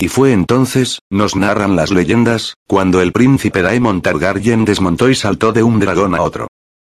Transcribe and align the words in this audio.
Y 0.00 0.06
fue 0.06 0.32
entonces, 0.32 1.00
nos 1.10 1.34
narran 1.34 1.74
las 1.74 1.90
leyendas, 1.90 2.54
cuando 2.68 3.02
el 3.02 3.12
príncipe 3.12 3.62
Daemon 3.62 4.00
Targaryen 4.00 4.64
desmontó 4.64 5.10
y 5.10 5.16
saltó 5.16 5.52
de 5.52 5.64
un 5.64 5.80
dragón 5.80 6.14
a 6.14 6.22
otro. 6.22 6.46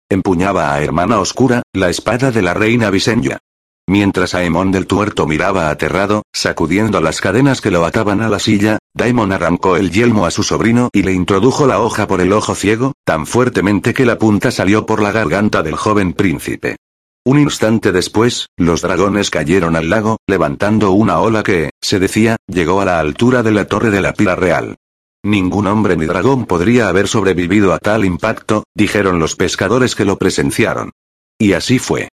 Empuñaba 0.10 0.74
a 0.74 0.82
Hermana 0.82 1.20
Oscura, 1.20 1.62
la 1.74 1.90
espada 1.90 2.32
de 2.32 2.42
la 2.42 2.54
reina 2.54 2.90
Visenya. 2.90 3.40
Mientras 3.86 4.34
Aemon 4.34 4.72
del 4.72 4.88
Tuerto 4.88 5.28
miraba 5.28 5.70
aterrado, 5.70 6.24
sacudiendo 6.32 7.02
las 7.02 7.20
cadenas 7.20 7.60
que 7.60 7.72
lo 7.72 7.86
ataban 7.86 8.22
a 8.22 8.30
la 8.30 8.40
silla, 8.40 8.78
Daemon 8.94 9.34
arrancó 9.34 9.76
el 9.76 9.92
yelmo 9.92 10.26
a 10.26 10.32
su 10.32 10.44
sobrino 10.44 10.90
y 10.94 11.04
le 11.04 11.12
introdujo 11.12 11.68
la 11.68 11.82
hoja 11.82 12.08
por 12.08 12.22
el 12.22 12.32
ojo 12.32 12.56
ciego, 12.56 12.94
tan 13.04 13.26
fuertemente 13.26 13.94
que 13.94 14.06
la 14.06 14.18
punta 14.18 14.52
salió 14.52 14.86
por 14.86 15.02
la 15.02 15.12
garganta 15.12 15.64
del 15.64 15.76
joven 15.76 16.14
príncipe. 16.14 16.78
Un 17.24 17.38
instante 17.38 17.92
después, 17.92 18.48
los 18.58 18.82
dragones 18.82 19.30
cayeron 19.30 19.76
al 19.76 19.92
lago, 19.92 20.18
levantando 20.28 20.92
una 20.92 21.20
ola 21.20 21.44
que, 21.44 21.70
se 21.80 22.00
decía, 22.00 22.38
llegó 22.48 22.82
a 22.82 22.86
la 22.86 23.00
altura 23.00 23.44
de 23.44 23.52
la 23.52 23.66
torre 23.66 23.92
de 23.92 24.02
la 24.02 24.14
pila 24.14 24.36
real. 24.36 24.78
Ningún 25.24 25.68
hombre 25.68 25.96
ni 25.96 26.06
dragón 26.06 26.46
podría 26.48 26.88
haber 26.88 27.08
sobrevivido 27.08 27.74
a 27.74 27.78
tal 27.78 28.06
impacto, 28.06 28.64
dijeron 28.74 29.20
los 29.20 29.36
pescadores 29.36 29.94
que 29.94 30.04
lo 30.04 30.18
presenciaron. 30.18 30.94
Y 31.38 31.54
así 31.54 31.78
fue. 31.78 32.10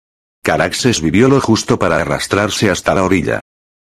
Caraxes 0.44 1.02
vivió 1.02 1.28
lo 1.28 1.40
justo 1.40 1.78
para 1.78 1.98
arrastrarse 1.98 2.72
hasta 2.72 2.96
la 2.96 3.04
orilla. 3.04 3.42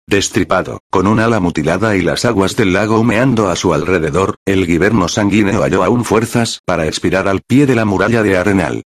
Destripado, 0.09 0.81
con 0.91 1.07
un 1.07 1.21
ala 1.21 1.39
mutilada 1.39 1.97
y 1.97 2.03
las 2.03 2.25
aguas 2.25 2.57
del 2.57 2.73
lago 2.73 2.99
humeando 2.99 3.49
a 3.49 3.55
su 3.55 3.73
alrededor, 3.73 4.35
el 4.45 4.67
guiberno 4.67 5.07
sanguíneo 5.07 5.63
halló 5.63 5.85
aún 5.85 6.05
fuerzas 6.05 6.59
para 6.67 6.89
expirar 6.89 7.29
al 7.29 7.43
pie 7.43 7.67
de 7.67 7.77
la 7.77 7.85
muralla 7.85 8.25
de 8.25 8.37
Arenal. 8.37 8.83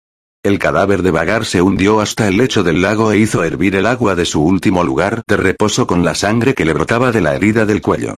El 0.45 0.59
cadáver 0.59 1.01
de 1.01 1.09
Vagar 1.09 1.43
se 1.43 1.63
hundió 1.63 2.01
hasta 2.01 2.27
el 2.27 2.37
lecho 2.37 2.63
del 2.63 2.83
lago 2.83 3.11
e 3.11 3.17
hizo 3.17 3.43
hervir 3.43 3.75
el 3.75 3.87
agua 3.87 4.13
de 4.13 4.25
su 4.25 4.43
último 4.43 4.83
lugar 4.83 5.23
de 5.27 5.37
reposo 5.37 5.87
con 5.87 6.05
la 6.05 6.13
sangre 6.13 6.53
que 6.53 6.65
le 6.65 6.73
brotaba 6.73 7.11
de 7.11 7.19
la 7.19 7.33
herida 7.33 7.65
del 7.65 7.81
cuello. 7.81 8.13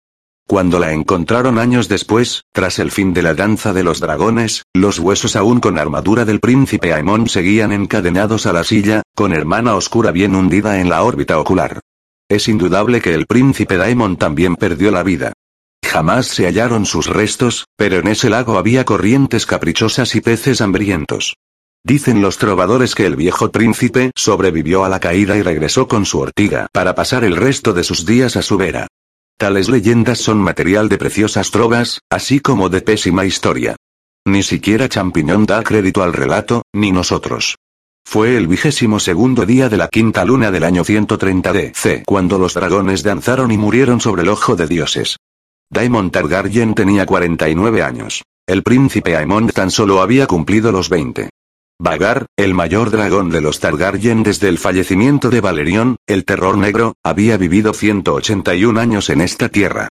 Cuando 0.44 0.80
la 0.80 0.90
encontraron 0.90 1.56
años 1.56 1.86
después, 1.86 2.42
tras 2.52 2.80
el 2.80 2.90
fin 2.90 3.14
de 3.14 3.22
la 3.22 3.34
danza 3.34 3.72
de 3.72 3.84
los 3.84 4.00
dragones, 4.00 4.64
los 4.74 4.98
huesos 4.98 5.36
aún 5.36 5.60
con 5.60 5.78
armadura 5.78 6.24
del 6.24 6.40
príncipe 6.40 6.92
Aemon 6.92 7.28
seguían 7.28 7.70
encadenados 7.70 8.46
a 8.46 8.52
la 8.52 8.64
silla, 8.64 9.02
con 9.14 9.32
hermana 9.32 9.76
oscura 9.76 10.10
bien 10.10 10.34
hundida 10.34 10.80
en 10.80 10.88
la 10.88 11.04
órbita 11.04 11.38
ocular. 11.38 11.78
Es 12.28 12.48
indudable 12.48 13.00
que 13.00 13.14
el 13.14 13.26
príncipe 13.26 13.76
Daemon 13.76 14.16
también 14.16 14.56
perdió 14.56 14.90
la 14.90 15.04
vida. 15.04 15.32
Jamás 15.84 16.26
se 16.26 16.46
hallaron 16.46 16.86
sus 16.86 17.06
restos, 17.06 17.66
pero 17.76 17.98
en 17.98 18.08
ese 18.08 18.30
lago 18.30 18.58
había 18.58 18.84
corrientes 18.84 19.46
caprichosas 19.46 20.16
y 20.16 20.20
peces 20.20 20.60
hambrientos. 20.60 21.36
Dicen 21.86 22.20
los 22.20 22.36
trovadores 22.38 22.96
que 22.96 23.06
el 23.06 23.14
viejo 23.14 23.52
príncipe 23.52 24.10
sobrevivió 24.16 24.84
a 24.84 24.88
la 24.88 24.98
caída 24.98 25.36
y 25.36 25.42
regresó 25.42 25.86
con 25.86 26.04
su 26.04 26.18
ortiga 26.18 26.66
para 26.72 26.96
pasar 26.96 27.22
el 27.22 27.36
resto 27.36 27.72
de 27.72 27.84
sus 27.84 28.04
días 28.04 28.34
a 28.34 28.42
su 28.42 28.56
vera. 28.56 28.88
Tales 29.38 29.68
leyendas 29.68 30.18
son 30.18 30.38
material 30.38 30.88
de 30.88 30.98
preciosas 30.98 31.52
trovas, 31.52 32.00
así 32.10 32.40
como 32.40 32.70
de 32.70 32.80
pésima 32.80 33.24
historia. 33.24 33.76
Ni 34.26 34.42
siquiera 34.42 34.88
Champiñón 34.88 35.46
da 35.46 35.62
crédito 35.62 36.02
al 36.02 36.12
relato, 36.12 36.62
ni 36.72 36.90
nosotros. 36.90 37.54
Fue 38.04 38.36
el 38.36 38.48
vigésimo 38.48 38.98
segundo 38.98 39.46
día 39.46 39.68
de 39.68 39.76
la 39.76 39.86
quinta 39.86 40.24
luna 40.24 40.50
del 40.50 40.64
año 40.64 40.82
130 40.82 41.52
DC 41.52 42.02
cuando 42.04 42.36
los 42.36 42.54
dragones 42.54 43.04
danzaron 43.04 43.52
y 43.52 43.58
murieron 43.58 44.00
sobre 44.00 44.22
el 44.22 44.28
ojo 44.30 44.56
de 44.56 44.66
dioses. 44.66 45.18
Daemon 45.70 46.10
Targaryen 46.10 46.74
tenía 46.74 47.06
49 47.06 47.80
años. 47.84 48.24
El 48.44 48.64
príncipe 48.64 49.14
Aemond 49.16 49.52
tan 49.52 49.70
solo 49.70 50.00
había 50.00 50.26
cumplido 50.26 50.72
los 50.72 50.88
20. 50.88 51.30
Vagar, 51.78 52.24
el 52.38 52.54
mayor 52.54 52.90
dragón 52.90 53.28
de 53.28 53.42
los 53.42 53.60
Targaryen 53.60 54.22
desde 54.22 54.48
el 54.48 54.56
fallecimiento 54.56 55.28
de 55.28 55.42
Valerion, 55.42 55.96
el 56.06 56.24
terror 56.24 56.56
negro, 56.56 56.94
había 57.04 57.36
vivido 57.36 57.74
181 57.74 58.80
años 58.80 59.10
en 59.10 59.20
esta 59.20 59.50
tierra. 59.50 59.88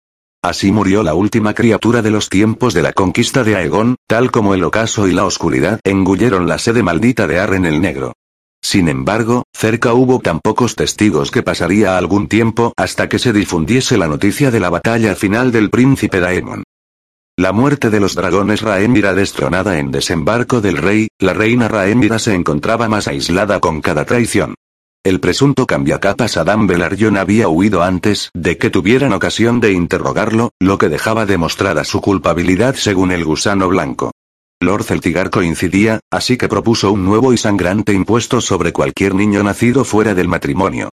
Así 0.43 0.71
murió 0.71 1.01
la 1.01 1.15
última 1.15 1.55
criatura 1.55 2.03
de 2.03 2.11
los 2.11 2.29
tiempos 2.29 2.75
de 2.75 2.83
la 2.83 2.93
conquista 2.93 3.43
de 3.43 3.55
Aegon, 3.55 3.95
tal 4.07 4.29
como 4.29 4.53
el 4.53 4.63
ocaso 4.63 5.07
y 5.07 5.11
la 5.11 5.25
oscuridad 5.25 5.79
engulleron 5.83 6.47
la 6.47 6.59
sede 6.59 6.83
maldita 6.83 7.25
de 7.25 7.39
Arren 7.39 7.65
el 7.65 7.81
Negro. 7.81 8.13
Sin 8.61 8.87
embargo, 8.87 9.45
cerca 9.51 9.93
hubo 9.93 10.19
tan 10.19 10.39
pocos 10.39 10.75
testigos 10.75 11.31
que 11.31 11.41
pasaría 11.41 11.97
algún 11.97 12.27
tiempo 12.27 12.73
hasta 12.77 13.09
que 13.09 13.17
se 13.17 13.33
difundiese 13.33 13.97
la 13.97 14.07
noticia 14.07 14.51
de 14.51 14.59
la 14.59 14.69
batalla 14.69 15.15
final 15.15 15.51
del 15.51 15.71
príncipe 15.71 16.19
Daemon. 16.19 16.63
La 17.37 17.53
muerte 17.53 17.89
de 17.89 17.99
los 17.99 18.13
dragones 18.13 18.61
Raemira 18.61 19.13
destronada 19.13 19.79
en 19.79 19.89
desembarco 19.89 20.61
del 20.61 20.77
rey, 20.77 21.07
la 21.17 21.33
reina 21.33 21.67
Raemira 21.67 22.19
se 22.19 22.35
encontraba 22.35 22.89
más 22.89 23.07
aislada 23.07 23.59
con 23.59 23.81
cada 23.81 24.05
traición. 24.05 24.55
El 25.03 25.19
presunto 25.19 25.65
cambiacapas 25.65 26.37
Adam 26.37 26.67
Velaryon 26.67 27.17
había 27.17 27.47
huido 27.47 27.81
antes 27.81 28.29
de 28.35 28.57
que 28.57 28.69
tuvieran 28.69 29.13
ocasión 29.13 29.59
de 29.59 29.71
interrogarlo, 29.71 30.51
lo 30.59 30.77
que 30.77 30.89
dejaba 30.89 31.25
demostrada 31.25 31.83
su 31.83 32.01
culpabilidad 32.01 32.75
según 32.75 33.11
el 33.11 33.25
gusano 33.25 33.69
blanco. 33.69 34.11
Lord 34.59 34.83
Celtigar 34.83 35.31
coincidía, 35.31 36.01
así 36.11 36.37
que 36.37 36.47
propuso 36.47 36.91
un 36.91 37.03
nuevo 37.03 37.33
y 37.33 37.37
sangrante 37.37 37.93
impuesto 37.93 38.41
sobre 38.41 38.73
cualquier 38.73 39.15
niño 39.15 39.41
nacido 39.41 39.85
fuera 39.85 40.13
del 40.13 40.27
matrimonio. 40.27 40.89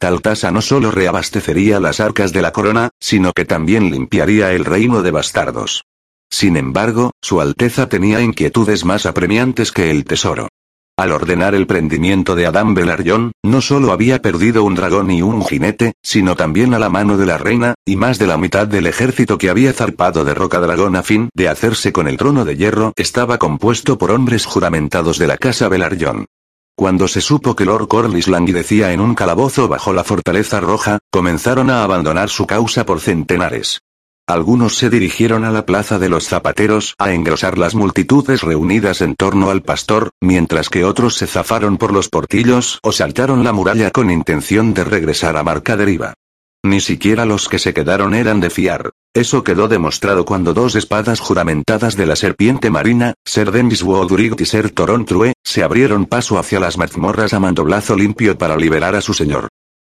Tal 0.00 0.22
tasa 0.22 0.50
no 0.50 0.62
solo 0.62 0.90
reabastecería 0.90 1.78
las 1.78 2.00
arcas 2.00 2.32
de 2.32 2.40
la 2.40 2.52
corona, 2.52 2.88
sino 2.98 3.34
que 3.34 3.44
también 3.44 3.90
limpiaría 3.90 4.50
el 4.52 4.64
reino 4.64 5.02
de 5.02 5.10
bastardos. 5.10 5.84
Sin 6.30 6.56
embargo, 6.56 7.10
Su 7.20 7.42
Alteza 7.42 7.86
tenía 7.86 8.22
inquietudes 8.22 8.86
más 8.86 9.04
apremiantes 9.04 9.72
que 9.72 9.90
el 9.90 10.06
tesoro. 10.06 10.48
Al 10.96 11.12
ordenar 11.12 11.54
el 11.54 11.66
prendimiento 11.66 12.34
de 12.34 12.46
Adam 12.46 12.72
Velaryon, 12.72 13.32
no 13.42 13.60
solo 13.60 13.92
había 13.92 14.22
perdido 14.22 14.64
un 14.64 14.74
dragón 14.74 15.10
y 15.10 15.20
un 15.20 15.44
jinete, 15.44 15.92
sino 16.02 16.34
también 16.34 16.72
a 16.72 16.78
la 16.78 16.88
mano 16.88 17.18
de 17.18 17.26
la 17.26 17.36
reina, 17.36 17.74
y 17.84 17.96
más 17.96 18.18
de 18.18 18.26
la 18.26 18.38
mitad 18.38 18.66
del 18.66 18.86
ejército 18.86 19.36
que 19.36 19.50
había 19.50 19.74
zarpado 19.74 20.24
de 20.24 20.32
Roca 20.32 20.60
Dragón 20.60 20.96
a 20.96 21.02
fin 21.02 21.28
de 21.34 21.50
hacerse 21.50 21.92
con 21.92 22.08
el 22.08 22.16
trono 22.16 22.46
de 22.46 22.56
hierro 22.56 22.94
estaba 22.96 23.36
compuesto 23.36 23.98
por 23.98 24.12
hombres 24.12 24.46
juramentados 24.46 25.18
de 25.18 25.26
la 25.26 25.36
casa 25.36 25.68
Velaryon. 25.68 26.24
Cuando 26.80 27.08
se 27.08 27.20
supo 27.20 27.54
que 27.54 27.66
Lord 27.66 27.88
Corlys 27.88 28.26
languidecía 28.26 28.94
en 28.94 29.02
un 29.02 29.14
calabozo 29.14 29.68
bajo 29.68 29.92
la 29.92 30.02
fortaleza 30.02 30.60
roja, 30.60 30.98
comenzaron 31.10 31.68
a 31.68 31.84
abandonar 31.84 32.30
su 32.30 32.46
causa 32.46 32.86
por 32.86 33.00
centenares. 33.00 33.82
Algunos 34.26 34.78
se 34.78 34.88
dirigieron 34.88 35.44
a 35.44 35.50
la 35.50 35.66
plaza 35.66 35.98
de 35.98 36.08
los 36.08 36.26
zapateros 36.26 36.94
a 36.96 37.12
engrosar 37.12 37.58
las 37.58 37.74
multitudes 37.74 38.40
reunidas 38.40 39.02
en 39.02 39.14
torno 39.14 39.50
al 39.50 39.60
pastor, 39.60 40.08
mientras 40.22 40.70
que 40.70 40.86
otros 40.86 41.16
se 41.16 41.26
zafaron 41.26 41.76
por 41.76 41.92
los 41.92 42.08
portillos 42.08 42.78
o 42.82 42.92
saltaron 42.92 43.44
la 43.44 43.52
muralla 43.52 43.90
con 43.90 44.10
intención 44.10 44.72
de 44.72 44.84
regresar 44.84 45.36
a 45.36 45.42
marca 45.42 45.76
deriva. 45.76 46.14
Ni 46.62 46.80
siquiera 46.80 47.26
los 47.26 47.50
que 47.50 47.58
se 47.58 47.74
quedaron 47.74 48.14
eran 48.14 48.40
de 48.40 48.48
fiar. 48.48 48.92
Eso 49.14 49.42
quedó 49.42 49.68
demostrado 49.68 50.24
cuando 50.24 50.54
dos 50.54 50.76
espadas 50.76 51.20
juramentadas 51.20 51.96
de 51.96 52.06
la 52.06 52.16
serpiente 52.16 52.70
marina, 52.70 53.14
Ser 53.24 53.50
Demiswodurig 53.50 54.40
y 54.40 54.44
Ser 54.44 54.70
Torontrue, 54.70 55.32
se 55.44 55.62
abrieron 55.62 56.06
paso 56.06 56.38
hacia 56.38 56.60
las 56.60 56.78
mazmorras 56.78 57.34
a 57.34 57.40
mandoblazo 57.40 57.96
limpio 57.96 58.38
para 58.38 58.56
liberar 58.56 58.94
a 58.94 59.00
su 59.00 59.14
señor 59.14 59.48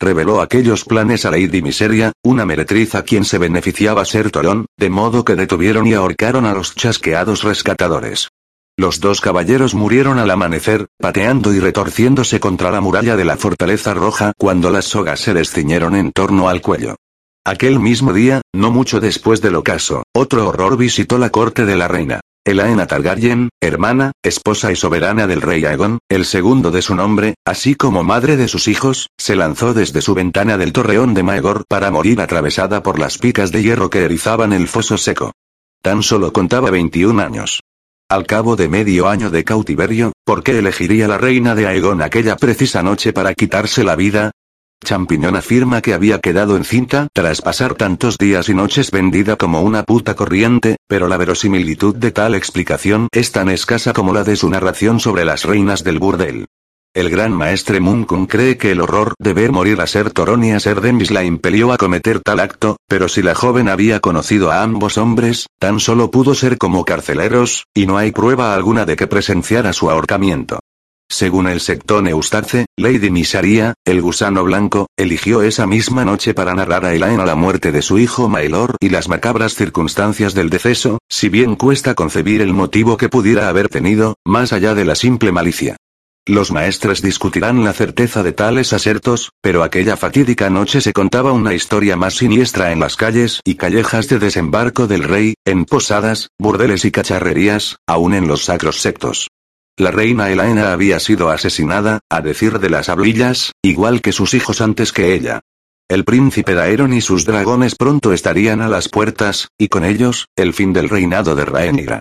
reveló 0.03 0.41
aquellos 0.41 0.85
planes 0.85 1.25
a 1.25 1.31
Lady 1.31 1.63
Miseria, 1.63 2.13
una 2.23 2.45
meretriz 2.45 2.95
a 2.95 3.03
quien 3.03 3.25
se 3.25 3.39
beneficiaba 3.39 4.05
ser 4.05 4.31
Torón, 4.31 4.67
de 4.77 4.91
modo 4.91 5.25
que 5.25 5.37
detuvieron 5.37 5.87
y 5.87 5.95
ahorcaron 5.95 6.45
a 6.45 6.53
los 6.53 6.75
chasqueados 6.75 7.43
rescatadores. 7.43 8.29
Los 8.77 9.01
dos 9.01 9.21
caballeros 9.21 9.75
murieron 9.75 10.19
al 10.19 10.31
amanecer, 10.31 10.87
pateando 10.99 11.53
y 11.53 11.61
retorciéndose 11.61 12.41
contra 12.41 12.71
la 12.71 12.81
muralla 12.81 13.17
de 13.17 13.25
la 13.25 13.37
fortaleza 13.37 13.95
roja 13.95 14.33
cuando 14.37 14.71
las 14.71 14.87
sogas 14.87 15.21
se 15.21 15.35
les 15.35 15.51
ciñeron 15.51 15.95
en 15.95 16.11
torno 16.11 16.49
al 16.49 16.63
cuello. 16.63 16.97
Aquel 17.45 17.81
mismo 17.81 18.13
día, 18.13 18.41
no 18.55 18.71
mucho 18.71 19.01
después 19.01 19.41
del 19.41 19.57
ocaso, 19.57 20.05
otro 20.15 20.47
horror 20.47 20.77
visitó 20.77 21.19
la 21.19 21.31
corte 21.31 21.67
de 21.67 21.75
la 21.75 21.89
reina. 21.89 22.21
Elaena 22.45 22.87
Targaryen, 22.87 23.49
hermana, 23.61 24.13
esposa 24.23 24.71
y 24.71 24.77
soberana 24.77 25.27
del 25.27 25.43
rey 25.43 25.65
Aegon, 25.65 25.99
el 26.09 26.25
segundo 26.25 26.71
de 26.71 26.83
su 26.83 26.95
nombre, 26.95 27.35
así 27.45 27.75
como 27.75 28.05
madre 28.05 28.37
de 28.37 28.47
sus 28.47 28.69
hijos, 28.69 29.09
se 29.19 29.35
lanzó 29.35 29.75
desde 29.75 30.03
su 30.03 30.15
ventana 30.15 30.57
del 30.57 30.73
torreón 30.73 31.15
de 31.15 31.25
Maegor 31.25 31.65
para 31.69 31.91
morir 31.91 32.21
atravesada 32.21 32.85
por 32.85 33.01
las 33.01 33.19
picas 33.19 33.51
de 33.51 33.65
hierro 33.65 33.91
que 33.91 34.05
erizaban 34.05 34.53
el 34.53 34.69
foso 34.69 34.97
seco. 34.97 35.33
Tan 35.83 36.05
solo 36.05 36.33
contaba 36.33 36.71
21 36.71 37.21
años. 37.21 37.61
Al 38.09 38.25
cabo 38.25 38.55
de 38.55 38.69
medio 38.69 39.09
año 39.09 39.31
de 39.31 39.43
cautiverio, 39.43 40.13
¿por 40.25 40.45
qué 40.45 40.59
elegiría 40.59 41.09
la 41.09 41.19
reina 41.19 41.57
de 41.57 41.67
Aegon 41.67 42.03
aquella 42.03 42.37
precisa 42.37 42.85
noche 42.85 43.13
para 43.13 43.35
quitarse 43.35 43.83
la 43.83 43.97
vida? 43.97 44.31
Champiñón 44.85 45.37
afirma 45.37 45.81
que 45.81 45.95
había 45.95 46.19
quedado 46.19 46.57
encinta 46.57 47.09
tras 47.13 47.41
pasar 47.41 47.75
tantos 47.75 48.19
días 48.19 48.49
y 48.49 48.55
noches 48.55 48.91
vendida 48.91 49.37
como 49.37 49.63
una 49.63 49.85
puta 49.85 50.15
corriente, 50.15 50.77
pero 50.89 51.09
la 51.09 51.17
verosimilitud 51.17 51.95
de 51.97 52.11
tal 52.11 52.35
explicación 52.35 53.09
es 53.13 53.33
tan 53.33 53.49
escasa 53.49 53.93
como 53.93 54.13
la 54.13 54.25
de 54.25 54.37
su 54.37 54.51
narración 54.51 55.01
sobre 55.01 55.25
las 55.25 55.45
reinas 55.45 55.85
del 55.85 55.99
burdel. 55.99 56.47
El 56.95 57.09
gran 57.09 57.33
maestre 57.33 57.81
Munkun 57.81 58.27
cree 58.27 58.59
que 58.59 58.71
el 58.71 58.83
horror 58.83 59.15
de 59.19 59.33
ver 59.33 59.51
morir 59.51 59.81
a 59.81 59.87
Ser 59.87 60.11
Torón 60.11 60.45
y 60.45 60.51
a 60.51 60.61
Ser 60.61 60.83
Demis 60.83 61.11
la 61.11 61.25
impelió 61.25 61.73
a 61.73 61.79
cometer 61.79 62.21
tal 62.21 62.39
acto, 62.39 62.77
pero 62.87 63.09
si 63.09 63.23
la 63.23 63.35
joven 63.35 63.71
había 63.71 64.01
conocido 64.01 64.51
a 64.51 64.63
ambos 64.63 64.99
hombres, 64.99 65.47
tan 65.59 65.81
solo 65.81 66.11
pudo 66.11 66.35
ser 66.35 66.59
como 66.59 66.85
carceleros, 66.85 67.65
y 67.73 67.87
no 67.87 67.97
hay 67.97 68.11
prueba 68.11 68.55
alguna 68.55 68.85
de 68.85 68.97
que 68.97 69.07
presenciara 69.07 69.73
su 69.73 69.91
ahorcamiento. 69.91 70.59
Según 71.13 71.47
el 71.47 71.61
sectón 71.61 72.09
Eustace, 72.09 72.65
Lady 72.75 73.11
Misaria, 73.11 73.75
el 73.85 74.01
gusano 74.01 74.45
blanco, 74.45 74.87
eligió 74.97 75.43
esa 75.43 75.67
misma 75.67 76.07
noche 76.07 76.33
para 76.33 76.55
narrar 76.55 76.87
a 76.87 76.95
Elaine 76.95 77.27
la 77.27 77.35
muerte 77.35 77.71
de 77.71 77.83
su 77.83 77.99
hijo 77.99 78.31
Maelor 78.31 78.77
y 78.81 78.89
las 78.89 79.11
macabras 79.11 79.55
circunstancias 79.55 80.33
del 80.33 80.49
deceso, 80.49 81.01
si 81.11 81.29
bien 81.29 81.55
cuesta 81.57 81.95
concebir 81.95 82.41
el 82.41 82.55
motivo 82.55 82.97
que 82.97 83.11
pudiera 83.11 83.51
haber 83.51 83.69
tenido, 83.69 84.15
más 84.25 84.55
allá 84.55 84.75
de 84.75 84.87
la 84.87 84.95
simple 84.95 85.33
malicia. 85.33 85.77
Los 86.25 86.51
maestres 86.51 87.03
discutirán 87.03 87.63
la 87.63 87.75
certeza 87.75 88.23
de 88.23 88.33
tales 88.33 88.73
asertos, 88.73 89.33
pero 89.43 89.65
aquella 89.65 89.99
fatídica 89.99 90.49
noche 90.49 90.81
se 90.81 90.95
contaba 90.95 91.33
una 91.33 91.53
historia 91.53 91.95
más 91.95 92.15
siniestra 92.15 92.73
en 92.73 92.81
las 92.81 92.97
calles 92.97 93.41
y 93.45 93.57
callejas 93.57 94.09
de 94.09 94.19
desembarco 94.19 94.87
del 94.87 95.05
rey, 95.05 95.35
en 95.45 95.67
posadas, 95.67 96.29
burdeles 96.39 96.87
y 96.87 96.91
cacharrerías, 96.91 97.77
aún 97.87 98.15
en 98.15 98.29
los 98.29 98.47
sacros 98.47 98.81
sectos. 98.81 99.29
La 99.79 99.91
reina 99.91 100.31
Elaena 100.31 100.73
había 100.73 101.01
sido 101.01 101.31
asesinada, 101.31 102.01
a 102.11 102.21
decir 102.21 102.59
de 102.59 102.69
las 102.69 102.91
hablillas, 102.91 103.53
igual 103.63 104.03
que 104.03 104.13
sus 104.13 104.35
hijos 104.35 104.61
antes 104.61 104.93
que 104.93 105.15
ella. 105.15 105.41
El 105.89 106.05
príncipe 106.05 106.55
Daeron 106.55 106.93
y 106.93 107.01
sus 107.01 107.25
dragones 107.25 107.75
pronto 107.75 108.13
estarían 108.13 108.61
a 108.61 108.69
las 108.69 108.91
puertas, 108.91 109.49
y 109.59 109.69
con 109.69 109.85
ellos, 109.85 110.27
el 110.37 110.53
fin 110.53 110.75
del 110.75 110.91
reinado 110.91 111.35
de 111.35 111.47
Rhaenyra. 111.47 112.01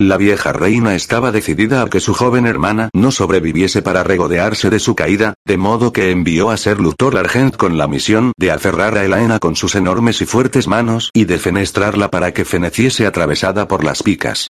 La 0.00 0.16
vieja 0.16 0.52
reina 0.52 0.96
estaba 0.96 1.30
decidida 1.30 1.82
a 1.82 1.88
que 1.88 2.00
su 2.00 2.12
joven 2.12 2.44
hermana 2.44 2.90
no 2.92 3.12
sobreviviese 3.12 3.82
para 3.82 4.02
regodearse 4.02 4.68
de 4.68 4.80
su 4.80 4.96
caída, 4.96 5.34
de 5.46 5.56
modo 5.56 5.92
que 5.92 6.10
envió 6.10 6.50
a 6.50 6.56
Ser 6.56 6.80
Luthor 6.80 7.16
Argent 7.16 7.56
con 7.56 7.78
la 7.78 7.86
misión 7.86 8.32
de 8.36 8.50
aferrar 8.50 8.98
a 8.98 9.04
Elaena 9.04 9.38
con 9.38 9.54
sus 9.54 9.76
enormes 9.76 10.20
y 10.20 10.26
fuertes 10.26 10.66
manos 10.66 11.10
y 11.14 11.26
de 11.26 11.38
fenestrarla 11.38 12.10
para 12.10 12.32
que 12.32 12.44
feneciese 12.44 13.06
atravesada 13.06 13.68
por 13.68 13.84
las 13.84 14.02
picas. 14.02 14.48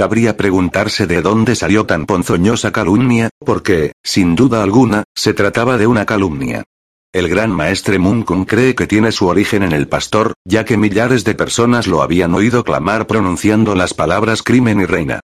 Cabría 0.00 0.34
preguntarse 0.34 1.06
de 1.06 1.20
dónde 1.20 1.54
salió 1.54 1.84
tan 1.84 2.06
ponzoñosa 2.06 2.72
calumnia, 2.72 3.28
porque, 3.44 3.92
sin 4.02 4.34
duda 4.34 4.62
alguna, 4.62 5.04
se 5.14 5.34
trataba 5.34 5.76
de 5.76 5.86
una 5.86 6.06
calumnia. 6.06 6.64
El 7.12 7.28
gran 7.28 7.50
maestre 7.50 7.98
Munkun 7.98 8.46
cree 8.46 8.74
que 8.74 8.86
tiene 8.86 9.12
su 9.12 9.26
origen 9.26 9.62
en 9.62 9.72
el 9.72 9.88
pastor, 9.88 10.32
ya 10.42 10.64
que 10.64 10.78
millares 10.78 11.24
de 11.24 11.34
personas 11.34 11.86
lo 11.86 12.00
habían 12.00 12.32
oído 12.32 12.64
clamar 12.64 13.06
pronunciando 13.06 13.74
las 13.74 13.92
palabras 13.92 14.42
crimen 14.42 14.80
y 14.80 14.86
reina. 14.86 15.20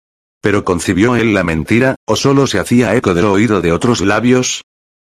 Pero 0.41 0.63
concibió 0.63 1.17
él 1.17 1.33
la 1.33 1.43
mentira, 1.43 1.97
o 2.05 2.15
solo 2.15 2.47
se 2.47 2.57
hacía 2.57 2.95
eco 2.95 3.13
del 3.13 3.25
oído 3.25 3.59
de 3.59 3.73
otros 3.73 3.99
labios. 3.99 4.61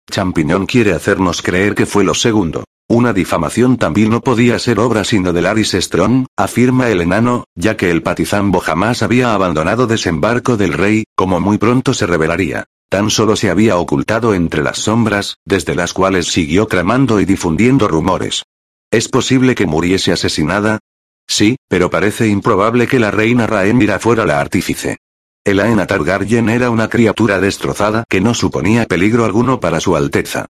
Champiñón 0.10 0.66
quiere 0.66 0.94
hacernos 0.94 1.42
creer 1.42 1.76
que 1.76 1.86
fue 1.86 2.06
lo 2.06 2.14
segundo. 2.14 2.64
Una 2.90 3.12
difamación 3.12 3.76
también 3.78 4.10
no 4.10 4.22
podía 4.22 4.58
ser 4.60 4.80
obra 4.80 5.04
sino 5.04 5.34
de 5.34 5.42
Laris 5.42 5.72
Strong, 5.74 6.26
afirma 6.38 6.90
el 6.90 7.02
enano, 7.02 7.44
ya 7.54 7.76
que 7.76 7.92
el 7.92 8.02
patizambo 8.02 8.62
jamás 8.62 9.04
había 9.04 9.34
abandonado 9.34 9.88
desembarco 9.88 10.56
del 10.56 10.72
rey, 10.72 11.04
como 11.16 11.42
muy 11.42 11.58
pronto 11.58 11.94
se 11.94 12.06
revelaría. 12.08 12.66
Tan 12.90 13.10
solo 13.10 13.36
se 13.36 13.50
había 13.50 13.76
ocultado 13.76 14.34
entre 14.34 14.64
las 14.64 14.78
sombras, 14.78 15.36
desde 15.44 15.76
las 15.76 15.92
cuales 15.92 16.28
siguió 16.28 16.66
tramando 16.68 17.20
y 17.20 17.26
difundiendo 17.26 17.90
rumores. 17.90 18.44
¿Es 18.90 19.10
posible 19.10 19.54
que 19.54 19.66
muriese 19.66 20.14
asesinada? 20.14 20.80
Sí, 21.28 21.58
pero 21.68 21.90
parece 21.90 22.30
improbable 22.30 22.88
que 22.88 23.00
la 23.00 23.12
reina 23.12 23.48
Rhaenyra 23.48 24.00
fuera 24.00 24.26
la 24.26 24.40
artífice. 24.40 25.00
Elaena 25.44 25.88
Targaryen 25.88 26.48
era 26.48 26.70
una 26.70 26.88
criatura 26.88 27.42
destrozada 27.42 28.06
que 28.08 28.22
no 28.22 28.34
suponía 28.34 28.86
peligro 28.86 29.26
alguno 29.26 29.60
para 29.60 29.82
su 29.82 29.98
alteza. 29.98 30.46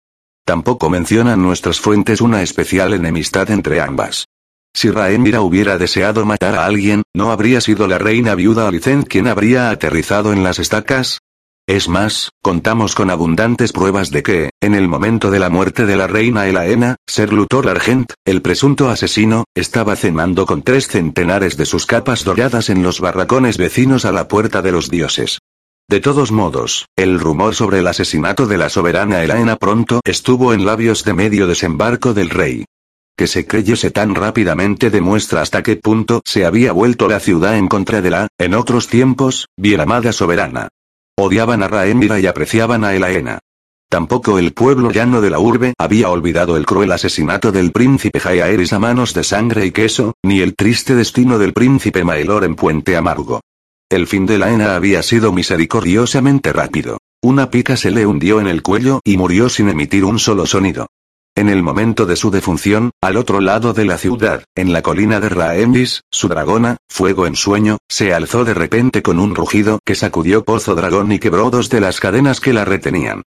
Tampoco 0.47 0.89
mencionan 0.89 1.43
nuestras 1.43 1.81
fuentes 1.81 2.21
una 2.21 2.41
especial 2.41 2.95
enemistad 2.95 3.51
entre 3.51 3.81
ambas. 3.81 4.27
Si 4.73 4.91
Rhaenyra 4.91 5.41
hubiera 5.41 5.77
deseado 5.77 6.25
matar 6.25 6.55
a 6.55 6.67
alguien, 6.67 7.03
¿no 7.15 7.33
habría 7.33 7.61
sido 7.61 7.89
la 7.89 7.99
reina 7.99 8.37
viuda 8.37 8.69
Alicent 8.69 9.09
quien 9.09 9.27
habría 9.27 9.71
aterrizado 9.71 10.33
en 10.33 10.45
las 10.45 10.61
estacas? 10.61 11.19
Es 11.69 11.89
más, 11.89 12.31
contamos 12.43 12.95
con 12.95 13.11
abundantes 13.11 13.73
pruebas 13.73 14.13
de 14.13 14.23
que, 14.23 14.51
en 14.61 14.77
el 14.77 14.87
momento 14.87 15.33
de 15.33 15.41
la 15.41 15.51
muerte 15.51 15.85
de 15.85 15.97
la 15.97 16.07
reina 16.07 16.47
Elaena, 16.47 16.95
Ser 17.09 17.33
Luthor 17.33 17.69
Argent, 17.69 18.13
el 18.25 18.41
presunto 18.41 18.89
asesino, 18.89 19.47
estaba 19.57 19.97
cenando 19.97 20.47
con 20.47 20.63
tres 20.63 20.87
centenares 20.87 21.57
de 21.57 21.67
sus 21.67 21.87
capas 21.87 22.23
doradas 22.23 22.71
en 22.71 22.85
los 22.85 23.01
barracones 23.01 23.59
vecinos 23.59 24.05
a 24.05 24.13
la 24.13 24.29
puerta 24.29 24.63
de 24.63 24.71
los 24.71 24.91
dioses. 24.91 25.41
De 25.89 26.01
todos 26.01 26.33
modos, 26.33 26.87
el 26.97 27.21
rumor 27.21 27.55
sobre 27.55 27.79
el 27.79 27.87
asesinato 27.87 28.49
de 28.49 28.59
la 28.59 28.69
soberana 28.69 29.23
Elaena 29.23 29.55
pronto 29.55 30.01
estuvo 30.05 30.53
en 30.53 30.67
labios 30.67 31.05
de 31.05 31.15
medio 31.15 31.47
desembarco 31.47 32.13
del 32.13 32.31
rey. 32.31 32.65
Que 33.17 33.29
se 33.29 33.47
creyese 33.47 33.93
tan 33.93 34.17
rápidamente 34.17 34.91
demuestra 34.91 35.43
hasta 35.43 35.63
qué 35.63 35.77
punto 35.77 36.23
se 36.25 36.45
había 36.45 36.73
vuelto 36.73 37.07
la 37.07 37.21
ciudad 37.21 37.57
en 37.57 37.69
contra 37.69 38.03
de 38.03 38.11
la, 38.11 38.29
en 38.37 38.55
otros 38.55 38.89
tiempos, 38.89 39.47
bien 39.57 39.81
amada 39.81 40.13
soberana. 40.13 40.71
Odiaban 41.17 41.63
a 41.63 41.69
Rhaenyra 41.69 42.19
y 42.19 42.27
apreciaban 42.27 42.83
a 42.83 42.93
Elaena. 42.93 43.39
Tampoco 43.89 44.41
el 44.41 44.55
pueblo 44.55 44.91
llano 44.91 45.21
de 45.21 45.31
la 45.31 45.39
urbe 45.39 45.75
había 45.79 46.11
olvidado 46.11 46.57
el 46.57 46.67
cruel 46.67 46.91
asesinato 46.91 47.53
del 47.53 47.71
príncipe 47.71 48.19
Jaehaerys 48.19 48.73
a 48.73 48.81
manos 48.81 49.15
de 49.15 49.23
sangre 49.23 49.65
y 49.65 49.71
queso, 49.71 50.15
ni 50.25 50.41
el 50.41 50.57
triste 50.57 50.97
destino 50.97 51.39
del 51.39 51.53
príncipe 51.53 52.03
Maelor 52.03 52.43
en 52.43 52.57
Puente 52.57 52.97
Amargo. 52.97 53.41
El 53.89 54.09
fin 54.09 54.27
de 54.27 54.37
la 54.37 54.51
Ena 54.51 54.75
había 54.75 55.01
sido 55.05 55.31
misericordiosamente 55.31 56.53
rápido. 56.53 56.99
Una 57.23 57.51
pica 57.51 57.77
se 57.77 57.93
le 57.93 58.05
hundió 58.05 58.41
en 58.41 58.49
el 58.49 58.61
cuello 58.63 59.01
y 59.05 59.17
murió 59.17 59.49
sin 59.49 59.69
emitir 59.69 60.05
un 60.05 60.19
solo 60.19 60.45
sonido. 60.45 60.89
En 61.37 61.49
el 61.49 61.63
momento 61.63 62.05
de 62.05 62.17
su 62.17 62.33
defunción, 62.33 62.91
al 63.01 63.17
otro 63.17 63.41
lado 63.41 63.75
de 63.75 63.85
la 63.85 63.97
ciudad, 63.97 64.43
en 64.57 64.73
la 64.73 64.83
colina 64.83 65.21
de 65.21 65.29
Raendis, 65.29 66.01
su 66.11 66.27
dragona, 66.27 66.79
Fuego 66.89 67.29
en 67.29 67.37
Sueño, 67.37 67.79
se 67.89 68.13
alzó 68.13 68.45
de 68.45 68.55
repente 68.55 69.03
con 69.03 69.21
un 69.21 69.37
rugido 69.37 69.79
que 69.85 69.95
sacudió 69.95 70.45
Pozo 70.45 70.75
Dragón 70.75 71.13
y 71.13 71.21
quebró 71.21 71.51
dos 71.51 71.69
de 71.69 71.81
las 71.81 72.01
cadenas 72.01 72.41
que 72.41 72.53
la 72.53 72.65
retenían. 72.65 73.23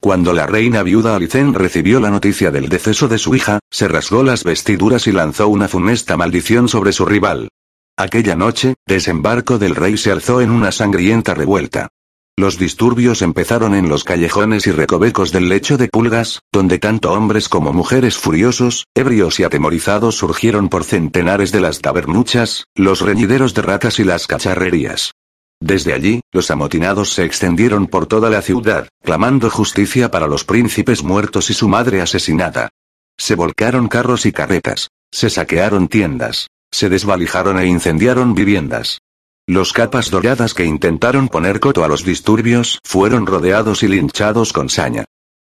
Cuando 0.00 0.32
la 0.32 0.46
reina 0.46 0.84
viuda 0.84 1.16
Alicen 1.16 1.54
recibió 1.54 1.98
la 1.98 2.10
noticia 2.10 2.52
del 2.52 2.68
deceso 2.68 3.08
de 3.08 3.18
su 3.18 3.34
hija, 3.34 3.58
se 3.68 3.88
rasgó 3.88 4.22
las 4.22 4.44
vestiduras 4.44 5.08
y 5.08 5.12
lanzó 5.12 5.48
una 5.48 5.66
funesta 5.66 6.16
maldición 6.16 6.68
sobre 6.68 6.92
su 6.92 7.04
rival. 7.04 7.48
Aquella 7.96 8.34
noche, 8.34 8.74
desembarco 8.88 9.58
del 9.58 9.76
rey 9.76 9.96
se 9.96 10.10
alzó 10.10 10.40
en 10.40 10.50
una 10.50 10.72
sangrienta 10.72 11.32
revuelta. 11.32 11.90
Los 12.36 12.58
disturbios 12.58 13.22
empezaron 13.22 13.72
en 13.76 13.88
los 13.88 14.02
callejones 14.02 14.66
y 14.66 14.72
recovecos 14.72 15.30
del 15.30 15.48
lecho 15.48 15.76
de 15.76 15.86
pulgas, 15.86 16.40
donde 16.52 16.80
tanto 16.80 17.12
hombres 17.12 17.48
como 17.48 17.72
mujeres 17.72 18.18
furiosos, 18.18 18.86
ebrios 18.96 19.38
y 19.38 19.44
atemorizados 19.44 20.16
surgieron 20.16 20.68
por 20.68 20.82
centenares 20.82 21.52
de 21.52 21.60
las 21.60 21.80
tabernuchas, 21.80 22.64
los 22.74 23.00
reñideros 23.00 23.54
de 23.54 23.62
ratas 23.62 24.00
y 24.00 24.04
las 24.04 24.26
cacharrerías. 24.26 25.12
Desde 25.60 25.92
allí, 25.92 26.20
los 26.32 26.50
amotinados 26.50 27.12
se 27.12 27.24
extendieron 27.24 27.86
por 27.86 28.06
toda 28.06 28.28
la 28.28 28.42
ciudad, 28.42 28.88
clamando 29.04 29.48
justicia 29.50 30.10
para 30.10 30.26
los 30.26 30.42
príncipes 30.42 31.04
muertos 31.04 31.48
y 31.50 31.54
su 31.54 31.68
madre 31.68 32.00
asesinada. 32.00 32.70
Se 33.16 33.36
volcaron 33.36 33.86
carros 33.86 34.26
y 34.26 34.32
carretas. 34.32 34.88
Se 35.12 35.30
saquearon 35.30 35.86
tiendas. 35.86 36.48
Se 36.74 36.88
desvalijaron 36.88 37.60
e 37.60 37.66
incendiaron 37.68 38.34
viviendas. 38.34 38.98
Los 39.46 39.72
capas 39.72 40.10
doradas 40.10 40.54
que 40.54 40.64
intentaron 40.64 41.28
poner 41.28 41.60
coto 41.60 41.84
a 41.84 41.88
los 41.88 42.04
disturbios 42.04 42.80
fueron 42.82 43.26
rodeados 43.26 43.84
y 43.84 43.86
linchados 43.86 44.52
con 44.52 44.68
saña. 44.68 45.04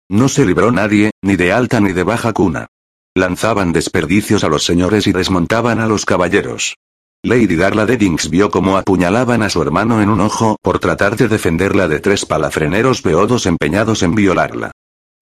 No 0.10 0.28
se 0.28 0.44
libró 0.44 0.72
nadie, 0.72 1.12
ni 1.22 1.36
de 1.36 1.52
alta 1.52 1.82
ni 1.82 1.94
de 1.94 2.02
baja 2.02 2.34
cuna. 2.34 2.66
Lanzaban 3.14 3.74
desperdicios 3.74 4.44
a 4.44 4.50
los 4.50 4.66
señores 4.66 5.06
y 5.06 5.12
desmontaban 5.12 5.80
a 5.80 5.86
los 5.86 6.04
caballeros. 6.04 6.78
Lady 7.22 7.56
Darla 7.56 7.86
Deddings 7.86 8.32
vio 8.32 8.50
cómo 8.50 8.78
apuñalaban 8.78 9.44
a 9.44 9.52
su 9.52 9.62
hermano 9.62 10.02
en 10.02 10.10
un 10.10 10.22
ojo 10.22 10.58
por 10.64 10.80
tratar 10.80 11.16
de 11.16 11.28
defenderla 11.28 11.88
de 11.88 12.00
tres 12.00 12.26
palafreneros 12.26 13.04
beodos 13.04 13.46
empeñados 13.46 14.02
en 14.02 14.16
violarla. 14.16 14.72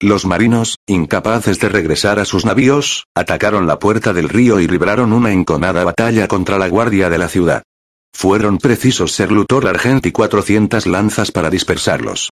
Los 0.00 0.26
marinos, 0.26 0.76
incapaces 0.86 1.58
de 1.58 1.68
regresar 1.68 2.20
a 2.20 2.24
sus 2.24 2.44
navíos, 2.44 3.06
atacaron 3.16 3.66
la 3.66 3.80
puerta 3.80 4.12
del 4.12 4.28
río 4.28 4.60
y 4.60 4.68
libraron 4.68 5.12
una 5.12 5.32
enconada 5.32 5.82
batalla 5.82 6.28
contra 6.28 6.56
la 6.56 6.68
guardia 6.68 7.10
de 7.10 7.18
la 7.18 7.28
ciudad. 7.28 7.64
Fueron 8.12 8.58
precisos 8.58 9.10
ser 9.10 9.32
Luthor 9.32 9.66
Argent 9.66 10.06
y 10.06 10.12
400 10.12 10.86
lanzas 10.86 11.32
para 11.32 11.50
dispersarlos. 11.50 12.30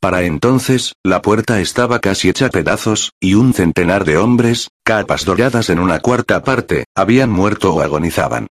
Para 0.00 0.22
entonces, 0.22 0.92
la 1.04 1.20
puerta 1.20 1.60
estaba 1.60 1.98
casi 1.98 2.28
hecha 2.28 2.50
pedazos, 2.50 3.10
y 3.20 3.34
un 3.34 3.52
centenar 3.52 4.04
de 4.04 4.16
hombres, 4.16 4.68
capas 4.84 5.24
doradas 5.24 5.70
en 5.70 5.80
una 5.80 5.98
cuarta 5.98 6.44
parte, 6.44 6.84
habían 6.94 7.30
muerto 7.30 7.74
o 7.74 7.80
agonizaban. 7.80 8.46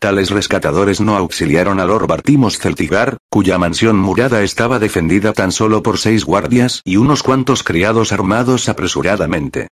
Tales 0.00 0.30
rescatadores 0.30 1.02
no 1.02 1.14
auxiliaron 1.14 1.78
a 1.78 1.84
Lord 1.84 2.06
Bartimos 2.06 2.58
Celtigar, 2.58 3.18
cuya 3.28 3.58
mansión 3.58 3.98
murada 3.98 4.42
estaba 4.42 4.78
defendida 4.78 5.34
tan 5.34 5.52
solo 5.52 5.82
por 5.82 5.98
seis 5.98 6.24
guardias 6.24 6.80
y 6.86 6.96
unos 6.96 7.22
cuantos 7.22 7.62
criados 7.62 8.10
armados 8.10 8.70
apresuradamente. 8.70 9.68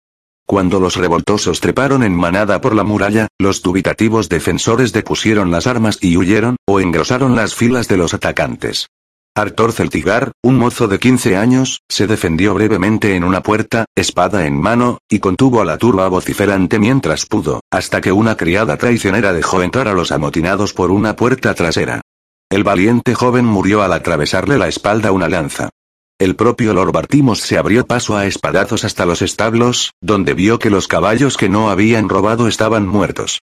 Cuando 0.46 0.80
los 0.80 0.96
revoltosos 0.96 1.60
treparon 1.60 2.02
en 2.02 2.14
manada 2.14 2.60
por 2.60 2.74
la 2.74 2.84
muralla, 2.84 3.28
los 3.38 3.62
dubitativos 3.62 4.28
defensores 4.28 4.92
depusieron 4.92 5.50
las 5.50 5.66
armas 5.66 5.96
y 6.02 6.18
huyeron, 6.18 6.56
o 6.66 6.78
engrosaron 6.78 7.34
las 7.34 7.54
filas 7.54 7.88
de 7.88 7.96
los 7.96 8.12
atacantes. 8.12 8.88
Arthur 9.38 9.72
Celtigar, 9.72 10.32
un 10.42 10.58
mozo 10.58 10.88
de 10.88 10.98
15 10.98 11.36
años, 11.36 11.82
se 11.88 12.08
defendió 12.08 12.54
brevemente 12.54 13.14
en 13.14 13.22
una 13.22 13.40
puerta, 13.40 13.84
espada 13.94 14.46
en 14.46 14.60
mano, 14.60 14.98
y 15.08 15.20
contuvo 15.20 15.60
a 15.60 15.64
la 15.64 15.78
turba 15.78 16.08
vociferante 16.08 16.80
mientras 16.80 17.24
pudo, 17.24 17.60
hasta 17.70 18.00
que 18.00 18.10
una 18.10 18.36
criada 18.36 18.76
traicionera 18.76 19.32
dejó 19.32 19.62
entrar 19.62 19.86
a 19.86 19.92
los 19.92 20.10
amotinados 20.10 20.72
por 20.72 20.90
una 20.90 21.14
puerta 21.14 21.54
trasera. 21.54 22.00
El 22.50 22.64
valiente 22.64 23.14
joven 23.14 23.44
murió 23.44 23.82
al 23.82 23.92
atravesarle 23.92 24.58
la 24.58 24.66
espalda 24.66 25.12
una 25.12 25.28
lanza. 25.28 25.70
El 26.18 26.34
propio 26.34 26.74
Lord 26.74 26.90
Bartimos 26.90 27.38
se 27.38 27.58
abrió 27.58 27.86
paso 27.86 28.16
a 28.16 28.26
espadazos 28.26 28.84
hasta 28.84 29.06
los 29.06 29.22
establos, 29.22 29.92
donde 30.00 30.34
vio 30.34 30.58
que 30.58 30.68
los 30.68 30.88
caballos 30.88 31.36
que 31.36 31.48
no 31.48 31.70
habían 31.70 32.08
robado 32.08 32.48
estaban 32.48 32.88
muertos. 32.88 33.38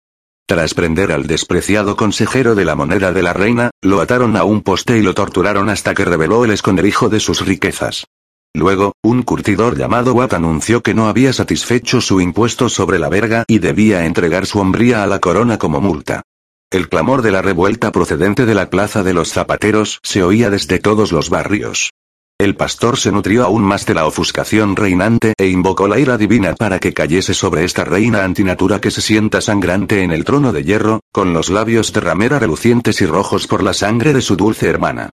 Tras 0.47 0.75
prender 0.75 1.11
al 1.11 1.25
despreciado 1.25 1.95
consejero 1.95 2.53
de 2.53 2.65
la 2.65 2.75
moneda 2.75 3.11
de 3.11 3.23
la 3.23 3.33
reina, 3.33 3.71
lo 3.81 3.99
ataron 3.99 4.37
a 4.37 4.43
un 4.43 4.61
poste 4.61 4.97
y 4.99 5.01
lo 5.01 5.15
torturaron 5.15 5.69
hasta 5.69 5.95
que 5.95 6.05
reveló 6.05 6.45
el 6.45 6.51
esconderijo 6.51 7.09
de 7.09 7.19
sus 7.19 7.43
riquezas. 7.43 8.05
Luego, 8.53 8.93
un 9.01 9.23
curtidor 9.23 9.75
llamado 9.75 10.13
Watt 10.13 10.33
anunció 10.33 10.83
que 10.83 10.93
no 10.93 11.09
había 11.09 11.33
satisfecho 11.33 11.99
su 11.99 12.21
impuesto 12.21 12.69
sobre 12.69 12.99
la 12.99 13.09
verga 13.09 13.43
y 13.47 13.57
debía 13.57 14.05
entregar 14.05 14.45
su 14.45 14.59
hombría 14.59 15.03
a 15.03 15.07
la 15.07 15.19
corona 15.19 15.57
como 15.57 15.81
multa. 15.81 16.21
El 16.71 16.89
clamor 16.89 17.23
de 17.23 17.31
la 17.31 17.41
revuelta 17.41 17.91
procedente 17.91 18.45
de 18.45 18.53
la 18.53 18.69
plaza 18.69 19.01
de 19.01 19.15
los 19.15 19.33
zapateros 19.33 19.99
se 20.03 20.21
oía 20.21 20.51
desde 20.51 20.77
todos 20.77 21.11
los 21.11 21.31
barrios. 21.31 21.89
El 22.37 22.57
pastor 22.57 22.97
se 22.97 23.13
nutrió 23.13 23.45
aún 23.45 23.63
más 23.63 23.85
de 23.85 23.93
la 23.93 24.05
ofuscación 24.05 24.75
reinante 24.75 25.33
e 25.37 25.47
invocó 25.47 25.87
la 25.87 25.99
ira 25.99 26.17
divina 26.17 26.53
para 26.53 26.79
que 26.79 26.93
cayese 26.93 27.33
sobre 27.33 27.63
esta 27.63 27.85
reina 27.85 28.25
antinatura 28.25 28.81
que 28.81 28.91
se 28.91 29.01
sienta 29.01 29.39
sangrante 29.39 30.03
en 30.03 30.11
el 30.11 30.25
trono 30.25 30.51
de 30.51 30.65
hierro, 30.65 30.99
con 31.13 31.31
los 31.31 31.49
labios 31.49 31.93
de 31.93 32.01
ramera 32.01 32.37
relucientes 32.37 32.99
y 32.99 33.05
rojos 33.05 33.47
por 33.47 33.63
la 33.63 33.73
sangre 33.73 34.11
de 34.11 34.21
su 34.21 34.35
dulce 34.35 34.67
hermana. 34.67 35.11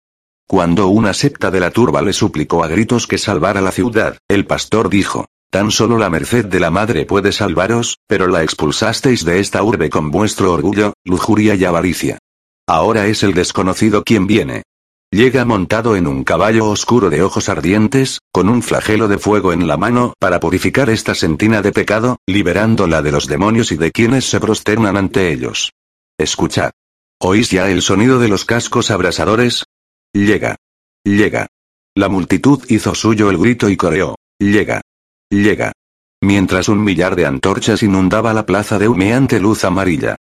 Cuando 0.49 0.89
una 0.89 1.15
secta 1.15 1.53
de 1.53 1.61
la 1.61 1.71
turba 1.71 2.03
le 2.03 2.13
suplicó 2.13 2.65
a 2.65 2.69
gritos 2.69 3.07
que 3.07 3.19
salvara 3.19 3.61
la 3.61 3.71
ciudad, 3.71 4.19
el 4.29 4.45
pastor 4.45 4.89
dijo, 4.89 5.27
Tan 5.49 5.71
solo 5.71 5.99
la 5.99 6.11
merced 6.11 6.47
de 6.47 6.59
la 6.59 6.73
madre 6.73 7.07
puede 7.07 7.31
salvaros, 7.31 7.99
pero 8.09 8.27
la 8.27 8.43
expulsasteis 8.43 9.25
de 9.25 9.39
esta 9.39 9.63
urbe 9.63 9.91
con 9.91 10.11
vuestro 10.11 10.53
orgullo, 10.53 10.95
lujuria 11.05 11.55
y 11.55 11.65
avaricia. 11.65 12.19
Ahora 12.67 13.07
es 13.07 13.23
el 13.23 13.33
desconocido 13.33 14.03
quien 14.03 14.27
viene. 14.27 14.65
Llega 15.13 15.45
montado 15.45 15.95
en 15.95 16.07
un 16.07 16.25
caballo 16.25 16.71
oscuro 16.71 17.11
de 17.11 17.23
ojos 17.23 17.51
ardientes, 17.51 18.21
con 18.33 18.49
un 18.49 18.63
flagelo 18.63 19.09
de 19.09 19.19
fuego 19.19 19.53
en 19.53 19.67
la 19.67 19.77
mano 19.77 20.15
para 20.19 20.41
purificar 20.41 20.89
esta 20.89 21.15
sentina 21.15 21.61
de 21.61 21.71
pecado, 21.71 22.17
liberándola 22.27 23.03
de 23.03 23.13
los 23.13 23.27
demonios 23.27 23.73
y 23.73 23.77
de 23.77 23.93
quienes 23.93 24.25
se 24.25 24.41
prosternan 24.41 24.97
ante 24.97 25.31
ellos. 25.31 25.73
Escuchad. 26.19 26.71
¿Oís 27.21 27.51
ya 27.51 27.69
el 27.69 27.83
sonido 27.83 28.19
de 28.19 28.29
los 28.29 28.47
cascos 28.47 28.91
abrasadores? 28.91 29.67
Llega. 30.15 30.57
Llega. 31.05 31.47
La 31.95 32.09
multitud 32.09 32.65
hizo 32.69 32.95
suyo 32.95 33.29
el 33.29 33.37
grito 33.37 33.69
y 33.69 33.77
coreó. 33.77 34.17
Llega. 34.39 34.81
Llega. 35.29 35.73
Mientras 36.23 36.71
un 36.71 36.83
millar 36.83 37.17
de 37.17 37.27
antorchas 37.27 37.83
inundaba 37.83 38.33
la 38.33 38.47
plaza 38.47 38.79
de 38.79 38.89
humeante 38.89 39.41
luz 39.41 39.65
amarilla. 39.67 40.17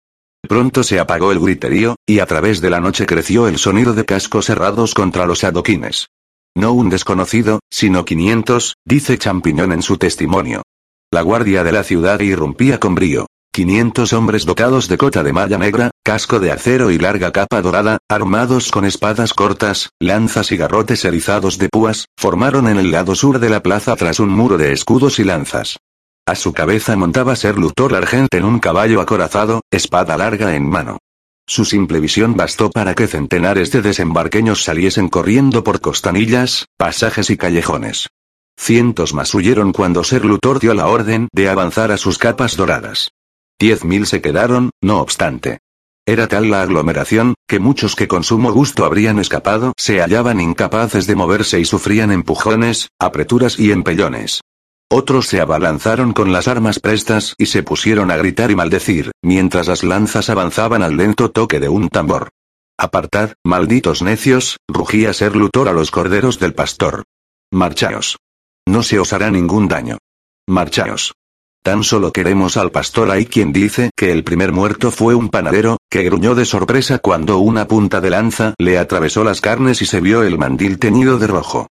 Pronto 0.49 0.83
se 0.83 0.99
apagó 0.99 1.33
el 1.33 1.39
griterío, 1.39 1.97
y 2.07 2.19
a 2.19 2.27
través 2.27 2.61
de 2.61 2.71
la 2.71 2.81
noche 2.81 3.07
creció 3.07 3.47
el 3.47 3.59
sonido 3.59 3.93
de 3.93 4.05
cascos 4.05 4.47
cerrados 4.47 4.95
contra 4.95 5.27
los 5.27 5.45
adoquines. 5.45 6.09
No 6.57 6.73
un 6.73 6.91
desconocido, 6.91 7.61
sino 7.71 8.05
500, 8.05 8.75
dice 8.85 9.19
Champiñón 9.19 9.73
en 9.73 9.83
su 9.83 9.99
testimonio. 9.99 10.63
La 11.13 11.23
guardia 11.23 11.63
de 11.63 11.73
la 11.73 11.85
ciudad 11.85 12.21
irrumpía 12.21 12.81
con 12.81 12.95
brío. 12.95 13.27
500 13.53 14.13
hombres 14.13 14.47
dotados 14.47 14.89
de 14.89 14.97
cota 14.97 15.25
de 15.25 15.33
malla 15.33 15.59
negra, 15.59 15.91
casco 16.05 16.39
de 16.39 16.53
acero 16.53 16.93
y 16.93 16.99
larga 16.99 17.33
capa 17.33 17.61
dorada, 17.63 17.99
armados 18.09 18.71
con 18.71 18.85
espadas 18.85 19.35
cortas, 19.35 19.91
lanzas 19.99 20.53
y 20.53 20.57
garrotes 20.57 21.05
erizados 21.05 21.59
de 21.59 21.69
púas, 21.69 22.07
formaron 22.17 22.69
en 22.69 22.79
el 22.79 22.93
lado 22.93 23.17
sur 23.17 23.41
de 23.41 23.51
la 23.51 23.61
plaza 23.61 23.97
tras 23.97 24.21
un 24.21 24.31
muro 24.31 24.57
de 24.57 24.73
escudos 24.73 25.19
y 25.19 25.25
lanzas. 25.25 25.79
A 26.27 26.35
su 26.35 26.53
cabeza 26.53 26.97
montaba 26.97 27.35
Ser 27.35 27.59
Luthor 27.59 27.95
Argent 27.95 28.33
en 28.35 28.45
un 28.45 28.61
caballo 28.61 29.01
acorazado, 29.01 29.63
espada 29.71 30.17
larga 30.17 30.55
en 30.55 30.69
mano. 30.69 30.99
Su 31.47 31.65
simple 31.65 31.99
visión 31.99 32.37
bastó 32.37 32.71
para 32.71 32.95
que 32.95 33.09
centenares 33.09 33.73
de 33.73 33.83
desembarqueños 33.83 34.63
saliesen 34.63 35.09
corriendo 35.09 35.65
por 35.65 35.81
costanillas, 35.81 36.67
pasajes 36.77 37.31
y 37.31 37.37
callejones. 37.37 38.09
Cientos 38.57 39.15
más 39.15 39.35
huyeron 39.35 39.73
cuando 39.73 40.05
Ser 40.05 40.25
Luthor 40.25 40.61
dio 40.61 40.75
la 40.75 40.87
orden 40.87 41.29
de 41.33 41.49
avanzar 41.49 41.91
a 41.91 41.97
sus 41.97 42.19
capas 42.19 42.57
doradas. 42.57 43.11
Diez 43.59 43.85
mil 43.85 44.07
se 44.07 44.21
quedaron, 44.21 44.71
no 44.81 45.01
obstante. 45.01 45.59
Era 46.07 46.29
tal 46.29 46.51
la 46.51 46.63
aglomeración, 46.63 47.35
que 47.49 47.59
muchos 47.59 47.97
que 47.97 48.07
con 48.07 48.23
sumo 48.23 48.53
gusto 48.53 48.85
habrían 48.85 49.19
escapado 49.19 49.73
se 49.77 50.01
hallaban 50.01 50.41
incapaces 50.41 51.07
de 51.07 51.17
moverse 51.17 51.59
y 51.59 51.65
sufrían 51.65 52.13
empujones, 52.13 52.89
apreturas 52.99 53.59
y 53.59 53.73
empellones. 53.73 54.41
Otros 54.93 55.29
se 55.29 55.41
abalanzaron 55.41 56.13
con 56.13 56.33
las 56.33 56.49
armas 56.49 56.81
prestas 56.81 57.35
y 57.39 57.47
se 57.47 57.63
pusieron 57.63 58.11
a 58.11 58.17
gritar 58.17 58.51
y 58.51 58.57
maldecir, 58.57 59.13
mientras 59.23 59.69
las 59.69 59.85
lanzas 59.85 60.29
avanzaban 60.31 60.83
al 60.83 60.97
lento 60.97 61.31
toque 61.31 61.61
de 61.61 61.69
un 61.69 61.89
tambor. 61.89 62.31
Apartad, 62.77 63.35
malditos 63.45 64.03
necios, 64.03 64.57
rugía 64.67 65.13
ser 65.13 65.37
Luthor 65.37 65.69
a 65.69 65.73
los 65.73 65.93
corderos 65.93 66.41
del 66.41 66.55
pastor. 66.55 67.05
Marchaos. 67.53 68.17
No 68.67 68.83
se 68.83 68.99
os 68.99 69.13
hará 69.13 69.31
ningún 69.31 69.69
daño. 69.69 69.99
Marchaos. 70.49 71.13
Tan 71.63 71.85
solo 71.85 72.11
queremos 72.11 72.57
al 72.57 72.73
pastor. 72.73 73.13
Hay 73.13 73.27
quien 73.27 73.53
dice 73.53 73.91
que 73.97 74.11
el 74.11 74.25
primer 74.25 74.51
muerto 74.51 74.91
fue 74.91 75.15
un 75.15 75.29
panadero, 75.29 75.77
que 75.89 76.03
gruñó 76.03 76.35
de 76.35 76.47
sorpresa 76.47 76.99
cuando 76.99 77.39
una 77.39 77.69
punta 77.69 78.01
de 78.01 78.11
lanza 78.11 78.55
le 78.59 78.77
atravesó 78.77 79.23
las 79.23 79.41
carnes 79.41 79.83
y 79.83 79.87
se 79.87 80.01
vio 80.01 80.25
el 80.25 80.37
mandil 80.37 80.81
teñido 80.81 81.19
de 81.19 81.29
rojo. 81.29 81.69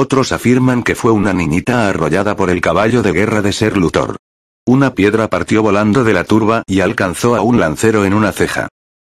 Otros 0.00 0.30
afirman 0.30 0.84
que 0.84 0.94
fue 0.94 1.10
una 1.10 1.32
niñita 1.32 1.88
arrollada 1.88 2.36
por 2.36 2.50
el 2.50 2.60
caballo 2.60 3.02
de 3.02 3.10
guerra 3.10 3.42
de 3.42 3.52
Ser 3.52 3.76
Luthor. 3.76 4.16
Una 4.64 4.94
piedra 4.94 5.26
partió 5.26 5.60
volando 5.60 6.04
de 6.04 6.12
la 6.12 6.22
turba 6.22 6.62
y 6.68 6.82
alcanzó 6.82 7.34
a 7.34 7.40
un 7.40 7.58
lancero 7.58 8.04
en 8.04 8.14
una 8.14 8.30
ceja. 8.30 8.68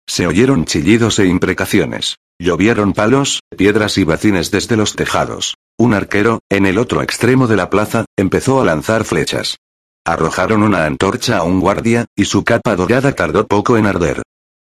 Se 0.08 0.27
oyeron 0.27 0.63
chillidos 0.63 1.20
e 1.20 1.25
imprecaciones. 1.25 2.20
Llovieron 2.39 2.94
palos, 2.94 3.41
piedras 3.58 3.98
y 3.98 4.06
bacines 4.06 4.50
desde 4.50 4.77
los 4.77 4.96
tejados. 4.96 5.56
Un 5.77 5.94
arquero, 5.94 6.39
en 6.50 6.65
el 6.65 6.77
otro 6.77 7.01
extremo 7.01 7.48
de 7.48 7.58
la 7.58 7.70
plaza, 7.70 8.06
empezó 8.15 8.62
a 8.62 8.63
lanzar 8.63 9.03
flechas. 9.03 9.58
Arrojaron 10.06 10.63
una 10.63 10.86
antorcha 10.86 11.39
a 11.39 11.44
un 11.44 11.60
guardia, 11.60 12.06
y 12.15 12.24
su 12.24 12.46
capa 12.46 12.77
dorada 12.77 13.12
tardó 13.12 13.46
poco 13.46 13.75
en 13.75 13.88
arder. 13.88 14.22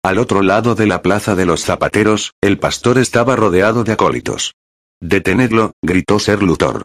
Al 0.04 0.18
otro 0.18 0.42
lado 0.42 0.76
de 0.76 0.86
la 0.86 1.02
plaza 1.02 1.36
de 1.36 1.46
los 1.46 1.64
zapateros, 1.64 2.34
el 2.42 2.60
pastor 2.60 2.98
estaba 2.98 3.38
rodeado 3.38 3.86
de 3.86 3.94
acólitos. 3.94 4.52
Detenedlo, 5.02 5.74
gritó 5.82 6.20
Ser 6.20 6.44
Luthor. 6.44 6.84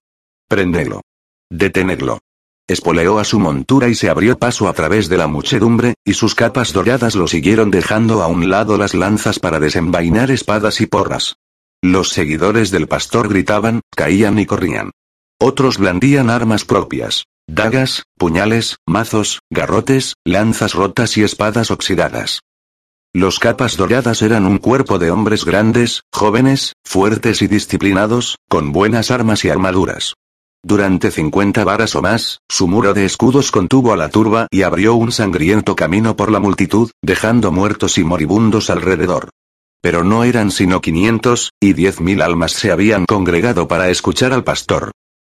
Prendelo. 0.48 1.02
Detenedlo. 1.50 2.20
Espoleó 2.68 3.18
a 3.18 3.24
su 3.24 3.40
montura 3.40 3.88
y 3.88 3.94
se 3.94 4.08
abrió 4.08 4.38
paso 4.38 4.68
a 4.68 4.72
través 4.72 5.08
de 5.08 5.18
la 5.18 5.26
muchedumbre, 5.26 5.94
y 6.04 6.14
sus 6.14 6.34
capas 6.34 6.72
doradas 6.72 7.14
lo 7.14 7.26
siguieron 7.26 7.70
dejando 7.70 8.22
a 8.22 8.28
un 8.28 8.48
lado 8.48 8.78
las 8.78 8.94
lanzas 8.94 9.38
para 9.38 9.60
desenvainar 9.60 10.30
espadas 10.30 10.80
y 10.80 10.86
porras. 10.86 11.36
Los 11.82 12.10
seguidores 12.10 12.70
del 12.70 12.86
pastor 12.86 13.28
gritaban, 13.28 13.80
caían 13.94 14.38
y 14.38 14.46
corrían. 14.46 14.92
Otros 15.38 15.78
blandían 15.78 16.30
armas 16.30 16.64
propias. 16.64 17.24
Dagas, 17.46 18.04
puñales, 18.16 18.76
mazos, 18.86 19.40
garrotes, 19.50 20.14
lanzas 20.24 20.72
rotas 20.72 21.18
y 21.18 21.24
espadas 21.24 21.70
oxidadas. 21.70 22.40
Los 23.16 23.38
capas 23.38 23.76
doradas 23.76 24.22
eran 24.22 24.44
un 24.44 24.58
cuerpo 24.58 24.98
de 24.98 25.12
hombres 25.12 25.44
grandes, 25.44 26.02
jóvenes, 26.12 26.72
fuertes 26.84 27.42
y 27.42 27.46
disciplinados, 27.46 28.38
con 28.48 28.72
buenas 28.72 29.12
armas 29.12 29.44
y 29.44 29.50
armaduras. 29.50 30.14
Durante 30.64 31.12
cincuenta 31.12 31.62
varas 31.62 31.94
o 31.94 32.02
más, 32.02 32.40
su 32.48 32.66
muro 32.66 32.92
de 32.92 33.04
escudos 33.04 33.52
contuvo 33.52 33.92
a 33.92 33.96
la 33.96 34.08
turba 34.08 34.48
y 34.50 34.62
abrió 34.62 34.94
un 34.94 35.12
sangriento 35.12 35.76
camino 35.76 36.16
por 36.16 36.32
la 36.32 36.40
multitud, 36.40 36.90
dejando 37.02 37.52
muertos 37.52 37.98
y 37.98 38.04
moribundos 38.04 38.68
alrededor. 38.68 39.30
Pero 39.80 40.02
no 40.02 40.24
eran 40.24 40.50
sino 40.50 40.80
quinientos, 40.80 41.52
y 41.60 41.72
diez 41.72 42.00
mil 42.00 42.20
almas 42.20 42.50
se 42.50 42.72
habían 42.72 43.04
congregado 43.04 43.68
para 43.68 43.90
escuchar 43.90 44.32
al 44.32 44.42
pastor. 44.42 44.90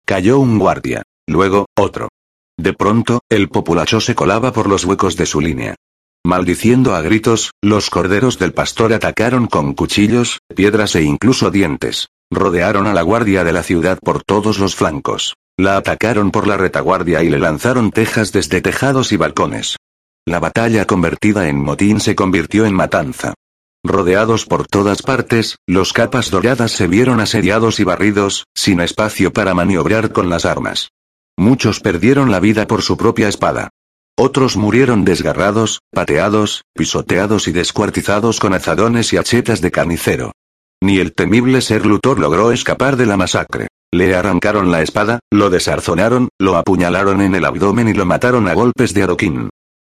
Cayó 0.03 0.39
un 0.39 0.57
guardia. 0.57 1.03
Luego, 1.27 1.67
otro. 1.77 2.09
De 2.57 2.73
pronto, 2.73 3.19
el 3.29 3.49
populacho 3.49 4.01
se 4.01 4.15
colaba 4.15 4.51
por 4.51 4.67
los 4.67 4.83
huecos 4.83 5.15
de 5.15 5.27
su 5.27 5.41
línea. 5.41 5.75
Maldiciendo 6.27 6.93
a 6.93 7.01
gritos, 7.01 7.51
los 7.63 7.89
corderos 7.89 8.37
del 8.37 8.51
pastor 8.51 8.91
atacaron 8.91 9.47
con 9.47 9.73
cuchillos, 9.73 10.39
piedras 10.53 10.93
e 10.97 11.03
incluso 11.03 11.51
dientes. 11.51 12.09
Rodearon 12.29 12.85
a 12.85 12.93
la 12.93 13.01
guardia 13.01 13.45
de 13.45 13.53
la 13.53 13.63
ciudad 13.63 13.97
por 14.03 14.23
todos 14.23 14.59
los 14.59 14.75
flancos. 14.75 15.35
La 15.55 15.77
atacaron 15.77 16.31
por 16.31 16.45
la 16.45 16.57
retaguardia 16.57 17.23
y 17.23 17.29
le 17.29 17.39
lanzaron 17.39 17.91
tejas 17.91 18.33
desde 18.33 18.59
tejados 18.59 19.13
y 19.13 19.15
balcones. 19.15 19.77
La 20.25 20.41
batalla 20.41 20.83
convertida 20.83 21.47
en 21.47 21.63
motín 21.63 22.01
se 22.01 22.13
convirtió 22.13 22.65
en 22.65 22.73
matanza. 22.73 23.33
Rodeados 23.81 24.45
por 24.45 24.67
todas 24.67 25.03
partes, 25.03 25.55
los 25.65 25.93
capas 25.93 26.29
doradas 26.29 26.73
se 26.73 26.87
vieron 26.87 27.21
asediados 27.21 27.79
y 27.79 27.85
barridos, 27.85 28.43
sin 28.53 28.81
espacio 28.81 29.31
para 29.31 29.53
maniobrar 29.53 30.11
con 30.11 30.29
las 30.29 30.43
armas. 30.43 30.89
Muchos 31.37 31.79
perdieron 31.79 32.31
la 32.31 32.41
vida 32.41 32.67
por 32.67 32.81
su 32.81 32.97
propia 32.97 33.29
espada. 33.29 33.69
Otros 34.19 34.57
murieron 34.57 35.05
desgarrados, 35.05 35.81
pateados, 35.93 36.63
pisoteados 36.73 37.47
y 37.47 37.51
descuartizados 37.51 38.39
con 38.39 38.55
azadones 38.55 39.13
y 39.13 39.17
achetas 39.17 39.61
de 39.61 39.69
carnicero. 39.69 40.31
Ni 40.81 40.97
el 40.97 41.13
temible 41.13 41.61
ser 41.61 41.85
Luthor 41.85 42.19
logró 42.19 42.51
escapar 42.51 42.97
de 42.97 43.05
la 43.05 43.15
masacre. 43.15 43.67
Le 43.91 44.15
arrancaron 44.15 44.71
la 44.71 44.81
espada, 44.81 45.19
lo 45.31 45.51
desarzonaron, 45.51 46.29
lo 46.39 46.57
apuñalaron 46.57 47.21
en 47.21 47.35
el 47.35 47.45
abdomen 47.45 47.89
y 47.89 47.93
lo 47.93 48.07
mataron 48.07 48.47
a 48.47 48.55
golpes 48.55 48.95
de 48.95 49.03
adoquín. 49.03 49.49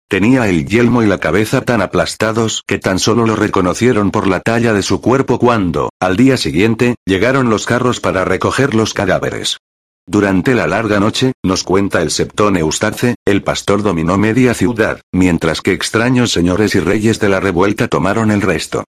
Tenía 0.08 0.48
el 0.48 0.66
yelmo 0.66 1.04
y 1.04 1.06
la 1.06 1.18
cabeza 1.18 1.60
tan 1.60 1.80
aplastados 1.80 2.62
que 2.66 2.78
tan 2.78 2.98
solo 2.98 3.26
lo 3.26 3.36
reconocieron 3.36 4.10
por 4.10 4.26
la 4.26 4.40
talla 4.40 4.72
de 4.72 4.82
su 4.82 5.00
cuerpo 5.00 5.38
cuando, 5.38 5.90
al 6.00 6.16
día 6.16 6.36
siguiente, 6.36 6.96
llegaron 7.06 7.48
los 7.48 7.64
carros 7.64 8.00
para 8.00 8.24
recoger 8.24 8.74
los 8.74 8.92
cadáveres. 8.92 9.58
Durante 10.08 10.54
la 10.54 10.68
larga 10.68 11.00
noche, 11.00 11.32
nos 11.44 11.64
cuenta 11.64 12.00
el 12.00 12.12
septón 12.12 12.56
Eustace, 12.56 13.16
el 13.26 13.42
pastor 13.42 13.82
dominó 13.82 14.16
media 14.16 14.54
ciudad, 14.54 15.00
mientras 15.12 15.60
que 15.60 15.72
extraños 15.72 16.30
señores 16.30 16.76
y 16.76 16.80
reyes 16.80 17.18
de 17.18 17.28
la 17.28 17.40
revuelta 17.40 17.88
tomaron 17.88 18.30
el 18.30 18.40
resto. 18.40 18.84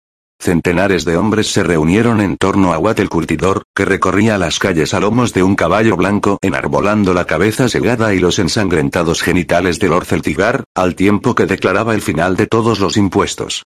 Centenares 0.40 1.04
de 1.04 1.19
hombres 1.19 1.52
se 1.52 1.62
reunieron 1.62 2.23
en 2.23 2.38
torno 2.38 2.73
a 2.73 2.78
Watt 2.78 2.99
el 2.99 3.11
curtidor, 3.11 3.62
que 3.76 3.85
recorría 3.85 4.38
las 4.38 4.59
calles 4.59 4.95
a 4.95 5.00
lomos 5.00 5.35
de 5.35 5.42
un 5.42 5.54
caballo 5.54 5.97
blanco 5.97 6.38
enarbolando 6.40 7.12
la 7.12 7.26
cabeza 7.26 7.69
segada 7.69 8.14
y 8.14 8.19
los 8.19 8.38
ensangrentados 8.38 9.21
genitales 9.21 9.78
de 9.78 9.88
Lord 9.88 10.07
Celtigar, 10.07 10.64
al 10.75 10.95
tiempo 10.97 11.35
que 11.35 11.45
declaraba 11.45 11.95
el 11.95 12.00
final 12.00 12.37
de 12.37 12.47
todos 12.47 12.81
los 12.81 12.97
impuestos. 12.97 13.64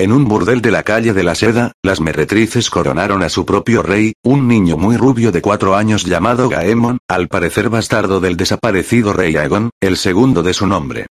En 0.00 0.12
un 0.12 0.26
burdel 0.26 0.60
de 0.62 0.70
la 0.70 0.84
calle 0.84 1.12
de 1.12 1.24
la 1.24 1.34
Seda, 1.34 1.72
las 1.82 2.00
meretrices 2.00 2.70
coronaron 2.70 3.24
a 3.24 3.28
su 3.28 3.44
propio 3.44 3.82
rey, 3.82 4.12
un 4.22 4.46
niño 4.46 4.76
muy 4.76 4.96
rubio 4.96 5.32
de 5.32 5.42
cuatro 5.42 5.74
años 5.74 6.04
llamado 6.04 6.48
Gaemon, 6.48 6.98
al 7.08 7.26
parecer 7.26 7.68
bastardo 7.68 8.20
del 8.20 8.36
desaparecido 8.36 9.12
rey 9.12 9.34
Aegon, 9.34 9.70
el 9.80 9.96
segundo 9.96 10.44
de 10.44 10.54
su 10.54 10.68
nombre. 10.68 11.06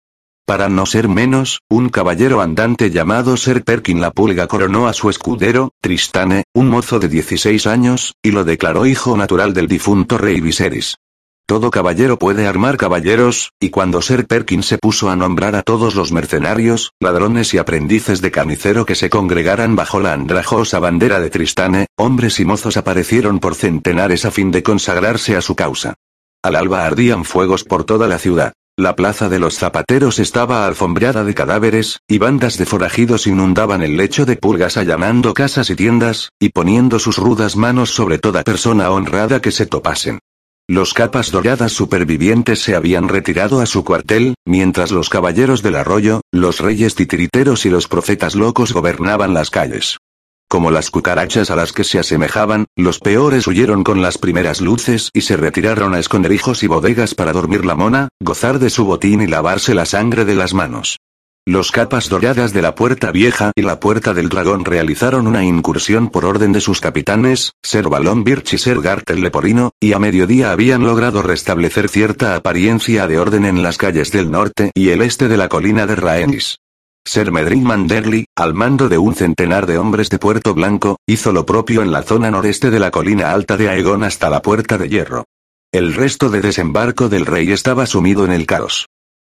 Para 0.46 0.70
no 0.70 0.86
ser 0.86 1.10
menos, 1.10 1.60
un 1.70 1.90
caballero 1.90 2.40
andante 2.40 2.90
llamado 2.90 3.36
Ser 3.36 3.66
Perkin 3.66 4.00
la 4.00 4.12
Pulga 4.12 4.48
coronó 4.48 4.88
a 4.88 4.94
su 4.94 5.10
escudero, 5.10 5.72
Tristane, 5.82 6.46
un 6.54 6.70
mozo 6.70 6.98
de 7.00 7.10
16 7.10 7.68
años, 7.68 8.14
y 8.24 8.32
lo 8.32 8.46
declaró 8.46 8.86
hijo 8.86 9.18
natural 9.18 9.54
del 9.54 9.68
difunto 9.68 10.18
rey 10.18 10.40
Viserys. 10.40 10.96
Todo 11.48 11.72
caballero 11.72 12.20
puede 12.20 12.46
armar 12.46 12.76
caballeros, 12.76 13.54
y 13.58 13.70
cuando 13.70 14.02
Ser 14.02 14.28
Perkin 14.28 14.64
se 14.64 14.78
puso 14.78 15.10
a 15.10 15.16
nombrar 15.16 15.56
a 15.56 15.64
todos 15.64 15.96
los 15.96 16.12
mercenarios, 16.12 16.92
ladrones 17.00 17.54
y 17.54 17.58
aprendices 17.58 18.20
de 18.20 18.32
carnicero 18.32 18.86
que 18.86 18.96
se 18.96 19.10
congregaran 19.10 19.78
bajo 19.78 20.02
la 20.02 20.12
andrajosa 20.12 20.80
bandera 20.80 21.22
de 21.22 21.30
Tristane, 21.30 21.88
hombres 21.96 22.42
y 22.42 22.46
mozos 22.46 22.76
aparecieron 22.76 23.40
por 23.40 23.56
centenares 23.56 24.26
a 24.26 24.32
fin 24.32 24.52
de 24.52 24.62
consagrarse 24.62 25.38
a 25.38 25.42
su 25.42 25.56
causa. 25.56 25.94
Al 26.44 26.58
alba 26.58 26.86
ardían 26.86 27.24
fuegos 27.24 27.64
por 27.64 27.86
toda 27.86 28.10
la 28.10 28.20
ciudad. 28.20 28.52
La 28.76 28.98
plaza 28.98 29.30
de 29.30 29.40
los 29.40 29.58
zapateros 29.58 30.20
estaba 30.20 30.68
alfombrada 30.68 31.24
de 31.24 31.34
cadáveres, 31.34 32.02
y 32.10 32.18
bandas 32.18 32.58
de 32.58 32.66
forajidos 32.66 33.26
inundaban 33.26 33.84
el 33.84 33.96
lecho 33.96 34.26
de 34.26 34.36
pulgas 34.36 34.76
allanando 34.76 35.34
casas 35.34 35.70
y 35.70 35.78
tiendas, 35.78 36.30
y 36.42 36.50
poniendo 36.50 37.00
sus 37.00 37.18
rudas 37.18 37.56
manos 37.56 37.92
sobre 37.92 38.20
toda 38.20 38.44
persona 38.44 38.92
honrada 38.92 39.40
que 39.40 39.52
se 39.52 39.66
topasen. 39.66 40.20
Los 40.70 40.94
capas 40.94 41.32
doradas 41.32 41.72
supervivientes 41.72 42.62
se 42.62 42.76
habían 42.76 43.08
retirado 43.08 43.62
a 43.62 43.66
su 43.66 43.86
cuartel, 43.86 44.36
mientras 44.46 44.92
los 44.92 45.10
caballeros 45.10 45.64
del 45.64 45.78
arroyo, 45.78 46.20
los 46.30 46.60
reyes 46.60 46.94
titiriteros 46.94 47.66
y 47.66 47.70
los 47.70 47.88
profetas 47.88 48.36
locos 48.36 48.74
gobernaban 48.74 49.34
las 49.34 49.50
calles. 49.50 49.98
Como 50.50 50.70
las 50.70 50.92
cucarachas 50.92 51.52
a 51.52 51.56
las 51.56 51.72
que 51.72 51.86
se 51.86 52.00
asemejaban, 52.00 52.66
los 52.76 53.00
peores 53.00 53.48
huyeron 53.48 53.86
con 53.86 54.02
las 54.02 54.18
primeras 54.18 54.60
luces 54.60 55.10
y 55.14 55.22
se 55.22 55.38
retiraron 55.38 55.94
a 55.94 56.00
esconderijos 56.00 56.62
y 56.64 56.68
bodegas 56.68 57.16
para 57.16 57.32
dormir 57.32 57.66
la 57.66 57.76
mona, 57.76 58.10
gozar 58.22 58.60
de 58.60 58.70
su 58.70 58.84
botín 58.84 59.22
y 59.22 59.28
lavarse 59.28 59.74
la 59.74 59.86
sangre 59.86 60.26
de 60.26 60.36
las 60.36 60.54
manos. 60.54 60.98
Los 61.48 61.72
capas 61.72 62.10
doradas 62.10 62.52
de 62.52 62.62
la 62.62 62.76
Puerta 62.76 63.10
Vieja 63.14 63.54
y 63.56 63.62
la 63.62 63.80
Puerta 63.80 64.14
del 64.14 64.28
Dragón 64.28 64.66
realizaron 64.66 65.28
una 65.28 65.46
incursión 65.46 66.10
por 66.10 66.26
orden 66.26 66.52
de 66.52 66.60
sus 66.60 66.82
capitanes, 66.82 67.54
Ser 67.64 67.88
Balón 67.88 68.26
Birch 68.26 68.56
y 68.56 68.58
Ser 68.58 68.82
Gartel 68.82 69.22
Leporino, 69.22 69.72
y 69.80 69.94
a 69.94 70.00
mediodía 70.00 70.52
habían 70.52 70.84
logrado 70.84 71.22
restablecer 71.22 71.88
cierta 71.88 72.36
apariencia 72.36 73.08
de 73.08 73.18
orden 73.18 73.46
en 73.46 73.64
las 73.64 73.78
calles 73.78 74.12
del 74.12 74.30
norte 74.30 74.72
y 74.76 74.90
el 74.90 75.02
este 75.02 75.30
de 75.30 75.38
la 75.38 75.48
colina 75.48 75.88
de 75.88 75.96
Raenis. 75.96 76.58
Ser 77.06 77.32
Medrin 77.32 77.64
Manderly, 77.64 78.26
al 78.36 78.54
mando 78.54 78.90
de 78.90 78.98
un 78.98 79.16
centenar 79.16 79.68
de 79.68 79.78
hombres 79.78 80.10
de 80.10 80.20
Puerto 80.20 80.54
Blanco, 80.54 80.98
hizo 81.08 81.32
lo 81.32 81.46
propio 81.46 81.82
en 81.82 81.94
la 81.94 82.04
zona 82.04 82.30
noreste 82.30 82.72
de 82.72 82.80
la 82.82 82.92
colina 82.92 83.32
alta 83.32 83.56
de 83.56 83.70
Aegon 83.70 84.04
hasta 84.04 84.30
la 84.30 84.42
Puerta 84.42 84.78
de 84.78 84.90
Hierro. 84.90 85.24
El 85.72 85.94
resto 85.94 86.30
de 86.30 86.42
desembarco 86.42 87.08
del 87.08 87.26
rey 87.26 87.54
estaba 87.54 87.86
sumido 87.86 88.26
en 88.26 88.34
el 88.34 88.46
caos. 88.46 88.88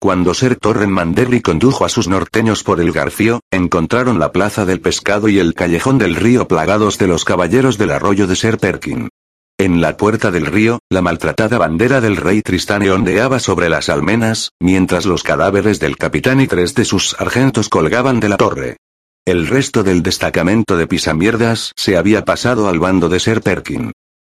Cuando 0.02 0.34
Ser 0.34 0.56
Torren 0.56 0.90
Manderly 0.90 1.40
condujo 1.42 1.84
a 1.84 1.88
sus 1.88 2.08
norteños 2.08 2.64
por 2.64 2.80
el 2.80 2.90
Garfio, 2.90 3.38
encontraron 3.52 4.18
la 4.18 4.32
plaza 4.32 4.64
del 4.64 4.80
pescado 4.80 5.28
y 5.28 5.38
el 5.38 5.54
callejón 5.54 5.96
del 5.98 6.16
río 6.16 6.48
plagados 6.48 6.98
de 6.98 7.06
los 7.06 7.24
caballeros 7.24 7.78
del 7.78 7.92
arroyo 7.92 8.26
de 8.26 8.34
Ser 8.34 8.58
Perkin. 8.58 9.10
En 9.58 9.80
la 9.80 9.96
puerta 9.96 10.32
del 10.32 10.46
río, 10.46 10.80
la 10.90 11.02
maltratada 11.02 11.56
bandera 11.56 12.00
del 12.00 12.16
rey 12.16 12.42
Tristane 12.42 12.90
ondeaba 12.90 13.38
sobre 13.38 13.68
las 13.68 13.88
almenas, 13.88 14.50
mientras 14.58 15.06
los 15.06 15.22
cadáveres 15.22 15.78
del 15.78 15.96
capitán 15.96 16.40
y 16.40 16.48
tres 16.48 16.74
de 16.74 16.84
sus 16.84 17.10
sargentos 17.10 17.68
colgaban 17.68 18.18
de 18.18 18.28
la 18.28 18.38
torre. 18.38 18.78
El 19.24 19.46
resto 19.46 19.84
del 19.84 20.02
destacamento 20.02 20.76
de 20.76 20.88
pisamierdas 20.88 21.70
se 21.76 21.96
había 21.96 22.24
pasado 22.24 22.68
al 22.68 22.80
bando 22.80 23.08
de 23.08 23.20
Ser 23.20 23.40
Perkin. 23.40 23.92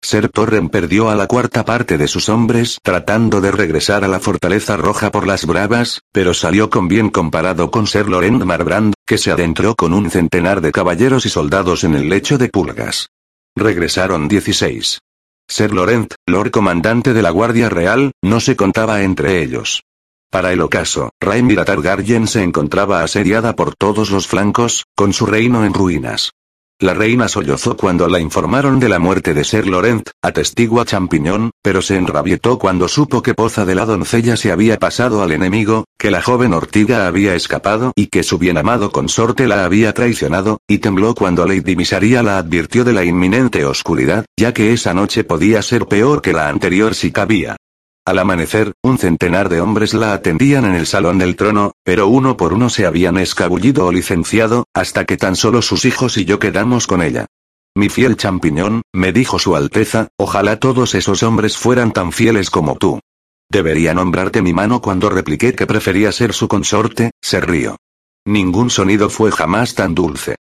Ser 0.05 0.29
Torren 0.29 0.69
perdió 0.69 1.11
a 1.11 1.15
la 1.15 1.29
cuarta 1.29 1.65
parte 1.65 1.97
de 1.97 2.09
sus 2.09 2.29
hombres 2.29 2.79
tratando 2.83 3.41
de 3.41 3.53
regresar 3.53 4.03
a 4.03 4.09
la 4.09 4.19
fortaleza 4.19 4.77
roja 4.77 5.12
por 5.12 5.29
las 5.29 5.47
bravas, 5.47 6.01
pero 6.11 6.35
salió 6.35 6.71
con 6.71 6.88
bien 6.88 7.09
comparado 7.09 7.71
con 7.71 7.87
Ser 7.87 8.09
Lorent 8.09 8.43
Marbrand, 8.43 8.95
que 9.07 9.17
se 9.17 9.31
adentró 9.31 9.77
con 9.77 9.93
un 9.93 10.11
centenar 10.11 10.61
de 10.61 10.73
caballeros 10.73 11.25
y 11.25 11.29
soldados 11.29 11.85
en 11.85 11.95
el 11.95 12.09
lecho 12.09 12.37
de 12.37 12.49
pulgas. 12.49 13.11
Regresaron 13.55 14.27
16. 14.27 14.99
Ser 15.49 15.73
Laurent, 15.73 16.15
Lord 16.27 16.51
Comandante 16.51 17.12
de 17.12 17.23
la 17.23 17.31
Guardia 17.31 17.69
Real, 17.69 18.11
no 18.23 18.41
se 18.41 18.57
contaba 18.57 19.03
entre 19.03 19.41
ellos. 19.41 19.85
Para 20.31 20.53
el 20.53 20.62
ocaso, 20.62 21.11
Rhaenyra 21.21 21.65
Targaryen 21.65 22.27
se 22.27 22.43
encontraba 22.43 23.03
asediada 23.03 23.55
por 23.55 23.77
todos 23.77 24.11
los 24.11 24.27
flancos, 24.27 24.85
con 24.97 25.12
su 25.12 25.27
reino 25.27 25.65
en 25.65 25.75
ruinas. 25.75 26.33
La 26.83 26.95
reina 26.95 27.29
sollozó 27.29 27.77
cuando 27.77 28.09
la 28.09 28.18
informaron 28.18 28.81
de 28.81 28.88
la 28.88 28.99
muerte 28.99 29.35
de 29.35 29.45
Ser 29.45 29.68
Laurent, 29.68 30.11
atestigua 30.21 30.85
Champiñón, 30.85 31.53
pero 31.62 31.81
se 31.81 31.97
enrabietó 31.97 32.59
cuando 32.59 32.88
supo 32.88 33.23
que 33.23 33.35
Poza 33.35 33.64
de 33.64 33.77
la 33.77 33.87
doncella 33.87 34.37
se 34.37 34.51
había 34.51 34.81
pasado 34.81 35.23
al 35.23 35.31
enemigo, 35.31 35.85
que 35.97 36.11
la 36.11 36.21
joven 36.21 36.53
Ortiga 36.53 37.07
había 37.07 37.37
escapado 37.37 37.92
y 37.95 38.09
que 38.09 38.25
su 38.25 38.37
bien 38.37 38.59
amado 38.59 38.90
consorte 38.90 39.47
la 39.47 39.64
había 39.64 39.92
traicionado, 39.95 40.59
y 40.66 40.79
tembló 40.79 41.14
cuando 41.14 41.47
Lady 41.47 41.77
Misaria 41.77 42.21
la 42.25 42.38
advirtió 42.38 42.83
de 42.83 42.95
la 42.95 43.05
inminente 43.05 43.64
oscuridad, 43.64 44.25
ya 44.37 44.53
que 44.53 44.73
esa 44.73 44.92
noche 44.92 45.23
podía 45.23 45.62
ser 45.62 45.87
peor 45.87 46.21
que 46.21 46.33
la 46.33 46.49
anterior 46.49 46.97
si 46.97 47.12
cabía. 47.12 47.55
Al 48.05 48.19
amanecer, 48.19 48.73
un 48.83 48.99
centenar 48.99 49.49
de 49.49 49.61
hombres 49.61 49.95
la 49.95 50.12
atendían 50.12 50.65
en 50.65 50.75
el 50.75 50.87
salón 50.88 51.19
del 51.19 51.37
trono, 51.37 51.73
pero 51.85 52.09
uno 52.09 52.37
por 52.37 52.53
uno 52.53 52.69
se 52.69 52.85
habían 52.85 53.17
escabullido 53.17 53.87
o 53.87 53.93
licenciado, 53.93 54.65
hasta 54.75 55.05
que 55.05 55.17
tan 55.17 55.37
solo 55.37 55.62
sus 55.62 55.85
hijos 55.85 56.19
y 56.19 56.25
yo 56.25 56.41
quedamos 56.41 56.88
con 56.88 57.01
ella. 57.01 57.27
Mi 57.77 57.88
fiel 57.88 58.17
champiñón, 58.17 58.83
me 58.93 59.12
dijo 59.12 59.38
su 59.38 59.55
Alteza, 59.55 60.09
ojalá 60.19 60.59
todos 60.59 60.97
esos 60.97 61.23
hombres 61.23 61.57
fueran 61.57 61.93
tan 61.93 62.11
fieles 62.11 62.51
como 62.51 62.75
tú. 62.77 62.99
Debería 63.49 63.95
nombrarte 63.95 64.43
mi 64.43 64.53
mano 64.53 64.83
cuando 64.83 65.09
repliqué 65.09 65.55
que 65.55 65.69
prefería 65.69 66.11
ser 66.11 66.33
su 66.33 66.49
consorte, 66.49 67.12
se 67.23 67.41
rió. 67.41 67.77
Ningún 68.27 68.71
sonido 68.71 69.11
fue 69.11 69.31
jamás 69.31 69.75
tan 69.75 69.95
dulce. 69.95 70.35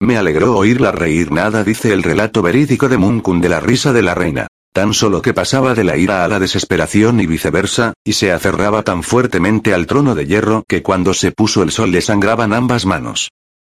Me 0.00 0.16
alegró 0.16 0.56
oírla 0.56 0.92
reír 0.92 1.32
nada 1.32 1.64
dice 1.64 1.92
el 1.92 2.04
relato 2.04 2.42
verídico 2.42 2.88
de 2.88 2.96
Munkun 2.96 3.40
de 3.40 3.48
la 3.48 3.58
risa 3.58 3.92
de 3.92 4.02
la 4.02 4.14
reina. 4.14 4.46
Tan 4.72 4.94
solo 4.94 5.22
que 5.22 5.34
pasaba 5.34 5.74
de 5.74 5.84
la 5.84 5.96
ira 5.96 6.24
a 6.24 6.28
la 6.28 6.38
desesperación 6.38 7.20
y 7.20 7.26
viceversa, 7.26 7.94
y 8.04 8.12
se 8.12 8.32
aferraba 8.32 8.82
tan 8.82 9.02
fuertemente 9.02 9.74
al 9.74 9.86
trono 9.86 10.14
de 10.14 10.26
hierro 10.26 10.64
que 10.68 10.82
cuando 10.82 11.14
se 11.14 11.32
puso 11.32 11.62
el 11.62 11.70
sol 11.70 11.90
le 11.90 12.00
sangraban 12.00 12.52
ambas 12.52 12.86
manos. 12.86 13.30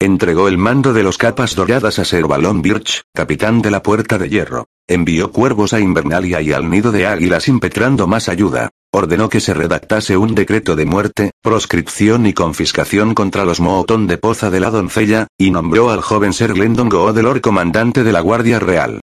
Entregó 0.02 0.48
el 0.48 0.56
mando 0.56 0.94
de 0.94 1.02
los 1.02 1.18
capas 1.18 1.54
doradas 1.54 1.98
a 1.98 2.06
Ser 2.06 2.26
Balón 2.26 2.62
Birch, 2.62 3.02
capitán 3.14 3.60
de 3.60 3.70
la 3.70 3.82
Puerta 3.82 4.16
de 4.16 4.30
Hierro. 4.30 4.66
Envió 4.88 5.30
cuervos 5.30 5.74
a 5.74 5.80
Invernalia 5.80 6.40
y 6.40 6.52
al 6.52 6.70
nido 6.70 6.90
de 6.90 7.06
águilas 7.06 7.48
impetrando 7.48 8.06
más 8.06 8.30
ayuda. 8.30 8.70
Ordenó 8.92 9.28
que 9.28 9.40
se 9.40 9.52
redactase 9.52 10.16
un 10.16 10.34
decreto 10.34 10.74
de 10.74 10.86
muerte, 10.86 11.32
proscripción 11.42 12.24
y 12.24 12.32
confiscación 12.32 13.14
contra 13.14 13.44
los 13.44 13.60
Mootón 13.60 14.06
de 14.06 14.16
Poza 14.16 14.48
de 14.48 14.60
la 14.60 14.70
doncella, 14.70 15.26
y 15.38 15.50
nombró 15.50 15.90
al 15.90 16.00
joven 16.00 16.32
Ser 16.32 16.54
Glendon 16.54 16.88
Goodlor 16.88 17.42
comandante 17.42 18.02
de 18.02 18.12
la 18.12 18.20
Guardia 18.20 18.58
Real. 18.58 19.00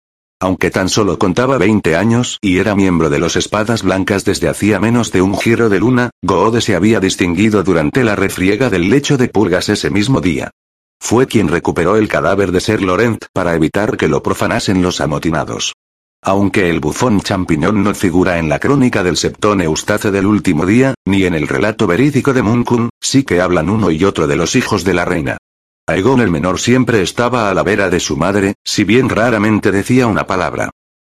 Aunque 0.41 0.71
tan 0.71 0.89
solo 0.89 1.19
contaba 1.19 1.60
20 1.60 1.95
años 1.95 2.39
y 2.41 2.58
era 2.58 2.73
miembro 2.73 3.12
de 3.12 3.19
los 3.19 3.36
Espadas 3.36 3.84
Blancas 3.84 4.25
desde 4.25 4.49
hacía 4.49 4.80
menos 4.80 5.12
de 5.12 5.21
un 5.21 5.38
giro 5.38 5.69
de 5.69 5.80
luna, 5.80 6.10
Goode 6.23 6.62
se 6.62 6.75
había 6.75 6.99
distinguido 6.99 7.62
durante 7.62 8.04
la 8.04 8.15
refriega 8.15 8.71
del 8.71 8.89
lecho 8.89 9.17
de 9.17 9.27
pulgas 9.27 9.69
ese 9.69 9.91
mismo 9.91 10.19
día. 10.19 10.49
Fue 10.99 11.27
quien 11.27 11.47
recuperó 11.47 11.95
el 11.95 12.08
cadáver 12.08 12.51
de 12.51 12.60
Ser 12.60 12.82
Laurent 12.82 13.23
para 13.34 13.54
evitar 13.54 13.97
que 13.97 14.08
lo 14.08 14.23
profanasen 14.23 14.82
los 14.82 14.99
amotinados. 14.99 15.73
Aunque 16.23 16.71
el 16.71 16.80
bufón 16.80 17.21
champiñón 17.21 17.84
no 17.84 17.93
figura 17.93 18.39
en 18.39 18.49
la 18.49 18.58
crónica 18.58 19.04
del 19.04 19.17
septón 19.17 19.62
Eustace 19.62 20.10
del 20.10 20.25
último 20.25 20.65
día, 20.65 20.95
ni 21.06 21.23
en 21.25 21.36
el 21.36 21.47
relato 21.47 21.86
verídico 21.86 22.34
de 22.34 22.41
Munkun, 22.41 22.89
sí 22.99 23.23
que 23.23 23.41
hablan 23.41 23.69
uno 23.69 23.91
y 23.91 24.04
otro 24.06 24.25
de 24.25 24.38
los 24.38 24.56
hijos 24.56 24.84
de 24.86 24.95
la 24.95 25.06
reina. 25.06 25.38
Aegon 25.91 26.21
el 26.21 26.32
menor 26.32 26.60
siempre 26.60 27.01
estaba 27.01 27.49
a 27.49 27.54
la 27.54 27.63
vera 27.63 27.89
de 27.89 27.99
su 27.99 28.15
madre, 28.15 28.56
si 28.63 28.84
bien 28.84 29.10
raramente 29.10 29.71
decía 29.71 30.08
una 30.08 30.25
palabra. 30.25 30.69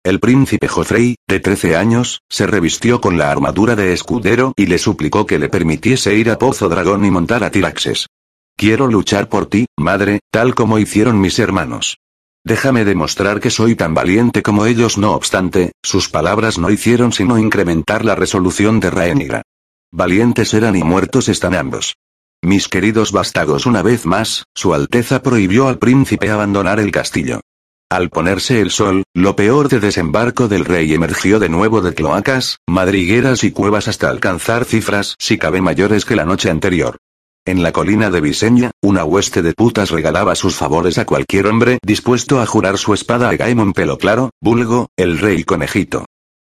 El 0.04 0.20
príncipe 0.20 0.68
Joffrey, 0.68 1.16
de 1.26 1.40
13 1.40 1.76
años, 1.76 2.20
se 2.28 2.46
revistió 2.46 3.00
con 3.00 3.16
la 3.16 3.30
armadura 3.30 3.74
de 3.74 3.92
escudero 3.92 4.52
y 4.54 4.66
le 4.66 4.78
suplicó 4.78 5.26
que 5.26 5.38
le 5.38 5.48
permitiese 5.48 6.14
ir 6.14 6.30
a 6.30 6.38
Pozo 6.38 6.68
Dragón 6.68 7.04
y 7.04 7.10
montar 7.10 7.42
a 7.42 7.50
Tiraxes. 7.50 8.06
Quiero 8.56 8.86
luchar 8.86 9.28
por 9.28 9.46
ti, 9.46 9.66
madre, 9.78 10.20
tal 10.30 10.54
como 10.54 10.78
hicieron 10.78 11.20
mis 11.20 11.38
hermanos. 11.38 11.96
Déjame 12.44 12.84
demostrar 12.84 13.40
que 13.40 13.50
soy 13.50 13.74
tan 13.74 13.94
valiente 13.94 14.42
como 14.42 14.66
ellos 14.66 14.98
no 14.98 15.14
obstante, 15.14 15.72
sus 15.82 16.08
palabras 16.08 16.58
no 16.58 16.70
hicieron 16.70 17.12
sino 17.12 17.38
incrementar 17.38 18.04
la 18.04 18.14
resolución 18.14 18.78
de 18.78 18.90
Rhaenyra. 18.90 19.42
Valientes 19.90 20.54
eran 20.54 20.76
y 20.76 20.84
muertos 20.84 21.28
están 21.28 21.54
ambos. 21.54 21.96
Mis 22.46 22.68
queridos 22.68 23.10
vástagos 23.10 23.66
una 23.66 23.82
vez 23.82 24.06
más, 24.06 24.44
su 24.54 24.72
Alteza 24.72 25.20
prohibió 25.20 25.66
al 25.66 25.80
príncipe 25.80 26.30
abandonar 26.30 26.78
el 26.78 26.92
castillo. 26.92 27.40
Al 27.90 28.08
ponerse 28.08 28.60
el 28.60 28.70
sol, 28.70 29.02
lo 29.14 29.34
peor 29.34 29.68
de 29.68 29.80
desembarco 29.80 30.46
del 30.46 30.64
rey 30.64 30.94
emergió 30.94 31.40
de 31.40 31.48
nuevo 31.48 31.80
de 31.80 31.92
cloacas, 31.92 32.58
madrigueras 32.68 33.42
y 33.42 33.50
cuevas 33.50 33.88
hasta 33.88 34.10
alcanzar 34.10 34.64
cifras 34.64 35.16
si 35.18 35.38
cabe 35.38 35.60
mayores 35.60 36.04
que 36.04 36.14
la 36.14 36.24
noche 36.24 36.48
anterior. 36.48 36.98
En 37.44 37.64
la 37.64 37.72
colina 37.72 38.12
de 38.12 38.20
Viseña, 38.20 38.70
una 38.80 39.04
hueste 39.04 39.42
de 39.42 39.52
putas 39.52 39.90
regalaba 39.90 40.36
sus 40.36 40.54
favores 40.54 40.98
a 40.98 41.04
cualquier 41.04 41.48
hombre 41.48 41.80
dispuesto 41.84 42.40
a 42.40 42.46
jurar 42.46 42.78
su 42.78 42.94
espada 42.94 43.28
a 43.28 43.34
Gaemon 43.34 43.72
Pelo 43.72 43.98
Claro, 43.98 44.30
vulgo, 44.40 44.86
el 44.96 45.18
rey 45.18 45.42
conejito. 45.42 46.04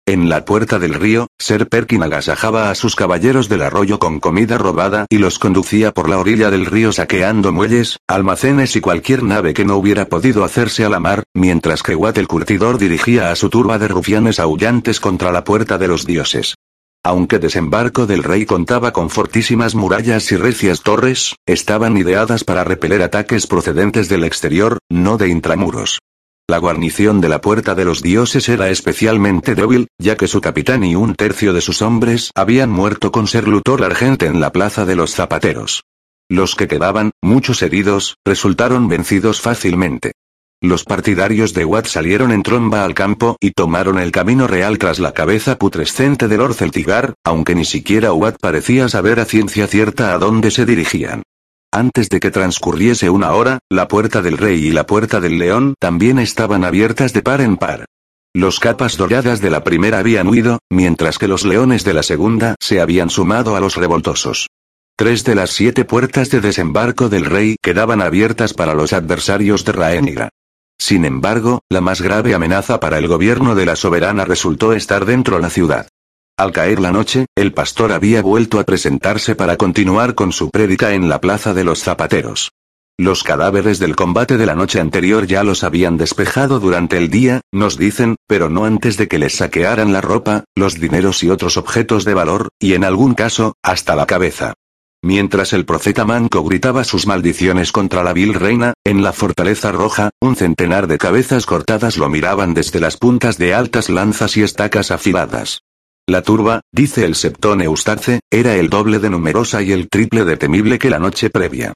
En 0.09 0.31
la 0.31 0.47
puerta 0.47 0.79
del 0.79 0.95
río, 0.95 1.27
Ser 1.39 1.69
Perkin 1.69 2.03
agasajaba 2.03 2.71
a 2.71 2.75
sus 2.75 2.97
caballeros 2.97 3.51
del 3.51 3.61
arroyo 3.61 3.99
con 3.99 4.21
comida 4.21 4.57
robada 4.57 5.05
y 5.11 5.19
los 5.19 5.39
conducía 5.39 5.93
por 5.93 6.09
la 6.09 6.17
orilla 6.17 6.51
del 6.51 6.65
río 6.65 6.93
saqueando 6.93 7.53
muelles, 7.53 7.99
almacenes 8.09 8.75
y 8.75 8.81
cualquier 8.81 9.23
nave 9.23 9.53
que 9.53 9.67
no 9.67 9.77
hubiera 9.77 10.07
podido 10.07 10.45
hacerse 10.45 10.87
a 10.87 10.89
la 10.89 10.99
mar, 10.99 11.25
mientras 11.35 11.83
que 11.83 11.95
Watt 11.95 12.17
el 12.17 12.27
curtidor 12.27 12.79
dirigía 12.79 13.31
a 13.31 13.37
su 13.37 13.51
turba 13.51 13.79
de 13.79 13.89
rufianes 13.89 14.41
aullantes 14.41 14.99
contra 14.99 15.31
la 15.31 15.45
puerta 15.45 15.77
de 15.77 15.89
los 15.89 16.07
dioses. 16.07 16.55
Aunque 17.05 17.39
desembarco 17.39 18.07
del 18.07 18.25
rey 18.25 18.47
contaba 18.47 18.95
con 18.95 19.11
fortísimas 19.11 19.75
murallas 19.75 20.33
y 20.33 20.39
recias 20.39 20.81
torres, 20.81 21.35
estaban 21.45 21.99
ideadas 21.99 22.45
para 22.45 22.65
repeler 22.65 23.03
ataques 23.03 23.47
procedentes 23.47 24.09
del 24.09 24.25
exterior, 24.25 24.79
no 24.89 25.19
de 25.19 25.29
intramuros. 25.29 25.99
La 26.51 26.57
guarnición 26.57 27.21
de 27.21 27.29
la 27.29 27.43
Puerta 27.43 27.75
de 27.75 27.85
los 27.85 28.01
Dioses 28.01 28.49
era 28.49 28.71
especialmente 28.71 29.55
débil, 29.55 29.89
ya 29.99 30.17
que 30.17 30.27
su 30.27 30.41
capitán 30.41 30.83
y 30.83 30.97
un 30.97 31.15
tercio 31.15 31.53
de 31.53 31.61
sus 31.61 31.83
hombres 31.83 32.31
habían 32.35 32.71
muerto 32.71 33.13
con 33.13 33.27
ser 33.27 33.47
Luthor 33.47 33.85
Argente 33.85 34.25
en 34.25 34.41
la 34.41 34.51
Plaza 34.51 34.87
de 34.87 34.97
los 34.97 35.15
Zapateros. 35.15 35.83
Los 36.31 36.55
que 36.55 36.67
quedaban, 36.67 37.11
muchos 37.21 37.61
heridos, 37.61 38.17
resultaron 38.25 38.89
vencidos 38.89 39.43
fácilmente. 39.43 40.13
Los 40.63 40.85
partidarios 40.85 41.53
de 41.53 41.67
Watt 41.67 41.85
salieron 41.85 42.33
en 42.33 42.43
tromba 42.43 42.83
al 42.83 42.95
campo 42.95 43.37
y 43.41 43.51
tomaron 43.51 43.99
el 43.99 44.11
camino 44.11 44.47
real 44.47 44.79
tras 44.79 45.01
la 45.01 45.13
cabeza 45.13 45.59
putrescente 45.59 46.29
de 46.29 46.39
Lord 46.39 46.55
Celtigar, 46.55 47.13
aunque 47.25 47.55
ni 47.55 47.67
siquiera 47.67 48.15
Watt 48.15 48.39
parecía 48.41 48.89
saber 48.89 49.21
a 49.21 49.27
ciencia 49.27 49.67
cierta 49.67 50.15
a 50.15 50.19
dónde 50.19 50.51
se 50.51 50.65
dirigían. 50.65 51.25
Antes 51.73 52.09
de 52.09 52.19
que 52.19 52.31
transcurriese 52.31 53.11
una 53.11 53.33
hora, 53.33 53.59
la 53.71 53.89
puerta 53.89 54.23
del 54.23 54.39
rey 54.39 54.67
y 54.67 54.71
la 54.71 54.87
puerta 54.87 55.21
del 55.21 55.39
león 55.39 55.75
también 55.79 56.19
estaban 56.19 56.65
abiertas 56.65 57.13
de 57.13 57.21
par 57.23 57.43
en 57.43 57.59
par. 57.59 57.85
Los 58.35 58.59
capas 58.59 58.97
doradas 58.97 59.41
de 59.41 59.51
la 59.51 59.65
primera 59.65 59.99
habían 59.99 60.29
huido, 60.29 60.61
mientras 60.71 61.19
que 61.19 61.29
los 61.29 61.45
leones 61.45 61.85
de 61.85 61.93
la 61.93 62.03
segunda 62.03 62.55
se 62.61 62.81
habían 62.81 63.11
sumado 63.11 63.55
a 63.55 63.61
los 63.61 63.77
revoltosos. 63.77 64.49
Tres 64.97 65.25
de 65.25 65.35
las 65.35 65.51
siete 65.51 65.85
puertas 65.85 66.31
de 66.31 66.41
desembarco 66.41 67.09
del 67.09 67.27
rey 67.27 67.57
quedaban 67.63 68.01
abiertas 68.01 68.55
para 68.55 68.75
los 68.75 68.93
adversarios 68.93 69.65
de 69.65 69.73
Rhaenyra. 69.73 70.29
Sin 70.79 71.05
embargo, 71.05 71.61
la 71.69 71.81
más 71.81 72.01
grave 72.01 72.35
amenaza 72.35 72.81
para 72.81 72.99
el 72.99 73.09
gobierno 73.09 73.55
de 73.55 73.67
la 73.67 73.77
soberana 73.77 74.25
resultó 74.25 74.73
estar 74.73 75.05
dentro 75.05 75.37
de 75.37 75.43
la 75.43 75.51
ciudad. 75.51 75.89
Al 76.39 76.53
caer 76.53 76.79
la 76.79 76.93
noche, 76.93 77.27
el 77.35 77.53
pastor 77.53 77.91
había 77.91 78.23
vuelto 78.23 78.61
a 78.61 78.65
presentarse 78.65 79.35
para 79.35 79.57
continuar 79.57 80.15
con 80.15 80.31
su 80.31 80.51
prédica 80.51 80.93
en 80.95 81.09
la 81.09 81.21
plaza 81.21 81.53
de 81.53 81.65
los 81.65 81.83
zapateros. 81.83 82.53
Los 82.97 83.25
cadáveres 83.25 83.81
del 83.81 83.97
combate 83.97 84.37
de 84.37 84.47
la 84.47 84.55
noche 84.55 84.79
anterior 84.79 85.27
ya 85.27 85.43
los 85.43 85.65
habían 85.65 85.97
despejado 85.97 86.61
durante 86.61 86.97
el 86.97 87.11
día, 87.11 87.41
nos 87.53 87.77
dicen, 87.77 88.15
pero 88.29 88.49
no 88.49 88.67
antes 88.67 88.97
de 88.97 89.09
que 89.09 89.19
les 89.19 89.35
saquearan 89.35 89.93
la 89.93 90.01
ropa, 90.01 90.45
los 90.55 90.79
dineros 90.79 91.25
y 91.25 91.31
otros 91.31 91.57
objetos 91.57 92.05
de 92.05 92.15
valor, 92.15 92.51
y 92.61 92.75
en 92.75 92.85
algún 92.85 93.15
caso, 93.15 93.55
hasta 93.61 93.97
la 93.97 94.07
cabeza. 94.07 94.55
Mientras 95.03 95.53
el 95.53 95.65
profeta 95.65 96.05
Manco 96.05 96.45
gritaba 96.45 96.85
sus 96.85 97.09
maldiciones 97.09 97.73
contra 97.73 98.05
la 98.05 98.13
vil 98.13 98.35
reina, 98.35 98.75
en 98.85 99.03
la 99.03 99.13
fortaleza 99.13 99.73
roja, 99.73 100.11
un 100.21 100.37
centenar 100.37 100.87
de 100.87 100.99
cabezas 100.99 101.47
cortadas 101.47 101.97
lo 101.97 102.09
miraban 102.09 102.55
desde 102.55 102.79
las 102.79 102.97
puntas 102.97 103.39
de 103.39 103.55
altas 103.55 103.89
lanzas 103.89 104.37
y 104.37 104.45
estacas 104.45 104.93
afiladas. 104.93 105.63
La 106.09 106.23
turba, 106.23 106.63
dice 106.73 107.05
el 107.05 107.15
septón 107.15 107.61
Eustace, 107.61 108.21
era 108.31 108.55
el 108.55 108.71
doble 108.71 108.99
de 108.99 109.11
numerosa 109.11 109.61
y 109.61 109.73
el 109.73 109.91
triple 109.91 110.25
de 110.25 110.39
temible 110.39 110.79
que 110.79 110.89
la 110.89 110.99
noche 110.99 111.29
previa. 111.29 111.75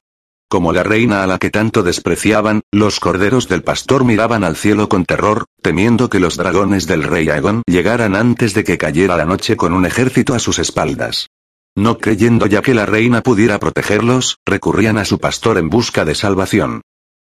Como 0.49 0.73
la 0.73 0.81
reina 0.81 1.21
a 1.21 1.27
la 1.27 1.37
que 1.37 1.51
tanto 1.51 1.83
despreciaban, 1.83 2.61
los 2.71 2.99
corderos 2.99 3.47
del 3.47 3.61
pastor 3.61 4.03
miraban 4.03 4.43
al 4.43 4.55
cielo 4.55 4.89
con 4.89 5.05
terror, 5.05 5.45
temiendo 5.61 6.09
que 6.09 6.19
los 6.19 6.35
dragones 6.35 6.87
del 6.87 7.03
rey 7.03 7.29
Aegon 7.29 7.61
llegaran 7.67 8.15
antes 8.15 8.55
de 8.55 8.63
que 8.63 8.79
cayera 8.79 9.17
la 9.17 9.25
noche 9.25 9.55
con 9.55 9.71
un 9.71 9.85
ejército 9.85 10.33
a 10.33 10.39
sus 10.39 10.57
espaldas. 10.57 11.27
No 11.75 11.99
creyendo 11.99 12.47
ya 12.47 12.63
que 12.63 12.73
la 12.73 12.87
reina 12.87 13.21
pudiera 13.21 13.59
protegerlos, 13.59 14.37
recurrían 14.47 14.97
a 14.97 15.05
su 15.05 15.19
pastor 15.19 15.59
en 15.59 15.69
busca 15.69 16.05
de 16.05 16.15
salvación. 16.15 16.81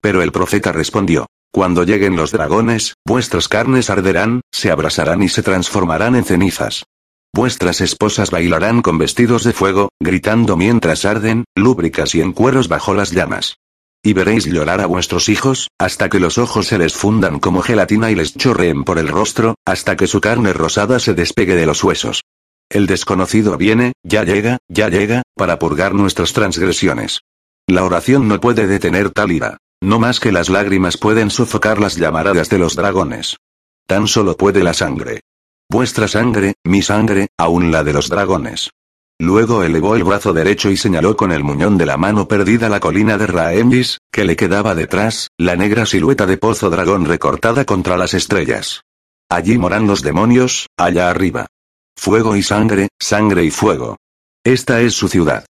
Pero 0.01 0.23
el 0.23 0.31
profeta 0.31 0.71
respondió, 0.71 1.27
Cuando 1.53 1.83
lleguen 1.83 2.15
los 2.15 2.31
dragones, 2.31 2.95
vuestras 3.05 3.49
carnes 3.49 3.91
arderán, 3.91 4.41
se 4.53 4.71
abrasarán 4.71 5.25
y 5.25 5.29
se 5.29 5.43
transformarán 5.43 6.15
en 6.15 6.25
cenizas. 6.25 6.85
Vuestras 7.35 7.81
esposas 7.81 8.31
bailarán 8.31 8.83
con 8.83 8.99
vestidos 8.99 9.43
de 9.43 9.55
fuego, 9.55 9.89
gritando 10.01 10.57
mientras 10.59 11.07
arden, 11.07 11.45
lúbricas 11.55 12.15
y 12.15 12.21
en 12.21 12.33
cueros 12.33 12.69
bajo 12.69 12.93
las 12.93 13.11
llamas. 13.11 13.57
Y 14.05 14.13
veréis 14.13 14.45
llorar 14.45 14.83
a 14.83 14.87
vuestros 14.87 15.31
hijos, 15.31 15.69
hasta 15.79 16.11
que 16.11 16.21
los 16.21 16.37
ojos 16.37 16.67
se 16.67 16.77
les 16.77 16.93
fundan 16.93 17.39
como 17.39 17.63
gelatina 17.63 18.11
y 18.11 18.17
les 18.17 18.37
chorreen 18.37 18.85
por 18.85 18.99
el 18.99 19.09
rostro, 19.09 19.55
hasta 19.65 19.97
que 19.97 20.07
su 20.07 20.21
carne 20.21 20.53
rosada 20.53 20.99
se 20.99 21.15
despegue 21.15 21.55
de 21.55 21.65
los 21.65 21.83
huesos. 21.83 22.23
El 22.69 22.87
desconocido 22.87 23.57
viene, 23.57 23.93
ya 24.03 24.25
llega, 24.25 24.59
ya 24.69 24.91
llega, 24.91 25.23
para 25.35 25.59
purgar 25.59 25.95
nuestras 25.95 26.35
transgresiones. 26.35 27.21
La 27.67 27.85
oración 27.85 28.29
no 28.29 28.41
puede 28.41 28.67
detener 28.67 29.11
tal 29.11 29.33
ira. 29.33 29.57
No 29.81 29.99
más 29.99 30.21
que 30.21 30.33
las 30.33 30.51
lágrimas 30.51 30.97
pueden 30.97 31.31
sofocar 31.31 31.81
las 31.81 31.97
llamaradas 31.97 32.51
de 32.51 32.59
los 32.59 32.77
dragones. 32.77 33.37
Tan 33.87 34.07
solo 34.07 34.37
puede 34.37 34.63
la 34.63 34.75
sangre. 34.75 35.21
Vuestra 35.73 36.07
sangre, 36.07 36.53
mi 36.65 36.83
sangre, 36.83 37.29
aún 37.39 37.73
la 37.73 37.83
de 37.83 37.95
los 37.95 38.11
dragones. 38.11 38.69
Luego 39.19 39.63
elevó 39.63 39.97
el 39.97 40.05
brazo 40.05 40.35
derecho 40.35 40.71
y 40.71 40.77
señaló 40.77 41.17
con 41.17 41.33
el 41.33 41.45
muñón 41.45 41.79
de 41.79 41.87
la 41.87 41.97
mano 41.97 42.29
perdida 42.29 42.69
la 42.69 42.79
colina 42.79 43.17
de 43.17 43.27
Raendis, 43.27 43.97
que 44.13 44.27
le 44.27 44.37
quedaba 44.37 44.75
detrás, 44.75 45.29
la 45.39 45.57
negra 45.57 45.87
silueta 45.87 46.27
de 46.27 46.37
Pozo 46.37 46.69
Dragón 46.69 47.07
recortada 47.07 47.65
contra 47.65 47.97
las 47.97 48.13
estrellas. 48.13 48.83
Allí 49.31 49.57
moran 49.57 49.87
los 49.87 50.03
demonios, 50.03 50.67
allá 50.77 51.09
arriba. 51.09 51.47
Fuego 51.97 52.37
y 52.37 52.43
sangre, 52.43 52.89
sangre 53.01 53.43
y 53.43 53.51
fuego. 53.51 53.97
Esta 54.45 54.83
es 54.83 54.93
su 54.93 55.09
ciudad. 55.09 55.47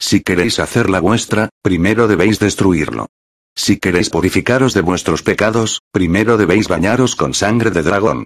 Si 0.00 0.22
queréis 0.22 0.58
hacerla 0.58 1.00
vuestra, 1.00 1.50
primero 1.60 2.08
debéis 2.08 2.38
destruirlo. 2.38 3.08
Si 3.54 3.76
queréis 3.76 4.08
purificaros 4.08 4.72
de 4.72 4.80
vuestros 4.80 5.22
pecados, 5.22 5.80
primero 5.92 6.38
debéis 6.38 6.66
bañaros 6.66 7.14
con 7.14 7.34
sangre 7.34 7.70
de 7.70 7.82
dragón. 7.82 8.24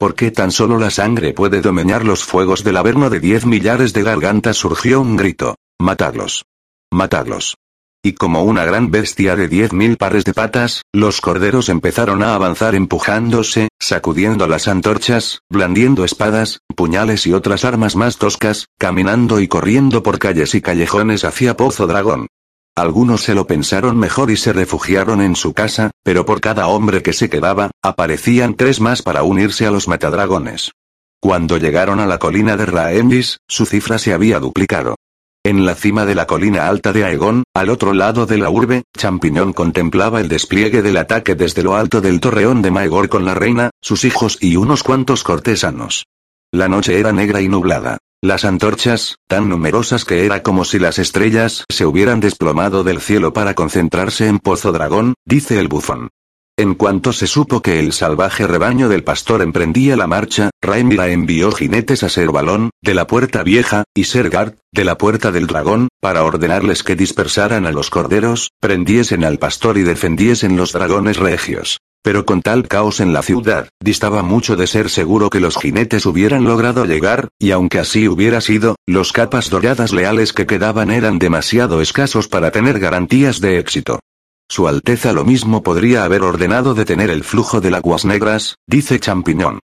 ¿Por 0.00 0.14
qué 0.14 0.30
tan 0.30 0.50
solo 0.50 0.78
la 0.78 0.88
sangre 0.88 1.34
puede 1.34 1.60
domeñar 1.60 2.06
los 2.06 2.24
fuegos 2.24 2.64
del 2.64 2.78
averno 2.78 3.10
de 3.10 3.20
diez 3.20 3.44
millares 3.44 3.92
de 3.92 4.02
gargantas? 4.02 4.56
Surgió 4.56 4.98
un 5.02 5.14
grito. 5.14 5.56
Matadlos. 5.78 6.46
Matadlos. 6.90 7.58
Y 8.02 8.14
como 8.14 8.42
una 8.44 8.64
gran 8.64 8.90
bestia 8.90 9.36
de 9.36 9.46
diez 9.46 9.74
mil 9.74 9.98
pares 9.98 10.24
de 10.24 10.32
patas, 10.32 10.80
los 10.94 11.20
corderos 11.20 11.68
empezaron 11.68 12.22
a 12.22 12.34
avanzar 12.34 12.74
empujándose, 12.74 13.68
sacudiendo 13.78 14.46
las 14.46 14.68
antorchas, 14.68 15.40
blandiendo 15.50 16.06
espadas, 16.06 16.60
puñales 16.74 17.26
y 17.26 17.34
otras 17.34 17.66
armas 17.66 17.94
más 17.94 18.16
toscas, 18.16 18.68
caminando 18.78 19.38
y 19.38 19.48
corriendo 19.48 20.02
por 20.02 20.18
calles 20.18 20.54
y 20.54 20.62
callejones 20.62 21.26
hacia 21.26 21.58
Pozo 21.58 21.86
Dragón. 21.86 22.28
Algunos 22.76 23.22
se 23.22 23.34
lo 23.34 23.46
pensaron 23.46 23.98
mejor 23.98 24.30
y 24.30 24.36
se 24.36 24.52
refugiaron 24.52 25.20
en 25.20 25.36
su 25.36 25.52
casa, 25.52 25.90
pero 26.02 26.24
por 26.24 26.40
cada 26.40 26.66
hombre 26.68 27.02
que 27.02 27.12
se 27.12 27.28
quedaba, 27.28 27.70
aparecían 27.82 28.54
tres 28.54 28.80
más 28.80 29.02
para 29.02 29.22
unirse 29.22 29.66
a 29.66 29.70
los 29.70 29.88
matadragones. 29.88 30.72
Cuando 31.20 31.58
llegaron 31.58 32.00
a 32.00 32.06
la 32.06 32.18
colina 32.18 32.56
de 32.56 32.66
Raendis, 32.66 33.38
su 33.46 33.66
cifra 33.66 33.98
se 33.98 34.14
había 34.14 34.40
duplicado. 34.40 34.96
En 35.44 35.64
la 35.64 35.74
cima 35.74 36.04
de 36.04 36.14
la 36.14 36.26
colina 36.26 36.68
alta 36.68 36.92
de 36.92 37.04
Aegon, 37.04 37.44
al 37.54 37.70
otro 37.70 37.94
lado 37.94 38.26
de 38.26 38.36
la 38.36 38.50
urbe, 38.50 38.84
Champiñón 38.96 39.54
contemplaba 39.54 40.20
el 40.20 40.28
despliegue 40.28 40.82
del 40.82 40.98
ataque 40.98 41.34
desde 41.34 41.62
lo 41.62 41.76
alto 41.76 42.00
del 42.00 42.20
torreón 42.20 42.60
de 42.60 42.70
Maegor 42.70 43.08
con 43.08 43.24
la 43.24 43.34
reina, 43.34 43.70
sus 43.80 44.04
hijos 44.04 44.38
y 44.40 44.56
unos 44.56 44.82
cuantos 44.82 45.22
cortesanos. 45.22 46.04
La 46.52 46.68
noche 46.68 46.98
era 46.98 47.12
negra 47.12 47.40
y 47.40 47.48
nublada. 47.48 47.98
Las 48.22 48.44
antorchas, 48.44 49.16
tan 49.28 49.48
numerosas 49.48 50.04
que 50.04 50.26
era 50.26 50.42
como 50.42 50.66
si 50.66 50.78
las 50.78 50.98
estrellas 50.98 51.64
se 51.70 51.86
hubieran 51.86 52.20
desplomado 52.20 52.84
del 52.84 53.00
cielo 53.00 53.32
para 53.32 53.54
concentrarse 53.54 54.28
en 54.28 54.38
Pozo 54.38 54.72
Dragón, 54.72 55.14
dice 55.24 55.58
el 55.58 55.68
bufón. 55.68 56.10
En 56.58 56.74
cuanto 56.74 57.14
se 57.14 57.26
supo 57.26 57.62
que 57.62 57.80
el 57.80 57.94
salvaje 57.94 58.46
rebaño 58.46 58.90
del 58.90 59.04
pastor 59.04 59.40
emprendía 59.40 59.96
la 59.96 60.06
marcha, 60.06 60.50
Raimira 60.60 61.08
envió 61.08 61.50
jinetes 61.50 62.02
a 62.02 62.10
Ser 62.10 62.30
Balón, 62.30 62.68
de 62.82 62.92
la 62.92 63.06
Puerta 63.06 63.42
Vieja, 63.42 63.84
y 63.94 64.04
Sergard, 64.04 64.56
de 64.70 64.84
la 64.84 64.98
Puerta 64.98 65.32
del 65.32 65.46
Dragón, 65.46 65.88
para 65.98 66.22
ordenarles 66.22 66.82
que 66.82 66.96
dispersaran 66.96 67.64
a 67.64 67.72
los 67.72 67.88
corderos, 67.88 68.50
prendiesen 68.60 69.24
al 69.24 69.38
pastor 69.38 69.78
y 69.78 69.82
defendiesen 69.82 70.58
los 70.58 70.74
dragones 70.74 71.16
regios. 71.16 71.78
Pero 72.02 72.24
con 72.24 72.40
tal 72.40 72.66
caos 72.66 73.00
en 73.00 73.12
la 73.12 73.22
ciudad, 73.22 73.68
distaba 73.78 74.22
mucho 74.22 74.56
de 74.56 74.66
ser 74.66 74.88
seguro 74.88 75.28
que 75.28 75.40
los 75.40 75.56
jinetes 75.56 76.06
hubieran 76.06 76.44
logrado 76.44 76.86
llegar, 76.86 77.28
y 77.38 77.50
aunque 77.50 77.78
así 77.78 78.08
hubiera 78.08 78.40
sido, 78.40 78.76
los 78.86 79.12
capas 79.12 79.50
doradas 79.50 79.92
leales 79.92 80.32
que 80.32 80.46
quedaban 80.46 80.90
eran 80.90 81.18
demasiado 81.18 81.80
escasos 81.80 82.28
para 82.28 82.50
tener 82.50 82.78
garantías 82.78 83.40
de 83.40 83.58
éxito. 83.58 84.00
Su 84.48 84.66
Alteza 84.66 85.12
lo 85.12 85.24
mismo 85.24 85.62
podría 85.62 86.04
haber 86.04 86.22
ordenado 86.22 86.74
detener 86.74 87.10
el 87.10 87.22
flujo 87.22 87.60
de 87.60 87.74
aguas 87.76 88.04
negras, 88.04 88.56
dice 88.66 88.98
Champiñón. 88.98 89.60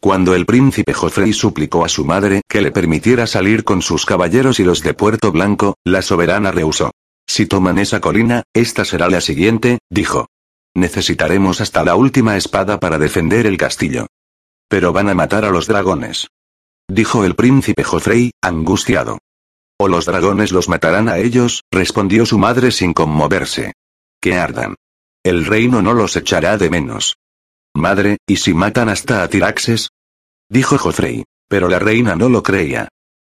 Cuando 0.00 0.34
el 0.34 0.46
príncipe 0.46 0.94
Joffrey 0.94 1.34
suplicó 1.34 1.84
a 1.84 1.90
su 1.90 2.06
madre 2.06 2.40
que 2.48 2.62
le 2.62 2.70
permitiera 2.70 3.26
salir 3.26 3.64
con 3.64 3.82
sus 3.82 4.06
caballeros 4.06 4.58
y 4.58 4.64
los 4.64 4.82
de 4.82 4.94
Puerto 4.94 5.30
Blanco, 5.30 5.74
la 5.84 6.00
soberana 6.00 6.52
rehusó. 6.52 6.90
Si 7.28 7.44
toman 7.44 7.78
esa 7.78 8.00
colina, 8.00 8.44
esta 8.54 8.86
será 8.86 9.10
la 9.10 9.20
siguiente, 9.20 9.78
dijo. 9.90 10.26
Necesitaremos 10.74 11.60
hasta 11.60 11.84
la 11.84 11.96
última 11.96 12.36
espada 12.36 12.78
para 12.78 12.98
defender 12.98 13.46
el 13.46 13.56
castillo. 13.56 14.06
Pero 14.68 14.92
van 14.92 15.08
a 15.08 15.14
matar 15.14 15.44
a 15.44 15.50
los 15.50 15.66
dragones. 15.66 16.28
Dijo 16.88 17.24
el 17.24 17.34
príncipe 17.34 17.82
Joffrey, 17.82 18.32
angustiado. 18.42 19.18
O 19.78 19.88
los 19.88 20.06
dragones 20.06 20.52
los 20.52 20.68
matarán 20.68 21.08
a 21.08 21.18
ellos, 21.18 21.62
respondió 21.70 22.26
su 22.26 22.38
madre 22.38 22.70
sin 22.70 22.92
conmoverse. 22.92 23.72
Que 24.20 24.34
ardan. 24.34 24.76
El 25.24 25.46
reino 25.46 25.82
no 25.82 25.94
los 25.94 26.16
echará 26.16 26.56
de 26.56 26.70
menos. 26.70 27.16
Madre, 27.74 28.18
¿y 28.26 28.36
si 28.36 28.54
matan 28.54 28.88
hasta 28.88 29.22
a 29.22 29.28
Tiraxes? 29.28 29.90
Dijo 30.48 30.78
Joffrey. 30.78 31.24
Pero 31.48 31.68
la 31.68 31.80
reina 31.80 32.14
no 32.14 32.28
lo 32.28 32.44
creía. 32.44 32.88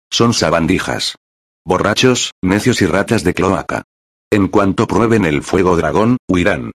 Son 0.09 0.33
sabandijas. 0.33 1.15
Borrachos, 1.63 2.33
necios 2.41 2.81
y 2.81 2.85
ratas 2.85 3.23
de 3.23 3.33
cloaca. 3.33 3.83
En 4.29 4.49
cuanto 4.49 4.85
prueben 4.85 5.25
el 5.25 5.43
fuego 5.43 5.77
dragón, 5.77 6.17
huirán. 6.27 6.71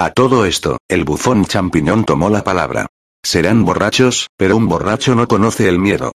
A 0.00 0.12
todo 0.12 0.44
esto, 0.44 0.78
el 0.88 1.02
bufón 1.02 1.44
champiñón 1.44 2.04
tomó 2.04 2.30
la 2.30 2.44
palabra. 2.44 2.86
Serán 3.20 3.64
borrachos, 3.64 4.28
pero 4.36 4.56
un 4.56 4.68
borracho 4.68 5.16
no 5.16 5.26
conoce 5.26 5.68
el 5.68 5.80
miedo. 5.80 6.12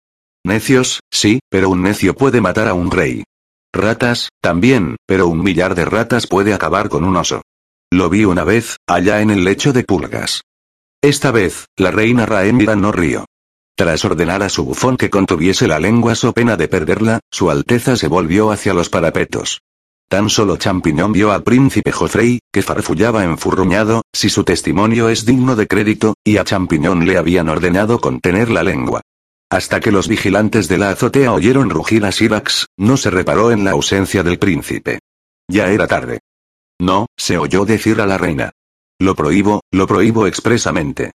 Necios, 0.46 1.00
sí, 1.10 1.40
pero 1.50 1.72
un 1.72 1.82
necio 1.82 2.14
puede 2.14 2.42
matar 2.42 2.68
a 2.68 2.76
un 2.76 2.92
rey. 2.92 3.24
Ratas, 3.74 4.30
también, 4.40 4.98
pero 5.08 5.28
un 5.28 5.42
millar 5.42 5.74
de 5.74 5.86
ratas 5.86 6.28
puede 6.28 6.54
acabar 6.54 6.90
con 6.90 7.04
un 7.04 7.18
oso. 7.18 7.42
Lo 7.92 8.08
vi 8.12 8.24
una 8.24 8.44
vez, 8.44 8.78
allá 8.88 9.22
en 9.22 9.32
el 9.32 9.44
lecho 9.44 9.74
de 9.74 9.84
pulgas. 9.84 10.44
Esta 11.02 11.32
vez, 11.32 11.66
la 11.76 11.90
reina 11.90 12.28
Raemira 12.28 12.76
no 12.76 12.92
rió. 12.92 13.26
Tras 13.76 14.06
ordenar 14.06 14.44
a 14.44 14.50
su 14.50 14.64
bufón 14.64 14.96
que 14.96 15.10
contuviese 15.10 15.68
la 15.68 15.80
lengua 15.80 16.14
so 16.14 16.34
pena 16.34 16.56
de 16.56 16.68
perderla, 16.68 17.20
su 17.32 17.50
Alteza 17.50 17.96
se 17.96 18.08
volvió 18.08 18.52
hacia 18.52 18.76
los 18.76 18.90
parapetos. 18.90 19.62
Tan 20.12 20.30
solo 20.30 20.58
Champiñón 20.58 21.14
vio 21.14 21.32
al 21.32 21.42
príncipe 21.42 21.94
Joffrey, 21.94 22.40
que 22.52 22.62
farfullaba 22.62 23.24
enfurruñado, 23.24 24.02
si 24.12 24.30
su 24.30 24.44
testimonio 24.44 25.08
es 25.08 25.26
digno 25.26 25.56
de 25.56 25.68
crédito, 25.68 26.16
y 26.26 26.36
a 26.36 26.44
Champiñón 26.44 27.06
le 27.06 27.18
habían 27.18 27.48
ordenado 27.48 28.02
contener 28.02 28.50
la 28.50 28.62
lengua. 28.62 29.00
Hasta 29.50 29.80
que 29.80 29.90
los 29.90 30.10
vigilantes 30.10 30.68
de 30.68 30.78
la 30.78 30.90
azotea 30.90 31.32
oyeron 31.32 31.70
rugir 31.70 32.04
a 32.04 32.12
Silax, 32.12 32.66
no 32.76 32.98
se 32.98 33.10
reparó 33.10 33.54
en 33.54 33.64
la 33.64 33.72
ausencia 33.72 34.22
del 34.22 34.38
príncipe. 34.38 35.00
Ya 35.48 35.70
era 35.72 35.88
tarde. 35.88 36.20
No, 36.78 37.06
se 37.16 37.38
oyó 37.38 37.64
decir 37.64 38.02
a 38.02 38.06
la 38.06 38.18
reina. 38.18 38.52
Lo 39.00 39.16
prohíbo, 39.16 39.62
lo 39.72 39.88
prohíbo 39.88 40.28
expresamente. 40.28 41.14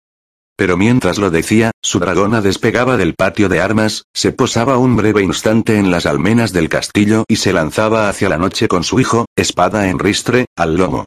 Pero 0.56 0.76
mientras 0.76 1.18
lo 1.18 1.30
decía, 1.30 1.72
su 1.82 1.98
dragona 1.98 2.40
despegaba 2.40 2.96
del 2.96 3.14
patio 3.14 3.48
de 3.48 3.60
armas, 3.60 4.04
se 4.14 4.32
posaba 4.32 4.78
un 4.78 4.96
breve 4.96 5.22
instante 5.22 5.78
en 5.78 5.90
las 5.90 6.06
almenas 6.06 6.52
del 6.52 6.68
castillo 6.68 7.24
y 7.28 7.36
se 7.36 7.52
lanzaba 7.52 8.08
hacia 8.08 8.28
la 8.28 8.38
noche 8.38 8.68
con 8.68 8.84
su 8.84 9.00
hijo, 9.00 9.26
espada 9.36 9.88
en 9.88 9.98
ristre, 9.98 10.46
al 10.56 10.76
lomo. 10.76 11.06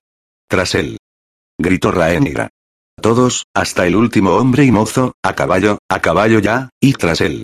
Tras 0.49 0.75
él. 0.75 0.97
Gritó 1.57 1.91
Raenira. 1.91 2.49
Todos, 3.01 3.45
hasta 3.53 3.87
el 3.87 3.95
último 3.95 4.31
hombre 4.31 4.65
y 4.65 4.71
mozo, 4.71 5.13
a 5.23 5.33
caballo, 5.33 5.77
a 5.89 6.01
caballo 6.01 6.39
ya, 6.39 6.69
y 6.81 6.93
tras 6.93 7.21
él. 7.21 7.43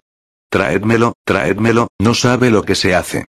Traédmelo, 0.50 1.14
traédmelo, 1.26 1.88
no 2.00 2.14
sabe 2.14 2.52
lo 2.52 2.64
que 2.64 2.76
se 2.76 2.96
hace. 2.96 3.26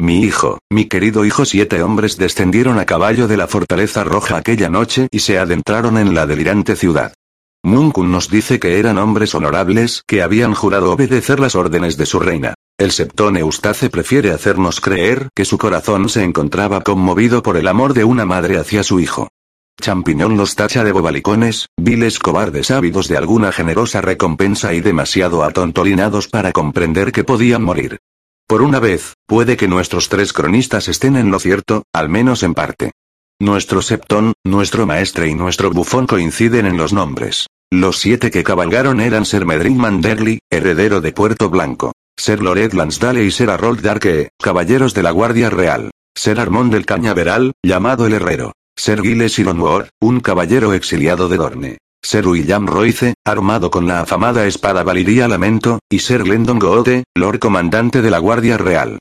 Mi 0.00 0.22
hijo, 0.22 0.58
mi 0.70 0.84
querido 0.84 1.24
hijo, 1.24 1.44
siete 1.44 1.82
hombres 1.82 2.18
descendieron 2.18 2.78
a 2.78 2.86
caballo 2.86 3.26
de 3.26 3.36
la 3.36 3.48
fortaleza 3.48 4.04
roja 4.04 4.36
aquella 4.36 4.68
noche 4.68 5.08
y 5.10 5.20
se 5.20 5.38
adentraron 5.38 5.98
en 5.98 6.14
la 6.14 6.26
delirante 6.26 6.76
ciudad. 6.76 7.14
Munkun 7.68 8.10
nos 8.10 8.30
dice 8.30 8.58
que 8.58 8.78
eran 8.78 8.96
hombres 8.96 9.34
honorables 9.34 10.02
que 10.06 10.22
habían 10.22 10.54
jurado 10.54 10.90
obedecer 10.90 11.38
las 11.38 11.54
órdenes 11.54 11.98
de 11.98 12.06
su 12.06 12.18
reina. 12.18 12.54
El 12.78 12.92
septón 12.92 13.36
Eustace 13.36 13.90
prefiere 13.90 14.30
hacernos 14.30 14.80
creer 14.80 15.28
que 15.34 15.44
su 15.44 15.58
corazón 15.58 16.08
se 16.08 16.24
encontraba 16.24 16.80
conmovido 16.80 17.42
por 17.42 17.58
el 17.58 17.68
amor 17.68 17.92
de 17.92 18.04
una 18.04 18.24
madre 18.24 18.56
hacia 18.56 18.82
su 18.82 19.00
hijo. 19.00 19.28
Champiñón 19.78 20.38
los 20.38 20.56
tacha 20.56 20.82
de 20.82 20.92
bobalicones, 20.92 21.66
viles 21.76 22.18
cobardes 22.18 22.70
ávidos 22.70 23.06
de 23.06 23.18
alguna 23.18 23.52
generosa 23.52 24.00
recompensa 24.00 24.72
y 24.72 24.80
demasiado 24.80 25.44
atontolinados 25.44 26.26
para 26.26 26.52
comprender 26.52 27.12
que 27.12 27.22
podían 27.22 27.62
morir. 27.62 27.98
Por 28.46 28.62
una 28.62 28.80
vez, 28.80 29.12
puede 29.26 29.58
que 29.58 29.68
nuestros 29.68 30.08
tres 30.08 30.32
cronistas 30.32 30.88
estén 30.88 31.16
en 31.16 31.30
lo 31.30 31.38
cierto, 31.38 31.82
al 31.92 32.08
menos 32.08 32.42
en 32.42 32.54
parte. 32.54 32.92
Nuestro 33.38 33.82
septón, 33.82 34.32
nuestro 34.42 34.86
maestre 34.86 35.28
y 35.28 35.34
nuestro 35.34 35.70
bufón 35.70 36.06
coinciden 36.06 36.64
en 36.64 36.78
los 36.78 36.94
nombres. 36.94 37.46
Los 37.70 37.98
siete 37.98 38.30
que 38.30 38.44
cabalgaron 38.44 38.98
eran 38.98 39.26
Ser 39.26 39.44
Medrin 39.44 39.76
Manderly, 39.76 40.38
heredero 40.50 41.02
de 41.02 41.12
Puerto 41.12 41.50
Blanco, 41.50 41.92
Ser 42.18 42.42
Loret 42.42 42.72
Lansdale 42.72 43.24
y 43.24 43.30
Ser 43.30 43.50
Harold 43.50 43.82
Darke, 43.82 44.30
caballeros 44.42 44.94
de 44.94 45.02
la 45.02 45.10
Guardia 45.10 45.50
Real, 45.50 45.90
Ser 46.16 46.40
Armón 46.40 46.70
del 46.70 46.86
Cañaveral, 46.86 47.52
llamado 47.62 48.06
el 48.06 48.14
Herrero, 48.14 48.52
ser 48.74 49.02
Giles 49.02 49.38
Ironwood, 49.38 49.86
un 50.00 50.20
caballero 50.20 50.72
exiliado 50.72 51.28
de 51.28 51.36
Dorne. 51.36 51.78
Ser 52.02 52.26
William 52.26 52.66
Royce, 52.66 53.14
armado 53.26 53.70
con 53.70 53.86
la 53.86 54.00
afamada 54.00 54.46
espada 54.46 54.82
Valiria 54.82 55.28
Lamento, 55.28 55.80
y 55.90 55.98
Ser 55.98 56.22
Glendon 56.22 56.58
Goote, 56.58 57.04
Lord 57.16 57.40
Comandante 57.40 58.00
de 58.02 58.10
la 58.10 58.18
Guardia 58.18 58.56
Real. 58.56 58.98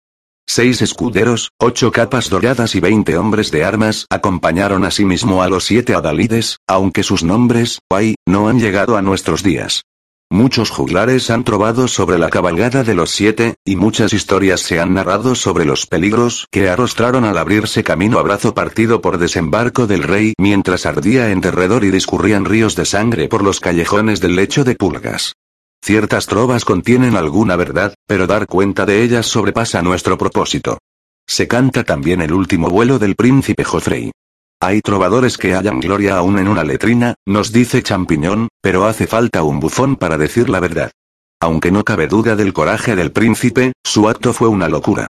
Seis 0.49 0.81
escuderos, 0.81 1.51
ocho 1.59 1.91
capas 1.91 2.29
doradas 2.29 2.73
y 2.73 2.79
veinte 2.79 3.17
hombres 3.17 3.51
de 3.51 3.65
armas 3.65 4.07
acompañaron 4.09 4.85
asimismo 4.85 5.43
a 5.43 5.49
los 5.49 5.65
siete 5.65 5.93
adalides, 5.93 6.57
aunque 6.67 7.03
sus 7.03 7.23
nombres, 7.23 7.81
guay, 7.91 8.15
no 8.25 8.47
han 8.47 8.59
llegado 8.59 8.95
a 8.95 9.01
nuestros 9.01 9.43
días. 9.43 9.83
Muchos 10.31 10.69
juglares 10.69 11.29
han 11.29 11.43
trovado 11.43 11.87
sobre 11.89 12.17
la 12.17 12.29
cabalgada 12.29 12.83
de 12.83 12.95
los 12.95 13.11
siete, 13.11 13.55
y 13.65 13.75
muchas 13.75 14.13
historias 14.13 14.61
se 14.61 14.79
han 14.79 14.93
narrado 14.93 15.35
sobre 15.35 15.65
los 15.65 15.85
peligros 15.85 16.47
que 16.49 16.69
arrostraron 16.69 17.25
al 17.25 17.37
abrirse 17.37 17.83
camino 17.83 18.17
a 18.17 18.23
brazo 18.23 18.53
partido 18.53 19.01
por 19.01 19.17
desembarco 19.17 19.85
del 19.85 20.03
rey 20.03 20.33
mientras 20.39 20.85
ardía 20.85 21.29
en 21.31 21.41
derredor 21.41 21.83
y 21.83 21.91
discurrían 21.91 22.45
ríos 22.45 22.75
de 22.75 22.85
sangre 22.85 23.27
por 23.27 23.43
los 23.43 23.59
callejones 23.59 24.21
del 24.21 24.35
lecho 24.35 24.63
de 24.63 24.75
pulgas. 24.75 25.33
Ciertas 25.81 26.25
trovas 26.25 26.65
contienen 26.65 27.15
alguna 27.15 27.55
verdad, 27.55 27.93
pero 28.07 28.27
dar 28.27 28.47
cuenta 28.47 28.85
de 28.85 29.03
ellas 29.03 29.25
sobrepasa 29.25 29.81
nuestro 29.81 30.17
propósito. 30.17 30.79
Se 31.27 31.47
canta 31.47 31.83
también 31.83 32.21
el 32.21 32.33
último 32.33 32.69
vuelo 32.69 32.99
del 32.99 33.15
príncipe 33.15 33.63
Joffrey. 33.63 34.11
Hay 34.59 34.81
trovadores 34.81 35.37
que 35.37 35.53
hallan 35.53 35.79
gloria 35.79 36.17
aún 36.17 36.39
en 36.39 36.47
una 36.47 36.63
letrina, 36.63 37.15
nos 37.27 37.51
dice 37.51 37.83
Champiñón, 37.83 38.47
pero 38.61 38.85
hace 38.85 39.05
falta 39.05 39.43
un 39.43 39.59
bufón 39.59 39.97
para 39.97 40.17
decir 40.17 40.49
la 40.49 40.59
verdad. 40.59 40.91
Aunque 41.39 41.71
no 41.71 41.83
cabe 41.83 42.07
duda 42.07 42.35
del 42.35 42.53
coraje 42.53 42.95
del 42.95 43.11
príncipe, 43.11 43.73
su 43.85 44.09
acto 44.09 44.33
fue 44.33 44.47
una 44.47 44.67
locura. 44.67 45.07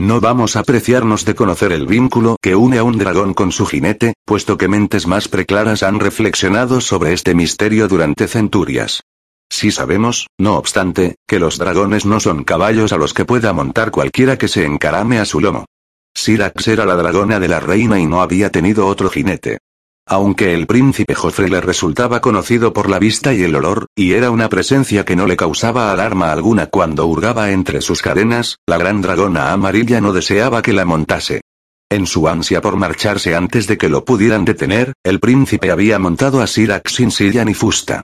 No 0.00 0.20
vamos 0.20 0.56
a 0.56 0.60
apreciarnos 0.60 1.24
de 1.24 1.34
conocer 1.34 1.72
el 1.72 1.86
vínculo 1.86 2.36
que 2.42 2.56
une 2.56 2.78
a 2.78 2.84
un 2.84 2.98
dragón 2.98 3.34
con 3.34 3.52
su 3.52 3.66
jinete, 3.66 4.14
puesto 4.26 4.58
que 4.58 4.68
mentes 4.68 5.06
más 5.06 5.28
preclaras 5.28 5.82
han 5.82 6.00
reflexionado 6.00 6.80
sobre 6.80 7.12
este 7.12 7.34
misterio 7.34 7.88
durante 7.88 8.26
centurias. 8.26 9.02
Sí 9.50 9.72
sabemos, 9.72 10.28
no 10.38 10.56
obstante, 10.56 11.16
que 11.26 11.40
los 11.40 11.58
dragones 11.58 12.06
no 12.06 12.20
son 12.20 12.44
caballos 12.44 12.92
a 12.92 12.96
los 12.96 13.12
que 13.12 13.24
pueda 13.24 13.52
montar 13.52 13.90
cualquiera 13.90 14.38
que 14.38 14.48
se 14.48 14.64
encarame 14.64 15.18
a 15.18 15.24
su 15.24 15.40
lomo. 15.40 15.66
Sirax 16.14 16.68
era 16.68 16.86
la 16.86 16.94
dragona 16.94 17.40
de 17.40 17.48
la 17.48 17.60
reina 17.60 17.98
y 17.98 18.06
no 18.06 18.22
había 18.22 18.50
tenido 18.50 18.86
otro 18.86 19.10
jinete. 19.10 19.58
Aunque 20.06 20.54
el 20.54 20.66
príncipe 20.66 21.14
Joffrey 21.14 21.48
le 21.48 21.60
resultaba 21.60 22.20
conocido 22.20 22.72
por 22.72 22.88
la 22.88 22.98
vista 22.98 23.32
y 23.32 23.42
el 23.42 23.54
olor, 23.54 23.86
y 23.94 24.12
era 24.12 24.30
una 24.30 24.48
presencia 24.48 25.04
que 25.04 25.14
no 25.14 25.26
le 25.26 25.36
causaba 25.36 25.92
alarma 25.92 26.32
alguna 26.32 26.66
cuando 26.66 27.06
hurgaba 27.06 27.50
entre 27.50 27.80
sus 27.80 28.02
cadenas, 28.02 28.56
la 28.66 28.78
gran 28.78 29.02
dragona 29.02 29.52
amarilla 29.52 30.00
no 30.00 30.12
deseaba 30.12 30.62
que 30.62 30.72
la 30.72 30.84
montase. 30.84 31.42
En 31.88 32.06
su 32.06 32.28
ansia 32.28 32.60
por 32.60 32.76
marcharse 32.76 33.34
antes 33.34 33.66
de 33.66 33.78
que 33.78 33.88
lo 33.88 34.04
pudieran 34.04 34.44
detener, 34.44 34.92
el 35.04 35.20
príncipe 35.20 35.70
había 35.70 35.98
montado 35.98 36.40
a 36.40 36.46
Sirax 36.46 36.92
sin 36.92 37.10
silla 37.10 37.44
ni 37.44 37.54
fusta. 37.54 38.02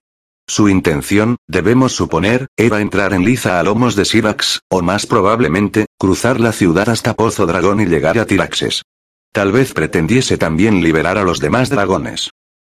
Su 0.49 0.69
intención, 0.69 1.37
debemos 1.49 1.93
suponer, 1.93 2.47
era 2.57 2.81
entrar 2.81 3.13
en 3.13 3.25
liza 3.25 3.59
a 3.59 3.65
lomos 3.65 3.97
de 3.97 4.05
Sirax, 4.05 4.61
o 4.71 4.81
más 4.81 5.07
probablemente, 5.07 5.87
cruzar 5.99 6.39
la 6.39 6.53
ciudad 6.53 6.89
hasta 6.89 7.15
Pozo 7.15 7.47
Dragón 7.47 7.81
y 7.81 7.87
llegar 7.87 8.17
a 8.17 8.27
Tiraxes. 8.27 8.83
Tal 9.33 9.51
vez 9.51 9.73
pretendiese 9.73 10.39
también 10.39 10.83
liberar 10.83 11.19
a 11.19 11.25
los 11.25 11.41
demás 11.41 11.69
dragones. 11.69 12.31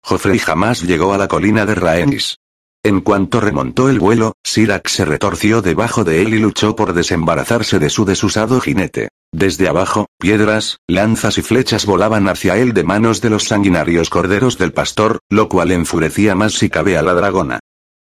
Joffrey 0.03 0.39
jamás 0.39 0.81
llegó 0.81 1.13
a 1.13 1.19
la 1.19 1.27
colina 1.27 1.65
de 1.67 1.75
Rhaenys. 1.75 2.37
En 2.81 3.01
cuanto 3.01 3.39
remontó 3.39 3.89
el 3.89 3.99
vuelo, 3.99 4.33
Sirac 4.43 4.87
se 4.87 5.05
retorció 5.05 5.61
debajo 5.61 6.03
de 6.03 6.21
él 6.23 6.33
y 6.33 6.39
luchó 6.39 6.75
por 6.75 6.93
desembarazarse 6.93 7.77
de 7.77 7.89
su 7.89 8.03
desusado 8.03 8.59
jinete. 8.61 9.08
Desde 9.31 9.67
abajo, 9.67 10.07
piedras, 10.19 10.79
lanzas 10.87 11.37
y 11.37 11.41
flechas 11.43 11.85
volaban 11.85 12.27
hacia 12.27 12.57
él 12.57 12.73
de 12.73 12.83
manos 12.83 13.21
de 13.21 13.29
los 13.29 13.43
sanguinarios 13.43 14.09
corderos 14.09 14.57
del 14.57 14.73
pastor, 14.73 15.19
lo 15.29 15.49
cual 15.49 15.71
enfurecía 15.71 16.33
más 16.33 16.53
si 16.53 16.69
cabe 16.69 16.97
a 16.97 17.03
la 17.03 17.13
dragona. 17.13 17.59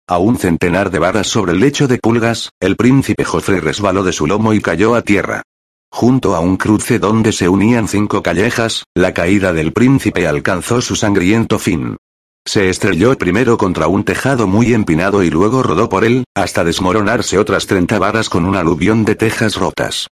A 0.08 0.16
un 0.16 0.38
centenar 0.38 0.90
de 0.90 0.98
varas 0.98 1.26
sobre 1.26 1.52
el 1.52 1.60
lecho 1.60 1.86
de 1.86 1.98
pulgas, 1.98 2.48
el 2.60 2.76
príncipe 2.76 3.24
Joffrey 3.24 3.60
resbaló 3.60 4.02
de 4.02 4.14
su 4.14 4.26
lomo 4.26 4.54
y 4.54 4.60
cayó 4.60 4.94
a 4.94 5.02
tierra. 5.02 5.42
Junto 5.90 6.34
a 6.34 6.40
un 6.40 6.56
cruce 6.56 6.98
donde 6.98 7.32
se 7.32 7.48
unían 7.48 7.88
cinco 7.88 8.22
callejas, 8.22 8.84
la 8.94 9.12
caída 9.12 9.52
del 9.52 9.74
príncipe 9.74 10.26
alcanzó 10.26 10.80
su 10.80 10.96
sangriento 10.96 11.58
fin. 11.58 11.98
Se 12.46 12.70
estrelló 12.70 13.16
primero 13.18 13.58
contra 13.58 13.86
un 13.88 14.04
tejado 14.04 14.46
muy 14.46 14.72
empinado 14.72 15.22
y 15.22 15.28
luego 15.28 15.62
rodó 15.62 15.90
por 15.90 16.06
él, 16.06 16.24
hasta 16.34 16.64
desmoronarse 16.64 17.36
otras 17.36 17.66
30 17.66 17.98
varas 17.98 18.30
con 18.30 18.46
un 18.46 18.56
aluvión 18.56 19.04
de 19.04 19.14
tejas 19.14 19.56
rotas. 19.56 20.08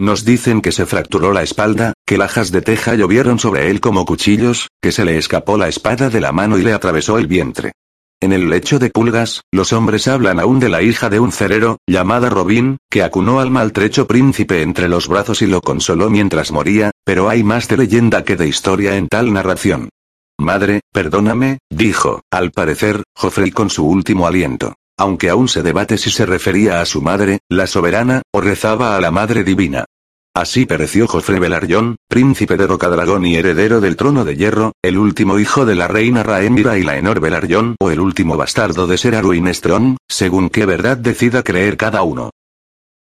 Nos 0.00 0.24
dicen 0.24 0.62
que 0.62 0.72
se 0.72 0.86
fracturó 0.86 1.34
la 1.34 1.42
espalda, 1.42 1.92
que 2.06 2.16
lajas 2.16 2.50
de 2.50 2.62
teja 2.62 2.94
llovieron 2.94 3.38
sobre 3.38 3.68
él 3.68 3.82
como 3.82 4.06
cuchillos, 4.06 4.68
que 4.80 4.92
se 4.92 5.04
le 5.04 5.18
escapó 5.18 5.58
la 5.58 5.68
espada 5.68 6.08
de 6.08 6.22
la 6.22 6.32
mano 6.32 6.56
y 6.56 6.62
le 6.62 6.72
atravesó 6.72 7.18
el 7.18 7.26
vientre. 7.26 7.72
En 8.18 8.32
el 8.32 8.48
lecho 8.48 8.78
de 8.78 8.88
pulgas, 8.88 9.42
los 9.52 9.74
hombres 9.74 10.08
hablan 10.08 10.40
aún 10.40 10.58
de 10.58 10.70
la 10.70 10.80
hija 10.80 11.10
de 11.10 11.20
un 11.20 11.32
cerero, 11.32 11.76
llamada 11.86 12.30
Robin, 12.30 12.78
que 12.90 13.02
acunó 13.02 13.40
al 13.40 13.50
maltrecho 13.50 14.06
príncipe 14.06 14.62
entre 14.62 14.88
los 14.88 15.06
brazos 15.06 15.42
y 15.42 15.46
lo 15.46 15.60
consoló 15.60 16.08
mientras 16.08 16.50
moría, 16.50 16.92
pero 17.04 17.28
hay 17.28 17.44
más 17.44 17.68
de 17.68 17.76
leyenda 17.76 18.24
que 18.24 18.36
de 18.36 18.48
historia 18.48 18.96
en 18.96 19.06
tal 19.06 19.34
narración. 19.34 19.90
Madre, 20.38 20.80
perdóname, 20.94 21.58
dijo, 21.68 22.22
al 22.30 22.52
parecer, 22.52 23.02
Joffrey 23.14 23.50
con 23.50 23.68
su 23.68 23.86
último 23.86 24.26
aliento. 24.26 24.76
Aunque 25.00 25.30
aún 25.30 25.48
se 25.48 25.62
debate 25.62 25.96
si 25.96 26.10
se 26.10 26.26
refería 26.26 26.82
a 26.82 26.84
su 26.84 27.00
madre, 27.00 27.38
la 27.48 27.66
soberana, 27.66 28.20
o 28.32 28.42
rezaba 28.42 28.96
a 28.96 29.00
la 29.00 29.10
Madre 29.10 29.44
Divina. 29.44 29.86
Así 30.34 30.66
pereció 30.66 31.06
Joffrey 31.06 31.38
Velaryon, 31.38 31.96
príncipe 32.06 32.58
de 32.58 32.66
Rocadragón 32.66 33.24
y 33.24 33.34
heredero 33.34 33.80
del 33.80 33.96
trono 33.96 34.26
de 34.26 34.36
hierro, 34.36 34.72
el 34.82 34.98
último 34.98 35.38
hijo 35.38 35.64
de 35.64 35.74
la 35.74 35.88
reina 35.88 36.22
Rhaenyra 36.22 36.76
y 36.76 36.82
Laenor 36.82 37.18
Velaryon 37.18 37.76
o 37.80 37.90
el 37.90 37.98
último 37.98 38.36
bastardo 38.36 38.86
de 38.86 38.98
Ser 38.98 39.14
Arwyn 39.14 39.54
Strong, 39.54 39.96
según 40.06 40.50
qué 40.50 40.66
verdad 40.66 40.98
decida 40.98 41.42
creer 41.42 41.78
cada 41.78 42.02
uno. 42.02 42.28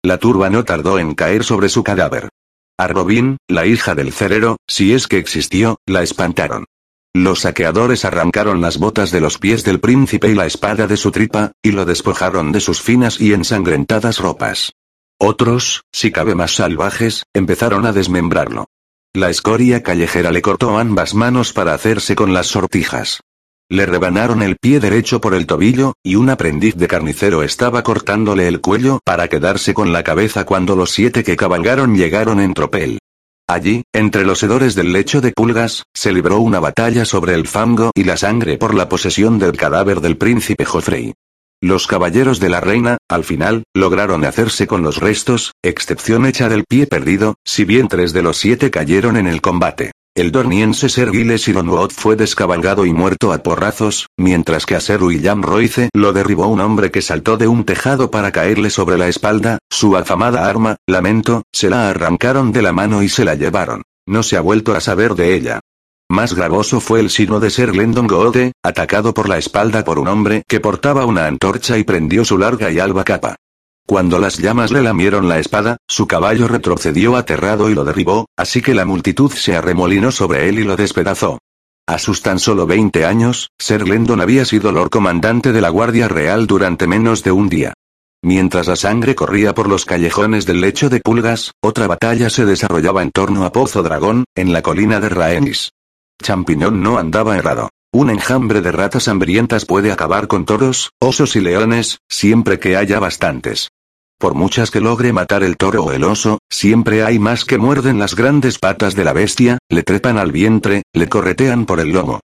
La 0.01 0.19
turba 0.19 0.49
no 0.49 0.63
tardó 0.63 0.99
en 0.99 1.15
caer 1.15 1.43
sobre 1.43 1.67
su 1.67 1.83
cadáver. 1.83 2.29
A 2.77 2.87
Robin, 2.87 3.35
la 3.49 3.65
hija 3.65 3.93
del 3.93 4.13
cerero, 4.13 4.55
si 4.69 4.93
es 4.93 5.05
que 5.07 5.17
existió, 5.17 5.75
la 5.85 6.01
espantaron. 6.01 6.63
Los 7.15 7.39
saqueadores 7.39 8.05
arrancaron 8.05 8.61
las 8.61 8.77
botas 8.77 9.11
de 9.11 9.19
los 9.19 9.39
pies 9.39 9.63
del 9.63 9.79
príncipe 9.79 10.29
y 10.29 10.35
la 10.35 10.45
espada 10.45 10.85
de 10.85 10.95
su 10.95 11.11
tripa, 11.11 11.53
y 11.63 11.71
lo 11.71 11.85
despojaron 11.85 12.51
de 12.51 12.59
sus 12.59 12.81
finas 12.81 13.19
y 13.19 13.33
ensangrentadas 13.33 14.19
ropas. 14.19 14.73
Otros, 15.19 15.83
si 15.91 16.11
cabe 16.11 16.35
más 16.35 16.55
salvajes, 16.55 17.23
empezaron 17.33 17.85
a 17.87 17.93
desmembrarlo. 17.93 18.67
La 19.13 19.31
escoria 19.31 19.81
callejera 19.81 20.31
le 20.31 20.43
cortó 20.43 20.77
ambas 20.77 21.15
manos 21.15 21.51
para 21.51 21.73
hacerse 21.73 22.15
con 22.15 22.33
las 22.33 22.47
sortijas. 22.47 23.21
Le 23.67 23.87
rebanaron 23.87 24.43
el 24.43 24.57
pie 24.57 24.79
derecho 24.79 25.19
por 25.19 25.33
el 25.33 25.47
tobillo, 25.47 25.93
y 26.03 26.15
un 26.15 26.29
aprendiz 26.29 26.75
de 26.75 26.87
carnicero 26.87 27.41
estaba 27.41 27.81
cortándole 27.81 28.47
el 28.47 28.61
cuello 28.61 28.99
para 29.03 29.27
quedarse 29.27 29.73
con 29.73 29.91
la 29.91 30.03
cabeza 30.03 30.45
cuando 30.45 30.75
los 30.75 30.91
siete 30.91 31.23
que 31.23 31.35
cabalgaron 31.35 31.95
llegaron 31.95 32.39
en 32.39 32.53
tropel. 32.53 32.99
Allí, 33.49 33.81
entre 33.93 34.25
los 34.25 34.43
hedores 34.43 34.75
del 34.75 34.93
lecho 34.93 35.21
de 35.21 35.31
pulgas, 35.31 35.81
se 35.91 36.13
libró 36.13 36.39
una 36.39 36.59
batalla 36.59 37.03
sobre 37.03 37.33
el 37.33 37.47
fango 37.47 37.89
y 37.95 38.03
la 38.03 38.15
sangre 38.15 38.59
por 38.59 38.75
la 38.75 38.87
posesión 38.87 39.39
del 39.39 39.57
cadáver 39.57 40.01
del 40.01 40.17
príncipe 40.17 40.65
Joffrey. 40.65 41.15
Los 41.59 41.87
caballeros 41.87 42.39
de 42.39 42.49
la 42.49 42.61
reina, 42.61 42.99
al 43.09 43.23
final, 43.23 43.63
lograron 43.73 44.23
hacerse 44.23 44.67
con 44.67 44.83
los 44.83 44.97
restos, 44.97 45.53
excepción 45.63 46.27
hecha 46.27 46.47
del 46.47 46.63
pie 46.63 46.85
perdido, 46.85 47.37
si 47.43 47.65
bien 47.65 47.87
tres 47.87 48.13
de 48.13 48.21
los 48.21 48.37
siete 48.37 48.69
cayeron 48.69 49.17
en 49.17 49.25
el 49.25 49.41
combate. 49.41 49.93
El 50.15 50.31
dorniense 50.33 50.89
Ser 50.89 51.11
Giles 51.11 51.47
Ironwood 51.47 51.91
fue 51.91 52.15
descabalgado 52.15 52.85
y 52.85 52.91
muerto 52.91 53.31
a 53.31 53.37
porrazos, 53.37 54.07
mientras 54.17 54.65
que 54.65 54.75
a 54.75 54.81
Ser 54.81 55.01
William 55.01 55.41
Royce 55.41 55.89
lo 55.93 56.11
derribó 56.11 56.47
un 56.47 56.59
hombre 56.59 56.91
que 56.91 57.01
saltó 57.01 57.37
de 57.37 57.47
un 57.47 57.63
tejado 57.63 58.11
para 58.11 58.31
caerle 58.31 58.69
sobre 58.69 58.97
la 58.97 59.07
espalda, 59.07 59.59
su 59.69 59.95
afamada 59.95 60.49
arma, 60.49 60.75
lamento, 60.87 61.43
se 61.53 61.69
la 61.69 61.89
arrancaron 61.89 62.51
de 62.51 62.61
la 62.61 62.73
mano 62.73 63.01
y 63.01 63.07
se 63.07 63.23
la 63.23 63.35
llevaron. 63.35 63.83
No 64.07 64.23
se 64.23 64.35
ha 64.35 64.41
vuelto 64.41 64.75
a 64.75 64.81
saber 64.81 65.15
de 65.15 65.35
ella. 65.35 65.61
Más 66.09 66.33
gravoso 66.33 66.81
fue 66.81 66.99
el 66.99 67.11
sino 67.11 67.39
de 67.39 67.51
Ser 67.51 67.71
Glendon 67.71 68.07
Goode, 68.07 68.51
atacado 68.61 69.13
por 69.13 69.29
la 69.29 69.37
espalda 69.37 69.85
por 69.85 69.99
un 69.99 70.07
hombre 70.07 70.43
que 70.47 70.59
portaba 70.59 71.05
una 71.05 71.27
antorcha 71.27 71.77
y 71.77 71.83
prendió 71.83 72.25
su 72.25 72.37
larga 72.37 72.71
y 72.71 72.79
alba 72.79 73.03
capa. 73.03 73.35
Cuando 73.89 74.19
las 74.19 74.37
llamas 74.37 74.69
le 74.69 74.83
lamieron 74.83 75.27
la 75.27 75.39
espada, 75.39 75.77
su 75.87 76.05
caballo 76.05 76.47
retrocedió 76.47 77.15
aterrado 77.15 77.71
y 77.71 77.73
lo 77.73 77.85
derribó, 77.85 78.27
así 78.37 78.61
que 78.61 78.75
la 78.75 78.85
multitud 78.85 79.31
se 79.31 79.55
arremolinó 79.55 80.11
sobre 80.11 80.47
él 80.47 80.59
y 80.59 80.63
lo 80.63 80.75
despedazó. 80.75 81.39
A 81.87 81.97
sus 81.97 82.21
tan 82.21 82.37
solo 82.37 82.67
20 82.67 83.03
años, 83.03 83.49
Ser 83.57 83.85
Glendon 83.85 84.21
había 84.21 84.45
sido 84.45 84.71
Lord 84.71 84.91
Comandante 84.91 85.51
de 85.53 85.61
la 85.61 85.69
Guardia 85.69 86.07
Real 86.07 86.45
durante 86.45 86.85
menos 86.85 87.23
de 87.23 87.31
un 87.31 87.49
día. 87.49 87.73
Mientras 88.21 88.67
la 88.67 88.75
sangre 88.75 89.15
corría 89.15 89.55
por 89.55 89.67
los 89.67 89.85
callejones 89.85 90.45
del 90.45 90.61
lecho 90.61 90.91
de 90.91 90.99
pulgas, 90.99 91.53
otra 91.59 91.87
batalla 91.87 92.29
se 92.29 92.45
desarrollaba 92.45 93.01
en 93.01 93.09
torno 93.09 93.43
a 93.43 93.51
Pozo 93.51 93.81
Dragón, 93.81 94.25
en 94.35 94.53
la 94.53 94.61
colina 94.61 94.99
de 94.99 95.09
Rhaenys. 95.09 95.71
Champiñón 96.21 96.83
no 96.83 96.99
andaba 96.99 97.37
errado. 97.37 97.69
Un 97.91 98.11
enjambre 98.11 98.61
de 98.61 98.71
ratas 98.71 99.07
hambrientas 99.07 99.65
puede 99.65 99.91
acabar 99.91 100.27
con 100.27 100.45
toros, 100.45 100.91
osos 101.01 101.35
y 101.35 101.39
leones, 101.39 101.97
siempre 102.07 102.59
que 102.59 102.77
haya 102.77 102.99
bastantes. 102.99 103.69
Por 104.19 104.35
muchas 104.35 104.69
que 104.69 104.81
logre 104.81 105.13
matar 105.13 105.43
el 105.43 105.55
toro 105.55 105.85
o 105.85 105.91
el 105.93 106.03
oso, 106.03 106.39
siempre 106.49 107.03
hay 107.05 107.19
más 107.19 107.45
que 107.45 107.57
muerden 107.57 107.99
las 107.99 108.15
grandes 108.15 108.59
patas 108.59 108.93
de 108.93 109.05
la 109.05 109.13
bestia, 109.13 109.59
le 109.69 109.81
trepan 109.81 110.17
al 110.17 110.33
vientre, 110.33 110.83
le 110.93 111.07
corretean 111.07 111.65
por 111.65 111.79
el 111.79 111.93
lomo. 111.93 112.19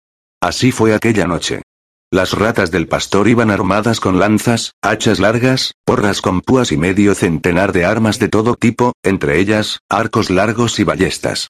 Así 0.41 0.71
fue 0.71 0.95
aquella 0.95 1.27
noche. 1.27 1.63
Las 2.09 2.31
ratas 2.31 2.71
del 2.71 2.87
pastor 2.87 3.27
iban 3.27 3.51
armadas 3.51 3.99
con 3.99 4.19
lanzas, 4.19 4.71
hachas 4.81 5.19
largas, 5.19 5.73
porras 5.85 6.21
con 6.21 6.39
púas 6.39 6.71
y 6.71 6.77
medio 6.77 7.13
centenar 7.13 7.73
de 7.73 7.83
armas 7.83 8.19
de 8.19 8.29
todo 8.29 8.55
tipo, 8.55 8.93
entre 9.03 9.39
ellas, 9.39 9.79
arcos 9.89 10.29
largos 10.29 10.79
y 10.79 10.85
ballestas. 10.85 11.49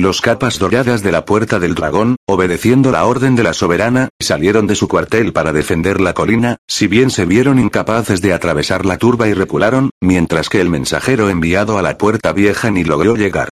Los 0.00 0.22
capas 0.22 0.58
doradas 0.58 1.02
de 1.02 1.12
la 1.12 1.26
puerta 1.26 1.58
del 1.58 1.74
dragón, 1.74 2.16
obedeciendo 2.26 2.90
la 2.90 3.04
orden 3.04 3.36
de 3.36 3.42
la 3.42 3.52
soberana, 3.52 4.08
salieron 4.18 4.66
de 4.66 4.74
su 4.74 4.88
cuartel 4.88 5.34
para 5.34 5.52
defender 5.52 6.00
la 6.00 6.14
colina, 6.14 6.56
si 6.66 6.86
bien 6.86 7.10
se 7.10 7.26
vieron 7.26 7.58
incapaces 7.58 8.22
de 8.22 8.32
atravesar 8.32 8.86
la 8.86 8.96
turba 8.96 9.28
y 9.28 9.34
recularon, 9.34 9.90
mientras 10.00 10.48
que 10.48 10.62
el 10.62 10.70
mensajero 10.70 11.28
enviado 11.28 11.76
a 11.76 11.82
la 11.82 11.98
puerta 11.98 12.32
vieja 12.32 12.70
ni 12.70 12.82
logró 12.82 13.14
llegar. 13.14 13.50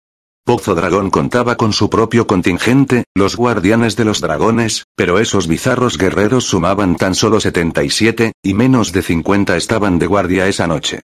Pozo 0.44 0.74
Dragón 0.74 1.08
contaba 1.08 1.56
con 1.56 1.72
su 1.72 1.88
propio 1.88 2.26
contingente, 2.26 3.04
los 3.14 3.36
guardianes 3.36 3.96
de 3.96 4.04
los 4.04 4.20
dragones, 4.20 4.84
pero 4.96 5.20
esos 5.20 5.48
bizarros 5.48 5.96
guerreros 5.96 6.44
sumaban 6.44 6.96
tan 6.96 7.14
solo 7.14 7.40
77, 7.40 8.32
y 8.42 8.52
menos 8.52 8.92
de 8.92 9.00
50 9.00 9.56
estaban 9.56 9.98
de 9.98 10.06
guardia 10.06 10.46
esa 10.46 10.66
noche. 10.66 11.00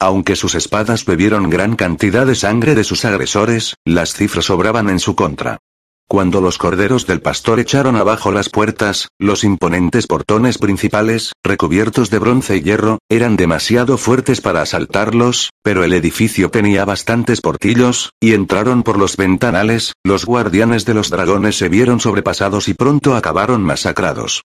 Aunque 0.00 0.36
sus 0.36 0.54
espadas 0.54 1.04
bebieron 1.04 1.50
gran 1.50 1.76
cantidad 1.76 2.26
de 2.26 2.34
sangre 2.34 2.74
de 2.74 2.84
sus 2.84 3.04
agresores, 3.04 3.74
las 3.84 4.14
cifras 4.14 4.46
sobraban 4.46 4.90
en 4.90 4.98
su 4.98 5.14
contra. 5.14 5.58
Cuando 6.06 6.42
los 6.42 6.58
corderos 6.58 7.06
del 7.06 7.22
pastor 7.22 7.60
echaron 7.60 7.96
abajo 7.96 8.30
las 8.30 8.50
puertas, 8.50 9.08
los 9.18 9.42
imponentes 9.42 10.06
portones 10.06 10.58
principales, 10.58 11.32
recubiertos 11.42 12.10
de 12.10 12.18
bronce 12.18 12.58
y 12.58 12.62
hierro, 12.62 12.98
eran 13.08 13.36
demasiado 13.36 13.96
fuertes 13.96 14.42
para 14.42 14.60
asaltarlos, 14.60 15.50
pero 15.62 15.82
el 15.82 15.94
edificio 15.94 16.50
tenía 16.50 16.84
bastantes 16.84 17.40
portillos, 17.40 18.10
y 18.20 18.34
entraron 18.34 18.82
por 18.82 18.98
los 18.98 19.16
ventanales, 19.16 19.94
los 20.04 20.26
guardianes 20.26 20.84
de 20.84 20.94
los 20.94 21.08
dragones 21.08 21.56
se 21.56 21.70
vieron 21.70 22.00
sobrepasados 22.00 22.68
y 22.68 22.74
pronto 22.74 23.16
acabaron 23.16 23.62
masacrados. 23.62 24.42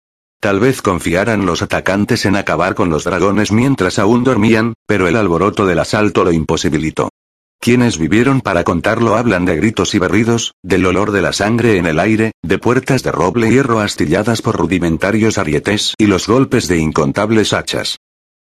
Tal 0.43 0.59
vez 0.59 0.81
confiaran 0.81 1.45
los 1.45 1.61
atacantes 1.61 2.25
en 2.25 2.35
acabar 2.35 2.75
con 2.75 2.89
los 2.89 3.05
dragones 3.05 3.53
mientras 3.53 3.97
aún 3.97 4.25
dormían, 4.25 4.73
pero 4.85 5.07
el 5.07 5.15
alboroto 5.15 5.65
del 5.65 5.79
asalto 5.79 6.25
lo 6.25 6.33
imposibilitó. 6.33 7.07
Quienes 7.61 7.97
vivieron 7.97 8.41
para 8.41 8.65
contarlo 8.65 9.15
hablan 9.15 9.45
de 9.45 9.55
gritos 9.55 9.95
y 9.95 9.99
berridos, 9.99 10.51
del 10.61 10.85
olor 10.85 11.13
de 11.13 11.21
la 11.21 11.31
sangre 11.31 11.77
en 11.77 11.85
el 11.85 11.97
aire, 11.97 12.33
de 12.43 12.57
puertas 12.57 13.03
de 13.03 13.13
roble 13.13 13.51
hierro 13.51 13.79
astilladas 13.79 14.41
por 14.41 14.57
rudimentarios 14.57 15.37
arietes 15.37 15.93
y 15.97 16.07
los 16.07 16.27
golpes 16.27 16.67
de 16.67 16.77
incontables 16.77 17.53
hachas. 17.53 17.99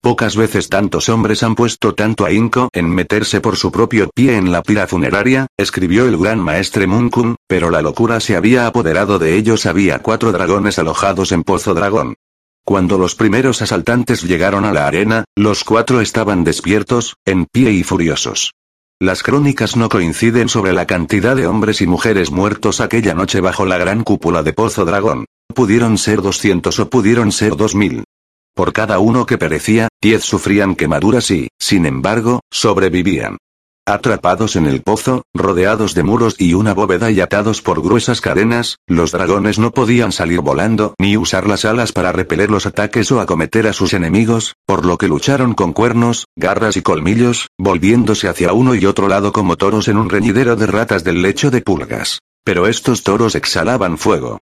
Pocas 0.07 0.37
veces 0.37 0.69
tantos 0.69 1.09
hombres 1.09 1.43
han 1.43 1.53
puesto 1.53 1.93
tanto 1.93 2.23
ahínco 2.23 2.69
en 2.71 2.89
meterse 2.89 3.41
por 3.41 3.57
su 3.57 3.73
propio 3.73 4.09
pie 4.15 4.37
en 4.37 4.53
la 4.53 4.63
pira 4.63 4.87
funeraria, 4.87 5.47
escribió 5.57 6.05
el 6.05 6.15
gran 6.15 6.39
maestre 6.39 6.87
Munkun, 6.87 7.35
pero 7.45 7.71
la 7.71 7.81
locura 7.81 8.21
se 8.21 8.37
había 8.37 8.67
apoderado 8.67 9.19
de 9.19 9.35
ellos. 9.35 9.65
Había 9.65 9.99
cuatro 9.99 10.31
dragones 10.31 10.79
alojados 10.79 11.33
en 11.33 11.43
Pozo 11.43 11.73
Dragón. 11.73 12.15
Cuando 12.63 12.97
los 12.97 13.15
primeros 13.15 13.61
asaltantes 13.61 14.23
llegaron 14.23 14.63
a 14.63 14.71
la 14.71 14.87
arena, 14.87 15.25
los 15.35 15.65
cuatro 15.65 15.99
estaban 15.99 16.45
despiertos, 16.45 17.17
en 17.25 17.45
pie 17.45 17.73
y 17.73 17.83
furiosos. 17.83 18.53
Las 19.01 19.23
crónicas 19.23 19.75
no 19.75 19.89
coinciden 19.89 20.47
sobre 20.47 20.71
la 20.71 20.87
cantidad 20.87 21.35
de 21.35 21.47
hombres 21.47 21.81
y 21.81 21.85
mujeres 21.85 22.31
muertos 22.31 22.79
aquella 22.79 23.13
noche 23.13 23.41
bajo 23.41 23.65
la 23.65 23.77
gran 23.77 24.05
cúpula 24.05 24.41
de 24.41 24.53
Pozo 24.53 24.85
Dragón. 24.85 25.25
pudieron 25.53 25.97
ser 25.97 26.21
200 26.21 26.79
o 26.79 26.89
pudieron 26.89 27.33
ser 27.33 27.57
2000. 27.57 28.05
Por 28.57 28.73
cada 28.73 28.97
uno 28.97 29.27
que 29.27 29.37
perecía, 29.37 29.87
10 30.01 30.23
sufrían 30.23 30.75
quemaduras 30.75 31.29
y, 31.29 31.49
sin 31.59 31.85
embargo, 31.85 32.39
sobrevivían. 32.49 33.37
Atrapados 33.85 34.55
en 34.55 34.65
el 34.65 34.81
pozo, 34.81 35.21
rodeados 35.31 35.93
de 35.93 36.01
muros 36.01 36.35
y 36.39 36.55
una 36.55 36.73
bóveda 36.73 37.11
y 37.11 37.21
atados 37.21 37.61
por 37.61 37.83
gruesas 37.83 38.19
cadenas, 38.19 38.77
los 38.87 39.11
dragones 39.11 39.59
no 39.59 39.69
podían 39.69 40.11
salir 40.11 40.39
volando 40.39 40.95
ni 40.97 41.17
usar 41.17 41.45
las 41.47 41.65
alas 41.65 41.91
para 41.91 42.11
repeler 42.11 42.49
los 42.49 42.65
ataques 42.65 43.11
o 43.11 43.21
acometer 43.21 43.67
a 43.67 43.73
sus 43.73 43.93
enemigos, 43.93 44.55
por 44.65 44.87
lo 44.87 44.97
que 44.97 45.07
lucharon 45.07 45.53
con 45.53 45.71
cuernos, 45.71 46.25
garras 46.35 46.77
y 46.77 46.81
colmillos, 46.81 47.49
volviéndose 47.59 48.27
hacia 48.27 48.53
uno 48.53 48.73
y 48.73 48.87
otro 48.87 49.07
lado 49.07 49.31
como 49.33 49.55
toros 49.55 49.87
en 49.87 49.97
un 49.97 50.09
reñidero 50.09 50.55
de 50.55 50.65
ratas 50.65 51.03
del 51.03 51.21
lecho 51.21 51.51
de 51.51 51.61
pulgas. 51.61 52.21
Pero 52.43 52.65
estos 52.65 53.03
toros 53.03 53.35
exhalaban 53.35 53.99
fuego. 53.99 54.39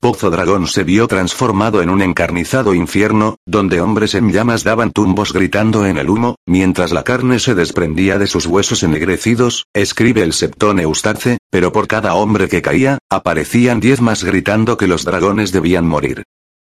Pozo 0.00 0.30
Dragón 0.30 0.68
se 0.68 0.84
vio 0.84 1.08
transformado 1.08 1.82
en 1.82 1.90
un 1.90 2.02
encarnizado 2.02 2.72
infierno, 2.72 3.34
donde 3.44 3.80
hombres 3.80 4.14
en 4.14 4.30
llamas 4.30 4.62
daban 4.62 4.92
tumbos 4.92 5.32
gritando 5.32 5.86
en 5.86 5.98
el 5.98 6.08
humo, 6.08 6.36
mientras 6.46 6.92
la 6.92 7.02
carne 7.02 7.40
se 7.40 7.56
desprendía 7.56 8.16
de 8.16 8.28
sus 8.28 8.46
huesos 8.46 8.84
ennegrecidos, 8.84 9.66
escribe 9.74 10.22
el 10.22 10.34
septón 10.34 10.78
Eustace, 10.78 11.38
pero 11.50 11.72
por 11.72 11.88
cada 11.88 12.14
hombre 12.14 12.48
que 12.48 12.62
caía, 12.62 12.98
aparecían 13.10 13.80
diez 13.80 14.00
más 14.00 14.22
gritando 14.22 14.76
que 14.76 14.86
los 14.86 15.04
dragones 15.04 15.50
debían 15.50 15.88
morir. 15.88 16.22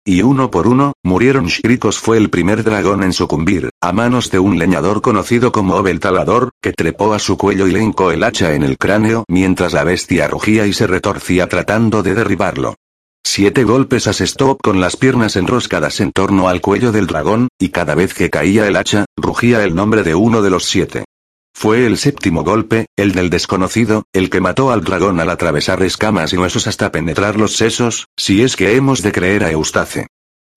Y 0.05 0.23
uno 0.23 0.51
por 0.51 0.67
uno, 0.67 0.91
murieron 1.01 1.45
Shrikos 1.45 1.99
fue 1.99 2.17
el 2.17 2.29
primer 2.29 2.65
dragón 2.65 3.01
en 3.01 3.13
sucumbir, 3.13 3.69
a 3.79 3.93
manos 3.93 4.29
de 4.29 4.39
un 4.39 4.59
leñador 4.59 5.01
conocido 5.01 5.53
como 5.53 5.75
Obel 5.75 6.01
Talador, 6.01 6.49
que 6.61 6.73
trepó 6.73 7.13
a 7.13 7.19
su 7.19 7.37
cuello 7.37 7.65
y 7.65 7.71
le 7.71 7.81
hincó 7.81 8.11
el 8.11 8.25
hacha 8.25 8.55
en 8.55 8.63
el 8.63 8.77
cráneo 8.77 9.23
mientras 9.29 9.71
la 9.71 9.85
bestia 9.85 10.27
rugía 10.27 10.67
y 10.67 10.73
se 10.73 10.85
retorcía 10.85 11.47
tratando 11.47 12.03
de 12.03 12.13
derribarlo. 12.13 12.75
Siete 13.23 13.63
golpes 13.63 14.07
asestó 14.07 14.57
con 14.57 14.81
las 14.81 14.97
piernas 14.97 15.35
enroscadas 15.35 15.99
en 15.99 16.11
torno 16.11 16.49
al 16.49 16.59
cuello 16.59 16.91
del 16.91 17.07
dragón, 17.07 17.47
y 17.59 17.69
cada 17.69 17.95
vez 17.95 18.13
que 18.13 18.29
caía 18.29 18.67
el 18.67 18.75
hacha, 18.75 19.05
rugía 19.15 19.63
el 19.63 19.75
nombre 19.75 20.03
de 20.03 20.15
uno 20.15 20.41
de 20.41 20.49
los 20.49 20.65
siete. 20.65 21.05
Fue 21.53 21.85
el 21.85 21.97
séptimo 21.97 22.43
golpe, 22.43 22.87
el 22.97 23.11
del 23.11 23.29
desconocido, 23.29 24.03
el 24.13 24.29
que 24.29 24.41
mató 24.41 24.71
al 24.71 24.83
dragón 24.83 25.19
al 25.19 25.29
atravesar 25.29 25.81
escamas 25.83 26.33
y 26.33 26.37
huesos 26.37 26.67
hasta 26.67 26.91
penetrar 26.91 27.37
los 27.37 27.55
sesos, 27.55 28.07
si 28.17 28.41
es 28.41 28.55
que 28.55 28.75
hemos 28.75 29.01
de 29.01 29.11
creer 29.11 29.43
a 29.43 29.51
Eustace. 29.51 30.07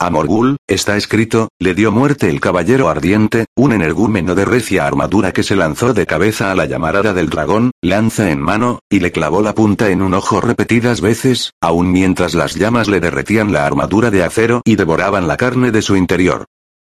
A 0.01 0.11
Morgul, 0.11 0.57
está 0.67 0.97
escrito, 0.97 1.51
le 1.61 1.73
dio 1.73 1.93
muerte 1.93 2.29
el 2.29 2.41
caballero 2.41 2.89
ardiente, 2.89 3.47
un 3.55 3.73
energúmeno 3.73 4.35
de 4.35 4.45
recia 4.45 4.89
armadura 4.89 5.33
que 5.33 5.45
se 5.45 5.55
lanzó 5.55 5.95
de 5.95 6.05
cabeza 6.05 6.51
a 6.51 6.57
la 6.57 6.67
llamarada 6.67 7.15
del 7.15 7.31
dragón, 7.31 7.71
lanza 7.81 8.31
en 8.31 8.41
mano, 8.41 8.81
y 8.91 8.99
le 8.99 9.13
clavó 9.13 9.41
la 9.41 9.55
punta 9.55 9.91
en 9.91 10.03
un 10.03 10.15
ojo 10.15 10.41
repetidas 10.41 11.01
veces, 11.01 11.53
aun 11.61 11.93
mientras 11.93 12.35
las 12.35 12.57
llamas 12.57 12.89
le 12.89 12.99
derretían 12.99 13.53
la 13.53 13.67
armadura 13.67 14.11
de 14.11 14.25
acero 14.25 14.63
y 14.65 14.75
devoraban 14.75 15.29
la 15.29 15.37
carne 15.37 15.71
de 15.71 15.81
su 15.81 15.95
interior. 15.95 16.47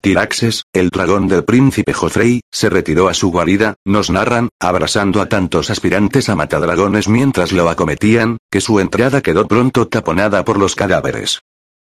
Tiraxes, 0.01 0.63
el 0.73 0.89
dragón 0.89 1.29
del 1.29 1.45
príncipe 1.45 1.93
Jofrey, 1.93 2.41
se 2.51 2.69
retiró 2.69 3.07
a 3.07 3.13
su 3.13 3.31
guarida, 3.31 3.75
nos 3.85 4.09
narran, 4.09 4.49
abrasando 4.59 5.21
a 5.21 5.29
tantos 5.29 5.69
aspirantes 5.69 6.27
a 6.27 6.35
matadragones 6.35 7.07
mientras 7.07 7.53
lo 7.53 7.69
acometían, 7.69 8.37
que 8.51 8.59
su 8.59 8.81
entrada 8.81 9.21
quedó 9.21 9.47
pronto 9.47 9.87
taponada 9.87 10.43
por 10.43 10.59
los 10.59 10.75
cadáveres. 10.75 11.39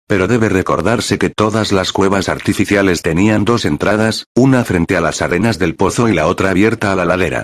Pero 0.07 0.27
debe 0.27 0.47
recordarse 0.47 1.17
que 1.17 1.29
todas 1.29 1.73
las 1.73 1.91
cuevas 1.91 2.29
artificiales 2.29 3.01
tenían 3.01 3.43
dos 3.43 3.65
entradas, 3.65 4.25
una 4.35 4.63
frente 4.63 4.95
a 4.95 5.01
las 5.01 5.21
arenas 5.21 5.59
del 5.59 5.75
pozo 5.75 6.07
y 6.07 6.13
la 6.13 6.27
otra 6.27 6.51
abierta 6.51 6.93
a 6.93 6.95
la 6.95 7.05
ladera. 7.05 7.43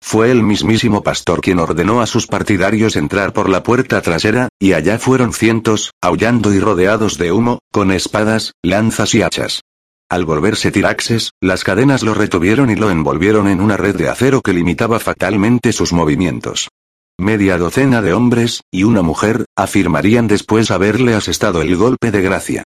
Fue 0.00 0.30
el 0.30 0.42
mismísimo 0.42 1.02
pastor 1.02 1.40
quien 1.40 1.58
ordenó 1.58 2.02
a 2.02 2.06
sus 2.06 2.26
partidarios 2.26 2.94
entrar 2.94 3.32
por 3.32 3.48
la 3.48 3.62
puerta 3.62 4.00
trasera, 4.00 4.48
y 4.60 4.74
allá 4.74 4.98
fueron 4.98 5.32
cientos, 5.32 5.90
aullando 6.00 6.52
y 6.52 6.60
rodeados 6.60 7.18
de 7.18 7.32
humo, 7.32 7.58
con 7.72 7.90
espadas, 7.90 8.52
lanzas 8.62 9.14
y 9.14 9.22
hachas. 9.22 9.62
Al 10.08 10.24
volverse 10.24 10.70
Tiraxes, 10.70 11.30
las 11.40 11.64
cadenas 11.64 12.02
lo 12.02 12.14
retuvieron 12.14 12.70
y 12.70 12.76
lo 12.76 12.90
envolvieron 12.90 13.48
en 13.48 13.60
una 13.60 13.76
red 13.76 13.96
de 13.96 14.08
acero 14.08 14.42
que 14.42 14.52
limitaba 14.52 15.00
fatalmente 15.00 15.72
sus 15.72 15.92
movimientos. 15.92 16.68
Media 17.24 17.56
docena 17.56 18.02
de 18.02 18.12
hombres, 18.12 18.64
y 18.70 18.84
una 18.84 19.00
mujer, 19.00 19.46
afirmarían 19.56 20.28
después 20.28 20.70
haberle 20.70 21.14
asestado 21.14 21.62
el 21.62 21.74
golpe 21.74 22.10
de 22.10 22.20
gracia. 22.20 22.64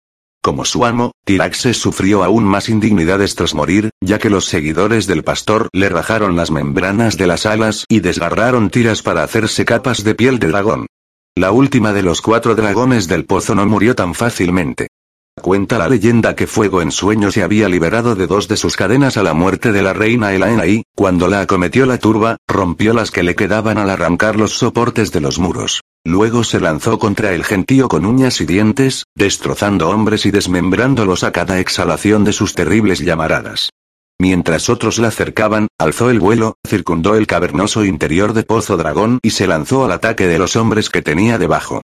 Como 0.42 0.66
su 0.66 0.84
amo, 0.84 1.12
Tiraxes 1.24 1.78
sufrió 1.78 2.22
aún 2.22 2.44
más 2.44 2.68
indignidades 2.68 3.34
tras 3.34 3.54
morir, 3.54 3.88
ya 4.02 4.18
que 4.18 4.28
los 4.28 4.44
seguidores 4.44 5.06
del 5.06 5.24
pastor 5.24 5.70
le 5.72 5.88
rajaron 5.88 6.36
las 6.36 6.50
membranas 6.50 7.16
de 7.16 7.28
las 7.28 7.46
alas 7.46 7.86
y 7.88 8.00
desgarraron 8.00 8.68
tiras 8.68 9.00
para 9.00 9.22
hacerse 9.22 9.64
capas 9.64 10.04
de 10.04 10.14
piel 10.14 10.38
de 10.38 10.48
dragón. 10.48 10.86
La 11.34 11.50
última 11.50 11.94
de 11.94 12.02
los 12.02 12.20
cuatro 12.20 12.54
dragones 12.54 13.08
del 13.08 13.24
pozo 13.24 13.54
no 13.54 13.64
murió 13.64 13.94
tan 13.94 14.12
fácilmente. 14.12 14.88
Cuenta 15.42 15.76
la 15.76 15.88
leyenda 15.88 16.36
que 16.36 16.46
Fuego 16.46 16.82
en 16.82 16.92
Sueño 16.92 17.32
se 17.32 17.42
había 17.42 17.68
liberado 17.68 18.14
de 18.14 18.28
dos 18.28 18.46
de 18.46 18.56
sus 18.56 18.76
cadenas 18.76 19.16
a 19.16 19.24
la 19.24 19.34
muerte 19.34 19.72
de 19.72 19.82
la 19.82 19.92
reina 19.92 20.32
Elaena 20.32 20.68
y, 20.68 20.84
cuando 20.94 21.26
la 21.26 21.40
acometió 21.40 21.84
la 21.84 21.98
turba, 21.98 22.36
rompió 22.46 22.94
las 22.94 23.10
que 23.10 23.24
le 23.24 23.34
quedaban 23.34 23.76
al 23.76 23.90
arrancar 23.90 24.36
los 24.36 24.52
soportes 24.52 25.10
de 25.10 25.20
los 25.20 25.40
muros. 25.40 25.80
Luego 26.04 26.44
se 26.44 26.60
lanzó 26.60 27.00
contra 27.00 27.32
el 27.32 27.42
gentío 27.42 27.88
con 27.88 28.06
uñas 28.06 28.40
y 28.40 28.46
dientes, 28.46 29.02
destrozando 29.16 29.90
hombres 29.90 30.26
y 30.26 30.30
desmembrándolos 30.30 31.24
a 31.24 31.32
cada 31.32 31.58
exhalación 31.58 32.22
de 32.22 32.32
sus 32.32 32.54
terribles 32.54 33.00
llamaradas. 33.00 33.70
Mientras 34.20 34.70
otros 34.70 35.00
la 35.00 35.10
cercaban, 35.10 35.66
alzó 35.76 36.10
el 36.10 36.20
vuelo, 36.20 36.54
circundó 36.64 37.16
el 37.16 37.26
cavernoso 37.26 37.84
interior 37.84 38.32
de 38.32 38.44
Pozo 38.44 38.76
Dragón 38.76 39.18
y 39.24 39.30
se 39.30 39.48
lanzó 39.48 39.84
al 39.84 39.90
ataque 39.90 40.28
de 40.28 40.38
los 40.38 40.54
hombres 40.54 40.88
que 40.88 41.02
tenía 41.02 41.36
debajo. 41.36 41.82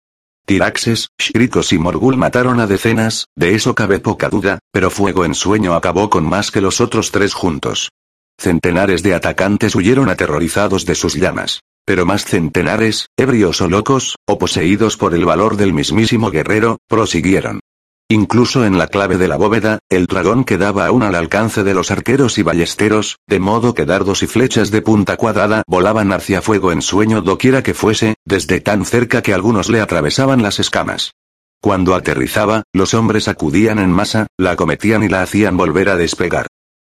Tiraxes, 0.46 1.10
Shrikos 1.20 1.74
y 1.74 1.80
Morgul 1.80 2.18
mataron 2.18 2.60
a 2.60 2.68
decenas, 2.68 3.26
de 3.36 3.56
eso 3.56 3.74
cabe 3.74 4.00
poca 4.00 4.30
duda, 4.30 4.60
pero 4.72 4.92
Fuego 4.92 5.26
en 5.26 5.34
Sueño 5.34 5.74
acabó 5.74 6.12
con 6.12 6.24
más 6.24 6.52
que 6.52 6.62
los 6.62 6.82
otros 6.82 7.10
tres 7.12 7.34
juntos. 7.34 7.90
Centenares 8.38 9.02
de 9.02 9.16
atacantes 9.16 9.74
huyeron 9.76 10.10
aterrorizados 10.10 10.86
de 10.86 10.94
sus 10.94 11.16
llamas. 11.16 11.62
Pero 11.84 12.06
más 12.06 12.26
centenares, 12.26 13.08
ebrios 13.18 13.62
o 13.62 13.70
locos, 13.70 14.16
o 14.28 14.38
poseídos 14.38 14.98
por 14.98 15.14
el 15.14 15.26
valor 15.26 15.56
del 15.56 15.74
mismísimo 15.74 16.32
guerrero, 16.32 16.78
prosiguieron. 16.88 17.60
Incluso 18.08 18.66
en 18.66 18.78
la 18.78 18.86
clave 18.86 19.18
de 19.18 19.28
la 19.28 19.36
bóveda, 19.36 19.80
el 19.90 20.06
dragón 20.06 20.44
quedaba 20.44 20.86
aún 20.86 21.02
al 21.02 21.16
alcance 21.16 21.64
de 21.64 21.74
los 21.74 21.90
arqueros 21.90 22.38
y 22.38 22.44
ballesteros, 22.44 23.18
de 23.28 23.40
modo 23.40 23.74
que 23.74 23.86
dardos 23.86 24.22
y 24.22 24.28
flechas 24.28 24.70
de 24.70 24.84
punta 24.84 25.18
cuadrada 25.18 25.64
volaban 25.66 26.14
hacia 26.14 26.44
fuego 26.44 26.72
en 26.72 26.84
sueño 26.84 27.24
doquiera 27.24 27.64
que 27.64 27.74
fuese, 27.74 28.14
desde 28.24 28.62
tan 28.62 28.86
cerca 28.86 29.24
que 29.24 29.34
algunos 29.34 29.70
le 29.70 29.82
atravesaban 29.82 30.44
las 30.44 30.60
escamas. 30.60 31.14
Cuando 31.60 31.96
aterrizaba, 31.96 32.62
los 32.74 32.94
hombres 32.94 33.28
acudían 33.28 33.80
en 33.80 33.90
masa, 33.90 34.28
la 34.38 34.52
acometían 34.52 35.02
y 35.02 35.10
la 35.10 35.24
hacían 35.24 35.58
volver 35.58 35.90
a 35.90 35.96
despegar. 35.96 36.46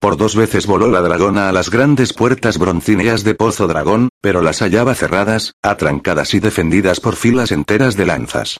Por 0.00 0.18
dos 0.18 0.36
veces 0.36 0.66
voló 0.66 0.88
la 0.88 1.00
dragona 1.00 1.48
a 1.48 1.52
las 1.52 1.70
grandes 1.70 2.12
puertas 2.12 2.58
broncíneas 2.58 3.24
de 3.24 3.34
Pozo 3.34 3.66
Dragón, 3.66 4.10
pero 4.20 4.42
las 4.42 4.60
hallaba 4.60 4.94
cerradas, 4.94 5.54
atrancadas 5.62 6.34
y 6.34 6.40
defendidas 6.40 7.00
por 7.00 7.16
filas 7.16 7.50
enteras 7.50 7.96
de 7.96 8.04
lanzas. 8.04 8.58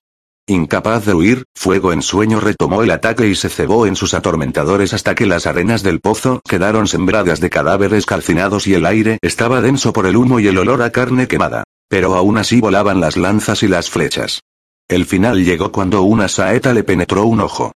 Incapaz 0.51 1.05
de 1.05 1.13
huir, 1.13 1.45
Fuego 1.55 1.93
en 1.93 2.01
Sueño 2.01 2.41
retomó 2.41 2.83
el 2.83 2.91
ataque 2.91 3.29
y 3.29 3.35
se 3.35 3.51
cebó 3.51 3.85
en 3.85 3.97
sus 3.97 4.15
atormentadores 4.15 4.95
hasta 4.95 5.15
que 5.15 5.27
las 5.27 5.47
arenas 5.47 5.83
del 5.83 6.01
pozo 6.01 6.41
quedaron 6.49 6.89
sembradas 6.89 7.41
de 7.41 7.51
cadáveres 7.51 8.07
calcinados 8.07 8.67
y 8.67 8.73
el 8.73 8.87
aire 8.87 9.19
estaba 9.21 9.61
denso 9.61 9.93
por 9.93 10.07
el 10.07 10.17
humo 10.17 10.41
y 10.41 10.47
el 10.47 10.57
olor 10.57 10.81
a 10.81 10.91
carne 10.91 11.29
quemada. 11.29 11.65
Pero 11.91 12.15
aún 12.15 12.39
así 12.39 12.63
volaban 12.63 12.99
las 12.99 13.19
lanzas 13.19 13.63
y 13.63 13.69
las 13.69 13.91
flechas. 13.91 14.41
El 14.89 15.05
final 15.05 15.45
llegó 15.45 15.71
cuando 15.71 16.01
una 16.01 16.29
saeta 16.29 16.73
le 16.73 16.83
penetró 16.83 17.27
un 17.27 17.41
ojo. 17.41 17.73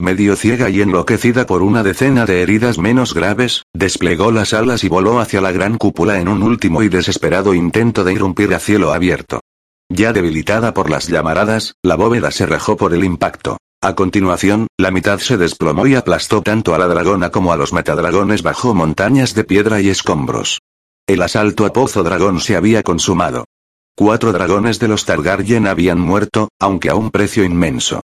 Medio 0.00 0.34
ciega 0.34 0.68
y 0.68 0.82
enloquecida 0.82 1.46
por 1.46 1.62
una 1.62 1.84
decena 1.84 2.26
de 2.26 2.42
heridas 2.42 2.76
menos 2.76 3.14
graves, 3.14 3.62
desplegó 3.72 4.32
las 4.32 4.52
alas 4.52 4.82
y 4.82 4.88
voló 4.88 5.20
hacia 5.20 5.40
la 5.40 5.52
gran 5.52 5.78
cúpula 5.78 6.18
en 6.18 6.26
un 6.26 6.42
último 6.42 6.82
y 6.82 6.88
desesperado 6.88 7.54
intento 7.54 8.02
de 8.02 8.14
irrumpir 8.14 8.52
a 8.52 8.58
cielo 8.58 8.92
abierto. 8.92 9.42
Ya 9.88 10.12
debilitada 10.12 10.74
por 10.74 10.90
las 10.90 11.06
llamaradas, 11.06 11.74
la 11.82 11.94
bóveda 11.94 12.30
se 12.30 12.46
rajó 12.46 12.76
por 12.76 12.92
el 12.92 13.04
impacto. 13.04 13.58
A 13.80 13.94
continuación, 13.94 14.66
la 14.78 14.90
mitad 14.90 15.18
se 15.18 15.36
desplomó 15.36 15.86
y 15.86 15.94
aplastó 15.94 16.42
tanto 16.42 16.74
a 16.74 16.78
la 16.78 16.88
dragona 16.88 17.30
como 17.30 17.52
a 17.52 17.56
los 17.56 17.72
metadragones 17.72 18.42
bajo 18.42 18.74
montañas 18.74 19.34
de 19.34 19.44
piedra 19.44 19.80
y 19.80 19.88
escombros. 19.88 20.60
El 21.06 21.22
asalto 21.22 21.64
a 21.66 21.72
Pozo 21.72 22.02
Dragón 22.02 22.40
se 22.40 22.56
había 22.56 22.82
consumado. 22.82 23.44
Cuatro 23.96 24.32
dragones 24.32 24.80
de 24.80 24.88
los 24.88 25.04
Targaryen 25.04 25.68
habían 25.68 26.00
muerto, 26.00 26.48
aunque 26.58 26.90
a 26.90 26.96
un 26.96 27.10
precio 27.10 27.44
inmenso. 27.44 28.00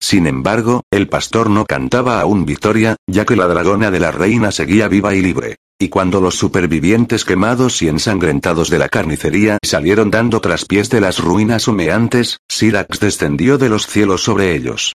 Sin 0.00 0.26
embargo, 0.26 0.84
el 0.90 1.08
pastor 1.08 1.50
no 1.50 1.66
cantaba 1.66 2.20
aún 2.20 2.46
victoria, 2.46 2.96
ya 3.06 3.26
que 3.26 3.36
la 3.36 3.46
dragona 3.46 3.90
de 3.90 4.00
la 4.00 4.10
reina 4.10 4.52
seguía 4.52 4.88
viva 4.88 5.14
y 5.14 5.20
libre. 5.20 5.56
Y 5.78 5.90
cuando 5.90 6.22
los 6.22 6.36
supervivientes 6.36 7.26
quemados 7.26 7.82
y 7.82 7.88
ensangrentados 7.88 8.70
de 8.70 8.78
la 8.78 8.88
carnicería 8.88 9.58
salieron 9.62 10.10
dando 10.10 10.40
traspiés 10.40 10.88
de 10.88 11.02
las 11.02 11.18
ruinas 11.18 11.68
humeantes, 11.68 12.38
Sirax 12.48 12.98
descendió 12.98 13.58
de 13.58 13.68
los 13.68 13.86
cielos 13.86 14.22
sobre 14.22 14.54
ellos. 14.54 14.94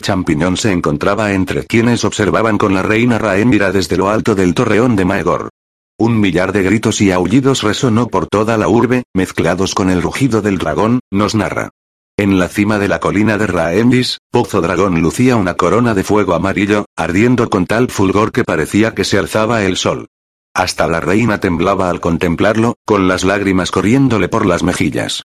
Champiñón 0.00 0.56
se 0.56 0.72
encontraba 0.72 1.34
entre 1.34 1.66
quienes 1.66 2.04
observaban 2.04 2.56
con 2.56 2.72
la 2.72 2.82
reina 2.82 3.18
Raemira 3.18 3.72
desde 3.72 3.98
lo 3.98 4.08
alto 4.08 4.34
del 4.34 4.54
torreón 4.54 4.96
de 4.96 5.04
Maegor. 5.04 5.50
Un 5.98 6.18
millar 6.18 6.52
de 6.52 6.62
gritos 6.62 7.02
y 7.02 7.12
aullidos 7.12 7.62
resonó 7.62 8.08
por 8.08 8.26
toda 8.26 8.56
la 8.56 8.68
urbe, 8.68 9.04
mezclados 9.14 9.74
con 9.74 9.90
el 9.90 10.00
rugido 10.00 10.40
del 10.40 10.56
dragón, 10.56 11.00
nos 11.10 11.34
narra. 11.34 11.70
En 12.18 12.38
la 12.38 12.48
cima 12.48 12.78
de 12.78 12.88
la 12.88 13.00
colina 13.00 13.36
de 13.36 13.46
Raendis, 13.46 14.18
Pozo 14.30 14.60
Dragón 14.60 15.00
lucía 15.00 15.36
una 15.36 15.54
corona 15.54 15.94
de 15.94 16.04
fuego 16.04 16.34
amarillo, 16.34 16.86
ardiendo 16.96 17.50
con 17.50 17.66
tal 17.66 17.90
fulgor 17.90 18.32
que 18.32 18.44
parecía 18.44 18.94
que 18.94 19.04
se 19.04 19.18
alzaba 19.18 19.62
el 19.64 19.76
sol. 19.76 20.08
Hasta 20.54 20.86
la 20.86 21.00
reina 21.00 21.38
temblaba 21.38 21.88
al 21.88 22.00
contemplarlo, 22.00 22.76
con 22.84 23.08
las 23.08 23.24
lágrimas 23.24 23.70
corriéndole 23.70 24.28
por 24.28 24.44
las 24.44 24.62
mejillas. 24.62 25.22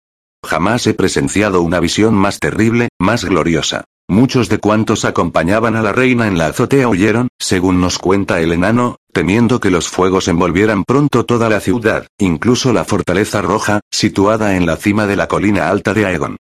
Jamás 0.45 0.85
he 0.87 0.93
presenciado 0.93 1.61
una 1.61 1.79
visión 1.79 2.13
más 2.13 2.39
terrible, 2.39 2.89
más 2.99 3.23
gloriosa. 3.23 3.85
Muchos 4.09 4.49
de 4.49 4.57
cuantos 4.57 5.05
acompañaban 5.05 5.77
a 5.77 5.81
la 5.81 5.93
reina 5.93 6.27
en 6.27 6.37
la 6.37 6.47
azotea 6.47 6.89
huyeron, 6.89 7.29
según 7.39 7.79
nos 7.79 7.97
cuenta 7.99 8.41
el 8.41 8.51
enano, 8.51 8.97
temiendo 9.13 9.61
que 9.61 9.71
los 9.71 9.87
fuegos 9.87 10.27
envolvieran 10.27 10.83
pronto 10.83 11.25
toda 11.25 11.47
la 11.47 11.61
ciudad, 11.61 12.07
incluso 12.19 12.73
la 12.73 12.83
fortaleza 12.83 13.41
roja, 13.41 13.79
situada 13.89 14.57
en 14.57 14.65
la 14.65 14.75
cima 14.75 15.07
de 15.07 15.15
la 15.15 15.29
colina 15.29 15.69
alta 15.69 15.93
de 15.93 16.05
Aegon. 16.05 16.35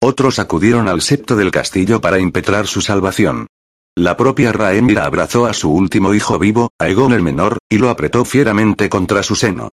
Otros 0.00 0.38
acudieron 0.38 0.86
al 0.86 1.02
septo 1.02 1.34
del 1.34 1.50
castillo 1.50 2.00
para 2.00 2.20
impetrar 2.20 2.68
su 2.68 2.82
salvación. 2.82 3.48
La 3.98 4.16
propia 4.16 4.52
Raemira 4.52 5.06
abrazó 5.06 5.46
a 5.46 5.52
su 5.52 5.72
último 5.72 6.14
hijo 6.14 6.38
vivo, 6.38 6.70
Aegon 6.78 7.12
el 7.12 7.20
menor, 7.20 7.58
y 7.68 7.78
lo 7.78 7.90
apretó 7.90 8.24
fieramente 8.24 8.88
contra 8.88 9.24
su 9.24 9.34
seno. 9.34 9.70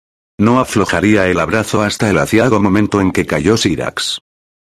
No 0.41 0.59
aflojaría 0.59 1.29
el 1.29 1.39
abrazo 1.39 1.83
hasta 1.83 2.11
el 2.11 2.19
aciago 2.19 2.59
momento 2.59 3.01
en 3.01 3.13
que 3.13 3.27
cayó 3.27 3.57
Sirax. 3.57 4.19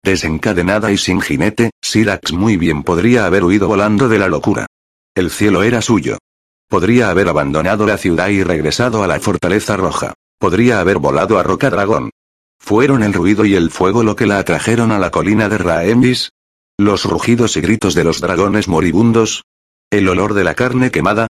Desencadenada 0.02 0.90
y 0.90 0.96
sin 0.96 1.20
jinete, 1.20 1.70
Sirax 1.82 2.32
muy 2.32 2.56
bien 2.56 2.82
podría 2.82 3.26
haber 3.26 3.44
huido 3.44 3.68
volando 3.68 4.08
de 4.08 4.18
la 4.18 4.28
locura. 4.28 4.64
El 5.14 5.30
cielo 5.30 5.62
era 5.62 5.82
suyo. 5.82 6.16
Podría 6.70 7.10
haber 7.10 7.28
abandonado 7.28 7.84
la 7.86 7.98
ciudad 7.98 8.28
y 8.28 8.42
regresado 8.42 9.04
a 9.04 9.06
la 9.06 9.20
fortaleza 9.20 9.76
roja. 9.76 10.14
Podría 10.38 10.80
haber 10.80 10.96
volado 10.96 11.38
a 11.38 11.42
Roca 11.42 11.68
Dragón. 11.68 12.08
¿Fueron 12.58 13.02
el 13.02 13.12
ruido 13.12 13.44
y 13.44 13.54
el 13.54 13.70
fuego 13.70 14.02
lo 14.02 14.16
que 14.16 14.24
la 14.24 14.38
atrajeron 14.38 14.92
a 14.92 14.98
la 14.98 15.10
colina 15.10 15.50
de 15.50 15.58
Raembis? 15.58 16.30
¿Los 16.78 17.04
rugidos 17.04 17.56
y 17.56 17.60
gritos 17.60 17.94
de 17.94 18.02
los 18.02 18.20
dragones 18.20 18.66
moribundos? 18.66 19.44
¿El 19.90 20.08
olor 20.08 20.34
de 20.34 20.42
la 20.42 20.54
carne 20.54 20.90
quemada? 20.90 21.26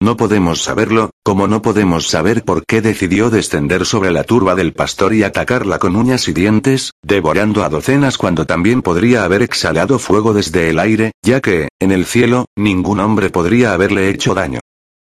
No 0.00 0.16
podemos 0.16 0.62
saberlo, 0.62 1.10
como 1.22 1.46
no 1.48 1.62
podemos 1.62 2.08
saber 2.08 2.44
por 2.44 2.64
qué 2.66 2.80
decidió 2.80 3.30
descender 3.30 3.86
sobre 3.86 4.10
la 4.10 4.24
turba 4.24 4.54
del 4.54 4.72
pastor 4.72 5.14
y 5.14 5.22
atacarla 5.22 5.78
con 5.78 5.96
uñas 5.96 6.28
y 6.28 6.32
dientes, 6.32 6.92
devorando 7.02 7.62
a 7.62 7.68
docenas 7.68 8.18
cuando 8.18 8.46
también 8.46 8.82
podría 8.82 9.24
haber 9.24 9.42
exhalado 9.42 9.98
fuego 9.98 10.32
desde 10.32 10.70
el 10.70 10.78
aire, 10.78 11.12
ya 11.22 11.40
que, 11.40 11.68
en 11.78 11.92
el 11.92 12.04
cielo, 12.04 12.46
ningún 12.56 13.00
hombre 13.00 13.30
podría 13.30 13.72
haberle 13.72 14.10
hecho 14.10 14.34
daño. 14.34 14.60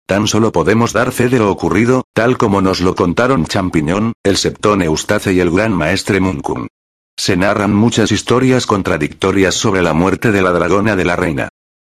Tan 0.06 0.26
solo 0.26 0.52
podemos 0.52 0.92
dar 0.92 1.12
fe 1.12 1.28
de 1.28 1.38
lo 1.38 1.50
ocurrido, 1.50 2.04
tal 2.12 2.36
como 2.38 2.60
nos 2.60 2.80
lo 2.80 2.94
contaron 2.94 3.46
Champiñón, 3.46 4.14
el 4.24 4.36
Septón 4.36 4.82
Eustace 4.82 5.32
y 5.32 5.40
el 5.40 5.50
gran 5.50 5.72
maestre 5.72 6.20
Munkun. 6.20 6.68
Se 7.16 7.36
narran 7.36 7.74
muchas 7.74 8.10
historias 8.10 8.66
contradictorias 8.66 9.54
sobre 9.54 9.82
la 9.82 9.92
muerte 9.92 10.32
de 10.32 10.42
la 10.42 10.52
dragona 10.52 10.96
de 10.96 11.04
la 11.04 11.16
reina. 11.16 11.48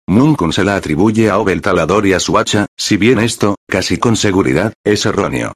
Munkun 0.07 0.51
se 0.51 0.63
la 0.63 0.75
atribuye 0.75 1.29
a 1.29 1.37
Obel 1.37 1.61
Talador 1.61 2.05
y 2.05 2.13
a 2.13 2.19
su 2.19 2.37
hacha, 2.37 2.65
si 2.77 2.97
bien 2.97 3.19
esto, 3.19 3.55
casi 3.67 3.97
con 3.97 4.15
seguridad, 4.15 4.73
es 4.83 5.05
erróneo. 5.05 5.53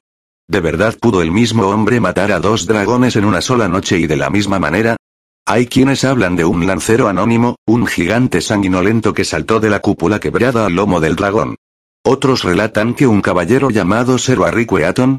¿De 0.48 0.60
verdad 0.60 0.96
pudo 1.00 1.22
el 1.22 1.32
mismo 1.32 1.66
hombre 1.66 2.00
matar 2.00 2.30
a 2.32 2.40
dos 2.40 2.66
dragones 2.66 3.16
en 3.16 3.24
una 3.24 3.40
sola 3.40 3.68
noche 3.68 3.98
y 3.98 4.06
de 4.06 4.16
la 4.16 4.30
misma 4.30 4.58
manera? 4.58 4.96
Hay 5.44 5.66
quienes 5.66 6.04
hablan 6.04 6.36
de 6.36 6.44
un 6.44 6.66
lancero 6.66 7.08
anónimo, 7.08 7.56
un 7.66 7.86
gigante 7.86 8.40
sanguinolento 8.40 9.12
que 9.12 9.24
saltó 9.24 9.60
de 9.60 9.70
la 9.70 9.80
cúpula 9.80 10.20
quebrada 10.20 10.66
al 10.66 10.74
lomo 10.74 11.00
del 11.00 11.16
dragón. 11.16 11.56
Otros 12.08 12.44
relatan 12.44 12.94
que 12.94 13.08
un 13.08 13.20
caballero 13.20 13.68
llamado 13.68 14.16
Ser 14.18 14.38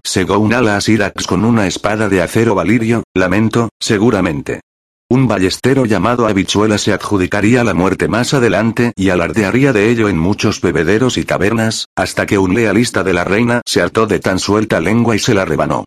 segó 0.06 0.40
un 0.40 0.54
ala 0.54 0.78
a 0.78 0.82
Sirax 0.82 1.28
con 1.28 1.44
una 1.44 1.68
espada 1.68 2.08
de 2.08 2.22
acero 2.22 2.56
valirio, 2.56 3.04
lamento, 3.14 3.68
seguramente. 3.78 4.62
Un 5.10 5.28
ballestero 5.28 5.86
llamado 5.86 6.28
Habichuela 6.28 6.78
se 6.78 6.94
adjudicaría 6.94 7.66
la 7.66 7.74
muerte 7.74 8.08
más 8.08 8.34
adelante 8.34 8.94
y 8.96 9.10
alardearía 9.10 9.74
de 9.74 9.90
ello 9.90 10.08
en 10.08 10.18
muchos 10.18 10.62
bebederos 10.62 11.18
y 11.18 11.26
tabernas, 11.26 11.88
hasta 11.94 12.26
que 12.26 12.38
un 12.38 12.54
lealista 12.54 13.04
de 13.04 13.12
la 13.12 13.26
reina 13.26 13.62
se 13.66 13.82
hartó 13.82 14.08
de 14.08 14.20
tan 14.20 14.40
suelta 14.40 14.80
lengua 14.80 15.14
y 15.14 15.20
se 15.20 15.34
la 15.34 15.44
rebanó. 15.44 15.84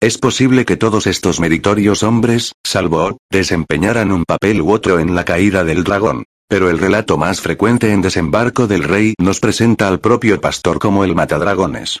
Es 0.00 0.18
posible 0.18 0.64
que 0.64 0.76
todos 0.76 1.08
estos 1.08 1.40
meritorios 1.40 2.04
hombres, 2.04 2.52
salvo 2.64 3.18
desempeñaran 3.28 4.12
un 4.12 4.22
papel 4.24 4.60
u 4.60 4.70
otro 4.70 5.00
en 5.00 5.16
la 5.16 5.24
caída 5.24 5.64
del 5.64 5.82
dragón. 5.82 6.22
Pero 6.54 6.70
el 6.70 6.78
relato 6.78 7.18
más 7.18 7.40
frecuente 7.40 7.90
en 7.90 8.00
Desembarco 8.00 8.68
del 8.68 8.84
Rey 8.84 9.14
nos 9.18 9.40
presenta 9.40 9.88
al 9.88 9.98
propio 9.98 10.40
pastor 10.40 10.78
como 10.78 11.02
el 11.02 11.16
matadragones. 11.16 11.98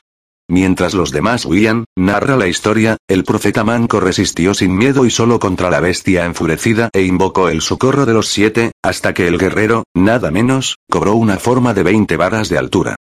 Mientras 0.48 0.94
los 0.94 1.10
demás 1.10 1.44
huían, 1.44 1.86
narra 1.96 2.36
la 2.36 2.46
historia, 2.46 2.96
el 3.08 3.24
profeta 3.24 3.64
Manco 3.64 3.98
resistió 3.98 4.54
sin 4.54 4.76
miedo 4.76 5.06
y 5.06 5.10
solo 5.10 5.40
contra 5.40 5.70
la 5.70 5.80
bestia 5.80 6.24
enfurecida 6.24 6.88
e 6.92 7.02
invocó 7.02 7.48
el 7.48 7.62
socorro 7.62 8.06
de 8.06 8.12
los 8.12 8.28
siete, 8.28 8.70
hasta 8.80 9.12
que 9.12 9.26
el 9.26 9.38
guerrero, 9.38 9.82
nada 9.92 10.30
menos, 10.30 10.76
cobró 10.88 11.16
una 11.16 11.38
forma 11.38 11.74
de 11.74 11.82
veinte 11.82 12.16
varas 12.16 12.48
de 12.48 12.56
altura. 12.56 12.94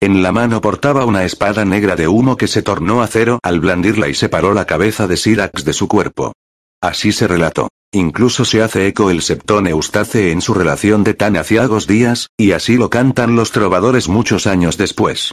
En 0.00 0.22
la 0.22 0.30
mano 0.30 0.60
portaba 0.60 1.06
una 1.06 1.24
espada 1.24 1.64
negra 1.64 1.96
de 1.96 2.06
humo 2.06 2.36
que 2.36 2.46
se 2.46 2.62
tornó 2.62 3.02
acero 3.02 3.40
al 3.42 3.58
blandirla 3.58 4.06
y 4.06 4.14
separó 4.14 4.54
la 4.54 4.64
cabeza 4.64 5.08
de 5.08 5.16
Sirax 5.16 5.64
de 5.64 5.72
su 5.72 5.88
cuerpo. 5.88 6.34
Así 6.80 7.10
se 7.10 7.26
relató. 7.26 7.68
Incluso 7.92 8.44
se 8.44 8.62
hace 8.62 8.86
eco 8.86 9.10
el 9.10 9.20
septón 9.20 9.66
Eustace 9.66 10.30
en 10.30 10.40
su 10.40 10.54
relación 10.54 11.02
de 11.02 11.14
tan 11.14 11.36
aciagos 11.36 11.88
días, 11.88 12.28
y 12.36 12.52
así 12.52 12.76
lo 12.76 12.88
cantan 12.88 13.34
los 13.34 13.50
trovadores 13.50 14.08
muchos 14.08 14.46
años 14.46 14.76
después. 14.76 15.32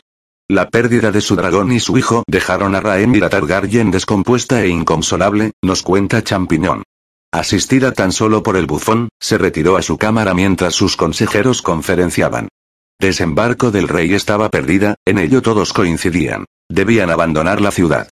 La 0.50 0.70
pérdida 0.70 1.12
de 1.12 1.22
su 1.22 1.36
dragón 1.36 1.72
y 1.72 1.80
su 1.80 1.98
hijo 1.98 2.24
dejaron 2.26 2.74
a 2.74 2.80
Rhaenyra 2.80 3.30
Targaryen 3.30 3.92
descompuesta 3.92 4.64
e 4.64 4.70
inconsolable, 4.70 5.52
nos 5.62 5.84
cuenta 5.84 6.24
Champiñón. 6.24 6.84
Asistida 7.32 7.92
tan 7.92 8.12
solo 8.12 8.42
por 8.42 8.58
el 8.58 8.66
bufón, 8.66 9.10
se 9.20 9.38
retiró 9.38 9.78
a 9.78 9.84
su 9.84 10.00
cámara 10.00 10.34
mientras 10.34 10.74
sus 10.74 10.96
consejeros 10.96 11.62
conferenciaban. 11.62 12.48
Desembarco 13.00 13.70
del 13.70 13.88
rey 13.88 14.16
estaba 14.16 14.50
perdida, 14.50 14.96
en 15.06 15.20
ello 15.20 15.44
todos 15.44 15.74
coincidían. 15.74 16.46
Debían 16.70 17.12
abandonar 17.12 17.62
la 17.62 17.70
ciudad. 17.70 18.10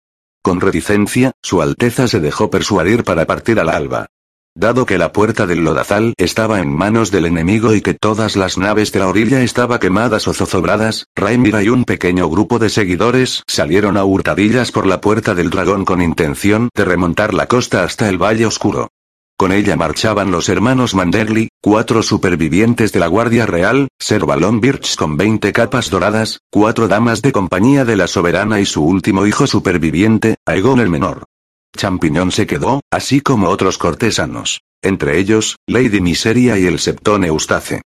Con 0.41 0.61
reticencia, 0.61 1.33
Su 1.43 1.61
Alteza 1.61 2.07
se 2.07 2.21
dejó 2.21 2.49
persuadir 2.49 3.03
para 3.03 3.25
partir 3.25 3.59
al 3.59 3.67
alba. 3.67 4.07
Dado 4.55 4.85
que 4.85 4.97
la 4.97 5.13
puerta 5.13 5.47
del 5.47 5.63
lodazal 5.63 6.13
estaba 6.17 6.59
en 6.59 6.75
manos 6.75 7.11
del 7.11 7.25
enemigo 7.25 7.73
y 7.73 7.81
que 7.81 7.93
todas 7.93 8.35
las 8.35 8.57
naves 8.57 8.91
de 8.91 8.99
la 8.99 9.07
orilla 9.07 9.41
estaban 9.41 9.79
quemadas 9.79 10.27
o 10.27 10.33
zozobradas, 10.33 11.05
Raimira 11.15 11.63
y 11.63 11.69
un 11.69 11.85
pequeño 11.85 12.27
grupo 12.29 12.59
de 12.59 12.69
seguidores 12.69 13.43
salieron 13.47 13.95
a 13.95 14.03
hurtadillas 14.03 14.71
por 14.71 14.85
la 14.85 15.01
puerta 15.01 15.35
del 15.35 15.49
dragón 15.49 15.85
con 15.85 16.01
intención 16.01 16.69
de 16.75 16.83
remontar 16.83 17.33
la 17.33 17.45
costa 17.47 17.83
hasta 17.83 18.09
el 18.09 18.17
Valle 18.17 18.47
Oscuro. 18.47 18.89
Con 19.37 19.53
ella 19.53 19.77
marchaban 19.77 20.31
los 20.31 20.49
hermanos 20.49 20.93
Manderly, 20.93 21.47
cuatro 21.61 22.03
supervivientes 22.03 22.91
de 22.91 22.99
la 22.99 23.07
Guardia 23.07 23.45
Real, 23.45 23.87
Ser 23.97 24.25
Balón 24.25 24.59
Birch 24.59 24.97
con 24.97 25.15
20 25.15 25.53
capas 25.53 25.89
doradas, 25.89 26.39
cuatro 26.51 26.89
damas 26.89 27.21
de 27.21 27.31
compañía 27.31 27.85
de 27.85 27.95
la 27.95 28.07
soberana 28.07 28.59
y 28.59 28.65
su 28.65 28.83
último 28.83 29.25
hijo 29.25 29.47
superviviente, 29.47 30.35
Aegon 30.45 30.81
el 30.81 30.89
Menor. 30.89 31.23
Champiñón 31.75 32.31
se 32.31 32.47
quedó, 32.47 32.81
así 32.91 33.21
como 33.21 33.49
otros 33.49 33.77
cortesanos. 33.77 34.61
Entre 34.81 35.19
ellos, 35.19 35.57
Lady 35.67 36.01
Miseria 36.01 36.57
y 36.57 36.65
el 36.65 36.79
Septón 36.79 37.23
Eustace. 37.23 37.81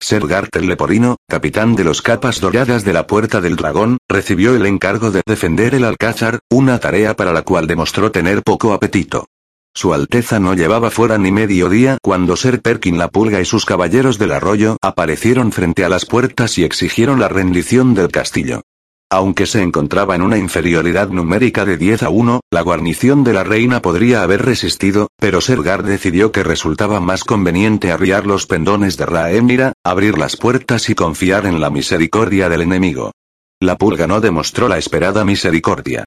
Ser 0.00 0.26
Garter 0.26 0.64
Leporino, 0.64 1.16
capitán 1.28 1.74
de 1.74 1.84
los 1.84 2.02
capas 2.02 2.40
doradas 2.40 2.84
de 2.84 2.92
la 2.92 3.06
Puerta 3.06 3.40
del 3.40 3.56
Dragón, 3.56 3.98
recibió 4.08 4.54
el 4.54 4.64
encargo 4.64 5.10
de 5.10 5.22
defender 5.26 5.74
el 5.74 5.84
Alcázar, 5.84 6.38
una 6.50 6.78
tarea 6.78 7.16
para 7.16 7.32
la 7.32 7.42
cual 7.42 7.66
demostró 7.66 8.12
tener 8.12 8.42
poco 8.42 8.72
apetito. 8.72 9.26
Su 9.74 9.94
Alteza 9.94 10.40
no 10.40 10.54
llevaba 10.54 10.90
fuera 10.90 11.18
ni 11.18 11.32
medio 11.32 11.68
día 11.68 11.98
cuando 12.02 12.36
Ser 12.36 12.62
Perkin 12.62 12.98
la 12.98 13.08
Pulga 13.08 13.40
y 13.40 13.44
sus 13.44 13.64
caballeros 13.64 14.18
del 14.18 14.32
arroyo 14.32 14.76
aparecieron 14.82 15.52
frente 15.52 15.84
a 15.84 15.88
las 15.88 16.06
puertas 16.06 16.58
y 16.58 16.64
exigieron 16.64 17.20
la 17.20 17.28
rendición 17.28 17.94
del 17.94 18.08
castillo. 18.08 18.62
Aunque 19.10 19.46
se 19.46 19.62
encontraba 19.62 20.14
en 20.14 20.20
una 20.20 20.36
inferioridad 20.36 21.08
numérica 21.08 21.64
de 21.64 21.78
10 21.78 22.02
a 22.02 22.10
1, 22.10 22.40
la 22.50 22.60
guarnición 22.60 23.24
de 23.24 23.32
la 23.32 23.42
reina 23.42 23.80
podría 23.80 24.22
haber 24.22 24.44
resistido, 24.44 25.08
pero 25.18 25.40
Sergar 25.40 25.82
decidió 25.82 26.30
que 26.30 26.42
resultaba 26.42 27.00
más 27.00 27.24
conveniente 27.24 27.90
arriar 27.90 28.26
los 28.26 28.46
pendones 28.46 28.98
de 28.98 29.06
Raemira, 29.06 29.72
abrir 29.82 30.18
las 30.18 30.36
puertas 30.36 30.90
y 30.90 30.94
confiar 30.94 31.46
en 31.46 31.58
la 31.58 31.70
misericordia 31.70 32.50
del 32.50 32.60
enemigo. 32.60 33.12
La 33.60 33.76
pulga 33.78 34.06
no 34.06 34.20
demostró 34.20 34.68
la 34.68 34.76
esperada 34.76 35.24
misericordia. 35.24 36.04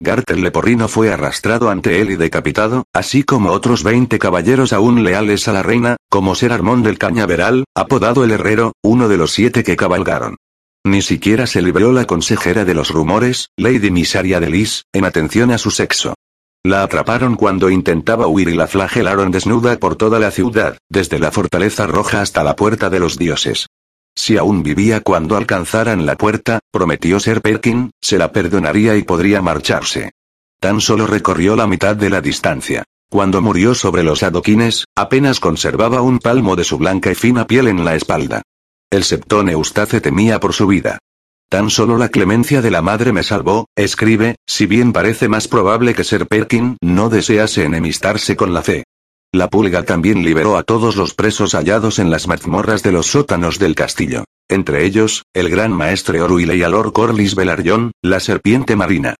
Garter 0.00 0.38
Leporrino 0.38 0.86
fue 0.86 1.12
arrastrado 1.12 1.70
ante 1.70 2.00
él 2.00 2.10
y 2.10 2.16
decapitado, 2.16 2.84
así 2.92 3.24
como 3.24 3.50
otros 3.50 3.82
20 3.82 4.18
caballeros 4.20 4.72
aún 4.72 5.02
leales 5.02 5.48
a 5.48 5.52
la 5.52 5.64
reina, 5.64 5.96
como 6.08 6.36
Ser 6.36 6.52
Armón 6.52 6.84
del 6.84 6.98
Cañaveral, 6.98 7.64
apodado 7.74 8.22
el 8.22 8.30
Herrero, 8.30 8.74
uno 8.82 9.08
de 9.08 9.16
los 9.16 9.32
siete 9.32 9.64
que 9.64 9.76
cabalgaron. 9.76 10.36
Ni 10.86 11.00
siquiera 11.00 11.46
se 11.46 11.62
libró 11.62 11.92
la 11.92 12.04
consejera 12.04 12.66
de 12.66 12.74
los 12.74 12.90
rumores, 12.90 13.48
Lady 13.56 13.90
Misaria 13.90 14.38
de 14.38 14.50
Lis, 14.50 14.84
en 14.92 15.06
atención 15.06 15.50
a 15.50 15.56
su 15.56 15.70
sexo. 15.70 16.14
La 16.62 16.82
atraparon 16.82 17.36
cuando 17.36 17.70
intentaba 17.70 18.26
huir 18.26 18.48
y 18.48 18.54
la 18.54 18.66
flagelaron 18.66 19.30
desnuda 19.30 19.78
por 19.78 19.96
toda 19.96 20.18
la 20.18 20.30
ciudad, 20.30 20.76
desde 20.90 21.18
la 21.18 21.30
fortaleza 21.30 21.86
roja 21.86 22.20
hasta 22.20 22.44
la 22.44 22.54
puerta 22.54 22.90
de 22.90 23.00
los 23.00 23.16
dioses. 23.16 23.66
Si 24.14 24.36
aún 24.36 24.62
vivía 24.62 25.00
cuando 25.00 25.36
alcanzaran 25.36 26.04
la 26.04 26.16
puerta, 26.16 26.60
prometió 26.70 27.18
ser 27.18 27.40
Perkin, 27.40 27.90
se 28.00 28.18
la 28.18 28.30
perdonaría 28.30 28.96
y 28.96 29.02
podría 29.02 29.40
marcharse. 29.40 30.12
Tan 30.60 30.80
solo 30.80 31.06
recorrió 31.06 31.56
la 31.56 31.66
mitad 31.66 31.96
de 31.96 32.10
la 32.10 32.20
distancia. 32.20 32.84
Cuando 33.10 33.40
murió 33.40 33.74
sobre 33.74 34.02
los 34.02 34.22
adoquines, 34.22 34.84
apenas 34.96 35.40
conservaba 35.40 36.02
un 36.02 36.18
palmo 36.18 36.56
de 36.56 36.64
su 36.64 36.78
blanca 36.78 37.10
y 37.10 37.14
fina 37.14 37.46
piel 37.46 37.68
en 37.68 37.84
la 37.84 37.94
espalda. 37.94 38.42
El 38.94 39.02
septón 39.02 39.48
Eustace 39.48 40.00
temía 40.00 40.38
por 40.38 40.52
su 40.52 40.68
vida. 40.68 40.98
Tan 41.50 41.68
solo 41.68 41.98
la 41.98 42.10
clemencia 42.10 42.62
de 42.62 42.70
la 42.70 42.80
madre 42.80 43.12
me 43.12 43.24
salvó, 43.24 43.66
escribe, 43.74 44.36
si 44.46 44.66
bien 44.66 44.92
parece 44.92 45.28
más 45.28 45.48
probable 45.48 45.94
que 45.94 46.04
Ser 46.04 46.28
Perkin 46.28 46.76
no 46.80 47.08
desease 47.08 47.64
enemistarse 47.64 48.36
con 48.36 48.54
la 48.54 48.62
fe. 48.62 48.84
La 49.32 49.50
pulga 49.50 49.82
también 49.82 50.22
liberó 50.22 50.56
a 50.56 50.62
todos 50.62 50.94
los 50.94 51.12
presos 51.12 51.56
hallados 51.56 51.98
en 51.98 52.08
las 52.08 52.28
mazmorras 52.28 52.84
de 52.84 52.92
los 52.92 53.08
sótanos 53.08 53.58
del 53.58 53.74
castillo. 53.74 54.26
Entre 54.48 54.84
ellos, 54.84 55.24
el 55.34 55.50
gran 55.50 55.72
maestre 55.72 56.22
Oruile 56.22 56.54
y 56.54 56.62
Alor 56.62 56.92
Corlys 56.92 57.34
Velaryon, 57.34 57.90
la 58.00 58.20
serpiente 58.20 58.76
marina. 58.76 59.16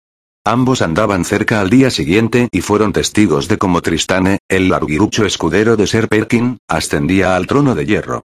Ambos 0.46 0.82
andaban 0.82 1.24
cerca 1.24 1.60
al 1.60 1.68
día 1.68 1.90
siguiente 1.90 2.48
y 2.52 2.60
fueron 2.60 2.92
testigos 2.92 3.48
de 3.48 3.58
cómo 3.58 3.82
Tristane, 3.82 4.38
el 4.48 4.68
larguirucho 4.68 5.24
escudero 5.26 5.76
de 5.76 5.88
Ser 5.88 6.06
Perkin, 6.06 6.58
ascendía 6.68 7.34
al 7.34 7.48
trono 7.48 7.74
de 7.74 7.86
hierro. 7.86 8.22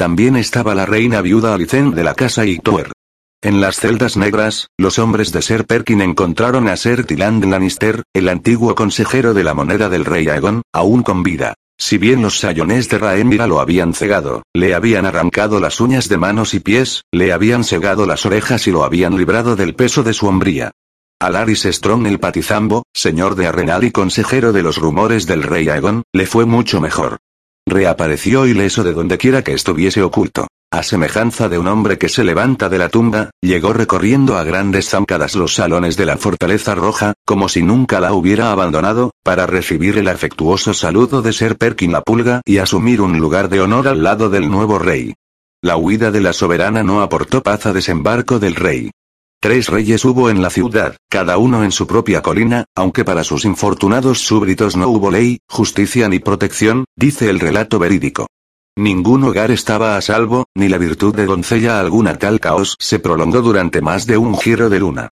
También 0.00 0.36
estaba 0.36 0.74
la 0.74 0.86
reina 0.86 1.20
viuda 1.20 1.52
Alicent 1.52 1.94
de 1.94 2.02
la 2.02 2.14
casa 2.14 2.46
Hightower. 2.46 2.90
En 3.42 3.60
las 3.60 3.76
celdas 3.76 4.16
negras, 4.16 4.68
los 4.78 4.98
hombres 4.98 5.30
de 5.30 5.42
Ser 5.42 5.66
Perkin 5.66 6.00
encontraron 6.00 6.68
a 6.68 6.76
Ser 6.78 7.04
Tiland 7.04 7.44
Lannister, 7.44 8.04
el 8.14 8.30
antiguo 8.30 8.74
consejero 8.74 9.34
de 9.34 9.44
la 9.44 9.52
moneda 9.52 9.90
del 9.90 10.06
rey 10.06 10.26
Aegon, 10.26 10.62
aún 10.72 11.02
con 11.02 11.22
vida. 11.22 11.52
Si 11.78 11.98
bien 11.98 12.22
los 12.22 12.38
sayones 12.38 12.88
de 12.88 12.96
Rhaenyra 12.96 13.46
lo 13.46 13.60
habían 13.60 13.92
cegado, 13.92 14.42
le 14.54 14.72
habían 14.72 15.04
arrancado 15.04 15.60
las 15.60 15.82
uñas 15.82 16.08
de 16.08 16.16
manos 16.16 16.54
y 16.54 16.60
pies, 16.60 17.02
le 17.12 17.34
habían 17.34 17.62
cegado 17.62 18.06
las 18.06 18.24
orejas 18.24 18.66
y 18.68 18.70
lo 18.70 18.84
habían 18.84 19.18
librado 19.18 19.54
del 19.54 19.74
peso 19.74 20.02
de 20.02 20.14
su 20.14 20.28
hombría. 20.28 20.70
Alaris 21.20 21.64
Strong 21.64 22.06
el 22.06 22.18
Patizambo, 22.18 22.84
señor 22.94 23.34
de 23.34 23.48
Arenal 23.48 23.84
y 23.84 23.90
consejero 23.90 24.54
de 24.54 24.62
los 24.62 24.78
rumores 24.78 25.26
del 25.26 25.42
rey 25.42 25.68
Aegon, 25.68 26.04
le 26.14 26.24
fue 26.24 26.46
mucho 26.46 26.80
mejor. 26.80 27.18
Reapareció 27.70 28.46
ileso 28.46 28.82
de 28.82 28.92
donde 28.92 29.16
quiera 29.16 29.44
que 29.44 29.52
estuviese 29.52 30.02
oculto. 30.02 30.48
A 30.72 30.82
semejanza 30.82 31.48
de 31.48 31.56
un 31.56 31.68
hombre 31.68 31.98
que 31.98 32.08
se 32.08 32.24
levanta 32.24 32.68
de 32.68 32.78
la 32.78 32.88
tumba, 32.88 33.30
llegó 33.40 33.72
recorriendo 33.72 34.36
a 34.36 34.42
grandes 34.42 34.88
zancadas 34.88 35.36
los 35.36 35.54
salones 35.54 35.96
de 35.96 36.04
la 36.04 36.16
Fortaleza 36.16 36.74
Roja, 36.74 37.14
como 37.24 37.48
si 37.48 37.62
nunca 37.62 38.00
la 38.00 38.12
hubiera 38.12 38.50
abandonado, 38.50 39.12
para 39.22 39.46
recibir 39.46 39.98
el 39.98 40.08
afectuoso 40.08 40.74
saludo 40.74 41.22
de 41.22 41.32
Ser 41.32 41.56
Perkin 41.56 41.92
la 41.92 42.00
Pulga 42.00 42.40
y 42.44 42.58
asumir 42.58 43.00
un 43.00 43.20
lugar 43.20 43.48
de 43.48 43.60
honor 43.60 43.86
al 43.86 44.02
lado 44.02 44.30
del 44.30 44.50
nuevo 44.50 44.80
rey. 44.80 45.14
La 45.62 45.76
huida 45.76 46.10
de 46.10 46.22
la 46.22 46.32
soberana 46.32 46.82
no 46.82 47.02
aportó 47.02 47.40
paz 47.40 47.66
a 47.66 47.72
desembarco 47.72 48.40
del 48.40 48.56
rey. 48.56 48.90
Tres 49.42 49.68
reyes 49.68 50.04
hubo 50.04 50.28
en 50.28 50.42
la 50.42 50.50
ciudad, 50.50 50.96
cada 51.08 51.38
uno 51.38 51.64
en 51.64 51.72
su 51.72 51.86
propia 51.86 52.20
colina, 52.20 52.66
aunque 52.76 53.06
para 53.06 53.24
sus 53.24 53.46
infortunados 53.46 54.18
súbditos 54.18 54.76
no 54.76 54.88
hubo 54.88 55.10
ley, 55.10 55.38
justicia 55.48 56.10
ni 56.10 56.18
protección, 56.18 56.84
dice 56.94 57.30
el 57.30 57.40
relato 57.40 57.78
verídico. 57.78 58.26
Ningún 58.76 59.24
hogar 59.24 59.50
estaba 59.50 59.96
a 59.96 60.02
salvo, 60.02 60.44
ni 60.54 60.68
la 60.68 60.76
virtud 60.76 61.14
de 61.14 61.24
doncella 61.24 61.80
alguna 61.80 62.18
tal 62.18 62.38
caos 62.38 62.76
se 62.78 62.98
prolongó 62.98 63.40
durante 63.40 63.80
más 63.80 64.06
de 64.06 64.18
un 64.18 64.36
giro 64.36 64.68
de 64.68 64.80
luna. 64.80 65.08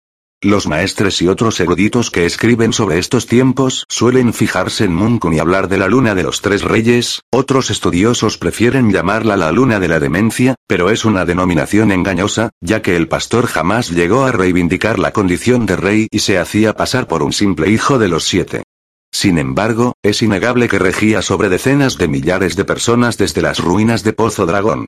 Los 0.45 0.67
maestres 0.67 1.23
y 1.23 1.27
otros 1.27 1.59
eruditos 1.59 2.11
que 2.11 2.27
escriben 2.27 2.75
sobre 2.75 2.99
estos 2.99 3.27
tiempos 3.27 3.87
suelen 3.89 4.35
fijarse 4.35 4.85
en 4.85 4.95
Munkun 4.95 5.33
y 5.33 5.39
hablar 5.39 5.69
de 5.69 5.79
la 5.79 5.89
luna 5.89 6.15
de 6.15 6.23
los 6.23 6.43
tres 6.43 6.61
reyes, 6.61 7.23
otros 7.33 7.71
estudiosos 7.71 8.37
prefieren 8.37 8.93
llamarla 8.93 9.39
la 9.39 9.53
luna 9.53 9.81
de 9.81 9.89
la 9.89 10.01
demencia, 10.01 10.55
pero 10.67 10.91
es 10.91 11.07
una 11.07 11.25
denominación 11.25 11.93
engañosa, 11.93 12.51
ya 12.61 12.83
que 12.83 12.95
el 12.95 13.09
pastor 13.09 13.47
jamás 13.47 13.89
llegó 13.89 14.25
a 14.25 14.33
reivindicar 14.33 14.99
la 14.99 15.13
condición 15.13 15.65
de 15.65 15.77
rey 15.77 16.09
y 16.11 16.19
se 16.19 16.37
hacía 16.39 16.75
pasar 16.75 17.09
por 17.09 17.23
un 17.23 17.33
simple 17.33 17.71
hijo 17.71 17.99
de 17.99 18.09
los 18.09 18.25
siete. 18.25 18.65
Sin 19.11 19.39
embargo, 19.39 19.95
es 20.03 20.21
innegable 20.21 20.69
que 20.69 20.79
regía 20.79 21.23
sobre 21.23 21.49
decenas 21.49 21.97
de 21.97 22.09
millares 22.09 22.55
de 22.55 22.67
personas 22.67 23.17
desde 23.17 23.41
las 23.41 23.61
ruinas 23.61 24.05
de 24.05 24.13
Pozo 24.13 24.45
Dragón. 24.45 24.85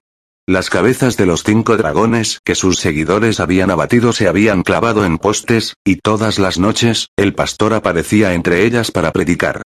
Las 0.49 0.71
cabezas 0.71 1.17
de 1.17 1.27
los 1.27 1.43
cinco 1.43 1.77
dragones 1.77 2.39
que 2.45 2.55
sus 2.55 2.79
seguidores 2.79 3.41
habían 3.41 3.69
abatido 3.73 4.13
se 4.13 4.29
habían 4.29 4.63
clavado 4.63 5.05
en 5.05 5.19
postes, 5.19 5.75
y 5.85 5.97
todas 5.97 6.39
las 6.39 6.61
noches, 6.61 7.09
el 7.17 7.35
pastor 7.35 7.75
aparecía 7.75 8.33
entre 8.33 8.65
ellas 8.65 8.93
para 8.93 9.11
predicar. 9.11 9.63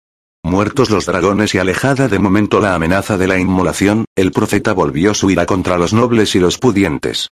Muertos 0.44 0.90
los 0.90 1.04
dragones 1.04 1.52
y 1.56 1.58
alejada 1.58 2.06
de 2.06 2.20
momento 2.20 2.60
la 2.60 2.76
amenaza 2.76 3.18
de 3.18 3.26
la 3.26 3.40
inmolación, 3.40 4.04
el 4.14 4.30
profeta 4.30 4.72
volvió 4.72 5.14
su 5.14 5.32
ira 5.32 5.46
contra 5.46 5.78
los 5.78 5.92
nobles 5.92 6.36
y 6.36 6.38
los 6.38 6.58
pudientes. 6.58 7.26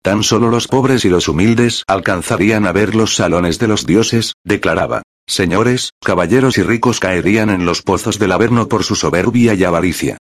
Tan 0.00 0.22
solo 0.22 0.48
los 0.48 0.68
pobres 0.68 1.04
y 1.04 1.08
los 1.08 1.26
humildes 1.26 1.82
alcanzarían 1.88 2.66
a 2.66 2.72
ver 2.72 2.94
los 2.94 3.16
salones 3.16 3.58
de 3.58 3.66
los 3.66 3.84
dioses, 3.84 4.34
declaraba. 4.44 5.02
Señores, 5.26 5.90
caballeros 6.04 6.56
y 6.56 6.62
ricos 6.62 7.00
caerían 7.00 7.50
en 7.50 7.66
los 7.66 7.82
pozos 7.82 8.20
del 8.20 8.30
Averno 8.30 8.68
por 8.68 8.84
su 8.84 8.94
soberbia 8.94 9.54
y 9.54 9.64
avaricia. 9.64 10.18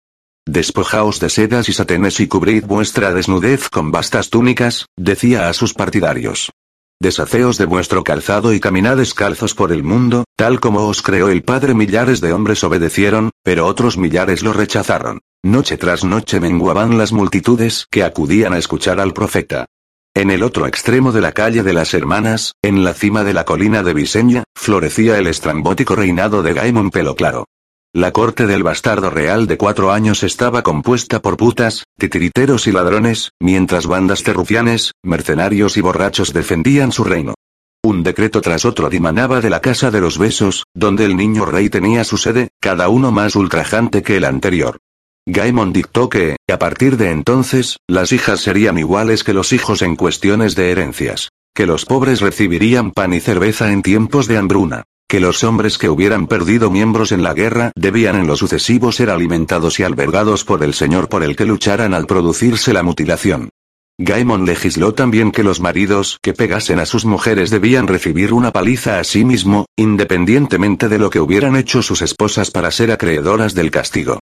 Despojaos 0.48 1.20
de 1.20 1.30
sedas 1.30 1.70
y 1.70 1.74
satenes 1.74 2.20
y 2.20 2.28
cubrid 2.28 2.66
vuestra 2.66 3.14
desnudez 3.14 3.70
con 3.70 3.92
vastas 3.92 4.32
túnicas, 4.32 4.88
decía 4.98 5.50
a 5.50 5.54
sus 5.54 5.76
partidarios. 5.76 6.52
Deshaceos 7.00 7.60
de 7.60 7.66
vuestro 7.66 8.04
calzado 8.04 8.52
y 8.54 8.60
caminad 8.60 8.98
descalzos 8.98 9.54
por 9.54 9.72
el 9.72 9.84
mundo, 9.84 10.24
tal 10.36 10.60
como 10.60 10.88
os 10.88 11.04
creó 11.04 11.30
el 11.30 11.44
Padre. 11.44 11.76
Millares 11.76 12.22
de 12.22 12.34
hombres 12.34 12.64
obedecieron, 12.64 13.30
pero 13.44 13.68
otros 13.68 13.98
millares 13.98 14.42
lo 14.42 14.52
rechazaron. 14.52 15.20
Noche 15.44 15.78
tras 15.78 16.04
noche 16.04 16.40
menguaban 16.40 16.98
las 16.98 17.12
multitudes 17.12 17.86
que 17.92 18.04
acudían 18.04 18.54
a 18.54 18.58
escuchar 18.58 19.00
al 19.00 19.14
profeta. 19.14 19.68
En 20.16 20.32
el 20.32 20.44
otro 20.44 20.66
extremo 20.68 21.12
de 21.12 21.22
la 21.22 21.32
calle 21.32 21.64
de 21.64 21.74
las 21.74 21.94
Hermanas, 21.94 22.54
en 22.64 22.84
la 22.84 22.94
cima 22.94 23.24
de 23.24 23.34
la 23.34 23.46
colina 23.46 23.84
de 23.84 23.94
Visenya, 23.94 24.44
florecía 24.56 25.18
el 25.20 25.28
estrambótico 25.28 25.96
reinado 25.96 26.44
de 26.44 26.54
Gaemon 26.54 26.90
Pelo 26.90 27.16
Claro. 27.16 27.46
La 27.94 28.14
corte 28.14 28.48
del 28.48 28.64
bastardo 28.64 29.10
real 29.10 29.48
de 29.48 29.58
cuatro 29.58 29.92
años 29.92 30.24
estaba 30.24 30.62
compuesta 30.62 31.22
por 31.22 31.36
putas, 31.36 31.84
titiriteros 32.00 32.66
y 32.68 32.72
ladrones, 32.72 33.32
mientras 33.42 33.86
bandas 33.86 34.24
de 34.24 34.32
rufianes, 34.32 34.94
mercenarios 35.04 35.76
y 35.76 35.82
borrachos 35.82 36.32
defendían 36.32 36.94
su 36.94 37.04
reino. 37.04 37.34
Un 37.84 38.02
decreto 38.04 38.40
tras 38.40 38.64
otro 38.64 38.90
dimanaba 38.90 39.42
de 39.42 39.50
la 39.50 39.60
casa 39.60 39.92
de 39.92 40.00
los 40.00 40.18
besos, 40.18 40.64
donde 40.74 41.04
el 41.04 41.18
niño 41.18 41.46
rey 41.46 41.70
tenía 41.70 42.06
su 42.06 42.16
sede, 42.16 42.48
cada 42.62 42.88
uno 42.88 43.12
más 43.12 43.36
ultrajante 43.36 44.04
que 44.04 44.16
el 44.16 44.24
anterior. 44.24 44.78
Gaimon 45.26 45.74
dictó 45.74 46.08
que, 46.08 46.38
a 46.50 46.60
partir 46.60 46.96
de 46.96 47.12
entonces, 47.12 47.76
las 47.90 48.14
hijas 48.14 48.40
serían 48.40 48.78
iguales 48.78 49.26
que 49.26 49.34
los 49.34 49.52
hijos 49.52 49.82
en 49.82 49.98
cuestiones 49.98 50.56
de 50.56 50.72
herencias. 50.72 51.28
Que 51.54 51.66
los 51.68 51.84
pobres 51.84 52.22
recibirían 52.22 52.92
pan 52.92 53.12
y 53.12 53.20
cerveza 53.20 53.74
en 53.74 53.82
tiempos 53.82 54.28
de 54.28 54.38
hambruna 54.38 54.86
que 55.12 55.20
los 55.20 55.44
hombres 55.44 55.78
que 55.78 55.90
hubieran 55.90 56.26
perdido 56.26 56.72
miembros 56.72 57.12
en 57.12 57.22
la 57.22 57.34
guerra 57.34 57.74
debían 57.76 58.16
en 58.16 58.28
lo 58.28 58.38
sucesivo 58.38 58.94
ser 58.94 59.10
alimentados 59.10 59.78
y 59.78 59.84
albergados 59.84 60.46
por 60.46 60.64
el 60.64 60.74
Señor 60.74 61.10
por 61.10 61.22
el 61.22 61.36
que 61.36 61.46
lucharan 61.46 61.94
al 61.94 62.08
producirse 62.08 62.72
la 62.72 62.82
mutilación. 62.82 63.50
Gaimon 63.98 64.46
legisló 64.46 64.94
también 64.94 65.34
que 65.34 65.44
los 65.44 65.60
maridos 65.60 66.18
que 66.22 66.32
pegasen 66.32 66.80
a 66.80 66.86
sus 66.86 67.04
mujeres 67.04 67.50
debían 67.50 67.88
recibir 67.88 68.32
una 68.32 68.52
paliza 68.52 69.02
a 69.02 69.04
sí 69.04 69.26
mismo, 69.26 69.66
independientemente 69.76 70.88
de 70.88 70.98
lo 70.98 71.10
que 71.10 71.20
hubieran 71.20 71.58
hecho 71.58 71.82
sus 71.82 72.02
esposas 72.02 72.50
para 72.50 72.72
ser 72.72 72.90
acreedoras 72.90 73.54
del 73.54 73.70
castigo. 73.70 74.22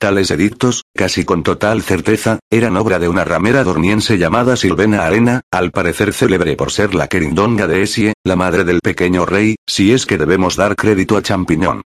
Tales 0.00 0.30
edictos, 0.30 0.84
casi 0.96 1.26
con 1.26 1.42
total 1.42 1.82
certeza, 1.82 2.38
eran 2.50 2.78
obra 2.78 2.98
de 2.98 3.06
una 3.06 3.22
ramera 3.22 3.64
dorniense 3.64 4.16
llamada 4.16 4.56
Silvena 4.56 5.04
Arena, 5.04 5.42
al 5.50 5.72
parecer 5.72 6.14
célebre 6.14 6.56
por 6.56 6.72
ser 6.72 6.94
la 6.94 7.06
querindonga 7.06 7.66
de 7.66 7.82
Esie, 7.82 8.14
la 8.24 8.34
madre 8.34 8.64
del 8.64 8.80
pequeño 8.80 9.26
rey, 9.26 9.56
si 9.68 9.92
es 9.92 10.06
que 10.06 10.16
debemos 10.16 10.56
dar 10.56 10.74
crédito 10.74 11.18
a 11.18 11.22
Champiñón. 11.22 11.82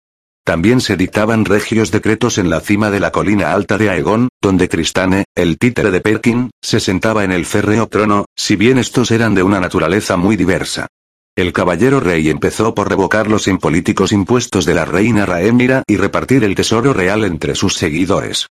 También 0.45 0.79
se 0.79 0.95
dictaban 0.95 1.43
regios 1.43 1.89
decretos 1.89 2.37
en 2.37 2.51
la 2.51 2.59
cima 2.59 2.91
de 2.91 2.99
la 2.99 3.11
colina 3.11 3.51
alta 3.51 3.79
de 3.79 3.89
Aegon, 3.89 4.29
donde 4.39 4.67
Tristane, 4.67 5.25
el 5.33 5.57
títere 5.57 5.89
de 5.89 6.01
Perkin, 6.01 6.51
se 6.61 6.79
sentaba 6.79 7.23
en 7.23 7.31
el 7.31 7.47
férreo 7.47 7.87
trono, 7.87 8.25
si 8.37 8.55
bien 8.55 8.77
estos 8.77 9.09
eran 9.09 9.33
de 9.33 9.41
una 9.41 9.59
naturaleza 9.59 10.17
muy 10.17 10.35
diversa. 10.35 10.85
El 11.35 11.51
caballero 11.51 11.99
rey 11.99 12.29
empezó 12.29 12.75
por 12.75 12.89
revocar 12.89 13.27
los 13.27 13.47
impolíticos 13.47 14.11
impuestos 14.11 14.65
de 14.65 14.75
la 14.75 14.85
reina 14.85 15.25
Raemira 15.25 15.81
y 15.87 15.97
repartir 15.97 16.43
el 16.43 16.53
tesoro 16.53 16.93
real 16.93 17.23
entre 17.23 17.55
sus 17.55 17.73
seguidores. 17.73 18.45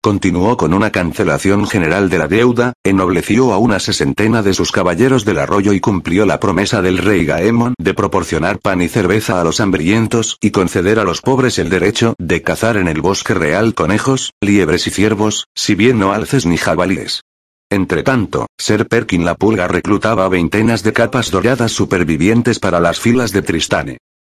Continuó 0.00 0.56
con 0.56 0.72
una 0.72 0.92
cancelación 0.92 1.66
general 1.66 2.08
de 2.08 2.18
la 2.18 2.28
deuda, 2.28 2.74
ennobleció 2.84 3.52
a 3.52 3.58
una 3.58 3.80
sesentena 3.80 4.44
de 4.44 4.54
sus 4.54 4.70
caballeros 4.70 5.24
del 5.24 5.40
arroyo 5.40 5.72
y 5.72 5.80
cumplió 5.80 6.26
la 6.26 6.38
promesa 6.38 6.80
del 6.80 6.98
rey 6.98 7.24
Gaemon 7.24 7.74
de 7.76 7.94
proporcionar 7.94 8.60
pan 8.60 8.82
y 8.82 8.88
cerveza 8.88 9.40
a 9.40 9.44
los 9.44 9.58
hambrientos 9.58 10.38
y 10.40 10.52
conceder 10.52 11.00
a 11.00 11.04
los 11.04 11.20
pobres 11.20 11.58
el 11.58 11.70
derecho 11.70 12.14
de 12.18 12.42
cazar 12.42 12.76
en 12.76 12.86
el 12.86 13.00
bosque 13.00 13.34
real 13.34 13.74
conejos, 13.74 14.30
liebres 14.40 14.86
y 14.86 14.90
ciervos, 14.90 15.48
si 15.56 15.74
bien 15.74 15.98
no 15.98 16.12
alces 16.12 16.46
ni 16.46 16.56
jabalíes. 16.56 17.22
Entretanto, 17.70 18.46
Ser 18.58 18.88
Perkin 18.88 19.24
la 19.24 19.34
Pulga 19.34 19.68
reclutaba 19.68 20.28
veintenas 20.28 20.82
de 20.82 20.94
capas 20.94 21.30
doradas 21.30 21.70
supervivientes 21.72 22.58
para 22.58 22.80
las 22.80 22.98
filas 22.98 23.32
de 23.32 23.42
Tristane. 23.42 23.98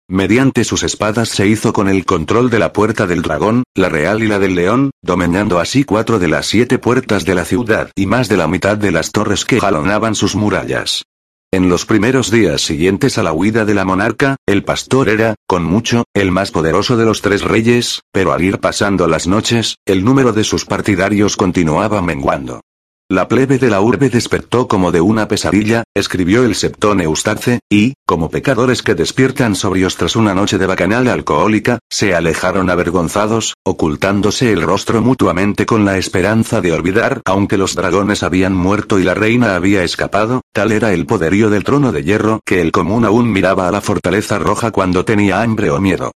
Mediante 0.09 0.63
sus 0.63 0.81
espadas 0.81 1.29
se 1.29 1.45
hizo 1.45 1.71
con 1.71 1.87
el 1.87 2.03
control 2.03 2.49
de 2.49 2.57
la 2.57 2.73
puerta 2.73 3.05
del 3.05 3.21
dragón, 3.21 3.61
la 3.75 3.89
real 3.89 4.23
y 4.23 4.27
la 4.27 4.39
del 4.39 4.55
león, 4.55 4.89
dominando 5.03 5.59
así 5.59 5.83
cuatro 5.83 6.17
de 6.17 6.27
las 6.27 6.47
siete 6.47 6.79
puertas 6.79 7.25
de 7.25 7.35
la 7.35 7.45
ciudad 7.45 7.91
y 7.95 8.07
más 8.07 8.27
de 8.27 8.37
la 8.37 8.47
mitad 8.47 8.75
de 8.75 8.91
las 8.91 9.11
torres 9.11 9.45
que 9.45 9.59
jalonaban 9.59 10.15
sus 10.15 10.35
murallas. 10.35 11.03
En 11.51 11.69
los 11.69 11.85
primeros 11.85 12.31
días 12.31 12.61
siguientes 12.61 13.19
a 13.19 13.23
la 13.23 13.33
huida 13.33 13.65
de 13.65 13.75
la 13.75 13.85
monarca, 13.85 14.37
el 14.47 14.63
pastor 14.63 15.09
era, 15.09 15.35
con 15.47 15.63
mucho, 15.63 16.05
el 16.15 16.31
más 16.31 16.49
poderoso 16.49 16.97
de 16.97 17.05
los 17.05 17.21
tres 17.21 17.43
reyes, 17.43 18.01
pero 18.11 18.33
al 18.33 18.43
ir 18.43 18.59
pasando 18.59 19.07
las 19.07 19.27
noches, 19.27 19.77
el 19.85 20.03
número 20.03 20.33
de 20.33 20.43
sus 20.43 20.65
partidarios 20.65 21.37
continuaba 21.37 22.01
menguando. 22.01 22.61
La 23.11 23.27
plebe 23.27 23.57
de 23.57 23.71
la 23.71 23.81
urbe 23.81 24.11
despertó 24.11 24.67
como 24.67 24.91
de 24.91 25.01
una 25.01 25.27
pesadilla, 25.27 25.83
escribió 25.95 26.43
el 26.43 26.53
septón 26.53 27.01
Eustace, 27.01 27.59
y, 27.67 27.95
como 28.05 28.29
pecadores 28.29 28.83
que 28.83 28.93
despiertan 28.93 29.55
sobrios 29.55 29.97
tras 29.97 30.15
una 30.15 30.35
noche 30.35 30.59
de 30.59 30.67
bacanal 30.67 31.07
alcohólica, 31.07 31.79
se 31.89 32.13
alejaron 32.13 32.69
avergonzados, 32.69 33.55
ocultándose 33.65 34.51
el 34.51 34.61
rostro 34.61 35.01
mutuamente 35.01 35.65
con 35.65 35.85
la 35.85 35.97
esperanza 35.97 36.61
de 36.61 36.71
olvidar, 36.71 37.21
aunque 37.25 37.57
los 37.57 37.73
dragones 37.73 38.21
habían 38.21 38.53
muerto 38.53 38.99
y 38.99 39.03
la 39.03 39.15
reina 39.15 39.55
había 39.55 39.83
escapado, 39.83 40.41
tal 40.53 40.71
era 40.71 40.93
el 40.93 41.07
poderío 41.07 41.49
del 41.49 41.63
trono 41.63 41.91
de 41.91 42.03
hierro 42.03 42.41
que 42.45 42.61
el 42.61 42.71
común 42.71 43.05
aún 43.05 43.31
miraba 43.31 43.67
a 43.67 43.71
la 43.71 43.81
fortaleza 43.81 44.37
roja 44.37 44.69
cuando 44.69 45.03
tenía 45.03 45.41
hambre 45.41 45.71
o 45.71 45.81
miedo. 45.81 46.11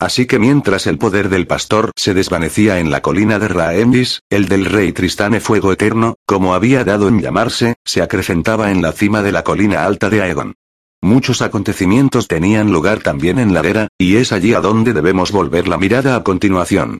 Así 0.00 0.26
que 0.26 0.38
mientras 0.38 0.86
el 0.86 0.96
poder 0.96 1.28
del 1.28 1.48
pastor 1.48 1.90
se 1.96 2.14
desvanecía 2.14 2.78
en 2.78 2.92
la 2.92 3.02
colina 3.02 3.40
de 3.40 3.48
Raendis, 3.48 4.20
el 4.30 4.46
del 4.46 4.64
rey 4.64 4.92
Tristane 4.92 5.40
Fuego 5.40 5.72
Eterno, 5.72 6.14
como 6.24 6.54
había 6.54 6.84
dado 6.84 7.08
en 7.08 7.20
llamarse, 7.20 7.74
se 7.84 8.00
acrecentaba 8.00 8.70
en 8.70 8.80
la 8.80 8.92
cima 8.92 9.22
de 9.22 9.32
la 9.32 9.42
colina 9.42 9.84
alta 9.84 10.08
de 10.08 10.22
Aegon. 10.22 10.54
Muchos 11.02 11.42
acontecimientos 11.42 12.28
tenían 12.28 12.70
lugar 12.70 13.00
también 13.00 13.40
en 13.40 13.54
la 13.54 13.60
era, 13.60 13.88
y 13.98 14.16
es 14.16 14.30
allí 14.30 14.54
a 14.54 14.60
donde 14.60 14.92
debemos 14.92 15.32
volver 15.32 15.66
la 15.66 15.78
mirada 15.78 16.14
a 16.14 16.22
continuación. 16.22 16.98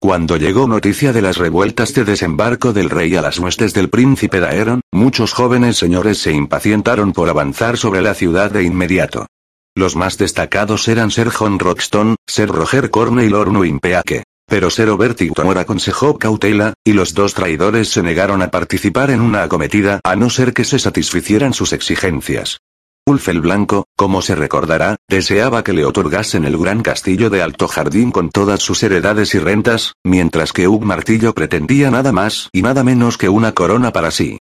Cuando 0.00 0.36
llegó 0.36 0.66
noticia 0.66 1.12
de 1.12 1.22
las 1.22 1.36
revueltas 1.36 1.94
de 1.94 2.04
desembarco 2.04 2.72
del 2.72 2.90
rey 2.90 3.14
a 3.14 3.22
las 3.22 3.38
huestes 3.38 3.74
del 3.74 3.90
príncipe 3.90 4.40
Daeron, 4.40 4.80
muchos 4.90 5.34
jóvenes 5.34 5.76
señores 5.76 6.18
se 6.18 6.32
impacientaron 6.32 7.12
por 7.12 7.28
avanzar 7.28 7.76
sobre 7.76 8.02
la 8.02 8.14
ciudad 8.14 8.50
de 8.50 8.64
inmediato. 8.64 9.26
Los 9.80 9.96
más 9.96 10.18
destacados 10.18 10.88
eran 10.88 11.10
Ser 11.10 11.30
John 11.30 11.58
Roxton, 11.58 12.16
Ser 12.26 12.50
Roger 12.50 12.90
Corne 12.90 13.24
y 13.24 13.30
Lord 13.30 13.50
Peake. 13.80 14.24
Pero 14.46 14.68
Ser 14.68 14.90
Obertigton 14.90 15.56
aconsejó 15.56 16.18
cautela, 16.18 16.74
y 16.84 16.92
los 16.92 17.14
dos 17.14 17.32
traidores 17.32 17.88
se 17.88 18.02
negaron 18.02 18.42
a 18.42 18.50
participar 18.50 19.10
en 19.10 19.22
una 19.22 19.42
acometida 19.42 19.98
a 20.04 20.16
no 20.16 20.28
ser 20.28 20.52
que 20.52 20.64
se 20.64 20.78
satisficieran 20.78 21.54
sus 21.54 21.72
exigencias. 21.72 22.58
Ulf 23.06 23.30
el 23.30 23.40
Blanco, 23.40 23.86
como 23.96 24.20
se 24.20 24.34
recordará, 24.34 24.96
deseaba 25.08 25.64
que 25.64 25.72
le 25.72 25.86
otorgasen 25.86 26.44
el 26.44 26.58
gran 26.58 26.82
castillo 26.82 27.30
de 27.30 27.40
Alto 27.40 27.66
Jardín 27.66 28.10
con 28.10 28.28
todas 28.28 28.60
sus 28.60 28.82
heredades 28.82 29.34
y 29.34 29.38
rentas, 29.38 29.94
mientras 30.04 30.52
que 30.52 30.68
Ug 30.68 30.84
Martillo 30.84 31.32
pretendía 31.32 31.90
nada 31.90 32.12
más 32.12 32.50
y 32.52 32.60
nada 32.60 32.84
menos 32.84 33.16
que 33.16 33.30
una 33.30 33.52
corona 33.52 33.94
para 33.94 34.10
sí. 34.10 34.40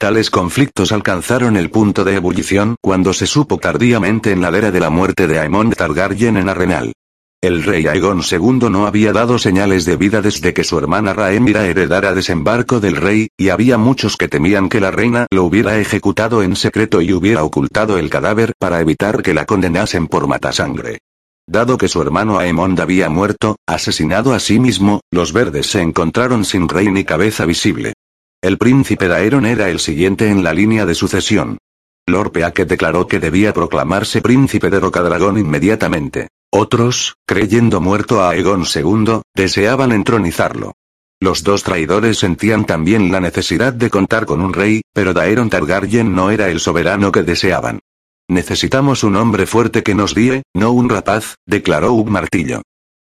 Tales 0.00 0.30
conflictos 0.30 0.92
alcanzaron 0.92 1.58
el 1.58 1.68
punto 1.68 2.04
de 2.04 2.14
ebullición 2.14 2.76
cuando 2.80 3.12
se 3.12 3.26
supo 3.26 3.58
tardíamente 3.58 4.32
en 4.32 4.40
la 4.40 4.48
era 4.48 4.70
de 4.70 4.80
la 4.80 4.88
muerte 4.88 5.26
de 5.26 5.38
Aemond 5.38 5.76
Targaryen 5.76 6.38
en 6.38 6.48
Arenal. 6.48 6.94
El 7.42 7.62
rey 7.62 7.86
Aegon 7.86 8.22
II 8.22 8.70
no 8.70 8.86
había 8.86 9.12
dado 9.12 9.38
señales 9.38 9.84
de 9.84 9.96
vida 9.96 10.22
desde 10.22 10.54
que 10.54 10.64
su 10.64 10.78
hermana 10.78 11.12
Rhaenyra 11.12 11.66
heredara 11.66 12.14
desembarco 12.14 12.80
del 12.80 12.96
rey, 12.96 13.28
y 13.36 13.50
había 13.50 13.76
muchos 13.76 14.16
que 14.16 14.28
temían 14.28 14.70
que 14.70 14.80
la 14.80 14.90
reina 14.90 15.26
lo 15.30 15.44
hubiera 15.44 15.78
ejecutado 15.78 16.42
en 16.42 16.56
secreto 16.56 17.02
y 17.02 17.12
hubiera 17.12 17.44
ocultado 17.44 17.98
el 17.98 18.08
cadáver 18.08 18.54
para 18.58 18.80
evitar 18.80 19.20
que 19.20 19.34
la 19.34 19.44
condenasen 19.44 20.06
por 20.06 20.26
matasangre. 20.26 21.00
Dado 21.46 21.76
que 21.76 21.88
su 21.88 22.00
hermano 22.00 22.38
Aemond 22.38 22.80
había 22.80 23.10
muerto, 23.10 23.56
asesinado 23.66 24.32
a 24.32 24.40
sí 24.40 24.58
mismo, 24.60 25.02
los 25.10 25.34
verdes 25.34 25.66
se 25.66 25.82
encontraron 25.82 26.46
sin 26.46 26.70
rey 26.70 26.90
ni 26.90 27.04
cabeza 27.04 27.44
visible. 27.44 27.92
El 28.42 28.56
príncipe 28.56 29.06
Daeron 29.06 29.44
era 29.44 29.68
el 29.68 29.80
siguiente 29.80 30.30
en 30.30 30.42
la 30.42 30.54
línea 30.54 30.86
de 30.86 30.94
sucesión. 30.94 31.58
Lord 32.06 32.32
Peake 32.32 32.64
declaró 32.64 33.06
que 33.06 33.20
debía 33.20 33.52
proclamarse 33.52 34.22
príncipe 34.22 34.70
de 34.70 34.80
Rocadragón 34.80 35.36
inmediatamente. 35.36 36.28
Otros, 36.50 37.16
creyendo 37.26 37.82
muerto 37.82 38.22
a 38.22 38.30
Aegon 38.30 38.64
II, 38.64 39.20
deseaban 39.34 39.92
entronizarlo. 39.92 40.72
Los 41.20 41.44
dos 41.44 41.64
traidores 41.64 42.18
sentían 42.18 42.64
también 42.64 43.12
la 43.12 43.20
necesidad 43.20 43.74
de 43.74 43.90
contar 43.90 44.24
con 44.24 44.40
un 44.40 44.54
rey, 44.54 44.80
pero 44.94 45.12
Daeron 45.12 45.50
Targaryen 45.50 46.14
no 46.14 46.30
era 46.30 46.48
el 46.48 46.60
soberano 46.60 47.12
que 47.12 47.22
deseaban. 47.22 47.80
Necesitamos 48.26 49.04
un 49.04 49.16
hombre 49.16 49.44
fuerte 49.44 49.82
que 49.82 49.94
nos 49.94 50.14
guíe, 50.14 50.44
no 50.54 50.72
un 50.72 50.88
rapaz, 50.88 51.34
declaró 51.46 51.92
Ug 51.92 52.08
Martillo. 52.08 52.62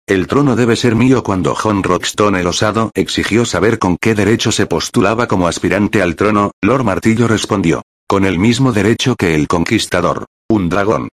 El 0.09 0.28
trono 0.28 0.54
debe 0.54 0.76
ser 0.76 0.94
mío 0.94 1.24
cuando 1.24 1.57
John 1.57 1.82
Roxton 1.82 2.36
el 2.36 2.46
osado 2.46 2.92
exigió 2.94 3.44
saber 3.44 3.80
con 3.80 3.96
qué 3.96 4.14
derecho 4.14 4.52
se 4.52 4.66
postulaba 4.66 5.26
como 5.26 5.48
aspirante 5.48 6.00
al 6.00 6.14
trono, 6.14 6.52
Lord 6.62 6.84
Martillo 6.84 7.26
respondió. 7.26 7.82
Con 8.09 8.24
el 8.24 8.38
mismo 8.38 8.70
derecho 8.70 9.16
que 9.16 9.34
el 9.34 9.48
conquistador. 9.48 10.26
Un 10.48 10.68
dragón. 10.68 11.09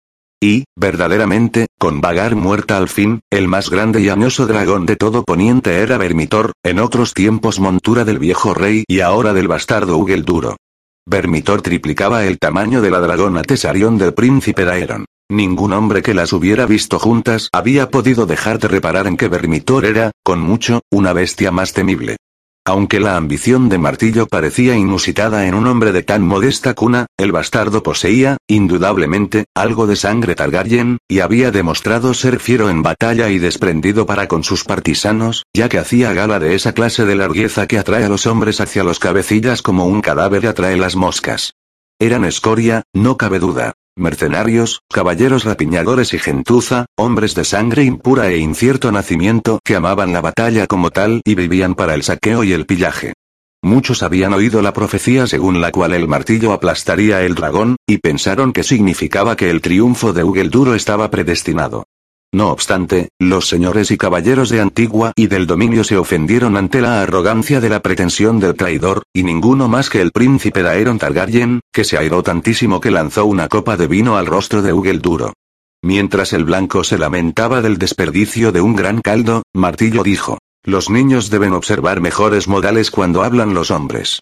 Y, 0.41 0.63
verdaderamente, 0.75 1.67
con 1.77 2.01
Vagar 2.01 2.35
muerta 2.35 2.77
al 2.77 2.89
fin, 2.89 3.19
el 3.29 3.47
más 3.47 3.69
grande 3.69 4.01
y 4.01 4.09
añoso 4.09 4.47
dragón 4.47 4.87
de 4.87 4.95
todo 4.95 5.23
Poniente 5.23 5.83
era 5.83 5.99
Vermitor, 5.99 6.53
en 6.63 6.79
otros 6.79 7.13
tiempos 7.13 7.59
montura 7.59 8.05
del 8.05 8.17
viejo 8.17 8.55
rey 8.55 8.85
y 8.87 9.01
ahora 9.01 9.33
del 9.33 9.47
bastardo 9.47 9.99
Ugel 9.99 10.25
Duro. 10.25 10.57
Vermitor 11.05 11.61
triplicaba 11.61 12.25
el 12.25 12.39
tamaño 12.39 12.81
de 12.81 12.89
la 12.89 13.01
dragona 13.01 13.43
Tesarion 13.43 13.99
del 13.99 14.15
príncipe 14.15 14.65
Daeron. 14.65 15.05
Ningún 15.31 15.73
hombre 15.73 16.01
que 16.01 16.15
las 16.15 16.33
hubiera 16.33 16.65
visto 16.65 16.97
juntas 16.97 17.49
había 17.51 17.91
podido 17.91 18.25
dejar 18.25 18.57
de 18.57 18.67
reparar 18.67 19.05
en 19.05 19.15
que 19.15 19.27
Vermitor 19.27 19.85
era, 19.85 20.09
con 20.23 20.41
mucho, 20.41 20.81
una 20.89 21.13
bestia 21.13 21.51
más 21.51 21.71
temible. 21.73 22.17
Aunque 22.65 22.99
la 22.99 23.15
ambición 23.15 23.69
de 23.69 23.77
Martillo 23.77 24.25
parecía 24.25 24.75
inusitada 24.75 25.45
en 25.45 25.53
un 25.53 25.67
hombre 25.67 25.91
de 25.91 26.01
tan 26.01 26.23
modesta 26.23 26.73
cuna, 26.73 27.05
el 27.17 27.31
bastardo 27.31 27.83
poseía, 27.83 28.37
indudablemente, 28.47 29.45
algo 29.55 29.85
de 29.85 29.95
sangre 29.95 30.33
Targaryen, 30.33 30.97
y 31.07 31.19
había 31.19 31.51
demostrado 31.51 32.15
ser 32.15 32.39
fiero 32.39 32.71
en 32.71 32.81
batalla 32.81 33.29
y 33.29 33.37
desprendido 33.37 34.07
para 34.07 34.27
con 34.27 34.43
sus 34.43 34.63
partisanos, 34.63 35.45
ya 35.55 35.69
que 35.69 35.77
hacía 35.77 36.11
gala 36.13 36.39
de 36.39 36.55
esa 36.55 36.73
clase 36.73 37.05
de 37.05 37.15
largueza 37.15 37.67
que 37.67 37.77
atrae 37.77 38.03
a 38.03 38.09
los 38.09 38.25
hombres 38.25 38.61
hacia 38.61 38.83
los 38.83 38.97
cabecillas 38.97 39.61
como 39.61 39.85
un 39.85 40.01
cadáver 40.01 40.47
atrae 40.47 40.75
las 40.75 40.95
moscas. 40.95 41.53
Eran 42.01 42.23
escoria, 42.23 42.83
no 42.93 43.17
cabe 43.17 43.39
duda 43.39 43.73
mercenarios, 43.97 44.81
caballeros 44.89 45.43
rapiñadores 45.43 46.13
y 46.13 46.19
gentuza, 46.19 46.85
hombres 46.95 47.35
de 47.35 47.43
sangre 47.43 47.83
impura 47.83 48.29
e 48.29 48.37
incierto 48.37 48.93
nacimiento 48.93 49.59
que 49.65 49.75
amaban 49.75 50.13
la 50.13 50.21
batalla 50.21 50.67
como 50.67 50.89
tal 50.89 51.21
y 51.25 51.35
vivían 51.35 51.75
para 51.75 51.95
el 51.95 52.03
saqueo 52.03 52.45
y 52.45 52.53
el 52.53 52.65
pillaje. 52.65 53.13
Muchos 53.61 54.01
habían 54.01 54.31
oído 54.31 54.61
la 54.61 54.71
profecía 54.71 55.27
según 55.27 55.59
la 55.59 55.71
cual 55.71 55.93
el 55.93 56.07
martillo 56.07 56.53
aplastaría 56.53 57.23
el 57.23 57.35
dragón, 57.35 57.75
y 57.85 57.97
pensaron 57.97 58.53
que 58.53 58.63
significaba 58.63 59.35
que 59.35 59.49
el 59.49 59.59
triunfo 59.59 60.13
de 60.13 60.23
Ugel 60.23 60.49
Duro 60.49 60.75
estaba 60.75 61.11
predestinado. 61.11 61.83
No 62.31 62.51
obstante, 62.51 63.09
los 63.19 63.47
señores 63.47 63.89
y 63.89 63.97
caballeros 63.97 64.49
de 64.49 64.61
Antigua 64.61 65.13
y 65.15 65.27
del 65.27 65.47
dominio 65.47 65.83
se 65.83 65.97
ofendieron 65.97 66.57
ante 66.57 66.79
la 66.79 67.01
arrogancia 67.01 67.59
de 67.59 67.69
la 67.69 67.81
pretensión 67.81 68.39
del 68.39 68.53
traidor, 68.53 69.03
y 69.13 69.23
ninguno 69.23 69.67
más 69.67 69.89
que 69.89 69.99
el 69.99 70.11
príncipe 70.11 70.61
Daeron 70.61 70.99
Targaryen, 70.99 71.61
que 71.73 71.83
se 71.83 71.97
airó 71.97 72.21
tantísimo 72.21 72.79
que 72.79 72.91
lanzó 72.91 73.25
una 73.25 73.47
copa 73.47 73.77
de 73.77 73.87
vino 73.87 74.15
al 74.15 74.27
rostro 74.27 74.61
de 74.61 74.73
Ugel 74.73 75.01
Duro. 75.01 75.33
Mientras 75.81 76.33
el 76.33 76.45
blanco 76.45 76.83
se 76.83 76.99
lamentaba 76.99 77.61
del 77.61 77.77
desperdicio 77.77 78.51
de 78.51 78.61
un 78.61 78.75
gran 78.75 79.01
caldo, 79.01 79.43
Martillo 79.53 80.03
dijo, 80.03 80.37
los 80.63 80.89
niños 80.89 81.29
deben 81.29 81.53
observar 81.53 82.01
mejores 82.01 82.47
modales 82.47 82.91
cuando 82.91 83.23
hablan 83.23 83.53
los 83.55 83.71
hombres. 83.71 84.19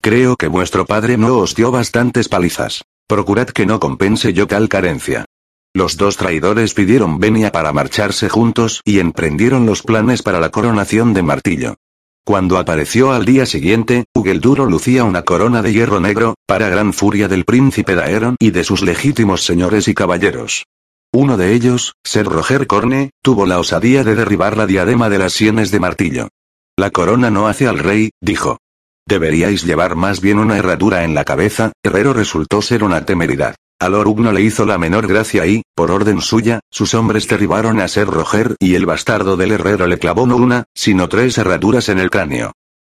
Creo 0.00 0.36
que 0.36 0.46
vuestro 0.46 0.86
padre 0.86 1.18
no 1.18 1.36
os 1.36 1.54
dio 1.54 1.70
bastantes 1.70 2.28
palizas. 2.28 2.82
Procurad 3.06 3.48
que 3.48 3.66
no 3.66 3.80
compense 3.80 4.32
yo 4.32 4.46
tal 4.46 4.68
carencia. 4.68 5.26
Los 5.72 5.96
dos 5.96 6.16
traidores 6.16 6.74
pidieron 6.74 7.20
venia 7.20 7.52
para 7.52 7.72
marcharse 7.72 8.28
juntos 8.28 8.80
y 8.84 8.98
emprendieron 8.98 9.66
los 9.66 9.82
planes 9.82 10.22
para 10.22 10.40
la 10.40 10.50
coronación 10.50 11.14
de 11.14 11.22
Martillo. 11.22 11.76
Cuando 12.24 12.58
apareció 12.58 13.12
al 13.12 13.24
día 13.24 13.46
siguiente, 13.46 14.04
Duro 14.14 14.66
lucía 14.66 15.04
una 15.04 15.22
corona 15.22 15.62
de 15.62 15.72
hierro 15.72 16.00
negro, 16.00 16.34
para 16.46 16.68
gran 16.68 16.92
furia 16.92 17.28
del 17.28 17.44
príncipe 17.44 17.94
Daeron 17.94 18.36
y 18.38 18.50
de 18.50 18.64
sus 18.64 18.82
legítimos 18.82 19.44
señores 19.44 19.86
y 19.86 19.94
caballeros. 19.94 20.64
Uno 21.12 21.36
de 21.36 21.54
ellos, 21.54 21.94
Ser 22.04 22.26
Roger 22.26 22.66
Corne, 22.66 23.10
tuvo 23.22 23.46
la 23.46 23.58
osadía 23.58 24.02
de 24.04 24.14
derribar 24.14 24.56
la 24.56 24.66
diadema 24.66 25.08
de 25.08 25.18
las 25.18 25.32
sienes 25.32 25.70
de 25.70 25.80
Martillo. 25.80 26.28
La 26.76 26.90
corona 26.90 27.30
no 27.30 27.46
hace 27.46 27.68
al 27.68 27.78
rey, 27.78 28.10
dijo. 28.20 28.58
Deberíais 29.06 29.64
llevar 29.64 29.96
más 29.96 30.20
bien 30.20 30.38
una 30.38 30.56
herradura 30.56 31.04
en 31.04 31.14
la 31.14 31.24
cabeza, 31.24 31.72
Herrero 31.82 32.12
resultó 32.12 32.60
ser 32.62 32.84
una 32.84 33.04
temeridad. 33.04 33.56
A 33.80 33.88
le 33.88 34.42
hizo 34.42 34.66
la 34.66 34.76
menor 34.76 35.06
gracia 35.06 35.46
y, 35.46 35.62
por 35.74 35.90
orden 35.90 36.20
suya, 36.20 36.60
sus 36.70 36.92
hombres 36.92 37.26
derribaron 37.26 37.80
a 37.80 37.88
Ser 37.88 38.08
Roger 38.08 38.54
y 38.60 38.74
el 38.74 38.84
bastardo 38.84 39.38
del 39.38 39.52
herrero 39.52 39.86
le 39.86 39.98
clavó 39.98 40.26
no 40.26 40.36
una, 40.36 40.64
sino 40.74 41.08
tres 41.08 41.38
herraduras 41.38 41.88
en 41.88 41.98
el 41.98 42.10
cráneo. 42.10 42.52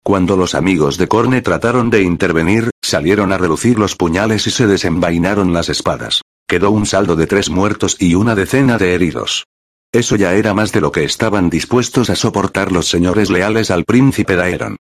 Cuando 0.03 0.36
los 0.36 0.55
amigos 0.55 0.97
de 0.97 1.07
Corne 1.07 1.43
trataron 1.43 1.91
de 1.91 2.01
intervenir, 2.01 2.71
salieron 2.82 3.32
a 3.32 3.38
relucir 3.38 3.77
los 3.77 3.95
puñales 3.95 4.47
y 4.47 4.49
se 4.49 4.65
desenvainaron 4.65 5.53
las 5.53 5.69
espadas. 5.69 6.23
Quedó 6.47 6.71
un 6.71 6.88
saldo 6.88 7.15
de 7.15 7.27
tres 7.27 7.51
muertos 7.51 7.97
y 7.99 8.15
una 8.15 8.34
decena 8.34 8.79
de 8.79 8.95
heridos. 8.95 9.45
Eso 9.91 10.15
ya 10.15 10.34
era 10.34 10.55
más 10.55 10.71
de 10.71 10.82
lo 10.82 10.91
que 10.91 11.03
estaban 11.03 11.51
dispuestos 11.51 12.09
a 12.09 12.15
soportar 12.15 12.71
los 12.71 12.88
señores 12.88 13.29
leales 13.29 13.69
al 13.69 13.86
príncipe 13.86 14.36
Daeron. 14.36 14.77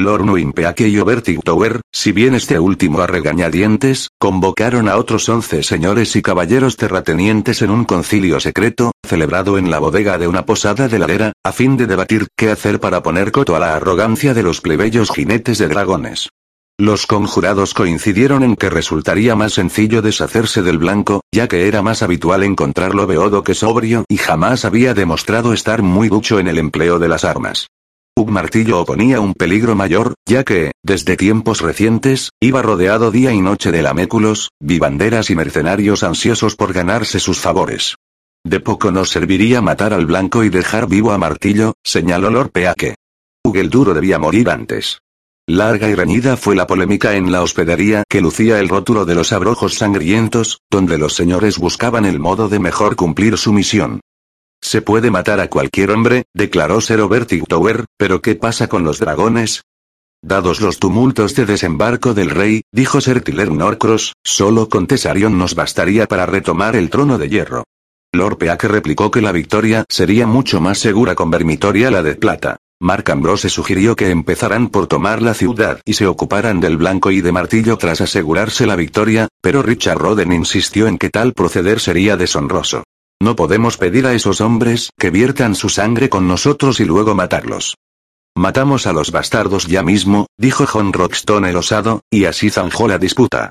Lord 0.00 0.24
Nuimpeake 0.24 0.88
y 0.88 0.98
Obertig 0.98 1.40
Tower, 1.44 1.80
si 1.92 2.10
bien 2.10 2.34
este 2.34 2.58
último 2.58 3.00
a 3.00 3.06
regañadientes, 3.06 4.08
convocaron 4.18 4.88
a 4.88 4.96
otros 4.96 5.28
once 5.28 5.62
señores 5.62 6.16
y 6.16 6.22
caballeros 6.22 6.76
terratenientes 6.76 7.62
en 7.62 7.70
un 7.70 7.84
concilio 7.84 8.40
secreto, 8.40 8.90
celebrado 9.06 9.56
en 9.56 9.70
la 9.70 9.78
bodega 9.78 10.18
de 10.18 10.26
una 10.26 10.46
posada 10.46 10.88
de 10.88 10.98
ladera, 10.98 11.32
a 11.44 11.52
fin 11.52 11.76
de 11.76 11.86
debatir 11.86 12.26
qué 12.36 12.50
hacer 12.50 12.80
para 12.80 13.04
poner 13.04 13.30
coto 13.30 13.54
a 13.54 13.60
la 13.60 13.76
arrogancia 13.76 14.34
de 14.34 14.42
los 14.42 14.60
plebeyos 14.60 15.12
jinetes 15.12 15.58
de 15.58 15.68
dragones. 15.68 16.28
Los 16.76 17.06
conjurados 17.06 17.72
coincidieron 17.72 18.42
en 18.42 18.56
que 18.56 18.70
resultaría 18.70 19.36
más 19.36 19.52
sencillo 19.52 20.02
deshacerse 20.02 20.62
del 20.62 20.78
blanco, 20.78 21.20
ya 21.32 21.46
que 21.46 21.68
era 21.68 21.82
más 21.82 22.02
habitual 22.02 22.42
encontrarlo 22.42 23.06
beodo 23.06 23.44
que 23.44 23.54
sobrio 23.54 24.04
y 24.08 24.16
jamás 24.16 24.64
había 24.64 24.92
demostrado 24.92 25.52
estar 25.52 25.82
muy 25.82 26.08
ducho 26.08 26.40
en 26.40 26.48
el 26.48 26.58
empleo 26.58 26.98
de 26.98 27.06
las 27.06 27.24
armas. 27.24 27.68
Ug 28.16 28.30
Martillo 28.30 28.80
oponía 28.80 29.18
un 29.18 29.34
peligro 29.34 29.74
mayor, 29.74 30.14
ya 30.24 30.44
que, 30.44 30.70
desde 30.84 31.16
tiempos 31.16 31.60
recientes, 31.60 32.30
iba 32.40 32.62
rodeado 32.62 33.10
día 33.10 33.32
y 33.32 33.40
noche 33.40 33.72
de 33.72 33.82
laméculos, 33.82 34.50
vivanderas 34.60 35.30
y 35.30 35.34
mercenarios 35.34 36.04
ansiosos 36.04 36.54
por 36.54 36.72
ganarse 36.72 37.18
sus 37.18 37.40
favores. 37.40 37.96
De 38.44 38.60
poco 38.60 38.92
nos 38.92 39.10
serviría 39.10 39.60
matar 39.60 39.92
al 39.92 40.06
blanco 40.06 40.44
y 40.44 40.48
dejar 40.48 40.86
vivo 40.86 41.10
a 41.10 41.18
Martillo, 41.18 41.74
señaló 41.82 42.30
Lord 42.30 42.52
Peake. 42.52 42.94
Ug 43.42 43.56
el 43.56 43.68
duro 43.68 43.94
debía 43.94 44.20
morir 44.20 44.48
antes. 44.48 45.00
Larga 45.48 45.88
y 45.88 45.96
reñida 45.96 46.36
fue 46.36 46.54
la 46.54 46.68
polémica 46.68 47.16
en 47.16 47.32
la 47.32 47.42
hospedería 47.42 48.04
que 48.08 48.20
lucía 48.20 48.60
el 48.60 48.68
rótulo 48.68 49.06
de 49.06 49.16
los 49.16 49.32
abrojos 49.32 49.74
sangrientos, 49.74 50.60
donde 50.70 50.98
los 50.98 51.14
señores 51.14 51.58
buscaban 51.58 52.04
el 52.04 52.20
modo 52.20 52.48
de 52.48 52.60
mejor 52.60 52.94
cumplir 52.94 53.36
su 53.38 53.52
misión. 53.52 54.00
Se 54.64 54.80
puede 54.80 55.10
matar 55.10 55.40
a 55.40 55.50
cualquier 55.50 55.90
hombre, 55.90 56.24
declaró 56.32 56.78
Obertig 56.78 57.46
Tower, 57.46 57.84
pero 57.98 58.22
¿qué 58.22 58.34
pasa 58.34 58.66
con 58.66 58.82
los 58.82 58.98
dragones? 58.98 59.62
Dados 60.22 60.62
los 60.62 60.78
tumultos 60.78 61.34
de 61.34 61.44
desembarco 61.44 62.14
del 62.14 62.30
rey, 62.30 62.62
dijo 62.72 63.02
Sir 63.02 63.20
Tiller 63.20 63.52
Norcross, 63.52 64.14
solo 64.24 64.70
con 64.70 64.86
Tesarion 64.86 65.36
nos 65.36 65.54
bastaría 65.54 66.06
para 66.06 66.24
retomar 66.24 66.76
el 66.76 66.88
trono 66.88 67.18
de 67.18 67.28
hierro. 67.28 67.64
Lord 68.14 68.38
replicó 68.62 69.10
que 69.10 69.20
la 69.20 69.32
victoria 69.32 69.84
sería 69.90 70.26
mucho 70.26 70.62
más 70.62 70.78
segura 70.78 71.14
con 71.14 71.30
Vermitoria 71.30 71.90
la 71.90 72.02
de 72.02 72.14
plata. 72.14 72.56
Mark 72.80 73.10
Ambrose 73.10 73.50
sugirió 73.50 73.94
que 73.94 74.08
empezaran 74.08 74.68
por 74.68 74.86
tomar 74.86 75.20
la 75.20 75.34
ciudad 75.34 75.80
y 75.84 75.92
se 75.92 76.06
ocuparan 76.06 76.60
del 76.60 76.78
blanco 76.78 77.10
y 77.10 77.20
de 77.20 77.32
martillo 77.32 77.76
tras 77.76 78.00
asegurarse 78.00 78.66
la 78.66 78.76
victoria, 78.76 79.28
pero 79.42 79.62
Richard 79.62 79.98
Roden 79.98 80.32
insistió 80.32 80.86
en 80.86 80.96
que 80.96 81.10
tal 81.10 81.34
proceder 81.34 81.80
sería 81.80 82.16
deshonroso. 82.16 82.82
No 83.20 83.36
podemos 83.36 83.76
pedir 83.76 84.06
a 84.06 84.14
esos 84.14 84.40
hombres 84.40 84.90
que 84.98 85.10
viertan 85.10 85.54
su 85.54 85.68
sangre 85.68 86.08
con 86.08 86.28
nosotros 86.28 86.80
y 86.80 86.84
luego 86.84 87.14
matarlos. 87.14 87.76
Matamos 88.36 88.86
a 88.86 88.92
los 88.92 89.12
bastardos 89.12 89.66
ya 89.66 89.82
mismo, 89.82 90.26
dijo 90.36 90.66
John 90.66 90.92
Roxton 90.92 91.44
el 91.44 91.56
osado, 91.56 92.00
y 92.10 92.24
así 92.24 92.50
zanjó 92.50 92.88
la 92.88 92.98
disputa. 92.98 93.50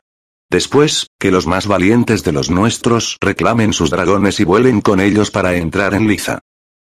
Después, 0.52 1.08
que 1.20 1.32
los 1.32 1.48
más 1.48 1.68
valientes 1.68 2.24
de 2.24 2.34
los 2.34 2.50
nuestros 2.50 3.18
reclamen 3.22 3.74
sus 3.74 3.90
dragones 3.90 4.40
y 4.40 4.44
vuelen 4.44 4.82
con 4.82 5.00
ellos 5.00 5.32
para 5.32 5.56
entrar 5.56 5.94
en 5.94 6.08
liza. 6.08 6.40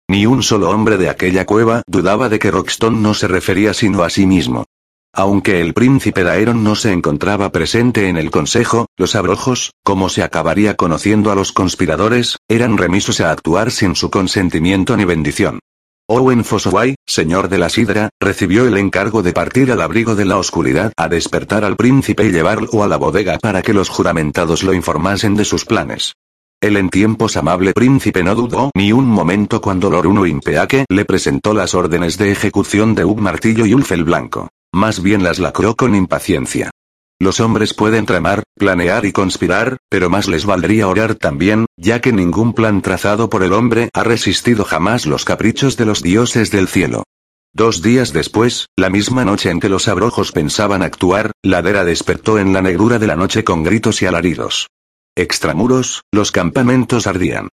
Ni 0.09 0.25
un 0.25 0.41
solo 0.41 0.69
hombre 0.69 0.97
de 0.97 1.09
aquella 1.09 1.45
cueva 1.45 1.83
dudaba 1.85 2.27
de 2.27 2.39
que 2.39 2.49
Roxton 2.49 3.03
no 3.03 3.13
se 3.13 3.27
refería 3.27 3.73
sino 3.73 4.03
a 4.03 4.09
sí 4.09 4.25
mismo. 4.25 4.65
Aunque 5.13 5.59
el 5.59 5.73
príncipe 5.73 6.23
Daeron 6.23 6.63
no 6.63 6.75
se 6.75 6.93
encontraba 6.93 7.51
presente 7.51 8.07
en 8.07 8.15
el 8.15 8.31
consejo, 8.31 8.87
los 8.95 9.15
abrojos, 9.15 9.71
como 9.83 10.07
se 10.07 10.23
acabaría 10.23 10.75
conociendo 10.75 11.31
a 11.31 11.35
los 11.35 11.51
conspiradores, 11.51 12.37
eran 12.47 12.77
remisos 12.77 13.19
a 13.19 13.31
actuar 13.31 13.71
sin 13.71 13.95
su 13.95 14.09
consentimiento 14.09 14.95
ni 14.95 15.03
bendición. 15.03 15.59
Owen 16.07 16.43
Fossoway, 16.43 16.95
señor 17.05 17.49
de 17.49 17.57
la 17.57 17.69
sidra, 17.69 18.09
recibió 18.19 18.65
el 18.67 18.77
encargo 18.77 19.21
de 19.21 19.33
partir 19.33 19.71
al 19.71 19.81
abrigo 19.81 20.15
de 20.15 20.25
la 20.25 20.37
oscuridad 20.37 20.93
a 20.97 21.07
despertar 21.07 21.65
al 21.65 21.75
príncipe 21.75 22.25
y 22.25 22.31
llevarlo 22.31 22.83
a 22.83 22.87
la 22.87 22.97
bodega 22.97 23.37
para 23.37 23.61
que 23.61 23.73
los 23.73 23.89
juramentados 23.89 24.63
lo 24.63 24.73
informasen 24.73 25.35
de 25.35 25.45
sus 25.45 25.65
planes. 25.65 26.13
El 26.61 26.77
en 26.77 26.89
tiempos 26.89 27.37
amable 27.37 27.73
príncipe 27.73 28.23
no 28.23 28.35
dudó 28.35 28.71
ni 28.75 28.91
un 28.91 29.07
momento 29.07 29.61
cuando 29.61 29.89
Loruno 29.89 30.25
Impeake 30.25 30.85
le 30.89 31.05
presentó 31.05 31.53
las 31.53 31.75
órdenes 31.75 32.17
de 32.17 32.31
ejecución 32.31 32.93
de 32.93 33.03
Ug 33.03 33.19
Martillo 33.19 33.65
y 33.65 33.73
Ulf 33.73 33.91
el 33.91 34.03
Blanco. 34.03 34.49
Más 34.73 35.01
bien 35.01 35.23
las 35.23 35.39
lacró 35.39 35.75
con 35.75 35.95
impaciencia. 35.95 36.71
Los 37.19 37.39
hombres 37.39 37.73
pueden 37.73 38.05
tramar, 38.05 38.43
planear 38.55 39.05
y 39.05 39.11
conspirar, 39.11 39.77
pero 39.89 40.09
más 40.09 40.27
les 40.27 40.45
valdría 40.45 40.87
orar 40.87 41.15
también, 41.15 41.65
ya 41.77 41.99
que 42.01 42.13
ningún 42.13 42.53
plan 42.53 42.81
trazado 42.81 43.29
por 43.29 43.43
el 43.43 43.53
hombre 43.53 43.89
ha 43.93 44.03
resistido 44.03 44.63
jamás 44.63 45.05
los 45.05 45.25
caprichos 45.25 45.77
de 45.77 45.85
los 45.85 46.01
dioses 46.01 46.49
del 46.49 46.67
cielo. 46.67 47.03
Dos 47.53 47.81
días 47.81 48.13
después, 48.13 48.67
la 48.77 48.89
misma 48.89 49.25
noche 49.25 49.49
en 49.49 49.59
que 49.59 49.67
los 49.67 49.89
abrojos 49.89 50.31
pensaban 50.31 50.81
actuar, 50.81 51.31
Ladera 51.43 51.83
despertó 51.83 52.39
en 52.39 52.53
la 52.53 52.61
negrura 52.61 52.97
de 52.97 53.07
la 53.07 53.17
noche 53.17 53.43
con 53.43 53.61
gritos 53.61 54.01
y 54.01 54.05
alaridos. 54.05 54.67
Extramuros, 55.15 56.03
los 56.13 56.31
campamentos 56.31 57.07
ardían. 57.07 57.49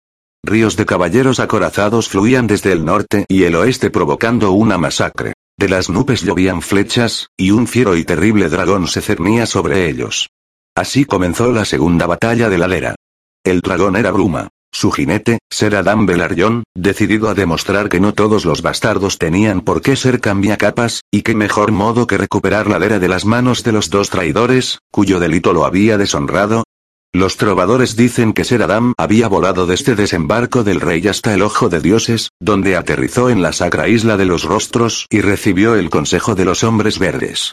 Ríos 0.44 0.76
de 0.76 0.84
caballeros 0.84 1.40
acorazados 1.40 2.08
fluían 2.08 2.46
desde 2.46 2.72
el 2.72 2.84
norte 2.84 3.24
y 3.26 3.44
el 3.44 3.56
oeste 3.56 3.90
provocando 3.90 4.52
una 4.52 4.76
masacre. 4.76 5.32
De 5.58 5.70
las 5.70 5.88
nubes 5.88 6.20
llovían 6.20 6.60
flechas, 6.60 7.30
y 7.34 7.50
un 7.50 7.66
fiero 7.66 7.96
y 7.96 8.04
terrible 8.04 8.50
dragón 8.50 8.88
se 8.88 9.00
cernía 9.00 9.46
sobre 9.46 9.88
ellos. 9.88 10.28
Así 10.76 11.06
comenzó 11.06 11.50
la 11.50 11.64
segunda 11.64 12.06
batalla 12.06 12.50
de 12.50 12.58
la 12.58 12.68
Lera. 12.68 12.94
El 13.42 13.62
dragón 13.62 13.96
era 13.96 14.10
Bruma. 14.10 14.48
Su 14.70 14.92
jinete, 14.92 15.38
Ser 15.50 15.74
Adam 15.74 16.04
Belarion, 16.04 16.64
decidido 16.74 17.30
a 17.30 17.34
demostrar 17.34 17.88
que 17.88 18.00
no 18.00 18.12
todos 18.12 18.44
los 18.44 18.60
bastardos 18.60 19.16
tenían 19.16 19.62
por 19.62 19.80
qué 19.80 19.96
ser 19.96 20.20
cambiacapas, 20.20 21.00
y 21.10 21.22
qué 21.22 21.34
mejor 21.34 21.72
modo 21.72 22.06
que 22.06 22.18
recuperar 22.18 22.66
la 22.66 22.78
Lera 22.78 22.98
de 22.98 23.08
las 23.08 23.24
manos 23.24 23.64
de 23.64 23.72
los 23.72 23.88
dos 23.88 24.10
traidores, 24.10 24.80
cuyo 24.92 25.18
delito 25.20 25.54
lo 25.54 25.64
había 25.64 25.96
deshonrado, 25.96 26.64
los 27.16 27.36
trovadores 27.36 27.96
dicen 27.96 28.32
que 28.32 28.44
Ser 28.44 28.62
Adam 28.62 28.92
había 28.98 29.28
volado 29.28 29.66
desde 29.66 29.94
desembarco 29.94 30.64
del 30.64 30.80
rey 30.80 31.06
hasta 31.08 31.34
el 31.34 31.42
Ojo 31.42 31.68
de 31.68 31.80
Dioses, 31.80 32.30
donde 32.40 32.76
aterrizó 32.76 33.30
en 33.30 33.42
la 33.42 33.52
sacra 33.52 33.88
isla 33.88 34.16
de 34.16 34.26
los 34.26 34.44
rostros 34.44 35.06
y 35.10 35.20
recibió 35.20 35.74
el 35.74 35.90
consejo 35.90 36.34
de 36.34 36.44
los 36.44 36.62
hombres 36.62 36.98
verdes. 36.98 37.52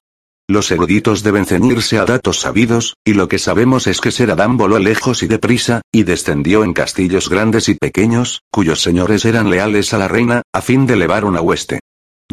Los 0.50 0.72
eruditos 0.72 1.24
deben 1.24 1.46
ceñirse 1.46 1.98
a 1.98 2.06
datos 2.06 2.42
sabidos, 2.42 2.96
y 3.06 3.14
lo 3.14 3.30
que 3.30 3.40
sabemos 3.40 3.88
es 3.88 4.02
que 4.02 4.12
Ser 4.12 4.32
Adam 4.32 4.58
voló 4.58 4.78
lejos 4.78 5.24
y 5.24 5.28
deprisa, 5.28 5.82
y 5.92 6.04
descendió 6.04 6.66
en 6.66 6.74
castillos 6.74 7.30
grandes 7.30 7.70
y 7.70 7.76
pequeños, 7.76 8.42
cuyos 8.52 8.82
señores 8.82 9.24
eran 9.24 9.50
leales 9.50 9.94
a 9.94 9.98
la 9.98 10.10
reina, 10.10 10.42
a 10.54 10.62
fin 10.62 10.86
de 10.86 10.96
elevar 10.96 11.24
una 11.24 11.40
hueste. 11.40 11.80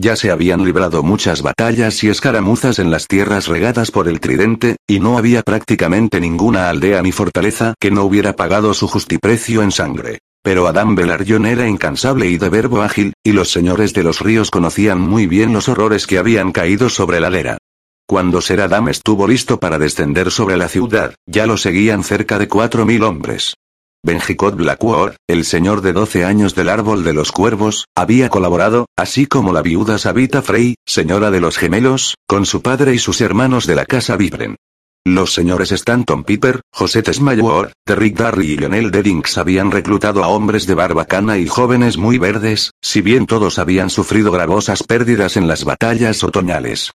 Ya 0.03 0.17
se 0.17 0.31
habían 0.31 0.65
librado 0.65 1.03
muchas 1.03 1.43
batallas 1.43 2.03
y 2.03 2.09
escaramuzas 2.09 2.79
en 2.79 2.91
las 2.91 3.07
tierras 3.07 3.49
regadas 3.49 3.91
por 3.91 4.09
el 4.09 4.19
tridente, 4.19 4.77
y 4.87 4.99
no 4.99 5.19
había 5.19 5.43
prácticamente 5.43 6.23
ninguna 6.23 6.71
aldea 6.71 7.03
ni 7.03 7.13
fortaleza 7.13 7.75
que 7.79 7.91
no 7.91 8.05
hubiera 8.05 8.35
pagado 8.35 8.73
su 8.73 8.89
justiprecio 8.89 9.63
en 9.63 9.71
sangre. 9.71 10.21
Pero 10.43 10.67
Adam 10.67 10.95
Belarion 10.95 11.45
era 11.45 11.69
incansable 11.69 12.29
y 12.29 12.39
de 12.39 12.49
verbo 12.49 12.81
ágil, 12.81 13.13
y 13.23 13.33
los 13.33 13.53
señores 13.53 13.93
de 13.93 14.03
los 14.03 14.21
ríos 14.21 14.51
conocían 14.51 15.03
muy 15.03 15.27
bien 15.27 15.53
los 15.53 15.69
horrores 15.69 16.07
que 16.07 16.17
habían 16.17 16.51
caído 16.51 16.89
sobre 16.89 17.21
la 17.21 17.29
lera. 17.29 17.59
Cuando 18.07 18.41
Ser 18.41 18.63
Adam 18.63 18.89
estuvo 18.89 19.29
listo 19.29 19.61
para 19.61 19.79
descender 19.79 20.31
sobre 20.31 20.57
la 20.57 20.69
ciudad, 20.69 21.15
ya 21.27 21.45
lo 21.45 21.59
seguían 21.59 22.05
cerca 22.05 22.39
de 22.39 22.49
cuatro 22.49 22.87
mil 22.87 23.03
hombres. 23.03 23.55
Benjicot 24.03 24.57
Blackwood, 24.57 25.13
el 25.29 25.45
señor 25.45 25.83
de 25.83 25.93
12 25.93 26.25
años 26.25 26.55
del 26.55 26.71
árbol 26.71 27.05
de 27.05 27.13
los 27.13 27.33
cuervos, 27.33 27.85
había 27.95 28.31
colaborado, 28.31 28.87
así 28.97 29.27
como 29.27 29.53
la 29.53 29.61
viuda 29.61 29.99
Sabita 29.99 30.41
Frey, 30.41 30.77
señora 30.87 31.31
de 31.31 31.41
los 31.41 31.59
gemelos, 31.59 32.15
con 32.27 32.47
su 32.47 32.63
padre 32.63 32.95
y 32.95 32.99
sus 32.99 33.21
hermanos 33.21 33.67
de 33.67 33.75
la 33.75 33.85
casa 33.85 34.17
Vibren. 34.17 34.57
Los 35.05 35.35
señores 35.35 35.71
Stanton 35.73 36.25
Piper, 36.25 36.63
José 36.73 37.03
Tesmayor, 37.03 37.73
Derrick 37.87 38.17
Darry 38.17 38.53
y 38.53 38.57
Lionel 38.57 38.91
Deddings 38.91 39.37
habían 39.37 39.71
reclutado 39.71 40.25
a 40.25 40.29
hombres 40.29 40.67
de 40.67 40.75
barbacana 40.75 41.37
y 41.37 41.47
jóvenes 41.47 41.99
muy 41.99 42.17
verdes, 42.17 42.71
si 42.83 43.03
bien 43.03 43.27
todos 43.27 43.59
habían 43.59 43.91
sufrido 43.91 44.33
gravosas 44.33 44.83
pérdidas 44.83 45.37
en 45.37 45.47
las 45.47 45.65
batallas 45.65 46.25
otoñales. 46.25 46.91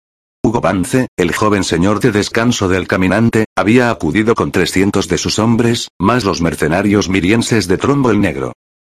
Hugo 0.46 0.60
Vance, 0.60 1.08
el 1.16 1.34
joven 1.34 1.64
señor 1.64 2.02
de 2.02 2.12
descanso 2.12 2.68
del 2.68 2.86
caminante, 2.86 3.46
había 3.56 3.90
acudido 3.90 4.36
con 4.36 4.52
300 4.52 5.08
de 5.08 5.18
sus 5.18 5.40
hombres, 5.40 5.88
más 5.98 6.26
los 6.26 6.42
mercenarios 6.42 7.08
mirienses 7.08 7.70
de 7.70 7.78
Trombo 7.78 8.12
el 8.12 8.20
Negro. 8.20 8.52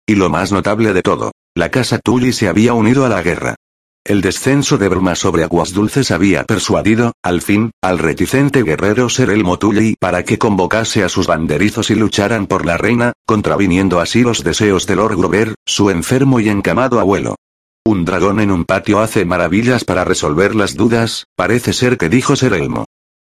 Y 0.07 0.16
lo 0.16 0.28
más 0.28 0.53
notable 0.53 0.92
de 0.92 1.01
todo, 1.01 1.32
la 1.55 1.70
casa 1.70 2.01
Tully 2.05 2.34
se 2.34 2.49
había 2.49 2.74
unido 2.74 3.07
a 3.07 3.09
la 3.09 3.22
guerra. 3.22 3.55
El 4.05 4.20
descenso 4.20 4.76
de 4.76 4.88
Bruma 4.88 5.14
sobre 5.14 5.42
aguas 5.42 5.72
dulces 5.72 6.11
había 6.11 6.44
persuadido, 6.44 7.12
al 7.22 7.40
fin, 7.40 7.70
al 7.82 7.99
reticente 7.99 8.62
guerrero 8.62 9.09
Ser 9.09 9.30
el 9.30 9.42
Tully 9.59 9.96
para 9.99 10.24
que 10.24 10.36
convocase 10.36 11.03
a 11.03 11.09
sus 11.09 11.26
banderizos 11.26 11.90
y 11.90 11.94
lucharan 11.94 12.46
por 12.46 12.66
la 12.66 12.76
reina, 12.76 13.14
contraviniendo 13.26 14.01
así 14.01 14.22
los 14.22 14.44
deseos 14.44 14.86
de 14.86 14.96
Lord 14.96 15.16
Grover, 15.16 15.55
su 15.66 15.88
enfermo 15.88 16.40
y 16.40 16.51
encamado 16.51 17.01
abuelo. 17.01 17.36
Un 17.89 18.05
dragón 18.05 18.39
en 18.39 18.51
un 18.51 18.66
patio 18.66 19.01
hace 19.01 19.24
maravillas 19.24 19.82
para 19.82 20.05
resolver 20.05 20.55
las 20.55 20.74
dudas, 20.74 21.24
parece 21.34 21.72
ser 21.72 21.97
que 21.97 22.11
dijo 22.11 22.36
Ser 22.36 22.53
Elmo. 22.53 22.84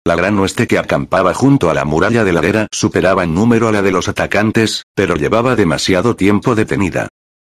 La 0.05 0.18
gran 0.18 0.38
hueste 0.38 0.68
que 0.68 0.78
acampaba 0.78 1.34
junto 1.34 1.70
a 1.70 1.74
la 1.74 1.86
muralla 1.86 2.26
de 2.26 2.34
la 2.34 2.41
era 2.41 2.68
superaba 2.70 3.24
en 3.24 3.34
número 3.34 3.70
a 3.70 3.72
la 3.72 3.82
de 3.82 3.93
los 3.93 4.10
atacantes, 4.10 4.84
pero 4.93 5.16
llevaba 5.16 5.55
demasiado 5.55 6.18
tiempo 6.18 6.55
detenida. 6.55 7.07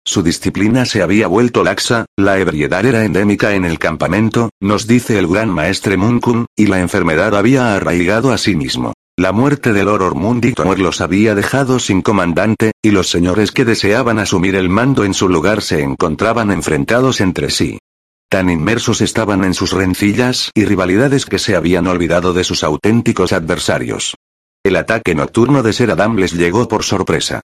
Su 0.04 0.24
disciplina 0.24 0.84
se 0.84 1.00
había 1.00 1.28
vuelto 1.28 1.62
laxa, 1.62 2.06
la 2.16 2.40
ebriedad 2.40 2.84
era 2.84 3.04
endémica 3.04 3.54
en 3.54 3.64
el 3.64 3.78
campamento, 3.78 4.50
nos 4.60 4.88
dice 4.88 5.16
el 5.16 5.28
gran 5.28 5.48
maestre 5.48 5.96
Munkun, 5.96 6.46
y 6.56 6.66
la 6.66 6.80
enfermedad 6.80 7.36
había 7.36 7.76
arraigado 7.76 8.32
a 8.32 8.36
sí 8.36 8.56
mismo. 8.56 8.94
La 9.18 9.32
muerte 9.32 9.72
del 9.72 9.86
Lord 9.86 10.02
Ormundi 10.02 10.52
los 10.76 11.00
había 11.00 11.34
dejado 11.34 11.78
sin 11.78 12.02
comandante, 12.02 12.72
y 12.82 12.90
los 12.90 13.08
señores 13.08 13.50
que 13.50 13.64
deseaban 13.64 14.18
asumir 14.18 14.56
el 14.56 14.68
mando 14.68 15.04
en 15.04 15.14
su 15.14 15.30
lugar 15.30 15.62
se 15.62 15.80
encontraban 15.80 16.50
enfrentados 16.50 17.22
entre 17.22 17.48
sí. 17.48 17.78
Tan 18.28 18.50
inmersos 18.50 19.00
estaban 19.00 19.42
en 19.44 19.54
sus 19.54 19.72
rencillas 19.72 20.50
y 20.54 20.66
rivalidades 20.66 21.24
que 21.24 21.38
se 21.38 21.56
habían 21.56 21.86
olvidado 21.86 22.34
de 22.34 22.44
sus 22.44 22.62
auténticos 22.62 23.32
adversarios. 23.32 24.16
El 24.62 24.76
ataque 24.76 25.14
nocturno 25.14 25.62
de 25.62 25.72
Ser 25.72 25.92
Adam 25.92 26.16
les 26.16 26.34
llegó 26.34 26.68
por 26.68 26.82
sorpresa. 26.84 27.40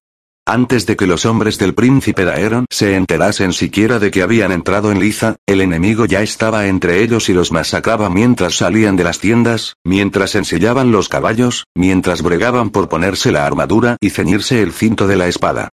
Antes 0.47 0.87
de 0.87 0.97
que 0.97 1.07
los 1.07 1.25
hombres 1.25 1.57
del 1.59 1.73
príncipe 1.73 2.25
Daeron 2.25 2.67
se 2.69 2.97
enterasen 2.97 3.53
siquiera 3.53 4.01
de 4.01 4.11
que 4.11 4.23
habían 4.23 4.51
entrado 4.51 4.91
en 4.91 4.99
Liza, 4.99 5.37
el 5.47 5.61
enemigo 5.61 6.05
ya 6.05 6.21
estaba 6.21 6.67
entre 6.67 7.01
ellos 7.01 7.29
y 7.29 7.33
los 7.33 7.53
masacraba 7.53 8.11
mientras 8.11 8.57
salían 8.57 8.97
de 8.97 9.05
las 9.05 9.21
tiendas, 9.21 9.75
mientras 9.85 10.35
ensillaban 10.35 10.91
los 10.91 11.09
caballos, 11.09 11.67
mientras 11.77 12.23
bregaban 12.23 12.71
por 12.71 12.89
ponerse 12.89 13.31
la 13.31 13.47
armadura 13.47 13.97
y 14.01 14.11
ceñirse 14.11 14.63
el 14.63 14.73
cinto 14.73 15.07
de 15.07 15.17
la 15.17 15.29
espada. 15.29 15.69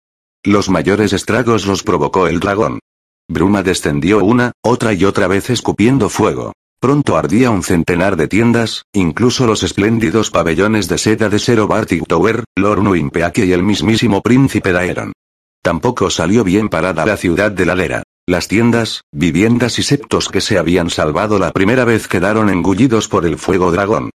Los 0.44 0.68
mayores 0.68 1.14
estragos 1.14 1.66
los 1.66 1.82
provocó 1.82 2.26
el 2.26 2.38
dragón. 2.38 2.78
Bruma 3.26 3.62
descendió 3.62 4.22
una, 4.22 4.52
otra 4.62 4.92
y 4.92 5.06
otra 5.06 5.28
vez 5.28 5.48
escupiendo 5.48 6.10
fuego. 6.10 6.52
Pronto 6.80 7.16
ardía 7.16 7.50
un 7.50 7.64
centenar 7.64 8.16
de 8.16 8.28
tiendas, 8.28 8.84
incluso 8.92 9.48
los 9.48 9.64
espléndidos 9.64 10.30
pabellones 10.30 10.86
de 10.86 10.98
seda 10.98 11.28
de 11.28 11.40
Sero 11.40 11.66
Bartic 11.66 12.06
Tower, 12.06 12.44
Lord 12.56 12.84
Nuimpeake 12.84 13.46
y 13.46 13.52
el 13.52 13.64
mismísimo 13.64 14.22
príncipe 14.22 14.72
Daeron. 14.72 15.12
Tampoco 15.60 16.08
salió 16.08 16.44
bien 16.44 16.68
parada 16.68 17.04
la 17.04 17.16
ciudad 17.16 17.50
de 17.50 17.66
Ladera. 17.66 18.04
Las 18.28 18.46
tiendas, 18.46 19.00
viviendas 19.10 19.80
y 19.80 19.82
septos 19.82 20.28
que 20.28 20.40
se 20.40 20.56
habían 20.56 20.88
salvado 20.88 21.40
la 21.40 21.50
primera 21.50 21.84
vez 21.84 22.06
quedaron 22.06 22.48
engullidos 22.48 23.08
por 23.08 23.26
el 23.26 23.38
fuego 23.38 23.72
dragón. 23.72 24.10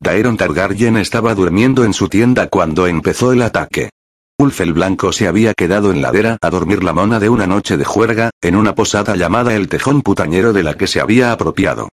Daeron 0.00 0.36
Targaryen 0.36 0.96
estaba 0.96 1.34
durmiendo 1.34 1.82
en 1.82 1.94
su 1.94 2.08
tienda 2.08 2.46
cuando 2.46 2.86
empezó 2.86 3.32
el 3.32 3.42
ataque. 3.42 3.90
Ulf 4.38 4.60
el 4.60 4.72
Blanco 4.72 5.12
se 5.12 5.26
había 5.26 5.52
quedado 5.54 5.90
en 5.90 6.00
ladera 6.02 6.38
a 6.40 6.50
dormir 6.50 6.84
la 6.84 6.92
mona 6.92 7.18
de 7.18 7.28
una 7.28 7.46
noche 7.48 7.76
de 7.76 7.84
juerga, 7.84 8.30
en 8.40 8.54
una 8.54 8.74
posada 8.74 9.16
llamada 9.16 9.54
el 9.54 9.68
Tejón 9.68 10.02
Putañero 10.02 10.52
de 10.52 10.62
la 10.62 10.74
que 10.74 10.86
se 10.86 11.00
había 11.00 11.32
apropiado. 11.32 11.88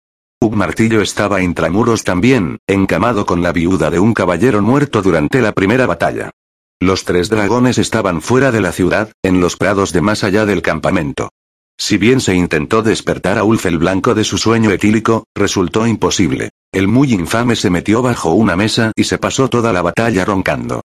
Martillo 0.58 1.02
estaba 1.02 1.42
intramuros 1.44 2.04
también, 2.04 2.58
encamado 2.68 3.26
con 3.26 3.44
la 3.44 3.52
viuda 3.52 3.92
de 3.92 4.00
un 4.00 4.14
caballero 4.14 4.62
muerto 4.62 5.04
durante 5.04 5.42
la 5.42 5.52
primera 5.52 5.86
batalla. 5.86 6.32
Los 6.80 7.06
tres 7.06 7.30
dragones 7.30 7.78
estaban 7.78 8.22
fuera 8.22 8.52
de 8.52 8.62
la 8.62 8.72
ciudad, 8.72 9.12
en 9.24 9.40
los 9.40 9.56
prados 9.56 9.94
de 9.94 10.02
más 10.02 10.24
allá 10.24 10.46
del 10.46 10.64
campamento. 10.64 11.30
Si 11.78 11.98
bien 11.98 12.22
se 12.22 12.34
intentó 12.34 12.82
despertar 12.82 13.38
a 13.38 13.44
Ulf 13.44 13.68
el 13.68 13.78
Blanco 13.78 14.16
de 14.16 14.24
su 14.24 14.40
sueño 14.40 14.72
etílico, 14.72 15.26
resultó 15.36 15.86
imposible. 15.86 16.50
El 16.72 16.88
muy 16.88 17.14
infame 17.14 17.56
se 17.56 17.70
metió 17.70 18.02
bajo 18.02 18.32
una 18.32 18.56
mesa 18.56 18.92
y 18.96 19.04
se 19.04 19.20
pasó 19.20 19.50
toda 19.50 19.72
la 19.72 19.84
batalla 19.84 20.26
roncando. 20.26 20.82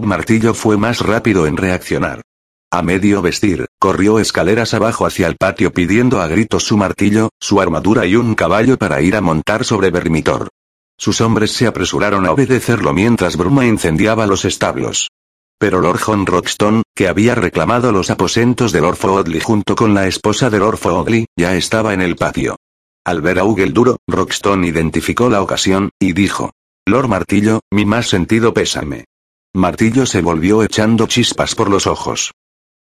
Martillo 0.00 0.54
fue 0.54 0.76
más 0.76 1.00
rápido 1.00 1.46
en 1.46 1.56
reaccionar. 1.56 2.22
A 2.70 2.82
medio 2.82 3.22
vestir, 3.22 3.66
corrió 3.78 4.18
escaleras 4.18 4.74
abajo 4.74 5.06
hacia 5.06 5.26
el 5.26 5.36
patio 5.36 5.72
pidiendo 5.72 6.20
a 6.20 6.26
gritos 6.28 6.64
su 6.64 6.76
martillo, 6.76 7.30
su 7.40 7.62
armadura 7.62 8.04
y 8.04 8.14
un 8.14 8.34
caballo 8.34 8.76
para 8.76 9.00
ir 9.00 9.16
a 9.16 9.22
montar 9.22 9.64
sobre 9.64 9.90
Vermitor. 9.90 10.50
Sus 10.98 11.22
hombres 11.22 11.52
se 11.52 11.66
apresuraron 11.66 12.26
a 12.26 12.32
obedecerlo 12.32 12.92
mientras 12.92 13.38
Bruma 13.38 13.64
incendiaba 13.64 14.26
los 14.26 14.44
establos. 14.44 15.08
Pero 15.58 15.80
Lord 15.80 16.00
John 16.00 16.26
Roxton, 16.26 16.82
que 16.94 17.08
había 17.08 17.34
reclamado 17.34 17.90
los 17.90 18.10
aposentos 18.10 18.70
de 18.72 18.82
Lord 18.82 18.96
Foodley 18.96 19.40
junto 19.40 19.74
con 19.74 19.94
la 19.94 20.06
esposa 20.06 20.50
de 20.50 20.58
Lord 20.58 20.76
Foodley, 20.76 21.24
ya 21.38 21.56
estaba 21.56 21.94
en 21.94 22.02
el 22.02 22.16
patio. 22.16 22.56
Al 23.02 23.22
ver 23.22 23.38
a 23.38 23.44
Ugel 23.44 23.72
duro, 23.72 23.96
Roxton 24.06 24.64
identificó 24.64 25.30
la 25.30 25.40
ocasión, 25.40 25.88
y 25.98 26.12
dijo. 26.12 26.50
Lord 26.86 27.08
Martillo, 27.08 27.60
mi 27.70 27.86
más 27.86 28.08
sentido 28.08 28.52
pésame. 28.52 29.06
Martillo 29.54 30.04
se 30.04 30.20
volvió 30.20 30.62
echando 30.62 31.06
chispas 31.06 31.54
por 31.54 31.70
los 31.70 31.86
ojos. 31.86 32.32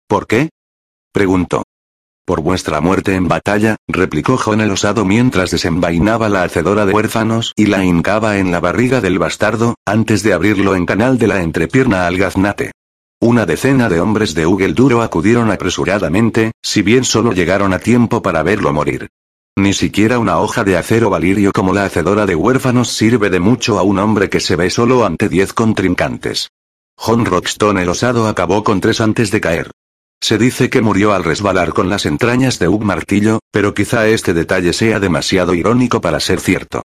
¿Por 0.07 0.27
qué? 0.27 0.51
preguntó. 1.13 1.63
Por 2.25 2.41
vuestra 2.41 2.81
muerte 2.81 3.17
en 3.17 3.27
batalla, 3.27 3.77
replicó 3.89 4.37
Jon 4.37 4.61
el 4.61 4.71
osado 4.71 5.05
mientras 5.05 5.51
desenvainaba 5.51 6.29
la 6.29 6.45
hacedora 6.45 6.87
de 6.87 6.93
huérfanos 6.93 7.53
y 7.57 7.67
la 7.67 7.85
hincaba 7.85 8.39
en 8.39 8.53
la 8.53 8.61
barriga 8.61 9.01
del 9.01 9.19
bastardo, 9.19 9.75
antes 9.85 10.23
de 10.23 10.33
abrirlo 10.33 10.77
en 10.77 10.87
canal 10.87 11.19
de 11.19 11.27
la 11.27 11.43
entrepierna 11.43 12.07
al 12.07 12.19
gaznate. 12.19 12.71
Una 13.21 13.45
decena 13.45 13.89
de 13.89 14.01
hombres 14.01 14.35
de 14.35 14.47
Ugel 14.47 14.75
Duro 14.75 15.03
acudieron 15.03 15.51
apresuradamente, 15.51 16.53
si 16.63 16.83
bien 16.83 17.05
solo 17.05 17.33
llegaron 17.33 17.73
a 17.73 17.81
tiempo 17.81 18.23
para 18.23 18.43
verlo 18.43 18.73
morir. 18.73 19.09
Ni 19.57 19.75
siquiera 19.75 20.19
una 20.19 20.39
hoja 20.39 20.65
de 20.65 20.77
acero 20.77 21.11
valirio 21.11 21.53
como 21.53 21.75
la 21.75 21.85
hacedora 21.85 22.25
de 22.25 22.35
huérfanos 22.35 22.89
sirve 22.89 23.31
de 23.31 23.39
mucho 23.39 23.79
a 23.79 23.83
un 23.83 23.99
hombre 23.99 24.31
que 24.31 24.41
se 24.41 24.57
ve 24.57 24.71
solo 24.71 25.05
ante 25.05 25.29
diez 25.29 25.53
contrincantes. 25.53 26.51
John 26.97 27.25
Roxton 27.25 27.79
el 27.79 27.89
osado 27.89 28.29
acabó 28.29 28.65
con 28.65 28.81
tres 28.81 29.01
antes 29.01 29.31
de 29.31 29.41
caer. 29.41 29.71
Se 30.23 30.39
dice 30.39 30.71
que 30.71 30.83
murió 30.83 31.15
al 31.15 31.25
resbalar 31.25 31.73
con 31.73 31.89
las 31.89 32.07
entrañas 32.07 32.61
de 32.61 32.69
un 32.69 32.87
martillo, 32.87 33.41
pero 33.51 33.75
quizá 33.75 34.07
este 34.07 34.33
detalle 34.33 34.73
sea 34.73 35.01
demasiado 35.01 35.53
irónico 35.53 36.01
para 36.01 36.21
ser 36.21 36.39
cierto. 36.39 36.83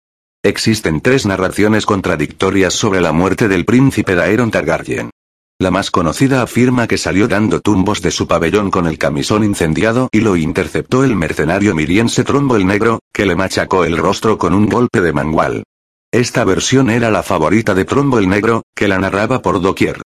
Existen 0.44 1.00
tres 1.00 1.26
narraciones 1.26 1.84
contradictorias 1.84 2.74
sobre 2.74 3.00
la 3.00 3.10
muerte 3.10 3.48
del 3.48 3.64
príncipe 3.64 4.14
Daeron 4.14 4.52
Targaryen. 4.52 5.10
La 5.58 5.72
más 5.72 5.90
conocida 5.90 6.42
afirma 6.42 6.86
que 6.86 6.96
salió 6.96 7.26
dando 7.26 7.60
tumbos 7.60 8.02
de 8.02 8.12
su 8.12 8.28
pabellón 8.28 8.70
con 8.70 8.86
el 8.86 8.98
camisón 8.98 9.42
incendiado 9.42 10.08
y 10.12 10.20
lo 10.20 10.36
interceptó 10.36 11.02
el 11.02 11.16
mercenario 11.16 11.74
miriense 11.74 12.22
Trombo 12.22 12.54
el 12.54 12.66
Negro, 12.66 13.00
que 13.12 13.26
le 13.26 13.34
machacó 13.34 13.84
el 13.84 13.96
rostro 13.96 14.38
con 14.38 14.54
un 14.54 14.68
golpe 14.68 15.00
de 15.00 15.12
mangual. 15.12 15.64
Esta 16.12 16.44
versión 16.44 16.88
era 16.88 17.10
la 17.10 17.24
favorita 17.24 17.74
de 17.74 17.84
Trombo 17.84 18.20
el 18.20 18.28
Negro, 18.28 18.62
que 18.76 18.86
la 18.86 19.00
narraba 19.00 19.42
por 19.42 19.60
doquier. 19.60 20.03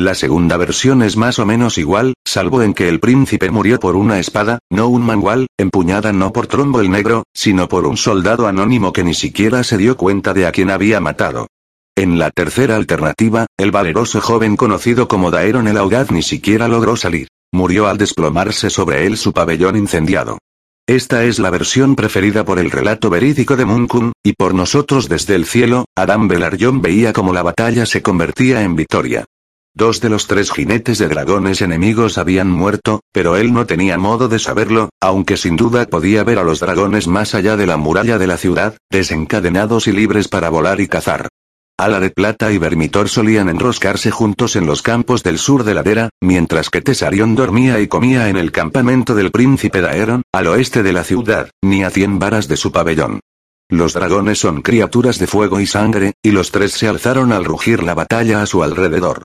La 0.00 0.14
segunda 0.14 0.56
versión 0.56 1.02
es 1.02 1.18
más 1.18 1.38
o 1.38 1.44
menos 1.44 1.76
igual, 1.76 2.14
salvo 2.24 2.62
en 2.62 2.72
que 2.72 2.88
el 2.88 3.00
príncipe 3.00 3.50
murió 3.50 3.78
por 3.78 3.96
una 3.96 4.18
espada, 4.18 4.58
no 4.70 4.88
un 4.88 5.02
mangual, 5.02 5.46
empuñada 5.58 6.10
no 6.10 6.32
por 6.32 6.46
Trombo 6.46 6.80
el 6.80 6.90
Negro, 6.90 7.24
sino 7.34 7.68
por 7.68 7.84
un 7.84 7.98
soldado 7.98 8.46
anónimo 8.46 8.94
que 8.94 9.04
ni 9.04 9.12
siquiera 9.12 9.62
se 9.62 9.76
dio 9.76 9.98
cuenta 9.98 10.32
de 10.32 10.46
a 10.46 10.52
quien 10.52 10.70
había 10.70 11.00
matado. 11.00 11.48
En 11.94 12.18
la 12.18 12.30
tercera 12.30 12.76
alternativa, 12.76 13.44
el 13.58 13.72
valeroso 13.72 14.22
joven 14.22 14.56
conocido 14.56 15.06
como 15.06 15.30
Daeron 15.30 15.68
el 15.68 15.76
Audaz 15.76 16.10
ni 16.10 16.22
siquiera 16.22 16.66
logró 16.66 16.96
salir. 16.96 17.28
Murió 17.52 17.86
al 17.86 17.98
desplomarse 17.98 18.70
sobre 18.70 19.04
él 19.04 19.18
su 19.18 19.34
pabellón 19.34 19.76
incendiado. 19.76 20.38
Esta 20.86 21.24
es 21.24 21.38
la 21.38 21.50
versión 21.50 21.94
preferida 21.94 22.46
por 22.46 22.58
el 22.58 22.70
relato 22.70 23.10
verídico 23.10 23.54
de 23.54 23.66
Munkun, 23.66 24.12
y 24.24 24.32
por 24.32 24.54
nosotros 24.54 25.10
desde 25.10 25.34
el 25.34 25.44
cielo, 25.44 25.84
Adam 25.94 26.26
Belarion 26.26 26.80
veía 26.80 27.12
cómo 27.12 27.34
la 27.34 27.42
batalla 27.42 27.84
se 27.84 28.00
convertía 28.00 28.62
en 28.62 28.76
victoria. 28.76 29.26
Dos 29.80 30.02
de 30.02 30.10
los 30.10 30.26
tres 30.26 30.52
jinetes 30.52 30.98
de 30.98 31.08
dragones 31.08 31.62
enemigos 31.62 32.18
habían 32.18 32.50
muerto, 32.50 33.00
pero 33.12 33.38
él 33.38 33.54
no 33.54 33.64
tenía 33.64 33.96
modo 33.96 34.28
de 34.28 34.38
saberlo, 34.38 34.90
aunque 35.00 35.38
sin 35.38 35.56
duda 35.56 35.86
podía 35.86 36.22
ver 36.22 36.38
a 36.38 36.44
los 36.44 36.60
dragones 36.60 37.08
más 37.08 37.34
allá 37.34 37.56
de 37.56 37.66
la 37.66 37.78
muralla 37.78 38.18
de 38.18 38.26
la 38.26 38.36
ciudad, 38.36 38.76
desencadenados 38.90 39.86
y 39.86 39.92
libres 39.92 40.28
para 40.28 40.50
volar 40.50 40.82
y 40.82 40.86
cazar. 40.86 41.28
Ala 41.78 41.98
de 41.98 42.10
Plata 42.10 42.52
y 42.52 42.58
Vermitor 42.58 43.08
solían 43.08 43.48
enroscarse 43.48 44.10
juntos 44.10 44.54
en 44.54 44.66
los 44.66 44.82
campos 44.82 45.22
del 45.22 45.38
sur 45.38 45.64
de 45.64 45.72
Ladera, 45.72 46.10
mientras 46.20 46.68
que 46.68 46.82
Tesarion 46.82 47.34
dormía 47.34 47.80
y 47.80 47.88
comía 47.88 48.28
en 48.28 48.36
el 48.36 48.52
campamento 48.52 49.14
del 49.14 49.30
príncipe 49.30 49.80
Daeron, 49.80 50.20
al 50.30 50.48
oeste 50.48 50.82
de 50.82 50.92
la 50.92 51.04
ciudad, 51.04 51.48
ni 51.64 51.84
a 51.84 51.88
cien 51.88 52.18
varas 52.18 52.48
de 52.48 52.58
su 52.58 52.70
pabellón. 52.70 53.20
Los 53.70 53.94
dragones 53.94 54.40
son 54.40 54.60
criaturas 54.60 55.18
de 55.18 55.26
fuego 55.26 55.58
y 55.58 55.64
sangre, 55.66 56.12
y 56.22 56.32
los 56.32 56.50
tres 56.50 56.72
se 56.72 56.86
alzaron 56.86 57.32
al 57.32 57.46
rugir 57.46 57.82
la 57.82 57.94
batalla 57.94 58.42
a 58.42 58.46
su 58.46 58.62
alrededor. 58.62 59.22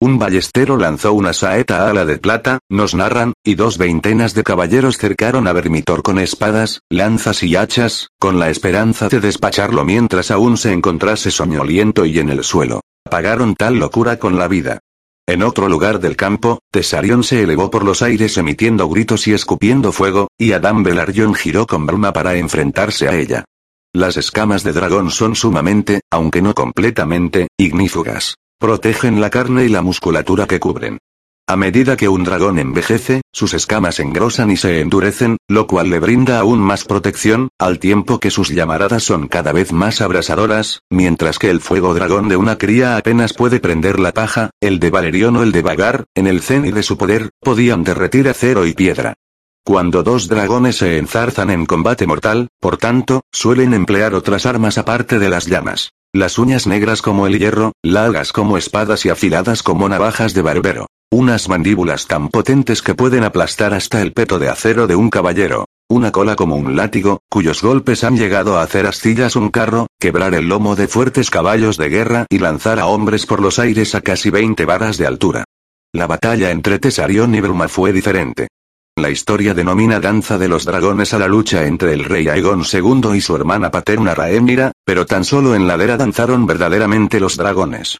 Un 0.00 0.16
ballestero 0.16 0.76
lanzó 0.76 1.12
una 1.12 1.32
saeta 1.32 1.84
a 1.84 1.90
ala 1.90 2.04
de 2.04 2.18
plata, 2.18 2.60
nos 2.68 2.94
narran, 2.94 3.32
y 3.42 3.56
dos 3.56 3.78
veintenas 3.78 4.32
de 4.32 4.44
caballeros 4.44 4.96
cercaron 4.96 5.48
a 5.48 5.52
Vermitor 5.52 6.04
con 6.04 6.20
espadas, 6.20 6.82
lanzas 6.88 7.42
y 7.42 7.56
hachas, 7.56 8.10
con 8.20 8.38
la 8.38 8.48
esperanza 8.48 9.08
de 9.08 9.18
despacharlo 9.18 9.84
mientras 9.84 10.30
aún 10.30 10.56
se 10.56 10.72
encontrase 10.72 11.32
soñoliento 11.32 12.06
y 12.06 12.20
en 12.20 12.28
el 12.28 12.44
suelo. 12.44 12.80
Pagaron 13.10 13.56
tal 13.56 13.80
locura 13.80 14.20
con 14.20 14.38
la 14.38 14.46
vida. 14.46 14.78
En 15.26 15.42
otro 15.42 15.68
lugar 15.68 15.98
del 15.98 16.14
campo, 16.14 16.60
Tesarion 16.70 17.24
se 17.24 17.42
elevó 17.42 17.68
por 17.68 17.84
los 17.84 18.00
aires 18.00 18.38
emitiendo 18.38 18.88
gritos 18.88 19.26
y 19.26 19.32
escupiendo 19.32 19.90
fuego, 19.90 20.28
y 20.38 20.52
Adam 20.52 20.84
Belarion 20.84 21.34
giró 21.34 21.66
con 21.66 21.86
bruma 21.86 22.12
para 22.12 22.36
enfrentarse 22.36 23.08
a 23.08 23.16
ella. 23.16 23.44
Las 23.92 24.16
escamas 24.16 24.62
de 24.62 24.72
dragón 24.72 25.10
son 25.10 25.34
sumamente, 25.34 26.02
aunque 26.08 26.40
no 26.40 26.54
completamente, 26.54 27.48
ignífugas. 27.58 28.36
Protegen 28.60 29.20
la 29.20 29.30
carne 29.30 29.66
y 29.66 29.68
la 29.68 29.82
musculatura 29.82 30.48
que 30.48 30.58
cubren. 30.58 30.98
A 31.46 31.56
medida 31.56 31.96
que 31.96 32.08
un 32.08 32.24
dragón 32.24 32.58
envejece, 32.58 33.22
sus 33.32 33.54
escamas 33.54 34.00
engrosan 34.00 34.50
y 34.50 34.56
se 34.56 34.80
endurecen, 34.80 35.36
lo 35.46 35.68
cual 35.68 35.90
le 35.90 36.00
brinda 36.00 36.40
aún 36.40 36.58
más 36.58 36.84
protección, 36.84 37.50
al 37.56 37.78
tiempo 37.78 38.18
que 38.18 38.32
sus 38.32 38.48
llamaradas 38.48 39.04
son 39.04 39.28
cada 39.28 39.52
vez 39.52 39.72
más 39.72 40.00
abrasadoras, 40.00 40.80
mientras 40.90 41.38
que 41.38 41.50
el 41.50 41.60
fuego 41.60 41.94
dragón 41.94 42.28
de 42.28 42.36
una 42.36 42.58
cría 42.58 42.96
apenas 42.96 43.32
puede 43.32 43.60
prender 43.60 44.00
la 44.00 44.12
paja, 44.12 44.50
el 44.60 44.80
de 44.80 44.90
Valerión 44.90 45.36
o 45.36 45.44
el 45.44 45.52
de 45.52 45.62
Vagar, 45.62 46.04
en 46.16 46.26
el 46.26 46.42
cenit 46.42 46.74
de 46.74 46.82
su 46.82 46.98
poder, 46.98 47.30
podían 47.40 47.84
derretir 47.84 48.28
acero 48.28 48.66
y 48.66 48.74
piedra. 48.74 49.14
Cuando 49.64 50.02
dos 50.02 50.26
dragones 50.26 50.78
se 50.78 50.98
enzarzan 50.98 51.50
en 51.50 51.64
combate 51.64 52.08
mortal, 52.08 52.48
por 52.60 52.76
tanto, 52.76 53.20
suelen 53.30 53.72
emplear 53.72 54.14
otras 54.14 54.46
armas 54.46 54.78
aparte 54.78 55.20
de 55.20 55.30
las 55.30 55.46
llamas. 55.46 55.90
Las 56.14 56.38
uñas 56.38 56.66
negras 56.66 57.02
como 57.02 57.26
el 57.26 57.38
hierro, 57.38 57.72
largas 57.82 58.32
como 58.32 58.56
espadas 58.56 59.04
y 59.04 59.10
afiladas 59.10 59.62
como 59.62 59.90
navajas 59.90 60.32
de 60.32 60.40
barbero. 60.40 60.86
Unas 61.10 61.50
mandíbulas 61.50 62.06
tan 62.06 62.28
potentes 62.28 62.80
que 62.80 62.94
pueden 62.94 63.24
aplastar 63.24 63.74
hasta 63.74 64.00
el 64.00 64.14
peto 64.14 64.38
de 64.38 64.48
acero 64.48 64.86
de 64.86 64.94
un 64.94 65.10
caballero. 65.10 65.66
Una 65.86 66.10
cola 66.10 66.34
como 66.34 66.56
un 66.56 66.76
látigo, 66.76 67.20
cuyos 67.28 67.62
golpes 67.62 68.04
han 68.04 68.16
llegado 68.16 68.56
a 68.56 68.62
hacer 68.62 68.86
astillas 68.86 69.36
un 69.36 69.50
carro, 69.50 69.86
quebrar 70.00 70.34
el 70.34 70.48
lomo 70.48 70.76
de 70.76 70.88
fuertes 70.88 71.28
caballos 71.28 71.76
de 71.76 71.90
guerra 71.90 72.26
y 72.30 72.38
lanzar 72.38 72.78
a 72.78 72.86
hombres 72.86 73.26
por 73.26 73.40
los 73.40 73.58
aires 73.58 73.94
a 73.94 74.00
casi 74.00 74.30
20 74.30 74.64
varas 74.64 74.96
de 74.96 75.06
altura. 75.06 75.44
La 75.92 76.06
batalla 76.06 76.50
entre 76.52 76.78
Tesarión 76.78 77.34
y 77.34 77.40
Bruma 77.42 77.68
fue 77.68 77.92
diferente. 77.92 78.48
La 78.98 79.10
historia 79.10 79.54
denomina 79.54 80.00
Danza 80.00 80.38
de 80.38 80.48
los 80.48 80.64
Dragones 80.64 81.14
a 81.14 81.20
la 81.20 81.28
lucha 81.28 81.66
entre 81.66 81.92
el 81.92 82.04
rey 82.04 82.26
Aegon 82.26 82.64
II 82.64 83.16
y 83.16 83.20
su 83.20 83.36
hermana 83.36 83.70
paterna 83.70 84.12
Raemira, 84.12 84.72
pero 84.84 85.06
tan 85.06 85.24
solo 85.24 85.54
en 85.54 85.68
ladera 85.68 85.96
danzaron 85.96 86.46
verdaderamente 86.46 87.20
los 87.20 87.36
dragones. 87.36 87.98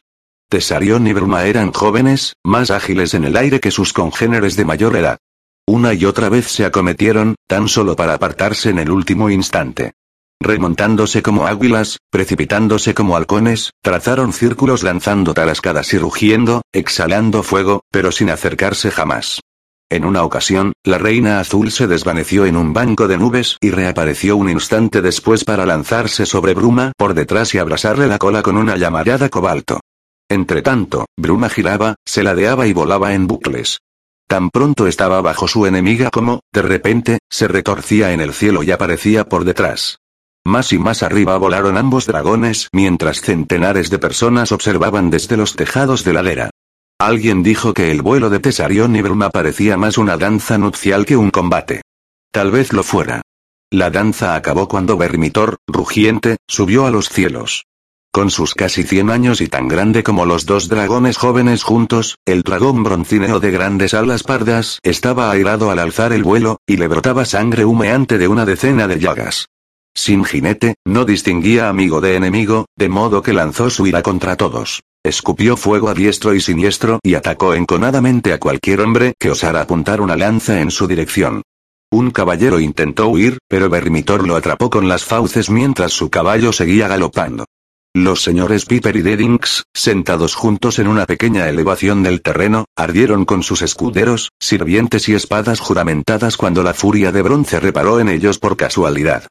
Tesarión 0.49 1.07
y 1.07 1.13
Bruma 1.13 1.45
eran 1.45 1.71
jóvenes, 1.71 2.33
más 2.43 2.69
ágiles 2.69 3.13
en 3.13 3.23
el 3.23 3.37
aire 3.37 3.61
que 3.61 3.71
sus 3.71 3.93
congéneres 3.93 4.57
de 4.57 4.65
mayor 4.65 4.97
edad. 4.97 5.19
Una 5.65 5.93
y 5.93 6.03
otra 6.03 6.27
vez 6.27 6.47
se 6.47 6.65
acometieron, 6.65 7.35
tan 7.47 7.69
solo 7.69 7.95
para 7.95 8.15
apartarse 8.15 8.69
en 8.69 8.79
el 8.79 8.91
último 8.91 9.29
instante. 9.29 9.93
Remontándose 10.41 11.21
como 11.21 11.47
águilas, 11.47 11.97
precipitándose 12.11 12.93
como 12.93 13.15
halcones, 13.15 13.71
trazaron 13.81 14.33
círculos 14.33 14.83
lanzando 14.83 15.33
tarascadas 15.33 15.93
y 15.93 15.97
rugiendo, 15.97 16.61
exhalando 16.73 17.41
fuego, 17.41 17.83
pero 17.89 18.11
sin 18.11 18.29
acercarse 18.29 18.91
jamás. 18.91 19.39
En 19.91 20.05
una 20.05 20.23
ocasión, 20.23 20.73
la 20.83 20.99
reina 20.99 21.39
azul 21.39 21.71
se 21.71 21.87
desvaneció 21.87 22.45
en 22.45 22.57
un 22.57 22.73
banco 22.73 23.07
de 23.07 23.17
nubes 23.17 23.57
y 23.59 23.71
reapareció 23.71 24.37
un 24.37 24.47
instante 24.47 25.01
después 25.01 25.43
para 25.43 25.65
lanzarse 25.65 26.27
sobre 26.27 26.53
Bruma 26.53 26.91
por 26.95 27.15
detrás 27.15 27.55
y 27.55 27.57
abrasarle 27.57 28.05
la 28.05 28.19
cola 28.19 28.43
con 28.43 28.55
una 28.55 28.77
llamarada 28.77 29.29
cobalto. 29.29 29.79
Entretanto, 30.29 31.05
Bruma 31.17 31.49
giraba, 31.49 31.95
se 32.05 32.21
ladeaba 32.21 32.67
y 32.67 32.73
volaba 32.73 33.15
en 33.15 33.25
bucles. 33.25 33.79
Tan 34.27 34.51
pronto 34.51 34.85
estaba 34.85 35.21
bajo 35.21 35.47
su 35.47 35.65
enemiga 35.65 36.11
como, 36.11 36.41
de 36.53 36.61
repente, 36.61 37.17
se 37.27 37.47
retorcía 37.47 38.13
en 38.13 38.21
el 38.21 38.33
cielo 38.33 38.61
y 38.61 38.69
aparecía 38.69 39.27
por 39.27 39.43
detrás. 39.43 39.97
Más 40.45 40.71
y 40.71 40.77
más 40.77 41.01
arriba 41.01 41.35
volaron 41.39 41.77
ambos 41.77 42.05
dragones 42.05 42.69
mientras 42.71 43.21
centenares 43.21 43.89
de 43.89 43.97
personas 43.97 44.51
observaban 44.51 45.09
desde 45.09 45.35
los 45.35 45.55
tejados 45.55 46.03
de 46.03 46.13
ladera. 46.13 46.51
Alguien 47.01 47.43
dijo 47.43 47.73
que 47.73 47.91
el 47.91 48.01
vuelo 48.01 48.29
de 48.29 48.41
Tesarión 48.41 48.93
y 48.93 49.01
Bruma 49.01 49.29
parecía 49.29 49.77
más 49.77 49.97
una 49.97 50.17
danza 50.17 50.57
nupcial 50.57 51.05
que 51.05 51.15
un 51.15 51.31
combate. 51.31 51.81
Tal 52.29 52.51
vez 52.51 52.73
lo 52.73 52.83
fuera. 52.83 53.21
La 53.71 53.89
danza 53.89 54.35
acabó 54.35 54.67
cuando 54.67 54.97
Vermitor, 54.97 55.59
rugiente, 55.65 56.35
subió 56.45 56.85
a 56.85 56.91
los 56.91 57.07
cielos. 57.07 57.63
Con 58.11 58.29
sus 58.29 58.53
casi 58.53 58.83
100 58.83 59.11
años 59.11 59.39
y 59.39 59.47
tan 59.47 59.69
grande 59.69 60.03
como 60.03 60.25
los 60.25 60.45
dos 60.45 60.67
dragones 60.67 61.15
jóvenes 61.15 61.63
juntos, 61.63 62.17
el 62.25 62.41
dragón 62.41 62.83
broncíneo 62.83 63.39
de 63.39 63.51
grandes 63.51 63.93
alas 63.93 64.23
pardas 64.23 64.79
estaba 64.83 65.31
airado 65.31 65.71
al 65.71 65.79
alzar 65.79 66.11
el 66.11 66.23
vuelo, 66.23 66.57
y 66.67 66.75
le 66.75 66.89
brotaba 66.89 67.23
sangre 67.23 67.63
humeante 67.63 68.17
de 68.17 68.27
una 68.27 68.45
decena 68.45 68.89
de 68.89 68.99
llagas. 68.99 69.45
Sin 69.95 70.25
jinete, 70.25 70.75
no 70.85 71.05
distinguía 71.05 71.69
amigo 71.69 72.01
de 72.01 72.15
enemigo, 72.15 72.65
de 72.75 72.89
modo 72.89 73.21
que 73.21 73.31
lanzó 73.31 73.69
su 73.69 73.87
ira 73.87 74.01
contra 74.01 74.35
todos. 74.35 74.81
Escupió 75.05 75.55
fuego 75.55 75.87
a 75.87 75.93
diestro 75.93 76.35
y 76.35 76.41
siniestro 76.41 76.99
y 77.01 77.15
atacó 77.15 77.53
enconadamente 77.53 78.33
a 78.33 78.37
cualquier 78.37 78.81
hombre 78.81 79.13
que 79.17 79.31
osara 79.31 79.61
apuntar 79.61 80.01
una 80.01 80.17
lanza 80.17 80.59
en 80.59 80.71
su 80.71 80.87
dirección. 80.87 81.41
Un 81.89 82.11
caballero 82.11 82.59
intentó 82.59 83.07
huir, 83.07 83.37
pero 83.47 83.69
Vermitor 83.69 84.27
lo 84.27 84.35
atrapó 84.35 84.69
con 84.69 84.89
las 84.89 85.05
fauces 85.05 85.49
mientras 85.49 85.93
su 85.93 86.09
caballo 86.09 86.51
seguía 86.51 86.89
galopando. 86.89 87.45
Los 87.95 88.21
señores 88.21 88.65
Piper 88.65 88.97
y 88.97 89.01
Deddings, 89.01 89.63
sentados 89.73 90.35
juntos 90.35 90.79
en 90.79 90.87
una 90.87 91.05
pequeña 91.05 91.47
elevación 91.47 92.03
del 92.03 92.21
terreno, 92.21 92.65
ardieron 92.75 93.23
con 93.23 93.41
sus 93.41 93.61
escuderos, 93.61 94.29
sirvientes 94.37 95.07
y 95.07 95.15
espadas 95.15 95.61
juramentadas 95.61 96.35
cuando 96.35 96.61
la 96.61 96.73
furia 96.73 97.13
de 97.13 97.21
bronce 97.21 97.59
reparó 97.59 98.01
en 98.01 98.09
ellos 98.09 98.37
por 98.37 98.57
casualidad. 98.57 99.27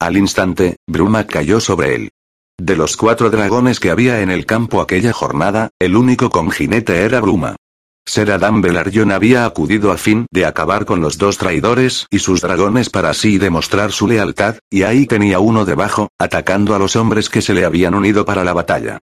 Al 0.00 0.16
instante, 0.16 0.76
Bruma 0.86 1.28
cayó 1.28 1.60
sobre 1.60 1.94
él. 1.94 2.10
De 2.58 2.76
los 2.76 2.96
cuatro 2.96 3.30
dragones 3.30 3.80
que 3.80 3.90
había 3.90 4.20
en 4.20 4.30
el 4.30 4.46
campo 4.46 4.80
aquella 4.80 5.12
jornada, 5.12 5.70
el 5.78 5.96
único 5.96 6.30
con 6.30 6.50
jinete 6.50 7.04
era 7.04 7.20
Bruma. 7.20 7.56
Ser 8.04 8.32
Adam 8.32 8.60
Velaryon 8.60 9.12
había 9.12 9.46
acudido 9.46 9.92
a 9.92 9.96
fin 9.96 10.26
de 10.32 10.44
acabar 10.44 10.84
con 10.84 11.00
los 11.00 11.18
dos 11.18 11.38
traidores 11.38 12.06
y 12.10 12.18
sus 12.18 12.40
dragones 12.40 12.90
para 12.90 13.10
así 13.10 13.38
demostrar 13.38 13.92
su 13.92 14.08
lealtad, 14.08 14.56
y 14.70 14.82
ahí 14.82 15.06
tenía 15.06 15.38
uno 15.38 15.64
debajo, 15.64 16.08
atacando 16.18 16.74
a 16.74 16.78
los 16.78 16.96
hombres 16.96 17.28
que 17.30 17.42
se 17.42 17.54
le 17.54 17.64
habían 17.64 17.94
unido 17.94 18.24
para 18.24 18.44
la 18.44 18.52
batalla. 18.52 18.98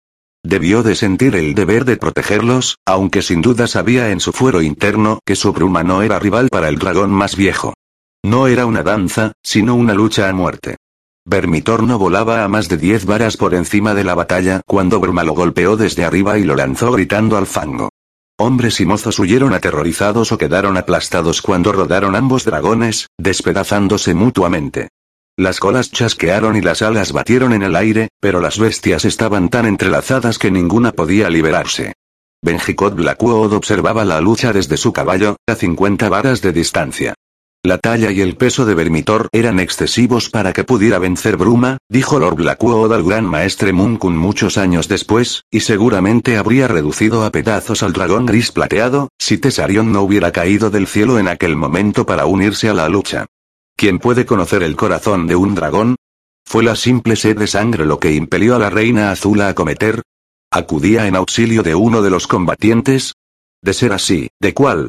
Debió 0.45 0.83
de 0.83 0.95
sentir 0.95 1.37
el 1.37 1.55
deber 1.55 1.85
de 1.85 1.97
protegerlos, 1.97 2.79
aunque 2.87 3.23
sin 3.23 3.41
duda 3.41 3.67
sabía 3.67 4.11
en 4.11 4.21
su 4.21 4.33
fuero 4.33 4.63
interno 4.63 5.21
que 5.25 5.37
su 5.37 5.53
bruma 5.53 5.85
no 5.85 6.03
era 6.03 6.19
rival 6.19 6.49
para 6.49 6.69
el 6.69 6.79
dragón 6.79 7.11
más 7.11 7.37
viejo. 7.37 7.75
No 8.25 8.47
era 8.47 8.67
una 8.67 8.83
danza, 8.83 9.33
sino 9.43 9.75
una 9.75 9.95
lucha 9.95 10.29
a 10.29 10.33
muerte. 10.33 10.77
Vermitor 11.31 11.83
no 11.83 11.99
volaba 11.99 12.43
a 12.43 12.49
más 12.49 12.71
de 12.71 12.79
diez 12.79 13.05
varas 13.05 13.37
por 13.37 13.53
encima 13.53 13.93
de 13.93 14.03
la 14.03 14.15
batalla 14.15 14.63
cuando 14.67 14.99
Bruma 14.99 15.25
lo 15.25 15.35
golpeó 15.35 15.77
desde 15.77 16.07
arriba 16.07 16.39
y 16.39 16.45
lo 16.45 16.57
lanzó 16.57 16.91
gritando 16.91 17.37
al 17.37 17.47
fango. 17.47 17.91
Hombres 18.39 18.81
y 18.81 18.87
mozos 18.87 19.19
huyeron 19.19 19.53
aterrorizados 19.53 20.33
o 20.33 20.39
quedaron 20.39 20.79
aplastados 20.79 21.43
cuando 21.43 21.71
rodaron 21.71 22.17
ambos 22.17 22.47
dragones, 22.47 23.09
despedazándose 23.19 24.15
mutuamente. 24.15 24.89
Las 25.37 25.61
colas 25.61 25.93
chasquearon 25.93 26.57
y 26.57 26.63
las 26.63 26.81
alas 26.81 27.13
batieron 27.13 27.53
en 27.53 27.63
el 27.63 27.77
aire, 27.77 28.09
pero 28.21 28.41
las 28.41 28.59
bestias 28.59 29.05
estaban 29.05 29.51
tan 29.51 29.67
entrelazadas 29.67 30.39
que 30.39 30.51
ninguna 30.51 30.93
podía 30.93 31.29
liberarse. 31.29 31.93
Benjicot 32.43 32.95
Blackwood 32.95 33.53
observaba 33.53 34.07
la 34.07 34.23
lucha 34.23 34.55
desde 34.55 34.79
su 34.79 34.95
caballo, 34.95 35.37
a 35.47 35.55
50 35.55 36.09
varas 36.09 36.41
de 36.41 36.53
distancia. 36.53 37.15
La 37.69 37.77
talla 37.77 38.11
y 38.11 38.23
el 38.23 38.35
peso 38.35 38.65
de 38.65 38.73
Vermitor 38.73 39.29
eran 39.31 39.61
excesivos 39.61 40.31
para 40.31 40.55
que 40.55 40.65
pudiera 40.65 40.99
vencer 40.99 41.37
Bruma, 41.37 41.77
dijo 41.91 42.19
Lord 42.19 42.37
Blackwood 42.37 42.95
al 42.95 43.05
gran 43.05 43.27
maestre 43.27 43.75
Munkun 43.75 44.17
muchos 44.17 44.57
años 44.57 44.89
después, 44.89 45.43
y 45.51 45.61
seguramente 45.61 46.39
habría 46.39 46.67
reducido 46.67 47.27
a 47.27 47.31
pedazos 47.31 47.83
al 47.83 47.93
dragón 47.93 48.25
gris 48.25 48.53
plateado, 48.53 49.11
si 49.19 49.37
Tesarion 49.37 49.93
no 49.93 50.01
hubiera 50.01 50.33
caído 50.33 50.71
del 50.71 50.87
cielo 50.87 51.19
en 51.19 51.29
aquel 51.29 51.57
momento 51.57 52.07
para 52.07 52.25
unirse 52.25 52.71
a 52.71 52.73
la 52.73 52.89
lucha. 52.89 53.27
¿Quién 53.77 53.99
puede 53.99 54.25
conocer 54.25 54.63
el 54.63 54.75
corazón 54.75 55.27
de 55.27 55.37
un 55.37 55.55
dragón? 55.55 55.97
¿Fue 56.47 56.65
la 56.65 56.75
simple 56.75 57.17
sed 57.17 57.37
de 57.37 57.49
sangre 57.49 57.85
lo 57.85 58.01
que 58.01 58.15
impelió 58.15 58.57
a 58.57 58.59
la 58.59 58.71
reina 58.71 59.11
azul 59.11 59.43
a 59.43 59.49
acometer? 59.49 60.01
¿Acudía 60.51 61.07
en 61.07 61.17
auxilio 61.17 61.63
de 61.63 61.75
uno 61.75 62.01
de 62.01 62.09
los 62.09 62.27
combatientes? 62.27 63.13
De 63.61 63.75
ser 63.75 63.93
así, 63.93 64.31
¿de 64.41 64.55
cuál? 64.55 64.89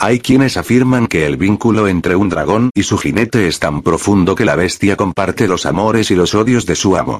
Hay 0.00 0.20
quienes 0.20 0.56
afirman 0.56 1.08
que 1.08 1.26
el 1.26 1.36
vínculo 1.36 1.88
entre 1.88 2.14
un 2.14 2.28
dragón 2.28 2.70
y 2.72 2.84
su 2.84 2.98
jinete 2.98 3.48
es 3.48 3.58
tan 3.58 3.82
profundo 3.82 4.36
que 4.36 4.44
la 4.44 4.54
bestia 4.54 4.94
comparte 4.94 5.48
los 5.48 5.66
amores 5.66 6.12
y 6.12 6.14
los 6.14 6.36
odios 6.36 6.66
de 6.66 6.76
su 6.76 6.96
amo. 6.96 7.18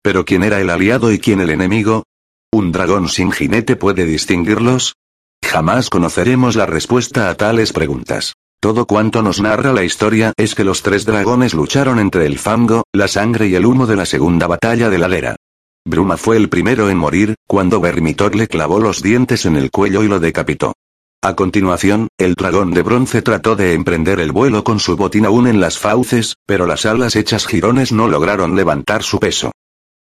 Pero 0.00 0.24
¿quién 0.24 0.44
era 0.44 0.60
el 0.60 0.70
aliado 0.70 1.10
y 1.10 1.18
quién 1.18 1.40
el 1.40 1.50
enemigo? 1.50 2.04
¿Un 2.52 2.70
dragón 2.70 3.08
sin 3.08 3.32
jinete 3.32 3.74
puede 3.74 4.04
distinguirlos? 4.04 4.94
Jamás 5.44 5.90
conoceremos 5.90 6.54
la 6.54 6.66
respuesta 6.66 7.30
a 7.30 7.34
tales 7.34 7.72
preguntas. 7.72 8.34
Todo 8.60 8.86
cuanto 8.86 9.22
nos 9.22 9.40
narra 9.40 9.72
la 9.72 9.82
historia 9.82 10.32
es 10.36 10.54
que 10.54 10.62
los 10.62 10.82
tres 10.82 11.04
dragones 11.04 11.52
lucharon 11.52 11.98
entre 11.98 12.26
el 12.26 12.38
fango, 12.38 12.84
la 12.92 13.08
sangre 13.08 13.48
y 13.48 13.56
el 13.56 13.66
humo 13.66 13.88
de 13.88 13.96
la 13.96 14.06
segunda 14.06 14.46
batalla 14.46 14.88
de 14.88 14.98
la 14.98 15.36
Bruma 15.84 16.16
fue 16.16 16.36
el 16.36 16.48
primero 16.48 16.90
en 16.90 16.98
morir, 16.98 17.34
cuando 17.48 17.80
Vermitor 17.80 18.36
le 18.36 18.46
clavó 18.46 18.78
los 18.78 19.02
dientes 19.02 19.46
en 19.46 19.56
el 19.56 19.72
cuello 19.72 20.04
y 20.04 20.08
lo 20.08 20.20
decapitó. 20.20 20.74
A 21.22 21.36
continuación, 21.36 22.08
el 22.16 22.32
dragón 22.32 22.72
de 22.72 22.80
bronce 22.80 23.20
trató 23.20 23.54
de 23.54 23.74
emprender 23.74 24.20
el 24.20 24.32
vuelo 24.32 24.64
con 24.64 24.80
su 24.80 24.96
botín 24.96 25.26
aún 25.26 25.46
en 25.46 25.60
las 25.60 25.78
fauces, 25.78 26.36
pero 26.46 26.66
las 26.66 26.86
alas 26.86 27.14
hechas 27.14 27.46
jirones 27.46 27.92
no 27.92 28.08
lograron 28.08 28.56
levantar 28.56 29.02
su 29.02 29.20
peso. 29.20 29.52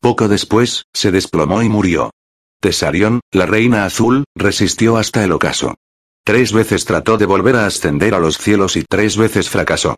Poco 0.01 0.28
después, 0.28 0.85
se 0.95 1.11
desplomó 1.11 1.61
y 1.62 1.69
murió. 1.69 2.12
Tesarion, 2.61 3.19
la 3.32 3.47
reina 3.47 3.85
azul, 3.85 4.27
resistió 4.36 4.97
hasta 4.97 5.24
el 5.24 5.32
ocaso. 5.32 5.74
Tres 6.24 6.53
veces 6.53 6.85
trató 6.85 7.19
de 7.19 7.27
volver 7.27 7.57
a 7.57 7.66
ascender 7.66 8.15
a 8.15 8.20
los 8.20 8.39
cielos 8.39 8.77
y 8.77 8.85
tres 8.89 9.16
veces 9.16 9.51
fracasó. 9.51 9.97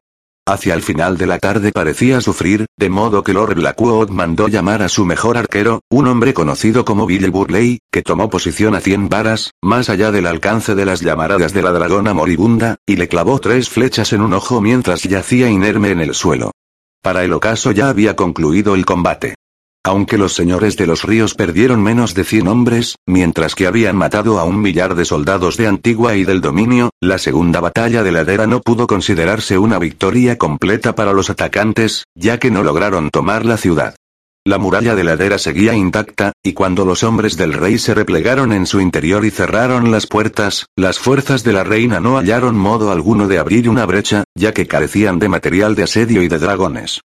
Hacia 0.50 0.74
el 0.74 0.82
final 0.82 1.16
de 1.16 1.28
la 1.28 1.38
tarde 1.38 1.70
parecía 1.70 2.20
sufrir, 2.20 2.66
de 2.76 2.90
modo 2.90 3.22
que 3.22 3.32
Lord 3.32 3.54
Blackwood 3.54 4.10
mandó 4.10 4.48
llamar 4.48 4.82
a 4.82 4.88
su 4.88 5.04
mejor 5.06 5.36
arquero, 5.36 5.82
un 5.88 6.08
hombre 6.08 6.34
conocido 6.34 6.84
como 6.84 7.06
Bill 7.06 7.30
Burley, 7.30 7.78
que 7.92 8.02
tomó 8.02 8.28
posición 8.28 8.74
a 8.74 8.80
100 8.80 9.08
varas, 9.08 9.52
más 9.62 9.88
allá 9.90 10.10
del 10.10 10.26
alcance 10.26 10.74
de 10.74 10.84
las 10.84 11.02
llamaradas 11.02 11.52
de 11.52 11.62
la 11.62 11.70
dragona 11.70 12.14
moribunda, 12.14 12.78
y 12.84 12.96
le 12.96 13.06
clavó 13.06 13.38
tres 13.38 13.68
flechas 13.68 14.12
en 14.12 14.22
un 14.22 14.32
ojo 14.32 14.60
mientras 14.60 15.04
yacía 15.04 15.48
inerme 15.48 15.90
en 15.90 16.00
el 16.00 16.14
suelo. 16.14 16.50
Para 17.00 17.22
el 17.22 17.32
ocaso 17.32 17.70
ya 17.70 17.88
había 17.88 18.16
concluido 18.16 18.74
el 18.74 18.84
combate. 18.84 19.36
Aunque 19.82 20.18
los 20.18 20.34
señores 20.34 20.76
de 20.76 20.86
los 20.86 21.04
ríos 21.04 21.34
perdieron 21.34 21.82
menos 21.82 22.14
de 22.14 22.24
100 22.24 22.48
hombres, 22.48 22.96
mientras 23.06 23.54
que 23.54 23.66
habían 23.66 23.96
matado 23.96 24.38
a 24.38 24.44
un 24.44 24.60
millar 24.60 24.94
de 24.94 25.06
soldados 25.06 25.56
de 25.56 25.68
Antigua 25.68 26.16
y 26.16 26.24
del 26.24 26.42
dominio, 26.42 26.90
la 27.00 27.16
segunda 27.16 27.60
batalla 27.60 28.02
de 28.02 28.12
ladera 28.12 28.46
no 28.46 28.60
pudo 28.60 28.86
considerarse 28.86 29.56
una 29.56 29.78
victoria 29.78 30.36
completa 30.36 30.94
para 30.94 31.14
los 31.14 31.30
atacantes, 31.30 32.04
ya 32.14 32.38
que 32.38 32.50
no 32.50 32.62
lograron 32.62 33.08
tomar 33.08 33.46
la 33.46 33.56
ciudad. 33.56 33.94
La 34.44 34.58
muralla 34.58 34.94
de 34.94 35.04
ladera 35.04 35.38
seguía 35.38 35.74
intacta, 35.74 36.32
y 36.42 36.52
cuando 36.52 36.84
los 36.84 37.02
hombres 37.02 37.38
del 37.38 37.54
rey 37.54 37.78
se 37.78 37.94
replegaron 37.94 38.52
en 38.52 38.66
su 38.66 38.80
interior 38.80 39.24
y 39.24 39.30
cerraron 39.30 39.90
las 39.90 40.06
puertas, 40.06 40.66
las 40.76 40.98
fuerzas 40.98 41.42
de 41.42 41.54
la 41.54 41.64
reina 41.64 42.00
no 42.00 42.16
hallaron 42.16 42.56
modo 42.56 42.90
alguno 42.90 43.28
de 43.28 43.38
abrir 43.38 43.68
una 43.68 43.86
brecha, 43.86 44.24
ya 44.34 44.52
que 44.52 44.66
carecían 44.66 45.18
de 45.18 45.28
material 45.28 45.74
de 45.74 45.84
asedio 45.84 46.22
y 46.22 46.28
de 46.28 46.38
dragones. 46.38 47.00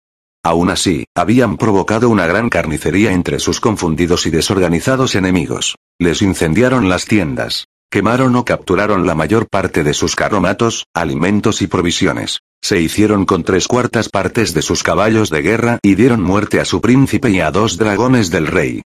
Aún 0.45 0.69
así, 0.69 1.07
habían 1.15 1.57
provocado 1.57 2.11
una 2.11 2.27
gran 2.27 2.51
carnicería 2.51 3.13
entre 3.13 3.39
sus 3.39 3.61
confundidos 3.61 4.27
y 4.27 4.31
desorganizados 4.31 5.15
enemigos. 5.15 5.77
Les 5.99 6.21
incendiaron 6.21 6.91
las 6.91 7.07
tiendas. 7.07 7.67
Quemaron 7.91 8.37
o 8.37 8.45
capturaron 8.45 9.07
la 9.07 9.15
mayor 9.15 9.49
parte 9.49 9.83
de 9.83 9.95
sus 9.95 10.15
carromatos, 10.15 10.85
alimentos 10.93 11.63
y 11.63 11.67
provisiones. 11.67 12.41
Se 12.63 12.79
hicieron 12.79 13.25
con 13.25 13.43
tres 13.43 13.67
cuartas 13.69 14.11
partes 14.11 14.53
de 14.53 14.61
sus 14.61 14.83
caballos 14.83 15.31
de 15.31 15.41
guerra 15.41 15.79
y 15.83 15.95
dieron 15.95 16.21
muerte 16.21 16.61
a 16.61 16.67
su 16.67 16.83
príncipe 16.83 17.31
y 17.31 17.41
a 17.41 17.51
dos 17.51 17.79
dragones 17.79 18.31
del 18.31 18.47
rey. 18.47 18.83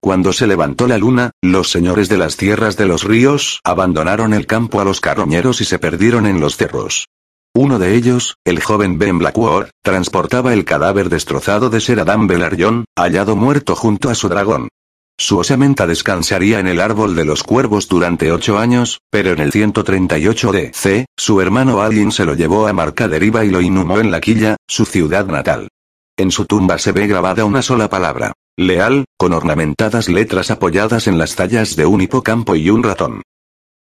Cuando 0.00 0.32
se 0.32 0.46
levantó 0.46 0.88
la 0.88 0.96
luna, 0.96 1.32
los 1.42 1.70
señores 1.70 2.08
de 2.08 2.16
las 2.16 2.36
tierras 2.36 2.76
de 2.76 2.86
los 2.86 3.04
ríos 3.04 3.60
abandonaron 3.64 4.32
el 4.32 4.46
campo 4.46 4.80
a 4.80 4.84
los 4.84 5.00
carroñeros 5.00 5.60
y 5.60 5.66
se 5.66 5.78
perdieron 5.78 6.26
en 6.26 6.40
los 6.40 6.56
cerros. 6.56 7.06
Uno 7.54 7.78
de 7.78 7.94
ellos, 7.94 8.38
el 8.46 8.62
joven 8.62 8.98
Ben 8.98 9.18
Blackwood, 9.18 9.66
transportaba 9.82 10.54
el 10.54 10.64
cadáver 10.64 11.10
destrozado 11.10 11.68
de 11.68 11.82
Ser 11.82 12.00
Adam 12.00 12.26
Belarion, 12.26 12.86
hallado 12.96 13.36
muerto 13.36 13.76
junto 13.76 14.08
a 14.08 14.14
su 14.14 14.30
dragón. 14.30 14.68
Su 15.18 15.36
osamenta 15.36 15.86
descansaría 15.86 16.60
en 16.60 16.66
el 16.66 16.80
árbol 16.80 17.14
de 17.14 17.26
los 17.26 17.42
cuervos 17.42 17.88
durante 17.88 18.32
ocho 18.32 18.58
años, 18.58 19.00
pero 19.10 19.32
en 19.32 19.40
el 19.40 19.52
138 19.52 20.50
DC, 20.50 21.04
su 21.14 21.42
hermano 21.42 21.82
Alin 21.82 22.10
se 22.10 22.24
lo 22.24 22.32
llevó 22.32 22.66
a 22.66 22.72
Marcaderiva 22.72 23.44
y 23.44 23.50
lo 23.50 23.60
inhumó 23.60 24.00
en 24.00 24.10
la 24.10 24.22
quilla, 24.22 24.56
su 24.66 24.86
ciudad 24.86 25.26
natal. 25.26 25.68
En 26.16 26.30
su 26.30 26.46
tumba 26.46 26.78
se 26.78 26.92
ve 26.92 27.06
grabada 27.06 27.44
una 27.44 27.60
sola 27.60 27.90
palabra. 27.90 28.32
Leal, 28.56 29.04
con 29.18 29.34
ornamentadas 29.34 30.08
letras 30.08 30.50
apoyadas 30.50 31.06
en 31.06 31.18
las 31.18 31.36
tallas 31.36 31.76
de 31.76 31.84
un 31.84 32.00
hipocampo 32.00 32.56
y 32.56 32.70
un 32.70 32.82
ratón. 32.82 33.20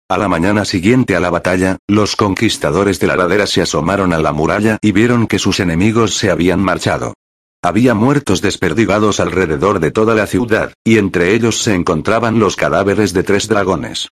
A 0.07 0.19
la 0.19 0.27
mañana 0.27 0.65
siguiente 0.65 1.15
a 1.15 1.19
la 1.19 1.31
batalla, 1.31 1.77
los 1.87 2.15
conquistadores 2.15 2.99
de 2.99 3.07
la 3.07 3.15
ladera 3.15 3.47
se 3.47 3.63
asomaron 3.63 4.13
a 4.13 4.19
la 4.19 4.33
muralla 4.33 4.77
y 4.79 4.91
vieron 4.91 5.25
que 5.25 5.39
sus 5.39 5.59
enemigos 5.59 6.13
se 6.15 6.29
habían 6.29 6.59
marchado. 6.59 7.15
Había 7.63 7.95
muertos 7.95 8.39
desperdigados 8.39 9.19
alrededor 9.19 9.79
de 9.79 9.89
toda 9.89 10.13
la 10.13 10.27
ciudad, 10.27 10.73
y 10.83 10.99
entre 10.99 11.33
ellos 11.33 11.63
se 11.63 11.73
encontraban 11.73 12.37
los 12.37 12.55
cadáveres 12.55 13.13
de 13.13 13.23
tres 13.23 13.47
dragones. 13.47 14.09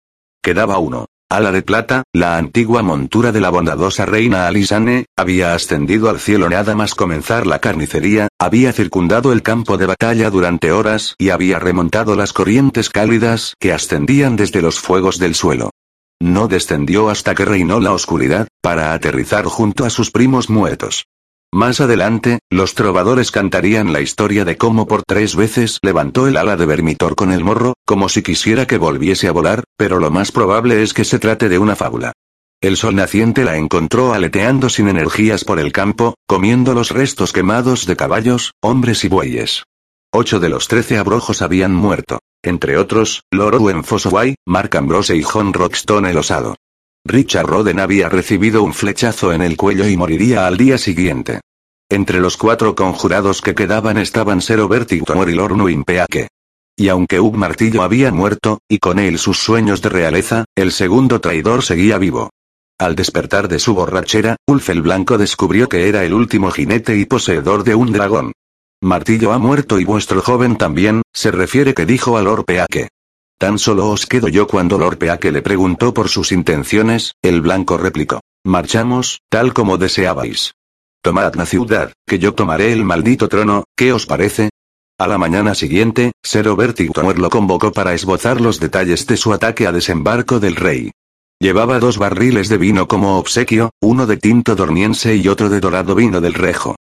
Quedaba 0.42 0.76
uno. 0.76 1.06
Ala 1.30 1.52
de 1.52 1.62
plata, 1.62 2.02
la 2.12 2.36
antigua 2.36 2.82
montura 2.82 3.32
de 3.32 3.40
la 3.40 3.48
bondadosa 3.48 4.04
reina 4.04 4.46
Alisane, 4.46 5.06
había 5.16 5.54
ascendido 5.54 6.10
al 6.10 6.20
cielo 6.20 6.50
nada 6.50 6.74
más 6.74 6.94
comenzar 6.94 7.46
la 7.46 7.60
carnicería, 7.60 8.28
había 8.38 8.74
circundado 8.74 9.32
el 9.32 9.42
campo 9.42 9.78
de 9.78 9.86
batalla 9.86 10.28
durante 10.28 10.70
horas 10.70 11.14
y 11.18 11.30
había 11.30 11.58
remontado 11.58 12.14
las 12.14 12.34
corrientes 12.34 12.90
cálidas 12.90 13.54
que 13.58 13.72
ascendían 13.72 14.36
desde 14.36 14.60
los 14.60 14.80
fuegos 14.80 15.18
del 15.18 15.34
suelo. 15.34 15.70
No 16.20 16.48
descendió 16.48 17.10
hasta 17.10 17.34
que 17.34 17.44
reinó 17.44 17.80
la 17.80 17.92
oscuridad, 17.92 18.48
para 18.60 18.92
aterrizar 18.92 19.44
junto 19.44 19.84
a 19.84 19.90
sus 19.90 20.10
primos 20.10 20.50
muertos. 20.50 21.04
Más 21.52 21.80
adelante, 21.80 22.40
los 22.50 22.74
trovadores 22.74 23.30
cantarían 23.30 23.92
la 23.92 24.02
historia 24.02 24.44
de 24.44 24.58
cómo 24.58 24.86
por 24.86 25.02
tres 25.02 25.34
veces 25.34 25.78
levantó 25.80 26.26
el 26.26 26.36
ala 26.36 26.56
de 26.56 26.66
Vermitor 26.66 27.14
con 27.14 27.32
el 27.32 27.42
morro, 27.42 27.74
como 27.86 28.10
si 28.10 28.22
quisiera 28.22 28.66
que 28.66 28.76
volviese 28.76 29.28
a 29.28 29.32
volar, 29.32 29.64
pero 29.78 29.98
lo 29.98 30.10
más 30.10 30.30
probable 30.30 30.82
es 30.82 30.92
que 30.92 31.04
se 31.04 31.18
trate 31.18 31.48
de 31.48 31.58
una 31.58 31.74
fábula. 31.74 32.12
El 32.60 32.76
sol 32.76 32.96
naciente 32.96 33.44
la 33.44 33.56
encontró 33.56 34.12
aleteando 34.12 34.68
sin 34.68 34.88
energías 34.88 35.44
por 35.44 35.60
el 35.60 35.72
campo, 35.72 36.16
comiendo 36.26 36.74
los 36.74 36.90
restos 36.90 37.32
quemados 37.32 37.86
de 37.86 37.96
caballos, 37.96 38.52
hombres 38.60 39.04
y 39.04 39.08
bueyes. 39.08 39.62
Ocho 40.12 40.40
de 40.40 40.48
los 40.48 40.68
trece 40.68 40.98
abrojos 40.98 41.40
habían 41.40 41.72
muerto. 41.72 42.18
Entre 42.42 42.76
otros, 42.76 43.22
Lord 43.30 43.56
Owen 43.56 43.84
Fossoway, 43.84 44.36
Mark 44.46 44.76
Ambrose 44.76 45.16
y 45.16 45.22
John 45.22 45.52
Roxton 45.52 46.06
el 46.06 46.18
osado. 46.18 46.56
Richard 47.04 47.46
Roden 47.46 47.80
había 47.80 48.08
recibido 48.08 48.62
un 48.62 48.74
flechazo 48.74 49.32
en 49.32 49.42
el 49.42 49.56
cuello 49.56 49.88
y 49.88 49.96
moriría 49.96 50.46
al 50.46 50.56
día 50.56 50.78
siguiente. 50.78 51.40
Entre 51.90 52.20
los 52.20 52.36
cuatro 52.36 52.74
conjurados 52.74 53.40
que 53.40 53.54
quedaban 53.54 53.96
estaban 53.96 54.42
Ser 54.42 54.66
Vertigtor 54.66 55.28
y 55.30 55.34
Lord 55.34 55.56
Nuimpeake. 55.56 56.28
Y 56.76 56.88
aunque 56.90 57.18
Hugh 57.18 57.34
Martillo 57.34 57.82
había 57.82 58.12
muerto, 58.12 58.60
y 58.68 58.78
con 58.78 58.98
él 58.98 59.18
sus 59.18 59.38
sueños 59.38 59.82
de 59.82 59.88
realeza, 59.88 60.44
el 60.54 60.70
segundo 60.70 61.20
traidor 61.20 61.64
seguía 61.64 61.98
vivo. 61.98 62.30
Al 62.78 62.94
despertar 62.94 63.48
de 63.48 63.58
su 63.58 63.74
borrachera, 63.74 64.36
Ulf 64.46 64.68
el 64.68 64.82
Blanco 64.82 65.18
descubrió 65.18 65.68
que 65.68 65.88
era 65.88 66.04
el 66.04 66.14
último 66.14 66.52
jinete 66.52 66.96
y 66.96 67.06
poseedor 67.06 67.64
de 67.64 67.74
un 67.74 67.90
dragón. 67.90 68.32
Martillo 68.80 69.32
ha 69.32 69.38
muerto 69.38 69.80
y 69.80 69.84
vuestro 69.84 70.22
joven 70.22 70.56
también, 70.56 71.02
se 71.12 71.32
refiere 71.32 71.74
que 71.74 71.84
dijo 71.84 72.16
a 72.16 72.22
Lord 72.22 72.44
Peake. 72.44 72.88
Tan 73.36 73.58
solo 73.58 73.88
os 73.88 74.06
quedo 74.06 74.28
yo 74.28 74.46
cuando 74.46 74.78
Lord 74.78 74.98
Peake 74.98 75.32
le 75.32 75.42
preguntó 75.42 75.92
por 75.92 76.08
sus 76.08 76.30
intenciones, 76.30 77.14
el 77.20 77.40
blanco 77.40 77.76
replicó. 77.76 78.20
Marchamos, 78.44 79.18
tal 79.28 79.52
como 79.52 79.78
deseabais. 79.78 80.54
Tomad 81.02 81.34
la 81.34 81.44
ciudad, 81.44 81.92
que 82.06 82.20
yo 82.20 82.34
tomaré 82.34 82.72
el 82.72 82.84
maldito 82.84 83.28
trono, 83.28 83.64
¿qué 83.76 83.92
os 83.92 84.06
parece? 84.06 84.50
A 84.96 85.08
la 85.08 85.18
mañana 85.18 85.56
siguiente, 85.56 86.12
Ser 86.22 86.48
Vertigtor 86.54 87.18
lo 87.18 87.30
convocó 87.30 87.72
para 87.72 87.94
esbozar 87.94 88.40
los 88.40 88.60
detalles 88.60 89.08
de 89.08 89.16
su 89.16 89.32
ataque 89.32 89.66
a 89.66 89.72
desembarco 89.72 90.38
del 90.38 90.54
rey. 90.54 90.92
Llevaba 91.40 91.80
dos 91.80 91.98
barriles 91.98 92.48
de 92.48 92.58
vino 92.58 92.86
como 92.86 93.18
obsequio, 93.18 93.70
uno 93.80 94.06
de 94.06 94.16
tinto 94.18 94.54
dormiense 94.54 95.16
y 95.16 95.26
otro 95.26 95.48
de 95.48 95.60
dorado 95.60 95.96
vino 95.96 96.20
del 96.20 96.34
rejo. 96.34 96.76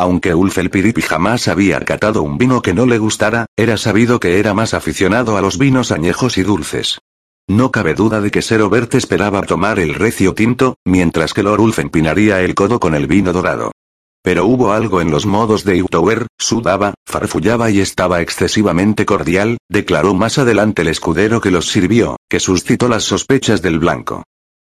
Aunque 0.00 0.34
Ulf 0.34 0.56
el 0.56 0.70
Piripi 0.70 1.02
jamás 1.02 1.46
había 1.46 1.78
catado 1.80 2.22
un 2.22 2.38
vino 2.38 2.62
que 2.62 2.72
no 2.72 2.86
le 2.86 2.96
gustara, 2.96 3.44
era 3.54 3.76
sabido 3.76 4.18
que 4.18 4.38
era 4.38 4.54
más 4.54 4.72
aficionado 4.72 5.36
a 5.36 5.42
los 5.42 5.58
vinos 5.58 5.92
añejos 5.92 6.38
y 6.38 6.42
dulces. 6.42 7.00
No 7.46 7.70
cabe 7.70 7.92
duda 7.92 8.22
de 8.22 8.30
que 8.30 8.40
Ser 8.40 8.62
Obert 8.62 8.94
esperaba 8.94 9.42
tomar 9.42 9.78
el 9.78 9.92
recio 9.92 10.32
tinto, 10.32 10.76
mientras 10.86 11.34
que 11.34 11.42
Lord 11.42 11.60
Ulf 11.60 11.80
empinaría 11.80 12.40
el 12.40 12.54
codo 12.54 12.80
con 12.80 12.94
el 12.94 13.08
vino 13.08 13.34
dorado. 13.34 13.72
Pero 14.22 14.46
hubo 14.46 14.72
algo 14.72 15.02
en 15.02 15.10
los 15.10 15.26
modos 15.26 15.64
de 15.64 15.82
Utower, 15.82 16.28
sudaba, 16.38 16.94
farfullaba 17.06 17.70
y 17.70 17.80
estaba 17.80 18.22
excesivamente 18.22 19.04
cordial, 19.04 19.58
declaró 19.68 20.14
más 20.14 20.38
adelante 20.38 20.80
el 20.80 20.88
escudero 20.88 21.42
que 21.42 21.50
los 21.50 21.68
sirvió, 21.68 22.16
que 22.26 22.40
suscitó 22.40 22.88
las 22.88 23.04
sospechas 23.04 23.60
del 23.60 23.78
blanco. 23.78 24.22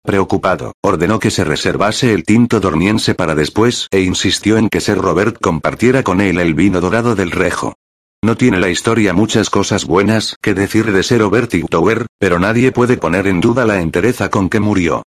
Preocupado, 0.02 0.72
ordenó 0.82 1.18
que 1.18 1.30
se 1.30 1.44
reservase 1.44 2.14
el 2.14 2.24
tinto 2.24 2.58
dormiense 2.58 3.14
para 3.14 3.34
después 3.34 3.86
e 3.90 4.00
insistió 4.00 4.56
en 4.56 4.68
que 4.68 4.80
Ser 4.80 4.98
Robert 4.98 5.36
compartiera 5.40 6.02
con 6.02 6.20
él 6.20 6.40
el 6.40 6.54
vino 6.54 6.80
dorado 6.80 7.14
del 7.14 7.30
rejo. 7.30 7.74
No 8.22 8.36
tiene 8.36 8.60
la 8.60 8.70
historia 8.70 9.12
muchas 9.12 9.50
cosas 9.50 9.84
buenas 9.84 10.36
que 10.42 10.54
decir 10.54 10.90
de 10.92 11.02
Ser 11.02 11.20
Robert 11.20 11.52
Tower, 11.68 12.06
pero 12.18 12.38
nadie 12.38 12.72
puede 12.72 12.96
poner 12.96 13.26
en 13.26 13.40
duda 13.40 13.66
la 13.66 13.80
entereza 13.80 14.30
con 14.30 14.48
que 14.48 14.60
murió. 14.60 15.02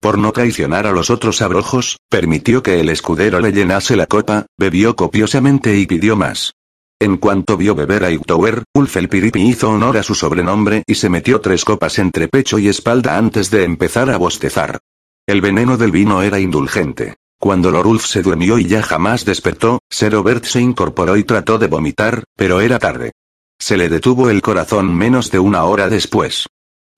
Por 0.00 0.16
no 0.16 0.32
traicionar 0.32 0.86
a 0.86 0.92
los 0.92 1.10
otros 1.10 1.42
abrojos, 1.42 1.98
permitió 2.08 2.62
que 2.62 2.80
el 2.80 2.88
escudero 2.88 3.40
le 3.40 3.52
llenase 3.52 3.96
la 3.96 4.06
copa, 4.06 4.46
bebió 4.56 4.96
copiosamente 4.96 5.76
y 5.76 5.86
pidió 5.86 6.14
más. 6.14 6.52
En 7.00 7.16
cuanto 7.18 7.56
vio 7.56 7.76
beber 7.76 8.02
a 8.04 8.10
Hightower, 8.10 8.64
Ulf 8.74 8.96
el 8.96 9.08
Piripi 9.08 9.40
hizo 9.40 9.70
honor 9.70 9.98
a 9.98 10.02
su 10.02 10.16
sobrenombre 10.16 10.82
y 10.84 10.96
se 10.96 11.08
metió 11.08 11.40
tres 11.40 11.64
copas 11.64 12.00
entre 12.00 12.26
pecho 12.26 12.58
y 12.58 12.66
espalda 12.66 13.16
antes 13.16 13.52
de 13.52 13.62
empezar 13.62 14.10
a 14.10 14.16
bostezar. 14.16 14.80
El 15.24 15.40
veneno 15.40 15.76
del 15.76 15.92
vino 15.92 16.22
era 16.22 16.40
indulgente. 16.40 17.14
Cuando 17.38 17.70
Lord 17.70 17.86
Ulf 17.86 18.04
se 18.04 18.22
durmió 18.22 18.58
y 18.58 18.64
ya 18.64 18.82
jamás 18.82 19.24
despertó, 19.24 19.78
Ser 19.88 20.16
Obert 20.16 20.44
se 20.44 20.60
incorporó 20.60 21.16
y 21.16 21.22
trató 21.22 21.56
de 21.58 21.68
vomitar, 21.68 22.24
pero 22.34 22.60
era 22.60 22.80
tarde. 22.80 23.12
Se 23.60 23.76
le 23.76 23.88
detuvo 23.88 24.28
el 24.28 24.42
corazón 24.42 24.92
menos 24.92 25.30
de 25.30 25.38
una 25.38 25.64
hora 25.64 25.88
después. 25.88 26.48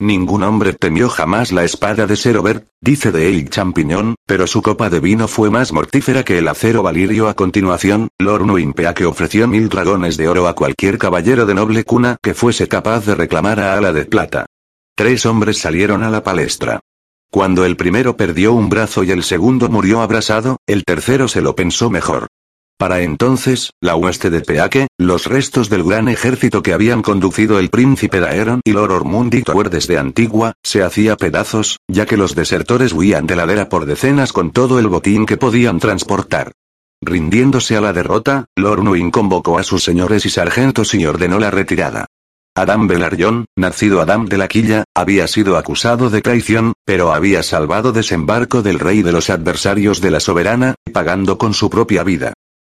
Ningún 0.01 0.41
hombre 0.41 0.73
temió 0.73 1.09
jamás 1.09 1.51
la 1.51 1.63
espada 1.63 2.07
de 2.07 2.15
Serover, 2.15 2.65
dice 2.81 3.11
de 3.11 3.29
él 3.29 3.51
Champiñón, 3.51 4.15
pero 4.25 4.47
su 4.47 4.63
copa 4.63 4.89
de 4.89 4.99
vino 4.99 5.27
fue 5.27 5.51
más 5.51 5.71
mortífera 5.71 6.23
que 6.23 6.39
el 6.39 6.47
acero 6.47 6.81
valirio 6.81 7.29
a 7.29 7.35
continuación, 7.35 8.07
Lord 8.17 8.47
Nuimpea 8.47 8.95
que 8.95 9.05
ofreció 9.05 9.47
mil 9.47 9.69
dragones 9.69 10.17
de 10.17 10.27
oro 10.27 10.47
a 10.47 10.55
cualquier 10.55 10.97
caballero 10.97 11.45
de 11.45 11.53
noble 11.53 11.83
cuna 11.83 12.17
que 12.19 12.33
fuese 12.33 12.67
capaz 12.67 13.05
de 13.05 13.13
reclamar 13.13 13.59
a 13.59 13.77
Ala 13.77 13.93
de 13.93 14.05
Plata. 14.05 14.47
Tres 14.95 15.27
hombres 15.27 15.59
salieron 15.59 16.01
a 16.01 16.09
la 16.09 16.23
palestra. 16.23 16.79
Cuando 17.29 17.63
el 17.63 17.77
primero 17.77 18.17
perdió 18.17 18.53
un 18.53 18.69
brazo 18.69 19.03
y 19.03 19.11
el 19.11 19.21
segundo 19.21 19.69
murió 19.69 20.01
abrasado, 20.01 20.57
el 20.65 20.83
tercero 20.83 21.27
se 21.27 21.41
lo 21.41 21.55
pensó 21.55 21.91
mejor. 21.91 22.25
Para 22.81 23.01
entonces, 23.01 23.69
la 23.79 23.95
hueste 23.95 24.31
de 24.31 24.41
Peake, 24.41 24.87
los 24.97 25.27
restos 25.27 25.69
del 25.69 25.83
gran 25.83 26.09
ejército 26.09 26.63
que 26.63 26.73
habían 26.73 27.03
conducido 27.03 27.59
el 27.59 27.69
príncipe 27.69 28.19
Daeron 28.19 28.61
y 28.63 28.71
Lord 28.71 28.91
Ormundi 28.91 29.43
Tower 29.43 29.69
desde 29.69 29.99
Antigua, 29.99 30.53
se 30.63 30.81
hacía 30.81 31.15
pedazos, 31.15 31.77
ya 31.87 32.07
que 32.07 32.17
los 32.17 32.33
desertores 32.33 32.91
huían 32.91 33.27
de 33.27 33.35
ladera 33.35 33.69
por 33.69 33.85
decenas 33.85 34.33
con 34.33 34.49
todo 34.49 34.79
el 34.79 34.87
botín 34.87 35.27
que 35.27 35.37
podían 35.37 35.77
transportar. 35.77 36.53
Rindiéndose 37.03 37.77
a 37.77 37.81
la 37.81 37.93
derrota, 37.93 38.45
Lord 38.55 38.81
Nuin 38.81 39.11
convocó 39.11 39.59
a 39.59 39.63
sus 39.63 39.83
señores 39.83 40.25
y 40.25 40.31
sargentos 40.31 40.95
y 40.95 41.05
ordenó 41.05 41.37
la 41.37 41.51
retirada. 41.51 42.07
Adam 42.55 42.87
Belarion, 42.87 43.45
nacido 43.55 44.01
Adam 44.01 44.25
de 44.25 44.39
la 44.39 44.47
Quilla, 44.47 44.85
había 44.95 45.27
sido 45.27 45.55
acusado 45.55 46.09
de 46.09 46.23
traición, 46.23 46.73
pero 46.83 47.13
había 47.13 47.43
salvado 47.43 47.91
desembarco 47.91 48.63
del 48.63 48.79
rey 48.79 49.03
de 49.03 49.11
los 49.11 49.29
adversarios 49.29 50.01
de 50.01 50.09
la 50.09 50.19
soberana, 50.19 50.73
pagando 50.91 51.37
con 51.37 51.53
su 51.53 51.69
propia 51.69 52.01
vida. 52.01 52.33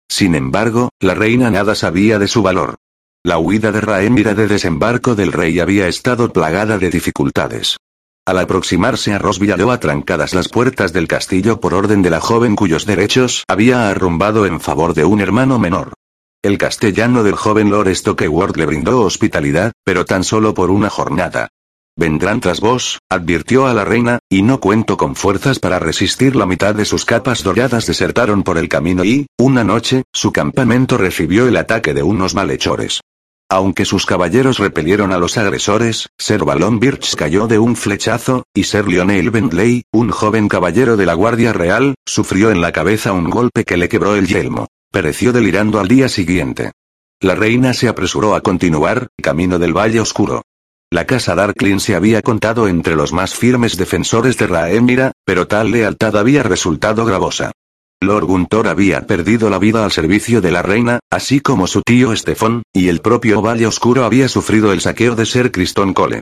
Sin 0.09 0.35
embargo, 0.35 0.89
la 0.99 1.13
reina 1.13 1.49
nada 1.49 1.75
sabía 1.75 2.19
de 2.19 2.27
su 2.27 2.41
valor. 2.41 2.75
La 3.23 3.37
huida 3.39 3.71
de 3.71 3.81
Raemira 3.81 4.33
de 4.33 4.47
desembarco 4.47 5.15
del 5.15 5.31
rey 5.31 5.59
había 5.59 5.87
estado 5.87 6.31
plagada 6.31 6.77
de 6.77 6.89
dificultades. 6.89 7.77
Al 8.25 8.39
aproximarse 8.39 9.13
a 9.13 9.19
Rosby 9.19 9.51
halló 9.51 9.71
atrancadas 9.71 10.33
las 10.33 10.49
puertas 10.49 10.91
del 10.91 11.07
castillo 11.07 11.59
por 11.59 11.73
orden 11.73 12.01
de 12.01 12.09
la 12.09 12.19
joven 12.19 12.55
cuyos 12.55 12.85
derechos 12.85 13.43
había 13.47 13.89
arrumbado 13.89 14.45
en 14.45 14.59
favor 14.59 14.93
de 14.93 15.05
un 15.05 15.21
hermano 15.21 15.59
menor. 15.59 15.93
El 16.43 16.57
castellano 16.57 17.23
del 17.23 17.35
joven 17.35 17.69
Lord 17.69 17.93
Stokeworth 17.95 18.57
le 18.57 18.65
brindó 18.65 19.01
hospitalidad, 19.01 19.71
pero 19.83 20.05
tan 20.05 20.23
solo 20.23 20.53
por 20.53 20.71
una 20.71 20.89
jornada. 20.89 21.49
Vendrán 21.97 22.41
tras 22.41 22.59
vos, 22.59 22.99
advirtió 23.09 23.65
a 23.65 23.73
la 23.73 23.83
reina, 23.83 24.19
y 24.29 24.43
no 24.43 24.59
cuento 24.59 24.97
con 24.97 25.15
fuerzas 25.15 25.57
para 25.57 25.79
resistir 25.79 26.35
la 26.35 26.45
mitad 26.45 26.75
de 26.75 26.85
sus 26.85 27.05
capas 27.05 27.41
doradas 27.41 27.87
desertaron 27.87 28.43
por 28.43 28.59
el 28.59 28.69
camino 28.69 29.03
y, 29.03 29.25
una 29.39 29.63
noche, 29.63 30.03
su 30.13 30.31
campamento 30.31 30.99
recibió 30.99 31.47
el 31.47 31.57
ataque 31.57 31.95
de 31.95 32.03
unos 32.03 32.35
malhechores. 32.35 33.01
Aunque 33.49 33.83
sus 33.83 34.05
caballeros 34.05 34.59
repelieron 34.59 35.11
a 35.11 35.17
los 35.17 35.39
agresores, 35.39 36.09
Sir 36.19 36.43
Balon 36.43 36.79
Birch 36.79 37.15
cayó 37.15 37.47
de 37.47 37.57
un 37.57 37.75
flechazo, 37.75 38.43
y 38.53 38.65
Sir 38.65 38.87
Lionel 38.87 39.31
Bentley, 39.31 39.83
un 39.91 40.11
joven 40.11 40.49
caballero 40.49 40.97
de 40.97 41.07
la 41.07 41.15
Guardia 41.15 41.51
Real, 41.51 41.95
sufrió 42.05 42.51
en 42.51 42.61
la 42.61 42.71
cabeza 42.71 43.11
un 43.11 43.31
golpe 43.31 43.63
que 43.63 43.77
le 43.77 43.89
quebró 43.89 44.15
el 44.15 44.27
yelmo. 44.27 44.67
Pereció 44.91 45.33
delirando 45.33 45.79
al 45.79 45.87
día 45.87 46.09
siguiente. 46.09 46.73
La 47.21 47.33
reina 47.33 47.73
se 47.73 47.87
apresuró 47.87 48.35
a 48.35 48.41
continuar, 48.41 49.07
camino 49.19 49.57
del 49.57 49.75
Valle 49.75 49.99
Oscuro. 49.99 50.43
La 50.89 51.05
casa 51.05 51.35
Darklin 51.35 51.81
se 51.81 51.95
había 51.95 52.21
contado 52.21 52.69
entre 52.69 52.95
los 52.95 53.11
más 53.11 53.35
firmes 53.35 53.75
defensores 53.75 54.37
de 54.37 54.47
Raemira, 54.47 55.11
pero 55.25 55.45
tal 55.45 55.71
lealtad 55.71 56.15
había 56.15 56.43
resultado 56.43 57.03
gravosa. 57.03 57.51
Lord 57.99 58.25
Guntor 58.25 58.69
había 58.69 59.05
perdido 59.05 59.49
la 59.49 59.59
vida 59.59 59.83
al 59.83 59.91
servicio 59.91 60.39
de 60.39 60.51
la 60.51 60.61
reina, 60.61 60.99
así 61.09 61.41
como 61.41 61.67
su 61.67 61.81
tío 61.81 62.13
Estefón, 62.13 62.63
y 62.71 62.87
el 62.87 63.01
propio 63.01 63.41
Valle 63.41 63.67
Oscuro 63.67 64.05
había 64.05 64.29
sufrido 64.29 64.71
el 64.71 64.79
saqueo 64.79 65.15
de 65.15 65.25
Ser 65.25 65.51
Criston 65.51 65.93
Cole. 65.93 66.21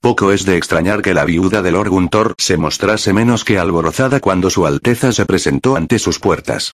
Poco 0.00 0.32
es 0.32 0.46
de 0.46 0.56
extrañar 0.56 1.02
que 1.02 1.12
la 1.12 1.24
viuda 1.24 1.60
de 1.60 1.72
Lord 1.72 1.90
Guntor 1.90 2.34
se 2.38 2.56
mostrase 2.56 3.12
menos 3.12 3.44
que 3.44 3.58
alborozada 3.58 4.20
cuando 4.20 4.48
su 4.48 4.66
Alteza 4.66 5.12
se 5.12 5.26
presentó 5.26 5.76
ante 5.76 5.98
sus 5.98 6.20
puertas. 6.20 6.72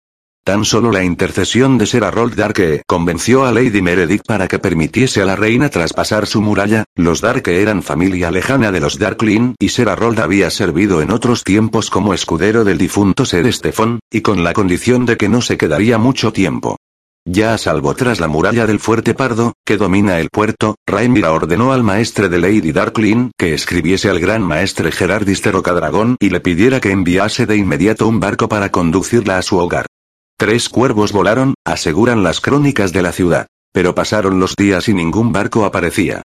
Tan 0.44 0.64
solo 0.64 0.90
la 0.90 1.04
intercesión 1.04 1.76
de 1.76 1.84
Ser 1.84 2.04
Harold 2.04 2.34
Darke 2.34 2.82
convenció 2.86 3.44
a 3.44 3.52
Lady 3.52 3.82
Meredith 3.82 4.22
para 4.26 4.48
que 4.48 4.58
permitiese 4.58 5.20
a 5.20 5.26
la 5.26 5.36
reina 5.36 5.68
traspasar 5.68 6.26
su 6.26 6.40
muralla, 6.40 6.84
los 6.96 7.20
Darke 7.20 7.60
eran 7.60 7.82
familia 7.82 8.30
lejana 8.30 8.72
de 8.72 8.80
los 8.80 8.98
Darklin 8.98 9.54
y 9.58 9.68
Ser 9.68 9.90
Harold 9.90 10.20
había 10.20 10.48
servido 10.48 11.02
en 11.02 11.10
otros 11.10 11.44
tiempos 11.44 11.90
como 11.90 12.14
escudero 12.14 12.64
del 12.64 12.78
difunto 12.78 13.26
Ser 13.26 13.46
Estefón, 13.46 14.00
y 14.10 14.22
con 14.22 14.42
la 14.42 14.54
condición 14.54 15.04
de 15.04 15.18
que 15.18 15.28
no 15.28 15.42
se 15.42 15.58
quedaría 15.58 15.98
mucho 15.98 16.32
tiempo. 16.32 16.78
Ya 17.30 17.52
a 17.52 17.58
salvo 17.58 17.94
tras 17.94 18.20
la 18.20 18.26
muralla 18.26 18.66
del 18.66 18.80
Fuerte 18.80 19.12
Pardo, 19.12 19.52
que 19.66 19.76
domina 19.76 20.18
el 20.18 20.30
puerto, 20.30 20.76
Raimira 20.86 21.30
ordenó 21.32 21.72
al 21.72 21.82
maestre 21.82 22.30
de 22.30 22.38
Lady 22.38 22.72
Darklin 22.72 23.32
que 23.36 23.52
escribiese 23.52 24.08
al 24.08 24.18
gran 24.18 24.42
maestre 24.42 24.90
Gerardis 24.92 25.42
de 25.42 25.52
Rocadragón 25.52 26.16
y 26.20 26.30
le 26.30 26.40
pidiera 26.40 26.80
que 26.80 26.90
enviase 26.90 27.44
de 27.44 27.58
inmediato 27.58 28.08
un 28.08 28.18
barco 28.18 28.48
para 28.48 28.70
conducirla 28.70 29.36
a 29.36 29.42
su 29.42 29.58
hogar. 29.58 29.84
Tres 30.38 30.68
cuervos 30.68 31.10
volaron, 31.10 31.54
aseguran 31.66 32.22
las 32.22 32.40
crónicas 32.40 32.92
de 32.92 33.02
la 33.02 33.10
ciudad. 33.10 33.48
Pero 33.72 33.96
pasaron 33.96 34.38
los 34.38 34.54
días 34.54 34.88
y 34.88 34.94
ningún 34.94 35.32
barco 35.32 35.64
aparecía. 35.64 36.22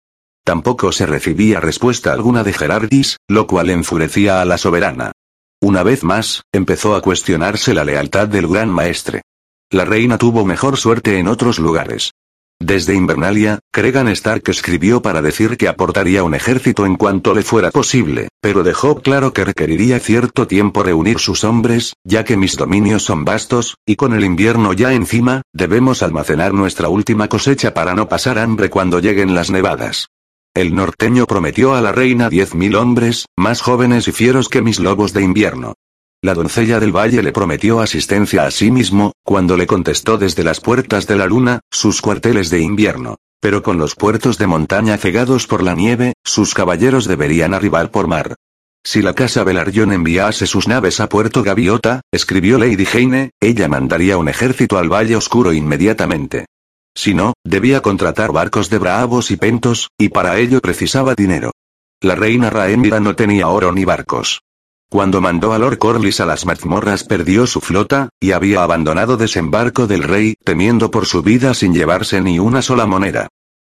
Tampoco 0.44 0.90
se 0.90 1.06
recibía 1.06 1.60
respuesta 1.60 2.12
alguna 2.12 2.42
de 2.42 2.52
Gerardis, 2.52 3.18
lo 3.28 3.46
cual 3.46 3.70
enfurecía 3.70 4.40
a 4.40 4.44
la 4.44 4.58
soberana. 4.58 5.12
Una 5.62 5.84
vez 5.84 6.02
más, 6.02 6.42
empezó 6.52 6.96
a 6.96 7.02
cuestionarse 7.02 7.72
la 7.72 7.84
lealtad 7.84 8.26
del 8.26 8.48
gran 8.48 8.68
maestre. 8.68 9.22
La 9.70 9.84
reina 9.84 10.18
tuvo 10.18 10.44
mejor 10.44 10.76
suerte 10.76 11.18
en 11.20 11.28
otros 11.28 11.60
lugares. 11.60 12.09
Desde 12.62 12.94
Invernalia, 12.94 13.58
Cregan 13.72 14.06
Stark 14.08 14.42
escribió 14.48 15.00
para 15.00 15.22
decir 15.22 15.56
que 15.56 15.66
aportaría 15.66 16.22
un 16.22 16.34
ejército 16.34 16.84
en 16.84 16.96
cuanto 16.96 17.34
le 17.34 17.42
fuera 17.42 17.70
posible, 17.70 18.28
pero 18.42 18.62
dejó 18.62 19.00
claro 19.00 19.32
que 19.32 19.46
requeriría 19.46 19.98
cierto 19.98 20.46
tiempo 20.46 20.82
reunir 20.82 21.18
sus 21.18 21.42
hombres, 21.42 21.94
ya 22.04 22.22
que 22.22 22.36
mis 22.36 22.58
dominios 22.58 23.02
son 23.02 23.24
vastos, 23.24 23.76
y 23.86 23.96
con 23.96 24.12
el 24.12 24.24
invierno 24.24 24.74
ya 24.74 24.92
encima, 24.92 25.40
debemos 25.54 26.02
almacenar 26.02 26.52
nuestra 26.52 26.90
última 26.90 27.28
cosecha 27.28 27.72
para 27.72 27.94
no 27.94 28.10
pasar 28.10 28.38
hambre 28.38 28.68
cuando 28.68 29.00
lleguen 29.00 29.34
las 29.34 29.50
nevadas. 29.50 30.08
El 30.54 30.74
norteño 30.74 31.26
prometió 31.26 31.74
a 31.74 31.80
la 31.80 31.92
reina 31.92 32.28
diez 32.28 32.54
mil 32.54 32.76
hombres, 32.76 33.24
más 33.38 33.62
jóvenes 33.62 34.06
y 34.06 34.12
fieros 34.12 34.50
que 34.50 34.60
mis 34.60 34.80
lobos 34.80 35.14
de 35.14 35.22
invierno. 35.22 35.74
La 36.22 36.34
doncella 36.34 36.80
del 36.80 36.94
valle 36.94 37.22
le 37.22 37.32
prometió 37.32 37.80
asistencia 37.80 38.44
a 38.44 38.50
sí 38.50 38.70
mismo, 38.70 39.12
cuando 39.24 39.56
le 39.56 39.66
contestó 39.66 40.18
desde 40.18 40.44
las 40.44 40.60
puertas 40.60 41.06
de 41.06 41.16
la 41.16 41.26
luna, 41.26 41.60
sus 41.70 42.02
cuarteles 42.02 42.50
de 42.50 42.60
invierno. 42.60 43.16
Pero 43.40 43.62
con 43.62 43.78
los 43.78 43.94
puertos 43.94 44.36
de 44.36 44.46
montaña 44.46 44.98
cegados 44.98 45.46
por 45.46 45.62
la 45.62 45.74
nieve, 45.74 46.12
sus 46.22 46.52
caballeros 46.52 47.06
deberían 47.06 47.54
arribar 47.54 47.90
por 47.90 48.06
mar. 48.06 48.34
Si 48.84 49.00
la 49.00 49.14
casa 49.14 49.44
Belarion 49.44 49.92
enviase 49.92 50.46
sus 50.46 50.68
naves 50.68 51.00
a 51.00 51.08
Puerto 51.08 51.42
Gaviota, 51.42 52.02
escribió 52.12 52.58
Lady 52.58 52.86
Heine, 52.92 53.30
ella 53.40 53.68
mandaría 53.68 54.18
un 54.18 54.28
ejército 54.28 54.76
al 54.76 54.92
Valle 54.92 55.16
Oscuro 55.16 55.54
inmediatamente. 55.54 56.44
Si 56.94 57.14
no, 57.14 57.32
debía 57.44 57.80
contratar 57.80 58.30
barcos 58.30 58.68
de 58.68 58.76
bravos 58.76 59.30
y 59.30 59.38
pentos, 59.38 59.88
y 59.98 60.10
para 60.10 60.38
ello 60.38 60.60
precisaba 60.60 61.14
dinero. 61.14 61.52
La 62.02 62.14
reina 62.14 62.50
Raemira 62.50 63.00
no 63.00 63.16
tenía 63.16 63.48
oro 63.48 63.72
ni 63.72 63.86
barcos. 63.86 64.42
Cuando 64.90 65.20
mandó 65.20 65.52
a 65.52 65.58
Lord 65.60 65.78
Corlys 65.78 66.18
a 66.18 66.26
las 66.26 66.46
mazmorras 66.46 67.04
perdió 67.04 67.46
su 67.46 67.60
flota, 67.60 68.08
y 68.18 68.32
había 68.32 68.64
abandonado 68.64 69.16
desembarco 69.16 69.86
del 69.86 70.02
rey, 70.02 70.34
temiendo 70.44 70.90
por 70.90 71.06
su 71.06 71.22
vida 71.22 71.54
sin 71.54 71.72
llevarse 71.72 72.20
ni 72.20 72.40
una 72.40 72.60
sola 72.60 72.86
moneda. 72.86 73.28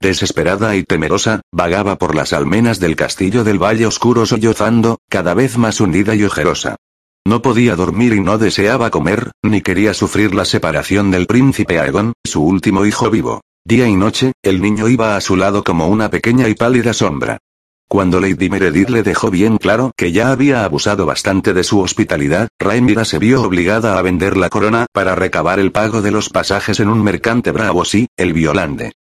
Desesperada 0.00 0.74
y 0.74 0.84
temerosa, 0.84 1.42
vagaba 1.52 1.98
por 1.98 2.14
las 2.14 2.32
almenas 2.32 2.80
del 2.80 2.96
castillo 2.96 3.44
del 3.44 3.62
Valle 3.62 3.84
Oscuro 3.84 4.24
sollozando, 4.24 5.00
cada 5.10 5.34
vez 5.34 5.58
más 5.58 5.82
hundida 5.82 6.14
y 6.14 6.24
ojerosa. 6.24 6.76
No 7.26 7.42
podía 7.42 7.76
dormir 7.76 8.14
y 8.14 8.20
no 8.20 8.38
deseaba 8.38 8.88
comer, 8.90 9.32
ni 9.42 9.60
quería 9.60 9.92
sufrir 9.92 10.34
la 10.34 10.46
separación 10.46 11.10
del 11.10 11.26
príncipe 11.26 11.78
Aegon, 11.78 12.14
su 12.24 12.42
último 12.42 12.86
hijo 12.86 13.10
vivo. 13.10 13.42
Día 13.66 13.86
y 13.86 13.96
noche, 13.96 14.32
el 14.42 14.62
niño 14.62 14.88
iba 14.88 15.14
a 15.14 15.20
su 15.20 15.36
lado 15.36 15.62
como 15.62 15.88
una 15.88 16.08
pequeña 16.08 16.48
y 16.48 16.54
pálida 16.54 16.94
sombra. 16.94 17.36
Cuando 17.92 18.20
Lady 18.20 18.48
Meredith 18.48 18.88
le 18.88 19.02
dejó 19.02 19.30
bien 19.30 19.58
claro 19.58 19.92
que 19.94 20.12
ya 20.12 20.32
había 20.32 20.64
abusado 20.64 21.04
bastante 21.04 21.52
de 21.52 21.62
su 21.62 21.80
hospitalidad, 21.80 22.48
Raimira 22.58 23.04
se 23.04 23.18
vio 23.18 23.42
obligada 23.42 23.98
a 23.98 24.00
vender 24.00 24.38
la 24.38 24.48
corona 24.48 24.86
para 24.94 25.14
recabar 25.14 25.60
el 25.60 25.72
pago 25.72 26.00
de 26.00 26.10
los 26.10 26.30
pasajes 26.30 26.80
en 26.80 26.88
un 26.88 27.02
mercante 27.02 27.50
bravo 27.50 27.84
sí, 27.84 28.06
el 28.16 28.32
Violande. 28.32 28.92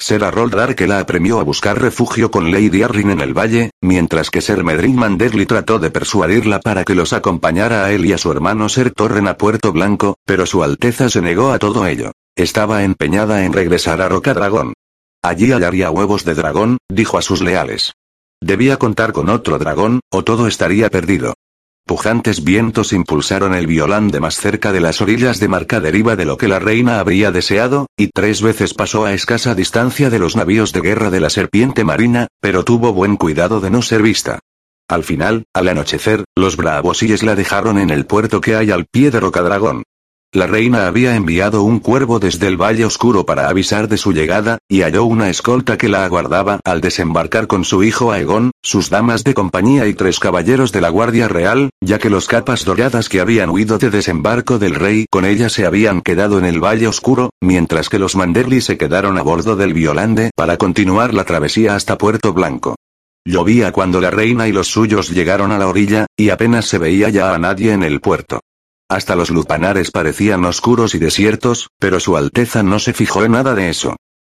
Ser 0.00 0.24
Harold 0.24 0.74
que 0.74 0.88
la 0.88 0.98
apremió 0.98 1.38
a 1.38 1.44
buscar 1.44 1.80
refugio 1.80 2.32
con 2.32 2.50
Lady 2.50 2.82
Arryn 2.82 3.12
en 3.12 3.20
el 3.20 3.38
valle, 3.38 3.70
mientras 3.80 4.30
que 4.30 4.40
Ser 4.40 4.64
Medrin 4.64 4.96
Manderly 4.96 5.46
trató 5.46 5.78
de 5.78 5.92
persuadirla 5.92 6.58
para 6.58 6.82
que 6.82 6.96
los 6.96 7.12
acompañara 7.12 7.84
a 7.84 7.92
él 7.92 8.04
y 8.04 8.14
a 8.14 8.18
su 8.18 8.32
hermano 8.32 8.68
Ser 8.68 8.90
Torren 8.90 9.28
a 9.28 9.36
Puerto 9.36 9.70
Blanco, 9.70 10.16
pero 10.26 10.44
su 10.44 10.64
Alteza 10.64 11.08
se 11.08 11.22
negó 11.22 11.52
a 11.52 11.60
todo 11.60 11.86
ello. 11.86 12.10
Estaba 12.34 12.82
empeñada 12.82 13.44
en 13.44 13.52
regresar 13.52 14.02
a 14.02 14.08
Roca 14.08 14.34
Dragón. 14.34 14.72
Allí 15.22 15.52
hallaría 15.52 15.92
huevos 15.92 16.24
de 16.24 16.34
dragón, 16.34 16.78
dijo 16.88 17.16
a 17.16 17.22
sus 17.22 17.42
leales. 17.42 17.92
Debía 18.42 18.78
contar 18.78 19.12
con 19.12 19.28
otro 19.28 19.58
dragón, 19.58 20.00
o 20.10 20.24
todo 20.24 20.46
estaría 20.46 20.88
perdido. 20.88 21.34
Pujantes 21.86 22.44
vientos 22.44 22.92
impulsaron 22.92 23.54
el 23.54 23.66
violán 23.66 24.08
de 24.08 24.20
más 24.20 24.36
cerca 24.36 24.72
de 24.72 24.80
las 24.80 25.00
orillas 25.00 25.40
de 25.40 25.48
marca 25.48 25.80
deriva 25.80 26.16
de 26.16 26.24
lo 26.24 26.38
que 26.38 26.48
la 26.48 26.58
reina 26.58 27.00
habría 27.00 27.32
deseado, 27.32 27.86
y 27.96 28.08
tres 28.08 28.42
veces 28.42 28.74
pasó 28.74 29.04
a 29.04 29.12
escasa 29.12 29.54
distancia 29.54 30.08
de 30.08 30.18
los 30.18 30.36
navíos 30.36 30.72
de 30.72 30.80
guerra 30.80 31.10
de 31.10 31.20
la 31.20 31.30
serpiente 31.30 31.84
marina, 31.84 32.28
pero 32.40 32.64
tuvo 32.64 32.92
buen 32.92 33.16
cuidado 33.16 33.60
de 33.60 33.70
no 33.70 33.82
ser 33.82 34.02
vista. 34.02 34.38
Al 34.88 35.04
final, 35.04 35.44
al 35.52 35.68
anochecer, 35.68 36.24
los 36.36 36.56
bravosíes 36.56 37.22
la 37.22 37.34
dejaron 37.34 37.78
en 37.78 37.90
el 37.90 38.06
puerto 38.06 38.40
que 38.40 38.56
hay 38.56 38.70
al 38.70 38.86
pie 38.86 39.10
de 39.10 39.20
Rocadragón. 39.20 39.82
La 40.32 40.46
reina 40.46 40.86
había 40.86 41.16
enviado 41.16 41.64
un 41.64 41.80
cuervo 41.80 42.20
desde 42.20 42.46
el 42.46 42.56
Valle 42.56 42.84
Oscuro 42.84 43.26
para 43.26 43.48
avisar 43.48 43.88
de 43.88 43.96
su 43.96 44.12
llegada, 44.12 44.58
y 44.68 44.82
halló 44.82 45.02
una 45.02 45.28
escolta 45.28 45.76
que 45.76 45.88
la 45.88 46.04
aguardaba 46.04 46.60
al 46.64 46.80
desembarcar 46.80 47.48
con 47.48 47.64
su 47.64 47.82
hijo 47.82 48.12
Aegon, 48.12 48.52
sus 48.62 48.90
damas 48.90 49.24
de 49.24 49.34
compañía 49.34 49.88
y 49.88 49.94
tres 49.94 50.20
caballeros 50.20 50.70
de 50.70 50.82
la 50.82 50.88
Guardia 50.88 51.26
Real, 51.26 51.70
ya 51.80 51.98
que 51.98 52.10
los 52.10 52.28
capas 52.28 52.64
doradas 52.64 53.08
que 53.08 53.18
habían 53.18 53.50
huido 53.50 53.78
de 53.78 53.90
desembarco 53.90 54.60
del 54.60 54.76
rey 54.76 55.06
con 55.10 55.24
ella 55.24 55.48
se 55.48 55.66
habían 55.66 56.00
quedado 56.00 56.38
en 56.38 56.44
el 56.44 56.62
Valle 56.62 56.86
Oscuro, 56.86 57.30
mientras 57.40 57.88
que 57.88 57.98
los 57.98 58.14
Manderly 58.14 58.60
se 58.60 58.78
quedaron 58.78 59.18
a 59.18 59.22
bordo 59.22 59.56
del 59.56 59.74
Violande 59.74 60.30
para 60.36 60.58
continuar 60.58 61.12
la 61.12 61.24
travesía 61.24 61.74
hasta 61.74 61.98
Puerto 61.98 62.32
Blanco. 62.32 62.76
Llovía 63.24 63.72
cuando 63.72 64.00
la 64.00 64.12
reina 64.12 64.46
y 64.46 64.52
los 64.52 64.68
suyos 64.68 65.10
llegaron 65.10 65.50
a 65.50 65.58
la 65.58 65.66
orilla, 65.66 66.06
y 66.16 66.30
apenas 66.30 66.66
se 66.66 66.78
veía 66.78 67.08
ya 67.08 67.34
a 67.34 67.38
nadie 67.40 67.72
en 67.72 67.82
el 67.82 68.00
puerto. 68.00 68.38
Hasta 68.90 69.14
los 69.14 69.30
lupanares 69.30 69.92
parecían 69.92 70.44
oscuros 70.44 70.96
y 70.96 70.98
desiertos, 70.98 71.68
pero 71.78 72.00
su 72.00 72.16
Alteza 72.16 72.64
no 72.64 72.80
se 72.80 72.92
fijó 72.92 73.24
en 73.24 73.30
nada 73.32 73.54
de 73.54 73.70
eso. 73.70 73.94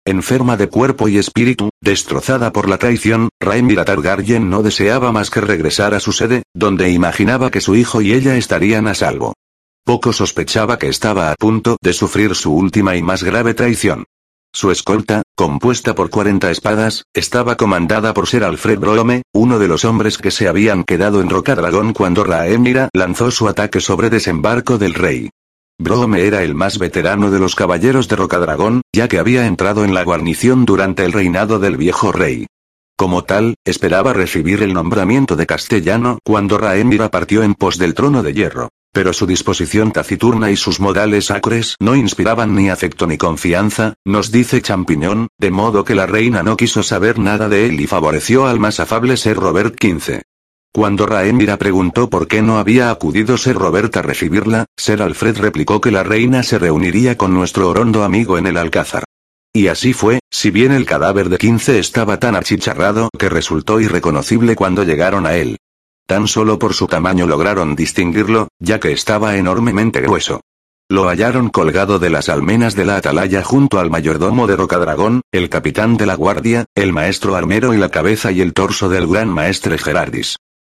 Enferma 0.04 0.56
de 0.56 0.68
cuerpo 0.68 1.06
y 1.06 1.18
espíritu, 1.18 1.70
destrozada 1.80 2.52
por 2.52 2.68
la 2.68 2.76
traición, 2.76 3.28
Rhaenyra 3.38 3.84
Targaryen 3.84 4.50
no 4.50 4.64
deseaba 4.64 5.12
más 5.12 5.30
que 5.30 5.40
regresar 5.40 5.94
a 5.94 6.00
su 6.00 6.10
sede, 6.10 6.42
donde 6.52 6.90
imaginaba 6.90 7.52
que 7.52 7.60
su 7.60 7.76
hijo 7.76 8.02
y 8.02 8.12
ella 8.12 8.36
estarían 8.36 8.88
a 8.88 8.94
salvo. 8.96 9.34
Poco 9.84 10.12
sospechaba 10.12 10.80
que 10.80 10.88
estaba 10.88 11.30
a 11.30 11.36
punto 11.36 11.76
de 11.80 11.92
sufrir 11.92 12.34
su 12.34 12.52
última 12.52 12.96
y 12.96 13.04
más 13.04 13.22
grave 13.22 13.54
traición. 13.54 14.04
Su 14.52 14.72
escolta, 14.72 15.22
compuesta 15.36 15.94
por 15.94 16.10
40 16.10 16.50
espadas, 16.50 17.04
estaba 17.14 17.56
comandada 17.56 18.12
por 18.12 18.26
Ser 18.26 18.42
Alfred 18.42 18.80
Brome, 18.80 19.22
uno 19.32 19.60
de 19.60 19.68
los 19.68 19.84
hombres 19.84 20.18
que 20.18 20.32
se 20.32 20.48
habían 20.48 20.82
quedado 20.82 21.20
en 21.20 21.30
Rocadragón 21.30 21.92
cuando 21.92 22.24
Rhaenyra 22.24 22.88
lanzó 22.92 23.30
su 23.30 23.48
ataque 23.48 23.80
sobre 23.80 24.10
desembarco 24.10 24.76
del 24.76 24.94
rey. 24.94 25.30
Brome 25.78 26.26
era 26.26 26.42
el 26.42 26.54
más 26.54 26.78
veterano 26.78 27.30
de 27.30 27.38
los 27.38 27.54
caballeros 27.54 28.08
de 28.08 28.16
Rocadragón, 28.16 28.82
ya 28.94 29.08
que 29.08 29.18
había 29.18 29.46
entrado 29.46 29.84
en 29.84 29.94
la 29.94 30.02
guarnición 30.02 30.66
durante 30.66 31.04
el 31.04 31.12
reinado 31.12 31.58
del 31.60 31.76
viejo 31.76 32.10
rey. 32.10 32.46
Como 32.98 33.24
tal, 33.24 33.54
esperaba 33.64 34.12
recibir 34.12 34.62
el 34.62 34.74
nombramiento 34.74 35.36
de 35.36 35.46
castellano 35.46 36.18
cuando 36.24 36.58
Rhaenyra 36.58 37.08
partió 37.08 37.44
en 37.44 37.54
pos 37.54 37.78
del 37.78 37.94
trono 37.94 38.22
de 38.22 38.34
hierro. 38.34 38.68
Pero 38.92 39.12
su 39.12 39.26
disposición 39.26 39.92
taciturna 39.92 40.50
y 40.50 40.56
sus 40.56 40.80
modales 40.80 41.30
acres 41.30 41.76
no 41.78 41.94
inspiraban 41.94 42.54
ni 42.56 42.70
afecto 42.70 43.06
ni 43.06 43.18
confianza, 43.18 43.94
nos 44.04 44.32
dice 44.32 44.62
Champiñón, 44.62 45.28
de 45.38 45.50
modo 45.50 45.84
que 45.84 45.94
la 45.94 46.06
reina 46.06 46.42
no 46.42 46.56
quiso 46.56 46.82
saber 46.82 47.18
nada 47.18 47.48
de 47.48 47.66
él 47.66 47.80
y 47.80 47.86
favoreció 47.86 48.46
al 48.46 48.58
más 48.58 48.80
afable 48.80 49.16
ser 49.16 49.36
Robert 49.36 49.76
XV. 49.80 50.22
Cuando 50.72 51.06
Rhaenyra 51.06 51.56
preguntó 51.56 52.08
por 52.10 52.28
qué 52.28 52.42
no 52.42 52.58
había 52.58 52.90
acudido 52.90 53.36
Ser 53.36 53.56
Robert 53.56 53.96
a 53.96 54.02
recibirla, 54.02 54.66
Ser 54.76 55.02
Alfred 55.02 55.38
replicó 55.38 55.80
que 55.80 55.90
la 55.90 56.04
reina 56.04 56.44
se 56.44 56.60
reuniría 56.60 57.16
con 57.16 57.34
nuestro 57.34 57.68
orondo 57.68 58.04
amigo 58.04 58.38
en 58.38 58.46
el 58.46 58.56
Alcázar. 58.56 59.02
Y 59.52 59.66
así 59.66 59.92
fue, 59.92 60.20
si 60.30 60.52
bien 60.52 60.70
el 60.70 60.86
cadáver 60.86 61.28
de 61.28 61.38
15 61.38 61.80
estaba 61.80 62.20
tan 62.20 62.36
achicharrado 62.36 63.08
que 63.18 63.28
resultó 63.28 63.80
irreconocible 63.80 64.54
cuando 64.54 64.84
llegaron 64.84 65.26
a 65.26 65.34
él. 65.34 65.56
Tan 66.10 66.26
solo 66.26 66.58
por 66.58 66.74
su 66.74 66.88
tamaño 66.88 67.24
lograron 67.24 67.76
distinguirlo, 67.76 68.48
ya 68.58 68.80
que 68.80 68.90
estaba 68.90 69.36
enormemente 69.36 70.00
grueso. 70.00 70.40
Lo 70.88 71.08
hallaron 71.08 71.50
colgado 71.50 72.00
de 72.00 72.10
las 72.10 72.28
almenas 72.28 72.74
de 72.74 72.84
la 72.84 72.96
atalaya 72.96 73.44
junto 73.44 73.78
al 73.78 73.90
mayordomo 73.90 74.48
de 74.48 74.56
Rocadragón, 74.56 75.20
el 75.30 75.48
capitán 75.48 75.96
de 75.96 76.06
la 76.06 76.16
guardia, 76.16 76.64
el 76.74 76.92
maestro 76.92 77.36
armero 77.36 77.74
y 77.74 77.76
la 77.76 77.90
cabeza 77.90 78.32
y 78.32 78.40
el 78.40 78.54
torso 78.54 78.88
del 78.88 79.06
gran 79.06 79.28
maestre 79.28 79.78
Gerardis. 79.78 80.34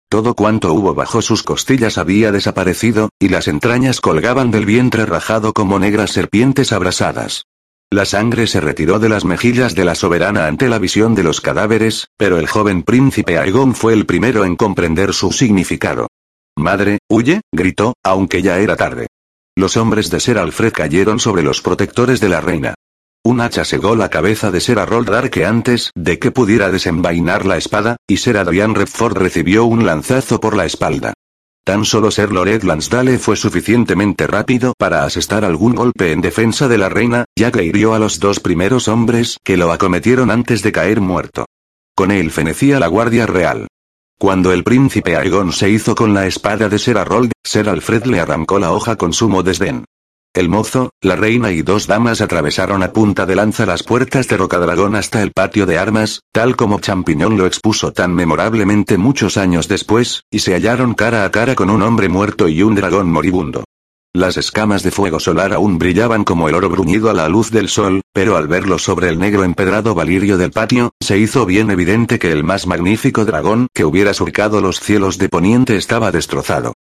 Todo 0.09 0.33
cuanto 0.33 0.73
hubo 0.73 0.93
bajo 0.95 1.21
sus 1.21 1.43
costillas 1.43 1.97
había 1.97 2.33
desaparecido, 2.33 3.07
y 3.17 3.29
las 3.29 3.47
entrañas 3.47 4.01
colgaban 4.01 4.51
del 4.51 4.65
vientre 4.65 5.05
rajado 5.05 5.53
como 5.53 5.79
negras 5.79 6.11
serpientes 6.11 6.73
abrasadas. 6.73 7.45
La 7.93 8.05
sangre 8.05 8.47
se 8.47 8.61
retiró 8.61 8.99
de 8.99 9.09
las 9.09 9.25
mejillas 9.25 9.75
de 9.75 9.83
la 9.83 9.95
soberana 9.95 10.47
ante 10.47 10.69
la 10.69 10.79
visión 10.79 11.13
de 11.13 11.23
los 11.23 11.41
cadáveres, 11.41 12.07
pero 12.15 12.37
el 12.37 12.47
joven 12.47 12.83
príncipe 12.83 13.37
Aegon 13.37 13.75
fue 13.75 13.91
el 13.91 14.05
primero 14.05 14.45
en 14.45 14.55
comprender 14.55 15.13
su 15.13 15.33
significado. 15.33 16.07
Madre, 16.57 16.99
huye, 17.09 17.41
gritó, 17.51 17.95
aunque 18.01 18.41
ya 18.41 18.59
era 18.59 18.77
tarde. 18.77 19.07
Los 19.57 19.75
hombres 19.75 20.09
de 20.09 20.21
Ser 20.21 20.37
Alfred 20.37 20.71
cayeron 20.71 21.19
sobre 21.19 21.43
los 21.43 21.61
protectores 21.61 22.21
de 22.21 22.29
la 22.29 22.39
reina. 22.39 22.75
Un 23.25 23.41
hacha 23.41 23.65
segó 23.65 23.97
la 23.97 24.09
cabeza 24.09 24.51
de 24.51 24.61
Ser 24.61 24.79
Harold 24.79 25.29
que 25.29 25.45
antes 25.45 25.91
de 25.93 26.17
que 26.17 26.31
pudiera 26.31 26.71
desenvainar 26.71 27.45
la 27.45 27.57
espada, 27.57 27.97
y 28.07 28.17
Ser 28.17 28.37
Adrian 28.37 28.73
Redford 28.73 29.17
recibió 29.17 29.65
un 29.65 29.85
lanzazo 29.85 30.39
por 30.39 30.55
la 30.55 30.63
espalda. 30.63 31.13
Tan 31.63 31.85
solo 31.85 32.09
ser 32.09 32.31
Loret 32.31 32.63
Lansdale 32.63 33.19
fue 33.19 33.35
suficientemente 33.35 34.25
rápido 34.25 34.73
para 34.77 35.03
asestar 35.03 35.45
algún 35.45 35.75
golpe 35.75 36.11
en 36.11 36.19
defensa 36.19 36.67
de 36.67 36.79
la 36.79 36.89
reina, 36.89 37.25
ya 37.37 37.51
que 37.51 37.63
hirió 37.63 37.93
a 37.93 37.99
los 37.99 38.19
dos 38.19 38.39
primeros 38.39 38.87
hombres 38.87 39.37
que 39.43 39.57
lo 39.57 39.71
acometieron 39.71 40.31
antes 40.31 40.63
de 40.63 40.71
caer 40.71 41.01
muerto. 41.01 41.45
Con 41.95 42.09
él 42.09 42.31
fenecía 42.31 42.79
la 42.79 42.87
Guardia 42.87 43.27
Real. 43.27 43.67
Cuando 44.17 44.51
el 44.51 44.63
príncipe 44.63 45.15
Aegon 45.15 45.51
se 45.51 45.69
hizo 45.69 45.93
con 45.93 46.15
la 46.15 46.25
espada 46.25 46.67
de 46.67 46.79
Ser 46.79 46.97
Harold, 46.97 47.31
Ser 47.43 47.69
Alfred 47.69 48.05
le 48.05 48.19
arrancó 48.19 48.57
la 48.57 48.71
hoja 48.71 48.95
con 48.95 49.13
sumo 49.13 49.43
desdén. 49.43 49.85
El 50.33 50.47
mozo, 50.47 50.91
la 51.01 51.17
reina 51.17 51.51
y 51.51 51.61
dos 51.61 51.87
damas 51.87 52.21
atravesaron 52.21 52.83
a 52.83 52.93
punta 52.93 53.25
de 53.25 53.35
lanza 53.35 53.65
las 53.65 53.83
puertas 53.83 54.29
de 54.29 54.37
Rocadragón 54.37 54.95
hasta 54.95 55.21
el 55.21 55.33
patio 55.33 55.65
de 55.65 55.77
armas, 55.77 56.21
tal 56.31 56.55
como 56.55 56.79
Champiñón 56.79 57.37
lo 57.37 57.45
expuso 57.45 57.91
tan 57.91 58.15
memorablemente 58.15 58.97
muchos 58.97 59.35
años 59.35 59.67
después, 59.67 60.23
y 60.31 60.39
se 60.39 60.53
hallaron 60.53 60.93
cara 60.93 61.25
a 61.25 61.31
cara 61.31 61.53
con 61.53 61.69
un 61.69 61.81
hombre 61.81 62.07
muerto 62.07 62.47
y 62.47 62.63
un 62.63 62.75
dragón 62.75 63.11
moribundo. 63.11 63.65
Las 64.13 64.37
escamas 64.37 64.83
de 64.83 64.91
fuego 64.91 65.19
solar 65.19 65.51
aún 65.51 65.77
brillaban 65.77 66.23
como 66.23 66.47
el 66.47 66.55
oro 66.55 66.69
bruñido 66.69 67.09
a 67.09 67.13
la 67.13 67.27
luz 67.27 67.51
del 67.51 67.67
sol, 67.67 67.99
pero 68.13 68.37
al 68.37 68.47
verlo 68.47 68.79
sobre 68.79 69.09
el 69.09 69.19
negro 69.19 69.43
empedrado 69.43 69.95
valirio 69.95 70.37
del 70.37 70.51
patio, 70.51 70.91
se 71.01 71.17
hizo 71.17 71.45
bien 71.45 71.71
evidente 71.71 72.19
que 72.19 72.31
el 72.31 72.45
más 72.45 72.67
magnífico 72.67 73.25
dragón 73.25 73.67
que 73.73 73.83
hubiera 73.83 74.13
surcado 74.13 74.61
los 74.61 74.79
cielos 74.79 75.17
de 75.17 75.27
poniente 75.27 75.75
estaba 75.75 76.09
destrozado. 76.13 76.73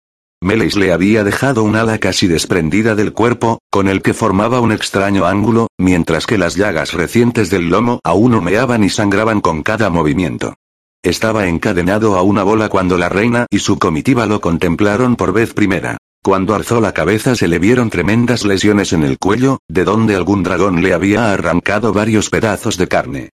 Melis 0.42 0.74
le 0.74 0.90
había 0.90 1.22
dejado 1.22 1.62
un 1.62 1.76
ala 1.76 1.98
casi 1.98 2.26
desprendida 2.26 2.94
del 2.94 3.12
cuerpo, 3.12 3.58
con 3.70 3.88
el 3.88 4.00
que 4.00 4.14
formaba 4.14 4.60
un 4.60 4.72
extraño 4.72 5.26
ángulo, 5.26 5.68
mientras 5.76 6.26
que 6.26 6.38
las 6.38 6.56
llagas 6.56 6.94
recientes 6.94 7.50
del 7.50 7.68
lomo 7.68 8.00
aún 8.04 8.34
humeaban 8.34 8.82
y 8.82 8.88
sangraban 8.88 9.42
con 9.42 9.62
cada 9.62 9.90
movimiento. 9.90 10.54
Estaba 11.02 11.46
encadenado 11.46 12.16
a 12.16 12.22
una 12.22 12.42
bola 12.42 12.70
cuando 12.70 12.96
la 12.96 13.10
reina 13.10 13.46
y 13.50 13.58
su 13.58 13.78
comitiva 13.78 14.24
lo 14.24 14.40
contemplaron 14.40 15.16
por 15.16 15.34
vez 15.34 15.52
primera. 15.52 15.98
Cuando 16.22 16.54
alzó 16.54 16.80
la 16.80 16.92
cabeza 16.92 17.34
se 17.36 17.46
le 17.46 17.58
vieron 17.58 17.90
tremendas 17.90 18.46
lesiones 18.46 18.94
en 18.94 19.02
el 19.02 19.18
cuello, 19.18 19.58
de 19.68 19.84
donde 19.84 20.16
algún 20.16 20.42
dragón 20.42 20.82
le 20.82 20.94
había 20.94 21.32
arrancado 21.32 21.92
varios 21.92 22.30
pedazos 22.30 22.78
de 22.78 22.88
carne. 22.88 23.30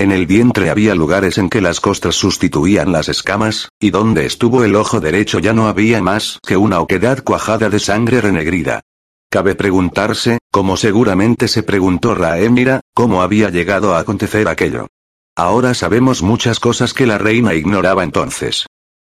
En 0.00 0.12
el 0.12 0.24
vientre 0.24 0.70
había 0.70 0.94
lugares 0.94 1.36
en 1.36 1.50
que 1.50 1.60
las 1.60 1.78
costras 1.78 2.14
sustituían 2.14 2.90
las 2.90 3.10
escamas, 3.10 3.68
y 3.78 3.90
donde 3.90 4.24
estuvo 4.24 4.64
el 4.64 4.74
ojo 4.74 4.98
derecho 4.98 5.40
ya 5.40 5.52
no 5.52 5.68
había 5.68 6.00
más 6.00 6.38
que 6.42 6.56
una 6.56 6.80
oquedad 6.80 7.22
cuajada 7.22 7.68
de 7.68 7.78
sangre 7.78 8.22
renegrida. 8.22 8.80
Cabe 9.30 9.54
preguntarse, 9.56 10.38
como 10.50 10.78
seguramente 10.78 11.48
se 11.48 11.62
preguntó 11.62 12.14
Raemira, 12.14 12.80
cómo 12.94 13.20
había 13.20 13.50
llegado 13.50 13.94
a 13.94 13.98
acontecer 13.98 14.48
aquello. 14.48 14.86
Ahora 15.36 15.74
sabemos 15.74 16.22
muchas 16.22 16.60
cosas 16.60 16.94
que 16.94 17.04
la 17.04 17.18
reina 17.18 17.52
ignoraba 17.52 18.02
entonces. 18.02 18.64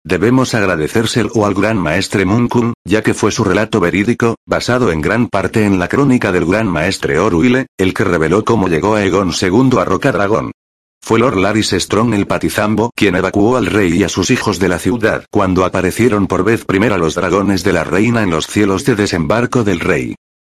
Debemos 0.06 0.55
agradecérselo 0.55 1.44
al 1.44 1.52
gran 1.52 1.77
maestre 1.77 2.24
Munkun, 2.24 2.73
ya 2.86 3.02
que 3.02 3.12
fue 3.12 3.31
su 3.31 3.44
relato 3.44 3.78
verídico, 3.78 4.36
basado 4.47 4.90
en 4.90 5.02
gran 5.02 5.28
parte 5.28 5.66
en 5.66 5.78
la 5.78 5.89
crónica 5.89 6.32
del 6.32 6.47
gran 6.47 6.66
maestre 6.66 7.19
Oruile, 7.19 7.66
el 7.77 7.93
que 7.93 8.05
reveló 8.05 8.43
cómo 8.43 8.69
llegó 8.69 8.94
a 8.94 9.05
Egon 9.05 9.32
II 9.39 9.78
a 9.78 9.85
Rocadragón. 9.85 10.52
Fue 11.01 11.19
Lord 11.19 11.37
Laris 11.37 11.70
Strong 11.70 12.15
el 12.15 12.27
patizambo 12.27 12.91
quien 12.95 13.16
evacuó 13.16 13.57
al 13.57 13.66
rey 13.66 13.95
y 13.95 14.05
a 14.05 14.09
sus 14.09 14.31
hijos 14.31 14.59
de 14.59 14.69
la 14.69 14.79
ciudad 14.79 15.25
cuando 15.31 15.65
aparecieron 15.65 16.27
por 16.27 16.45
vez 16.45 16.65
primera 16.65 16.99
los 16.99 17.15
dragones 17.15 17.65
de 17.65 17.73
la 17.73 17.85
reina 17.85 18.23
en 18.23 18.31
los 18.31 18.47
cielos 18.47 18.85
de 18.85 18.95
desembarco 18.95 19.65
del 19.65 19.81
rey. 19.81 20.15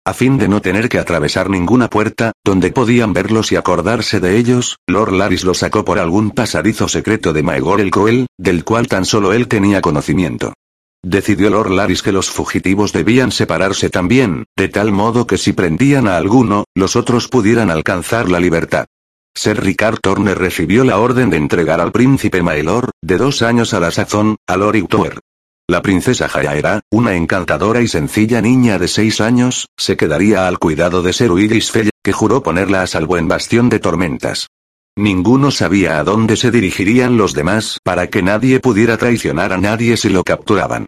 A 0.06 0.14
fin 0.14 0.40
de 0.40 0.48
no 0.48 0.60
tener 0.60 0.90
que 0.90 0.98
atravesar 0.98 1.50
ninguna 1.50 1.88
puerta, 1.88 2.32
donde 2.44 2.72
podían 2.72 3.14
verlos 3.14 3.52
y 3.52 3.58
acordarse 3.58 4.20
de 4.20 4.38
ellos, 4.38 4.78
Lord 4.88 5.14
Laris 5.14 5.44
los 5.44 5.60
sacó 5.60 5.86
por 5.86 6.00
algún 6.00 6.32
pasadizo 6.32 6.88
secreto 6.88 7.32
de 7.32 7.44
Maegor 7.44 7.80
el 7.80 7.92
Coel, 7.92 8.26
del 8.38 8.64
cual 8.64 8.88
tan 8.88 9.06
solo 9.06 9.34
él 9.34 9.48
tenía 9.48 9.82
conocimiento. 9.82 10.54
Decidió 11.04 11.50
Lord 11.50 11.72
Laris 11.72 12.02
que 12.02 12.12
los 12.12 12.30
fugitivos 12.30 12.92
debían 12.92 13.32
separarse 13.32 13.90
también, 13.90 14.46
de 14.58 14.68
tal 14.68 14.92
modo 14.92 15.28
que 15.28 15.38
si 15.38 15.54
prendían 15.54 16.08
a 16.08 16.18
alguno, 16.18 16.64
los 16.76 16.96
otros 16.96 17.28
pudieran 17.28 17.70
alcanzar 17.70 18.30
la 18.30 18.40
libertad. 18.40 18.86
Ser 19.40 19.64
Ricard 19.64 20.00
Turner 20.02 20.38
recibió 20.38 20.84
la 20.84 21.00
orden 21.00 21.30
de 21.30 21.38
entregar 21.38 21.80
al 21.80 21.94
príncipe 21.94 22.44
Maelor, 22.44 22.92
de 23.02 23.16
dos 23.16 23.42
años 23.42 23.74
a 23.74 23.80
la 23.80 23.90
sazón, 23.90 24.36
a 24.46 24.58
Lori 24.58 24.86
Tower. 24.86 25.22
La 25.66 25.82
princesa 25.82 26.28
Jayaera, 26.28 26.82
una 26.92 27.16
encantadora 27.16 27.80
y 27.80 27.88
sencilla 27.88 28.42
niña 28.42 28.78
de 28.78 28.90
seis 28.90 29.22
años, 29.22 29.68
se 29.78 29.96
quedaría 29.96 30.46
al 30.46 30.60
cuidado 30.60 31.02
de 31.02 31.14
Ser 31.14 31.32
Fell, 31.72 31.90
que 32.04 32.12
juró 32.12 32.44
ponerla 32.44 32.82
a 32.82 32.88
salvo 32.88 33.16
en 33.16 33.30
Bastión 33.30 33.70
de 33.70 33.80
Tormentas. 33.80 34.50
Ninguno 34.98 35.52
sabía 35.52 36.00
a 36.00 36.04
dónde 36.04 36.36
se 36.36 36.52
dirigirían 36.52 37.16
los 37.16 37.34
demás 37.34 37.80
para 37.82 38.08
que 38.08 38.22
nadie 38.22 38.60
pudiera 38.60 38.98
traicionar 38.98 39.54
a 39.54 39.58
nadie 39.58 39.96
si 39.96 40.10
lo 40.10 40.26
capturaban. 40.26 40.88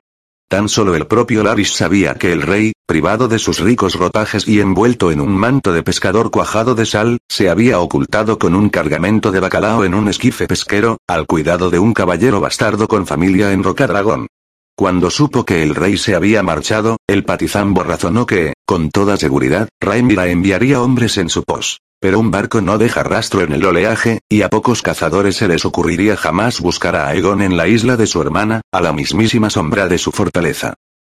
Tan 0.52 0.68
solo 0.68 0.96
el 0.96 1.08
propio 1.08 1.44
Laris 1.44 1.72
sabía 1.72 2.16
que 2.16 2.34
el 2.34 2.42
rey, 2.42 2.74
privado 2.86 3.30
de 3.30 3.40
sus 3.40 3.60
ricos 3.60 3.96
rotajes 3.96 4.46
y 4.46 4.60
envuelto 4.60 5.10
en 5.10 5.22
un 5.22 5.32
manto 5.34 5.72
de 5.72 5.82
pescador 5.82 6.30
cuajado 6.30 6.76
de 6.76 6.86
sal, 6.86 7.20
se 7.30 7.50
había 7.50 7.80
ocultado 7.80 8.38
con 8.38 8.54
un 8.54 8.68
cargamento 8.68 9.32
de 9.32 9.40
bacalao 9.40 9.86
en 9.86 9.94
un 9.94 10.10
esquife 10.10 10.48
pesquero, 10.48 10.98
al 11.08 11.26
cuidado 11.26 11.70
de 11.70 11.80
un 11.80 11.94
caballero 11.94 12.42
bastardo 12.42 12.90
con 12.90 13.08
familia 13.08 13.54
en 13.54 13.64
Rocadragón. 13.64 14.28
Cuando 14.76 15.10
supo 15.10 15.46
que 15.46 15.64
el 15.64 15.74
rey 15.74 15.98
se 15.98 16.16
había 16.16 16.44
marchado, 16.44 16.98
el 17.08 17.24
patizambo 17.24 17.84
razonó 17.84 18.26
que, 18.26 18.52
con 18.66 18.90
toda 18.90 19.16
seguridad, 19.16 19.70
Raimira 19.80 20.28
enviaría 20.28 20.82
hombres 20.82 21.18
en 21.18 21.30
su 21.30 21.44
pos. 21.44 21.80
Pero 22.02 22.20
un 22.20 22.32
barco 22.32 22.62
no 22.62 22.80
deja 22.80 23.04
rastro 23.04 23.42
en 23.42 23.54
el 23.54 23.64
oleaje, 23.64 24.22
y 24.28 24.42
a 24.42 24.50
pocos 24.50 24.82
cazadores 24.82 25.36
se 25.36 25.48
les 25.48 25.66
ocurriría 25.66 26.18
jamás 26.18 26.60
buscar 26.60 26.96
a 26.96 27.08
Aegon 27.08 27.44
en 27.44 27.56
la 27.56 27.68
isla 27.68 27.96
de 27.96 28.08
su 28.08 28.20
hermana, 28.20 28.62
a 28.72 28.82
la 28.82 28.92
mismísima 28.92 29.52
sombra 29.52 29.88
de 29.88 30.00
su 30.00 30.12
fortaleza. 30.12 30.74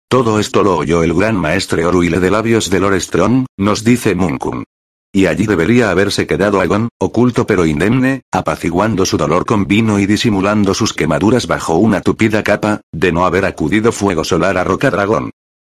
Todo 0.08 0.40
esto 0.40 0.62
lo 0.62 0.78
oyó 0.78 1.02
el 1.02 1.16
gran 1.16 1.38
maestre 1.38 1.88
Oruile 1.88 2.20
de 2.20 2.30
labios 2.30 2.70
de 2.70 2.80
Lord 2.80 3.02
Strong, 3.02 3.48
nos 3.58 3.84
dice 3.84 4.14
Munkun. 4.14 4.64
Y 5.12 5.26
allí 5.26 5.48
debería 5.48 5.90
haberse 5.90 6.28
quedado 6.28 6.62
Aegon, 6.62 6.90
oculto 7.00 7.48
pero 7.48 7.66
indemne, 7.66 8.22
apaciguando 8.32 9.08
su 9.08 9.18
dolor 9.18 9.48
con 9.48 9.66
vino 9.66 9.98
y 9.98 10.06
disimulando 10.06 10.76
sus 10.76 10.94
quemaduras 10.94 11.48
bajo 11.48 11.78
una 11.78 12.02
tupida 12.02 12.44
capa, 12.44 12.82
de 12.94 13.12
no 13.12 13.26
haber 13.26 13.46
acudido 13.46 13.92
fuego 13.92 14.24
solar 14.24 14.56
a 14.60 14.64
Rocadragón. 14.64 15.32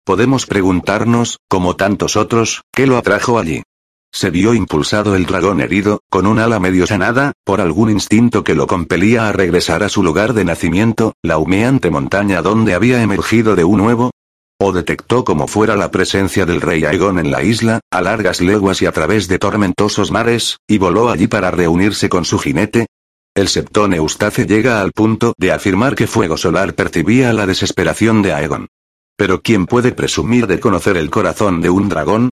Podemos 0.05 0.45
preguntarnos, 0.45 1.39
como 1.47 1.75
tantos 1.75 2.15
otros, 2.15 2.61
¿qué 2.71 2.85
lo 2.85 2.97
atrajo 2.97 3.39
allí? 3.39 3.63
Se 4.11 4.31
vio 4.31 4.53
impulsado 4.53 5.15
el 5.15 5.25
dragón 5.25 5.61
herido, 5.61 6.01
con 6.09 6.25
un 6.25 6.39
ala 6.39 6.59
medio 6.59 6.87
sanada, 6.87 7.33
por 7.43 7.61
algún 7.61 7.89
instinto 7.89 8.43
que 8.43 8.55
lo 8.55 8.67
compelía 8.67 9.29
a 9.29 9.31
regresar 9.31 9.83
a 9.83 9.89
su 9.89 10.03
lugar 10.03 10.33
de 10.33 10.45
nacimiento, 10.45 11.13
la 11.21 11.37
humeante 11.37 11.89
montaña 11.89 12.41
donde 12.41 12.73
había 12.73 13.01
emergido 13.01 13.55
de 13.55 13.63
un 13.63 13.77
nuevo. 13.77 14.11
O 14.59 14.73
detectó 14.73 15.23
como 15.23 15.47
fuera 15.47 15.77
la 15.77 15.89
presencia 15.89 16.45
del 16.45 16.59
rey 16.59 16.83
Aegon 16.83 17.17
en 17.17 17.31
la 17.31 17.43
isla, 17.43 17.79
a 17.91 18.01
largas 18.01 18.41
leguas 18.41 18.81
y 18.81 18.87
a 18.87 18.91
través 18.91 19.27
de 19.27 19.39
tormentosos 19.39 20.11
mares, 20.11 20.57
y 20.67 20.79
voló 20.79 21.09
allí 21.09 21.27
para 21.27 21.49
reunirse 21.49 22.09
con 22.09 22.25
su 22.25 22.39
jinete. 22.39 22.87
El 23.35 23.47
septón 23.47 23.93
Eustace 23.93 24.45
llega 24.45 24.81
al 24.81 24.91
punto 24.91 25.33
de 25.37 25.53
afirmar 25.53 25.95
que 25.95 26.07
Fuego 26.07 26.35
Solar 26.35 26.73
percibía 26.73 27.31
la 27.31 27.45
desesperación 27.45 28.21
de 28.21 28.33
Aegon. 28.33 28.67
Pero 29.15 29.41
¿quién 29.41 29.65
puede 29.65 29.93
presumir 29.93 30.47
de 30.47 30.59
conocer 30.59 30.97
el 30.97 31.09
corazón 31.09 31.61
de 31.61 31.69
un 31.69 31.87
dragón? 31.87 32.29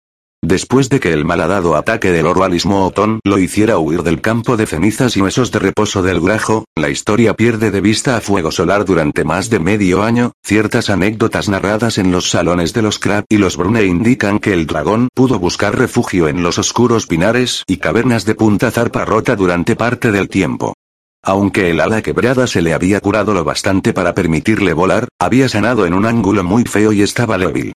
Después 0.44 0.88
de 0.88 0.98
que 0.98 1.12
el 1.12 1.24
malhadado 1.24 1.76
ataque 1.76 2.10
del 2.10 2.26
Orwalismo 2.26 2.84
Otón 2.84 3.20
lo 3.22 3.38
hiciera 3.38 3.78
huir 3.78 4.02
del 4.02 4.20
campo 4.20 4.56
de 4.56 4.66
cenizas 4.66 5.16
y 5.16 5.22
huesos 5.22 5.52
de 5.52 5.60
reposo 5.60 6.02
del 6.02 6.20
Grajo, 6.20 6.64
la 6.74 6.90
historia 6.90 7.34
pierde 7.34 7.70
de 7.70 7.80
vista 7.80 8.16
a 8.16 8.20
Fuego 8.20 8.50
Solar 8.50 8.84
durante 8.84 9.22
más 9.22 9.50
de 9.50 9.60
medio 9.60 10.02
año, 10.02 10.32
ciertas 10.42 10.90
anécdotas 10.90 11.48
narradas 11.48 11.96
en 11.96 12.10
los 12.10 12.28
salones 12.28 12.72
de 12.72 12.82
los 12.82 12.98
Crab 12.98 13.24
y 13.28 13.38
los 13.38 13.56
Brune 13.56 13.84
indican 13.84 14.40
que 14.40 14.52
el 14.52 14.66
dragón 14.66 15.08
pudo 15.14 15.38
buscar 15.38 15.78
refugio 15.78 16.26
en 16.26 16.42
los 16.42 16.58
oscuros 16.58 17.06
pinares 17.06 17.62
y 17.68 17.76
cavernas 17.76 18.24
de 18.24 18.34
Punta 18.34 18.72
Zarpa 18.72 19.04
Rota 19.04 19.36
durante 19.36 19.76
parte 19.76 20.10
del 20.10 20.28
tiempo. 20.28 20.74
Aunque 21.22 21.70
el 21.70 21.78
ala 21.78 22.02
quebrada 22.02 22.48
se 22.48 22.62
le 22.62 22.74
había 22.74 22.98
curado 22.98 23.32
lo 23.32 23.44
bastante 23.44 23.92
para 23.92 24.12
permitirle 24.12 24.72
volar, 24.72 25.06
había 25.20 25.48
sanado 25.48 25.86
en 25.86 25.94
un 25.94 26.04
ángulo 26.04 26.42
muy 26.42 26.64
feo 26.64 26.92
y 26.92 27.02
estaba 27.02 27.38
débil. 27.38 27.72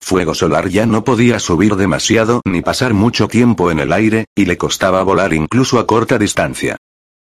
Fuego 0.00 0.34
Solar 0.34 0.68
ya 0.68 0.86
no 0.86 1.04
podía 1.04 1.38
subir 1.38 1.76
demasiado 1.76 2.40
ni 2.44 2.62
pasar 2.62 2.94
mucho 2.94 3.28
tiempo 3.28 3.70
en 3.70 3.78
el 3.78 3.92
aire, 3.92 4.24
y 4.34 4.46
le 4.46 4.56
costaba 4.56 5.02
volar 5.02 5.32
incluso 5.32 5.78
a 5.78 5.86
corta 5.86 6.18
distancia. 6.18 6.76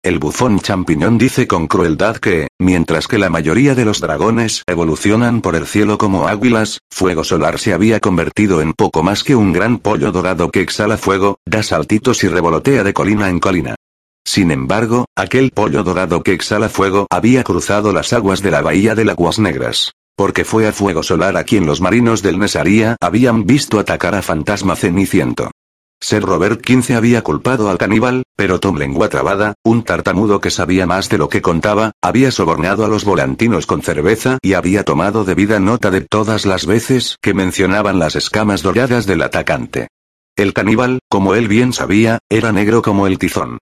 El 0.03 0.19
bufón 0.19 0.59
champiñón 0.59 1.17
dice 1.17 1.47
con 1.47 1.67
crueldad 1.67 2.17
que, 2.17 2.47
mientras 2.59 3.07
que 3.07 3.17
la 3.17 3.29
mayoría 3.29 3.75
de 3.75 3.83
los 3.83 3.99
dragones 3.99 4.63
evolucionan 4.67 5.41
por 5.41 5.55
el 5.55 5.65
cielo 5.65 5.97
como 5.97 6.27
águilas, 6.27 6.79
Fuego 6.89 7.23
Solar 7.23 7.59
se 7.59 7.73
había 7.73 7.99
convertido 7.99 8.61
en 8.61 8.73
poco 8.73 9.03
más 9.03 9.23
que 9.23 9.35
un 9.35 9.51
gran 9.51 9.79
pollo 9.79 10.11
dorado 10.11 10.49
que 10.49 10.61
exhala 10.61 10.97
fuego, 10.97 11.39
da 11.45 11.63
saltitos 11.63 12.23
y 12.23 12.29
revolotea 12.29 12.83
de 12.83 12.93
colina 12.93 13.27
en 13.27 13.39
colina. 13.39 13.75
Sin 14.23 14.51
embargo, 14.51 15.05
aquel 15.15 15.51
pollo 15.51 15.83
dorado 15.83 16.21
que 16.21 16.33
exhala 16.33 16.69
fuego 16.69 17.07
había 17.09 17.43
cruzado 17.43 17.91
las 17.91 18.13
aguas 18.13 18.41
de 18.41 18.51
la 18.51 18.61
bahía 18.61 18.93
de 18.93 19.09
Aguas 19.09 19.39
Negras. 19.39 19.93
Porque 20.17 20.45
fue 20.45 20.67
a 20.67 20.73
fuego 20.73 21.03
solar 21.03 21.37
a 21.37 21.43
quien 21.43 21.67
los 21.67 21.79
marinos 21.79 22.23
del 22.23 22.39
Nesaría 22.39 22.97
habían 22.99 23.45
visto 23.45 23.77
atacar 23.77 24.15
a 24.15 24.23
Fantasma 24.23 24.75
Ceniciento. 24.75 25.51
Ser 26.01 26.23
Robert 26.23 26.61
XV 26.65 26.95
había 26.95 27.21
culpado 27.23 27.69
al 27.69 27.77
caníbal, 27.77 28.23
pero 28.35 28.59
Tom 28.59 28.77
Lengua 28.77 29.09
Trabada, 29.09 29.53
un 29.63 29.83
tartamudo 29.83 30.41
que 30.41 30.49
sabía 30.49 30.87
más 30.87 31.09
de 31.09 31.19
lo 31.19 31.29
que 31.29 31.41
contaba, 31.43 31.91
había 32.01 32.31
sobornado 32.31 32.83
a 32.83 32.87
los 32.87 33.05
volantinos 33.05 33.67
con 33.67 33.83
cerveza 33.83 34.39
y 34.41 34.53
había 34.53 34.83
tomado 34.83 35.23
debida 35.23 35.59
nota 35.59 35.91
de 35.91 36.01
todas 36.01 36.47
las 36.47 36.65
veces 36.65 37.17
que 37.21 37.35
mencionaban 37.35 37.99
las 37.99 38.15
escamas 38.15 38.63
doradas 38.63 39.05
del 39.05 39.21
atacante. 39.21 39.87
El 40.35 40.53
caníbal, 40.53 40.99
como 41.09 41.35
él 41.35 41.47
bien 41.47 41.73
sabía, 41.73 42.19
era 42.29 42.51
negro 42.51 42.81
como 42.81 43.05
el 43.05 43.19
tizón. 43.19 43.59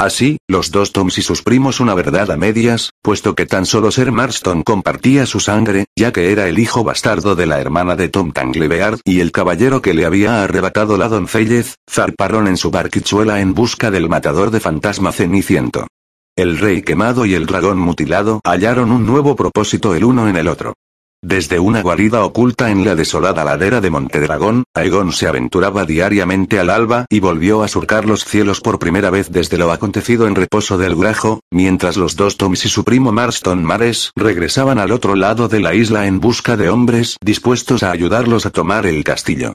Así, 0.00 0.38
los 0.46 0.70
dos 0.70 0.92
Toms 0.92 1.18
y 1.18 1.22
sus 1.22 1.42
primos 1.42 1.80
una 1.80 1.92
verdad 1.92 2.30
a 2.30 2.36
medias, 2.36 2.92
puesto 3.02 3.34
que 3.34 3.46
tan 3.46 3.66
solo 3.66 3.90
Ser 3.90 4.12
Marston 4.12 4.62
compartía 4.62 5.26
su 5.26 5.40
sangre, 5.40 5.86
ya 5.96 6.12
que 6.12 6.30
era 6.30 6.46
el 6.46 6.60
hijo 6.60 6.84
bastardo 6.84 7.34
de 7.34 7.46
la 7.46 7.60
hermana 7.60 7.96
de 7.96 8.08
Tom 8.08 8.30
Tanglebeard 8.30 9.00
y 9.04 9.18
el 9.18 9.32
caballero 9.32 9.82
que 9.82 9.94
le 9.94 10.06
había 10.06 10.44
arrebatado 10.44 10.96
la 10.98 11.08
doncellez, 11.08 11.74
zarparon 11.90 12.46
en 12.46 12.56
su 12.56 12.70
barquichuela 12.70 13.40
en 13.40 13.54
busca 13.54 13.90
del 13.90 14.08
matador 14.08 14.52
de 14.52 14.60
fantasma 14.60 15.10
ceniciento. 15.10 15.88
El 16.36 16.58
rey 16.58 16.82
quemado 16.82 17.26
y 17.26 17.34
el 17.34 17.46
dragón 17.46 17.78
mutilado 17.78 18.40
hallaron 18.44 18.92
un 18.92 19.04
nuevo 19.04 19.34
propósito 19.34 19.96
el 19.96 20.04
uno 20.04 20.28
en 20.28 20.36
el 20.36 20.46
otro. 20.46 20.74
Desde 21.22 21.58
una 21.58 21.82
guarida 21.82 22.24
oculta 22.24 22.70
en 22.70 22.84
la 22.84 22.94
desolada 22.94 23.42
ladera 23.42 23.80
de 23.80 23.90
Montedragón, 23.90 24.62
Aegon 24.72 25.10
se 25.12 25.26
aventuraba 25.26 25.84
diariamente 25.84 26.60
al 26.60 26.70
alba 26.70 27.06
y 27.10 27.18
volvió 27.18 27.64
a 27.64 27.68
surcar 27.68 28.04
los 28.04 28.24
cielos 28.24 28.60
por 28.60 28.78
primera 28.78 29.10
vez 29.10 29.28
desde 29.28 29.58
lo 29.58 29.72
acontecido 29.72 30.28
en 30.28 30.36
reposo 30.36 30.78
del 30.78 30.94
Grajo, 30.94 31.40
mientras 31.50 31.96
los 31.96 32.14
dos 32.14 32.36
Toms 32.36 32.64
y 32.66 32.68
su 32.68 32.84
primo 32.84 33.10
Marston 33.10 33.64
Mares 33.64 34.12
regresaban 34.14 34.78
al 34.78 34.92
otro 34.92 35.16
lado 35.16 35.48
de 35.48 35.58
la 35.58 35.74
isla 35.74 36.06
en 36.06 36.20
busca 36.20 36.56
de 36.56 36.70
hombres 36.70 37.16
dispuestos 37.20 37.82
a 37.82 37.90
ayudarlos 37.90 38.46
a 38.46 38.50
tomar 38.50 38.86
el 38.86 39.02
castillo. 39.02 39.54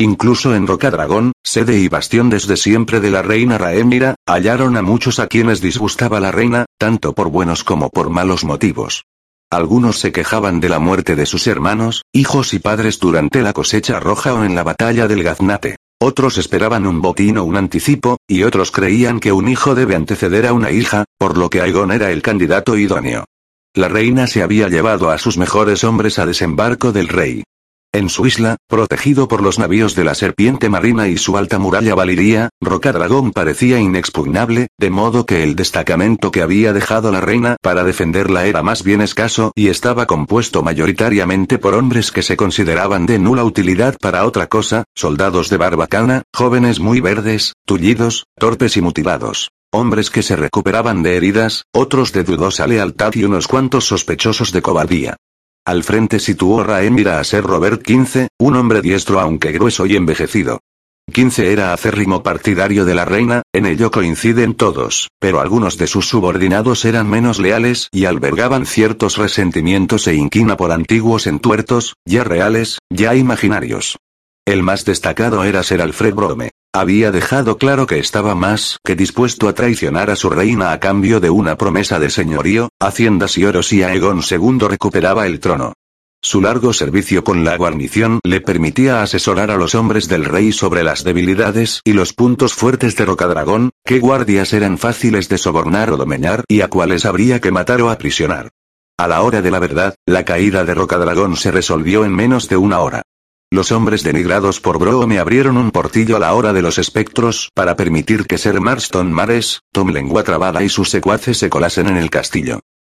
Incluso 0.00 0.56
en 0.56 0.66
Rocadragón, 0.66 1.30
sede 1.44 1.78
y 1.78 1.86
bastión 1.86 2.28
desde 2.28 2.56
siempre 2.56 2.98
de 2.98 3.12
la 3.12 3.22
reina 3.22 3.56
Raemira, 3.56 4.16
hallaron 4.26 4.76
a 4.76 4.82
muchos 4.82 5.20
a 5.20 5.28
quienes 5.28 5.60
disgustaba 5.60 6.18
la 6.18 6.32
reina, 6.32 6.66
tanto 6.76 7.12
por 7.12 7.28
buenos 7.30 7.62
como 7.62 7.88
por 7.88 8.10
malos 8.10 8.42
motivos. 8.42 9.04
Algunos 9.54 10.00
se 10.00 10.10
quejaban 10.10 10.58
de 10.58 10.68
la 10.68 10.80
muerte 10.80 11.14
de 11.14 11.26
sus 11.26 11.46
hermanos, 11.46 12.02
hijos 12.12 12.54
y 12.54 12.58
padres 12.58 12.98
durante 12.98 13.40
la 13.40 13.52
cosecha 13.52 14.00
roja 14.00 14.34
o 14.34 14.42
en 14.42 14.56
la 14.56 14.64
batalla 14.64 15.06
del 15.06 15.22
Gaznate. 15.22 15.76
Otros 16.02 16.38
esperaban 16.38 16.88
un 16.88 17.00
botín 17.00 17.38
o 17.38 17.44
un 17.44 17.56
anticipo, 17.56 18.16
y 18.26 18.42
otros 18.42 18.72
creían 18.72 19.20
que 19.20 19.30
un 19.30 19.48
hijo 19.48 19.76
debe 19.76 19.94
anteceder 19.94 20.48
a 20.48 20.52
una 20.52 20.72
hija, 20.72 21.04
por 21.18 21.38
lo 21.38 21.50
que 21.50 21.60
Aegon 21.60 21.92
era 21.92 22.10
el 22.10 22.20
candidato 22.20 22.76
idóneo. 22.76 23.26
La 23.74 23.86
reina 23.88 24.26
se 24.26 24.42
había 24.42 24.68
llevado 24.68 25.10
a 25.10 25.18
sus 25.18 25.38
mejores 25.38 25.84
hombres 25.84 26.18
a 26.18 26.26
desembarco 26.26 26.90
del 26.90 27.06
rey. 27.06 27.44
En 27.94 28.08
su 28.08 28.26
isla, 28.26 28.56
protegido 28.66 29.28
por 29.28 29.40
los 29.40 29.60
navíos 29.60 29.94
de 29.94 30.02
la 30.02 30.16
serpiente 30.16 30.68
marina 30.68 31.06
y 31.06 31.16
su 31.16 31.36
alta 31.36 31.60
muralla 31.60 31.94
Valiria, 31.94 32.48
Rocadragón 32.60 33.30
parecía 33.30 33.78
inexpugnable, 33.78 34.66
de 34.80 34.90
modo 34.90 35.26
que 35.26 35.44
el 35.44 35.54
destacamento 35.54 36.32
que 36.32 36.42
había 36.42 36.72
dejado 36.72 37.12
la 37.12 37.20
reina 37.20 37.56
para 37.62 37.84
defenderla 37.84 38.46
era 38.46 38.64
más 38.64 38.82
bien 38.82 39.00
escaso 39.00 39.52
y 39.54 39.68
estaba 39.68 40.06
compuesto 40.06 40.64
mayoritariamente 40.64 41.58
por 41.58 41.74
hombres 41.74 42.10
que 42.10 42.22
se 42.22 42.36
consideraban 42.36 43.06
de 43.06 43.20
nula 43.20 43.44
utilidad 43.44 43.96
para 44.00 44.26
otra 44.26 44.48
cosa, 44.48 44.82
soldados 44.96 45.48
de 45.48 45.56
barbacana, 45.56 46.24
jóvenes 46.34 46.80
muy 46.80 47.00
verdes, 47.00 47.52
tullidos, 47.64 48.26
torpes 48.36 48.76
y 48.76 48.80
mutilados 48.80 49.50
hombres 49.70 50.08
que 50.08 50.22
se 50.22 50.36
recuperaban 50.36 51.02
de 51.02 51.16
heridas, 51.16 51.64
otros 51.72 52.12
de 52.12 52.22
dudosa 52.22 52.64
lealtad 52.68 53.12
y 53.14 53.24
unos 53.24 53.48
cuantos 53.48 53.84
sospechosos 53.84 54.52
de 54.52 54.62
cobardía. 54.62 55.16
Al 55.66 55.82
frente 55.82 56.18
situó 56.18 56.62
Raemira 56.62 57.18
a 57.18 57.24
ser 57.24 57.42
Robert 57.42 57.82
XV, 57.86 58.28
un 58.38 58.56
hombre 58.56 58.82
diestro 58.82 59.18
aunque 59.18 59.50
grueso 59.50 59.86
y 59.86 59.96
envejecido. 59.96 60.60
XV 61.10 61.38
era 61.40 61.72
acérrimo 61.72 62.22
partidario 62.22 62.84
de 62.84 62.94
la 62.94 63.06
reina, 63.06 63.42
en 63.54 63.64
ello 63.64 63.90
coinciden 63.90 64.54
todos, 64.54 65.08
pero 65.18 65.40
algunos 65.40 65.78
de 65.78 65.86
sus 65.86 66.06
subordinados 66.06 66.84
eran 66.84 67.08
menos 67.08 67.38
leales 67.38 67.88
y 67.92 68.04
albergaban 68.04 68.66
ciertos 68.66 69.16
resentimientos 69.16 70.06
e 70.06 70.14
inquina 70.14 70.58
por 70.58 70.70
antiguos 70.70 71.26
entuertos, 71.26 71.94
ya 72.04 72.24
reales, 72.24 72.78
ya 72.90 73.14
imaginarios. 73.14 73.96
El 74.46 74.62
más 74.62 74.84
destacado 74.84 75.44
era 75.44 75.62
ser 75.62 75.80
Alfred 75.80 76.14
Brome. 76.14 76.50
Había 76.76 77.12
dejado 77.12 77.56
claro 77.56 77.86
que 77.86 78.00
estaba 78.00 78.34
más 78.34 78.80
que 78.84 78.96
dispuesto 78.96 79.46
a 79.46 79.52
traicionar 79.52 80.10
a 80.10 80.16
su 80.16 80.28
reina 80.28 80.72
a 80.72 80.80
cambio 80.80 81.20
de 81.20 81.30
una 81.30 81.56
promesa 81.56 82.00
de 82.00 82.10
señorío, 82.10 82.68
haciendas 82.80 83.38
y 83.38 83.44
oros 83.44 83.72
y 83.72 83.84
Aegon 83.84 84.22
II 84.28 84.58
recuperaba 84.68 85.28
el 85.28 85.38
trono. 85.38 85.74
Su 86.20 86.40
largo 86.40 86.72
servicio 86.72 87.22
con 87.22 87.44
la 87.44 87.56
guarnición 87.56 88.18
le 88.24 88.40
permitía 88.40 89.02
asesorar 89.02 89.52
a 89.52 89.56
los 89.56 89.76
hombres 89.76 90.08
del 90.08 90.24
rey 90.24 90.50
sobre 90.50 90.82
las 90.82 91.04
debilidades 91.04 91.80
y 91.84 91.92
los 91.92 92.12
puntos 92.12 92.54
fuertes 92.54 92.96
de 92.96 93.04
Rocadragón, 93.04 93.70
qué 93.84 94.00
guardias 94.00 94.52
eran 94.52 94.76
fáciles 94.76 95.28
de 95.28 95.38
sobornar 95.38 95.92
o 95.92 95.96
domeñar 95.96 96.42
y 96.48 96.62
a 96.62 96.68
cuáles 96.68 97.04
habría 97.04 97.40
que 97.40 97.52
matar 97.52 97.82
o 97.82 97.90
aprisionar. 97.90 98.50
A 98.98 99.06
la 99.06 99.22
hora 99.22 99.42
de 99.42 99.50
la 99.52 99.60
verdad, 99.60 99.94
la 100.06 100.24
caída 100.24 100.64
de 100.64 100.74
Rocadragón 100.74 101.36
se 101.36 101.52
resolvió 101.52 102.04
en 102.04 102.16
menos 102.16 102.48
de 102.48 102.56
una 102.56 102.80
hora. 102.80 103.02
Los 103.54 103.70
hombres 103.70 104.02
denigrados 104.02 104.58
por 104.58 104.80
Bro 104.80 105.06
me 105.06 105.20
abrieron 105.20 105.56
un 105.56 105.70
portillo 105.70 106.16
a 106.16 106.18
la 106.18 106.34
hora 106.34 106.52
de 106.52 106.60
los 106.60 106.76
espectros 106.76 107.52
para 107.54 107.76
permitir 107.76 108.26
que 108.26 108.36
Ser 108.36 108.60
Marston 108.60 109.12
Mares, 109.12 109.60
Tom 109.70 109.90
Lengua 109.90 110.24
Trabada 110.24 110.64
y 110.64 110.68
sus 110.68 110.90
secuaces 110.90 111.38
se 111.38 111.50
colasen 111.50 111.86
en 111.86 111.96
el 111.96 112.10
castillo. 112.10 112.58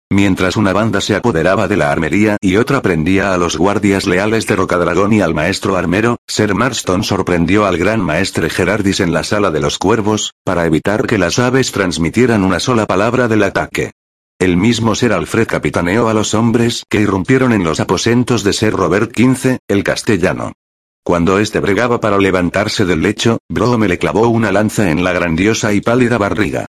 Mientras 0.10 0.56
una 0.56 0.72
banda 0.72 1.02
se 1.02 1.14
apoderaba 1.14 1.68
de 1.68 1.76
la 1.76 1.91
armería 1.91 2.38
y 2.40 2.56
otra 2.56 2.82
prendía 2.82 3.34
a 3.34 3.38
los 3.38 3.57
guardias 3.57 4.06
leales 4.07 4.48
de 4.48 4.56
Rocadragón 4.56 5.11
y 5.11 5.19
al 5.19 5.34
maestro 5.34 5.76
armero, 5.76 6.19
Ser 6.26 6.56
Marston 6.56 7.03
sorprendió 7.03 7.65
al 7.65 7.77
gran 7.77 7.99
maestre 7.99 8.49
Gerardis 8.49 9.02
en 9.02 9.11
la 9.11 9.26
sala 9.26 9.52
de 9.52 9.60
los 9.60 9.77
cuervos, 9.77 10.36
para 10.45 10.65
evitar 10.65 11.06
que 11.06 11.18
las 11.18 11.38
aves 11.38 11.73
transmitieran 11.73 12.45
una 12.45 12.61
sola 12.61 12.86
palabra 12.86 13.27
del 13.27 13.44
ataque. 13.44 13.91
El 14.38 14.57
mismo 14.57 14.95
Ser 14.95 15.14
Alfred 15.14 15.48
capitaneó 15.48 16.10
a 16.10 16.14
los 16.14 16.34
hombres 16.34 16.84
que 16.90 16.99
irrumpieron 16.99 17.53
en 17.53 17.64
los 17.64 17.80
aposentos 17.80 18.44
de 18.44 18.52
Ser 18.52 18.74
Robert 18.74 19.14
XV, 19.16 19.60
el 19.70 19.82
castellano. 19.82 20.52
Cuando 21.06 21.40
éste 21.40 21.62
bregaba 21.62 22.02
para 22.02 22.18
levantarse 22.18 22.84
del 22.84 23.02
lecho, 23.02 23.38
Brome 23.49 23.88
le 23.88 23.98
clavó 23.98 24.28
una 24.28 24.52
lanza 24.52 24.91
en 24.91 25.06
la 25.06 25.14
grandiosa 25.14 25.72
y 25.72 25.80
pálida 25.80 26.18
barriga. 26.18 26.66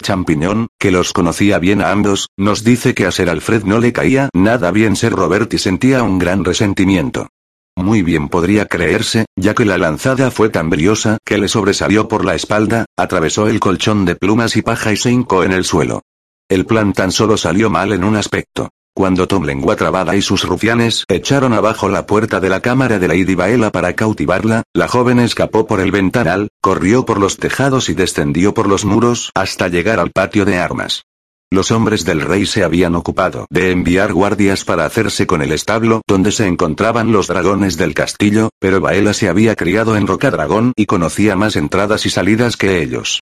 Champiñón, 0.00 0.68
que 0.78 0.92
los 0.92 1.12
conocía 1.12 1.58
bien 1.58 1.82
a 1.82 1.90
ambos, 1.90 2.28
nos 2.36 2.62
dice 2.62 2.94
que 2.94 3.04
a 3.04 3.10
Ser 3.10 3.30
Alfred 3.30 3.64
no 3.64 3.80
le 3.80 3.92
caía 3.92 4.30
nada 4.32 4.70
bien 4.70 4.94
Ser 4.94 5.12
Robert 5.12 5.52
y 5.52 5.58
sentía 5.58 6.04
un 6.04 6.20
gran 6.20 6.44
resentimiento. 6.44 7.30
Muy 7.74 8.02
bien 8.02 8.28
podría 8.28 8.66
creerse, 8.66 9.26
ya 9.34 9.54
que 9.54 9.64
la 9.64 9.76
lanzada 9.76 10.30
fue 10.30 10.50
tan 10.50 10.70
briosa 10.70 11.18
que 11.24 11.38
le 11.38 11.48
sobresalió 11.48 12.06
por 12.06 12.24
la 12.24 12.36
espalda, 12.36 12.86
atravesó 12.96 13.48
el 13.48 13.58
colchón 13.58 14.04
de 14.04 14.14
plumas 14.14 14.56
y 14.56 14.62
paja 14.62 14.92
y 14.92 14.96
se 14.96 15.10
hincó 15.10 15.42
en 15.42 15.50
el 15.50 15.64
suelo. 15.64 16.02
El 16.50 16.64
plan 16.64 16.94
tan 16.94 17.12
solo 17.12 17.36
salió 17.36 17.68
mal 17.68 17.92
en 17.92 18.04
un 18.04 18.16
aspecto. 18.16 18.70
Cuando 18.94 19.28
Tom 19.28 19.44
Lengua 19.44 19.76
Trabada 19.76 20.16
y 20.16 20.22
sus 20.22 20.44
rufianes 20.44 21.04
echaron 21.06 21.52
abajo 21.52 21.90
la 21.90 22.06
puerta 22.06 22.40
de 22.40 22.48
la 22.48 22.60
cámara 22.60 22.98
de 22.98 23.06
Lady 23.06 23.34
Baela 23.34 23.70
para 23.70 23.92
cautivarla, 23.92 24.62
la 24.72 24.88
joven 24.88 25.18
escapó 25.18 25.66
por 25.66 25.80
el 25.80 25.92
ventanal, 25.92 26.48
corrió 26.62 27.04
por 27.04 27.20
los 27.20 27.36
tejados 27.36 27.90
y 27.90 27.94
descendió 27.94 28.54
por 28.54 28.66
los 28.66 28.86
muros 28.86 29.30
hasta 29.34 29.68
llegar 29.68 30.00
al 30.00 30.10
patio 30.10 30.46
de 30.46 30.56
armas. 30.56 31.02
Los 31.50 31.70
hombres 31.70 32.06
del 32.06 32.22
rey 32.22 32.46
se 32.46 32.64
habían 32.64 32.94
ocupado 32.94 33.46
de 33.50 33.70
enviar 33.70 34.14
guardias 34.14 34.64
para 34.64 34.86
hacerse 34.86 35.26
con 35.26 35.42
el 35.42 35.52
establo 35.52 36.00
donde 36.08 36.32
se 36.32 36.46
encontraban 36.46 37.12
los 37.12 37.26
dragones 37.26 37.76
del 37.76 37.92
castillo, 37.92 38.48
pero 38.58 38.80
Baela 38.80 39.12
se 39.12 39.28
había 39.28 39.54
criado 39.54 39.96
en 39.96 40.06
Rocadragón 40.06 40.72
y 40.76 40.86
conocía 40.86 41.36
más 41.36 41.56
entradas 41.56 42.06
y 42.06 42.10
salidas 42.10 42.56
que 42.56 42.82
ellos. 42.82 43.20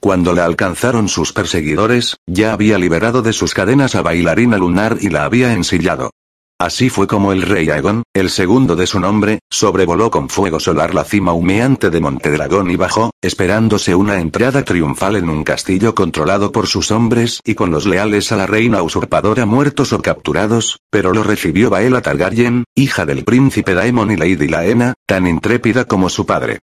Cuando 0.00 0.32
la 0.32 0.44
alcanzaron 0.44 1.08
sus 1.08 1.32
perseguidores, 1.32 2.18
ya 2.26 2.52
había 2.52 2.78
liberado 2.78 3.20
de 3.20 3.32
sus 3.32 3.52
cadenas 3.52 3.96
a 3.96 4.02
Bailarina 4.02 4.56
Lunar 4.56 4.98
y 5.00 5.08
la 5.08 5.24
había 5.24 5.52
ensillado. 5.52 6.10
Así 6.60 6.88
fue 6.88 7.06
como 7.06 7.32
el 7.32 7.42
rey 7.42 7.70
Aegon, 7.70 8.02
el 8.14 8.30
segundo 8.30 8.74
de 8.74 8.88
su 8.88 8.98
nombre, 8.98 9.38
sobrevoló 9.48 10.10
con 10.10 10.28
fuego 10.28 10.58
solar 10.58 10.92
la 10.92 11.04
cima 11.04 11.32
humeante 11.32 11.88
de 11.88 12.00
Montedragón 12.00 12.70
y 12.70 12.76
bajó, 12.76 13.10
esperándose 13.22 13.94
una 13.94 14.20
entrada 14.20 14.64
triunfal 14.64 15.16
en 15.16 15.28
un 15.28 15.44
castillo 15.44 15.94
controlado 15.94 16.50
por 16.50 16.66
sus 16.66 16.90
hombres 16.90 17.40
y 17.44 17.54
con 17.54 17.70
los 17.70 17.86
leales 17.86 18.32
a 18.32 18.36
la 18.36 18.46
reina 18.46 18.82
usurpadora 18.82 19.46
muertos 19.46 19.92
o 19.92 20.02
capturados, 20.02 20.78
pero 20.90 21.12
lo 21.12 21.22
recibió 21.22 21.70
Baela 21.70 22.02
Targaryen, 22.02 22.64
hija 22.74 23.06
del 23.06 23.22
príncipe 23.22 23.74
Daemon 23.74 24.10
y 24.10 24.16
Lady 24.16 24.48
Laena, 24.48 24.94
tan 25.06 25.28
intrépida 25.28 25.84
como 25.84 26.08
su 26.08 26.26
padre. 26.26 26.58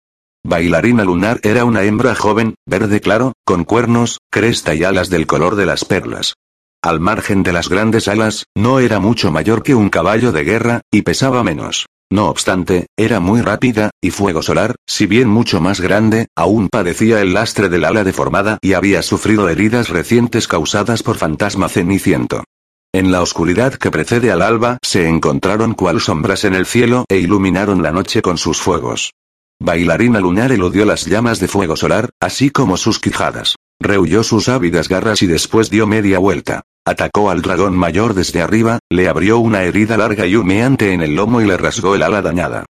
Bailarina 0.47 1.05
lunar 1.05 1.41
era 1.43 1.65
una 1.65 1.85
hembra 1.85 2.15
joven, 2.15 2.57
verde 2.66 3.01
claro, 3.01 3.33
con 3.47 3.65
cuernos, 3.65 4.19
cresta 4.31 4.75
y 4.75 4.85
alas 4.85 5.09
del 5.09 5.27
color 5.27 5.57
de 5.57 5.65
las 5.65 5.87
perlas. 5.87 6.35
Al 6.83 7.01
margen 7.01 7.43
de 7.43 7.55
las 7.55 7.71
grandes 7.71 8.09
alas, 8.09 8.45
no 8.55 8.79
era 8.79 9.01
mucho 9.01 9.33
mayor 9.33 9.62
que 9.62 9.75
un 9.75 9.89
caballo 9.89 10.33
de 10.33 10.45
guerra, 10.45 10.81
y 10.93 11.01
pesaba 11.01 11.43
menos. 11.43 11.87
No 12.12 12.29
obstante, 12.29 12.89
era 12.95 13.21
muy 13.21 13.41
rápida, 13.41 13.89
y 14.03 14.11
Fuego 14.11 14.43
Solar, 14.43 14.77
si 14.87 15.07
bien 15.07 15.29
mucho 15.31 15.62
más 15.62 15.81
grande, 15.81 16.27
aún 16.37 16.69
padecía 16.69 17.23
el 17.23 17.33
lastre 17.33 17.71
del 17.71 17.87
ala 17.87 18.05
deformada 18.05 18.59
y 18.61 18.75
había 18.75 19.01
sufrido 19.01 19.49
heridas 19.49 19.89
recientes 19.89 20.47
causadas 20.47 21.03
por 21.03 21.16
fantasma 21.16 21.71
ceniciento. 21.71 22.45
En 22.93 23.11
la 23.11 23.23
oscuridad 23.23 23.75
que 23.75 23.91
precede 23.91 24.31
al 24.31 24.43
alba, 24.43 24.77
se 24.83 25.09
encontraron 25.09 25.73
cual 25.73 26.03
sombras 26.03 26.45
en 26.45 26.55
el 26.55 26.66
cielo 26.66 27.07
e 27.09 27.16
iluminaron 27.16 27.83
la 27.83 27.93
noche 27.93 28.21
con 28.21 28.37
sus 28.37 28.61
fuegos. 28.61 29.12
Bailarina 29.60 30.20
lunar 30.20 30.52
eludió 30.52 30.85
las 30.85 31.06
llamas 31.06 31.40
de 31.40 31.48
fuego 31.48 31.76
solar, 31.76 32.10
así 32.20 32.51
como 32.51 32.76
sus 32.76 32.98
quijadas. 32.98 33.56
Rehuyó 33.81 34.22
sus 34.22 34.48
ávidas 34.48 34.89
garras 34.89 35.22
y 35.22 35.26
después 35.26 35.70
dio 35.70 35.86
media 35.86 36.18
vuelta. 36.18 36.62
Atacó 36.86 37.31
al 37.31 37.43
dragón 37.43 37.74
mayor 37.76 38.14
desde 38.14 38.43
arriba, 38.43 38.78
le 38.90 39.09
abrió 39.09 39.39
una 39.39 39.62
herida 39.62 39.97
larga 39.97 40.26
y 40.26 40.36
humeante 40.36 40.93
en 40.93 41.02
el 41.02 41.14
lomo 41.14 41.40
y 41.40 41.47
le 41.47 41.56
rasgó 41.56 41.94
el 41.94 42.02
ala 42.02 42.20
dañada. 42.20 42.66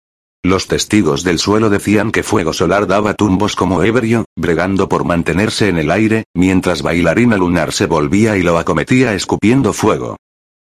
Los 0.45 0.67
testigos 0.67 1.23
del 1.23 1.39
suelo 1.39 1.71
decían 1.71 2.11
que 2.11 2.25
Fuego 2.25 2.53
Solar 2.53 2.89
daba 2.89 3.15
tumbos 3.15 3.55
como 3.55 3.85
ebrio, 3.85 4.25
bregando 4.37 4.89
por 4.89 5.05
mantenerse 5.05 5.69
en 5.69 5.79
el 5.79 5.91
aire, 5.91 6.25
mientras 6.35 6.83
Bailarina 6.83 7.37
Lunar 7.37 7.73
se 7.73 7.87
volvía 7.87 8.37
y 8.37 8.43
lo 8.43 8.59
acometía 8.59 9.15
escupiendo 9.15 9.73
fuego. 9.73 10.17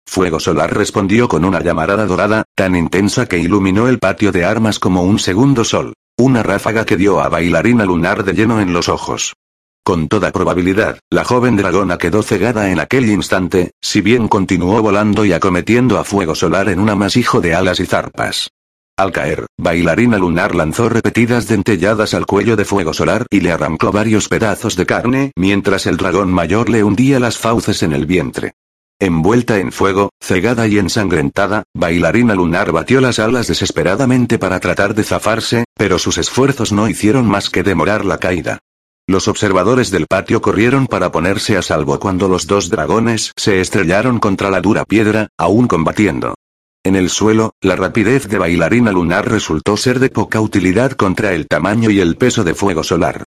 Fuego 0.06 0.38
Solar 0.38 0.72
respondió 0.74 1.28
con 1.28 1.44
una 1.44 1.60
llamarada 1.60 2.06
dorada, 2.06 2.44
tan 2.54 2.76
intensa 2.76 3.26
que 3.26 3.38
iluminó 3.38 3.88
el 3.88 3.98
patio 3.98 4.30
de 4.30 4.44
armas 4.44 4.78
como 4.78 5.02
un 5.02 5.18
segundo 5.18 5.64
sol. 5.64 5.94
Una 6.22 6.44
ráfaga 6.44 6.84
que 6.84 6.96
dio 6.96 7.20
a 7.20 7.28
bailarina 7.28 7.84
lunar 7.84 8.22
de 8.22 8.32
lleno 8.32 8.60
en 8.60 8.72
los 8.72 8.88
ojos. 8.88 9.34
Con 9.82 10.06
toda 10.06 10.30
probabilidad, 10.30 11.00
la 11.10 11.24
joven 11.24 11.56
dragona 11.56 11.98
quedó 11.98 12.22
cegada 12.22 12.70
en 12.70 12.78
aquel 12.78 13.10
instante, 13.10 13.72
si 13.80 14.02
bien 14.02 14.28
continuó 14.28 14.80
volando 14.80 15.24
y 15.24 15.32
acometiendo 15.32 15.98
a 15.98 16.04
fuego 16.04 16.36
solar 16.36 16.68
en 16.68 16.78
un 16.78 16.90
amasijo 16.90 17.40
de 17.40 17.56
alas 17.56 17.80
y 17.80 17.86
zarpas. 17.86 18.50
Al 18.96 19.10
caer, 19.10 19.46
bailarina 19.58 20.16
lunar 20.16 20.54
lanzó 20.54 20.88
repetidas 20.88 21.48
dentelladas 21.48 22.14
al 22.14 22.24
cuello 22.24 22.54
de 22.54 22.66
fuego 22.66 22.94
solar 22.94 23.26
y 23.28 23.40
le 23.40 23.50
arrancó 23.50 23.90
varios 23.90 24.28
pedazos 24.28 24.76
de 24.76 24.86
carne, 24.86 25.32
mientras 25.34 25.86
el 25.86 25.96
dragón 25.96 26.32
mayor 26.32 26.68
le 26.68 26.84
hundía 26.84 27.18
las 27.18 27.36
fauces 27.36 27.82
en 27.82 27.92
el 27.92 28.06
vientre. 28.06 28.52
Envuelta 29.00 29.58
en 29.58 29.72
fuego, 29.72 30.10
cegada 30.20 30.68
y 30.68 30.78
ensangrentada, 30.78 31.64
Bailarina 31.74 32.34
Lunar 32.34 32.70
batió 32.70 33.00
las 33.00 33.18
alas 33.18 33.48
desesperadamente 33.48 34.38
para 34.38 34.60
tratar 34.60 34.94
de 34.94 35.02
zafarse, 35.02 35.64
pero 35.76 35.98
sus 35.98 36.18
esfuerzos 36.18 36.72
no 36.72 36.88
hicieron 36.88 37.26
más 37.26 37.50
que 37.50 37.62
demorar 37.62 38.04
la 38.04 38.18
caída. 38.18 38.60
Los 39.08 39.26
observadores 39.26 39.90
del 39.90 40.06
patio 40.06 40.40
corrieron 40.40 40.86
para 40.86 41.10
ponerse 41.10 41.56
a 41.56 41.62
salvo 41.62 41.98
cuando 41.98 42.28
los 42.28 42.46
dos 42.46 42.70
dragones 42.70 43.32
se 43.36 43.60
estrellaron 43.60 44.20
contra 44.20 44.50
la 44.50 44.60
dura 44.60 44.84
piedra, 44.84 45.28
aún 45.36 45.66
combatiendo. 45.66 46.34
En 46.84 46.96
el 46.96 47.10
suelo, 47.10 47.52
la 47.60 47.76
rapidez 47.76 48.28
de 48.28 48.38
Bailarina 48.38 48.92
Lunar 48.92 49.28
resultó 49.28 49.76
ser 49.76 49.98
de 49.98 50.10
poca 50.10 50.40
utilidad 50.40 50.92
contra 50.92 51.32
el 51.32 51.46
tamaño 51.46 51.90
y 51.90 52.00
el 52.00 52.16
peso 52.16 52.44
de 52.44 52.54
fuego 52.54 52.82
solar. 52.82 53.24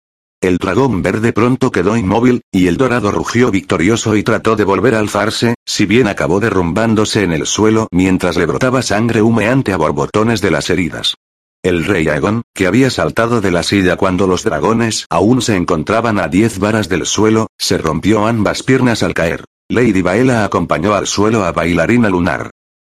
El 0.42 0.56
dragón 0.56 1.02
verde 1.02 1.34
pronto 1.34 1.70
quedó 1.70 1.98
inmóvil, 1.98 2.40
y 2.50 2.66
el 2.66 2.78
dorado 2.78 3.10
rugió 3.10 3.50
victorioso 3.50 4.16
y 4.16 4.22
trató 4.22 4.56
de 4.56 4.64
volver 4.64 4.94
a 4.94 4.98
alzarse, 4.98 5.54
si 5.66 5.84
bien 5.84 6.08
acabó 6.08 6.40
derrumbándose 6.40 7.24
en 7.24 7.32
el 7.32 7.44
suelo 7.44 7.88
mientras 7.90 8.38
le 8.38 8.46
brotaba 8.46 8.80
sangre 8.80 9.20
humeante 9.20 9.74
a 9.74 9.76
borbotones 9.76 10.40
de 10.40 10.50
las 10.50 10.70
heridas. 10.70 11.14
El 11.62 11.84
rey 11.84 12.08
Aegon, 12.08 12.40
que 12.54 12.66
había 12.66 12.88
saltado 12.88 13.42
de 13.42 13.50
la 13.50 13.62
silla 13.62 13.96
cuando 13.96 14.26
los 14.26 14.42
dragones 14.42 15.04
aún 15.10 15.42
se 15.42 15.56
encontraban 15.56 16.18
a 16.18 16.28
diez 16.28 16.58
varas 16.58 16.88
del 16.88 17.04
suelo, 17.04 17.48
se 17.58 17.76
rompió 17.76 18.26
ambas 18.26 18.62
piernas 18.62 19.02
al 19.02 19.12
caer. 19.12 19.44
Lady 19.68 20.00
Baela 20.00 20.46
acompañó 20.46 20.94
al 20.94 21.06
suelo 21.06 21.44
a 21.44 21.52
bailarina 21.52 22.08
lunar. 22.08 22.50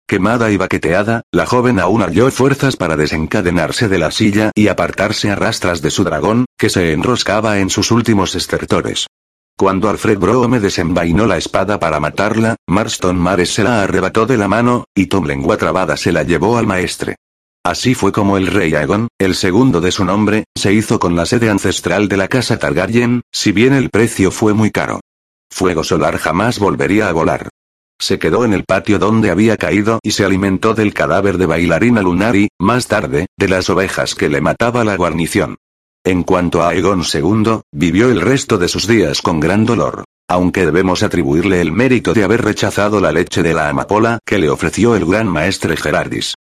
Quemada 0.08 0.52
y 0.52 0.56
baqueteada, 0.56 1.22
la 1.32 1.46
joven 1.46 1.80
aún 1.80 2.00
halló 2.00 2.30
fuerzas 2.30 2.76
para 2.76 2.96
desencadenarse 2.96 3.88
de 3.88 3.98
la 3.98 4.12
silla 4.12 4.52
y 4.54 4.68
apartarse 4.68 5.30
a 5.30 5.34
rastras 5.34 5.82
de 5.82 5.90
su 5.90 6.04
dragón, 6.04 6.44
que 6.56 6.70
se 6.70 6.92
enroscaba 6.92 7.58
en 7.58 7.70
sus 7.70 7.90
últimos 7.90 8.36
estertores. 8.36 9.08
Cuando 9.58 9.88
Alfred 9.88 10.18
Brome 10.18 10.60
desenvainó 10.60 11.26
la 11.26 11.38
espada 11.38 11.80
para 11.80 11.98
matarla, 11.98 12.54
Marston 12.68 13.16
Mares 13.16 13.52
se 13.54 13.64
la 13.64 13.82
arrebató 13.82 14.26
de 14.26 14.36
la 14.36 14.46
mano, 14.46 14.84
y 14.94 15.06
Tom 15.06 15.24
Lengua 15.24 15.56
Trabada 15.56 15.96
se 15.96 16.12
la 16.12 16.22
llevó 16.22 16.56
al 16.56 16.66
maestre. 16.66 17.16
Así 17.64 17.96
fue 17.96 18.12
como 18.12 18.36
el 18.36 18.46
rey 18.46 18.74
Aegon, 18.74 19.08
el 19.18 19.34
segundo 19.34 19.80
de 19.80 19.90
su 19.90 20.04
nombre, 20.04 20.44
se 20.54 20.72
hizo 20.72 21.00
con 21.00 21.16
la 21.16 21.26
sede 21.26 21.50
ancestral 21.50 22.06
de 22.06 22.16
la 22.16 22.28
casa 22.28 22.60
Targaryen, 22.60 23.22
si 23.32 23.50
bien 23.50 23.72
el 23.72 23.90
precio 23.90 24.30
fue 24.30 24.54
muy 24.54 24.70
caro. 24.70 25.00
Fuego 25.50 25.82
Solar 25.82 26.18
jamás 26.18 26.60
volvería 26.60 27.08
a 27.08 27.12
volar. 27.12 27.48
Se 27.98 28.18
quedó 28.18 28.44
en 28.44 28.52
el 28.52 28.64
patio 28.64 28.98
donde 28.98 29.30
había 29.30 29.56
caído 29.56 30.00
y 30.02 30.12
se 30.12 30.24
alimentó 30.24 30.74
del 30.74 30.92
cadáver 30.92 31.38
de 31.38 31.46
bailarina 31.46 32.02
lunar 32.02 32.36
y, 32.36 32.48
más 32.58 32.86
tarde, 32.86 33.26
de 33.38 33.48
las 33.48 33.70
ovejas 33.70 34.14
que 34.14 34.28
le 34.28 34.40
mataba 34.40 34.84
la 34.84 34.96
guarnición. 34.96 35.56
En 36.04 36.22
cuanto 36.22 36.62
a 36.62 36.68
Aegon 36.68 37.02
II, 37.02 37.62
vivió 37.72 38.10
el 38.10 38.20
resto 38.20 38.58
de 38.58 38.68
sus 38.68 38.86
días 38.86 39.22
con 39.22 39.40
gran 39.40 39.64
dolor. 39.64 40.04
Aunque 40.28 40.66
debemos 40.66 41.02
atribuirle 41.02 41.60
el 41.60 41.72
mérito 41.72 42.12
de 42.14 42.24
haber 42.24 42.42
rechazado 42.42 43.00
la 43.00 43.12
leche 43.12 43.42
de 43.42 43.54
la 43.54 43.68
amapola 43.68 44.18
que 44.24 44.38
le 44.38 44.50
ofreció 44.50 44.94
el 44.94 45.04
gran 45.06 45.28
maestre 45.28 45.76
Gerardis. 45.76 46.34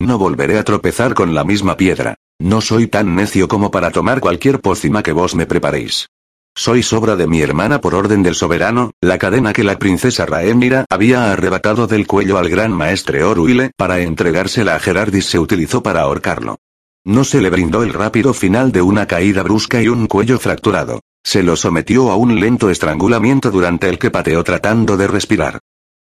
No 0.00 0.18
volveré 0.18 0.58
a 0.58 0.64
tropezar 0.64 1.14
con 1.14 1.34
la 1.34 1.44
misma 1.44 1.76
piedra. 1.76 2.16
No 2.40 2.60
soy 2.60 2.88
tan 2.88 3.14
necio 3.14 3.46
como 3.46 3.70
para 3.70 3.90
tomar 3.90 4.20
cualquier 4.20 4.60
pócima 4.60 5.02
que 5.02 5.12
vos 5.12 5.34
me 5.34 5.46
preparéis. 5.46 6.08
Sois 6.54 6.92
obra 6.92 7.16
de 7.16 7.26
mi 7.26 7.40
hermana 7.40 7.80
por 7.80 7.94
orden 7.94 8.22
del 8.22 8.34
soberano, 8.34 8.90
la 9.00 9.16
cadena 9.16 9.54
que 9.54 9.64
la 9.64 9.78
princesa 9.78 10.26
Raemira 10.26 10.84
había 10.90 11.32
arrebatado 11.32 11.86
del 11.86 12.06
cuello 12.06 12.36
al 12.36 12.50
gran 12.50 12.72
maestre 12.72 13.24
Oruile 13.24 13.70
para 13.76 14.00
entregársela 14.00 14.74
a 14.74 14.78
Gerardis 14.78 15.26
se 15.26 15.38
utilizó 15.38 15.82
para 15.82 16.02
ahorcarlo. 16.02 16.58
No 17.04 17.24
se 17.24 17.40
le 17.40 17.48
brindó 17.48 17.82
el 17.82 17.94
rápido 17.94 18.34
final 18.34 18.70
de 18.70 18.82
una 18.82 19.06
caída 19.06 19.42
brusca 19.42 19.82
y 19.82 19.88
un 19.88 20.06
cuello 20.06 20.38
fracturado. 20.38 21.00
Se 21.24 21.42
lo 21.42 21.56
sometió 21.56 22.10
a 22.10 22.16
un 22.16 22.38
lento 22.38 22.68
estrangulamiento 22.68 23.50
durante 23.50 23.88
el 23.88 23.98
que 23.98 24.10
pateó 24.10 24.44
tratando 24.44 24.96
de 24.96 25.06
respirar. 25.06 25.58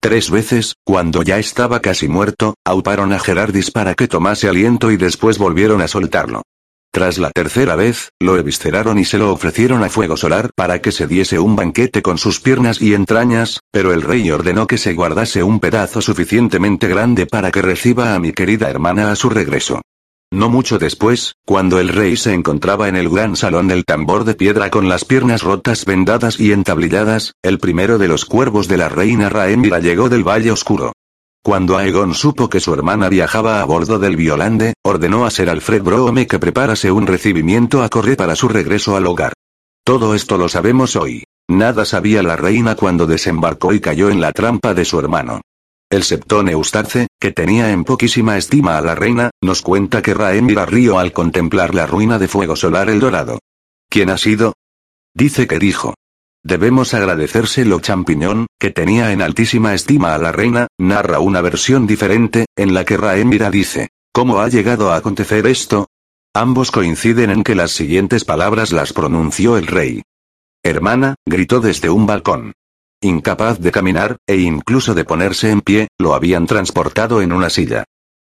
Tres 0.00 0.30
veces, 0.30 0.74
cuando 0.84 1.22
ya 1.22 1.38
estaba 1.38 1.80
casi 1.80 2.06
muerto, 2.06 2.54
auparon 2.66 3.14
a 3.14 3.18
Gerardis 3.18 3.70
para 3.70 3.94
que 3.94 4.08
tomase 4.08 4.48
aliento 4.48 4.90
y 4.90 4.98
después 4.98 5.38
volvieron 5.38 5.80
a 5.80 5.88
soltarlo. 5.88 6.42
Tras 6.94 7.18
la 7.18 7.32
tercera 7.32 7.74
vez, 7.74 8.12
lo 8.20 8.36
evisceraron 8.36 9.00
y 9.00 9.04
se 9.04 9.18
lo 9.18 9.32
ofrecieron 9.32 9.82
a 9.82 9.88
Fuego 9.88 10.16
Solar 10.16 10.50
para 10.54 10.80
que 10.80 10.92
se 10.92 11.08
diese 11.08 11.40
un 11.40 11.56
banquete 11.56 12.02
con 12.02 12.18
sus 12.18 12.38
piernas 12.38 12.80
y 12.80 12.94
entrañas, 12.94 13.58
pero 13.72 13.92
el 13.92 14.00
rey 14.00 14.30
ordenó 14.30 14.68
que 14.68 14.78
se 14.78 14.94
guardase 14.94 15.42
un 15.42 15.58
pedazo 15.58 16.00
suficientemente 16.00 16.86
grande 16.86 17.26
para 17.26 17.50
que 17.50 17.62
reciba 17.62 18.14
a 18.14 18.20
mi 18.20 18.32
querida 18.32 18.70
hermana 18.70 19.10
a 19.10 19.16
su 19.16 19.28
regreso. 19.28 19.82
No 20.30 20.48
mucho 20.48 20.78
después, 20.78 21.34
cuando 21.44 21.80
el 21.80 21.88
rey 21.88 22.16
se 22.16 22.32
encontraba 22.32 22.88
en 22.88 22.94
el 22.94 23.08
gran 23.08 23.34
salón 23.34 23.66
del 23.66 23.84
tambor 23.84 24.22
de 24.22 24.34
piedra 24.34 24.70
con 24.70 24.88
las 24.88 25.04
piernas 25.04 25.42
rotas 25.42 25.86
vendadas 25.86 26.38
y 26.38 26.52
entablilladas, 26.52 27.32
el 27.42 27.58
primero 27.58 27.98
de 27.98 28.06
los 28.06 28.24
cuervos 28.24 28.68
de 28.68 28.76
la 28.76 28.88
reina 28.88 29.28
Raemira 29.28 29.80
llegó 29.80 30.08
del 30.08 30.22
Valle 30.22 30.52
Oscuro. 30.52 30.92
Cuando 31.44 31.76
Aegon 31.76 32.14
supo 32.14 32.48
que 32.48 32.58
su 32.58 32.72
hermana 32.72 33.10
viajaba 33.10 33.60
a 33.60 33.66
bordo 33.66 33.98
del 33.98 34.16
Violande, 34.16 34.72
ordenó 34.82 35.26
a 35.26 35.30
Ser 35.30 35.50
Alfred 35.50 35.82
Broome 35.82 36.26
que 36.26 36.38
preparase 36.38 36.90
un 36.90 37.06
recibimiento 37.06 37.82
a 37.82 37.90
correr 37.90 38.16
para 38.16 38.34
su 38.34 38.48
regreso 38.48 38.96
al 38.96 39.06
hogar. 39.06 39.34
Todo 39.84 40.14
esto 40.14 40.38
lo 40.38 40.48
sabemos 40.48 40.96
hoy. 40.96 41.24
Nada 41.46 41.84
sabía 41.84 42.22
la 42.22 42.36
reina 42.36 42.76
cuando 42.76 43.06
desembarcó 43.06 43.74
y 43.74 43.80
cayó 43.80 44.08
en 44.08 44.22
la 44.22 44.32
trampa 44.32 44.72
de 44.72 44.86
su 44.86 44.98
hermano. 44.98 45.42
El 45.90 46.02
septón 46.04 46.48
Eustace, 46.48 47.08
que 47.20 47.30
tenía 47.30 47.72
en 47.72 47.84
poquísima 47.84 48.38
estima 48.38 48.78
a 48.78 48.80
la 48.80 48.94
reina, 48.94 49.28
nos 49.42 49.60
cuenta 49.60 50.00
que 50.00 50.14
Raemira 50.14 50.64
río 50.64 50.98
al 50.98 51.12
contemplar 51.12 51.74
la 51.74 51.86
ruina 51.86 52.18
de 52.18 52.26
Fuego 52.26 52.56
Solar 52.56 52.88
el 52.88 53.00
Dorado. 53.00 53.38
¿Quién 53.90 54.08
ha 54.08 54.16
sido? 54.16 54.54
Dice 55.12 55.46
que 55.46 55.58
dijo. 55.58 55.92
Debemos 56.46 56.92
agradecérselo 56.92 57.80
champiñón, 57.80 58.46
que 58.60 58.70
tenía 58.70 59.12
en 59.12 59.22
altísima 59.22 59.72
estima 59.72 60.14
a 60.14 60.18
la 60.18 60.30
reina, 60.30 60.68
narra 60.78 61.18
una 61.18 61.40
versión 61.40 61.86
diferente, 61.86 62.44
en 62.54 62.74
la 62.74 62.84
que 62.84 62.98
Raemira 62.98 63.50
dice, 63.50 63.88
¿cómo 64.12 64.40
ha 64.40 64.48
llegado 64.48 64.92
a 64.92 64.96
acontecer 64.96 65.46
esto? 65.46 65.88
Ambos 66.34 66.70
coinciden 66.70 67.30
en 67.30 67.44
que 67.44 67.54
las 67.54 67.70
siguientes 67.70 68.26
palabras 68.26 68.72
las 68.72 68.92
pronunció 68.92 69.56
el 69.56 69.66
rey. 69.66 70.02
Hermana, 70.62 71.14
gritó 71.26 71.60
desde 71.60 71.88
un 71.88 72.06
balcón. 72.06 72.52
Incapaz 73.00 73.58
de 73.60 73.72
caminar, 73.72 74.18
e 74.26 74.36
incluso 74.36 74.92
de 74.94 75.04
ponerse 75.04 75.50
en 75.50 75.62
pie, 75.62 75.88
lo 75.98 76.14
habían 76.14 76.46
transportado 76.46 77.22
en 77.22 77.32
una 77.32 77.48
silla. 77.48 77.84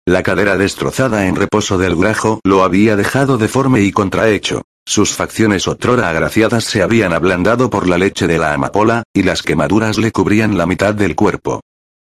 La 0.07 0.23
cadera 0.23 0.57
destrozada 0.57 1.27
en 1.27 1.35
reposo 1.35 1.77
del 1.77 1.95
grajo 1.95 2.39
lo 2.44 2.64
había 2.64 2.95
dejado 2.95 3.38
deforme 3.38 3.81
y 3.81 3.91
contrahecho. 3.91 4.64
Sus 4.88 5.14
facciones 5.14 5.68
otrora 5.68 6.09
agraciadas 6.09 6.64
se 6.64 6.81
habían 6.81 7.11
ablandado 7.11 7.69
por 7.69 7.89
la 7.89 7.97
leche 7.97 8.26
de 8.26 8.38
la 8.38 8.53
amapola, 8.53 9.03
y 9.14 9.23
las 9.23 9.43
quemaduras 9.43 9.97
le 9.97 10.14
cubrían 10.14 10.57
la 10.57 10.65
mitad 10.65 10.95
del 10.95 11.14
cuerpo. 11.14 11.59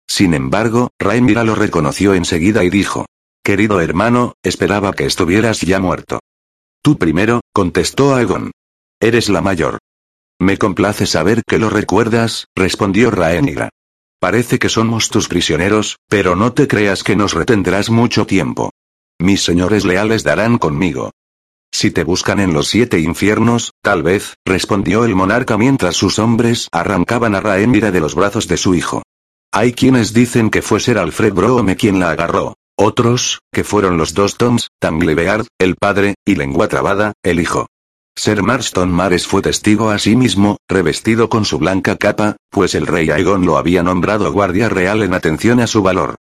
Sin 0.07 0.35
embargo, 0.35 0.91
Raimira 0.99 1.43
lo 1.43 1.55
reconoció 1.55 2.13
enseguida 2.13 2.63
y 2.63 2.69
dijo. 2.69 3.07
Querido 3.43 3.81
hermano, 3.81 4.35
esperaba 4.43 4.93
que 4.93 5.05
estuvieras 5.07 5.61
ya 5.61 5.79
muerto. 5.79 6.19
Tú 6.83 6.99
primero, 6.99 7.41
contestó 7.51 8.13
Aegon. 8.13 8.51
Eres 8.99 9.29
la 9.29 9.41
mayor. 9.41 9.79
Me 10.39 10.59
complace 10.59 11.07
saber 11.07 11.41
que 11.47 11.57
lo 11.57 11.71
recuerdas, 11.71 12.45
respondió 12.55 13.09
Rhaenyra. 13.09 13.69
Parece 14.19 14.59
que 14.59 14.69
somos 14.69 15.09
tus 15.09 15.27
prisioneros, 15.27 15.97
pero 16.07 16.35
no 16.35 16.53
te 16.53 16.67
creas 16.67 17.03
que 17.03 17.15
nos 17.15 17.33
retendrás 17.33 17.89
mucho 17.89 18.27
tiempo. 18.27 18.69
Mis 19.19 19.41
señores 19.41 19.85
leales 19.85 20.23
darán 20.23 20.59
conmigo. 20.59 21.09
Si 21.77 21.91
te 21.91 22.05
buscan 22.05 22.39
en 22.39 22.53
los 22.53 22.69
siete 22.69 23.01
infiernos, 23.01 23.73
tal 23.81 24.01
vez, 24.01 24.35
respondió 24.45 25.03
el 25.03 25.13
monarca 25.13 25.57
mientras 25.57 25.97
sus 25.97 26.19
hombres 26.19 26.69
arrancaban 26.71 27.35
a 27.35 27.41
Raemira 27.41 27.91
de 27.91 27.99
los 27.99 28.15
brazos 28.15 28.47
de 28.47 28.55
su 28.55 28.75
hijo. 28.75 29.03
Hay 29.51 29.73
quienes 29.73 30.13
dicen 30.13 30.51
que 30.51 30.61
fue 30.61 30.79
ser 30.79 30.97
Alfred 30.97 31.33
Broome 31.33 31.75
quien 31.75 31.99
la 31.99 32.11
agarró. 32.11 32.55
Otros, 32.77 33.41
que 33.51 33.65
fueron 33.65 33.97
los 33.97 34.13
dos 34.13 34.37
Toms, 34.37 34.69
Tanglebeard, 34.79 35.47
el 35.59 35.75
padre, 35.75 36.15
y 36.25 36.35
Lengua 36.35 36.69
Trabada, 36.69 37.11
el 37.23 37.41
hijo. 37.41 37.67
Ser 38.15 38.41
Marston 38.41 38.89
Mares 38.89 39.27
fue 39.27 39.41
testigo 39.41 39.89
a 39.89 39.99
sí 39.99 40.15
mismo, 40.15 40.55
revestido 40.69 41.27
con 41.27 41.43
su 41.43 41.57
blanca 41.57 41.97
capa, 41.97 42.37
pues 42.51 42.73
el 42.73 42.87
rey 42.87 43.09
Aegon 43.09 43.45
lo 43.45 43.57
había 43.57 43.83
nombrado 43.83 44.31
guardia 44.31 44.69
real 44.69 45.03
en 45.03 45.13
atención 45.13 45.59
a 45.59 45.67
su 45.67 45.83
valor. 45.83 46.15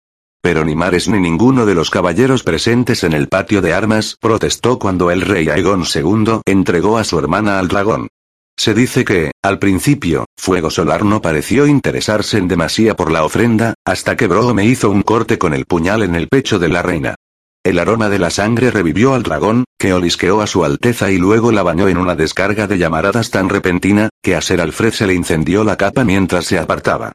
Pero 0.43 0.65
ni 0.65 0.75
Mares 0.75 1.09
ni 1.09 1.21
ninguno 1.21 1.67
de 1.67 1.75
los 1.75 1.91
caballeros 1.91 2.43
presentes 2.43 3.05
en 3.05 3.13
el 3.13 3.29
patio 3.29 3.61
de 3.61 3.75
armas 3.75 4.17
protestó 4.21 4.79
cuando 4.79 5.11
el 5.11 5.21
rey 5.21 5.49
Aegon 5.49 5.85
II 5.95 6.41
entregó 6.47 6.97
a 6.97 7.05
su 7.05 7.19
hermana 7.19 7.59
al 7.59 7.69
dragón. 7.69 8.09
Se 8.57 8.75
dice 8.75 9.05
que, 9.05 9.31
al 9.43 9.59
principio, 9.59 10.27
Fuego 10.37 10.71
Solar 10.71 11.05
no 11.05 11.23
pareció 11.23 11.67
interesarse 11.67 12.39
en 12.39 12.49
demasía 12.49 12.95
por 12.95 13.11
la 13.11 13.25
ofrenda, 13.25 13.75
hasta 13.87 14.17
que 14.17 14.29
me 14.29 14.67
hizo 14.67 14.91
un 14.91 15.03
corte 15.03 15.39
con 15.39 15.55
el 15.55 15.65
puñal 15.65 16.03
en 16.03 16.15
el 16.15 16.29
pecho 16.29 16.59
de 16.59 16.69
la 16.69 16.83
reina. 16.83 17.15
El 17.63 17.79
aroma 17.79 18.09
de 18.09 18.19
la 18.19 18.31
sangre 18.31 18.71
revivió 18.71 19.15
al 19.15 19.23
dragón, 19.23 19.65
que 19.79 19.93
olisqueó 19.93 20.41
a 20.41 20.47
su 20.47 20.65
alteza 20.65 21.11
y 21.11 21.19
luego 21.19 21.53
la 21.53 21.63
bañó 21.63 21.89
en 21.89 21.99
una 21.99 22.17
descarga 22.17 22.67
de 22.67 22.79
llamaradas 22.79 23.31
tan 23.31 23.51
repentina, 23.51 24.09
que 24.23 24.35
a 24.35 24.41
Ser 24.41 24.63
Alfred 24.63 24.93
se 24.93 25.07
le 25.07 25.15
incendió 25.15 25.65
la 25.65 25.77
capa 25.77 26.05
mientras 26.05 26.47
se 26.47 26.59
apartaba. 26.59 27.13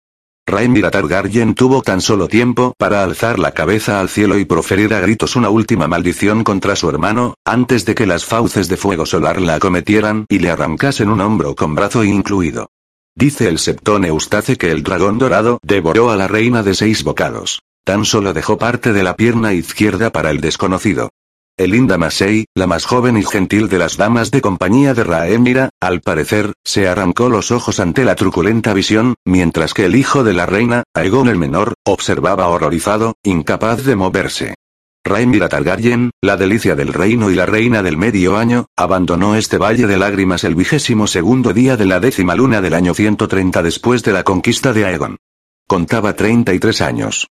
Rhaenyra 0.48 0.92
Targaryen 0.92 1.56
tuvo 1.56 1.82
tan 1.82 2.02
solo 2.02 2.28
tiempo 2.28 2.76
para 2.78 3.04
alzar 3.04 3.40
la 3.40 3.52
cabeza 3.52 4.00
al 4.00 4.10
cielo 4.10 4.38
y 4.38 4.46
proferir 4.46 4.94
a 4.94 5.00
gritos 5.00 5.36
una 5.36 5.50
última 5.50 5.88
maldición 5.88 6.44
contra 6.44 6.76
su 6.76 6.88
hermano, 6.88 7.34
antes 7.44 7.84
de 7.86 7.96
que 7.96 8.06
las 8.06 8.26
fauces 8.26 8.68
de 8.68 8.78
fuego 8.78 9.08
solar 9.08 9.42
la 9.42 9.56
acometieran 9.56 10.28
y 10.30 10.38
le 10.38 10.52
arrancasen 10.52 11.10
un 11.10 11.22
hombro 11.22 11.56
con 11.56 11.74
brazo 11.74 12.04
incluido. 12.04 12.70
Dice 13.16 13.48
el 13.48 13.58
septón 13.58 14.06
Eustace 14.06 14.56
que 14.56 14.70
el 14.70 14.84
dragón 14.84 15.18
dorado 15.18 15.58
devoró 15.64 16.12
a 16.12 16.16
la 16.16 16.28
reina 16.28 16.62
de 16.62 16.76
seis 16.76 17.04
bocados. 17.04 17.64
Tan 17.84 18.06
solo 18.06 18.32
dejó 18.32 18.60
parte 18.60 18.94
de 18.94 19.02
la 19.02 19.16
pierna 19.16 19.54
izquierda 19.54 20.12
para 20.12 20.30
el 20.30 20.42
desconocido. 20.42 21.10
Elinda 21.58 21.98
Massey, 21.98 22.48
la 22.54 22.68
más 22.68 22.86
joven 22.86 23.16
y 23.16 23.24
gentil 23.24 23.70
de 23.70 23.78
las 23.78 23.96
damas 23.96 24.30
de 24.30 24.42
compañía 24.42 24.94
de 24.94 25.06
Rhaenyra, 25.06 25.70
al 25.80 26.02
parecer, 26.02 26.52
se 26.66 26.90
arrancó 26.90 27.30
los 27.30 27.50
ojos 27.52 27.80
ante 27.80 28.04
la 28.04 28.16
truculenta 28.16 28.74
visión, 28.74 29.16
mientras 29.24 29.74
que 29.74 29.86
el 29.86 29.96
hijo 29.96 30.26
de 30.26 30.34
la 30.34 30.46
reina, 30.46 30.84
Aegon 30.94 31.30
el 31.30 31.38
menor, 31.38 31.76
observaba 31.86 32.50
horrorizado, 32.50 33.16
incapaz 33.24 33.86
de 33.86 33.96
moverse. 33.96 34.56
Rhaenyra 35.06 35.48
Targaryen, 35.48 36.12
la 36.22 36.36
delicia 36.36 36.76
del 36.76 36.92
reino 36.92 37.32
y 37.32 37.36
la 37.36 37.46
reina 37.46 37.82
del 37.82 37.96
medio 37.96 38.36
año, 38.36 38.66
abandonó 38.76 39.38
este 39.38 39.58
valle 39.58 39.88
de 39.88 39.98
lágrimas 39.98 40.44
el 40.44 40.56
vigésimo 40.56 41.08
segundo 41.08 41.54
día 41.54 41.78
de 41.78 41.86
la 41.86 42.02
décima 42.02 42.36
luna 42.36 42.60
del 42.60 42.74
año 42.74 42.94
130 42.94 43.64
después 43.64 44.04
de 44.04 44.12
la 44.12 44.24
conquista 44.26 44.74
de 44.74 44.86
Aegon. 44.88 45.18
Contaba 45.68 46.18
33 46.18 46.82
años. 46.82 47.28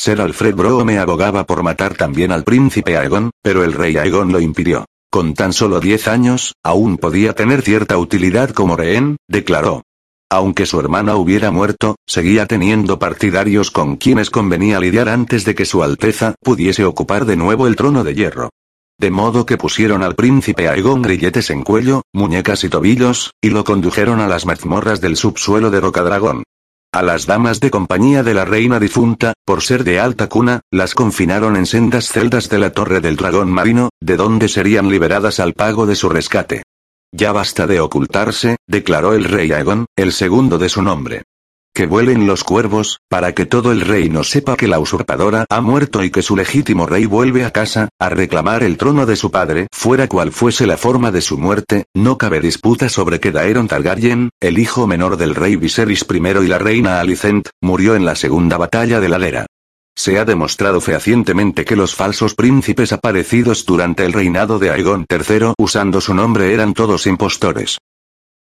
Ser 0.00 0.22
Alfred 0.22 0.54
Broome 0.54 0.98
abogaba 0.98 1.44
por 1.44 1.62
matar 1.62 1.94
también 1.94 2.32
al 2.32 2.42
príncipe 2.42 2.96
Aegon, 2.96 3.32
pero 3.42 3.64
el 3.64 3.74
rey 3.74 3.98
Aegon 3.98 4.32
lo 4.32 4.40
impidió. 4.40 4.86
Con 5.10 5.34
tan 5.34 5.52
solo 5.52 5.78
diez 5.78 6.08
años, 6.08 6.54
aún 6.62 6.96
podía 6.96 7.34
tener 7.34 7.60
cierta 7.60 7.98
utilidad 7.98 8.48
como 8.48 8.76
rehén, 8.76 9.18
declaró. 9.28 9.82
Aunque 10.30 10.64
su 10.64 10.80
hermana 10.80 11.16
hubiera 11.16 11.50
muerto, 11.50 11.96
seguía 12.06 12.46
teniendo 12.46 12.98
partidarios 12.98 13.70
con 13.70 13.96
quienes 13.96 14.30
convenía 14.30 14.80
lidiar 14.80 15.10
antes 15.10 15.44
de 15.44 15.54
que 15.54 15.66
su 15.66 15.82
Alteza 15.82 16.34
pudiese 16.42 16.86
ocupar 16.86 17.26
de 17.26 17.36
nuevo 17.36 17.66
el 17.66 17.76
trono 17.76 18.02
de 18.02 18.14
hierro. 18.14 18.48
De 18.98 19.10
modo 19.10 19.44
que 19.44 19.58
pusieron 19.58 20.02
al 20.02 20.14
príncipe 20.14 20.70
Aegon 20.70 21.02
grilletes 21.02 21.50
en 21.50 21.62
cuello, 21.62 22.04
muñecas 22.14 22.64
y 22.64 22.70
tobillos, 22.70 23.32
y 23.42 23.50
lo 23.50 23.64
condujeron 23.64 24.20
a 24.20 24.28
las 24.28 24.46
mazmorras 24.46 25.02
del 25.02 25.18
subsuelo 25.18 25.70
de 25.70 25.80
Rocadragón. 25.80 26.44
A 26.92 27.02
las 27.02 27.26
damas 27.26 27.60
de 27.60 27.70
compañía 27.70 28.24
de 28.24 28.34
la 28.34 28.44
reina 28.44 28.80
difunta, 28.80 29.34
por 29.44 29.62
ser 29.62 29.84
de 29.84 30.00
alta 30.00 30.28
cuna, 30.28 30.62
las 30.72 30.96
confinaron 30.96 31.56
en 31.56 31.66
sendas 31.66 32.08
celdas 32.08 32.48
de 32.48 32.58
la 32.58 32.72
Torre 32.72 33.00
del 33.00 33.14
Dragón 33.14 33.48
Marino, 33.48 33.90
de 34.00 34.16
donde 34.16 34.48
serían 34.48 34.88
liberadas 34.88 35.38
al 35.38 35.52
pago 35.52 35.86
de 35.86 35.94
su 35.94 36.08
rescate. 36.08 36.64
Ya 37.12 37.30
basta 37.30 37.68
de 37.68 37.78
ocultarse, 37.78 38.56
declaró 38.66 39.12
el 39.12 39.22
rey 39.22 39.52
Aegon, 39.52 39.86
el 39.94 40.12
segundo 40.12 40.58
de 40.58 40.68
su 40.68 40.82
nombre. 40.82 41.22
Que 41.72 41.86
vuelen 41.86 42.26
los 42.26 42.42
cuervos, 42.42 42.98
para 43.08 43.32
que 43.32 43.46
todo 43.46 43.70
el 43.70 43.80
reino 43.80 44.24
sepa 44.24 44.56
que 44.56 44.66
la 44.66 44.80
usurpadora 44.80 45.46
ha 45.48 45.60
muerto 45.60 46.02
y 46.02 46.10
que 46.10 46.20
su 46.20 46.36
legítimo 46.36 46.86
rey 46.86 47.06
vuelve 47.06 47.44
a 47.44 47.52
casa, 47.52 47.88
a 48.00 48.08
reclamar 48.08 48.64
el 48.64 48.76
trono 48.76 49.06
de 49.06 49.14
su 49.14 49.30
padre, 49.30 49.68
fuera 49.72 50.08
cual 50.08 50.32
fuese 50.32 50.66
la 50.66 50.76
forma 50.76 51.12
de 51.12 51.20
su 51.20 51.38
muerte, 51.38 51.84
no 51.94 52.18
cabe 52.18 52.40
disputa 52.40 52.88
sobre 52.88 53.20
que 53.20 53.30
Daeron 53.30 53.68
Targaryen, 53.68 54.30
el 54.40 54.58
hijo 54.58 54.88
menor 54.88 55.16
del 55.16 55.36
rey 55.36 55.54
Viserys 55.54 56.04
I 56.10 56.16
y 56.16 56.48
la 56.48 56.58
reina 56.58 56.98
Alicent, 56.98 57.48
murió 57.62 57.94
en 57.94 58.04
la 58.04 58.16
segunda 58.16 58.56
batalla 58.56 58.98
de 58.98 59.08
la 59.08 59.18
Lera. 59.18 59.46
Se 59.96 60.18
ha 60.18 60.24
demostrado 60.24 60.80
fehacientemente 60.80 61.64
que 61.64 61.76
los 61.76 61.94
falsos 61.94 62.34
príncipes 62.34 62.92
aparecidos 62.92 63.64
durante 63.64 64.04
el 64.04 64.12
reinado 64.12 64.58
de 64.58 64.70
Aegon 64.70 65.06
III 65.08 65.52
usando 65.58 66.00
su 66.00 66.14
nombre 66.14 66.52
eran 66.52 66.74
todos 66.74 67.06
impostores. 67.06 67.78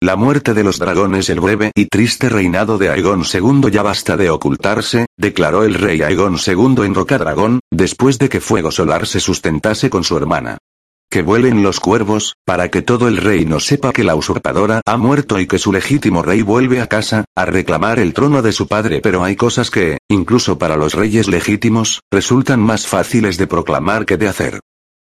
La 0.02 0.16
muerte 0.16 0.54
de 0.54 0.64
los 0.64 0.80
dragones 0.80 1.30
el 1.30 1.42
breve 1.42 1.74
y 1.76 1.88
triste 1.88 2.30
reinado 2.30 2.78
de 2.78 2.88
Aegon 2.88 3.24
II 3.26 3.70
ya 3.70 3.84
basta 3.84 4.16
de 4.16 4.30
ocultarse, 4.30 5.08
declaró 5.18 5.66
el 5.66 5.74
rey 5.74 6.02
Aegon 6.02 6.38
II 6.38 6.86
en 6.86 6.96
Rocadragón, 6.96 7.60
después 7.70 8.18
de 8.18 8.30
que 8.30 8.40
Fuego 8.40 8.72
Solar 8.72 9.06
se 9.06 9.20
sustentase 9.20 9.90
con 9.90 10.06
su 10.06 10.16
hermana. 10.16 10.58
Que 11.12 11.22
vuelen 11.22 11.64
los 11.64 11.82
cuervos, 11.82 12.36
para 12.46 12.70
que 12.70 12.82
todo 12.82 13.10
el 13.10 13.18
reino 13.18 13.60
sepa 13.60 13.92
que 13.92 14.06
la 14.06 14.16
usurpadora 14.16 14.80
ha 14.86 14.96
muerto 14.96 15.38
y 15.38 15.48
que 15.48 15.60
su 15.60 15.74
legítimo 15.74 16.22
rey 16.22 16.44
vuelve 16.44 16.80
a 16.80 16.88
casa, 16.88 17.26
a 17.36 17.44
reclamar 17.44 18.00
el 18.00 18.14
trono 18.14 18.42
de 18.42 18.54
su 18.54 18.70
padre 18.70 19.02
pero 19.04 19.26
hay 19.26 19.36
cosas 19.36 19.70
que, 19.70 19.98
incluso 20.08 20.58
para 20.58 20.78
los 20.78 20.94
reyes 20.94 21.28
legítimos, 21.28 22.00
resultan 22.10 22.62
más 22.62 22.88
fáciles 22.88 23.38
de 23.38 23.48
proclamar 23.48 24.06
que 24.06 24.16
de 24.16 24.30
hacer. 24.30 24.62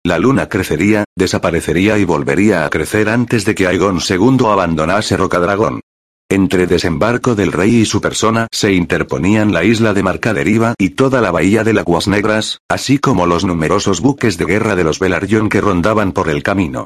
La 0.07 0.19
luna 0.19 0.51
crecería, 0.51 1.05
desaparecería 1.17 1.97
y 1.97 2.05
volvería 2.05 2.67
a 2.67 2.69
crecer 2.69 3.09
antes 3.09 3.47
de 3.47 3.55
que 3.55 3.67
Aegon 3.67 4.01
II 4.07 4.47
abandonase 4.51 5.17
Rocadragón. 5.17 5.81
Entre 6.29 6.67
desembarco 6.67 7.35
del 7.35 7.53
rey 7.53 7.77
y 7.77 7.85
su 7.87 8.03
persona 8.03 8.47
se 8.53 8.75
interponían 8.75 9.55
la 9.55 9.65
isla 9.65 9.95
de 9.95 10.03
Marcaderiva 10.03 10.75
y 10.77 10.91
toda 10.91 11.23
la 11.23 11.31
bahía 11.31 11.65
de 11.65 11.79
Aguas 11.79 12.07
Negras, 12.07 12.59
así 12.69 12.99
como 12.99 13.25
los 13.27 13.47
numerosos 13.47 14.03
buques 14.03 14.37
de 14.37 14.45
guerra 14.45 14.77
de 14.77 14.85
los 14.85 14.99
Velaryon 14.99 15.49
que 15.49 15.63
rondaban 15.63 16.13
por 16.13 16.29
el 16.29 16.43
camino. 16.43 16.85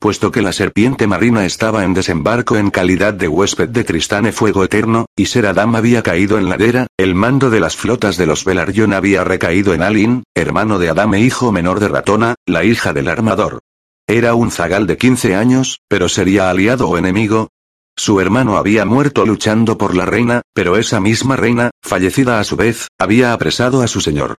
Puesto 0.00 0.30
que 0.30 0.42
la 0.42 0.52
serpiente 0.52 1.08
marina 1.08 1.44
estaba 1.44 1.82
en 1.82 1.92
desembarco 1.92 2.56
en 2.56 2.70
calidad 2.70 3.14
de 3.14 3.26
huésped 3.26 3.68
de 3.68 3.82
Tristane 3.82 4.30
Fuego 4.30 4.62
Eterno, 4.62 5.06
y 5.16 5.26
Seradam 5.26 5.74
había 5.74 6.04
caído 6.04 6.38
en 6.38 6.48
ladera, 6.48 6.86
el 6.96 7.16
mando 7.16 7.50
de 7.50 7.58
las 7.58 7.74
flotas 7.74 8.16
de 8.16 8.26
los 8.26 8.44
Velaryon 8.44 8.92
había 8.92 9.24
recaído 9.24 9.74
en 9.74 9.82
Alin, 9.82 10.22
hermano 10.36 10.78
de 10.78 10.90
Adam 10.90 11.14
e 11.14 11.20
hijo 11.22 11.50
menor 11.50 11.80
de 11.80 11.88
Ratona, 11.88 12.36
la 12.46 12.62
hija 12.62 12.92
del 12.92 13.08
armador. 13.08 13.58
Era 14.06 14.34
un 14.34 14.52
zagal 14.52 14.86
de 14.86 14.98
15 14.98 15.34
años, 15.34 15.80
pero 15.88 16.08
sería 16.08 16.48
aliado 16.48 16.88
o 16.88 16.96
enemigo. 16.96 17.48
Su 17.96 18.20
hermano 18.20 18.56
había 18.56 18.84
muerto 18.84 19.26
luchando 19.26 19.78
por 19.78 19.96
la 19.96 20.06
reina, 20.06 20.42
pero 20.54 20.76
esa 20.76 21.00
misma 21.00 21.34
reina, 21.34 21.72
fallecida 21.82 22.38
a 22.38 22.44
su 22.44 22.54
vez, 22.54 22.86
había 23.00 23.32
apresado 23.32 23.82
a 23.82 23.88
su 23.88 24.00
señor. 24.00 24.36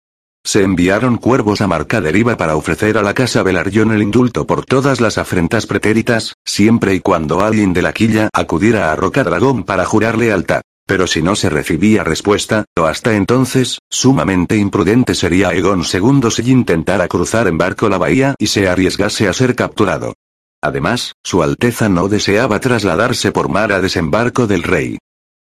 Se 0.48 0.62
enviaron 0.62 1.18
cuervos 1.18 1.60
a 1.60 1.66
Marcaderiva 1.66 2.38
para 2.38 2.56
ofrecer 2.56 2.96
a 2.96 3.02
la 3.02 3.12
casa 3.12 3.42
Velaryon 3.42 3.92
el 3.92 4.00
indulto 4.00 4.46
por 4.46 4.64
todas 4.64 4.98
las 4.98 5.18
afrentas 5.18 5.66
pretéritas, 5.66 6.36
siempre 6.42 6.94
y 6.94 7.00
cuando 7.00 7.44
alguien 7.44 7.74
de 7.74 7.82
la 7.82 7.92
quilla 7.92 8.30
acudiera 8.32 8.90
a 8.90 8.96
Rocadragón 8.96 9.64
para 9.64 9.84
jurar 9.84 10.16
lealtad. 10.16 10.62
Pero 10.86 11.06
si 11.06 11.20
no 11.20 11.36
se 11.36 11.50
recibía 11.50 12.02
respuesta, 12.02 12.64
o 12.78 12.86
hasta 12.86 13.14
entonces, 13.14 13.80
sumamente 13.90 14.56
imprudente 14.56 15.14
sería 15.14 15.52
Egon 15.52 15.82
II 15.82 16.30
si 16.30 16.50
intentara 16.50 17.08
cruzar 17.08 17.46
en 17.46 17.58
barco 17.58 17.90
la 17.90 17.98
bahía 17.98 18.34
y 18.38 18.46
se 18.46 18.70
arriesgase 18.70 19.28
a 19.28 19.34
ser 19.34 19.54
capturado. 19.54 20.14
Además, 20.62 21.12
Su 21.22 21.42
Alteza 21.42 21.90
no 21.90 22.08
deseaba 22.08 22.58
trasladarse 22.58 23.32
por 23.32 23.50
mar 23.50 23.70
a 23.70 23.82
desembarco 23.82 24.46
del 24.46 24.62
rey. 24.62 24.96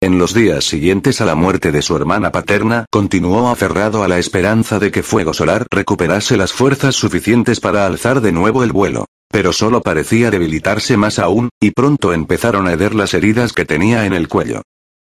En 0.03 0.19
los 0.19 0.35
días 0.35 0.65
siguientes 0.65 1.21
a 1.21 1.25
la 1.25 1.37
muerte 1.37 1.71
de 1.71 1.81
su 1.81 1.95
hermana 1.95 2.33
paterna, 2.33 2.87
continuó 2.91 3.51
aferrado 3.51 4.03
a 4.03 4.09
la 4.09 4.19
esperanza 4.19 4.81
de 4.81 4.91
que 4.91 5.05
Fuego 5.05 5.33
Solar 5.33 5.65
recuperase 5.71 6.37
las 6.37 6.53
fuerzas 6.53 6.97
suficientes 6.97 7.61
para 7.61 7.87
alzar 7.87 8.21
de 8.21 8.33
nuevo 8.33 8.65
el 8.65 8.73
vuelo. 8.73 9.07
Pero 9.31 9.53
solo 9.53 9.81
parecía 9.81 10.33
debilitarse 10.33 10.97
más 10.97 11.21
aún, 11.21 11.51
y 11.61 11.71
pronto 11.71 12.13
empezaron 12.13 12.67
a 12.67 12.73
heder 12.73 12.97
las 12.97 13.15
heridas 13.15 13.53
que 13.53 13.65
tenía 13.65 14.05
en 14.05 14.13
el 14.13 14.27
cuello. 14.27 14.63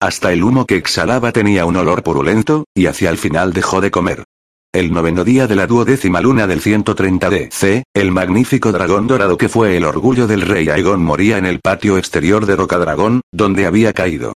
Hasta 0.01 0.33
el 0.33 0.43
humo 0.43 0.65
que 0.65 0.75
exhalaba 0.75 1.31
tenía 1.31 1.63
un 1.63 1.77
olor 1.77 2.03
purulento, 2.03 2.65
y 2.75 2.87
hacia 2.87 3.11
el 3.11 3.17
final 3.17 3.53
dejó 3.53 3.79
de 3.79 3.91
comer. 3.91 4.25
El 4.73 4.91
noveno 4.91 5.23
día 5.23 5.47
de 5.47 5.55
la 5.55 5.67
duodécima 5.67 6.19
luna 6.19 6.47
del 6.47 6.59
130 6.59 7.29
DC, 7.29 7.83
el 7.93 8.11
magnífico 8.11 8.73
dragón 8.73 9.07
dorado 9.07 9.37
que 9.37 9.47
fue 9.47 9.77
el 9.77 9.85
orgullo 9.85 10.27
del 10.27 10.41
rey 10.41 10.67
Aegon 10.67 11.01
moría 11.01 11.37
en 11.37 11.45
el 11.45 11.61
patio 11.61 11.97
exterior 11.97 12.45
de 12.45 12.57
Rocadragón, 12.57 13.21
donde 13.31 13.65
había 13.65 13.93
caído. 13.93 14.33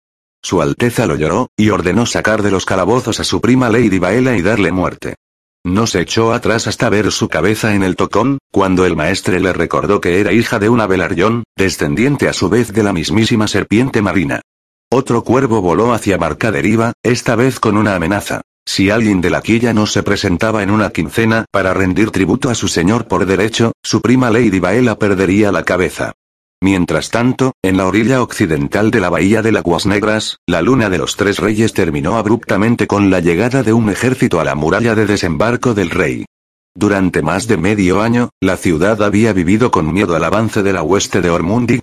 Su 0.44 0.62
Alteza 0.62 1.06
lo 1.06 1.16
lloró, 1.16 1.50
y 1.56 1.70
ordenó 1.70 2.06
sacar 2.06 2.42
de 2.42 2.52
los 2.52 2.66
calabozos 2.66 3.20
a 3.20 3.24
su 3.24 3.42
prima 3.42 3.70
Lady 3.70 4.00
Baela 4.00 4.36
y 4.36 4.42
darle 4.42 4.72
muerte. 4.72 5.16
No 5.64 5.86
se 5.86 6.02
echó 6.02 6.34
atrás 6.34 6.66
hasta 6.66 6.90
ver 6.90 7.12
su 7.12 7.30
cabeza 7.30 7.76
en 7.76 7.84
el 7.84 7.96
tocón, 7.96 8.40
cuando 8.52 8.86
el 8.86 8.96
maestre 8.96 9.40
le 9.40 9.54
recordó 9.54 10.02
que 10.02 10.20
era 10.20 10.34
hija 10.34 10.58
de 10.58 10.70
una 10.70 10.88
Velaryon, 10.88 11.44
descendiente 11.56 12.28
a 12.28 12.34
su 12.34 12.50
vez 12.50 12.74
de 12.74 12.82
la 12.82 12.94
mismísima 12.94 13.48
serpiente 13.48 14.02
marina. 14.02 14.42
Otro 14.92 15.24
cuervo 15.24 15.62
voló 15.62 15.94
hacia 15.94 16.18
Marcaderiva, 16.18 16.94
esta 17.04 17.36
vez 17.36 17.60
con 17.60 17.78
una 17.78 17.96
amenaza. 17.96 18.42
Si 18.66 18.90
alguien 18.90 19.22
de 19.22 19.30
la 19.30 19.42
quilla 19.42 19.74
no 19.74 19.86
se 19.86 20.02
presentaba 20.02 20.64
en 20.64 20.72
una 20.72 20.90
quincena 20.90 21.46
para 21.52 21.74
rendir 21.74 22.10
tributo 22.10 22.50
a 22.50 22.56
su 22.56 22.68
señor 22.68 23.08
por 23.08 23.26
derecho, 23.26 23.74
su 23.84 24.02
prima 24.02 24.32
Lady 24.32 24.60
Baela 24.60 24.98
perdería 24.98 25.52
la 25.52 25.64
cabeza. 25.64 26.14
Mientras 26.64 27.10
tanto, 27.10 27.54
en 27.64 27.76
la 27.76 27.88
orilla 27.88 28.22
occidental 28.22 28.92
de 28.92 29.00
la 29.00 29.10
bahía 29.10 29.42
de 29.42 29.58
Aguas 29.58 29.88
Negras, 29.88 30.38
la 30.46 30.62
luna 30.62 30.92
de 30.92 31.00
los 31.00 31.16
tres 31.16 31.40
reyes 31.40 31.74
terminó 31.74 32.18
abruptamente 32.18 32.86
con 32.86 33.10
la 33.10 33.20
llegada 33.20 33.64
de 33.64 33.74
un 33.74 33.90
ejército 33.90 34.40
a 34.40 34.44
la 34.44 34.54
muralla 34.54 34.94
de 34.94 35.08
desembarco 35.08 35.74
del 35.74 35.90
rey. 35.90 36.26
Durante 36.76 37.24
más 37.24 37.48
de 37.48 37.58
medio 37.58 38.02
año, 38.02 38.30
la 38.40 38.58
ciudad 38.58 39.02
había 39.02 39.34
vivido 39.34 39.72
con 39.72 39.92
miedo 39.92 40.16
al 40.16 40.24
avance 40.24 40.62
de 40.62 40.72
la 40.72 40.84
hueste 40.84 41.22
de 41.22 41.32
Ormund 41.32 41.72
y 41.72 41.82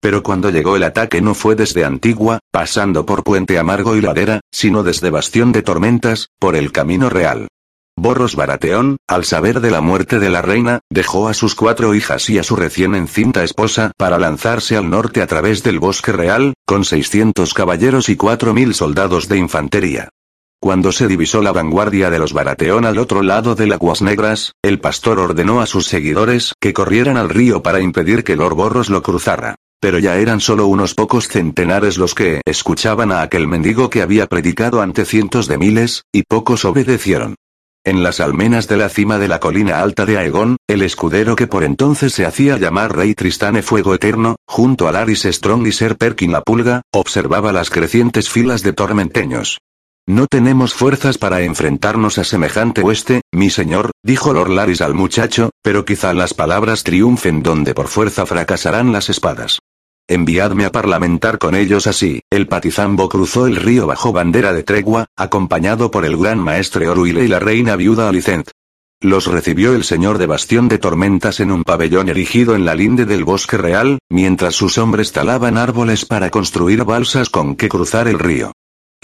Pero 0.00 0.22
cuando 0.22 0.50
llegó 0.50 0.76
el 0.76 0.84
ataque 0.84 1.20
no 1.20 1.34
fue 1.34 1.54
desde 1.54 1.84
Antigua, 1.84 2.40
pasando 2.50 3.04
por 3.04 3.24
Puente 3.24 3.58
Amargo 3.58 3.94
y 3.94 4.00
Ladera, 4.00 4.40
sino 4.50 4.82
desde 4.82 5.10
Bastión 5.10 5.52
de 5.52 5.60
Tormentas, 5.60 6.30
por 6.40 6.56
el 6.56 6.72
camino 6.72 7.10
real. 7.10 7.48
Borros 7.96 8.34
Barateón, 8.36 8.98
al 9.08 9.24
saber 9.24 9.60
de 9.60 9.70
la 9.70 9.80
muerte 9.80 10.18
de 10.18 10.28
la 10.28 10.42
reina, 10.42 10.80
dejó 10.90 11.28
a 11.28 11.34
sus 11.34 11.54
cuatro 11.54 11.94
hijas 11.94 12.28
y 12.28 12.38
a 12.38 12.42
su 12.42 12.56
recién 12.56 12.94
encinta 12.94 13.44
esposa 13.44 13.92
para 13.96 14.18
lanzarse 14.18 14.76
al 14.76 14.90
norte 14.90 15.22
a 15.22 15.26
través 15.26 15.62
del 15.62 15.78
bosque 15.78 16.12
real, 16.12 16.54
con 16.66 16.84
600 16.84 17.54
caballeros 17.54 18.08
y 18.08 18.16
4.000 18.16 18.72
soldados 18.72 19.28
de 19.28 19.38
infantería. 19.38 20.08
Cuando 20.60 20.92
se 20.92 21.08
divisó 21.08 21.40
la 21.40 21.52
vanguardia 21.52 22.10
de 22.10 22.18
los 22.18 22.32
Barateón 22.32 22.84
al 22.84 22.98
otro 22.98 23.22
lado 23.22 23.54
de 23.54 23.72
Aguas 23.72 24.02
Negras, 24.02 24.52
el 24.62 24.80
pastor 24.80 25.18
ordenó 25.18 25.60
a 25.60 25.66
sus 25.66 25.86
seguidores 25.86 26.54
que 26.60 26.72
corrieran 26.72 27.16
al 27.16 27.28
río 27.28 27.62
para 27.62 27.80
impedir 27.80 28.24
que 28.24 28.34
Lord 28.34 28.54
Borros 28.54 28.90
lo 28.90 29.02
cruzara. 29.02 29.56
Pero 29.80 29.98
ya 29.98 30.16
eran 30.16 30.40
solo 30.40 30.66
unos 30.66 30.94
pocos 30.94 31.28
centenares 31.28 31.98
los 31.98 32.14
que 32.14 32.40
escuchaban 32.46 33.12
a 33.12 33.22
aquel 33.22 33.46
mendigo 33.46 33.90
que 33.90 34.02
había 34.02 34.26
predicado 34.26 34.80
ante 34.80 35.04
cientos 35.04 35.46
de 35.46 35.58
miles, 35.58 36.04
y 36.12 36.22
pocos 36.22 36.64
obedecieron. 36.64 37.34
En 37.86 38.02
las 38.02 38.18
almenas 38.18 38.66
de 38.66 38.78
la 38.78 38.88
cima 38.88 39.18
de 39.18 39.28
la 39.28 39.40
colina 39.40 39.80
alta 39.80 40.06
de 40.06 40.16
Aegon, 40.16 40.56
el 40.66 40.80
escudero 40.80 41.36
que 41.36 41.46
por 41.46 41.64
entonces 41.64 42.14
se 42.14 42.24
hacía 42.24 42.56
llamar 42.56 42.96
Rey 42.96 43.14
Tristane 43.14 43.60
Fuego 43.62 43.94
Eterno, 43.94 44.36
junto 44.46 44.88
a 44.88 44.92
Laris 44.92 45.24
Strong 45.24 45.66
y 45.66 45.72
Ser 45.72 45.98
Perkin 45.98 46.32
la 46.32 46.40
Pulga, 46.40 46.80
observaba 46.94 47.52
las 47.52 47.68
crecientes 47.68 48.30
filas 48.30 48.62
de 48.62 48.72
tormenteños. 48.72 49.58
No 50.06 50.26
tenemos 50.26 50.72
fuerzas 50.72 51.18
para 51.18 51.42
enfrentarnos 51.42 52.16
a 52.16 52.24
semejante 52.24 52.80
hueste, 52.80 53.20
mi 53.32 53.50
señor, 53.50 53.90
dijo 54.02 54.32
Lord 54.32 54.50
Laris 54.50 54.80
al 54.80 54.94
muchacho, 54.94 55.50
pero 55.62 55.84
quizá 55.84 56.14
las 56.14 56.32
palabras 56.32 56.84
triunfen 56.84 57.42
donde 57.42 57.74
por 57.74 57.88
fuerza 57.88 58.24
fracasarán 58.24 58.92
las 58.92 59.10
espadas. 59.10 59.58
Enviadme 60.06 60.66
a 60.66 60.70
parlamentar 60.70 61.38
con 61.38 61.54
ellos 61.54 61.86
así. 61.86 62.20
El 62.30 62.46
patizambo 62.46 63.08
cruzó 63.08 63.46
el 63.46 63.56
río 63.56 63.86
bajo 63.86 64.12
bandera 64.12 64.52
de 64.52 64.62
tregua, 64.62 65.06
acompañado 65.16 65.90
por 65.90 66.04
el 66.04 66.18
gran 66.18 66.38
maestre 66.38 66.88
Oruile 66.90 67.24
y 67.24 67.28
la 67.28 67.38
reina 67.38 67.74
viuda 67.74 68.10
Alicent. 68.10 68.50
Los 69.00 69.26
recibió 69.26 69.74
el 69.74 69.82
señor 69.82 70.18
de 70.18 70.26
Bastión 70.26 70.68
de 70.68 70.76
Tormentas 70.76 71.40
en 71.40 71.50
un 71.50 71.64
pabellón 71.64 72.10
erigido 72.10 72.54
en 72.54 72.66
la 72.66 72.74
linde 72.74 73.06
del 73.06 73.24
bosque 73.24 73.56
real, 73.56 73.98
mientras 74.10 74.54
sus 74.54 74.76
hombres 74.76 75.12
talaban 75.12 75.56
árboles 75.56 76.04
para 76.04 76.28
construir 76.28 76.84
balsas 76.84 77.30
con 77.30 77.56
que 77.56 77.70
cruzar 77.70 78.06
el 78.06 78.18
río. 78.18 78.52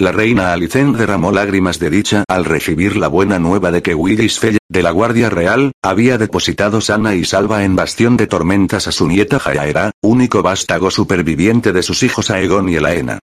La 0.01 0.13
reina 0.13 0.55
Alicent 0.55 0.97
derramó 0.97 1.31
lágrimas 1.31 1.79
de 1.79 1.91
dicha 1.91 2.25
al 2.27 2.47
recibir 2.47 2.97
la 2.97 3.09
buena 3.09 3.39
nueva 3.39 3.71
de 3.71 3.83
que 3.83 3.95
Willis 3.95 4.39
Fell, 4.39 4.57
de 4.67 4.83
la 4.83 4.93
Guardia 4.93 5.29
Real, 5.29 5.73
había 5.83 6.17
depositado 6.17 6.81
sana 6.81 7.15
y 7.15 7.27
salva 7.27 7.65
en 7.65 7.77
Bastión 7.77 8.17
de 8.17 8.27
Tormentas 8.27 8.89
a 8.89 8.93
su 8.93 9.07
nieta 9.07 9.39
Jayaera, 9.39 9.91
único 10.01 10.43
vástago 10.43 10.91
superviviente 10.91 11.75
de 11.75 11.83
sus 11.83 12.03
hijos 12.03 12.31
Aegon 12.31 12.71
y 12.71 12.77
Elaena. 12.77 13.19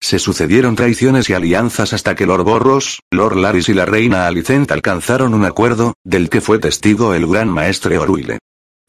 Se 0.00 0.18
sucedieron 0.18 0.74
traiciones 0.74 1.28
y 1.28 1.34
alianzas 1.34 1.92
hasta 1.92 2.14
que 2.14 2.24
Lord 2.24 2.44
Borros, 2.44 3.00
Lord 3.10 3.36
Laris 3.36 3.68
y 3.68 3.74
la 3.74 3.84
reina 3.84 4.26
Alicent 4.26 4.72
alcanzaron 4.72 5.34
un 5.34 5.44
acuerdo, 5.44 5.92
del 6.02 6.30
que 6.30 6.40
fue 6.40 6.58
testigo 6.58 7.12
el 7.12 7.26
gran 7.26 7.50
maestre 7.50 7.98
Oruile. 7.98 8.38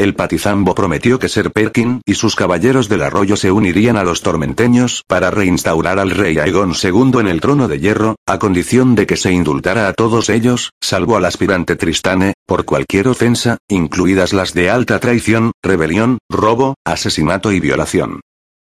El 0.03 0.15
patizambo 0.15 0.75
prometió 0.75 1.17
que 1.17 1.30
Ser 1.30 1.53
Perkin 1.53 2.01
y 2.05 2.15
sus 2.15 2.35
caballeros 2.35 2.89
del 2.89 3.03
arroyo 3.03 3.38
se 3.38 3.53
unirían 3.53 3.95
a 3.95 4.03
los 4.03 4.21
tormenteños 4.21 5.01
para 5.07 5.31
reinstaurar 5.31 5.97
al 5.97 6.11
rey 6.11 6.38
Aegon 6.39 6.73
II 6.73 7.21
en 7.21 7.30
el 7.30 7.39
trono 7.39 7.69
de 7.69 7.80
hierro, 7.80 8.17
a 8.27 8.38
condición 8.38 8.95
de 8.95 9.07
que 9.07 9.15
se 9.15 9.31
indultara 9.31 9.88
a 9.88 9.93
todos 9.93 10.30
ellos, 10.30 10.71
salvo 10.81 11.15
al 11.15 11.23
aspirante 11.23 11.77
Tristane, 11.77 12.34
por 12.45 12.65
cualquier 12.65 13.07
ofensa, 13.07 13.59
incluidas 13.69 14.34
las 14.34 14.53
de 14.53 14.69
alta 14.69 14.99
traición, 14.99 15.53
rebelión, 15.63 16.17
robo, 16.30 16.75
asesinato 16.85 17.53
y 17.53 17.61
violación. 17.61 18.19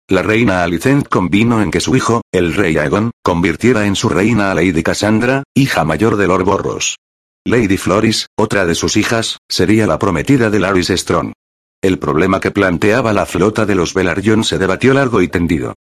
La 0.09 0.21
reina 0.21 0.61
Alicent 0.61 1.07
convino 1.07 1.63
en 1.63 1.71
que 1.71 1.79
su 1.79 1.95
hijo, 1.95 2.21
el 2.31 2.53
rey 2.53 2.77
Aegon, 2.77 3.09
convirtiera 3.23 3.87
en 3.87 3.95
su 3.95 4.09
reina 4.09 4.51
a 4.51 4.53
Lady 4.53 4.83
Cassandra, 4.83 5.41
hija 5.55 5.85
mayor 5.85 6.17
de 6.17 6.27
Lord 6.27 6.43
Borros. 6.43 6.97
Lady 7.43 7.77
Floris, 7.77 8.27
otra 8.37 8.67
de 8.67 8.75
sus 8.75 8.95
hijas, 8.97 9.39
sería 9.49 9.87
la 9.87 9.97
prometida 9.97 10.51
de 10.51 10.59
Laris 10.59 10.89
Strong. 10.89 11.33
El 11.81 11.97
problema 11.97 12.39
que 12.39 12.51
planteaba 12.51 13.13
la 13.13 13.25
flota 13.25 13.65
de 13.65 13.73
los 13.73 13.95
Velaryon 13.95 14.43
se 14.43 14.59
debatió 14.59 14.93
largo 14.93 15.23
y 15.23 15.27
tendido. 15.27 15.73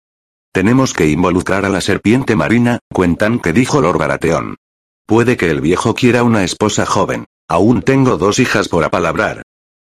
Tenemos 0.53 0.95
que 0.95 1.09
involucrar 1.09 1.65
a 1.65 1.69
la 1.69 1.81
serpiente 1.81 2.37
marina, 2.37 2.79
cuentan 2.93 3.41
que 3.41 3.53
dijo 3.53 3.81
Lord 3.81 3.99
Baratheon. 3.99 4.55
Puede 5.05 5.37
que 5.37 5.51
el 5.51 5.61
viejo 5.61 5.95
quiera 5.97 6.23
una 6.23 6.45
esposa 6.45 6.87
joven. 6.87 7.25
Aún 7.49 7.83
tengo 7.83 8.19
dos 8.19 8.39
hijas 8.39 8.69
por 8.69 8.85
apalabrar. 8.85 9.43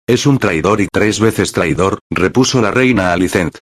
Es 0.08 0.26
un 0.26 0.38
traidor 0.38 0.80
y 0.80 0.88
tres 0.88 1.20
veces 1.20 1.52
traidor, 1.52 2.00
repuso 2.10 2.60
la 2.60 2.72
reina 2.72 3.12
Alicent. 3.12 3.58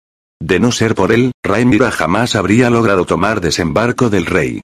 De 0.40 0.58
no 0.58 0.72
ser 0.72 0.96
por 0.96 1.12
él, 1.12 1.30
Rhaenyra 1.44 1.92
jamás 1.92 2.34
habría 2.34 2.70
logrado 2.70 3.04
tomar 3.04 3.40
desembarco 3.40 4.10
del 4.10 4.26
rey. 4.26 4.62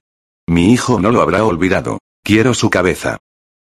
Mi 0.49 0.73
hijo 0.73 0.99
no 0.99 1.11
lo 1.11 1.21
habrá 1.21 1.45
olvidado. 1.45 1.99
Quiero 2.23 2.53
su 2.53 2.69
cabeza. 2.69 3.17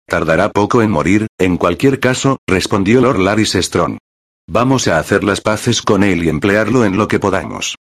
Tardará 0.07 0.51
poco 0.51 0.81
en 0.83 0.91
morir, 0.91 1.27
en 1.39 1.59
cualquier 1.59 2.01
caso, 2.01 2.39
respondió 2.47 3.01
Lord 3.03 3.19
Laris 3.19 3.53
Strong. 3.53 3.99
Vamos 4.49 4.89
a 4.89 4.99
hacer 4.99 5.23
las 5.23 5.43
paces 5.43 5.83
con 5.83 6.03
él 6.03 6.25
y 6.25 6.31
emplearlo 6.31 6.87
en 6.87 6.97
lo 6.97 7.09
que 7.09 7.19
podamos. 7.19 7.77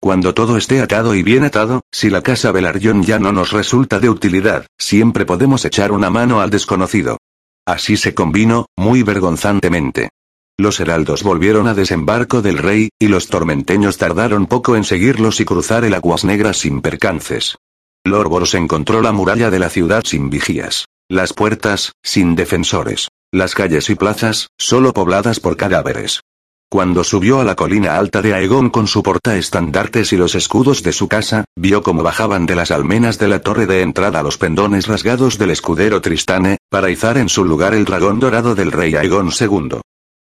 Cuando 0.00 0.32
todo 0.32 0.56
esté 0.56 0.80
atado 0.80 1.16
y 1.16 1.24
bien 1.24 1.42
atado, 1.42 1.82
si 1.90 2.10
la 2.10 2.22
casa 2.22 2.52
Velaryon 2.52 3.02
ya 3.02 3.18
no 3.18 3.32
nos 3.32 3.50
resulta 3.50 3.98
de 3.98 4.08
utilidad, 4.08 4.66
siempre 4.78 5.26
podemos 5.26 5.64
echar 5.64 5.90
una 5.90 6.10
mano 6.10 6.40
al 6.40 6.50
desconocido. 6.50 7.18
Así 7.66 7.96
se 7.96 8.14
convino, 8.14 8.66
muy 8.76 9.02
vergonzantemente. 9.02 10.10
Los 10.58 10.78
heraldos 10.78 11.24
volvieron 11.24 11.66
a 11.66 11.74
desembarco 11.74 12.42
del 12.42 12.58
rey, 12.58 12.90
y 13.00 13.08
los 13.08 13.26
tormenteños 13.28 13.98
tardaron 13.98 14.46
poco 14.46 14.76
en 14.76 14.84
seguirlos 14.84 15.40
y 15.40 15.44
cruzar 15.44 15.84
el 15.84 15.94
Aguas 15.94 16.24
Negras 16.24 16.58
sin 16.58 16.80
percances. 16.80 17.56
Lorboros 18.04 18.54
encontró 18.54 19.00
la 19.00 19.12
muralla 19.12 19.50
de 19.50 19.60
la 19.60 19.70
ciudad 19.70 20.02
sin 20.04 20.28
vigías. 20.28 20.86
Las 21.08 21.32
puertas, 21.32 21.92
sin 22.02 22.34
defensores. 22.34 23.08
Las 23.32 23.54
calles 23.54 23.88
y 23.90 23.94
plazas, 23.94 24.48
solo 24.58 24.92
pobladas 24.92 25.40
por 25.40 25.56
cadáveres. 25.56 26.20
Cuando 26.68 27.04
subió 27.04 27.38
a 27.40 27.44
la 27.44 27.54
colina 27.54 27.98
alta 27.98 28.22
de 28.22 28.34
Aegon 28.34 28.70
con 28.70 28.86
su 28.86 29.02
portaestandartes 29.02 30.12
y 30.12 30.16
los 30.16 30.34
escudos 30.34 30.82
de 30.82 30.92
su 30.92 31.06
casa, 31.06 31.44
vio 31.54 31.82
cómo 31.82 32.02
bajaban 32.02 32.46
de 32.46 32.56
las 32.56 32.70
almenas 32.70 33.18
de 33.18 33.28
la 33.28 33.40
torre 33.40 33.66
de 33.66 33.82
entrada 33.82 34.22
los 34.22 34.38
pendones 34.38 34.86
rasgados 34.86 35.38
del 35.38 35.50
escudero 35.50 36.00
Tristane, 36.00 36.58
para 36.70 36.90
izar 36.90 37.18
en 37.18 37.28
su 37.28 37.44
lugar 37.44 37.74
el 37.74 37.84
dragón 37.84 38.20
dorado 38.20 38.54
del 38.54 38.72
rey 38.72 38.94
Aegon 38.96 39.30
II. 39.38 39.80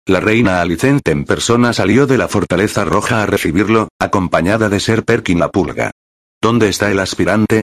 La 0.07 0.21
reina 0.21 0.61
Alicente 0.61 1.11
en 1.11 1.25
persona 1.25 1.73
salió 1.73 2.07
de 2.07 2.17
la 2.17 2.29
fortaleza 2.29 2.85
roja 2.85 3.23
a 3.23 3.25
recibirlo, 3.25 3.89
acompañada 3.99 4.69
de 4.69 4.79
Ser 4.79 5.03
Perkin 5.03 5.39
la 5.39 5.49
pulga. 5.49 5.91
¿Dónde 6.47 6.69
está 6.69 6.89
el 6.89 6.99
aspirante? 6.99 7.59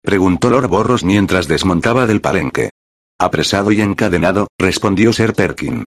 Preguntó 0.00 0.48
Lord 0.48 0.68
Borros 0.68 1.02
mientras 1.02 1.48
desmontaba 1.48 2.06
del 2.06 2.20
palenque. 2.20 2.70
Apresado 3.18 3.72
y 3.72 3.80
encadenado, 3.80 4.46
respondió 4.60 5.12
Ser 5.12 5.34
Perkin. 5.34 5.82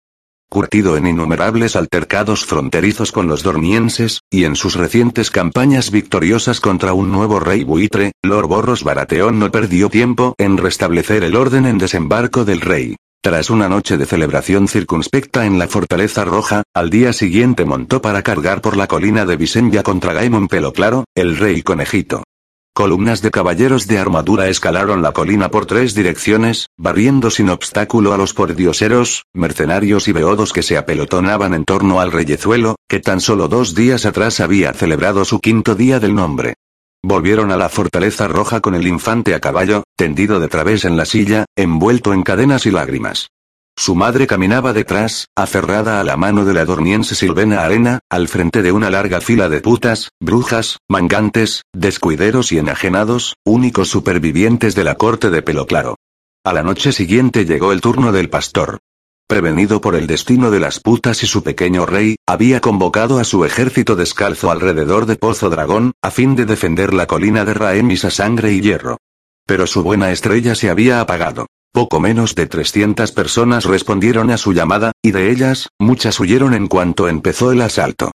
Curtido 0.50 0.98
en 0.98 1.06
innumerables 1.06 1.76
altercados 1.76 2.44
fronterizos 2.44 3.10
con 3.10 3.26
los 3.26 3.42
dormienses, 3.42 4.20
y 4.30 4.44
en 4.44 4.54
sus 4.54 4.74
recientes 4.74 5.30
campañas 5.30 5.90
victoriosas 5.90 6.60
contra 6.60 6.92
un 6.92 7.10
nuevo 7.10 7.40
rey 7.40 7.64
buitre, 7.64 8.12
Lord 8.22 8.48
Borros 8.48 8.84
Baratheon 8.84 9.38
no 9.38 9.50
perdió 9.50 9.88
tiempo 9.88 10.34
en 10.36 10.58
restablecer 10.58 11.24
el 11.24 11.36
orden 11.36 11.64
en 11.64 11.78
desembarco 11.78 12.44
del 12.44 12.60
rey. 12.60 12.96
Tras 13.22 13.48
una 13.48 13.70
noche 13.70 13.96
de 13.96 14.04
celebración 14.04 14.68
circunspecta 14.68 15.46
en 15.46 15.58
la 15.58 15.68
Fortaleza 15.68 16.26
Roja, 16.26 16.64
al 16.74 16.90
día 16.90 17.14
siguiente 17.14 17.64
montó 17.64 18.02
para 18.02 18.20
cargar 18.20 18.60
por 18.60 18.76
la 18.76 18.88
colina 18.88 19.24
de 19.24 19.38
Visenya 19.38 19.82
contra 19.82 20.12
Gaemon 20.12 20.48
Pelo 20.48 20.74
Claro, 20.74 21.04
el 21.14 21.38
rey 21.38 21.62
conejito. 21.62 22.24
Columnas 22.74 23.20
de 23.20 23.30
caballeros 23.30 23.86
de 23.86 23.98
armadura 23.98 24.48
escalaron 24.48 25.02
la 25.02 25.12
colina 25.12 25.50
por 25.50 25.66
tres 25.66 25.94
direcciones, 25.94 26.68
barriendo 26.78 27.30
sin 27.30 27.50
obstáculo 27.50 28.14
a 28.14 28.16
los 28.16 28.32
pordioseros, 28.32 29.24
mercenarios 29.34 30.08
y 30.08 30.12
beodos 30.12 30.54
que 30.54 30.62
se 30.62 30.78
apelotonaban 30.78 31.52
en 31.52 31.66
torno 31.66 32.00
al 32.00 32.10
reyezuelo, 32.10 32.76
que 32.88 32.98
tan 32.98 33.20
solo 33.20 33.48
dos 33.48 33.74
días 33.74 34.06
atrás 34.06 34.40
había 34.40 34.72
celebrado 34.72 35.26
su 35.26 35.38
quinto 35.38 35.74
día 35.74 36.00
del 36.00 36.14
nombre. 36.14 36.54
Volvieron 37.02 37.52
a 37.52 37.58
la 37.58 37.68
fortaleza 37.68 38.26
roja 38.26 38.60
con 38.60 38.74
el 38.74 38.86
infante 38.86 39.34
a 39.34 39.40
caballo, 39.40 39.82
tendido 39.94 40.40
de 40.40 40.48
través 40.48 40.86
en 40.86 40.96
la 40.96 41.04
silla, 41.04 41.44
envuelto 41.54 42.14
en 42.14 42.22
cadenas 42.22 42.64
y 42.64 42.70
lágrimas. 42.70 43.28
Su 43.76 43.94
madre 43.94 44.26
caminaba 44.26 44.72
detrás, 44.72 45.28
aferrada 45.34 45.98
a 45.98 46.04
la 46.04 46.16
mano 46.16 46.44
de 46.44 46.54
la 46.54 46.64
dormiense 46.64 47.14
Silvena 47.14 47.64
Arena, 47.64 48.00
al 48.10 48.28
frente 48.28 48.62
de 48.62 48.70
una 48.70 48.90
larga 48.90 49.20
fila 49.20 49.48
de 49.48 49.60
putas, 49.60 50.10
brujas, 50.20 50.78
mangantes, 50.88 51.62
descuideros 51.72 52.52
y 52.52 52.58
enajenados, 52.58 53.34
únicos 53.44 53.88
supervivientes 53.88 54.74
de 54.74 54.84
la 54.84 54.96
corte 54.96 55.30
de 55.30 55.42
pelo 55.42 55.66
claro. 55.66 55.96
A 56.44 56.52
la 56.52 56.62
noche 56.62 56.92
siguiente 56.92 57.44
llegó 57.44 57.72
el 57.72 57.80
turno 57.80 58.12
del 58.12 58.28
pastor. 58.28 58.78
Prevenido 59.26 59.80
por 59.80 59.94
el 59.94 60.06
destino 60.06 60.50
de 60.50 60.60
las 60.60 60.78
putas 60.78 61.22
y 61.22 61.26
su 61.26 61.42
pequeño 61.42 61.86
rey, 61.86 62.16
había 62.26 62.60
convocado 62.60 63.18
a 63.18 63.24
su 63.24 63.44
ejército 63.44 63.96
descalzo 63.96 64.50
alrededor 64.50 65.06
de 65.06 65.16
Pozo 65.16 65.48
Dragón, 65.48 65.92
a 66.02 66.10
fin 66.10 66.36
de 66.36 66.44
defender 66.44 66.92
la 66.92 67.06
colina 67.06 67.44
de 67.44 67.54
Raemis 67.54 68.04
a 68.04 68.10
sangre 68.10 68.52
y 68.52 68.60
hierro. 68.60 68.98
Pero 69.46 69.66
su 69.66 69.82
buena 69.82 70.12
estrella 70.12 70.54
se 70.54 70.68
había 70.68 71.00
apagado. 71.00 71.46
Poco 71.74 72.00
menos 72.00 72.34
de 72.34 72.46
300 72.46 73.12
personas 73.12 73.64
respondieron 73.64 74.30
a 74.30 74.36
su 74.36 74.52
llamada, 74.52 74.92
y 75.02 75.10
de 75.12 75.30
ellas, 75.30 75.70
muchas 75.78 76.20
huyeron 76.20 76.52
en 76.52 76.68
cuanto 76.68 77.08
empezó 77.08 77.50
el 77.50 77.62
asalto. 77.62 78.10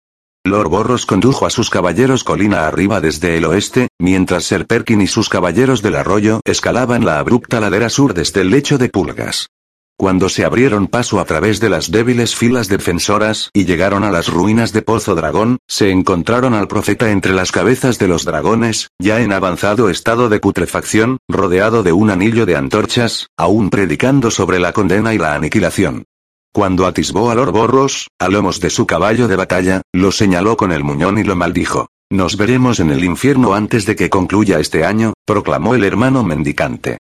Lord 0.44 0.68
Borros 0.68 1.06
condujo 1.06 1.46
a 1.46 1.50
sus 1.50 1.70
caballeros 1.70 2.22
colina 2.22 2.66
arriba 2.66 3.00
desde 3.00 3.38
el 3.38 3.46
oeste, 3.46 3.88
mientras 3.98 4.44
Ser 4.44 4.66
Perkin 4.66 5.00
y 5.00 5.06
sus 5.06 5.30
caballeros 5.30 5.80
del 5.80 5.96
arroyo 5.96 6.42
escalaban 6.44 7.06
la 7.06 7.18
abrupta 7.18 7.58
ladera 7.58 7.88
sur 7.88 8.12
desde 8.12 8.42
el 8.42 8.50
lecho 8.50 8.76
de 8.76 8.90
pulgas. 8.90 9.48
Cuando 9.98 10.28
se 10.28 10.44
abrieron 10.44 10.88
paso 10.88 11.20
a 11.20 11.24
través 11.24 11.58
de 11.58 11.70
las 11.70 11.90
débiles 11.90 12.36
filas 12.36 12.68
defensoras 12.68 13.48
y 13.54 13.64
llegaron 13.64 14.04
a 14.04 14.10
las 14.10 14.28
ruinas 14.28 14.74
de 14.74 14.82
Pozo 14.82 15.14
Dragón, 15.14 15.56
se 15.66 15.90
encontraron 15.90 16.52
al 16.52 16.68
profeta 16.68 17.10
entre 17.10 17.32
las 17.32 17.50
cabezas 17.50 17.98
de 17.98 18.06
los 18.06 18.26
dragones, 18.26 18.90
ya 18.98 19.20
en 19.20 19.32
avanzado 19.32 19.88
estado 19.88 20.28
de 20.28 20.38
putrefacción, 20.38 21.16
rodeado 21.28 21.82
de 21.82 21.92
un 21.92 22.10
anillo 22.10 22.44
de 22.44 22.56
antorchas, 22.56 23.28
aún 23.38 23.70
predicando 23.70 24.30
sobre 24.30 24.60
la 24.60 24.74
condena 24.74 25.14
y 25.14 25.18
la 25.18 25.34
aniquilación. 25.34 26.04
Cuando 26.52 26.86
atisbó 26.86 27.30
a 27.30 27.34
Lord 27.34 27.52
Borros, 27.52 28.08
a 28.18 28.28
lomos 28.28 28.60
de 28.60 28.68
su 28.68 28.86
caballo 28.86 29.28
de 29.28 29.36
batalla, 29.36 29.80
lo 29.94 30.12
señaló 30.12 30.58
con 30.58 30.72
el 30.72 30.84
muñón 30.84 31.16
y 31.16 31.24
lo 31.24 31.36
maldijo. 31.36 31.88
Nos 32.10 32.36
veremos 32.36 32.80
en 32.80 32.90
el 32.90 33.02
infierno 33.02 33.54
antes 33.54 33.86
de 33.86 33.96
que 33.96 34.10
concluya 34.10 34.60
este 34.60 34.84
año, 34.84 35.14
proclamó 35.24 35.74
el 35.74 35.84
hermano 35.84 36.22
mendicante. 36.22 36.98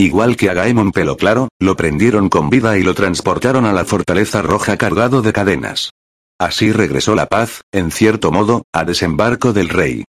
Igual 0.00 0.36
que 0.36 0.48
a 0.48 0.54
Gaemon 0.54 0.92
Pelo 0.92 1.16
Claro, 1.16 1.48
lo 1.58 1.76
prendieron 1.76 2.28
con 2.28 2.50
vida 2.50 2.78
y 2.78 2.84
lo 2.84 2.94
transportaron 2.94 3.64
a 3.64 3.72
la 3.72 3.84
Fortaleza 3.84 4.42
Roja 4.42 4.76
cargado 4.76 5.22
de 5.22 5.32
cadenas. 5.32 5.90
Así 6.38 6.70
regresó 6.70 7.16
la 7.16 7.26
paz, 7.26 7.62
en 7.72 7.90
cierto 7.90 8.30
modo, 8.30 8.62
a 8.72 8.84
desembarco 8.84 9.52
del 9.52 9.68
rey. 9.68 10.04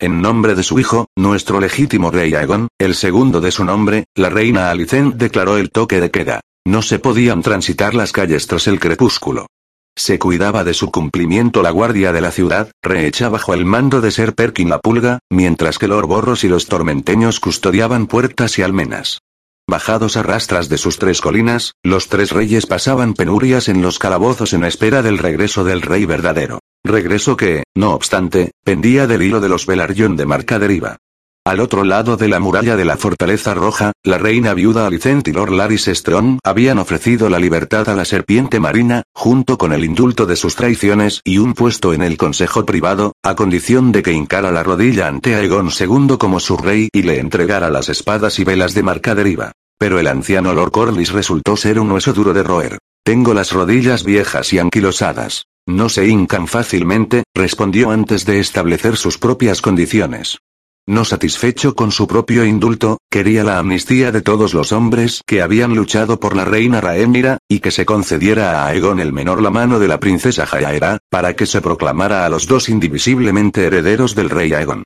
En 0.00 0.22
nombre 0.22 0.54
de 0.54 0.62
su 0.62 0.80
hijo, 0.80 1.08
nuestro 1.14 1.60
legítimo 1.60 2.10
rey 2.10 2.34
Aegon, 2.34 2.68
el 2.78 2.94
segundo 2.94 3.42
de 3.42 3.50
su 3.50 3.66
nombre, 3.66 4.06
la 4.14 4.30
reina 4.30 4.70
Alicent 4.70 5.16
declaró 5.16 5.58
el 5.58 5.70
toque 5.70 6.00
de 6.00 6.10
queda. 6.10 6.40
No 6.66 6.80
se 6.80 6.98
podían 6.98 7.42
transitar 7.42 7.94
las 7.94 8.12
calles 8.12 8.46
tras 8.46 8.66
el 8.66 8.80
crepúsculo. 8.80 9.46
Se 9.94 10.18
cuidaba 10.18 10.64
de 10.64 10.72
su 10.72 10.90
cumplimiento 10.90 11.62
la 11.62 11.70
guardia 11.70 12.12
de 12.12 12.22
la 12.22 12.30
ciudad, 12.30 12.70
rehecha 12.82 13.28
bajo 13.28 13.52
el 13.52 13.66
mando 13.66 14.00
de 14.00 14.10
Ser 14.10 14.34
Perkin 14.34 14.70
la 14.70 14.78
Pulga, 14.78 15.18
mientras 15.30 15.78
que 15.78 15.86
los 15.86 16.02
borros 16.02 16.44
y 16.44 16.48
los 16.48 16.66
tormenteños 16.66 17.40
custodiaban 17.40 18.06
puertas 18.06 18.58
y 18.58 18.62
almenas. 18.62 19.18
Bajados 19.66 20.18
a 20.18 20.22
rastras 20.22 20.68
de 20.68 20.76
sus 20.76 20.98
tres 20.98 21.22
colinas, 21.22 21.72
los 21.82 22.08
tres 22.08 22.32
reyes 22.32 22.66
pasaban 22.66 23.14
penurias 23.14 23.68
en 23.70 23.80
los 23.80 23.98
calabozos 23.98 24.52
en 24.52 24.62
espera 24.62 25.00
del 25.00 25.16
regreso 25.16 25.64
del 25.64 25.80
rey 25.80 26.04
verdadero. 26.04 26.58
Regreso 26.84 27.36
que, 27.36 27.62
no 27.74 27.94
obstante, 27.94 28.52
pendía 28.62 29.06
del 29.06 29.22
hilo 29.22 29.40
de 29.40 29.48
los 29.48 29.64
Velaryon 29.64 30.16
de 30.16 30.26
marca 30.26 30.58
deriva. 30.58 30.98
Al 31.46 31.60
otro 31.60 31.84
lado 31.84 32.16
de 32.16 32.26
la 32.26 32.40
muralla 32.40 32.74
de 32.74 32.86
la 32.86 32.96
Fortaleza 32.96 33.52
Roja, 33.52 33.92
la 34.02 34.16
reina 34.16 34.54
viuda 34.54 34.86
Alicent 34.86 35.28
y 35.28 35.32
Lord 35.32 35.52
Laris 35.52 35.90
Strong 35.92 36.38
habían 36.42 36.78
ofrecido 36.78 37.28
la 37.28 37.38
libertad 37.38 37.86
a 37.90 37.94
la 37.94 38.06
serpiente 38.06 38.60
marina, 38.60 39.02
junto 39.12 39.58
con 39.58 39.74
el 39.74 39.84
indulto 39.84 40.24
de 40.24 40.36
sus 40.36 40.56
traiciones 40.56 41.20
y 41.22 41.36
un 41.36 41.52
puesto 41.52 41.92
en 41.92 42.00
el 42.00 42.16
consejo 42.16 42.64
privado, 42.64 43.12
a 43.22 43.34
condición 43.34 43.92
de 43.92 44.02
que 44.02 44.12
hincara 44.12 44.50
la 44.52 44.62
rodilla 44.62 45.06
ante 45.06 45.34
Aegon 45.34 45.68
II 45.68 46.16
como 46.18 46.40
su 46.40 46.56
rey 46.56 46.88
y 46.90 47.02
le 47.02 47.18
entregara 47.18 47.68
las 47.68 47.90
espadas 47.90 48.38
y 48.38 48.44
velas 48.44 48.72
de 48.72 48.82
marca 48.82 49.14
deriva. 49.14 49.52
Pero 49.78 49.98
el 49.98 50.06
anciano 50.06 50.54
Lord 50.54 50.70
Corlys 50.70 51.12
resultó 51.12 51.58
ser 51.58 51.78
un 51.78 51.90
hueso 51.90 52.14
duro 52.14 52.32
de 52.32 52.42
roer. 52.42 52.78
Tengo 53.04 53.34
las 53.34 53.52
rodillas 53.52 54.02
viejas 54.02 54.50
y 54.54 54.60
anquilosadas. 54.60 55.44
No 55.66 55.90
se 55.90 56.08
hincan 56.08 56.46
fácilmente, 56.46 57.24
respondió 57.34 57.90
antes 57.90 58.24
de 58.24 58.40
establecer 58.40 58.96
sus 58.96 59.18
propias 59.18 59.60
condiciones. 59.60 60.38
No 60.86 61.06
satisfecho 61.06 61.74
con 61.74 61.90
su 61.92 62.06
propio 62.06 62.44
indulto, 62.44 62.98
quería 63.10 63.42
la 63.42 63.58
amnistía 63.58 64.12
de 64.12 64.20
todos 64.20 64.52
los 64.52 64.70
hombres 64.70 65.22
que 65.26 65.40
habían 65.40 65.74
luchado 65.74 66.20
por 66.20 66.36
la 66.36 66.44
reina 66.44 66.82
Raemira, 66.82 67.38
y 67.48 67.60
que 67.60 67.70
se 67.70 67.86
concediera 67.86 68.60
a 68.60 68.66
Aegon 68.66 69.00
el 69.00 69.10
menor 69.10 69.40
la 69.40 69.48
mano 69.50 69.78
de 69.78 69.88
la 69.88 69.98
princesa 69.98 70.44
Jayaera, 70.44 70.98
para 71.08 71.36
que 71.36 71.46
se 71.46 71.62
proclamara 71.62 72.26
a 72.26 72.28
los 72.28 72.46
dos 72.46 72.68
indivisiblemente 72.68 73.64
herederos 73.64 74.14
del 74.14 74.28
rey 74.28 74.52
Aegon. 74.52 74.82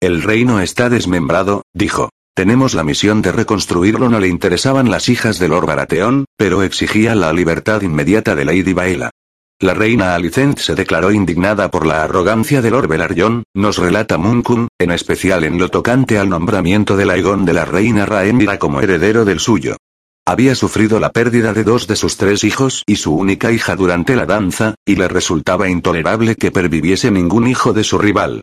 El 0.00 0.22
reino 0.22 0.60
está 0.60 0.88
desmembrado, 0.88 1.64
dijo. 1.74 2.08
Tenemos 2.34 2.72
la 2.72 2.82
misión 2.82 3.20
de 3.20 3.30
reconstruirlo. 3.30 4.08
No 4.08 4.18
le 4.18 4.28
interesaban 4.28 4.90
las 4.90 5.10
hijas 5.10 5.38
de 5.38 5.48
Lord 5.48 5.66
Baratheon, 5.66 6.24
pero 6.38 6.62
exigía 6.62 7.14
la 7.14 7.30
libertad 7.34 7.82
inmediata 7.82 8.34
de 8.34 8.46
Lady 8.46 8.72
Baela. 8.72 9.10
La 9.62 9.74
reina 9.74 10.16
Alicent 10.16 10.58
se 10.58 10.74
declaró 10.74 11.12
indignada 11.12 11.70
por 11.70 11.86
la 11.86 12.02
arrogancia 12.02 12.60
de 12.60 12.72
Lord 12.72 12.88
Velaryon, 12.88 13.44
nos 13.54 13.78
relata 13.78 14.18
Munkun, 14.18 14.66
en 14.76 14.90
especial 14.90 15.44
en 15.44 15.56
lo 15.56 15.68
tocante 15.68 16.18
al 16.18 16.28
nombramiento 16.28 16.96
de 16.96 17.08
Aegon 17.08 17.44
de 17.44 17.52
la 17.52 17.64
reina 17.64 18.04
Rhaenyra 18.04 18.58
como 18.58 18.80
heredero 18.80 19.24
del 19.24 19.38
suyo. 19.38 19.76
Había 20.26 20.56
sufrido 20.56 20.98
la 20.98 21.10
pérdida 21.10 21.52
de 21.52 21.62
dos 21.62 21.86
de 21.86 21.94
sus 21.94 22.16
tres 22.16 22.42
hijos 22.42 22.82
y 22.88 22.96
su 22.96 23.14
única 23.14 23.52
hija 23.52 23.76
durante 23.76 24.16
la 24.16 24.26
danza, 24.26 24.74
y 24.84 24.96
le 24.96 25.06
resultaba 25.06 25.68
intolerable 25.68 26.34
que 26.34 26.50
perviviese 26.50 27.12
ningún 27.12 27.46
hijo 27.46 27.72
de 27.72 27.84
su 27.84 27.98
rival. 27.98 28.40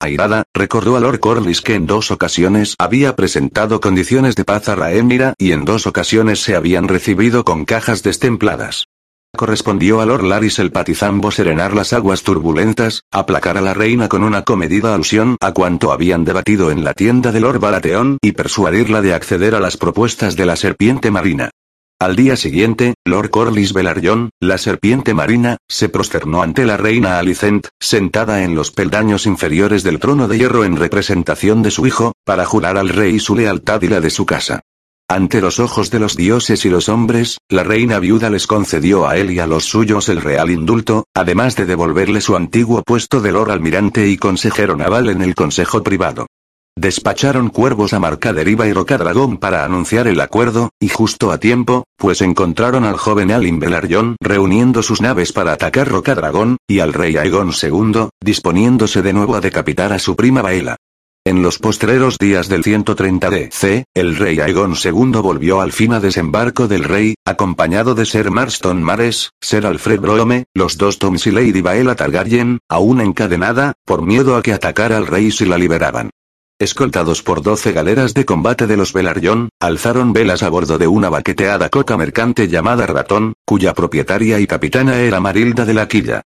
Airada, 0.00 0.44
recordó 0.54 0.96
a 0.96 1.00
Lord 1.00 1.20
Corlys 1.20 1.60
que 1.60 1.74
en 1.74 1.86
dos 1.86 2.10
ocasiones 2.10 2.76
había 2.78 3.14
presentado 3.14 3.78
condiciones 3.82 4.36
de 4.36 4.46
paz 4.46 4.70
a 4.70 4.74
Rhaenyra 4.74 5.34
y 5.36 5.52
en 5.52 5.66
dos 5.66 5.86
ocasiones 5.86 6.40
se 6.40 6.56
habían 6.56 6.88
recibido 6.88 7.44
con 7.44 7.66
cajas 7.66 8.02
destempladas. 8.02 8.86
Correspondió 9.34 10.02
a 10.02 10.06
Lord 10.06 10.24
Laris 10.24 10.58
el 10.58 10.72
patizambo 10.72 11.30
serenar 11.30 11.74
las 11.74 11.94
aguas 11.94 12.22
turbulentas, 12.22 13.04
aplacar 13.10 13.56
a 13.56 13.62
la 13.62 13.72
reina 13.72 14.06
con 14.06 14.24
una 14.24 14.42
comedida 14.42 14.94
alusión 14.94 15.38
a 15.40 15.52
cuanto 15.52 15.90
habían 15.90 16.26
debatido 16.26 16.70
en 16.70 16.84
la 16.84 16.92
tienda 16.92 17.32
de 17.32 17.40
Lord 17.40 17.58
Baratheon 17.58 18.18
y 18.20 18.32
persuadirla 18.32 19.00
de 19.00 19.14
acceder 19.14 19.54
a 19.54 19.60
las 19.60 19.78
propuestas 19.78 20.36
de 20.36 20.44
la 20.44 20.56
serpiente 20.56 21.10
marina. 21.10 21.50
Al 21.98 22.14
día 22.14 22.36
siguiente, 22.36 22.92
Lord 23.06 23.30
Corlys 23.30 23.72
Velaryon, 23.72 24.30
la 24.38 24.58
serpiente 24.58 25.14
marina, 25.14 25.56
se 25.66 25.88
prosternó 25.88 26.42
ante 26.42 26.66
la 26.66 26.76
reina 26.76 27.18
Alicent, 27.18 27.68
sentada 27.80 28.42
en 28.42 28.54
los 28.54 28.70
peldaños 28.70 29.24
inferiores 29.24 29.82
del 29.82 29.98
trono 29.98 30.28
de 30.28 30.36
hierro 30.36 30.64
en 30.64 30.76
representación 30.76 31.62
de 31.62 31.70
su 31.70 31.86
hijo, 31.86 32.12
para 32.26 32.44
jurar 32.44 32.76
al 32.76 32.90
rey 32.90 33.18
su 33.18 33.34
lealtad 33.34 33.80
y 33.80 33.88
la 33.88 34.00
de 34.02 34.10
su 34.10 34.26
casa. 34.26 34.60
Ante 35.08 35.40
los 35.40 35.60
ojos 35.60 35.90
de 35.90 35.98
los 35.98 36.16
dioses 36.16 36.64
y 36.64 36.70
los 36.70 36.88
hombres, 36.88 37.38
la 37.50 37.64
reina 37.64 37.98
viuda 37.98 38.30
les 38.30 38.46
concedió 38.46 39.06
a 39.06 39.16
él 39.16 39.30
y 39.30 39.40
a 39.40 39.46
los 39.46 39.64
suyos 39.64 40.08
el 40.08 40.22
real 40.22 40.50
indulto, 40.50 41.04
además 41.14 41.54
de 41.56 41.66
devolverle 41.66 42.20
su 42.20 42.34
antiguo 42.34 42.82
puesto 42.82 43.20
de 43.20 43.32
lord 43.32 43.50
almirante 43.50 44.08
y 44.08 44.16
consejero 44.16 44.74
naval 44.74 45.10
en 45.10 45.20
el 45.20 45.34
consejo 45.34 45.82
privado. 45.82 46.26
Despacharon 46.74 47.50
cuervos 47.50 47.92
a 47.92 48.00
Marcaderiva 48.00 48.66
y 48.66 48.72
Rocadragón 48.72 49.36
para 49.36 49.66
anunciar 49.66 50.06
el 50.06 50.18
acuerdo, 50.20 50.70
y 50.80 50.88
justo 50.88 51.30
a 51.30 51.36
tiempo, 51.36 51.84
pues 51.98 52.22
encontraron 52.22 52.84
al 52.84 52.96
joven 52.96 53.30
Alin 53.30 53.60
Velaryon 53.60 54.16
reuniendo 54.20 54.82
sus 54.82 55.02
naves 55.02 55.32
para 55.32 55.52
atacar 55.52 55.88
Rocadragón, 55.88 56.56
y 56.66 56.80
al 56.80 56.94
rey 56.94 57.18
Aegon 57.18 57.50
II, 57.50 58.08
disponiéndose 58.24 59.02
de 59.02 59.12
nuevo 59.12 59.34
a 59.34 59.42
decapitar 59.42 59.92
a 59.92 59.98
su 59.98 60.16
prima 60.16 60.40
Baela. 60.40 60.76
En 61.24 61.40
los 61.40 61.60
postreros 61.60 62.18
días 62.18 62.48
del 62.48 62.64
130 62.64 63.30
DC, 63.30 63.84
el 63.94 64.16
rey 64.16 64.40
Aegon 64.40 64.74
II 64.74 65.20
volvió 65.22 65.60
al 65.60 65.70
fin 65.70 65.92
a 65.92 66.00
desembarco 66.00 66.66
del 66.66 66.82
rey, 66.82 67.14
acompañado 67.24 67.94
de 67.94 68.06
Ser 68.06 68.32
Marston 68.32 68.82
Mares, 68.82 69.30
Ser 69.40 69.64
Alfred 69.64 70.00
Brome, 70.00 70.46
los 70.52 70.78
dos 70.78 70.98
Toms 70.98 71.28
y 71.28 71.30
Lady 71.30 71.60
Baela 71.60 71.94
Targaryen, 71.94 72.58
aún 72.68 73.00
encadenada, 73.00 73.74
por 73.84 74.02
miedo 74.02 74.34
a 74.34 74.42
que 74.42 74.52
atacara 74.52 74.96
al 74.96 75.06
rey 75.06 75.30
si 75.30 75.44
la 75.44 75.58
liberaban. 75.58 76.10
Escoltados 76.58 77.22
por 77.22 77.40
doce 77.40 77.70
galeras 77.70 78.14
de 78.14 78.24
combate 78.24 78.66
de 78.66 78.76
los 78.76 78.92
Velaryon, 78.92 79.48
alzaron 79.60 80.12
velas 80.12 80.42
a 80.42 80.48
bordo 80.48 80.76
de 80.76 80.88
una 80.88 81.08
baqueteada 81.08 81.68
coca 81.68 81.96
mercante 81.96 82.48
llamada 82.48 82.84
Ratón, 82.86 83.34
cuya 83.44 83.74
propietaria 83.74 84.40
y 84.40 84.48
capitana 84.48 84.98
era 84.98 85.20
Marilda 85.20 85.64
de 85.64 85.74
la 85.74 85.86
Quilla. 85.86 86.22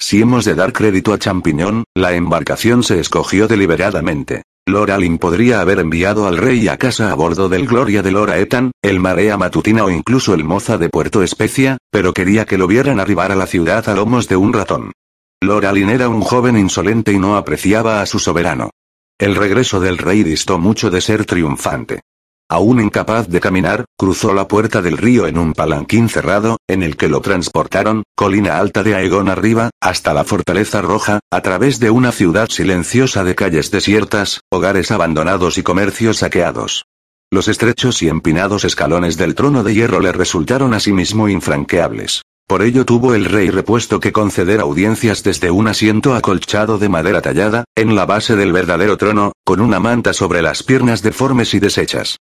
Si 0.00 0.22
hemos 0.22 0.46
de 0.46 0.54
dar 0.54 0.72
crédito 0.72 1.12
a 1.12 1.18
Champiñón, 1.18 1.84
la 1.94 2.14
embarcación 2.14 2.82
se 2.82 2.98
escogió 2.98 3.46
deliberadamente. 3.46 4.42
Lord 4.66 4.92
Alin 4.92 5.18
podría 5.18 5.60
haber 5.60 5.78
enviado 5.78 6.26
al 6.26 6.38
rey 6.38 6.68
a 6.68 6.78
casa 6.78 7.12
a 7.12 7.14
bordo 7.14 7.48
del 7.48 7.66
Gloria 7.66 8.02
de 8.02 8.10
Lora 8.10 8.38
Etan, 8.38 8.72
el 8.82 8.98
Marea 8.98 9.36
Matutina 9.36 9.84
o 9.84 9.90
incluso 9.90 10.32
el 10.32 10.42
Moza 10.42 10.78
de 10.78 10.88
Puerto 10.88 11.22
Especia, 11.22 11.76
pero 11.90 12.14
quería 12.14 12.46
que 12.46 12.56
lo 12.56 12.66
vieran 12.66 12.98
arribar 12.98 13.30
a 13.30 13.36
la 13.36 13.46
ciudad 13.46 13.88
a 13.88 13.94
lomos 13.94 14.26
de 14.26 14.36
un 14.36 14.52
ratón. 14.52 14.92
Lord 15.42 15.66
Alin 15.66 15.90
era 15.90 16.08
un 16.08 16.22
joven 16.22 16.56
insolente 16.56 17.12
y 17.12 17.18
no 17.18 17.36
apreciaba 17.36 18.00
a 18.00 18.06
su 18.06 18.18
soberano. 18.18 18.70
El 19.18 19.36
regreso 19.36 19.80
del 19.80 19.98
rey 19.98 20.22
distó 20.22 20.58
mucho 20.58 20.90
de 20.90 21.02
ser 21.02 21.26
triunfante. 21.26 22.00
Aún 22.52 22.80
incapaz 22.80 23.28
de 23.28 23.38
caminar, 23.38 23.84
cruzó 23.96 24.34
la 24.34 24.48
puerta 24.48 24.82
del 24.82 24.98
río 24.98 25.28
en 25.28 25.38
un 25.38 25.52
palanquín 25.52 26.08
cerrado, 26.08 26.56
en 26.68 26.82
el 26.82 26.96
que 26.96 27.08
lo 27.08 27.20
transportaron, 27.20 28.02
colina 28.16 28.58
alta 28.58 28.82
de 28.82 28.96
Aegon 28.96 29.28
arriba, 29.28 29.70
hasta 29.80 30.12
la 30.12 30.24
fortaleza 30.24 30.82
roja, 30.82 31.20
a 31.30 31.42
través 31.42 31.78
de 31.78 31.90
una 31.90 32.10
ciudad 32.10 32.48
silenciosa 32.48 33.22
de 33.22 33.36
calles 33.36 33.70
desiertas, 33.70 34.40
hogares 34.50 34.90
abandonados 34.90 35.58
y 35.58 35.62
comercios 35.62 36.18
saqueados. 36.18 36.86
Los 37.30 37.46
estrechos 37.46 38.02
y 38.02 38.08
empinados 38.08 38.64
escalones 38.64 39.16
del 39.16 39.36
trono 39.36 39.62
de 39.62 39.72
hierro 39.72 40.00
le 40.00 40.10
resultaron 40.10 40.74
asimismo 40.74 41.28
infranqueables. 41.28 42.22
Por 42.48 42.62
ello 42.62 42.84
tuvo 42.84 43.14
el 43.14 43.26
rey 43.26 43.50
repuesto 43.50 44.00
que 44.00 44.10
conceder 44.10 44.58
audiencias 44.58 45.22
desde 45.22 45.52
un 45.52 45.68
asiento 45.68 46.16
acolchado 46.16 46.78
de 46.78 46.88
madera 46.88 47.22
tallada, 47.22 47.62
en 47.76 47.94
la 47.94 48.06
base 48.06 48.34
del 48.34 48.52
verdadero 48.52 48.96
trono, 48.96 49.30
con 49.44 49.60
una 49.60 49.78
manta 49.78 50.12
sobre 50.12 50.42
las 50.42 50.64
piernas 50.64 51.00
deformes 51.00 51.54
y 51.54 51.60
deshechas. 51.60 52.16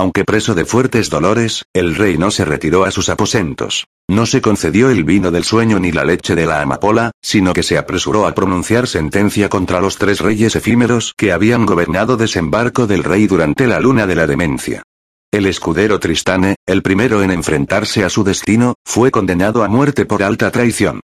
Aunque 0.00 0.24
preso 0.24 0.54
de 0.54 0.64
fuertes 0.64 1.10
dolores, 1.10 1.62
el 1.74 1.94
rey 1.94 2.16
no 2.16 2.30
se 2.30 2.46
retiró 2.46 2.84
a 2.84 2.90
sus 2.90 3.10
aposentos. 3.10 3.84
No 4.08 4.24
se 4.24 4.40
concedió 4.40 4.88
el 4.88 5.04
vino 5.04 5.30
del 5.30 5.44
sueño 5.44 5.78
ni 5.78 5.92
la 5.92 6.06
leche 6.06 6.34
de 6.34 6.46
la 6.46 6.62
amapola, 6.62 7.10
sino 7.20 7.52
que 7.52 7.62
se 7.62 7.76
apresuró 7.76 8.26
a 8.26 8.34
pronunciar 8.34 8.86
sentencia 8.86 9.50
contra 9.50 9.82
los 9.82 9.98
tres 9.98 10.20
reyes 10.20 10.56
efímeros 10.56 11.12
que 11.18 11.32
habían 11.32 11.66
gobernado 11.66 12.16
desembarco 12.16 12.86
del 12.86 13.04
rey 13.04 13.26
durante 13.26 13.66
la 13.66 13.78
luna 13.78 14.06
de 14.06 14.14
la 14.14 14.26
demencia. 14.26 14.82
El 15.30 15.44
escudero 15.44 16.00
Tristane, 16.00 16.54
el 16.64 16.80
primero 16.80 17.22
en 17.22 17.30
enfrentarse 17.30 18.02
a 18.02 18.08
su 18.08 18.24
destino, 18.24 18.76
fue 18.86 19.10
condenado 19.10 19.64
a 19.64 19.68
muerte 19.68 20.06
por 20.06 20.22
alta 20.22 20.50
traición. 20.50 21.00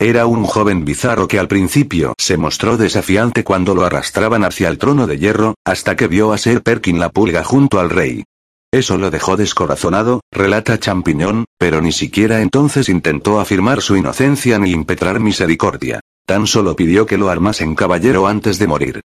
Era 0.00 0.26
un 0.26 0.42
joven 0.42 0.84
bizarro 0.84 1.28
que 1.28 1.38
al 1.38 1.46
principio 1.46 2.14
se 2.18 2.36
mostró 2.36 2.76
desafiante 2.76 3.44
cuando 3.44 3.76
lo 3.76 3.84
arrastraban 3.84 4.42
hacia 4.42 4.68
el 4.68 4.78
trono 4.78 5.06
de 5.06 5.18
hierro, 5.18 5.54
hasta 5.64 5.94
que 5.94 6.08
vio 6.08 6.32
a 6.32 6.38
Ser 6.38 6.64
Perkin 6.64 6.98
la 6.98 7.10
pulga 7.10 7.44
junto 7.44 7.78
al 7.78 7.90
rey. 7.90 8.24
Eso 8.72 8.98
lo 8.98 9.10
dejó 9.10 9.36
descorazonado, 9.36 10.20
relata 10.30 10.78
Champiñón, 10.78 11.44
pero 11.58 11.80
ni 11.80 11.90
siquiera 11.90 12.40
entonces 12.40 12.88
intentó 12.88 13.40
afirmar 13.40 13.82
su 13.82 13.96
inocencia 13.96 14.60
ni 14.60 14.70
impetrar 14.70 15.18
misericordia. 15.18 16.00
Tan 16.24 16.46
solo 16.46 16.76
pidió 16.76 17.04
que 17.04 17.18
lo 17.18 17.30
armasen 17.30 17.74
caballero 17.74 18.28
antes 18.28 18.60
de 18.60 18.68
morir. 18.68 19.00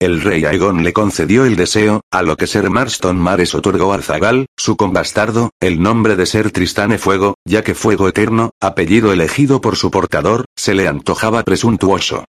El 0.00 0.22
rey 0.22 0.46
Aegon 0.46 0.82
le 0.82 0.94
concedió 0.94 1.44
el 1.44 1.56
deseo, 1.56 2.00
a 2.10 2.22
lo 2.22 2.38
que 2.38 2.46
Ser 2.46 2.70
Marston 2.70 3.18
Mares 3.18 3.54
otorgó 3.54 3.92
al 3.92 4.02
Zagal, 4.02 4.46
su 4.56 4.78
conbastardo, 4.78 5.50
el 5.60 5.82
nombre 5.82 6.16
de 6.16 6.24
Ser 6.24 6.50
Tristane 6.50 6.96
Fuego, 6.96 7.34
ya 7.44 7.62
que 7.62 7.74
Fuego 7.74 8.08
Eterno, 8.08 8.52
apellido 8.62 9.12
elegido 9.12 9.60
por 9.60 9.76
su 9.76 9.90
portador, 9.90 10.46
se 10.56 10.72
le 10.72 10.88
antojaba 10.88 11.42
presuntuoso. 11.42 12.24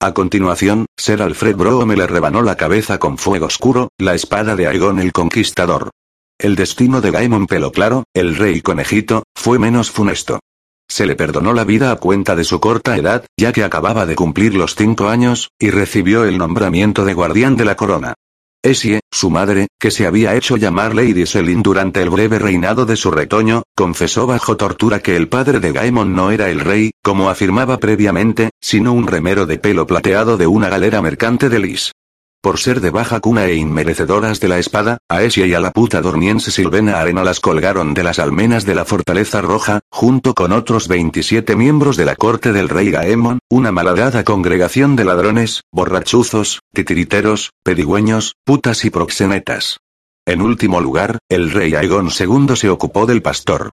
A 0.00 0.14
continuación, 0.14 0.86
Ser 0.96 1.20
Alfred 1.20 1.56
Brome 1.56 1.96
le 1.96 2.06
rebanó 2.06 2.42
la 2.42 2.56
cabeza 2.56 2.98
con 2.98 3.18
fuego 3.18 3.46
oscuro, 3.46 3.88
la 3.98 4.14
espada 4.14 4.54
de 4.54 4.68
Aegon 4.68 5.00
el 5.00 5.10
Conquistador. 5.10 5.90
El 6.38 6.54
destino 6.54 7.00
de 7.00 7.10
Gaemon 7.10 7.46
Pelo 7.46 7.72
Claro, 7.72 8.04
el 8.12 8.36
rey 8.36 8.60
conejito, 8.60 9.22
fue 9.34 9.58
menos 9.58 9.90
funesto. 9.90 10.40
Se 10.86 11.06
le 11.06 11.16
perdonó 11.16 11.54
la 11.54 11.64
vida 11.64 11.90
a 11.90 11.96
cuenta 11.96 12.36
de 12.36 12.44
su 12.44 12.60
corta 12.60 12.94
edad, 12.98 13.24
ya 13.38 13.52
que 13.52 13.64
acababa 13.64 14.04
de 14.04 14.16
cumplir 14.16 14.54
los 14.54 14.74
cinco 14.74 15.08
años, 15.08 15.48
y 15.58 15.70
recibió 15.70 16.24
el 16.24 16.36
nombramiento 16.36 17.06
de 17.06 17.14
guardián 17.14 17.56
de 17.56 17.64
la 17.64 17.74
corona. 17.74 18.14
Essie, 18.62 19.00
su 19.10 19.30
madre, 19.30 19.68
que 19.80 19.90
se 19.90 20.06
había 20.06 20.34
hecho 20.34 20.58
llamar 20.58 20.94
Lady 20.94 21.24
Selin 21.24 21.62
durante 21.62 22.02
el 22.02 22.10
breve 22.10 22.38
reinado 22.38 22.84
de 22.84 22.96
su 22.96 23.10
retoño, 23.10 23.62
confesó 23.74 24.26
bajo 24.26 24.58
tortura 24.58 25.00
que 25.00 25.16
el 25.16 25.28
padre 25.28 25.58
de 25.58 25.72
Gaemon 25.72 26.14
no 26.14 26.32
era 26.32 26.50
el 26.50 26.60
rey, 26.60 26.90
como 27.02 27.30
afirmaba 27.30 27.78
previamente, 27.78 28.50
sino 28.60 28.92
un 28.92 29.06
remero 29.06 29.46
de 29.46 29.58
pelo 29.58 29.86
plateado 29.86 30.36
de 30.36 30.46
una 30.46 30.68
galera 30.68 31.00
mercante 31.00 31.48
de 31.48 31.60
Lis. 31.60 31.92
Por 32.46 32.60
ser 32.60 32.80
de 32.80 32.90
baja 32.90 33.18
cuna 33.18 33.46
e 33.46 33.56
inmerecedoras 33.56 34.38
de 34.38 34.46
la 34.46 34.60
espada, 34.60 34.98
a 35.08 35.20
Esia 35.24 35.46
y 35.46 35.54
a 35.54 35.58
la 35.58 35.72
puta 35.72 36.00
dormiense 36.00 36.52
Silvena 36.52 37.00
Arena 37.00 37.24
las 37.24 37.40
colgaron 37.40 37.92
de 37.92 38.04
las 38.04 38.20
almenas 38.20 38.64
de 38.64 38.76
la 38.76 38.84
Fortaleza 38.84 39.40
Roja, 39.40 39.80
junto 39.90 40.32
con 40.32 40.52
otros 40.52 40.86
27 40.86 41.56
miembros 41.56 41.96
de 41.96 42.04
la 42.04 42.14
corte 42.14 42.52
del 42.52 42.68
rey 42.68 42.92
Gaemon, 42.92 43.40
una 43.50 43.72
malhadada 43.72 44.22
congregación 44.22 44.94
de 44.94 45.04
ladrones, 45.04 45.62
borrachuzos, 45.72 46.60
titiriteros, 46.72 47.50
pedigüeños, 47.64 48.36
putas 48.44 48.84
y 48.84 48.90
proxenetas. 48.90 49.80
En 50.24 50.40
último 50.40 50.80
lugar, 50.80 51.18
el 51.28 51.50
rey 51.50 51.74
Aegon 51.74 52.10
II 52.16 52.54
se 52.54 52.70
ocupó 52.70 53.06
del 53.06 53.22
pastor. 53.22 53.72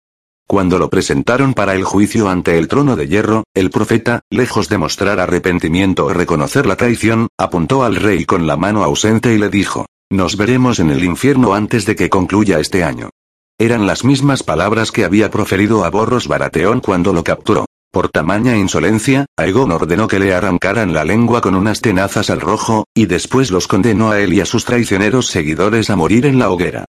Cuando 0.54 0.78
lo 0.78 0.88
presentaron 0.88 1.56
para 1.56 1.74
el 1.74 1.84
juicio 1.84 2.30
ante 2.30 2.60
el 2.60 2.68
trono 2.68 2.96
de 2.96 3.08
hierro, 3.08 3.44
el 3.56 3.72
profeta, 3.72 4.22
lejos 4.30 4.70
de 4.70 4.78
mostrar 4.78 5.20
arrepentimiento 5.20 6.06
o 6.06 6.14
reconocer 6.14 6.68
la 6.68 6.76
traición, 6.76 7.28
apuntó 7.40 7.84
al 7.84 7.96
rey 7.96 8.26
con 8.26 8.46
la 8.46 8.56
mano 8.56 8.84
ausente 8.84 9.34
y 9.34 9.40
le 9.40 9.50
dijo, 9.50 9.88
Nos 10.12 10.38
veremos 10.38 10.78
en 10.78 10.92
el 10.92 11.04
infierno 11.04 11.56
antes 11.56 11.88
de 11.88 11.96
que 11.96 12.12
concluya 12.12 12.60
este 12.60 12.84
año. 12.84 13.10
Eran 13.58 13.88
las 13.88 14.04
mismas 14.06 14.44
palabras 14.44 14.92
que 14.92 15.06
había 15.06 15.32
proferido 15.32 15.86
a 15.86 15.90
Borros 15.90 16.28
Barateón 16.28 16.82
cuando 16.82 17.14
lo 17.14 17.24
capturó. 17.24 17.66
Por 17.92 18.10
tamaña 18.10 18.56
insolencia, 18.56 19.26
Aegon 19.36 19.72
ordenó 19.72 20.08
que 20.08 20.20
le 20.20 20.36
arrancaran 20.36 20.94
la 20.94 21.04
lengua 21.04 21.42
con 21.42 21.56
unas 21.56 21.82
tenazas 21.82 22.30
al 22.30 22.42
rojo, 22.42 22.86
y 22.94 23.08
después 23.08 23.50
los 23.50 23.68
condenó 23.68 24.12
a 24.12 24.20
él 24.20 24.34
y 24.34 24.42
a 24.42 24.46
sus 24.46 24.66
traicioneros 24.66 25.26
seguidores 25.26 25.90
a 25.90 25.96
morir 25.96 26.28
en 26.28 26.38
la 26.38 26.52
hoguera. 26.52 26.86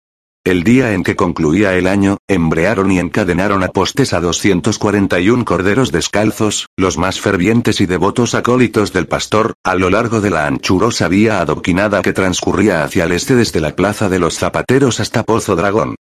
El 0.46 0.62
día 0.62 0.92
en 0.92 1.04
que 1.04 1.16
concluía 1.16 1.74
el 1.74 1.86
año, 1.86 2.18
embrearon 2.28 2.92
y 2.92 2.98
encadenaron 2.98 3.62
a 3.62 3.68
postes 3.68 4.12
a 4.12 4.20
241 4.20 5.42
corderos 5.42 5.90
descalzos, 5.90 6.66
los 6.76 6.98
más 6.98 7.18
fervientes 7.18 7.80
y 7.80 7.86
devotos 7.86 8.34
acólitos 8.34 8.92
del 8.92 9.06
pastor, 9.06 9.54
a 9.64 9.74
lo 9.74 9.88
largo 9.88 10.20
de 10.20 10.28
la 10.28 10.46
anchurosa 10.46 11.08
vía 11.08 11.40
adoquinada 11.40 12.02
que 12.02 12.12
transcurría 12.12 12.84
hacia 12.84 13.04
el 13.04 13.12
este 13.12 13.36
desde 13.36 13.62
la 13.62 13.74
plaza 13.74 14.10
de 14.10 14.18
los 14.18 14.36
zapateros 14.36 15.00
hasta 15.00 15.22
Pozo 15.22 15.56
Dragón. 15.56 15.94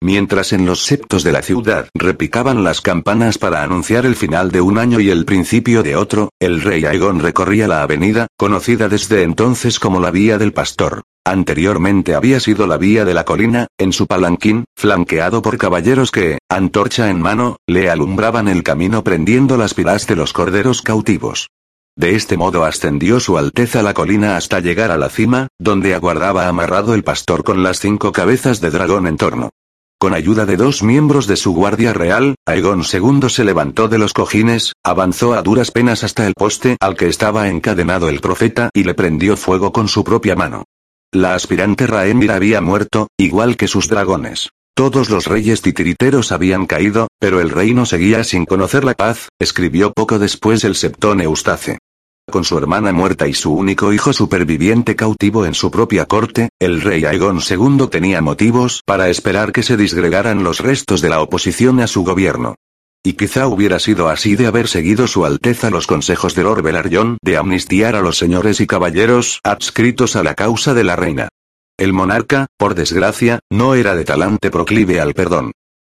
Mientras 0.00 0.54
en 0.54 0.64
los 0.64 0.82
septos 0.82 1.22
de 1.22 1.32
la 1.32 1.42
ciudad 1.42 1.90
repicaban 1.92 2.64
las 2.64 2.80
campanas 2.80 3.36
para 3.36 3.62
anunciar 3.62 4.06
el 4.06 4.16
final 4.16 4.50
de 4.50 4.62
un 4.62 4.78
año 4.78 5.00
y 5.00 5.10
el 5.10 5.26
principio 5.26 5.82
de 5.82 5.96
otro, 5.96 6.30
el 6.40 6.62
rey 6.62 6.86
Aegon 6.86 7.20
recorría 7.20 7.68
la 7.68 7.82
avenida, 7.82 8.28
conocida 8.38 8.88
desde 8.88 9.24
entonces 9.24 9.78
como 9.78 10.00
la 10.00 10.10
Vía 10.10 10.38
del 10.38 10.54
Pastor. 10.54 11.02
Anteriormente 11.24 12.14
había 12.14 12.40
sido 12.40 12.66
la 12.66 12.78
Vía 12.78 13.04
de 13.04 13.12
la 13.14 13.24
Colina, 13.24 13.66
en 13.78 13.92
su 13.92 14.06
palanquín, 14.06 14.64
flanqueado 14.74 15.42
por 15.42 15.58
caballeros 15.58 16.10
que, 16.10 16.38
antorcha 16.48 17.10
en 17.10 17.20
mano, 17.20 17.56
le 17.66 17.90
alumbraban 17.90 18.48
el 18.48 18.62
camino 18.62 19.04
prendiendo 19.04 19.56
las 19.56 19.74
pilas 19.74 20.06
de 20.06 20.16
los 20.16 20.32
corderos 20.32 20.82
cautivos. 20.82 21.48
De 21.96 22.14
este 22.14 22.38
modo 22.38 22.64
ascendió 22.64 23.20
su 23.20 23.36
Alteza 23.36 23.82
la 23.82 23.92
colina 23.92 24.36
hasta 24.36 24.60
llegar 24.60 24.90
a 24.90 24.96
la 24.96 25.10
cima, 25.10 25.48
donde 25.58 25.94
aguardaba 25.94 26.48
amarrado 26.48 26.94
el 26.94 27.04
pastor 27.04 27.44
con 27.44 27.62
las 27.62 27.80
cinco 27.80 28.12
cabezas 28.12 28.62
de 28.62 28.70
dragón 28.70 29.06
en 29.06 29.18
torno. 29.18 29.50
Con 29.98 30.14
ayuda 30.14 30.46
de 30.46 30.56
dos 30.56 30.82
miembros 30.82 31.26
de 31.26 31.36
su 31.36 31.52
guardia 31.52 31.92
real, 31.92 32.36
Aegon 32.46 32.82
II 32.90 33.28
se 33.28 33.44
levantó 33.44 33.86
de 33.86 33.98
los 33.98 34.14
cojines, 34.14 34.72
avanzó 34.82 35.34
a 35.34 35.42
duras 35.42 35.72
penas 35.72 36.04
hasta 36.04 36.26
el 36.26 36.32
poste 36.32 36.78
al 36.80 36.96
que 36.96 37.08
estaba 37.08 37.50
encadenado 37.50 38.08
el 38.08 38.20
profeta 38.20 38.70
y 38.72 38.84
le 38.84 38.94
prendió 38.94 39.36
fuego 39.36 39.72
con 39.72 39.88
su 39.88 40.02
propia 40.02 40.34
mano. 40.34 40.64
La 41.12 41.34
aspirante 41.34 41.88
Raemir 41.88 42.30
había 42.30 42.60
muerto, 42.60 43.08
igual 43.18 43.56
que 43.56 43.66
sus 43.66 43.88
dragones. 43.88 44.50
Todos 44.76 45.10
los 45.10 45.26
reyes 45.26 45.60
titiriteros 45.60 46.30
habían 46.30 46.66
caído, 46.66 47.08
pero 47.18 47.40
el 47.40 47.50
reino 47.50 47.84
seguía 47.84 48.22
sin 48.22 48.44
conocer 48.46 48.84
la 48.84 48.94
paz, 48.94 49.28
escribió 49.40 49.92
poco 49.92 50.20
después 50.20 50.62
el 50.62 50.76
septón 50.76 51.20
Eustace. 51.20 51.78
Con 52.30 52.44
su 52.44 52.56
hermana 52.56 52.92
muerta 52.92 53.26
y 53.26 53.34
su 53.34 53.52
único 53.52 53.92
hijo 53.92 54.12
superviviente 54.12 54.94
cautivo 54.94 55.46
en 55.46 55.54
su 55.54 55.72
propia 55.72 56.06
corte, 56.06 56.50
el 56.60 56.80
rey 56.80 57.04
Aegon 57.04 57.40
II 57.40 57.88
tenía 57.90 58.20
motivos 58.20 58.82
para 58.86 59.08
esperar 59.08 59.50
que 59.50 59.64
se 59.64 59.76
disgregaran 59.76 60.44
los 60.44 60.60
restos 60.60 61.00
de 61.00 61.08
la 61.08 61.22
oposición 61.22 61.80
a 61.80 61.88
su 61.88 62.04
gobierno. 62.04 62.54
Y 63.02 63.14
quizá 63.14 63.48
hubiera 63.48 63.78
sido 63.78 64.10
así 64.10 64.36
de 64.36 64.46
haber 64.46 64.68
seguido 64.68 65.06
su 65.06 65.24
Alteza 65.24 65.70
los 65.70 65.86
consejos 65.86 66.34
de 66.34 66.42
Lord 66.42 66.62
Velaryon 66.62 67.16
de 67.22 67.38
amnistiar 67.38 67.96
a 67.96 68.02
los 68.02 68.18
señores 68.18 68.60
y 68.60 68.66
caballeros 68.66 69.40
adscritos 69.42 70.16
a 70.16 70.22
la 70.22 70.34
causa 70.34 70.74
de 70.74 70.84
la 70.84 70.96
reina. 70.96 71.28
El 71.78 71.94
monarca, 71.94 72.46
por 72.58 72.74
desgracia, 72.74 73.40
no 73.50 73.74
era 73.74 73.94
de 73.94 74.04
talante 74.04 74.50
proclive 74.50 75.00
al 75.00 75.14
perdón. 75.14 75.52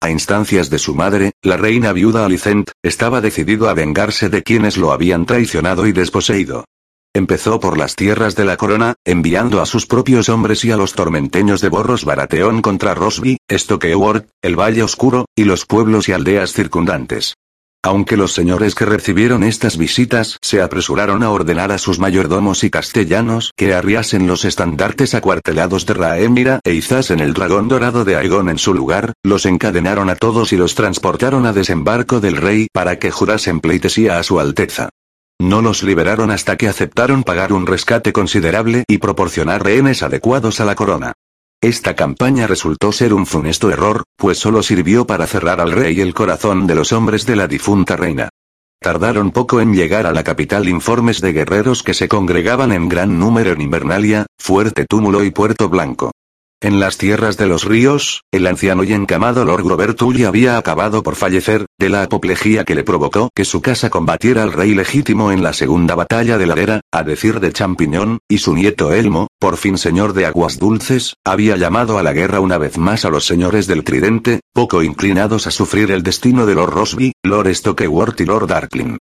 A 0.02 0.10
instancias 0.10 0.68
de 0.68 0.78
su 0.78 0.94
madre, 0.94 1.32
la 1.43 1.56
reina 1.56 1.93
viuda 1.94 2.27
Alicent, 2.27 2.70
estaba 2.82 3.22
decidido 3.22 3.70
a 3.70 3.74
vengarse 3.74 4.28
de 4.28 4.43
quienes 4.43 4.77
lo 4.77 4.93
habían 4.93 5.24
traicionado 5.24 5.86
y 5.86 5.93
desposeído. 5.93 6.66
Empezó 7.12 7.59
por 7.59 7.77
las 7.77 7.97
tierras 7.97 8.37
de 8.37 8.45
la 8.45 8.57
corona, 8.57 8.95
enviando 9.05 9.61
a 9.61 9.66
sus 9.66 9.87
propios 9.87 10.28
hombres 10.28 10.65
y 10.65 10.70
a 10.70 10.77
los 10.77 10.93
tormenteños 10.93 11.61
de 11.61 11.69
Borros 11.69 12.05
Barateón 12.05 12.62
contra 12.62 12.95
Rosby, 12.95 13.39
Stokeworth, 13.51 14.28
el 14.43 14.55
Valle 14.55 14.85
Oscuro, 14.85 15.24
y 15.35 15.43
los 15.43 15.66
pueblos 15.66 16.09
y 16.09 16.12
aldeas 16.12 16.53
circundantes. 16.53 17.35
Aunque 17.82 18.16
los 18.16 18.32
señores 18.32 18.77
que 18.77 18.85
recibieron 18.85 19.43
estas 19.43 19.77
visitas 19.77 20.39
se 20.41 20.62
apresuraron 20.62 21.24
a 21.24 21.31
ordenar 21.31 21.73
a 21.73 21.78
sus 21.78 21.99
mayordomos 21.99 22.62
y 22.62 22.70
castellanos 22.70 23.53
que 23.57 23.74
arriasen 23.74 24.28
los 24.28 24.45
estandartes 24.45 25.15
acuartelados 25.15 25.87
de 25.87 25.95
Raemira 25.95 26.61
e 26.62 26.74
izasen 26.74 27.19
el 27.19 27.32
dragón 27.32 27.66
dorado 27.66 28.05
de 28.05 28.16
Aegon 28.16 28.51
en 28.51 28.59
su 28.59 28.73
lugar, 28.73 29.15
los 29.24 29.47
encadenaron 29.47 30.11
a 30.11 30.15
todos 30.15 30.53
y 30.53 30.57
los 30.57 30.77
transportaron 30.77 31.45
a 31.47 31.53
desembarco 31.53 32.20
del 32.20 32.37
rey 32.37 32.69
para 32.73 33.01
que 33.01 33.11
jurasen 33.11 33.59
pleitesía 33.61 34.19
a 34.19 34.23
su 34.23 34.39
alteza. 34.39 34.91
No 35.41 35.62
los 35.62 35.83
liberaron 35.83 36.31
hasta 36.31 36.59
que 36.59 36.69
aceptaron 36.69 37.23
pagar 37.23 37.55
un 37.55 37.67
rescate 37.67 38.12
considerable 38.12 38.85
y 38.87 38.99
proporcionar 38.99 39.65
rehenes 39.65 40.03
adecuados 40.03 40.61
a 40.61 40.67
la 40.67 40.75
corona. 40.75 41.15
Esta 41.62 41.97
campaña 41.97 42.47
resultó 42.47 42.93
ser 42.93 43.15
un 43.15 43.25
funesto 43.25 43.71
error, 43.71 44.05
pues 44.19 44.37
solo 44.37 44.62
sirvió 44.62 45.07
para 45.07 45.27
cerrar 45.27 45.62
al 45.62 45.73
rey 45.73 45.99
el 46.03 46.12
corazón 46.12 46.67
de 46.67 46.75
los 46.75 46.93
hombres 46.93 47.25
de 47.25 47.37
la 47.37 47.49
difunta 47.49 47.97
reina. 47.97 48.29
Tardaron 48.83 49.31
poco 49.31 49.62
en 49.62 49.73
llegar 49.73 50.05
a 50.05 50.12
la 50.12 50.25
capital 50.25 50.69
informes 50.69 51.23
de 51.23 51.33
guerreros 51.33 51.83
que 51.83 51.95
se 51.95 52.07
congregaban 52.07 52.71
en 52.71 52.91
gran 52.91 53.19
número 53.19 53.53
en 53.53 53.62
Invernalia, 53.62 54.27
Fuerte 54.39 54.85
Túmulo 54.85 55.25
y 55.25 55.31
Puerto 55.31 55.71
Blanco. 55.71 56.12
En 56.62 56.78
las 56.78 56.99
tierras 56.99 57.39
de 57.39 57.47
los 57.47 57.65
ríos, 57.65 58.24
el 58.31 58.47
anciano 58.47 58.85
y 58.85 58.93
encamado 58.93 59.47
Lord 59.47 59.66
Robert 59.66 59.97
Tully 59.97 60.24
había 60.24 60.59
acabado 60.59 61.03
por 61.03 61.16
fallecer, 61.16 61.65
de 61.78 61.89
la 61.89 62.03
apoplejía 62.03 62.65
que 62.65 62.74
le 62.74 62.85
provocó 62.85 63.31
que 63.35 63.47
su 63.47 63.62
casa 63.62 63.89
combatiera 63.89 64.43
al 64.43 64.53
rey 64.53 64.74
legítimo 64.74 65.32
en 65.32 65.43
la 65.43 65.55
segunda 65.55 65.95
batalla 65.95 66.37
de 66.37 66.47
la 66.47 66.61
era, 66.61 66.82
a 66.93 67.03
decir 67.03 67.41
de 67.41 67.55
Champiñón, 67.55 68.19
y 68.28 68.39
su 68.39 68.55
nieto 68.55 68.93
Elmo, 68.93 69.28
por 69.39 69.57
fin 69.57 69.78
señor 69.78 70.12
de 70.12 70.27
Aguas 70.27 70.59
Dulces, 70.59 71.15
había 71.24 71.57
llamado 71.57 71.97
a 71.97 72.03
la 72.03 72.12
guerra 72.12 72.41
una 72.41 72.59
vez 72.59 72.77
más 72.77 73.07
a 73.07 73.09
los 73.09 73.24
señores 73.24 73.66
del 73.66 73.82
Tridente, 73.82 74.41
poco 74.53 74.82
inclinados 74.82 75.47
a 75.47 75.51
sufrir 75.51 75.91
el 75.91 76.03
destino 76.03 76.45
de 76.45 76.57
Lord 76.57 76.74
Rosby, 76.74 77.12
Lord 77.23 77.55
Stokeworth 77.55 78.20
y 78.20 78.27
Lord 78.27 78.49
Darkling. 78.49 78.99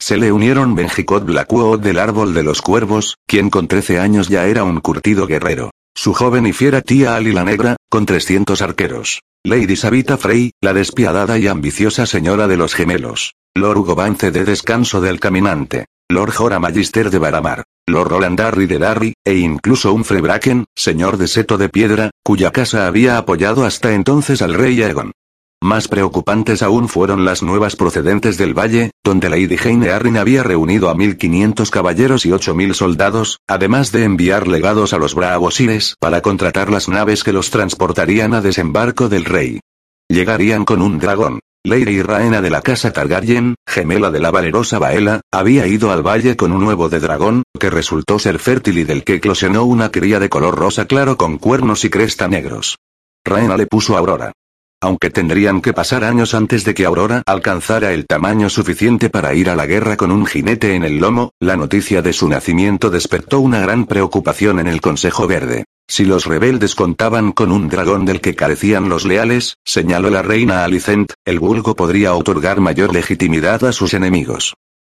Se 0.00 0.16
le 0.16 0.32
unieron 0.32 0.74
Benjicot 0.74 1.26
Blackwood 1.26 1.80
del 1.80 1.98
Árbol 1.98 2.32
de 2.32 2.42
los 2.42 2.62
Cuervos, 2.62 3.18
quien 3.26 3.50
con 3.50 3.68
trece 3.68 3.98
años 3.98 4.28
ya 4.30 4.46
era 4.46 4.64
un 4.64 4.80
curtido 4.80 5.26
guerrero. 5.26 5.72
Su 5.94 6.14
joven 6.14 6.46
y 6.46 6.52
fiera 6.52 6.80
tía 6.80 7.16
Ali 7.16 7.32
la 7.32 7.44
Negra, 7.44 7.76
con 7.88 8.06
300 8.06 8.60
arqueros. 8.62 9.20
Lady 9.44 9.76
Sabita 9.76 10.16
Frey, 10.16 10.52
la 10.60 10.72
despiadada 10.72 11.38
y 11.38 11.48
ambiciosa 11.48 12.06
señora 12.06 12.48
de 12.48 12.56
los 12.56 12.74
gemelos. 12.74 13.34
Lord 13.54 13.78
Hugo 13.78 13.96
de 13.96 14.44
Descanso 14.44 15.00
del 15.00 15.20
Caminante. 15.20 15.86
Lord 16.08 16.32
Jora 16.32 16.58
Magister 16.58 17.10
de 17.10 17.18
Baramar. 17.18 17.64
Lord 17.86 18.10
Roland 18.10 18.38
Darry 18.38 18.66
de 18.66 18.78
Darry, 18.78 19.14
e 19.24 19.34
incluso 19.34 19.92
un 19.92 20.04
Bracken, 20.04 20.64
señor 20.74 21.16
de 21.16 21.26
Seto 21.26 21.58
de 21.58 21.68
Piedra, 21.68 22.10
cuya 22.22 22.52
casa 22.52 22.86
había 22.86 23.18
apoyado 23.18 23.64
hasta 23.64 23.92
entonces 23.92 24.40
al 24.40 24.54
rey 24.54 24.80
Aegon. 24.82 25.12
Más 25.62 25.86
preocupantes 25.86 26.60
aún 26.60 26.88
fueron 26.88 27.24
las 27.24 27.44
nuevas 27.44 27.76
procedentes 27.76 28.36
del 28.36 28.52
valle, 28.52 28.90
donde 29.04 29.28
Lady 29.28 29.56
Jane 29.56 29.90
Arryn 29.90 30.16
había 30.16 30.42
reunido 30.42 30.90
a 30.90 30.96
1500 30.96 31.70
caballeros 31.70 32.26
y 32.26 32.32
8000 32.32 32.74
soldados, 32.74 33.38
además 33.46 33.92
de 33.92 34.02
enviar 34.02 34.48
legados 34.48 34.92
a 34.92 34.98
los 34.98 35.14
Braavosires 35.14 35.94
para 36.00 36.20
contratar 36.20 36.68
las 36.68 36.88
naves 36.88 37.22
que 37.22 37.32
los 37.32 37.50
transportarían 37.50 38.34
a 38.34 38.40
desembarco 38.40 39.08
del 39.08 39.24
rey. 39.24 39.60
Llegarían 40.08 40.64
con 40.64 40.82
un 40.82 40.98
dragón. 40.98 41.38
Lady 41.62 42.02
Raena 42.02 42.40
de 42.40 42.50
la 42.50 42.60
casa 42.60 42.92
Targaryen, 42.92 43.54
gemela 43.64 44.10
de 44.10 44.18
la 44.18 44.32
valerosa 44.32 44.80
Baela, 44.80 45.20
había 45.30 45.68
ido 45.68 45.92
al 45.92 46.04
valle 46.04 46.36
con 46.36 46.50
un 46.50 46.64
huevo 46.64 46.88
de 46.88 46.98
dragón, 46.98 47.44
que 47.60 47.70
resultó 47.70 48.18
ser 48.18 48.40
fértil 48.40 48.78
y 48.78 48.82
del 48.84 49.04
que 49.04 49.14
eclosionó 49.14 49.62
una 49.62 49.92
cría 49.92 50.18
de 50.18 50.28
color 50.28 50.58
rosa 50.58 50.86
claro 50.86 51.16
con 51.16 51.38
cuernos 51.38 51.84
y 51.84 51.90
cresta 51.90 52.26
negros. 52.26 52.78
Raena 53.24 53.56
le 53.56 53.68
puso 53.68 53.94
a 53.94 54.00
Aurora 54.00 54.32
aunque 54.82 55.10
tendrían 55.10 55.62
que 55.62 55.72
pasar 55.72 56.02
años 56.02 56.34
antes 56.34 56.64
de 56.64 56.74
que 56.74 56.84
Aurora 56.84 57.22
alcanzara 57.24 57.92
el 57.92 58.04
tamaño 58.06 58.50
suficiente 58.50 59.08
para 59.08 59.32
ir 59.32 59.48
a 59.48 59.56
la 59.56 59.64
guerra 59.64 59.96
con 59.96 60.10
un 60.10 60.26
jinete 60.26 60.74
en 60.74 60.82
el 60.82 60.98
lomo, 60.98 61.30
la 61.40 61.56
noticia 61.56 62.02
de 62.02 62.12
su 62.12 62.28
nacimiento 62.28 62.90
despertó 62.90 63.40
una 63.40 63.60
gran 63.60 63.86
preocupación 63.86 64.58
en 64.58 64.66
el 64.66 64.80
Consejo 64.80 65.28
Verde. 65.28 65.64
Si 65.88 66.04
los 66.04 66.26
rebeldes 66.26 66.74
contaban 66.74 67.30
con 67.30 67.52
un 67.52 67.68
dragón 67.68 68.04
del 68.04 68.20
que 68.20 68.34
carecían 68.34 68.88
los 68.88 69.04
leales, 69.04 69.56
señaló 69.64 70.10
la 70.10 70.22
reina 70.22 70.64
Alicent, 70.64 71.12
el 71.24 71.38
vulgo 71.38 71.76
podría 71.76 72.14
otorgar 72.14 72.60
mayor 72.60 72.92
legitimidad 72.92 73.64
a 73.64 73.72
sus 73.72 73.94
enemigos. 73.94 74.54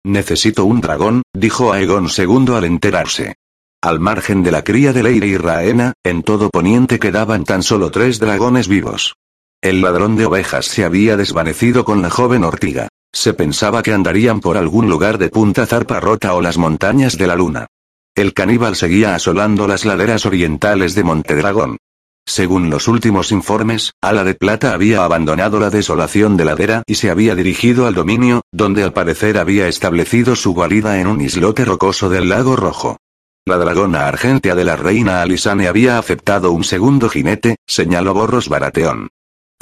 Necesito 0.05 0.63
un 0.65 0.79
dragón, 0.81 1.23
dijo 1.33 1.73
Aegon 1.73 2.07
II 2.15 2.53
al 2.55 2.63
enterarse. 2.63 3.35
Al 3.81 3.99
margen 3.99 4.43
de 4.43 4.51
la 4.51 4.63
cría 4.63 4.93
de 4.93 5.03
Leire 5.03 5.27
y 5.27 5.35
Raena, 5.35 5.91
en 6.05 6.23
todo 6.23 6.49
Poniente 6.49 6.99
quedaban 6.99 7.43
tan 7.43 7.63
solo 7.63 7.91
tres 7.91 8.17
dragones 8.17 8.69
vivos. 8.69 9.15
El 9.63 9.79
ladrón 9.79 10.17
de 10.17 10.25
ovejas 10.25 10.65
se 10.65 10.83
había 10.83 11.15
desvanecido 11.15 11.85
con 11.85 12.01
la 12.01 12.09
joven 12.09 12.43
ortiga. 12.43 12.89
Se 13.13 13.33
pensaba 13.33 13.81
que 13.81 13.93
andarían 13.93 14.41
por 14.41 14.57
algún 14.57 14.89
lugar 14.89 15.17
de 15.17 15.29
Punta 15.29 15.65
Zarpa 15.65 16.01
Rota 16.01 16.33
o 16.33 16.41
las 16.41 16.57
montañas 16.57 17.17
de 17.17 17.27
la 17.27 17.37
luna. 17.37 17.67
El 18.13 18.33
caníbal 18.33 18.75
seguía 18.75 19.15
asolando 19.15 19.65
las 19.65 19.85
laderas 19.85 20.25
orientales 20.25 20.95
de 20.95 21.05
Montedragón. 21.05 21.77
Según 22.25 22.69
los 22.69 22.89
últimos 22.89 23.31
informes, 23.31 23.93
Ala 24.01 24.25
de 24.25 24.33
Plata 24.33 24.73
había 24.73 25.05
abandonado 25.05 25.61
la 25.61 25.69
desolación 25.69 26.35
de 26.35 26.43
ladera 26.43 26.83
y 26.85 26.95
se 26.95 27.09
había 27.09 27.33
dirigido 27.33 27.87
al 27.87 27.93
dominio, 27.93 28.41
donde 28.51 28.83
al 28.83 28.91
parecer 28.91 29.37
había 29.37 29.69
establecido 29.69 30.35
su 30.35 30.53
guarida 30.53 30.99
en 30.99 31.07
un 31.07 31.21
islote 31.21 31.63
rocoso 31.63 32.09
del 32.09 32.27
lago 32.27 32.57
Rojo. 32.57 32.97
La 33.45 33.55
dragona 33.55 34.09
argentea 34.09 34.55
de 34.55 34.65
la 34.65 34.75
reina 34.75 35.21
Alisane 35.21 35.69
había 35.69 35.97
aceptado 35.97 36.51
un 36.51 36.65
segundo 36.65 37.07
jinete, 37.07 37.55
señaló 37.65 38.13
Borros 38.13 38.49
Barateón. 38.49 39.07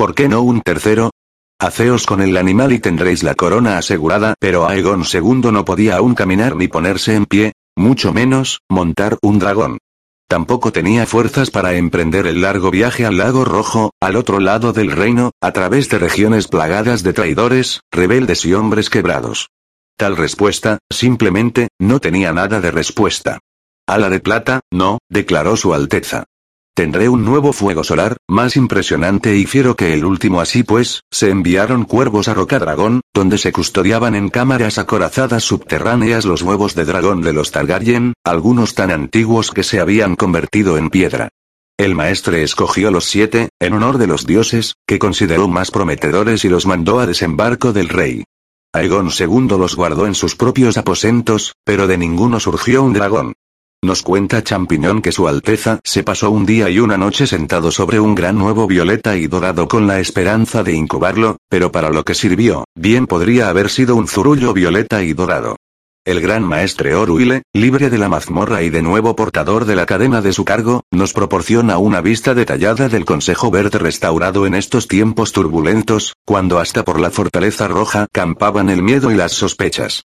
¿Por 0.01 0.15
qué 0.15 0.27
no 0.27 0.41
un 0.41 0.61
tercero? 0.61 1.11
Haceos 1.59 2.07
con 2.07 2.21
el 2.21 2.35
animal 2.35 2.71
y 2.71 2.79
tendréis 2.79 3.21
la 3.21 3.35
corona 3.35 3.77
asegurada, 3.77 4.33
pero 4.39 4.67
Aegon 4.67 5.03
II 5.03 5.51
no 5.51 5.63
podía 5.63 5.97
aún 5.97 6.15
caminar 6.15 6.55
ni 6.55 6.67
ponerse 6.67 7.13
en 7.13 7.27
pie, 7.27 7.53
mucho 7.77 8.11
menos, 8.11 8.61
montar 8.67 9.19
un 9.21 9.37
dragón. 9.37 9.77
Tampoco 10.27 10.71
tenía 10.71 11.05
fuerzas 11.05 11.51
para 11.51 11.75
emprender 11.75 12.25
el 12.25 12.41
largo 12.41 12.71
viaje 12.71 13.05
al 13.05 13.17
lago 13.17 13.45
rojo, 13.45 13.91
al 14.01 14.15
otro 14.15 14.39
lado 14.39 14.73
del 14.73 14.91
reino, 14.91 15.33
a 15.39 15.51
través 15.51 15.87
de 15.89 15.99
regiones 15.99 16.47
plagadas 16.47 17.03
de 17.03 17.13
traidores, 17.13 17.81
rebeldes 17.91 18.43
y 18.45 18.55
hombres 18.55 18.89
quebrados. 18.89 19.49
Tal 19.97 20.17
respuesta, 20.17 20.79
simplemente, 20.91 21.67
no 21.79 21.99
tenía 21.99 22.33
nada 22.33 22.59
de 22.59 22.71
respuesta. 22.71 23.37
Ala 23.87 24.09
de 24.09 24.19
plata, 24.19 24.61
no, 24.71 24.97
declaró 25.09 25.57
su 25.57 25.75
Alteza. 25.75 26.23
Tendré 26.73 27.09
un 27.09 27.25
nuevo 27.25 27.51
fuego 27.51 27.83
solar, 27.83 28.15
más 28.29 28.55
impresionante 28.55 29.35
y 29.35 29.45
fiero 29.45 29.75
que 29.75 29.93
el 29.93 30.05
último 30.05 30.39
así 30.39 30.63
pues, 30.63 31.01
se 31.11 31.29
enviaron 31.29 31.83
cuervos 31.83 32.29
a 32.29 32.33
Rocadragón, 32.33 33.01
donde 33.13 33.37
se 33.37 33.51
custodiaban 33.51 34.15
en 34.15 34.29
cámaras 34.29 34.77
acorazadas 34.77 35.43
subterráneas 35.43 36.23
los 36.23 36.41
huevos 36.41 36.73
de 36.73 36.85
dragón 36.85 37.23
de 37.23 37.33
los 37.33 37.51
Targaryen, 37.51 38.13
algunos 38.23 38.73
tan 38.73 38.89
antiguos 38.89 39.51
que 39.51 39.63
se 39.63 39.81
habían 39.81 40.15
convertido 40.15 40.77
en 40.77 40.89
piedra. 40.89 41.27
El 41.77 41.93
maestre 41.93 42.41
escogió 42.41 42.89
los 42.89 43.03
siete, 43.03 43.49
en 43.59 43.73
honor 43.73 43.97
de 43.97 44.07
los 44.07 44.25
dioses, 44.25 44.75
que 44.87 44.97
consideró 44.99 45.49
más 45.49 45.71
prometedores 45.71 46.45
y 46.45 46.49
los 46.49 46.65
mandó 46.65 47.01
a 47.01 47.05
desembarco 47.05 47.73
del 47.73 47.89
rey. 47.89 48.23
Aegon 48.73 49.09
II 49.09 49.57
los 49.57 49.75
guardó 49.75 50.07
en 50.07 50.15
sus 50.15 50.37
propios 50.37 50.77
aposentos, 50.77 51.53
pero 51.65 51.87
de 51.87 51.97
ninguno 51.97 52.39
surgió 52.39 52.81
un 52.81 52.93
dragón. 52.93 53.33
Nos 53.83 54.03
cuenta 54.03 54.43
Champiñón 54.43 55.01
que 55.01 55.11
Su 55.11 55.27
Alteza 55.27 55.79
se 55.83 56.03
pasó 56.03 56.29
un 56.29 56.45
día 56.45 56.69
y 56.69 56.77
una 56.77 56.97
noche 56.97 57.25
sentado 57.25 57.71
sobre 57.71 57.99
un 57.99 58.13
gran 58.13 58.37
nuevo 58.37 58.67
violeta 58.67 59.17
y 59.17 59.25
dorado 59.25 59.67
con 59.67 59.87
la 59.87 59.99
esperanza 59.99 60.61
de 60.61 60.73
incubarlo, 60.73 61.37
pero 61.49 61.71
para 61.71 61.89
lo 61.89 62.05
que 62.05 62.13
sirvió, 62.13 62.65
bien 62.75 63.07
podría 63.07 63.49
haber 63.49 63.71
sido 63.71 63.95
un 63.95 64.07
zurullo 64.07 64.53
violeta 64.53 65.01
y 65.01 65.13
dorado. 65.13 65.55
El 66.05 66.21
gran 66.21 66.43
maestre 66.43 66.93
Oruile, 66.93 67.41
libre 67.53 67.89
de 67.89 67.97
la 67.97 68.07
mazmorra 68.07 68.61
y 68.61 68.69
de 68.69 68.83
nuevo 68.83 69.15
portador 69.15 69.65
de 69.65 69.75
la 69.75 69.87
cadena 69.87 70.21
de 70.21 70.33
su 70.33 70.45
cargo, 70.45 70.83
nos 70.91 71.13
proporciona 71.13 71.79
una 71.79 72.01
vista 72.01 72.35
detallada 72.35 72.87
del 72.87 73.05
Consejo 73.05 73.49
Verde 73.49 73.79
restaurado 73.79 74.45
en 74.45 74.53
estos 74.53 74.87
tiempos 74.87 75.31
turbulentos, 75.31 76.13
cuando 76.23 76.59
hasta 76.59 76.85
por 76.85 76.99
la 76.99 77.09
Fortaleza 77.09 77.67
Roja 77.67 78.05
campaban 78.11 78.69
el 78.69 78.83
miedo 78.83 79.09
y 79.09 79.15
las 79.15 79.31
sospechas. 79.31 80.03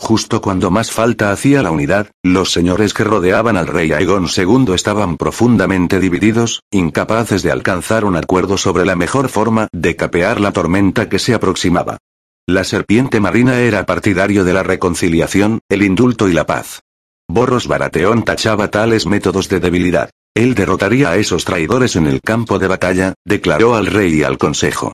Justo 0.00 0.40
cuando 0.40 0.70
más 0.70 0.92
falta 0.92 1.32
hacía 1.32 1.60
la 1.60 1.72
unidad, 1.72 2.12
los 2.22 2.52
señores 2.52 2.94
que 2.94 3.02
rodeaban 3.02 3.56
al 3.56 3.66
rey 3.66 3.90
Aegon 3.90 4.28
II 4.34 4.72
estaban 4.72 5.16
profundamente 5.16 5.98
divididos, 5.98 6.62
incapaces 6.70 7.42
de 7.42 7.50
alcanzar 7.50 8.04
un 8.04 8.14
acuerdo 8.14 8.56
sobre 8.58 8.86
la 8.86 8.94
mejor 8.94 9.28
forma 9.28 9.66
de 9.72 9.96
capear 9.96 10.40
la 10.40 10.52
tormenta 10.52 11.08
que 11.08 11.18
se 11.18 11.34
aproximaba. 11.34 11.98
La 12.46 12.62
serpiente 12.62 13.18
marina 13.18 13.58
era 13.58 13.84
partidario 13.86 14.44
de 14.44 14.52
la 14.52 14.62
reconciliación, 14.62 15.58
el 15.68 15.82
indulto 15.82 16.28
y 16.28 16.32
la 16.32 16.46
paz. 16.46 16.80
Borros 17.28 17.66
Barateón 17.66 18.22
tachaba 18.22 18.68
tales 18.68 19.04
métodos 19.04 19.48
de 19.48 19.58
debilidad. 19.58 20.10
Él 20.32 20.54
derrotaría 20.54 21.10
a 21.10 21.16
esos 21.16 21.44
traidores 21.44 21.96
en 21.96 22.06
el 22.06 22.20
campo 22.20 22.60
de 22.60 22.68
batalla, 22.68 23.14
declaró 23.26 23.74
al 23.74 23.86
rey 23.86 24.20
y 24.20 24.22
al 24.22 24.38
consejo. 24.38 24.92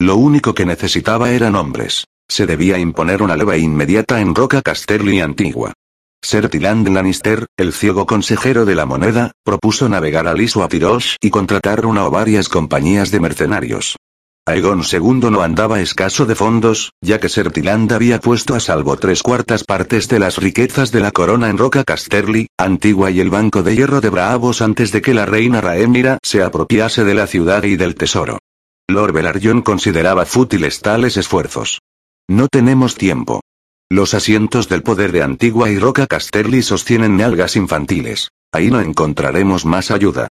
Lo 0.00 0.16
único 0.16 0.54
que 0.54 0.64
necesitaba 0.64 1.30
eran 1.30 1.54
hombres. 1.56 2.06
Se 2.28 2.46
debía 2.46 2.78
imponer 2.78 3.22
una 3.22 3.36
leva 3.36 3.56
inmediata 3.56 4.20
en 4.20 4.34
Roca 4.34 4.62
Casterly 4.62 5.20
antigua. 5.20 5.72
Ser 6.22 6.48
Tiland 6.48 6.88
Lannister, 6.88 7.46
el 7.56 7.72
ciego 7.72 8.04
consejero 8.06 8.64
de 8.64 8.74
la 8.74 8.86
moneda, 8.86 9.32
propuso 9.44 9.88
navegar 9.88 10.26
a 10.26 10.34
Liso 10.34 10.62
a 10.62 10.68
Tirosh 10.68 11.16
y 11.20 11.30
contratar 11.30 11.86
una 11.86 12.04
o 12.04 12.10
varias 12.10 12.48
compañías 12.48 13.10
de 13.10 13.20
mercenarios. 13.20 13.96
Aegon 14.48 14.82
II 14.82 15.30
no 15.30 15.42
andaba 15.42 15.80
escaso 15.80 16.24
de 16.24 16.36
fondos, 16.36 16.92
ya 17.00 17.18
que 17.18 17.28
Sertiland 17.28 17.92
había 17.92 18.20
puesto 18.20 18.54
a 18.54 18.60
salvo 18.60 18.96
tres 18.96 19.22
cuartas 19.22 19.64
partes 19.64 20.08
de 20.08 20.20
las 20.20 20.36
riquezas 20.36 20.92
de 20.92 21.00
la 21.00 21.10
corona 21.10 21.48
en 21.50 21.58
Roca 21.58 21.82
Casterly, 21.82 22.46
Antigua 22.56 23.10
y 23.10 23.18
el 23.18 23.28
Banco 23.28 23.64
de 23.64 23.74
Hierro 23.74 24.00
de 24.00 24.10
Bravos 24.10 24.62
antes 24.62 24.92
de 24.92 25.02
que 25.02 25.14
la 25.14 25.26
reina 25.26 25.60
Raemira 25.60 26.18
se 26.22 26.44
apropiase 26.44 27.04
de 27.04 27.14
la 27.14 27.26
ciudad 27.26 27.64
y 27.64 27.76
del 27.76 27.96
tesoro. 27.96 28.38
Lord 28.88 29.12
Velaryon 29.12 29.62
consideraba 29.62 30.24
fútiles 30.26 30.80
tales 30.80 31.16
esfuerzos. 31.16 31.80
No 32.28 32.48
tenemos 32.48 32.96
tiempo. 32.96 33.40
Los 33.88 34.12
asientos 34.12 34.68
del 34.68 34.82
poder 34.82 35.12
de 35.12 35.22
Antigua 35.22 35.70
y 35.70 35.78
Roca 35.78 36.08
Casterly 36.08 36.60
sostienen 36.60 37.20
algas 37.20 37.54
infantiles. 37.54 38.30
Ahí 38.52 38.68
no 38.68 38.80
encontraremos 38.80 39.64
más 39.64 39.92
ayuda. 39.92 40.26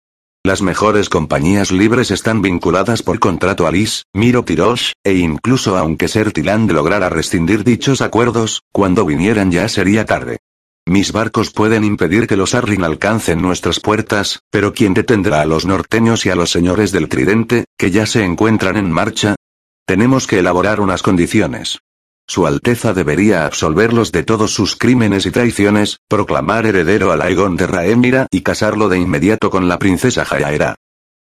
Las 0.44 0.64
mejores 0.64 1.08
compañías 1.08 1.72
libres 1.72 2.10
están 2.10 2.42
vinculadas 2.42 3.04
por 3.04 3.20
contrato 3.20 3.68
a 3.68 3.72
Lis, 3.72 4.06
Miro 4.12 4.44
Tirosh, 4.44 4.94
e 5.04 5.14
incluso 5.14 5.78
aunque 5.78 6.08
Sertiland 6.08 6.72
lograra 6.72 7.10
rescindir 7.10 7.64
dichos 7.64 8.02
acuerdos, 8.02 8.64
cuando 8.72 9.06
vinieran 9.06 9.52
ya 9.52 9.70
sería 9.70 10.04
tarde. 10.04 10.40
Mis 10.88 11.12
barcos 11.12 11.52
pueden 11.52 11.84
impedir 11.84 12.26
que 12.28 12.36
los 12.36 12.56
Arryn 12.56 12.84
alcancen 12.84 13.40
nuestras 13.40 13.80
puertas, 13.80 14.40
pero 14.50 14.74
¿quién 14.74 14.96
detendrá 14.96 15.42
a 15.42 15.46
los 15.46 15.66
norteños 15.66 16.26
y 16.26 16.32
a 16.32 16.36
los 16.36 16.50
señores 16.50 16.92
del 16.92 17.08
Tridente, 17.08 17.66
que 17.78 17.92
ya 17.92 18.08
se 18.08 18.26
encuentran 18.26 18.78
en 18.78 18.92
marcha? 18.92 19.36
Tenemos 19.86 20.28
que 20.28 20.40
elaborar 20.40 20.80
unas 20.80 21.02
condiciones. 21.02 21.80
Su 22.26 22.48
Alteza 22.48 22.94
debería 22.94 23.46
absolverlos 23.46 24.14
de 24.14 24.24
todos 24.24 24.54
sus 24.54 24.78
crímenes 24.78 25.26
y 25.26 25.32
traiciones, 25.32 25.98
proclamar 26.08 26.66
heredero 26.66 27.12
al 27.12 27.22
Aegon 27.22 27.58
de 27.58 27.68
Raemira 27.68 28.28
y 28.32 28.42
casarlo 28.42 28.88
de 28.88 28.98
inmediato 28.98 29.50
con 29.50 29.68
la 29.68 29.80
princesa 29.80 30.24
Jayaera. 30.24 30.76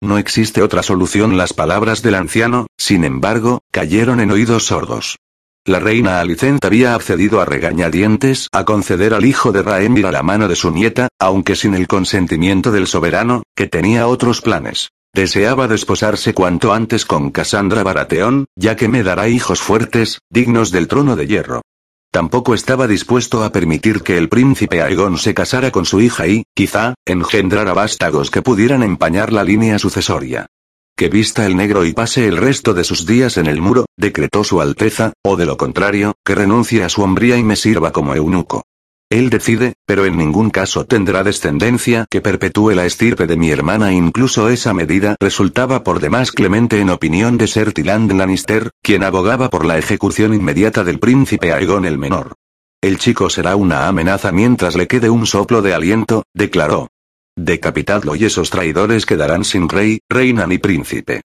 No 0.02 0.18
existe 0.18 0.62
otra 0.62 0.82
solución. 0.82 1.38
Las 1.38 1.54
palabras 1.54 2.02
del 2.02 2.16
anciano, 2.16 2.66
sin 2.76 3.04
embargo, 3.04 3.60
cayeron 3.70 4.20
en 4.20 4.30
oídos 4.30 4.66
sordos. 4.66 5.16
La 5.64 5.78
reina 5.78 6.20
Alicent 6.20 6.62
había 6.64 6.94
accedido 6.94 7.40
a 7.40 7.46
regañadientes 7.46 8.48
a 8.52 8.64
conceder 8.64 9.14
al 9.14 9.24
hijo 9.24 9.52
de 9.52 9.62
Raemira 9.62 10.12
la 10.12 10.22
mano 10.22 10.48
de 10.48 10.56
su 10.56 10.70
nieta, 10.70 11.08
aunque 11.18 11.56
sin 11.56 11.74
el 11.74 11.86
consentimiento 11.86 12.72
del 12.72 12.86
soberano, 12.86 13.42
que 13.54 13.66
tenía 13.66 14.06
otros 14.06 14.42
planes. 14.42 14.90
Deseaba 15.12 15.66
desposarse 15.66 16.34
cuanto 16.34 16.72
antes 16.72 17.04
con 17.04 17.30
Cassandra 17.30 17.82
Baratheon, 17.82 18.46
ya 18.54 18.76
que 18.76 18.88
me 18.88 19.02
dará 19.02 19.28
hijos 19.28 19.60
fuertes, 19.60 20.20
dignos 20.30 20.70
del 20.70 20.86
trono 20.86 21.16
de 21.16 21.26
hierro. 21.26 21.62
Tampoco 22.12 22.54
estaba 22.54 22.86
dispuesto 22.86 23.42
a 23.42 23.50
permitir 23.50 24.02
que 24.02 24.16
el 24.16 24.28
príncipe 24.28 24.82
Aegon 24.82 25.18
se 25.18 25.34
casara 25.34 25.70
con 25.70 25.84
su 25.84 26.00
hija 26.00 26.26
y, 26.28 26.44
quizá, 26.54 26.94
engendrara 27.06 27.72
vástagos 27.72 28.30
que 28.30 28.42
pudieran 28.42 28.82
empañar 28.82 29.32
la 29.32 29.44
línea 29.44 29.78
sucesoria. 29.78 30.46
Que 30.96 31.08
vista 31.08 31.46
el 31.46 31.56
negro 31.56 31.84
y 31.84 31.92
pase 31.92 32.28
el 32.28 32.36
resto 32.36 32.74
de 32.74 32.84
sus 32.84 33.06
días 33.06 33.36
en 33.36 33.46
el 33.46 33.60
muro, 33.60 33.86
decretó 33.96 34.44
su 34.44 34.60
Alteza, 34.60 35.12
o 35.24 35.36
de 35.36 35.46
lo 35.46 35.56
contrario, 35.56 36.14
que 36.24 36.34
renuncie 36.34 36.84
a 36.84 36.88
su 36.88 37.02
hombría 37.02 37.36
y 37.36 37.42
me 37.42 37.56
sirva 37.56 37.92
como 37.92 38.14
eunuco. 38.14 38.62
Él 39.10 39.28
decide, 39.28 39.74
pero 39.86 40.04
en 40.06 40.16
ningún 40.16 40.50
caso 40.50 40.86
tendrá 40.86 41.24
descendencia 41.24 42.06
que 42.08 42.20
perpetúe 42.20 42.70
la 42.70 42.86
estirpe 42.86 43.26
de 43.26 43.36
mi 43.36 43.50
hermana. 43.50 43.92
Incluso 43.92 44.48
esa 44.48 44.72
medida 44.72 45.16
resultaba 45.18 45.82
por 45.82 45.98
demás 45.98 46.30
clemente 46.30 46.78
en 46.78 46.90
opinión 46.90 47.36
de 47.36 47.48
Ser 47.48 47.72
Tiland 47.72 48.12
Lannister, 48.12 48.70
quien 48.80 49.02
abogaba 49.02 49.50
por 49.50 49.66
la 49.66 49.78
ejecución 49.78 50.32
inmediata 50.32 50.84
del 50.84 51.00
príncipe 51.00 51.52
Aegon 51.52 51.86
el 51.86 51.98
Menor. 51.98 52.34
El 52.80 52.98
chico 52.98 53.28
será 53.30 53.56
una 53.56 53.88
amenaza 53.88 54.30
mientras 54.30 54.76
le 54.76 54.86
quede 54.86 55.10
un 55.10 55.26
soplo 55.26 55.60
de 55.60 55.74
aliento, 55.74 56.22
declaró. 56.32 56.86
Decapitadlo 57.36 58.14
y 58.14 58.26
esos 58.26 58.48
traidores 58.48 59.06
quedarán 59.06 59.44
sin 59.44 59.68
rey, 59.68 59.98
reina 60.08 60.46
ni 60.46 60.58
príncipe. 60.58 61.22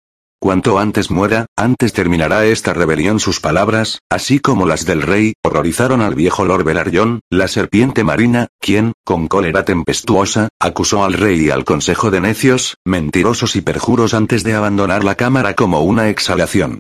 Cuanto 0.40 0.78
antes 0.78 1.10
muera, 1.10 1.46
antes 1.56 1.92
terminará 1.92 2.44
esta 2.46 2.72
rebelión. 2.72 3.18
Sus 3.18 3.40
palabras, 3.40 3.98
así 4.08 4.38
como 4.38 4.66
las 4.66 4.84
del 4.86 5.02
rey, 5.02 5.32
horrorizaron 5.42 6.00
al 6.00 6.14
viejo 6.14 6.44
Lord 6.44 6.62
Velaryon, 6.62 7.20
la 7.28 7.48
serpiente 7.48 8.04
marina, 8.04 8.46
quien, 8.60 8.92
con 9.04 9.26
cólera 9.26 9.64
tempestuosa, 9.64 10.48
acusó 10.60 11.04
al 11.04 11.14
rey 11.14 11.46
y 11.46 11.50
al 11.50 11.64
consejo 11.64 12.12
de 12.12 12.20
necios, 12.20 12.76
mentirosos 12.84 13.56
y 13.56 13.62
perjuros 13.62 14.14
antes 14.14 14.44
de 14.44 14.54
abandonar 14.54 15.02
la 15.02 15.16
cámara 15.16 15.54
como 15.54 15.82
una 15.82 16.08
exhalación. 16.08 16.78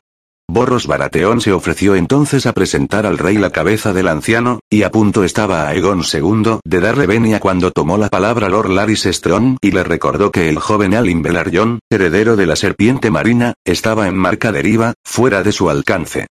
Borros 0.50 0.86
Barateón 0.86 1.42
se 1.42 1.52
ofreció 1.52 1.94
entonces 1.94 2.46
a 2.46 2.54
presentar 2.54 3.04
al 3.04 3.18
rey 3.18 3.36
la 3.36 3.50
cabeza 3.50 3.92
del 3.92 4.08
anciano, 4.08 4.60
y 4.70 4.82
a 4.82 4.90
punto 4.90 5.22
estaba 5.22 5.68
Aegon 5.68 6.02
II 6.10 6.60
de 6.64 6.80
darle 6.80 7.06
venia 7.06 7.38
cuando 7.38 7.70
tomó 7.70 7.98
la 7.98 8.08
palabra 8.08 8.48
Lord 8.48 8.70
Laris 8.70 9.04
Strong 9.04 9.58
y 9.60 9.72
le 9.72 9.84
recordó 9.84 10.32
que 10.32 10.48
el 10.48 10.58
joven 10.58 10.94
Alin 10.94 11.20
Velaryon, 11.20 11.80
heredero 11.90 12.34
de 12.34 12.46
la 12.46 12.56
serpiente 12.56 13.10
marina, 13.10 13.52
estaba 13.66 14.08
en 14.08 14.16
marca 14.16 14.50
deriva, 14.50 14.94
fuera 15.04 15.42
de 15.42 15.52
su 15.52 15.68
alcance. 15.68 16.26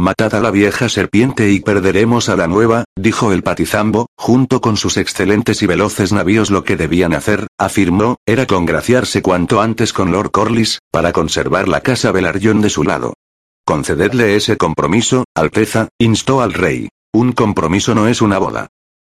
Matad 0.00 0.34
a 0.34 0.40
la 0.40 0.50
vieja 0.50 0.88
serpiente 0.88 1.52
y 1.52 1.60
perderemos 1.60 2.28
a 2.28 2.34
la 2.34 2.48
nueva, 2.48 2.84
dijo 2.98 3.32
el 3.32 3.44
patizambo, 3.44 4.06
junto 4.16 4.60
con 4.60 4.78
sus 4.78 4.96
excelentes 4.96 5.62
y 5.62 5.66
veloces 5.66 6.12
navíos 6.12 6.50
lo 6.50 6.64
que 6.64 6.76
debían 6.76 7.14
hacer, 7.14 7.46
afirmó, 7.56 8.16
era 8.26 8.46
congraciarse 8.46 9.22
cuanto 9.22 9.60
antes 9.60 9.92
con 9.92 10.10
Lord 10.10 10.32
Corlys, 10.32 10.80
para 10.90 11.12
conservar 11.12 11.68
la 11.68 11.82
casa 11.82 12.10
Velaryon 12.10 12.62
de 12.62 12.70
su 12.70 12.82
lado. 12.82 13.14
Concededle 13.70 14.34
ese 14.34 14.56
compromiso, 14.56 15.26
Alteza, 15.32 15.90
instó 15.96 16.40
al 16.40 16.54
rey. 16.54 16.88
Un 17.14 17.30
compromiso 17.30 17.94
no 17.94 18.08
es 18.08 18.20
una 18.20 18.36
boda. 18.36 18.66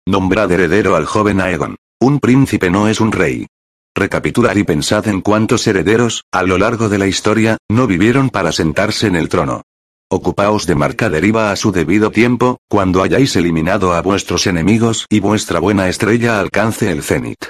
Nombrad 0.07 0.53
heredero 0.53 0.97
al 0.97 1.07
joven 1.07 1.41
Aegon. 1.41 1.77
Un 1.99 2.21
príncipe 2.21 2.69
no 2.69 2.87
es 2.87 3.01
un 3.01 3.11
rey. 3.11 3.47
Recapitulad 3.97 4.55
y 4.57 4.65
pensad 4.65 5.09
en 5.09 5.23
cuántos 5.23 5.67
herederos, 5.67 6.25
a 6.31 6.43
lo 6.43 6.59
largo 6.59 6.91
de 6.91 6.99
la 6.99 7.07
historia, 7.07 7.57
no 7.71 7.87
vivieron 7.87 8.29
para 8.29 8.53
sentarse 8.53 9.07
en 9.07 9.17
el 9.17 9.31
trono. 9.31 9.63
Ocupaos 10.11 10.67
de 10.67 10.75
marca 10.75 11.09
deriva 11.09 11.53
a 11.53 11.57
su 11.57 11.73
debido 11.73 12.11
tiempo, 12.11 12.59
cuando 12.69 13.03
hayáis 13.03 13.37
eliminado 13.37 13.95
a 13.95 14.03
vuestros 14.03 14.47
enemigos 14.47 15.07
y 15.09 15.21
vuestra 15.21 15.59
buena 15.59 15.89
estrella 15.89 16.39
alcance 16.39 16.93
el 16.93 17.03
cenit. 17.03 17.47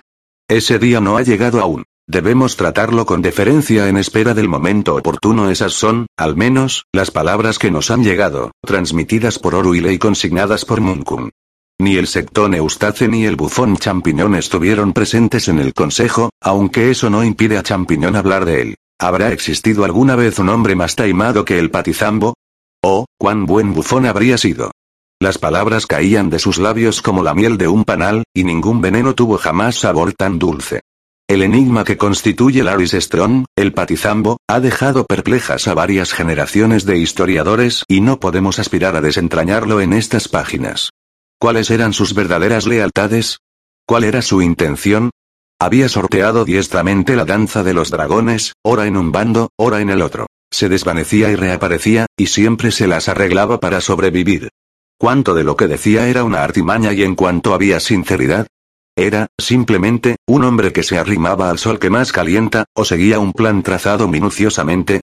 Ese 0.46 0.78
día 0.78 1.00
no 1.00 1.16
ha 1.16 1.22
llegado 1.22 1.60
aún. 1.60 1.82
Debemos 2.10 2.56
tratarlo 2.56 3.06
con 3.06 3.22
deferencia 3.22 3.88
en 3.88 3.96
espera 3.96 4.34
del 4.34 4.48
momento 4.48 4.96
oportuno. 4.96 5.48
Esas 5.48 5.74
son, 5.74 6.06
al 6.16 6.34
menos, 6.34 6.86
las 6.92 7.12
palabras 7.12 7.60
que 7.60 7.70
nos 7.70 7.92
han 7.92 8.02
llegado, 8.02 8.50
transmitidas 8.66 9.38
por 9.38 9.54
Oruile 9.54 9.92
y 9.92 9.98
consignadas 9.98 10.64
por 10.64 10.80
Munkun. 10.80 11.30
Ni 11.78 11.94
el 11.94 12.08
sectón 12.08 12.54
Eustace 12.54 13.06
ni 13.06 13.26
el 13.26 13.36
bufón 13.36 13.76
Champiñón 13.76 14.34
estuvieron 14.34 14.92
presentes 14.92 15.46
en 15.46 15.60
el 15.60 15.72
consejo, 15.72 16.30
aunque 16.42 16.90
eso 16.90 17.10
no 17.10 17.22
impide 17.22 17.58
a 17.58 17.62
Champiñón 17.62 18.16
hablar 18.16 18.44
de 18.44 18.60
él. 18.60 18.74
¿Habrá 18.98 19.32
existido 19.32 19.84
alguna 19.84 20.16
vez 20.16 20.40
un 20.40 20.48
hombre 20.48 20.74
más 20.74 20.96
taimado 20.96 21.44
que 21.44 21.60
el 21.60 21.70
patizambo? 21.70 22.34
Oh, 22.82 23.04
cuán 23.20 23.46
buen 23.46 23.72
bufón 23.72 24.06
habría 24.06 24.36
sido. 24.36 24.72
Las 25.20 25.38
palabras 25.38 25.86
caían 25.86 26.28
de 26.28 26.40
sus 26.40 26.58
labios 26.58 27.02
como 27.02 27.22
la 27.22 27.34
miel 27.34 27.56
de 27.56 27.68
un 27.68 27.84
panal, 27.84 28.24
y 28.34 28.42
ningún 28.42 28.80
veneno 28.80 29.14
tuvo 29.14 29.38
jamás 29.38 29.76
sabor 29.76 30.12
tan 30.12 30.40
dulce. 30.40 30.80
El 31.30 31.44
enigma 31.44 31.84
que 31.84 31.96
constituye 31.96 32.64
Laris 32.64 32.90
Strong, 32.90 33.44
el 33.54 33.72
patizambo, 33.72 34.38
ha 34.48 34.58
dejado 34.58 35.06
perplejas 35.06 35.68
a 35.68 35.74
varias 35.74 36.12
generaciones 36.12 36.86
de 36.86 36.98
historiadores 36.98 37.84
y 37.86 38.00
no 38.00 38.18
podemos 38.18 38.58
aspirar 38.58 38.96
a 38.96 39.00
desentrañarlo 39.00 39.80
en 39.80 39.92
estas 39.92 40.26
páginas. 40.26 40.90
¿Cuáles 41.38 41.70
eran 41.70 41.92
sus 41.92 42.14
verdaderas 42.14 42.66
lealtades? 42.66 43.38
¿Cuál 43.86 44.02
era 44.02 44.22
su 44.22 44.42
intención? 44.42 45.10
Había 45.60 45.88
sorteado 45.88 46.44
diestramente 46.44 47.14
la 47.14 47.26
danza 47.26 47.62
de 47.62 47.74
los 47.74 47.92
dragones, 47.92 48.54
ora 48.64 48.88
en 48.88 48.96
un 48.96 49.12
bando, 49.12 49.50
ora 49.56 49.80
en 49.80 49.90
el 49.90 50.02
otro. 50.02 50.26
Se 50.50 50.68
desvanecía 50.68 51.30
y 51.30 51.36
reaparecía, 51.36 52.06
y 52.16 52.26
siempre 52.26 52.72
se 52.72 52.88
las 52.88 53.08
arreglaba 53.08 53.60
para 53.60 53.80
sobrevivir. 53.80 54.48
Cuánto 54.98 55.34
de 55.34 55.44
lo 55.44 55.56
que 55.56 55.68
decía 55.68 56.08
era 56.08 56.24
una 56.24 56.42
artimaña 56.42 56.92
y 56.92 57.04
en 57.04 57.14
cuanto 57.14 57.54
había 57.54 57.78
sinceridad, 57.78 58.48
era, 59.06 59.28
simplemente, 59.38 60.16
un 60.26 60.44
hombre 60.44 60.72
que 60.72 60.82
se 60.82 60.98
arrimaba 60.98 61.50
al 61.50 61.58
sol 61.58 61.78
que 61.78 61.90
más 61.90 62.12
calienta, 62.12 62.64
o 62.74 62.84
seguía 62.84 63.18
un 63.18 63.32
plan 63.32 63.62
trazado 63.62 64.08
minuciosamente. 64.08 65.00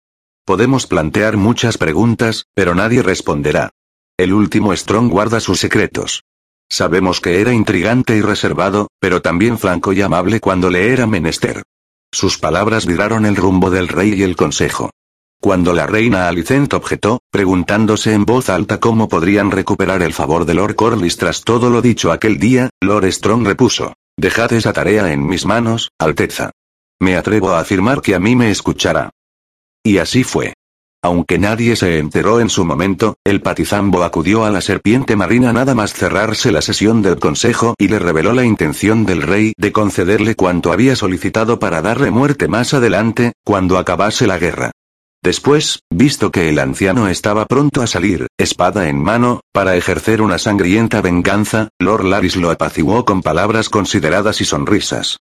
Podemos 0.45 0.87
plantear 0.87 1.37
muchas 1.37 1.79
preguntas, 1.79 2.47
pero 2.55 2.75
nadie 2.75 3.03
responderá. 3.03 3.71
El 4.19 4.33
último 4.33 4.75
Strong 4.77 5.11
guarda 5.11 5.41
sus 5.41 5.61
secretos. 5.61 6.23
Sabemos 6.71 7.21
que 7.21 7.41
era 7.41 7.53
intrigante 7.53 8.17
y 8.17 8.21
reservado, 8.21 8.89
pero 9.01 9.23
también 9.23 9.59
franco 9.59 9.93
y 9.93 10.03
amable 10.03 10.41
cuando 10.41 10.71
le 10.71 10.93
era 10.93 11.07
menester. 11.07 11.63
Sus 12.13 12.39
palabras 12.39 12.87
viraron 12.87 13.27
el 13.27 13.37
rumbo 13.37 13.71
del 13.71 13.89
rey 13.89 14.15
y 14.15 14.23
el 14.23 14.37
consejo. 14.37 14.91
Cuando 15.45 15.75
la 15.75 15.87
reina 15.87 16.27
Alicent 16.27 16.73
objetó, 16.73 17.21
preguntándose 17.31 18.15
en 18.15 18.25
voz 18.25 18.49
alta 18.49 18.81
cómo 18.81 19.11
podrían 19.11 19.51
recuperar 19.51 20.03
el 20.03 20.15
favor 20.15 20.47
de 20.47 20.55
Lord 20.55 20.75
Corlys 20.75 21.19
tras 21.19 21.43
todo 21.43 21.69
lo 21.69 21.83
dicho 21.83 22.13
aquel 22.13 22.39
día, 22.39 22.71
Lord 22.81 23.13
Strong 23.13 23.47
repuso. 23.47 23.93
Dejad 24.17 24.55
esa 24.55 24.73
tarea 24.73 25.13
en 25.13 25.27
mis 25.27 25.45
manos, 25.45 25.91
Alteza. 25.99 26.53
Me 26.99 27.15
atrevo 27.19 27.51
a 27.51 27.61
afirmar 27.61 28.01
que 28.01 28.15
a 28.15 28.21
mí 28.21 28.35
me 28.35 28.51
escuchará. 28.51 29.11
Y 29.85 29.99
así 29.99 30.25
fue. 30.25 30.55
Aunque 31.03 31.39
nadie 31.39 31.77
se 31.77 31.99
enteró 31.99 32.41
en 32.41 32.49
su 32.49 32.65
momento, 32.65 33.17
el 33.23 33.43
patizambo 33.43 34.03
acudió 34.03 34.47
a 34.47 34.51
la 34.51 34.63
serpiente 34.63 35.15
marina 35.15 35.53
nada 35.53 35.75
más 35.75 35.93
cerrarse 35.93 36.53
la 36.53 36.63
sesión 36.63 37.03
del 37.03 37.19
consejo 37.19 37.75
y 37.77 37.89
le 37.89 37.99
reveló 37.99 38.33
la 38.33 38.47
intención 38.47 39.05
del 39.05 39.21
rey 39.21 39.53
de 39.59 39.73
concederle 39.73 40.37
cuanto 40.37 40.73
había 40.73 40.97
solicitado 40.97 41.59
para 41.59 41.83
darle 41.83 42.11
muerte 42.11 42.49
más 42.49 42.73
adelante, 42.73 43.35
cuando 43.45 43.77
acabase 43.77 44.27
la 44.27 44.39
guerra. 44.39 44.73
Después, 45.25 45.81
visto 45.91 46.31
que 46.31 46.51
el 46.51 46.59
anciano 46.59 47.09
estaba 47.09 47.47
pronto 47.47 47.81
a 47.81 47.87
salir, 47.87 48.27
espada 48.39 48.91
en 48.91 49.03
mano, 49.03 49.41
para 49.55 49.75
ejercer 49.75 50.21
una 50.21 50.37
sangrienta 50.37 51.01
venganza, 51.01 51.71
Lord 51.81 52.05
Laris 52.05 52.37
lo 52.37 52.51
apaciguó 52.51 53.07
con 53.07 53.23
palabras 53.23 53.71
consideradas 53.71 54.43
y 54.43 54.45
sonrisas. 54.45 55.17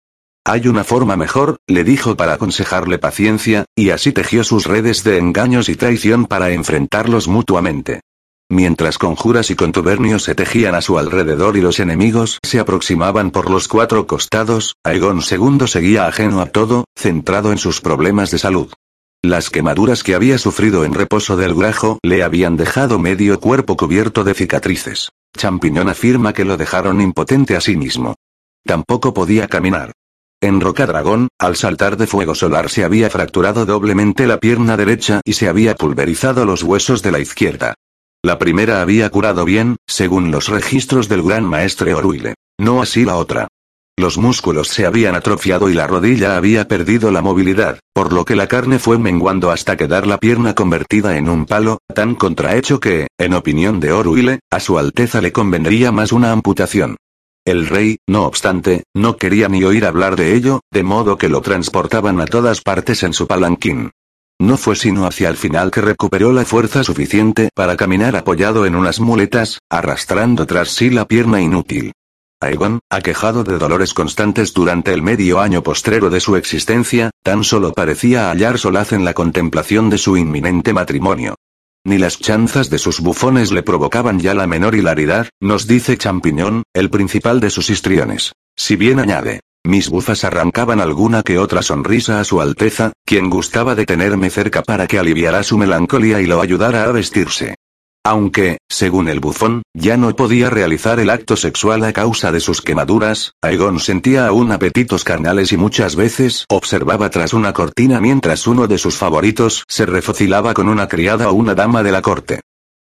Hay 0.46 0.68
una 0.68 0.84
forma 0.84 1.16
mejor, 1.16 1.56
le 1.68 1.86
dijo 1.86 2.18
para 2.18 2.34
aconsejarle 2.34 2.98
paciencia, 3.00 3.64
y 3.78 3.92
así 3.92 4.12
tejió 4.12 4.44
sus 4.44 4.66
redes 4.66 5.06
de 5.06 5.20
engaños 5.20 5.70
y 5.70 5.78
traición 5.78 6.26
para 6.26 6.52
enfrentarlos 6.52 7.30
mutuamente. 7.30 8.02
Mientras 8.50 8.98
conjuras 8.98 9.52
y 9.52 9.56
contubernios 9.56 10.24
se 10.24 10.36
tejían 10.36 10.76
a 10.76 10.82
su 10.82 11.00
alrededor 11.00 11.56
y 11.56 11.62
los 11.62 11.80
enemigos 11.80 12.40
se 12.44 12.60
aproximaban 12.60 13.32
por 13.32 13.50
los 13.50 13.70
cuatro 13.70 14.06
costados, 14.06 14.76
Aegon 14.84 15.22
II 15.22 15.66
seguía 15.66 16.08
ajeno 16.08 16.42
a 16.42 16.48
todo, 16.48 16.84
centrado 16.94 17.54
en 17.54 17.58
sus 17.58 17.80
problemas 17.80 18.32
de 18.32 18.40
salud. 18.40 18.70
Las 19.26 19.50
quemaduras 19.50 20.04
que 20.04 20.16
había 20.16 20.38
sufrido 20.38 20.84
en 20.84 20.94
reposo 20.94 21.38
del 21.38 21.56
grajo 21.56 21.98
le 22.04 22.24
habían 22.24 22.58
dejado 22.58 23.00
medio 23.00 23.40
cuerpo 23.40 23.78
cubierto 23.78 24.26
de 24.26 24.34
cicatrices. 24.34 25.12
Champiñón 25.38 25.88
afirma 25.88 26.34
que 26.34 26.44
lo 26.44 26.58
dejaron 26.58 27.00
impotente 27.00 27.56
a 27.56 27.62
sí 27.62 27.78
mismo. 27.78 28.16
Tampoco 28.66 29.14
podía 29.14 29.48
caminar. 29.48 29.94
En 30.42 30.60
Rocadragón, 30.60 31.30
al 31.40 31.56
saltar 31.56 31.96
de 31.96 32.06
fuego 32.06 32.36
solar 32.36 32.70
se 32.70 32.84
había 32.84 33.10
fracturado 33.10 33.66
doblemente 33.66 34.28
la 34.28 34.42
pierna 34.42 34.76
derecha 34.76 35.22
y 35.24 35.34
se 35.34 35.48
había 35.48 35.76
pulverizado 35.76 36.44
los 36.44 36.62
huesos 36.62 37.02
de 37.02 37.14
la 37.14 37.20
izquierda. 37.20 37.76
La 38.22 38.38
primera 38.40 38.82
había 38.82 39.10
curado 39.10 39.46
bien, 39.46 39.78
según 39.88 40.32
los 40.32 40.50
registros 40.50 41.08
del 41.08 41.24
gran 41.24 41.46
maestre 41.46 41.94
Oruile. 41.94 42.36
No 42.60 42.82
así 42.82 43.06
la 43.06 43.16
otra. 43.16 43.48
Los 43.96 44.18
músculos 44.18 44.70
se 44.70 44.88
habían 44.88 45.14
atrofiado 45.14 45.70
y 45.70 45.76
la 45.76 45.86
rodilla 45.86 46.36
había 46.36 46.68
perdido 46.68 47.12
la 47.12 47.22
movilidad, 47.22 47.80
por 47.94 48.12
lo 48.12 48.26
que 48.26 48.36
la 48.36 48.48
carne 48.48 48.80
fue 48.80 48.98
menguando 48.98 49.52
hasta 49.52 49.78
quedar 49.78 50.08
la 50.08 50.18
pierna 50.18 50.56
convertida 50.56 51.16
en 51.16 51.30
un 51.30 51.46
palo, 51.46 51.78
tan 51.94 52.16
contrahecho 52.16 52.80
que, 52.80 53.08
en 53.20 53.36
opinión 53.36 53.80
de 53.80 53.92
Oruile, 53.92 54.40
a 54.50 54.60
su 54.60 54.80
Alteza 54.80 55.22
le 55.22 55.32
convendría 55.32 55.92
más 55.92 56.12
una 56.12 56.32
amputación. 56.32 56.98
El 57.46 57.68
rey, 57.68 57.98
no 58.08 58.24
obstante, 58.26 58.84
no 58.96 59.18
quería 59.18 59.48
ni 59.48 59.64
oír 59.64 59.86
hablar 59.86 60.16
de 60.16 60.34
ello, 60.34 60.62
de 60.72 60.82
modo 60.82 61.18
que 61.18 61.30
lo 61.30 61.42
transportaban 61.42 62.20
a 62.20 62.26
todas 62.26 62.62
partes 62.62 63.04
en 63.04 63.14
su 63.14 63.28
palanquín. 63.28 63.92
No 64.40 64.58
fue 64.58 64.76
sino 64.76 65.06
hacia 65.06 65.30
el 65.30 65.38
final 65.38 65.70
que 65.70 65.82
recuperó 65.82 66.34
la 66.34 66.46
fuerza 66.46 66.84
suficiente 66.84 67.50
para 67.54 67.78
caminar 67.78 68.16
apoyado 68.16 68.66
en 68.66 68.76
unas 68.76 69.00
muletas, 69.00 69.60
arrastrando 69.70 70.48
tras 70.48 70.70
sí 70.70 70.90
la 70.90 71.06
pierna 71.06 71.42
inútil. 71.42 71.94
Aegon, 72.44 72.80
aquejado 72.90 73.44
de 73.44 73.58
dolores 73.58 73.94
constantes 73.94 74.54
durante 74.54 74.94
el 74.94 75.02
medio 75.02 75.40
año 75.40 75.64
postrero 75.64 76.10
de 76.10 76.20
su 76.20 76.36
existencia, 76.36 77.12
tan 77.24 77.44
solo 77.44 77.74
parecía 77.74 78.30
hallar 78.30 78.58
solaz 78.58 78.94
en 78.94 79.06
la 79.06 79.14
contemplación 79.14 79.90
de 79.90 79.98
su 79.98 80.18
inminente 80.18 80.74
matrimonio. 80.74 81.36
Ni 81.86 81.98
las 81.98 82.18
chanzas 82.20 82.70
de 82.70 82.78
sus 82.78 83.02
bufones 83.02 83.52
le 83.52 83.64
provocaban 83.64 84.20
ya 84.20 84.34
la 84.34 84.48
menor 84.48 84.76
hilaridad, 84.76 85.28
nos 85.42 85.68
dice 85.68 85.98
Champiñón, 85.98 86.64
el 86.74 86.90
principal 86.90 87.40
de 87.40 87.50
sus 87.50 87.70
histriones. 87.70 88.32
Si 88.56 88.76
bien 88.76 89.00
añade, 89.00 89.42
mis 89.66 89.90
bufas 89.90 90.24
arrancaban 90.24 90.82
alguna 90.82 91.24
que 91.24 91.40
otra 91.40 91.62
sonrisa 91.62 92.20
a 92.20 92.24
su 92.24 92.42
Alteza, 92.42 92.94
quien 93.06 93.30
gustaba 93.30 93.76
de 93.76 93.86
tenerme 93.86 94.30
cerca 94.30 94.62
para 94.62 94.88
que 94.88 95.00
aliviara 95.00 95.44
su 95.44 95.58
melancolía 95.58 96.22
y 96.22 96.26
lo 96.26 96.42
ayudara 96.42 96.84
a 96.84 96.92
vestirse. 96.92 97.56
Aunque, 98.06 98.58
según 98.70 99.08
el 99.08 99.22
bufón, 99.22 99.64
ya 99.74 99.96
no 99.96 100.14
podía 100.14 100.50
realizar 100.50 101.00
el 101.00 101.10
acto 101.10 101.38
sexual 101.38 101.86
a 101.86 101.94
causa 101.94 102.34
de 102.34 102.42
sus 102.42 102.62
quemaduras, 102.62 103.32
Aegon 103.42 103.80
sentía 103.80 104.28
aún 104.28 104.52
apetitos 104.52 105.06
carnales 105.06 105.54
y 105.54 105.58
muchas 105.58 105.96
veces 105.96 106.44
observaba 106.50 107.10
tras 107.10 107.34
una 107.34 107.54
cortina 107.54 108.02
mientras 108.02 108.46
uno 108.46 108.68
de 108.68 108.78
sus 108.78 108.98
favoritos 108.98 109.64
se 109.70 109.86
refocilaba 109.86 110.54
con 110.54 110.68
una 110.68 110.90
criada 110.90 111.30
o 111.30 111.34
una 111.34 111.56
dama 111.56 111.82
de 111.82 111.92
la 111.94 112.02
corte. 112.02 112.42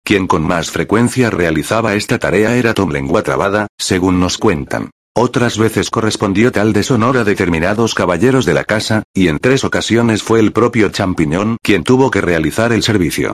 Quien 0.04 0.26
con 0.26 0.42
más 0.42 0.70
frecuencia 0.70 1.30
realizaba 1.30 1.94
esta 1.94 2.18
tarea 2.18 2.54
era 2.54 2.74
Tom 2.74 2.90
Lengua 2.90 3.22
Trabada, 3.22 3.68
según 3.78 4.20
nos 4.20 4.36
cuentan. 4.36 4.90
Otras 5.16 5.56
veces 5.56 5.88
correspondió 5.88 6.52
tal 6.52 6.74
deshonor 6.74 7.16
a 7.16 7.24
determinados 7.24 7.94
caballeros 7.94 8.44
de 8.44 8.52
la 8.52 8.64
casa, 8.64 9.02
y 9.14 9.28
en 9.28 9.38
tres 9.38 9.64
ocasiones 9.64 10.22
fue 10.22 10.40
el 10.40 10.52
propio 10.52 10.90
Champiñón 10.90 11.56
quien 11.62 11.84
tuvo 11.84 12.10
que 12.10 12.20
realizar 12.20 12.74
el 12.74 12.82
servicio. 12.82 13.32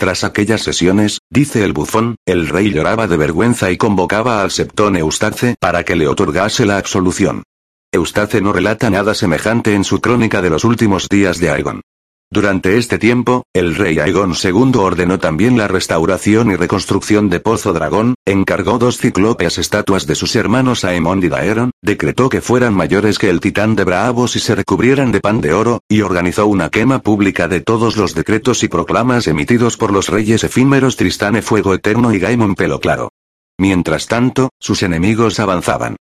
Tras 0.00 0.24
aquellas 0.24 0.62
sesiones, 0.62 1.18
dice 1.28 1.62
el 1.62 1.74
bufón, 1.74 2.16
el 2.24 2.48
rey 2.48 2.70
lloraba 2.70 3.06
de 3.06 3.18
vergüenza 3.18 3.70
y 3.70 3.76
convocaba 3.76 4.40
al 4.40 4.50
septón 4.50 4.96
Eustace 4.96 5.56
para 5.60 5.84
que 5.84 5.94
le 5.94 6.08
otorgase 6.08 6.64
la 6.64 6.78
absolución. 6.78 7.42
Eustace 7.92 8.40
no 8.40 8.54
relata 8.54 8.88
nada 8.88 9.12
semejante 9.12 9.74
en 9.74 9.84
su 9.84 10.00
crónica 10.00 10.40
de 10.40 10.48
los 10.48 10.64
últimos 10.64 11.06
días 11.10 11.38
de 11.38 11.50
Aegon. 11.50 11.82
Durante 12.32 12.78
este 12.78 12.96
tiempo, 12.96 13.42
el 13.52 13.74
rey 13.74 13.98
Aegon 13.98 14.34
II 14.40 14.76
ordenó 14.76 15.18
también 15.18 15.58
la 15.58 15.66
restauración 15.66 16.52
y 16.52 16.54
reconstrucción 16.54 17.28
de 17.28 17.40
Pozo 17.40 17.72
Dragón, 17.72 18.14
encargó 18.24 18.78
dos 18.78 18.98
ciclópeas 18.98 19.58
estatuas 19.58 20.06
de 20.06 20.14
sus 20.14 20.36
hermanos 20.36 20.84
Aemond 20.84 21.24
y 21.24 21.28
Daeron, 21.28 21.72
decretó 21.82 22.28
que 22.28 22.40
fueran 22.40 22.72
mayores 22.72 23.18
que 23.18 23.30
el 23.30 23.40
titán 23.40 23.74
de 23.74 23.82
Bravos 23.82 24.36
y 24.36 24.38
se 24.38 24.54
recubrieran 24.54 25.10
de 25.10 25.18
pan 25.18 25.40
de 25.40 25.52
oro, 25.52 25.80
y 25.88 26.02
organizó 26.02 26.46
una 26.46 26.68
quema 26.68 27.00
pública 27.00 27.48
de 27.48 27.62
todos 27.62 27.96
los 27.96 28.14
decretos 28.14 28.62
y 28.62 28.68
proclamas 28.68 29.26
emitidos 29.26 29.76
por 29.76 29.92
los 29.92 30.08
reyes 30.08 30.44
efímeros 30.44 30.94
Tristane 30.94 31.42
Fuego 31.42 31.74
Eterno 31.74 32.14
y 32.14 32.20
Gaimon 32.20 32.54
Pelo 32.54 32.78
Claro. 32.78 33.10
Mientras 33.58 34.06
tanto, 34.06 34.50
sus 34.60 34.84
enemigos 34.84 35.40
avanzaban. 35.40 35.96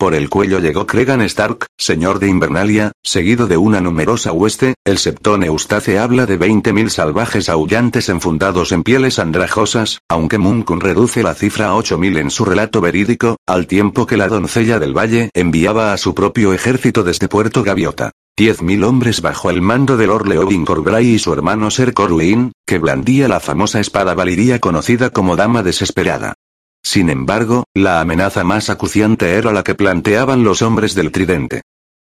Por 0.00 0.14
el 0.14 0.30
cuello 0.30 0.60
llegó 0.60 0.86
Cregan 0.86 1.20
Stark, 1.20 1.66
señor 1.76 2.20
de 2.20 2.28
Invernalia, 2.28 2.92
seguido 3.02 3.46
de 3.46 3.58
una 3.58 3.82
numerosa 3.82 4.32
hueste, 4.32 4.72
el 4.86 4.96
septón 4.96 5.44
Eustace 5.44 5.98
habla 5.98 6.24
de 6.24 6.38
20.000 6.38 6.88
salvajes 6.88 7.50
aullantes 7.50 8.08
enfundados 8.08 8.72
en 8.72 8.82
pieles 8.82 9.18
andrajosas, 9.18 9.98
aunque 10.08 10.38
Munkun 10.38 10.80
reduce 10.80 11.22
la 11.22 11.34
cifra 11.34 11.68
a 11.68 11.74
8.000 11.74 12.16
en 12.16 12.30
su 12.30 12.46
relato 12.46 12.80
verídico, 12.80 13.36
al 13.46 13.66
tiempo 13.66 14.06
que 14.06 14.16
la 14.16 14.28
doncella 14.28 14.78
del 14.78 14.96
valle 14.96 15.28
enviaba 15.34 15.92
a 15.92 15.98
su 15.98 16.14
propio 16.14 16.54
ejército 16.54 17.02
desde 17.02 17.28
Puerto 17.28 17.62
Gaviota. 17.62 18.10
10.000 18.38 18.82
hombres 18.86 19.20
bajo 19.20 19.50
el 19.50 19.60
mando 19.60 19.98
de 19.98 20.06
Lord 20.06 20.28
Leovin 20.28 20.64
Corbray 20.64 21.08
y 21.08 21.18
su 21.18 21.30
hermano 21.34 21.70
Ser 21.70 21.92
Corwin, 21.92 22.52
que 22.66 22.78
blandía 22.78 23.28
la 23.28 23.38
famosa 23.38 23.80
espada 23.80 24.14
valiría 24.14 24.60
conocida 24.60 25.10
como 25.10 25.36
Dama 25.36 25.62
Desesperada. 25.62 26.36
Sin 26.82 27.10
embargo, 27.10 27.64
la 27.74 28.00
amenaza 28.00 28.44
más 28.44 28.70
acuciante 28.70 29.34
era 29.34 29.52
la 29.52 29.62
que 29.62 29.74
planteaban 29.74 30.44
los 30.44 30.62
hombres 30.62 30.94
del 30.94 31.12
tridente. 31.12 31.62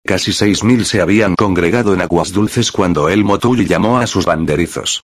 Casi 0.06 0.34
seis 0.34 0.64
mil 0.64 0.86
se 0.86 1.00
habían 1.00 1.36
congregado 1.36 1.94
en 1.94 2.02
Aguas 2.02 2.34
Dulces 2.34 2.72
cuando 2.72 3.08
el 3.08 3.24
Motulli 3.24 3.66
llamó 3.66 4.00
a 4.00 4.08
sus 4.08 4.26
banderizos. 4.26 5.04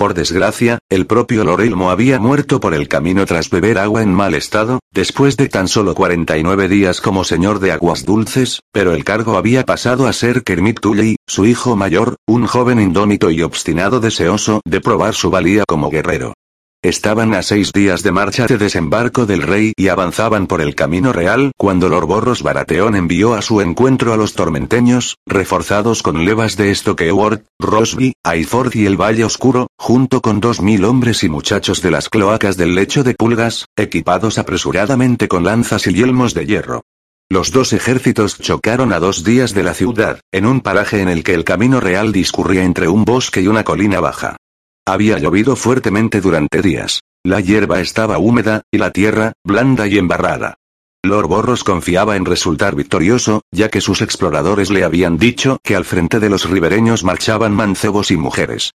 Por 0.00 0.14
desgracia, 0.14 0.78
el 0.88 1.06
propio 1.06 1.44
Lorelmo 1.44 1.90
había 1.90 2.18
muerto 2.18 2.58
por 2.58 2.72
el 2.72 2.88
camino 2.88 3.26
tras 3.26 3.50
beber 3.50 3.76
agua 3.76 4.02
en 4.02 4.14
mal 4.14 4.34
estado, 4.34 4.80
después 4.90 5.36
de 5.36 5.50
tan 5.50 5.68
solo 5.68 5.94
49 5.94 6.68
días 6.68 7.02
como 7.02 7.22
señor 7.22 7.60
de 7.60 7.72
Aguas 7.72 8.06
Dulces, 8.06 8.60
pero 8.72 8.94
el 8.94 9.04
cargo 9.04 9.36
había 9.36 9.64
pasado 9.64 10.06
a 10.06 10.14
ser 10.14 10.42
Kermit 10.42 10.80
Tully, 10.80 11.16
su 11.26 11.44
hijo 11.44 11.76
mayor, 11.76 12.16
un 12.26 12.46
joven 12.46 12.80
indómito 12.80 13.30
y 13.30 13.42
obstinado 13.42 14.00
deseoso 14.00 14.62
de 14.64 14.80
probar 14.80 15.14
su 15.14 15.30
valía 15.30 15.64
como 15.68 15.90
guerrero. 15.90 16.32
Estaban 16.82 17.34
a 17.34 17.42
seis 17.42 17.72
días 17.74 18.02
de 18.02 18.10
marcha 18.10 18.46
de 18.46 18.56
desembarco 18.56 19.26
del 19.26 19.42
rey 19.42 19.74
y 19.76 19.88
avanzaban 19.88 20.46
por 20.46 20.62
el 20.62 20.74
camino 20.74 21.12
real 21.12 21.52
cuando 21.58 21.90
Lord 21.90 22.06
Borros 22.06 22.42
Baratheon 22.42 22.96
envió 22.96 23.34
a 23.34 23.42
su 23.42 23.60
encuentro 23.60 24.14
a 24.14 24.16
los 24.16 24.32
tormenteños, 24.32 25.18
reforzados 25.26 26.02
con 26.02 26.24
levas 26.24 26.56
de 26.56 26.74
Stokeworth, 26.74 27.44
Rosby, 27.58 28.14
Ayford 28.24 28.74
y 28.76 28.86
el 28.86 28.96
Valle 28.98 29.24
Oscuro, 29.24 29.66
junto 29.76 30.22
con 30.22 30.40
dos 30.40 30.62
mil 30.62 30.86
hombres 30.86 31.22
y 31.22 31.28
muchachos 31.28 31.82
de 31.82 31.90
las 31.90 32.08
cloacas 32.08 32.56
del 32.56 32.74
lecho 32.74 33.04
de 33.04 33.14
pulgas, 33.14 33.66
equipados 33.76 34.38
apresuradamente 34.38 35.28
con 35.28 35.44
lanzas 35.44 35.86
y 35.86 35.92
yelmos 35.92 36.32
de 36.32 36.46
hierro. 36.46 36.80
Los 37.28 37.52
dos 37.52 37.74
ejércitos 37.74 38.38
chocaron 38.38 38.94
a 38.94 39.00
dos 39.00 39.22
días 39.22 39.52
de 39.52 39.64
la 39.64 39.74
ciudad, 39.74 40.20
en 40.32 40.46
un 40.46 40.62
paraje 40.62 41.02
en 41.02 41.10
el 41.10 41.24
que 41.24 41.34
el 41.34 41.44
camino 41.44 41.78
real 41.78 42.10
discurría 42.10 42.64
entre 42.64 42.88
un 42.88 43.04
bosque 43.04 43.42
y 43.42 43.48
una 43.48 43.64
colina 43.64 44.00
baja. 44.00 44.38
Había 44.86 45.18
llovido 45.18 45.56
fuertemente 45.56 46.20
durante 46.20 46.62
días. 46.62 47.00
La 47.24 47.40
hierba 47.40 47.80
estaba 47.80 48.18
húmeda, 48.18 48.62
y 48.70 48.78
la 48.78 48.90
tierra, 48.90 49.32
blanda 49.44 49.86
y 49.86 49.98
embarrada. 49.98 50.56
Lord 51.02 51.28
Borros 51.28 51.64
confiaba 51.64 52.16
en 52.16 52.24
resultar 52.24 52.74
victorioso, 52.74 53.42
ya 53.50 53.70
que 53.70 53.80
sus 53.80 54.02
exploradores 54.02 54.70
le 54.70 54.84
habían 54.84 55.16
dicho 55.16 55.58
que 55.62 55.74
al 55.76 55.84
frente 55.84 56.20
de 56.20 56.28
los 56.28 56.48
ribereños 56.48 57.04
marchaban 57.04 57.54
mancebos 57.54 58.10
y 58.10 58.16
mujeres. 58.16 58.72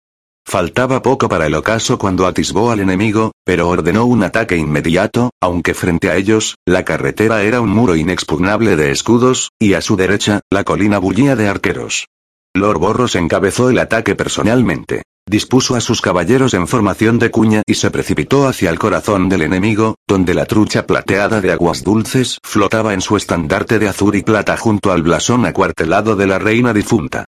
Faltaba 0.47 1.01
poco 1.01 1.27
para 1.27 1.47
el 1.47 1.55
ocaso 1.55 1.97
cuando 1.97 2.27
atisbó 2.27 2.69
al 2.69 2.79
enemigo, 2.79 3.31
pero 3.43 3.67
ordenó 3.67 4.05
un 4.05 4.23
ataque 4.23 4.57
inmediato, 4.57 5.31
aunque 5.41 5.73
frente 5.73 6.09
a 6.09 6.15
ellos, 6.17 6.55
la 6.65 6.85
carretera 6.85 7.41
era 7.41 7.61
un 7.61 7.69
muro 7.69 7.95
inexpugnable 7.95 8.75
de 8.75 8.91
escudos, 8.91 9.49
y 9.59 9.73
a 9.73 9.81
su 9.81 9.95
derecha, 9.95 10.41
la 10.51 10.63
colina 10.63 10.99
bullía 10.99 11.35
de 11.35 11.47
arqueros. 11.47 12.07
Lord 12.55 12.77
Borros 12.77 13.15
encabezó 13.15 13.69
el 13.69 13.79
ataque 13.79 14.15
personalmente. 14.15 15.03
Dispuso 15.27 15.75
a 15.75 15.81
sus 15.81 16.01
caballeros 16.01 16.53
en 16.53 16.67
formación 16.67 17.17
de 17.17 17.31
cuña 17.31 17.63
y 17.65 17.73
se 17.73 17.89
precipitó 17.89 18.47
hacia 18.47 18.69
el 18.69 18.77
corazón 18.77 19.27
del 19.27 19.41
enemigo, 19.41 19.95
donde 20.07 20.35
la 20.35 20.45
trucha 20.45 20.85
plateada 20.85 21.41
de 21.41 21.51
aguas 21.51 21.83
dulces 21.83 22.37
flotaba 22.43 22.93
en 22.93 23.01
su 23.01 23.17
estandarte 23.17 23.79
de 23.79 23.87
azul 23.87 24.15
y 24.15 24.21
plata 24.21 24.55
junto 24.55 24.91
al 24.91 25.01
blasón 25.01 25.47
acuartelado 25.47 26.15
de 26.15 26.27
la 26.27 26.37
reina 26.37 26.73
difunta. 26.73 27.25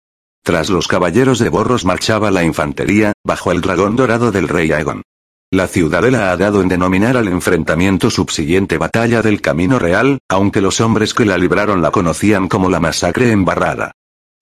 Tras 0.43 0.71
los 0.71 0.89
caballeros 0.89 1.39
de 1.39 1.51
Borros 1.51 1.85
marchaba 1.85 2.31
la 2.31 2.45
infantería, 2.45 3.13
bajo 3.25 3.53
el 3.53 3.61
dragón 3.61 3.95
dorado 3.95 4.33
del 4.33 4.49
rey 4.49 4.73
Aegon. 4.73 5.03
La 5.51 5.67
ciudadela 5.67 6.33
ha 6.33 6.37
dado 6.39 6.63
en 6.63 6.69
denominar 6.69 7.19
al 7.19 7.29
enfrentamiento 7.29 8.09
subsiguiente 8.09 8.79
Batalla 8.79 9.21
del 9.21 9.43
Camino 9.43 9.79
Real, 9.79 10.19
aunque 10.31 10.63
los 10.63 10.81
hombres 10.81 11.13
que 11.13 11.27
la 11.27 11.37
libraron 11.37 11.83
la 11.83 11.91
conocían 11.91 12.49
como 12.49 12.71
la 12.71 12.81
masacre 12.81 13.33
embarrada. 13.33 13.93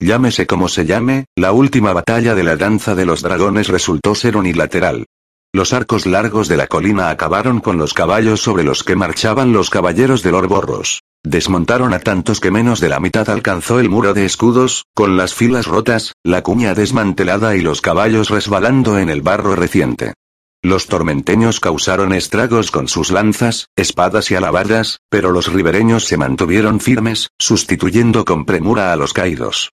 Llámese 0.01 0.47
como 0.47 0.67
se 0.67 0.87
llame, 0.87 1.25
la 1.35 1.51
última 1.51 1.93
batalla 1.93 2.33
de 2.33 2.43
la 2.43 2.55
danza 2.55 2.95
de 2.95 3.05
los 3.05 3.21
dragones 3.21 3.67
resultó 3.67 4.15
ser 4.15 4.35
unilateral. 4.35 5.05
Los 5.53 5.73
arcos 5.73 6.07
largos 6.07 6.47
de 6.47 6.57
la 6.57 6.65
colina 6.65 7.11
acabaron 7.11 7.59
con 7.59 7.77
los 7.77 7.93
caballos 7.93 8.41
sobre 8.41 8.63
los 8.63 8.83
que 8.83 8.95
marchaban 8.95 9.53
los 9.53 9.69
caballeros 9.69 10.23
de 10.23 10.31
Lorborros. 10.31 11.03
Desmontaron 11.23 11.93
a 11.93 11.99
tantos 11.99 12.39
que 12.39 12.49
menos 12.49 12.79
de 12.79 12.89
la 12.89 12.99
mitad 12.99 13.29
alcanzó 13.29 13.79
el 13.79 13.89
muro 13.89 14.15
de 14.15 14.25
escudos, 14.25 14.85
con 14.95 15.17
las 15.17 15.35
filas 15.35 15.67
rotas, 15.67 16.13
la 16.23 16.41
cuña 16.41 16.73
desmantelada 16.73 17.55
y 17.55 17.61
los 17.61 17.81
caballos 17.81 18.31
resbalando 18.31 18.97
en 18.97 19.11
el 19.11 19.21
barro 19.21 19.55
reciente. 19.55 20.15
Los 20.63 20.87
tormenteños 20.87 21.59
causaron 21.59 22.11
estragos 22.11 22.71
con 22.71 22.87
sus 22.87 23.11
lanzas, 23.11 23.67
espadas 23.75 24.31
y 24.31 24.35
alabardas, 24.35 24.99
pero 25.09 25.31
los 25.31 25.53
ribereños 25.53 26.05
se 26.05 26.17
mantuvieron 26.17 26.79
firmes, 26.79 27.29
sustituyendo 27.37 28.25
con 28.25 28.45
premura 28.45 28.93
a 28.93 28.95
los 28.95 29.13
caídos. 29.13 29.69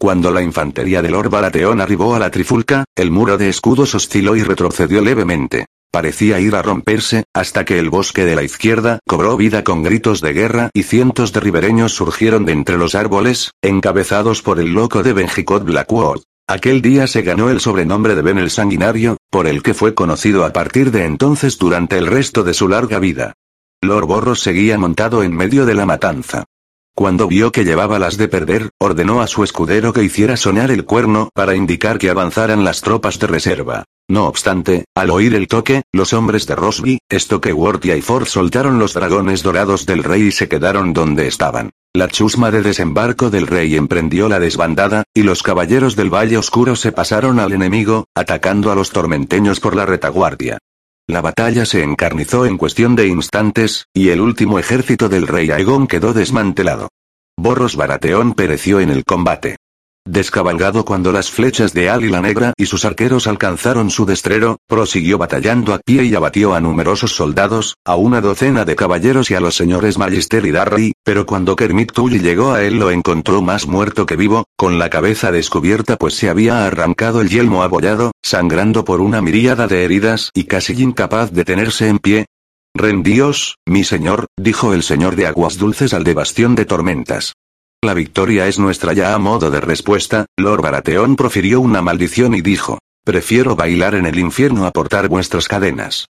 Cuando 0.00 0.30
la 0.30 0.40
infantería 0.40 1.02
de 1.02 1.10
Lord 1.10 1.28
Baratheon 1.28 1.78
arribó 1.78 2.14
a 2.14 2.18
la 2.18 2.30
trifulca, 2.30 2.86
el 2.96 3.10
muro 3.10 3.36
de 3.36 3.50
escudos 3.50 3.94
osciló 3.94 4.34
y 4.34 4.42
retrocedió 4.42 5.02
levemente. 5.02 5.66
Parecía 5.92 6.40
ir 6.40 6.54
a 6.54 6.62
romperse, 6.62 7.24
hasta 7.34 7.66
que 7.66 7.78
el 7.78 7.90
bosque 7.90 8.24
de 8.24 8.34
la 8.34 8.42
izquierda 8.42 9.00
cobró 9.06 9.36
vida 9.36 9.62
con 9.62 9.82
gritos 9.82 10.22
de 10.22 10.32
guerra 10.32 10.70
y 10.72 10.84
cientos 10.84 11.34
de 11.34 11.40
ribereños 11.40 11.92
surgieron 11.92 12.46
de 12.46 12.52
entre 12.52 12.78
los 12.78 12.94
árboles, 12.94 13.50
encabezados 13.60 14.40
por 14.40 14.58
el 14.58 14.72
loco 14.72 15.02
de 15.02 15.12
Benjicot 15.12 15.64
Blackwood. 15.64 16.22
Aquel 16.48 16.80
día 16.80 17.06
se 17.06 17.20
ganó 17.20 17.50
el 17.50 17.60
sobrenombre 17.60 18.14
de 18.14 18.22
Ben 18.22 18.38
el 18.38 18.48
Sanguinario, 18.48 19.18
por 19.30 19.46
el 19.46 19.62
que 19.62 19.74
fue 19.74 19.94
conocido 19.94 20.46
a 20.46 20.52
partir 20.54 20.92
de 20.92 21.04
entonces 21.04 21.58
durante 21.58 21.98
el 21.98 22.06
resto 22.06 22.42
de 22.42 22.54
su 22.54 22.68
larga 22.68 23.00
vida. 23.00 23.34
Lord 23.82 24.06
Borros 24.06 24.40
seguía 24.40 24.78
montado 24.78 25.22
en 25.22 25.36
medio 25.36 25.66
de 25.66 25.74
la 25.74 25.84
matanza. 25.84 26.46
Cuando 27.00 27.28
vio 27.28 27.50
que 27.50 27.64
llevaba 27.64 27.98
las 27.98 28.18
de 28.18 28.28
perder, 28.28 28.68
ordenó 28.78 29.22
a 29.22 29.26
su 29.26 29.42
escudero 29.42 29.94
que 29.94 30.04
hiciera 30.04 30.36
sonar 30.36 30.70
el 30.70 30.84
cuerno 30.84 31.30
para 31.32 31.56
indicar 31.56 31.96
que 31.96 32.10
avanzaran 32.10 32.62
las 32.62 32.82
tropas 32.82 33.18
de 33.18 33.26
reserva. 33.26 33.84
No 34.06 34.26
obstante, 34.26 34.84
al 34.94 35.08
oír 35.08 35.34
el 35.34 35.48
toque, 35.48 35.80
los 35.94 36.12
hombres 36.12 36.46
de 36.46 36.56
Rosby, 36.56 36.98
Stokeworth 37.10 37.86
y 37.86 37.92
Ayford 37.92 38.26
soltaron 38.26 38.78
los 38.78 38.92
dragones 38.92 39.42
dorados 39.42 39.86
del 39.86 40.04
rey 40.04 40.24
y 40.24 40.30
se 40.30 40.46
quedaron 40.46 40.92
donde 40.92 41.26
estaban. 41.26 41.70
La 41.94 42.06
chusma 42.06 42.50
de 42.50 42.60
desembarco 42.60 43.30
del 43.30 43.46
rey 43.46 43.76
emprendió 43.76 44.28
la 44.28 44.38
desbandada, 44.38 45.04
y 45.14 45.22
los 45.22 45.42
caballeros 45.42 45.96
del 45.96 46.12
Valle 46.12 46.36
Oscuro 46.36 46.76
se 46.76 46.92
pasaron 46.92 47.40
al 47.40 47.52
enemigo, 47.52 48.08
atacando 48.14 48.70
a 48.70 48.74
los 48.74 48.90
tormenteños 48.90 49.58
por 49.58 49.74
la 49.74 49.86
retaguardia. 49.86 50.58
La 51.10 51.22
batalla 51.22 51.66
se 51.66 51.82
encarnizó 51.82 52.46
en 52.46 52.56
cuestión 52.56 52.94
de 52.94 53.08
instantes, 53.08 53.86
y 53.92 54.10
el 54.10 54.20
último 54.20 54.60
ejército 54.60 55.08
del 55.08 55.26
rey 55.26 55.50
Aegon 55.50 55.88
quedó 55.88 56.12
desmantelado. 56.12 56.88
Borros 57.36 57.74
Baratheon 57.74 58.34
pereció 58.34 58.78
en 58.78 58.90
el 58.90 59.04
combate. 59.04 59.56
Descabalgado 60.10 60.84
cuando 60.84 61.12
las 61.12 61.30
flechas 61.30 61.72
de 61.72 61.88
Águila 61.88 62.20
Negra 62.20 62.52
y 62.56 62.66
sus 62.66 62.84
arqueros 62.84 63.28
alcanzaron 63.28 63.90
su 63.90 64.06
destrero, 64.06 64.58
prosiguió 64.66 65.18
batallando 65.18 65.72
a 65.72 65.78
pie 65.78 66.02
y 66.02 66.16
abatió 66.16 66.52
a 66.52 66.60
numerosos 66.60 67.14
soldados, 67.14 67.76
a 67.84 67.94
una 67.94 68.20
docena 68.20 68.64
de 68.64 68.74
caballeros 68.74 69.30
y 69.30 69.36
a 69.36 69.40
los 69.40 69.54
señores 69.54 69.98
Magister 69.98 70.44
y 70.46 70.50
Darry, 70.50 70.94
pero 71.04 71.26
cuando 71.26 71.54
Kermit 71.54 71.92
Tully 71.92 72.18
llegó 72.18 72.50
a 72.50 72.64
él 72.64 72.80
lo 72.80 72.90
encontró 72.90 73.40
más 73.40 73.68
muerto 73.68 74.04
que 74.04 74.16
vivo, 74.16 74.46
con 74.56 74.80
la 74.80 74.90
cabeza 74.90 75.30
descubierta 75.30 75.96
pues 75.96 76.14
se 76.14 76.28
había 76.28 76.66
arrancado 76.66 77.20
el 77.20 77.28
yelmo 77.28 77.62
abollado, 77.62 78.10
sangrando 78.20 78.84
por 78.84 79.00
una 79.00 79.22
miríada 79.22 79.68
de 79.68 79.84
heridas 79.84 80.32
y 80.34 80.42
casi 80.42 80.72
incapaz 80.82 81.30
de 81.30 81.44
tenerse 81.44 81.86
en 81.86 82.00
pie. 82.00 82.26
Rendíos, 82.74 83.58
mi 83.64 83.84
señor, 83.84 84.26
dijo 84.36 84.74
el 84.74 84.82
señor 84.82 85.14
de 85.14 85.28
aguas 85.28 85.56
dulces 85.56 85.94
al 85.94 86.02
de 86.02 86.14
bastión 86.14 86.56
de 86.56 86.64
tormentas. 86.64 87.34
La 87.82 87.94
victoria 87.94 88.46
es 88.46 88.58
nuestra 88.58 88.92
ya 88.92 89.14
a 89.14 89.18
modo 89.18 89.50
de 89.50 89.58
respuesta, 89.58 90.26
Lord 90.36 90.60
Baratheon 90.60 91.16
profirió 91.16 91.62
una 91.62 91.80
maldición 91.80 92.34
y 92.34 92.42
dijo, 92.42 92.78
prefiero 93.06 93.56
bailar 93.56 93.94
en 93.94 94.04
el 94.04 94.18
infierno 94.18 94.66
a 94.66 94.70
portar 94.70 95.08
vuestras 95.08 95.48
cadenas. 95.48 96.04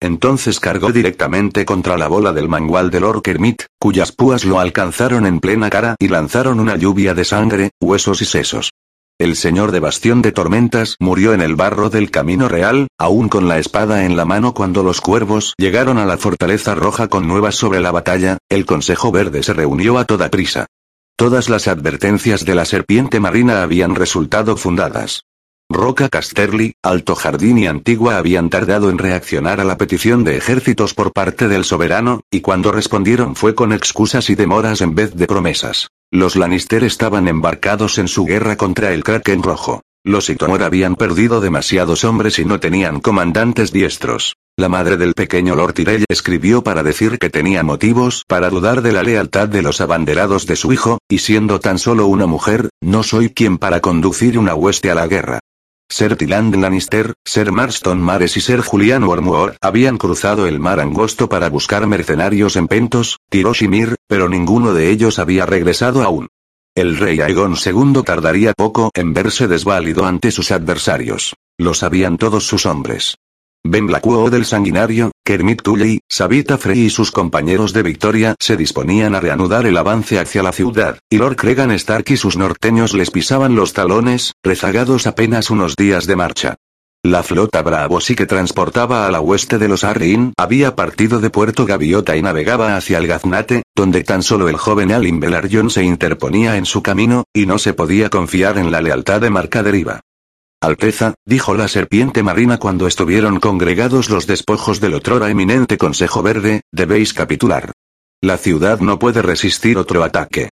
Entonces 0.00 0.60
cargó 0.60 0.92
directamente 0.92 1.64
contra 1.64 1.98
la 1.98 2.06
bola 2.06 2.32
del 2.32 2.48
mangual 2.48 2.92
de 2.92 3.00
Lord 3.00 3.22
Kermit, 3.22 3.64
cuyas 3.80 4.12
púas 4.12 4.44
lo 4.44 4.60
alcanzaron 4.60 5.26
en 5.26 5.40
plena 5.40 5.68
cara 5.68 5.96
y 5.98 6.06
lanzaron 6.06 6.60
una 6.60 6.76
lluvia 6.76 7.12
de 7.12 7.24
sangre, 7.24 7.70
huesos 7.80 8.22
y 8.22 8.24
sesos. 8.24 8.70
El 9.18 9.34
señor 9.34 9.72
de 9.72 9.80
Bastión 9.80 10.22
de 10.22 10.30
Tormentas 10.30 10.94
murió 11.00 11.32
en 11.32 11.40
el 11.40 11.56
barro 11.56 11.90
del 11.90 12.12
Camino 12.12 12.48
Real, 12.48 12.86
aún 12.98 13.28
con 13.28 13.48
la 13.48 13.58
espada 13.58 14.04
en 14.04 14.16
la 14.16 14.26
mano 14.26 14.54
cuando 14.54 14.84
los 14.84 15.00
cuervos 15.00 15.54
llegaron 15.58 15.98
a 15.98 16.06
la 16.06 16.18
Fortaleza 16.18 16.76
Roja 16.76 17.08
con 17.08 17.26
nuevas 17.26 17.56
sobre 17.56 17.80
la 17.80 17.90
batalla, 17.90 18.38
el 18.48 18.64
Consejo 18.64 19.10
Verde 19.10 19.42
se 19.42 19.54
reunió 19.54 19.98
a 19.98 20.04
toda 20.04 20.30
prisa. 20.30 20.66
Todas 21.18 21.48
las 21.48 21.66
advertencias 21.66 22.44
de 22.44 22.54
la 22.54 22.66
serpiente 22.66 23.20
marina 23.20 23.62
habían 23.62 23.94
resultado 23.94 24.58
fundadas. 24.58 25.22
Roca 25.70 26.10
Casterly, 26.10 26.74
Alto 26.82 27.14
Jardín 27.14 27.56
y 27.56 27.66
Antigua 27.66 28.18
habían 28.18 28.50
tardado 28.50 28.90
en 28.90 28.98
reaccionar 28.98 29.58
a 29.58 29.64
la 29.64 29.78
petición 29.78 30.24
de 30.24 30.36
ejércitos 30.36 30.92
por 30.92 31.14
parte 31.14 31.48
del 31.48 31.64
soberano, 31.64 32.20
y 32.30 32.42
cuando 32.42 32.70
respondieron 32.70 33.34
fue 33.34 33.54
con 33.54 33.72
excusas 33.72 34.28
y 34.28 34.34
demoras 34.34 34.82
en 34.82 34.94
vez 34.94 35.14
de 35.14 35.26
promesas. 35.26 35.88
Los 36.10 36.36
Lannister 36.36 36.84
estaban 36.84 37.28
embarcados 37.28 37.96
en 37.96 38.08
su 38.08 38.26
guerra 38.26 38.56
contra 38.56 38.92
el 38.92 39.02
Kraken 39.02 39.42
Rojo. 39.42 39.80
Los 40.04 40.28
Itomor 40.28 40.62
habían 40.62 40.96
perdido 40.96 41.40
demasiados 41.40 42.04
hombres 42.04 42.38
y 42.38 42.44
no 42.44 42.60
tenían 42.60 43.00
comandantes 43.00 43.72
diestros. 43.72 44.36
La 44.58 44.70
madre 44.70 44.96
del 44.96 45.12
pequeño 45.12 45.54
Lord 45.54 45.74
Tyrell 45.74 46.06
escribió 46.08 46.64
para 46.64 46.82
decir 46.82 47.18
que 47.18 47.28
tenía 47.28 47.62
motivos 47.62 48.24
para 48.26 48.48
dudar 48.48 48.80
de 48.80 48.90
la 48.90 49.02
lealtad 49.02 49.48
de 49.48 49.60
los 49.60 49.82
abanderados 49.82 50.46
de 50.46 50.56
su 50.56 50.72
hijo, 50.72 50.96
y 51.10 51.18
siendo 51.18 51.60
tan 51.60 51.78
solo 51.78 52.06
una 52.06 52.26
mujer, 52.26 52.70
no 52.80 53.02
soy 53.02 53.28
quien 53.28 53.58
para 53.58 53.80
conducir 53.80 54.38
una 54.38 54.54
hueste 54.54 54.90
a 54.90 54.94
la 54.94 55.08
guerra. 55.08 55.40
Ser 55.90 56.16
Tyland 56.16 56.54
Lannister, 56.56 57.12
Ser 57.22 57.52
Marston 57.52 58.00
Mares 58.00 58.38
y 58.38 58.40
Ser 58.40 58.62
Julian 58.62 59.04
Wormwood 59.04 59.52
habían 59.60 59.98
cruzado 59.98 60.46
el 60.46 60.58
mar 60.58 60.80
angosto 60.80 61.28
para 61.28 61.50
buscar 61.50 61.86
mercenarios 61.86 62.56
en 62.56 62.66
Pentos, 62.66 63.18
Tiroshimir, 63.28 63.96
pero 64.08 64.30
ninguno 64.30 64.72
de 64.72 64.88
ellos 64.90 65.18
había 65.18 65.44
regresado 65.44 66.02
aún. 66.02 66.28
El 66.74 66.96
rey 66.96 67.20
Aegon 67.20 67.56
II 67.62 68.02
tardaría 68.06 68.54
poco 68.54 68.90
en 68.94 69.12
verse 69.12 69.48
desválido 69.48 70.06
ante 70.06 70.30
sus 70.30 70.50
adversarios. 70.50 71.34
Lo 71.58 71.74
sabían 71.74 72.16
todos 72.16 72.46
sus 72.46 72.64
hombres. 72.64 73.16
Ben 73.68 73.86
Blackwell 73.86 74.30
del 74.30 74.44
Sanguinario, 74.44 75.10
Kermit 75.24 75.62
Tully, 75.62 76.00
Sabita 76.08 76.56
Frey 76.56 76.82
y 76.82 76.90
sus 76.90 77.10
compañeros 77.10 77.72
de 77.72 77.82
Victoria 77.82 78.36
se 78.38 78.56
disponían 78.56 79.14
a 79.14 79.20
reanudar 79.20 79.66
el 79.66 79.76
avance 79.76 80.20
hacia 80.20 80.42
la 80.42 80.52
ciudad, 80.52 80.98
y 81.10 81.18
Lord 81.18 81.36
Cregan 81.36 81.72
Stark 81.72 82.04
y 82.08 82.16
sus 82.16 82.36
norteños 82.36 82.94
les 82.94 83.10
pisaban 83.10 83.56
los 83.56 83.72
talones, 83.72 84.34
rezagados 84.44 85.06
apenas 85.06 85.50
unos 85.50 85.74
días 85.74 86.06
de 86.06 86.16
marcha. 86.16 86.56
La 87.02 87.22
flota 87.22 87.62
Bravo 87.62 88.00
sí 88.00 88.14
que 88.14 88.26
transportaba 88.26 89.06
a 89.06 89.10
la 89.10 89.20
hueste 89.20 89.58
de 89.58 89.68
los 89.68 89.84
Arryn 89.84 90.32
había 90.36 90.74
partido 90.74 91.20
de 91.20 91.30
Puerto 91.30 91.64
Gaviota 91.66 92.16
y 92.16 92.22
navegaba 92.22 92.76
hacia 92.76 92.98
el 92.98 93.06
Gaznate, 93.06 93.62
donde 93.74 94.02
tan 94.04 94.22
solo 94.22 94.48
el 94.48 94.56
joven 94.56 94.92
Alin 94.92 95.20
Velaryon 95.20 95.70
se 95.70 95.84
interponía 95.84 96.56
en 96.56 96.66
su 96.66 96.82
camino, 96.82 97.24
y 97.32 97.46
no 97.46 97.58
se 97.58 97.74
podía 97.74 98.10
confiar 98.10 98.58
en 98.58 98.70
la 98.70 98.80
lealtad 98.80 99.20
de 99.20 99.30
Marca 99.30 99.62
Deriva. 99.62 100.00
Alteza, 100.60 101.14
dijo 101.26 101.54
la 101.54 101.68
serpiente 101.68 102.22
marina 102.22 102.58
cuando 102.58 102.86
estuvieron 102.86 103.40
congregados 103.40 104.08
los 104.08 104.26
despojos 104.26 104.80
del 104.80 104.94
otrora 104.94 105.30
eminente 105.30 105.76
Consejo 105.76 106.22
Verde, 106.22 106.62
debéis 106.72 107.12
capitular. 107.12 107.72
La 108.22 108.38
ciudad 108.38 108.80
no 108.80 108.98
puede 108.98 109.20
resistir 109.20 109.76
otro 109.76 110.02
ataque. 110.02 110.48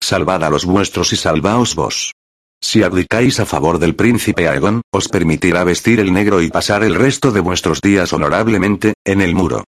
Salvad 0.00 0.44
a 0.44 0.50
los 0.50 0.64
vuestros 0.64 1.12
y 1.12 1.16
salvaos 1.16 1.74
vos. 1.74 2.12
Si 2.60 2.82
abdicáis 2.82 3.40
a 3.40 3.46
favor 3.46 3.78
del 3.78 3.96
príncipe 3.96 4.48
Aegon, 4.48 4.82
os 4.92 5.08
permitirá 5.08 5.64
vestir 5.64 6.00
el 6.00 6.12
negro 6.12 6.40
y 6.40 6.50
pasar 6.50 6.84
el 6.84 6.94
resto 6.94 7.32
de 7.32 7.40
vuestros 7.40 7.80
días 7.80 8.12
honorablemente, 8.12 8.94
en 9.04 9.20
el 9.20 9.34
muro. 9.34 9.64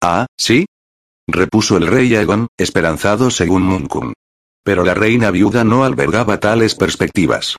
Ah, 0.00 0.26
¿sí? 0.38 0.66
repuso 1.26 1.76
el 1.76 1.86
rey 1.86 2.14
Aegon, 2.14 2.48
esperanzado 2.56 3.30
según 3.30 3.62
Munkun. 3.62 4.12
Pero 4.64 4.84
la 4.84 4.94
reina 4.94 5.30
viuda 5.30 5.64
no 5.64 5.84
albergaba 5.84 6.38
tales 6.38 6.74
perspectivas. 6.74 7.56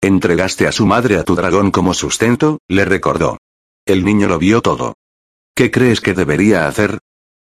Entregaste 0.00 0.68
a 0.68 0.72
su 0.72 0.86
madre 0.86 1.16
a 1.18 1.24
tu 1.24 1.34
dragón 1.34 1.72
como 1.72 1.92
sustento, 1.92 2.60
le 2.68 2.84
recordó. 2.84 3.38
El 3.84 4.04
niño 4.04 4.28
lo 4.28 4.38
vio 4.38 4.62
todo. 4.62 4.94
¿Qué 5.56 5.70
crees 5.70 6.00
que 6.00 6.14
debería 6.14 6.68
hacer? 6.68 6.98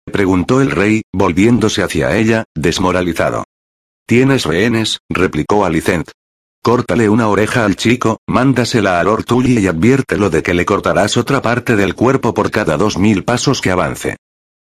preguntó 0.05 0.61
el 0.61 0.69
rey, 0.69 1.01
volviéndose 1.11 1.81
hacia 1.81 2.15
ella, 2.15 2.43
desmoralizado. 2.53 3.45
Tienes 4.07 4.45
rehenes, 4.45 4.99
replicó 5.09 5.65
Alicent. 5.65 6.11
Córtale 6.61 7.09
una 7.09 7.29
oreja 7.29 7.65
al 7.65 7.75
chico, 7.75 8.19
mándasela 8.27 8.99
a 8.99 9.03
Lord 9.03 9.25
Tully 9.25 9.59
y 9.59 9.67
adviértelo 9.67 10.29
de 10.29 10.43
que 10.43 10.53
le 10.53 10.65
cortarás 10.65 11.17
otra 11.17 11.41
parte 11.41 11.75
del 11.75 11.95
cuerpo 11.95 12.33
por 12.33 12.51
cada 12.51 12.77
dos 12.77 12.97
mil 12.97 13.23
pasos 13.23 13.61
que 13.61 13.71
avance. 13.71 14.17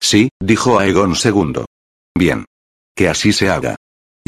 Sí, 0.01 0.31
dijo 0.41 0.79
Aegon 0.79 1.15
II. 1.23 1.65
Bien. 2.17 2.47
Que 2.95 3.09
así 3.09 3.33
se 3.33 3.51
haga. 3.51 3.77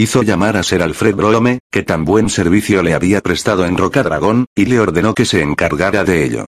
Hizo 0.01 0.23
llamar 0.23 0.57
a 0.57 0.63
Ser 0.63 0.83
Alfred 0.83 1.15
Brome, 1.15 1.59
que 1.71 1.83
tan 1.83 2.07
buen 2.07 2.31
servicio 2.31 2.83
le 2.83 2.95
había 2.95 3.21
prestado 3.21 3.67
en 3.67 3.77
Rocadragón, 3.77 4.47
y 4.57 4.65
le 4.65 4.81
ordenó 4.81 5.15
que 5.15 5.27
se 5.27 5.43
encargara 5.43 6.05
de 6.05 6.25
ello. 6.25 6.47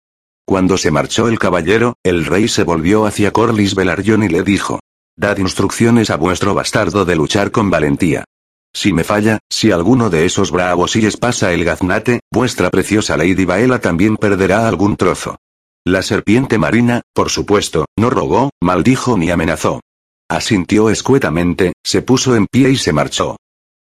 Cuando 0.45 0.77
se 0.77 0.91
marchó 0.91 1.27
el 1.27 1.39
caballero, 1.39 1.95
el 2.03 2.27
rey 2.27 2.47
se 2.47 2.61
volvió 2.63 3.07
hacia 3.07 3.31
Corlys 3.31 3.73
Velaryon 3.73 4.21
y 4.21 4.27
le 4.27 4.43
dijo. 4.43 4.81
Dad 5.17 5.39
instrucciones 5.39 6.11
a 6.11 6.17
vuestro 6.17 6.53
bastardo 6.53 7.05
de 7.05 7.15
luchar 7.15 7.49
con 7.49 7.71
valentía. 7.71 8.23
Si 8.71 8.93
me 8.93 9.03
falla, 9.03 9.39
si 9.49 9.71
alguno 9.71 10.11
de 10.11 10.27
esos 10.27 10.51
bravos 10.51 10.95
les 10.95 11.17
pasa 11.17 11.51
el 11.51 11.65
gaznate, 11.65 12.19
vuestra 12.31 12.69
preciosa 12.69 13.17
Lady 13.17 13.45
Baela 13.45 13.79
también 13.79 14.15
perderá 14.17 14.67
algún 14.67 14.95
trozo. 14.95 15.37
La 15.83 16.03
serpiente 16.03 16.59
marina, 16.59 17.01
por 17.15 17.31
supuesto, 17.31 17.85
no 17.97 18.11
rogó, 18.11 18.51
maldijo 18.61 19.17
ni 19.17 19.31
amenazó. 19.31 19.79
Asintió 20.31 20.91
escuetamente, 20.91 21.73
se 21.83 22.03
puso 22.03 22.35
en 22.35 22.45
pie 22.45 22.69
y 22.69 22.75
se 22.75 22.93
marchó. 22.93 23.37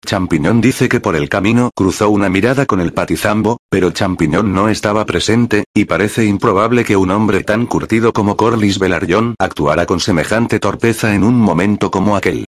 Champiñón 0.06 0.62
dice 0.62 0.88
que 0.88 1.00
por 1.00 1.16
el 1.16 1.28
camino 1.28 1.72
cruzó 1.76 2.12
una 2.12 2.30
mirada 2.30 2.68
con 2.68 2.80
el 2.80 2.94
patizambo, 2.94 3.58
pero 3.68 3.90
Champiñón 3.90 4.54
no 4.54 4.70
estaba 4.70 5.08
presente, 5.08 5.64
y 5.74 5.86
parece 5.86 6.26
improbable 6.26 6.86
que 6.86 6.96
un 6.96 7.10
hombre 7.10 7.44
tan 7.44 7.66
curtido 7.66 8.14
como 8.14 8.38
Corlys 8.38 8.78
Velaryon 8.78 9.34
actuara 9.40 9.88
con 9.88 10.00
semejante 10.00 10.60
torpeza 10.60 11.16
en 11.16 11.24
un 11.24 11.34
momento 11.34 11.90
como 11.90 12.16
aquel. 12.16 12.46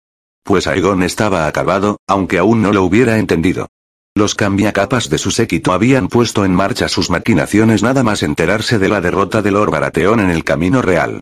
Pues 0.43 0.67
Aegon 0.67 1.03
estaba 1.03 1.47
acabado, 1.47 1.99
aunque 2.09 2.39
aún 2.39 2.63
no 2.63 2.73
lo 2.73 2.85
hubiera 2.85 3.19
entendido. 3.19 3.69
Los 4.15 4.35
cambiacapas 4.35 5.11
de 5.11 5.19
su 5.19 5.31
séquito 5.31 5.73
habían 5.73 6.09
puesto 6.09 6.47
en 6.47 6.55
marcha 6.55 6.89
sus 6.89 7.11
maquinaciones 7.11 7.83
nada 7.83 8.03
más 8.03 8.23
enterarse 8.23 8.79
de 8.79 8.89
la 8.89 9.03
derrota 9.03 9.43
de 9.43 9.51
Lord 9.51 9.93
en 9.95 10.31
el 10.31 10.45
camino 10.45 10.81
real. 10.81 11.21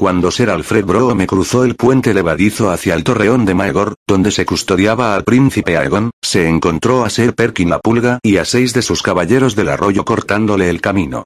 Cuando 0.00 0.30
Ser 0.30 0.48
Alfred 0.48 0.86
me 1.14 1.26
cruzó 1.26 1.62
el 1.62 1.76
puente 1.76 2.14
levadizo 2.14 2.70
hacia 2.70 2.94
el 2.94 3.04
torreón 3.04 3.44
de 3.44 3.52
Maegor, 3.52 3.96
donde 4.08 4.30
se 4.30 4.46
custodiaba 4.46 5.14
al 5.14 5.24
príncipe 5.24 5.76
Aegon, 5.76 6.10
se 6.22 6.48
encontró 6.48 7.04
a 7.04 7.10
Ser 7.10 7.34
Perkin 7.34 7.68
la 7.68 7.80
Pulga 7.80 8.18
y 8.22 8.38
a 8.38 8.46
seis 8.46 8.72
de 8.72 8.80
sus 8.80 9.02
caballeros 9.02 9.56
del 9.56 9.68
arroyo 9.68 10.06
cortándole 10.06 10.70
el 10.70 10.80
camino. 10.80 11.24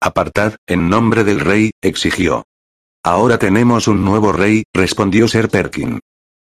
Apartad, 0.00 0.54
en 0.66 0.88
nombre 0.88 1.24
del 1.24 1.40
rey, 1.40 1.72
exigió. 1.82 2.44
Ahora 3.04 3.36
tenemos 3.36 3.86
un 3.86 4.02
nuevo 4.02 4.32
rey, 4.32 4.62
respondió 4.72 5.28
Ser 5.28 5.50
Perkin. 5.50 6.00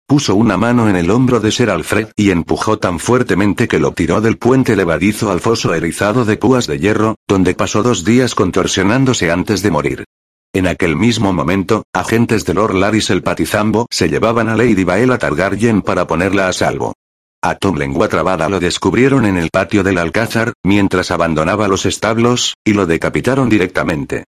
Puso 0.07 0.35
una 0.35 0.59
mano 0.59 0.91
en 0.91 0.97
el 0.97 1.11
hombro 1.11 1.41
de 1.41 1.53
Ser 1.53 1.71
Alfred 1.71 2.09
y 2.17 2.33
empujó 2.33 2.79
tan 2.79 2.99
fuertemente 2.99 3.67
que 3.67 3.79
lo 3.79 3.93
tiró 3.93 4.21
del 4.21 4.37
puente 4.37 4.77
levadizo 4.77 5.31
al 5.31 5.41
foso 5.41 5.73
erizado 5.73 6.27
de 6.27 6.37
púas 6.37 6.67
de 6.67 6.79
hierro, 6.79 7.15
donde 7.27 7.55
pasó 7.55 7.83
dos 7.83 8.05
días 8.05 8.35
contorsionándose 8.35 9.31
antes 9.31 9.63
de 9.63 9.71
morir. 9.71 10.05
En 10.55 10.67
aquel 10.67 10.97
mismo 10.97 11.33
momento, 11.33 11.85
agentes 11.95 12.45
de 12.45 12.53
Lord 12.53 12.75
Laris 12.75 13.09
el 13.09 13.23
Patizambo 13.23 13.87
se 13.91 14.11
llevaban 14.11 14.51
a 14.51 14.57
Lady 14.57 14.85
Baela 14.85 15.17
Targaryen 15.17 15.81
para 15.81 16.07
ponerla 16.07 16.49
a 16.49 16.53
salvo. 16.53 16.93
A 17.43 17.55
Tom 17.55 17.77
Lengua 17.77 18.09
Trabada 18.09 18.51
lo 18.51 18.61
descubrieron 18.61 19.25
en 19.25 19.39
el 19.39 19.49
patio 19.51 19.83
del 19.83 19.97
Alcázar, 19.97 20.53
mientras 20.63 21.11
abandonaba 21.11 21.69
los 21.69 21.87
establos, 21.87 22.55
y 22.65 22.75
lo 22.75 22.85
decapitaron 22.85 23.49
directamente. 23.49 24.25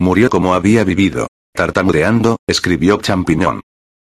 Murió 0.00 0.30
como 0.30 0.54
había 0.54 0.82
vivido. 0.82 1.28
Tartamudeando, 1.54 2.38
escribió 2.48 2.98
Champiñón. 2.98 3.60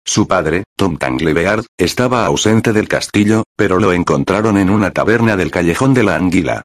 Su 0.05 0.27
padre, 0.27 0.65
Tom 0.77 0.97
Tanglebeard, 0.97 1.65
estaba 1.77 2.25
ausente 2.25 2.71
del 2.71 2.87
castillo, 2.87 3.45
pero 3.57 3.79
lo 3.79 3.93
encontraron 3.93 4.57
en 4.57 4.69
una 4.69 4.91
taberna 4.91 5.35
del 5.37 5.49
callejón 5.49 5.95
de 5.95 6.03
la 6.03 6.17
Anguila. 6.17 6.61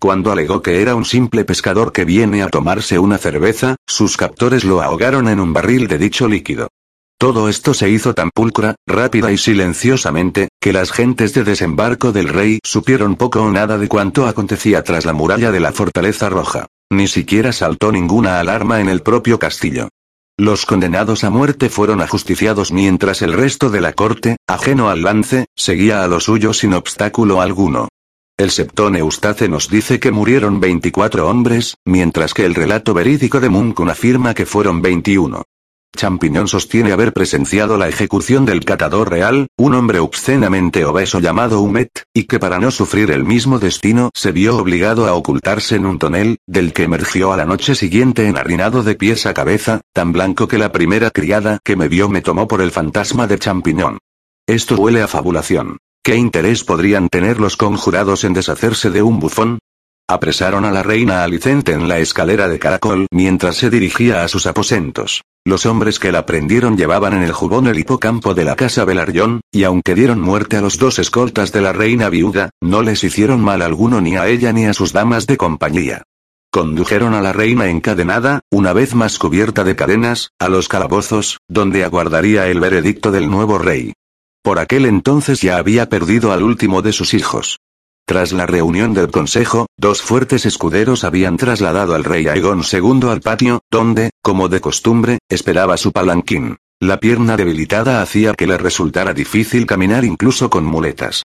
Cuando 0.00 0.32
alegó 0.32 0.62
que 0.62 0.80
era 0.80 0.94
un 0.94 1.04
simple 1.04 1.44
pescador 1.44 1.92
que 1.92 2.06
viene 2.06 2.42
a 2.42 2.48
tomarse 2.48 2.98
una 2.98 3.18
cerveza, 3.18 3.76
sus 3.86 4.16
captores 4.16 4.64
lo 4.64 4.80
ahogaron 4.80 5.28
en 5.28 5.40
un 5.40 5.52
barril 5.52 5.88
de 5.88 5.98
dicho 5.98 6.26
líquido. 6.26 6.68
Todo 7.18 7.50
esto 7.50 7.74
se 7.74 7.90
hizo 7.90 8.14
tan 8.14 8.30
pulcra, 8.30 8.76
rápida 8.86 9.30
y 9.30 9.36
silenciosamente, 9.36 10.48
que 10.58 10.72
las 10.72 10.90
gentes 10.90 11.34
de 11.34 11.44
desembarco 11.44 12.12
del 12.12 12.30
rey 12.30 12.60
supieron 12.64 13.16
poco 13.16 13.42
o 13.42 13.50
nada 13.50 13.76
de 13.76 13.88
cuanto 13.88 14.26
acontecía 14.26 14.82
tras 14.82 15.04
la 15.04 15.12
muralla 15.12 15.52
de 15.52 15.60
la 15.60 15.70
Fortaleza 15.70 16.30
Roja. 16.30 16.66
Ni 16.90 17.06
siquiera 17.06 17.52
saltó 17.52 17.92
ninguna 17.92 18.40
alarma 18.40 18.80
en 18.80 18.88
el 18.88 19.02
propio 19.02 19.38
castillo. 19.38 19.90
Los 20.38 20.64
condenados 20.64 21.24
a 21.24 21.28
muerte 21.28 21.68
fueron 21.68 22.00
ajusticiados 22.00 22.72
mientras 22.72 23.20
el 23.20 23.34
resto 23.34 23.68
de 23.68 23.82
la 23.82 23.92
corte, 23.92 24.38
ajeno 24.48 24.88
al 24.88 25.02
lance, 25.02 25.44
seguía 25.54 26.02
a 26.02 26.08
lo 26.08 26.20
suyo 26.20 26.54
sin 26.54 26.72
obstáculo 26.72 27.42
alguno. 27.42 27.88
El 28.40 28.50
Septón 28.50 28.96
Eustace 28.96 29.50
nos 29.50 29.68
dice 29.68 30.00
que 30.00 30.12
murieron 30.12 30.60
24 30.60 31.28
hombres, 31.28 31.76
mientras 31.84 32.32
que 32.32 32.46
el 32.46 32.54
relato 32.54 32.94
verídico 32.94 33.38
de 33.38 33.50
Munkun 33.50 33.90
afirma 33.90 34.32
que 34.32 34.46
fueron 34.46 34.80
21. 34.80 35.42
Champiñón 35.94 36.48
sostiene 36.48 36.92
haber 36.92 37.12
presenciado 37.12 37.76
la 37.76 37.88
ejecución 37.88 38.46
del 38.46 38.64
catador 38.64 39.10
real, 39.10 39.48
un 39.58 39.74
hombre 39.74 39.98
obscenamente 39.98 40.86
obeso 40.86 41.20
llamado 41.20 41.60
Humet, 41.60 42.04
y 42.14 42.24
que 42.24 42.38
para 42.38 42.58
no 42.58 42.70
sufrir 42.70 43.10
el 43.10 43.26
mismo 43.26 43.58
destino 43.58 44.08
se 44.14 44.32
vio 44.32 44.56
obligado 44.56 45.06
a 45.06 45.12
ocultarse 45.12 45.76
en 45.76 45.84
un 45.84 45.98
tonel, 45.98 46.38
del 46.46 46.72
que 46.72 46.84
emergió 46.84 47.34
a 47.34 47.36
la 47.36 47.44
noche 47.44 47.74
siguiente 47.74 48.26
enharinado 48.26 48.82
de 48.82 48.94
pies 48.94 49.26
a 49.26 49.34
cabeza, 49.34 49.82
tan 49.92 50.12
blanco 50.12 50.48
que 50.48 50.56
la 50.56 50.72
primera 50.72 51.10
criada 51.10 51.58
que 51.62 51.76
me 51.76 51.88
vio 51.88 52.08
me 52.08 52.22
tomó 52.22 52.48
por 52.48 52.62
el 52.62 52.70
fantasma 52.70 53.26
de 53.26 53.38
Champiñón. 53.38 53.98
Esto 54.46 54.76
huele 54.76 55.02
a 55.02 55.08
fabulación. 55.08 55.76
¿Qué 56.02 56.16
interés 56.16 56.64
podrían 56.64 57.10
tener 57.10 57.38
los 57.38 57.58
conjurados 57.58 58.24
en 58.24 58.32
deshacerse 58.32 58.88
de 58.88 59.02
un 59.02 59.20
bufón? 59.20 59.58
Apresaron 60.08 60.64
a 60.64 60.70
la 60.70 60.82
reina 60.82 61.24
Alicente 61.24 61.72
en 61.72 61.88
la 61.88 61.98
escalera 61.98 62.48
de 62.48 62.58
caracol 62.58 63.06
mientras 63.12 63.56
se 63.56 63.68
dirigía 63.68 64.24
a 64.24 64.28
sus 64.28 64.46
aposentos. 64.46 65.22
Los 65.44 65.66
hombres 65.66 65.98
que 65.98 66.10
la 66.10 66.24
prendieron 66.24 66.78
llevaban 66.78 67.12
en 67.12 67.22
el 67.22 67.32
jubón 67.32 67.66
el 67.66 67.78
hipocampo 67.78 68.32
de 68.32 68.44
la 68.44 68.56
casa 68.56 68.86
Belarión, 68.86 69.42
y 69.52 69.64
aunque 69.64 69.94
dieron 69.94 70.22
muerte 70.22 70.56
a 70.56 70.62
los 70.62 70.78
dos 70.78 70.98
escoltas 70.98 71.52
de 71.52 71.60
la 71.60 71.74
reina 71.74 72.08
viuda, 72.08 72.48
no 72.62 72.82
les 72.82 73.04
hicieron 73.04 73.42
mal 73.42 73.60
alguno 73.60 74.00
ni 74.00 74.16
a 74.16 74.26
ella 74.26 74.54
ni 74.54 74.64
a 74.64 74.72
sus 74.72 74.94
damas 74.94 75.26
de 75.26 75.36
compañía. 75.36 76.02
Condujeron 76.50 77.12
a 77.12 77.20
la 77.20 77.34
reina 77.34 77.68
encadenada, 77.68 78.40
una 78.50 78.72
vez 78.72 78.94
más 78.94 79.18
cubierta 79.18 79.64
de 79.64 79.76
cadenas, 79.76 80.30
a 80.38 80.48
los 80.48 80.68
calabozos, 80.68 81.38
donde 81.46 81.84
aguardaría 81.84 82.48
el 82.48 82.58
veredicto 82.58 83.12
del 83.12 83.30
nuevo 83.30 83.58
rey. 83.58 83.92
Por 84.42 84.58
aquel 84.58 84.86
entonces 84.86 85.42
ya 85.42 85.58
había 85.58 85.88
perdido 85.88 86.32
al 86.32 86.42
último 86.42 86.80
de 86.82 86.92
sus 86.92 87.14
hijos. 87.14 87.58
Tras 88.06 88.32
la 88.32 88.46
reunión 88.46 88.94
del 88.94 89.10
consejo, 89.10 89.66
dos 89.76 90.02
fuertes 90.02 90.46
escuderos 90.46 91.04
habían 91.04 91.36
trasladado 91.36 91.94
al 91.94 92.04
rey 92.04 92.26
Aegon 92.26 92.62
II 92.62 93.08
al 93.08 93.20
patio, 93.20 93.60
donde, 93.70 94.10
como 94.22 94.48
de 94.48 94.60
costumbre, 94.60 95.18
esperaba 95.28 95.76
su 95.76 95.92
palanquín. 95.92 96.56
La 96.80 96.98
pierna 96.98 97.36
debilitada 97.36 98.00
hacía 98.00 98.32
que 98.32 98.46
le 98.46 98.56
resultara 98.56 99.12
difícil 99.12 99.66
caminar 99.66 100.04
incluso 100.04 100.48
con 100.48 100.64
muletas. 100.64 101.22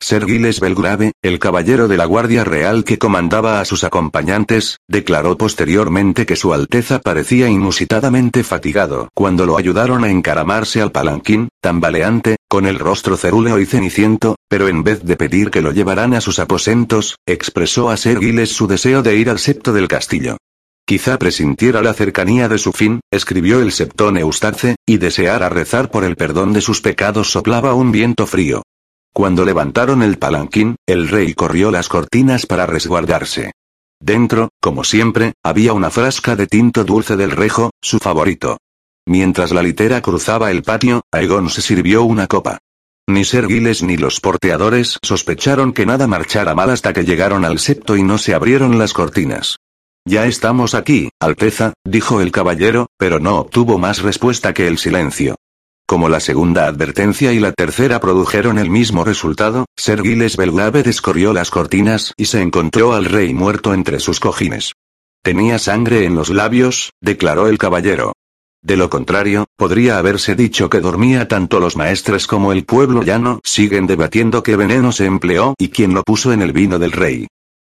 Ser 0.00 0.26
Giles 0.26 0.60
Belgrave, 0.60 1.12
el 1.22 1.40
caballero 1.40 1.88
de 1.88 1.96
la 1.96 2.04
Guardia 2.04 2.44
Real 2.44 2.84
que 2.84 2.98
comandaba 2.98 3.60
a 3.60 3.64
sus 3.64 3.82
acompañantes, 3.82 4.78
declaró 4.88 5.36
posteriormente 5.36 6.24
que 6.24 6.36
su 6.36 6.54
Alteza 6.54 7.00
parecía 7.00 7.48
inusitadamente 7.48 8.44
fatigado 8.44 9.08
cuando 9.12 9.44
lo 9.44 9.58
ayudaron 9.58 10.04
a 10.04 10.10
encaramarse 10.10 10.80
al 10.80 10.92
palanquín, 10.92 11.48
tambaleante, 11.60 12.36
con 12.48 12.66
el 12.66 12.78
rostro 12.78 13.16
cerúleo 13.16 13.58
y 13.58 13.66
ceniciento, 13.66 14.36
pero 14.48 14.68
en 14.68 14.84
vez 14.84 15.02
de 15.02 15.16
pedir 15.16 15.50
que 15.50 15.62
lo 15.62 15.72
llevaran 15.72 16.14
a 16.14 16.20
sus 16.20 16.38
aposentos, 16.38 17.16
expresó 17.26 17.90
a 17.90 17.96
Ser 17.96 18.20
Giles 18.20 18.50
su 18.50 18.68
deseo 18.68 19.02
de 19.02 19.16
ir 19.16 19.28
al 19.28 19.40
septo 19.40 19.72
del 19.72 19.88
castillo. 19.88 20.36
Quizá 20.86 21.18
presintiera 21.18 21.82
la 21.82 21.92
cercanía 21.92 22.48
de 22.48 22.58
su 22.58 22.72
fin, 22.72 23.00
escribió 23.10 23.60
el 23.60 23.72
septón 23.72 24.16
Eustace, 24.16 24.76
y 24.86 24.96
deseara 24.96 25.48
rezar 25.48 25.90
por 25.90 26.04
el 26.04 26.16
perdón 26.16 26.54
de 26.54 26.62
sus 26.62 26.80
pecados 26.80 27.30
soplaba 27.30 27.74
un 27.74 27.92
viento 27.92 28.26
frío. 28.26 28.62
Cuando 29.12 29.44
levantaron 29.44 30.02
el 30.02 30.18
palanquín, 30.18 30.76
el 30.86 31.08
rey 31.08 31.34
corrió 31.34 31.70
las 31.70 31.88
cortinas 31.88 32.46
para 32.46 32.66
resguardarse. 32.66 33.52
Dentro, 34.00 34.50
como 34.60 34.84
siempre, 34.84 35.34
había 35.42 35.72
una 35.72 35.90
frasca 35.90 36.36
de 36.36 36.46
tinto 36.46 36.84
dulce 36.84 37.16
del 37.16 37.32
rejo, 37.32 37.70
su 37.82 37.98
favorito. 37.98 38.58
Mientras 39.06 39.52
la 39.52 39.62
litera 39.62 40.02
cruzaba 40.02 40.50
el 40.50 40.62
patio, 40.62 41.02
Aegon 41.12 41.50
se 41.50 41.62
sirvió 41.62 42.04
una 42.04 42.26
copa. 42.26 42.58
Ni 43.08 43.24
Ser 43.24 43.46
Giles 43.46 43.82
ni 43.82 43.96
los 43.96 44.20
porteadores 44.20 44.98
sospecharon 45.02 45.72
que 45.72 45.86
nada 45.86 46.06
marchara 46.06 46.54
mal 46.54 46.68
hasta 46.68 46.92
que 46.92 47.04
llegaron 47.04 47.46
al 47.46 47.58
septo 47.58 47.96
y 47.96 48.02
no 48.02 48.18
se 48.18 48.34
abrieron 48.34 48.78
las 48.78 48.92
cortinas. 48.92 49.56
Ya 50.06 50.26
estamos 50.26 50.74
aquí, 50.74 51.10
Alteza, 51.18 51.72
dijo 51.84 52.20
el 52.20 52.32
caballero, 52.32 52.86
pero 52.98 53.18
no 53.18 53.38
obtuvo 53.38 53.78
más 53.78 54.02
respuesta 54.02 54.52
que 54.52 54.66
el 54.66 54.78
silencio. 54.78 55.36
Como 55.88 56.10
la 56.10 56.20
segunda 56.20 56.66
advertencia 56.66 57.32
y 57.32 57.40
la 57.40 57.52
tercera 57.52 57.98
produjeron 57.98 58.58
el 58.58 58.68
mismo 58.68 59.04
resultado, 59.04 59.64
Ser 59.74 60.02
Giles 60.02 60.36
Belgrave 60.36 60.82
descorrió 60.82 61.32
las 61.32 61.50
cortinas 61.50 62.12
y 62.18 62.26
se 62.26 62.42
encontró 62.42 62.92
al 62.92 63.06
rey 63.06 63.32
muerto 63.32 63.72
entre 63.72 63.98
sus 63.98 64.20
cojines. 64.20 64.74
Tenía 65.22 65.58
sangre 65.58 66.04
en 66.04 66.14
los 66.14 66.28
labios, 66.28 66.92
declaró 67.00 67.48
el 67.48 67.56
caballero. 67.56 68.12
De 68.62 68.76
lo 68.76 68.90
contrario, 68.90 69.46
podría 69.56 69.96
haberse 69.96 70.34
dicho 70.34 70.68
que 70.68 70.80
dormía 70.80 71.26
tanto 71.26 71.58
los 71.58 71.74
maestres 71.74 72.26
como 72.26 72.52
el 72.52 72.66
pueblo 72.66 73.02
llano 73.02 73.40
siguen 73.42 73.86
debatiendo 73.86 74.42
qué 74.42 74.56
veneno 74.56 74.92
se 74.92 75.06
empleó 75.06 75.54
y 75.56 75.70
quién 75.70 75.94
lo 75.94 76.02
puso 76.02 76.34
en 76.34 76.42
el 76.42 76.52
vino 76.52 76.78
del 76.78 76.92
rey. 76.92 77.28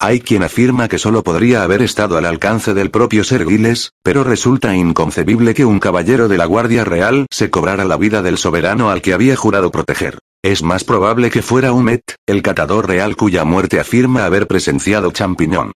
Hay 0.04 0.20
quien 0.20 0.42
afirma 0.42 0.88
que 0.88 0.98
solo 0.98 1.22
podría 1.22 1.62
haber 1.62 1.84
estado 1.84 2.18
al 2.18 2.26
alcance 2.26 2.74
del 2.74 2.90
propio 2.90 3.24
Ser 3.24 3.46
Giles, 3.46 3.92
pero 4.02 4.24
resulta 4.24 4.76
inconcebible 4.76 5.54
que 5.54 5.64
un 5.64 5.78
caballero 5.78 6.28
de 6.28 6.40
la 6.40 6.46
Guardia 6.46 6.84
Real 6.84 7.28
se 7.30 7.52
cobrara 7.52 7.86
la 7.86 7.98
vida 7.98 8.24
del 8.24 8.40
soberano 8.40 8.90
al 8.90 9.04
que 9.04 9.14
había 9.14 9.36
jurado 9.36 9.70
proteger. 9.70 10.18
Es 10.44 10.64
más 10.64 10.84
probable 10.84 11.30
que 11.30 11.44
fuera 11.44 11.72
Humet, 11.72 12.16
el 12.26 12.42
catador 12.42 12.88
real 12.88 13.16
cuya 13.16 13.46
muerte 13.46 13.80
afirma 13.80 14.26
haber 14.26 14.48
presenciado 14.48 15.12
Champiñón. 15.12 15.72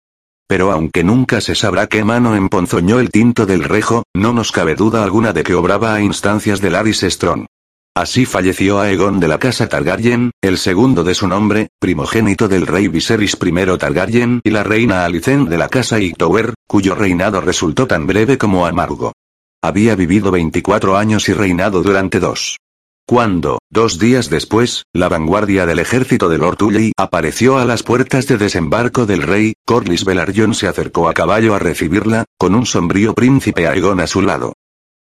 Pero 0.47 0.71
aunque 0.71 1.03
nunca 1.03 1.39
se 1.39 1.53
sabrá 1.53 1.85
qué 1.85 2.03
mano 2.03 2.35
emponzoñó 2.35 2.99
el 2.99 3.11
tinto 3.11 3.45
del 3.45 3.63
rejo, 3.63 4.05
no 4.15 4.33
nos 4.33 4.51
cabe 4.51 4.73
duda 4.73 5.03
alguna 5.03 5.33
de 5.33 5.43
que 5.43 5.53
obraba 5.53 5.93
a 5.93 6.01
instancias 6.01 6.61
de 6.61 6.71
Laris 6.71 7.01
Strong. 7.01 7.45
Así 7.97 8.25
falleció 8.25 8.81
Aegon 8.81 9.21
de 9.21 9.29
la 9.29 9.37
casa 9.37 9.69
Targaryen, 9.69 10.31
el 10.41 10.57
segundo 10.57 11.05
de 11.05 11.15
su 11.15 11.29
nombre, 11.29 11.69
primogénito 11.79 12.49
del 12.49 12.67
rey 12.67 12.89
Viserys 12.89 13.37
I 13.41 13.77
Targaryen 13.77 14.41
y 14.43 14.49
la 14.49 14.63
reina 14.63 15.05
Alicent 15.05 15.47
de 15.47 15.57
la 15.57 15.69
casa 15.69 15.97
Hightower, 15.97 16.53
cuyo 16.67 16.93
reinado 16.93 17.39
resultó 17.39 17.87
tan 17.87 18.05
breve 18.05 18.37
como 18.37 18.65
amargo. 18.65 19.13
Había 19.63 19.95
vivido 19.95 20.29
24 20.29 20.97
años 20.97 21.29
y 21.29 21.33
reinado 21.33 21.81
durante 21.83 22.19
dos. 22.19 22.57
Cuando, 23.07 23.59
dos 23.69 23.97
días 23.97 24.29
después, 24.29 24.83
la 24.91 25.07
vanguardia 25.07 25.65
del 25.65 25.79
ejército 25.79 26.27
de 26.27 26.37
Lord 26.37 26.57
Tully 26.57 26.91
apareció 26.97 27.59
a 27.59 27.63
las 27.63 27.81
puertas 27.83 28.27
de 28.27 28.37
desembarco 28.37 29.05
del 29.05 29.21
rey, 29.21 29.53
Corlys 29.65 30.03
Velaryon 30.03 30.53
se 30.53 30.67
acercó 30.67 31.07
a 31.07 31.13
caballo 31.13 31.55
a 31.55 31.59
recibirla, 31.59 32.25
con 32.37 32.55
un 32.55 32.65
sombrío 32.65 33.13
príncipe 33.13 33.67
Aegon 33.67 34.01
a 34.01 34.07
su 34.07 34.21
lado. 34.21 34.54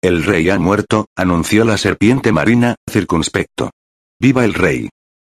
El 0.03 0.25
rey 0.25 0.49
ha 0.49 0.59
muerto, 0.59 1.05
anunció 1.15 1.63
la 1.63 1.77
serpiente 1.77 2.33
marina, 2.33 2.75
circunspecto. 2.91 3.71
¡Viva 4.19 4.43
el 4.43 4.53
rey! 4.53 4.89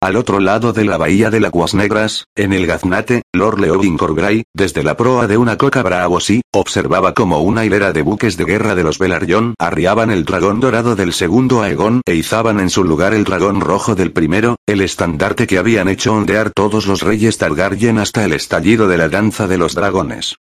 Al 0.02 0.16
otro 0.16 0.40
lado 0.40 0.72
de 0.72 0.84
la 0.84 0.96
bahía 0.96 1.30
de 1.30 1.38
Aguas 1.46 1.72
Negras, 1.72 2.24
en 2.34 2.52
el 2.52 2.66
gaznate, 2.66 3.22
Lord 3.32 3.60
Leovin 3.60 3.96
Corbray, 3.96 4.42
desde 4.52 4.82
la 4.82 4.96
proa 4.96 5.28
de 5.28 5.36
una 5.36 5.56
coca 5.56 5.84
bravo 5.84 6.18
sí, 6.18 6.42
observaba 6.52 7.14
como 7.14 7.42
una 7.42 7.64
hilera 7.64 7.92
de 7.92 8.02
buques 8.02 8.36
de 8.36 8.44
guerra 8.44 8.74
de 8.74 8.82
los 8.82 8.98
Velaryon 8.98 9.54
arriaban 9.60 10.10
el 10.10 10.24
dragón 10.24 10.58
dorado 10.58 10.96
del 10.96 11.12
segundo 11.12 11.62
Aegon 11.62 12.00
e 12.04 12.16
izaban 12.16 12.58
en 12.58 12.68
su 12.68 12.82
lugar 12.82 13.14
el 13.14 13.22
dragón 13.22 13.60
rojo 13.60 13.94
del 13.94 14.10
primero, 14.10 14.56
el 14.66 14.80
estandarte 14.80 15.46
que 15.46 15.58
habían 15.58 15.86
hecho 15.86 16.12
ondear 16.12 16.50
todos 16.50 16.88
los 16.88 17.02
reyes 17.02 17.38
Targaryen 17.38 17.98
hasta 17.98 18.24
el 18.24 18.32
estallido 18.32 18.88
de 18.88 18.98
la 18.98 19.08
danza 19.08 19.46
de 19.46 19.58
los 19.58 19.76
dragones. 19.76 20.34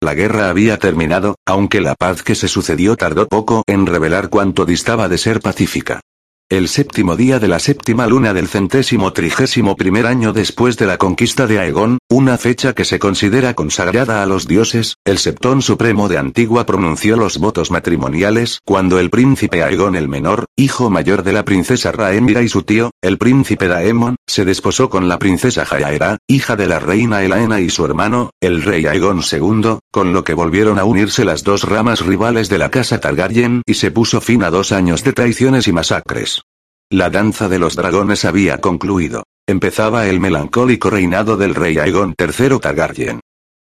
La 0.00 0.14
guerra 0.14 0.48
había 0.48 0.78
terminado, 0.78 1.34
aunque 1.44 1.80
la 1.80 1.96
paz 1.96 2.22
que 2.22 2.36
se 2.36 2.46
sucedió 2.46 2.96
tardó 2.96 3.26
poco 3.26 3.64
en 3.66 3.84
revelar 3.84 4.28
cuánto 4.28 4.64
distaba 4.64 5.08
de 5.08 5.18
ser 5.18 5.40
pacífica. 5.40 6.00
El 6.50 6.68
séptimo 6.68 7.14
día 7.14 7.38
de 7.38 7.46
la 7.46 7.58
séptima 7.58 8.06
luna 8.06 8.32
del 8.32 8.48
centésimo 8.48 9.12
trigésimo 9.12 9.76
primer 9.76 10.06
año 10.06 10.32
después 10.32 10.78
de 10.78 10.86
la 10.86 10.96
conquista 10.96 11.46
de 11.46 11.58
Aegon, 11.58 11.98
una 12.08 12.38
fecha 12.38 12.72
que 12.72 12.86
se 12.86 12.98
considera 12.98 13.52
consagrada 13.52 14.22
a 14.22 14.26
los 14.26 14.48
dioses, 14.48 14.96
el 15.04 15.18
Septón 15.18 15.60
Supremo 15.60 16.08
de 16.08 16.16
Antigua 16.16 16.64
pronunció 16.64 17.18
los 17.18 17.36
votos 17.36 17.70
matrimoniales 17.70 18.60
cuando 18.64 18.98
el 18.98 19.10
príncipe 19.10 19.62
Aegon 19.62 19.94
el 19.94 20.08
Menor, 20.08 20.46
hijo 20.56 20.88
mayor 20.88 21.22
de 21.22 21.34
la 21.34 21.44
princesa 21.44 21.92
Rhaenyra 21.92 22.40
y 22.40 22.48
su 22.48 22.62
tío, 22.62 22.92
el 23.02 23.18
príncipe 23.18 23.68
Daemon, 23.68 24.16
se 24.26 24.46
desposó 24.46 24.88
con 24.88 25.06
la 25.06 25.18
princesa 25.18 25.66
Jaehaera, 25.66 26.16
hija 26.26 26.56
de 26.56 26.66
la 26.66 26.78
reina 26.80 27.22
Elaena 27.22 27.60
y 27.60 27.68
su 27.68 27.84
hermano, 27.84 28.30
el 28.40 28.62
rey 28.62 28.86
Aegon 28.86 29.20
II, 29.20 29.80
con 29.90 30.14
lo 30.14 30.24
que 30.24 30.32
volvieron 30.32 30.78
a 30.78 30.84
unirse 30.84 31.26
las 31.26 31.44
dos 31.44 31.64
ramas 31.64 32.00
rivales 32.06 32.48
de 32.48 32.56
la 32.56 32.70
casa 32.70 33.00
Targaryen 33.00 33.60
y 33.66 33.74
se 33.74 33.90
puso 33.90 34.22
fin 34.22 34.42
a 34.44 34.50
dos 34.50 34.72
años 34.72 35.04
de 35.04 35.12
traiciones 35.12 35.68
y 35.68 35.72
masacres. 35.72 36.37
La 36.90 37.10
danza 37.10 37.50
de 37.50 37.58
los 37.58 37.76
dragones 37.76 38.24
había 38.24 38.62
concluido. 38.62 39.24
Empezaba 39.46 40.06
el 40.06 40.20
melancólico 40.20 40.88
reinado 40.88 41.36
del 41.36 41.54
rey 41.54 41.76
Aegon 41.76 42.14
III 42.18 42.58
Targaryen. 42.60 43.20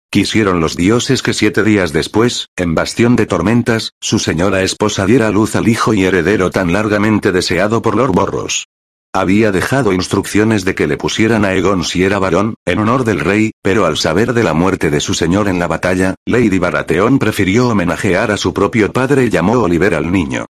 Quisieron 0.09 0.61
los 0.61 0.77
dioses 0.77 1.21
que 1.21 1.33
siete 1.33 1.65
días 1.65 1.91
después, 1.91 2.47
en 2.55 2.73
Bastión 2.73 3.17
de 3.17 3.25
Tormentas, 3.25 3.91
su 3.99 4.19
señora 4.19 4.61
esposa 4.61 5.05
diera 5.05 5.29
luz 5.29 5.57
al 5.57 5.67
hijo 5.67 5.93
y 5.93 6.05
heredero 6.05 6.51
tan 6.51 6.71
largamente 6.71 7.33
deseado 7.33 7.81
por 7.81 7.97
Lord 7.97 8.13
Borros. 8.13 8.67
Había 9.13 9.51
dejado 9.51 9.91
instrucciones 9.91 10.63
de 10.63 10.73
que 10.73 10.87
le 10.87 10.95
pusieran 10.95 11.43
a 11.43 11.49
Aegon 11.49 11.83
si 11.83 12.05
era 12.05 12.19
varón, 12.19 12.55
en 12.65 12.79
honor 12.79 13.03
del 13.03 13.19
rey, 13.19 13.51
pero 13.61 13.85
al 13.85 13.97
saber 13.97 14.33
de 14.33 14.43
la 14.43 14.53
muerte 14.53 14.89
de 14.89 15.01
su 15.01 15.13
señor 15.13 15.49
en 15.49 15.59
la 15.59 15.67
batalla, 15.67 16.15
Lady 16.25 16.59
Baratheon 16.59 17.19
prefirió 17.19 17.67
homenajear 17.67 18.31
a 18.31 18.37
su 18.37 18.53
propio 18.53 18.93
padre 18.93 19.25
y 19.25 19.29
llamó 19.29 19.59
Oliver 19.59 19.95
al 19.95 20.13
niño. 20.13 20.45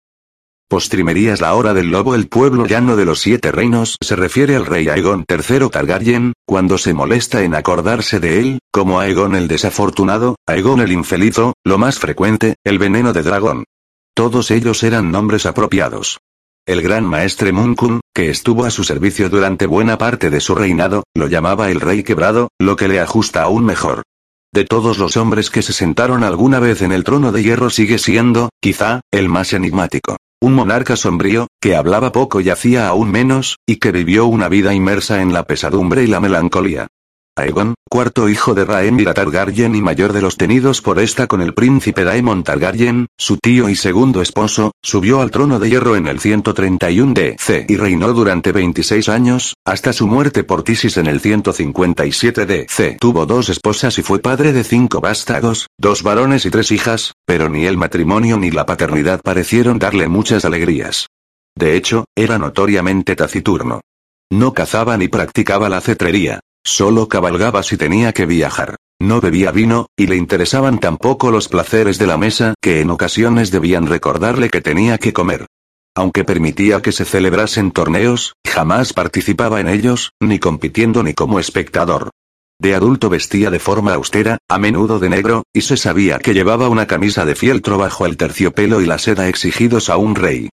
Postrimerías 0.69 1.41
la 1.41 1.55
hora 1.55 1.75
del 1.75 1.91
lobo 1.91 2.15
El 2.15 2.27
pueblo 2.27 2.67
llano 2.67 2.97
de 2.97 3.05
los 3.05 3.21
siete 3.21 3.53
reinos 3.53 3.97
se 4.03 4.17
refiere 4.17 4.57
al 4.57 4.65
rey 4.65 4.89
Aegon 4.89 5.25
III 5.29 5.69
Targaryen, 5.71 6.33
cuando 6.47 6.79
se 6.79 6.95
molesta 6.95 7.43
en 7.43 7.55
acordarse 7.55 8.19
de 8.19 8.41
él, 8.41 8.59
como 8.73 8.99
Aegon 8.99 9.37
el 9.37 9.47
desafortunado, 9.47 10.37
Aegon 10.47 10.81
el 10.81 10.93
infelizo, 10.93 11.53
lo 11.65 11.77
más 11.77 11.99
frecuente, 11.99 12.55
el 12.65 12.79
veneno 12.79 13.13
de 13.13 13.23
dragón. 13.23 13.65
Todos 14.15 14.51
ellos 14.51 14.83
eran 14.83 15.11
nombres 15.11 15.45
apropiados. 15.45 16.19
El 16.67 16.81
gran 16.81 17.05
maestre 17.05 17.53
Munkun, 17.53 18.01
que 18.15 18.31
estuvo 18.31 18.65
a 18.65 18.71
su 18.71 18.85
servicio 18.85 19.29
durante 19.29 19.67
buena 19.67 19.99
parte 19.99 20.31
de 20.31 20.41
su 20.41 20.55
reinado, 20.55 21.05
lo 21.15 21.27
llamaba 21.27 21.71
el 21.71 21.81
rey 21.81 22.03
quebrado, 22.03 22.49
lo 22.59 22.77
que 22.77 22.89
le 22.89 23.01
ajusta 23.01 23.43
aún 23.43 23.67
mejor. 23.67 24.03
De 24.51 24.65
todos 24.65 24.99
los 24.99 25.19
hombres 25.19 25.51
que 25.51 25.63
se 25.63 25.75
sentaron 25.75 26.25
alguna 26.25 26.61
vez 26.61 26.81
en 26.81 26.93
el 26.93 27.05
trono 27.05 27.33
de 27.33 27.43
hierro 27.43 27.69
sigue 27.69 27.99
siendo, 27.99 28.49
quizá, 28.61 29.01
el 29.11 29.29
más 29.29 29.53
enigmático. 29.53 30.17
Un 30.45 30.53
monarca 30.53 30.95
sombrío, 30.95 31.47
que 31.59 31.75
hablaba 31.75 32.13
poco 32.13 32.39
y 32.43 32.51
hacía 32.51 32.87
aún 32.89 33.11
menos, 33.11 33.57
y 33.67 33.77
que 33.77 33.93
vivió 33.93 34.27
una 34.27 34.51
vida 34.51 34.75
inmersa 34.75 35.23
en 35.23 35.33
la 35.33 35.45
pesadumbre 35.45 36.05
y 36.05 36.07
la 36.07 36.21
melancolía. 36.21 36.89
Aegon, 37.37 37.75
cuarto 37.91 38.29
hijo 38.29 38.55
de 38.55 38.65
Rhaenyra 38.65 39.13
Targaryen 39.13 39.75
y 39.75 39.83
mayor 39.83 40.13
de 40.13 40.23
los 40.23 40.37
tenidos 40.37 40.81
por 40.81 41.01
esta 41.01 41.27
con 41.27 41.43
el 41.43 41.53
príncipe 41.53 42.05
Daemon 42.05 42.45
Targaryen, 42.45 43.09
su 43.19 43.39
tío 43.39 43.69
y 43.69 43.75
segundo 43.75 44.23
esposo, 44.23 44.71
subió 44.81 45.21
al 45.21 45.33
trono 45.33 45.59
de 45.59 45.69
hierro 45.69 45.97
en 45.97 46.07
el 46.07 46.21
131 46.21 47.13
DC 47.13 47.67
y 47.69 47.77
reinó 47.77 48.13
durante 48.13 48.53
26 48.53 49.09
años, 49.09 49.55
hasta 49.65 49.93
su 49.93 50.07
muerte 50.07 50.45
por 50.45 50.63
Tisis 50.63 50.97
en 50.97 51.09
el 51.09 51.19
157 51.19 52.47
DC. 52.47 52.99
Tuvo 53.01 53.27
dos 53.27 53.49
esposas 53.49 53.99
y 53.99 54.03
fue 54.03 54.21
padre 54.21 54.53
de 54.53 54.63
cinco 54.63 55.01
vástagos, 55.01 55.67
dos 55.77 56.05
varones 56.05 56.47
y 56.47 56.51
tres 56.51 56.71
hijas, 56.71 57.15
pero 57.27 57.49
ni 57.49 57.67
el 57.67 57.77
matrimonio 57.77 58.39
ni 58.39 58.53
la 58.53 58.65
paternidad 58.65 59.21
parecieron 59.21 59.81
darle 59.81 60.07
muchas 60.07 60.45
alegrías. 60.45 61.09
De 61.57 61.75
hecho, 61.75 62.05
era 62.15 62.39
notoriamente 62.39 63.17
taciturno. 63.17 63.81
No 64.31 64.53
cazaba 64.53 64.97
ni 64.97 65.09
practicaba 65.09 65.69
la 65.69 65.81
cetrería. 65.81 66.39
Solo 66.67 67.09
cabalgaba 67.09 67.63
si 67.63 67.77
tenía 67.77 68.13
que 68.13 68.25
viajar. 68.25 68.77
No 69.01 69.21
bebía 69.21 69.51
vino, 69.51 69.87
y 69.97 70.07
le 70.07 70.17
interesaban 70.17 70.81
tampoco 70.81 71.31
los 71.31 71.49
placeres 71.49 71.99
de 71.99 72.07
la 72.07 72.17
mesa, 72.17 72.55
que 72.63 72.81
en 72.81 72.91
ocasiones 72.91 73.51
debían 73.51 73.87
recordarle 73.87 74.49
que 74.49 74.63
tenía 74.63 74.97
que 74.97 75.13
comer. 75.13 75.47
Aunque 75.95 76.25
permitía 76.25 76.81
que 76.81 76.91
se 76.91 77.05
celebrasen 77.05 77.71
torneos, 77.71 78.35
jamás 78.47 78.95
participaba 78.95 79.61
en 79.61 79.69
ellos, 79.69 80.11
ni 80.21 80.39
compitiendo 80.39 81.03
ni 81.03 81.13
como 81.13 81.39
espectador. 81.39 82.11
De 82.59 82.75
adulto 82.75 83.11
vestía 83.11 83.51
de 83.51 83.59
forma 83.59 83.95
austera, 83.95 84.39
a 84.49 84.59
menudo 84.59 84.99
de 84.99 85.11
negro, 85.11 85.43
y 85.53 85.61
se 85.61 85.77
sabía 85.77 86.19
que 86.19 86.35
llevaba 86.35 86.69
una 86.69 86.87
camisa 86.87 87.25
de 87.27 87.35
fieltro 87.35 87.79
bajo 87.79 88.07
el 88.07 88.17
terciopelo 88.17 88.81
y 88.81 88.87
la 88.87 88.99
seda 88.99 89.29
exigidos 89.29 89.91
a 89.91 89.99
un 89.99 90.15
rey. 90.15 90.49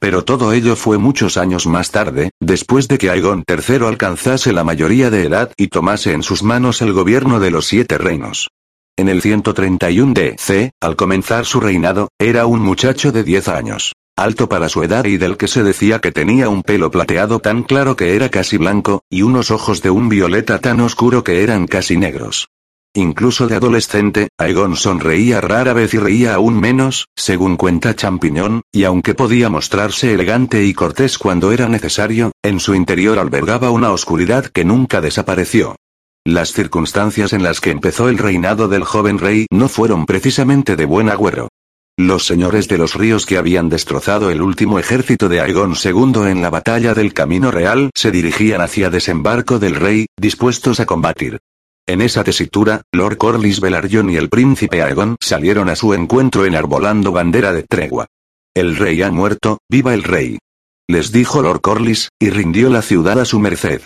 Pero 0.00 0.24
todo 0.24 0.52
ello 0.52 0.76
fue 0.76 0.96
muchos 0.96 1.36
años 1.36 1.66
más 1.66 1.90
tarde, 1.90 2.30
después 2.40 2.86
de 2.86 2.98
que 2.98 3.10
Aegon 3.10 3.44
III 3.48 3.86
alcanzase 3.86 4.52
la 4.52 4.62
mayoría 4.62 5.10
de 5.10 5.24
edad 5.24 5.52
y 5.56 5.68
tomase 5.68 6.12
en 6.12 6.22
sus 6.22 6.42
manos 6.42 6.82
el 6.82 6.92
gobierno 6.92 7.40
de 7.40 7.50
los 7.50 7.66
siete 7.66 7.98
reinos. 7.98 8.48
En 8.96 9.08
el 9.08 9.22
131 9.22 10.12
DC, 10.14 10.72
al 10.80 10.96
comenzar 10.96 11.46
su 11.46 11.60
reinado, 11.60 12.08
era 12.18 12.46
un 12.46 12.60
muchacho 12.60 13.12
de 13.12 13.24
10 13.24 13.48
años, 13.48 13.92
alto 14.16 14.48
para 14.48 14.68
su 14.68 14.82
edad 14.82 15.04
y 15.04 15.18
del 15.18 15.36
que 15.36 15.48
se 15.48 15.62
decía 15.62 16.00
que 16.00 16.12
tenía 16.12 16.48
un 16.48 16.62
pelo 16.62 16.90
plateado 16.90 17.38
tan 17.38 17.62
claro 17.62 17.96
que 17.96 18.16
era 18.16 18.28
casi 18.28 18.56
blanco, 18.56 19.02
y 19.08 19.22
unos 19.22 19.50
ojos 19.50 19.82
de 19.82 19.90
un 19.90 20.08
violeta 20.08 20.60
tan 20.60 20.80
oscuro 20.80 21.22
que 21.22 21.42
eran 21.42 21.66
casi 21.66 21.96
negros. 21.96 22.48
Incluso 22.94 23.46
de 23.46 23.54
adolescente, 23.54 24.28
Aegon 24.38 24.74
sonreía 24.74 25.40
rara 25.40 25.72
vez 25.72 25.94
y 25.94 25.98
reía 25.98 26.34
aún 26.34 26.58
menos, 26.58 27.06
según 27.16 27.56
cuenta 27.56 27.94
Champiñón, 27.94 28.62
y 28.72 28.84
aunque 28.84 29.14
podía 29.14 29.50
mostrarse 29.50 30.14
elegante 30.14 30.64
y 30.64 30.74
cortés 30.74 31.18
cuando 31.18 31.52
era 31.52 31.68
necesario, 31.68 32.32
en 32.42 32.60
su 32.60 32.74
interior 32.74 33.18
albergaba 33.18 33.70
una 33.70 33.92
oscuridad 33.92 34.46
que 34.46 34.64
nunca 34.64 35.00
desapareció. 35.00 35.76
Las 36.24 36.52
circunstancias 36.52 37.32
en 37.32 37.42
las 37.42 37.60
que 37.60 37.70
empezó 37.70 38.08
el 38.08 38.18
reinado 38.18 38.68
del 38.68 38.84
joven 38.84 39.18
rey 39.18 39.46
no 39.50 39.68
fueron 39.68 40.04
precisamente 40.04 40.76
de 40.76 40.84
buen 40.84 41.08
agüero. 41.08 41.48
Los 41.96 42.26
señores 42.26 42.68
de 42.68 42.78
los 42.78 42.94
ríos 42.94 43.26
que 43.26 43.38
habían 43.38 43.68
destrozado 43.68 44.30
el 44.30 44.40
último 44.40 44.78
ejército 44.78 45.28
de 45.28 45.40
Aegon 45.40 45.74
II 45.82 46.30
en 46.30 46.42
la 46.42 46.50
batalla 46.50 46.94
del 46.94 47.12
Camino 47.12 47.50
Real 47.50 47.90
se 47.94 48.10
dirigían 48.10 48.60
hacia 48.60 48.88
desembarco 48.88 49.58
del 49.58 49.74
rey, 49.74 50.06
dispuestos 50.16 50.80
a 50.80 50.86
combatir. 50.86 51.38
En 51.88 52.02
esa 52.02 52.22
tesitura, 52.22 52.82
Lord 52.92 53.16
Corlys 53.16 53.62
Velaryon 53.62 54.10
y 54.10 54.16
el 54.16 54.28
príncipe 54.28 54.82
Aegon 54.82 55.16
salieron 55.22 55.70
a 55.70 55.74
su 55.74 55.94
encuentro 55.94 56.44
enarbolando 56.44 57.12
bandera 57.12 57.54
de 57.54 57.62
tregua. 57.62 58.08
El 58.54 58.76
rey 58.76 59.00
ha 59.00 59.10
muerto, 59.10 59.60
viva 59.70 59.94
el 59.94 60.02
rey. 60.02 60.38
Les 60.86 61.12
dijo 61.12 61.40
Lord 61.40 61.62
Corlys, 61.62 62.10
y 62.20 62.28
rindió 62.28 62.68
la 62.68 62.82
ciudad 62.82 63.18
a 63.18 63.24
su 63.24 63.38
merced. 63.38 63.80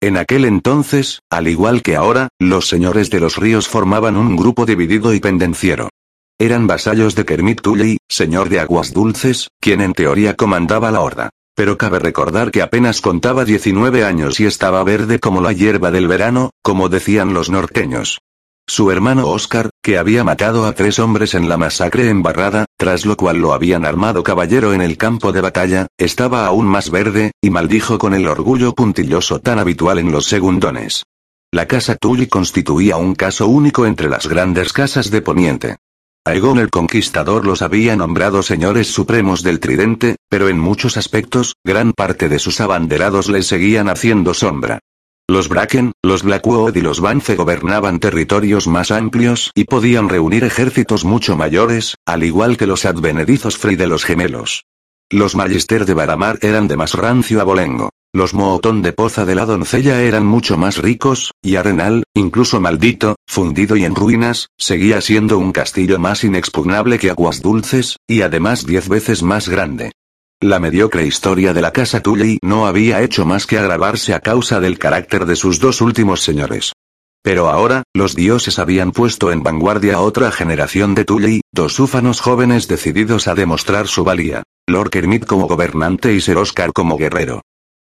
En 0.00 0.16
aquel 0.16 0.46
entonces, 0.46 1.20
al 1.28 1.46
igual 1.46 1.82
que 1.82 1.94
ahora, 1.94 2.28
los 2.40 2.68
señores 2.68 3.10
de 3.10 3.20
los 3.20 3.36
ríos 3.36 3.68
formaban 3.68 4.16
un 4.16 4.34
grupo 4.34 4.64
dividido 4.64 5.12
y 5.12 5.20
pendenciero. 5.20 5.90
Eran 6.38 6.66
vasallos 6.66 7.14
de 7.16 7.26
Kermit 7.26 7.60
Tully, 7.60 7.98
señor 8.08 8.48
de 8.48 8.60
aguas 8.60 8.94
dulces, 8.94 9.48
quien 9.60 9.82
en 9.82 9.92
teoría 9.92 10.36
comandaba 10.36 10.90
la 10.90 11.02
horda. 11.02 11.30
Pero 11.54 11.76
cabe 11.76 11.98
recordar 11.98 12.50
que 12.50 12.62
apenas 12.62 13.00
contaba 13.00 13.44
19 13.44 14.04
años 14.04 14.40
y 14.40 14.46
estaba 14.46 14.82
verde 14.84 15.18
como 15.18 15.40
la 15.40 15.52
hierba 15.52 15.90
del 15.90 16.08
verano, 16.08 16.50
como 16.62 16.88
decían 16.88 17.34
los 17.34 17.50
norteños. 17.50 18.18
Su 18.66 18.90
hermano 18.90 19.28
Oscar, 19.28 19.70
que 19.82 19.98
había 19.98 20.24
matado 20.24 20.64
a 20.64 20.72
tres 20.72 20.98
hombres 20.98 21.34
en 21.34 21.48
la 21.48 21.56
masacre 21.56 22.08
en 22.08 22.22
Barrada, 22.22 22.64
tras 22.78 23.04
lo 23.04 23.16
cual 23.16 23.38
lo 23.38 23.52
habían 23.52 23.84
armado 23.84 24.22
caballero 24.22 24.72
en 24.72 24.80
el 24.80 24.96
campo 24.96 25.32
de 25.32 25.40
batalla, 25.40 25.88
estaba 25.98 26.46
aún 26.46 26.66
más 26.66 26.90
verde, 26.90 27.32
y 27.42 27.50
maldijo 27.50 27.98
con 27.98 28.14
el 28.14 28.26
orgullo 28.26 28.72
puntilloso 28.72 29.40
tan 29.40 29.58
habitual 29.58 29.98
en 29.98 30.12
los 30.12 30.26
segundones. 30.26 31.02
La 31.50 31.66
casa 31.66 31.96
Tully 31.96 32.28
constituía 32.28 32.96
un 32.96 33.14
caso 33.14 33.46
único 33.46 33.84
entre 33.84 34.08
las 34.08 34.26
grandes 34.26 34.72
casas 34.72 35.10
de 35.10 35.20
Poniente. 35.20 35.76
Aegon 36.24 36.60
el 36.60 36.70
Conquistador 36.70 37.44
los 37.44 37.62
había 37.62 37.96
nombrado 37.96 38.44
señores 38.44 38.86
supremos 38.86 39.42
del 39.42 39.58
Tridente, 39.58 40.14
pero 40.28 40.48
en 40.48 40.56
muchos 40.56 40.96
aspectos, 40.96 41.56
gran 41.64 41.92
parte 41.92 42.28
de 42.28 42.38
sus 42.38 42.60
abanderados 42.60 43.28
les 43.28 43.48
seguían 43.48 43.88
haciendo 43.88 44.32
sombra. 44.32 44.78
Los 45.28 45.48
Bracken, 45.48 45.90
los 46.00 46.22
Blackwood 46.22 46.76
y 46.76 46.80
los 46.80 47.00
Vance 47.00 47.34
gobernaban 47.34 47.98
territorios 47.98 48.68
más 48.68 48.92
amplios 48.92 49.50
y 49.56 49.64
podían 49.64 50.08
reunir 50.08 50.44
ejércitos 50.44 51.04
mucho 51.04 51.36
mayores, 51.36 51.96
al 52.06 52.22
igual 52.22 52.56
que 52.56 52.68
los 52.68 52.84
advenedizos 52.84 53.58
Frey 53.58 53.74
de 53.74 53.88
los 53.88 54.04
gemelos. 54.04 54.64
Los 55.10 55.34
Magister 55.34 55.86
de 55.86 55.94
Baramar 55.94 56.38
eran 56.40 56.68
de 56.68 56.76
más 56.76 56.94
rancio 56.94 57.40
abolengo. 57.40 57.90
Los 58.14 58.34
Mootón 58.34 58.82
de 58.82 58.92
Poza 58.92 59.24
de 59.24 59.34
la 59.34 59.46
Doncella 59.46 60.02
eran 60.02 60.26
mucho 60.26 60.58
más 60.58 60.76
ricos, 60.76 61.32
y 61.40 61.56
Arenal, 61.56 62.04
incluso 62.12 62.60
maldito, 62.60 63.16
fundido 63.26 63.74
y 63.74 63.86
en 63.86 63.94
ruinas, 63.94 64.48
seguía 64.58 65.00
siendo 65.00 65.38
un 65.38 65.50
castillo 65.50 65.98
más 65.98 66.22
inexpugnable 66.22 66.98
que 66.98 67.08
Aguas 67.08 67.40
Dulces, 67.40 67.96
y 68.06 68.20
además 68.20 68.66
diez 68.66 68.90
veces 68.90 69.22
más 69.22 69.48
grande. 69.48 69.92
La 70.42 70.58
mediocre 70.58 71.06
historia 71.06 71.54
de 71.54 71.62
la 71.62 71.72
casa 71.72 72.02
Tully 72.02 72.38
no 72.42 72.66
había 72.66 73.00
hecho 73.00 73.24
más 73.24 73.46
que 73.46 73.56
agravarse 73.56 74.12
a 74.12 74.20
causa 74.20 74.60
del 74.60 74.78
carácter 74.78 75.24
de 75.24 75.36
sus 75.36 75.58
dos 75.58 75.80
últimos 75.80 76.20
señores. 76.20 76.74
Pero 77.22 77.48
ahora, 77.48 77.84
los 77.94 78.14
dioses 78.14 78.58
habían 78.58 78.92
puesto 78.92 79.32
en 79.32 79.42
vanguardia 79.42 79.94
a 79.94 80.00
otra 80.00 80.30
generación 80.32 80.94
de 80.94 81.06
Tully, 81.06 81.40
dos 81.50 81.80
úfanos 81.80 82.20
jóvenes 82.20 82.68
decididos 82.68 83.26
a 83.26 83.34
demostrar 83.34 83.88
su 83.88 84.04
valía. 84.04 84.42
Lord 84.68 84.90
Kermit 84.90 85.24
como 85.24 85.48
gobernante 85.48 86.12
y 86.12 86.20
Ser 86.20 86.36
Oscar 86.36 86.74
como 86.74 86.98
guerrero. 86.98 87.40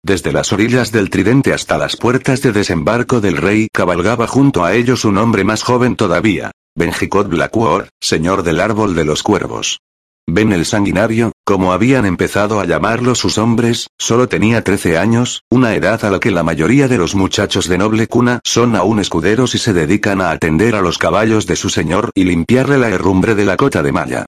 Desde 0.06 0.32
las 0.32 0.54
orillas 0.54 0.92
del 0.92 1.10
tridente 1.10 1.52
hasta 1.52 1.80
las 1.80 1.98
puertas 1.98 2.44
de 2.44 2.52
desembarco 2.52 3.22
del 3.22 3.38
rey 3.38 3.70
cabalgaba 3.74 4.28
junto 4.28 4.64
a 4.64 4.76
ellos 4.76 5.04
un 5.04 5.18
hombre 5.18 5.44
más 5.44 5.64
joven 5.64 5.96
todavía, 5.96 6.52
Benjicot 6.76 7.28
Blackwood, 7.28 7.86
señor 8.00 8.44
del 8.44 8.60
árbol 8.60 8.94
de 8.94 9.04
los 9.04 9.24
cuervos. 9.24 9.80
Ben 10.28 10.54
el 10.54 10.68
sanguinario, 10.68 11.32
como 11.44 11.74
habían 11.74 12.06
empezado 12.06 12.60
a 12.60 12.66
llamarlo 12.66 13.16
sus 13.16 13.40
hombres, 13.40 13.88
solo 13.98 14.30
tenía 14.30 14.64
13 14.64 15.00
años, 15.00 15.42
una 15.50 15.74
edad 15.74 16.06
a 16.06 16.12
la 16.12 16.20
que 16.20 16.30
la 16.30 16.44
mayoría 16.44 16.88
de 16.88 17.00
los 17.00 17.16
muchachos 17.16 17.68
de 17.68 17.80
noble 17.80 18.06
cuna 18.06 18.42
son 18.44 18.76
aún 18.76 19.00
escuderos 19.00 19.56
y 19.56 19.58
se 19.58 19.74
dedican 19.74 20.22
a 20.22 20.30
atender 20.30 20.76
a 20.76 20.82
los 20.82 21.00
caballos 21.00 21.48
de 21.48 21.56
su 21.56 21.72
señor 21.72 22.12
y 22.14 22.26
limpiarle 22.26 22.78
la 22.78 22.90
herrumbre 22.90 23.34
de 23.34 23.46
la 23.46 23.58
cota 23.58 23.82
de 23.82 23.92
malla. 23.92 24.26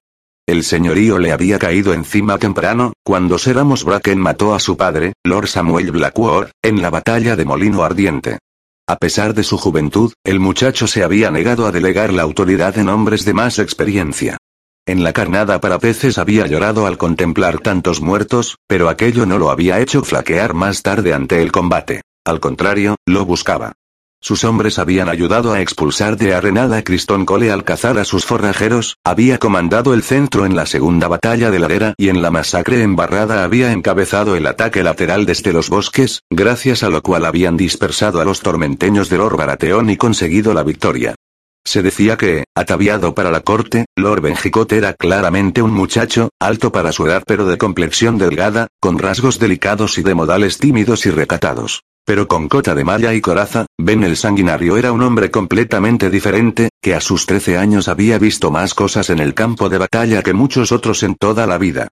El 0.47 0.63
señorío 0.63 1.19
le 1.19 1.33
había 1.33 1.59
caído 1.59 1.93
encima 1.93 2.37
temprano, 2.37 2.93
cuando 3.03 3.37
Seramos 3.37 3.83
Bracken 3.83 4.17
mató 4.17 4.55
a 4.55 4.59
su 4.61 4.77
padre, 4.77 5.11
Lord 5.25 5.49
Samuel 5.49 5.91
Blackwood, 5.91 6.47
en 6.63 6.81
la 6.81 6.89
batalla 6.89 7.35
de 7.35 7.43
Molino 7.43 7.83
Ardiente. 7.83 8.39
A 8.87 8.95
pesar 8.95 9.33
de 9.33 9.43
su 9.43 9.57
juventud, 9.57 10.13
el 10.23 10.39
muchacho 10.39 10.87
se 10.87 11.03
había 11.03 11.31
negado 11.31 11.67
a 11.67 11.73
delegar 11.73 12.13
la 12.13 12.23
autoridad 12.23 12.77
en 12.77 12.87
hombres 12.87 13.25
de 13.25 13.33
más 13.33 13.59
experiencia. 13.59 14.37
En 14.85 15.03
la 15.03 15.11
carnada 15.11 15.59
para 15.59 15.79
peces 15.79 16.17
había 16.17 16.47
llorado 16.47 16.87
al 16.87 16.97
contemplar 16.97 17.59
tantos 17.59 17.99
muertos, 17.99 18.55
pero 18.67 18.87
aquello 18.87 19.25
no 19.25 19.39
lo 19.39 19.51
había 19.51 19.81
hecho 19.81 20.01
flaquear 20.01 20.53
más 20.53 20.81
tarde 20.81 21.13
ante 21.13 21.41
el 21.41 21.51
combate. 21.51 22.03
Al 22.25 22.39
contrario, 22.39 22.95
lo 23.05 23.25
buscaba. 23.25 23.73
Sus 24.19 24.43
hombres 24.43 24.79
habían 24.79 25.09
ayudado 25.09 25.53
a 25.53 25.61
expulsar 25.61 26.17
de 26.17 26.33
Arenal 26.33 26.73
a 26.73 26.83
Cristón 26.83 27.25
Cole 27.25 27.51
al 27.51 27.63
cazar 27.63 27.99
a 27.99 28.03
sus 28.03 28.25
forrajeros, 28.25 28.97
había 29.03 29.37
comandado 29.37 29.93
el 29.93 30.01
centro 30.01 30.45
en 30.45 30.55
la 30.55 30.65
segunda 30.65 31.07
batalla 31.07 31.51
de 31.51 31.59
la 31.59 31.67
era 31.67 31.93
y 31.97 32.09
en 32.09 32.21
la 32.21 32.31
masacre 32.31 32.81
en 32.81 32.95
Barrada 32.95 33.43
había 33.43 33.71
encabezado 33.71 34.35
el 34.35 34.47
ataque 34.47 34.83
lateral 34.83 35.25
desde 35.25 35.53
los 35.53 35.69
bosques, 35.69 36.23
gracias 36.31 36.81
a 36.81 36.89
lo 36.89 37.03
cual 37.03 37.25
habían 37.25 37.57
dispersado 37.57 38.19
a 38.19 38.25
los 38.25 38.41
tormenteños 38.41 39.09
de 39.09 39.17
Lord 39.19 39.37
Baratheon 39.37 39.89
y 39.91 39.97
conseguido 39.97 40.53
la 40.53 40.63
victoria. 40.63 41.15
Se 41.63 41.83
decía 41.83 42.17
que, 42.17 42.45
ataviado 42.55 43.13
para 43.13 43.29
la 43.29 43.41
corte, 43.41 43.85
Lord 43.95 44.21
Benjicot 44.21 44.71
era 44.71 44.93
claramente 44.93 45.61
un 45.61 45.71
muchacho, 45.71 46.29
alto 46.39 46.71
para 46.71 46.91
su 46.91 47.05
edad 47.05 47.23
pero 47.27 47.45
de 47.45 47.57
complexión 47.57 48.17
delgada, 48.17 48.67
con 48.79 48.97
rasgos 48.97 49.37
delicados 49.37 49.97
y 49.97 50.01
de 50.03 50.15
modales 50.15 50.57
tímidos 50.57 51.05
y 51.05 51.11
recatados. 51.11 51.83
Pero 52.07 52.29
con 52.29 52.47
cota 52.47 52.73
de 52.73 52.85
malla 52.85 53.13
y 53.13 53.19
coraza, 53.19 53.65
Ben 53.77 54.01
el 54.01 54.15
sanguinario 54.15 54.77
era 54.77 54.93
un 54.93 55.03
hombre 55.03 55.29
completamente 55.29 56.09
diferente, 56.09 56.69
que 56.81 56.95
a 56.95 57.01
sus 57.01 57.25
13 57.25 57.57
años 57.57 57.89
había 57.89 58.17
visto 58.17 58.49
más 58.49 58.73
cosas 58.73 59.09
en 59.09 59.19
el 59.19 59.33
campo 59.33 59.67
de 59.67 59.77
batalla 59.77 60.23
que 60.23 60.31
muchos 60.31 60.71
otros 60.71 61.03
en 61.03 61.15
toda 61.15 61.45
la 61.45 61.57
vida. 61.57 61.89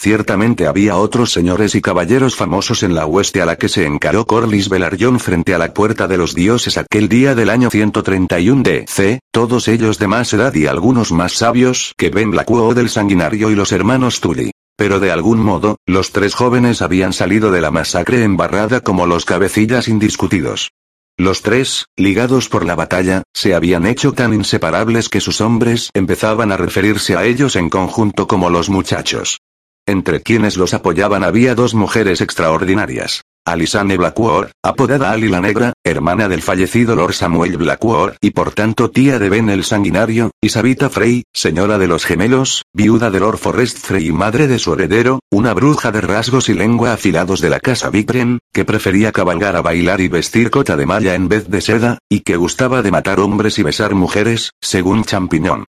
Ciertamente 0.00 0.66
había 0.66 0.96
otros 0.96 1.32
señores 1.32 1.74
y 1.74 1.82
caballeros 1.82 2.34
famosos 2.34 2.82
en 2.82 2.94
la 2.94 3.04
hueste 3.04 3.42
a 3.42 3.46
la 3.46 3.56
que 3.56 3.68
se 3.68 3.84
encaró 3.84 4.24
Corlys 4.24 4.70
Velaryon 4.70 5.20
frente 5.20 5.52
a 5.52 5.58
la 5.58 5.74
puerta 5.74 6.08
de 6.08 6.16
los 6.16 6.34
dioses 6.34 6.78
aquel 6.78 7.10
día 7.10 7.34
del 7.34 7.50
año 7.50 7.68
131 7.68 8.62
C, 8.86 9.20
todos 9.30 9.68
ellos 9.68 9.98
de 9.98 10.06
más 10.06 10.32
edad 10.32 10.54
y 10.54 10.64
algunos 10.66 11.12
más 11.12 11.32
sabios 11.32 11.92
que 11.98 12.08
Ben 12.08 12.30
Blackwell 12.30 12.74
del 12.74 12.88
Sanguinario 12.88 13.50
y 13.50 13.54
los 13.54 13.72
hermanos 13.72 14.20
Tully. 14.20 14.50
Pero 14.78 15.00
de 15.00 15.10
algún 15.10 15.40
modo, 15.40 15.78
los 15.86 16.12
tres 16.12 16.34
jóvenes 16.34 16.82
habían 16.82 17.12
salido 17.12 17.50
de 17.50 17.60
la 17.60 17.72
masacre 17.72 18.22
embarrada 18.22 18.80
como 18.80 19.06
los 19.06 19.24
cabecillas 19.24 19.88
indiscutidos. 19.88 20.70
Los 21.16 21.42
tres, 21.42 21.86
ligados 21.96 22.48
por 22.48 22.64
la 22.64 22.76
batalla, 22.76 23.24
se 23.34 23.56
habían 23.56 23.86
hecho 23.86 24.12
tan 24.12 24.32
inseparables 24.32 25.08
que 25.08 25.20
sus 25.20 25.40
hombres 25.40 25.90
empezaban 25.94 26.52
a 26.52 26.56
referirse 26.56 27.16
a 27.16 27.24
ellos 27.24 27.56
en 27.56 27.70
conjunto 27.70 28.28
como 28.28 28.50
los 28.50 28.70
muchachos. 28.70 29.40
Entre 29.84 30.22
quienes 30.22 30.56
los 30.56 30.74
apoyaban 30.74 31.24
había 31.24 31.56
dos 31.56 31.74
mujeres 31.74 32.20
extraordinarias. 32.20 33.22
Alisane 33.52 33.96
Blackwood, 33.96 34.48
apodada 34.62 35.10
Ali 35.10 35.28
la 35.28 35.40
Negra, 35.40 35.72
hermana 35.84 36.28
del 36.28 36.42
fallecido 36.42 36.94
Lord 36.94 37.14
Samuel 37.14 37.56
Blackwood 37.56 38.12
y 38.20 38.30
por 38.30 38.52
tanto 38.52 38.90
tía 38.90 39.18
de 39.18 39.28
Ben 39.28 39.48
el 39.48 39.64
Sanguinario, 39.64 40.30
y 40.40 40.50
Sabita 40.50 40.90
Frey, 40.90 41.24
señora 41.32 41.78
de 41.78 41.88
los 41.88 42.04
gemelos, 42.04 42.62
viuda 42.72 43.10
de 43.10 43.20
Lord 43.20 43.38
Forrest 43.38 43.78
Frey 43.78 44.08
y 44.08 44.12
madre 44.12 44.48
de 44.48 44.58
su 44.58 44.74
heredero, 44.74 45.20
una 45.30 45.54
bruja 45.54 45.92
de 45.92 46.00
rasgos 46.00 46.48
y 46.48 46.54
lengua 46.54 46.92
afilados 46.92 47.40
de 47.40 47.50
la 47.50 47.60
casa 47.60 47.90
Bigren, 47.90 48.38
que 48.52 48.64
prefería 48.64 49.12
cabalgar 49.12 49.56
a 49.56 49.62
bailar 49.62 50.00
y 50.00 50.08
vestir 50.08 50.50
cota 50.50 50.76
de 50.76 50.86
malla 50.86 51.14
en 51.14 51.28
vez 51.28 51.48
de 51.48 51.60
seda, 51.60 51.98
y 52.08 52.20
que 52.20 52.36
gustaba 52.36 52.82
de 52.82 52.90
matar 52.90 53.20
hombres 53.20 53.58
y 53.58 53.62
besar 53.62 53.94
mujeres, 53.94 54.52
según 54.60 55.04
Champiñón. 55.04 55.64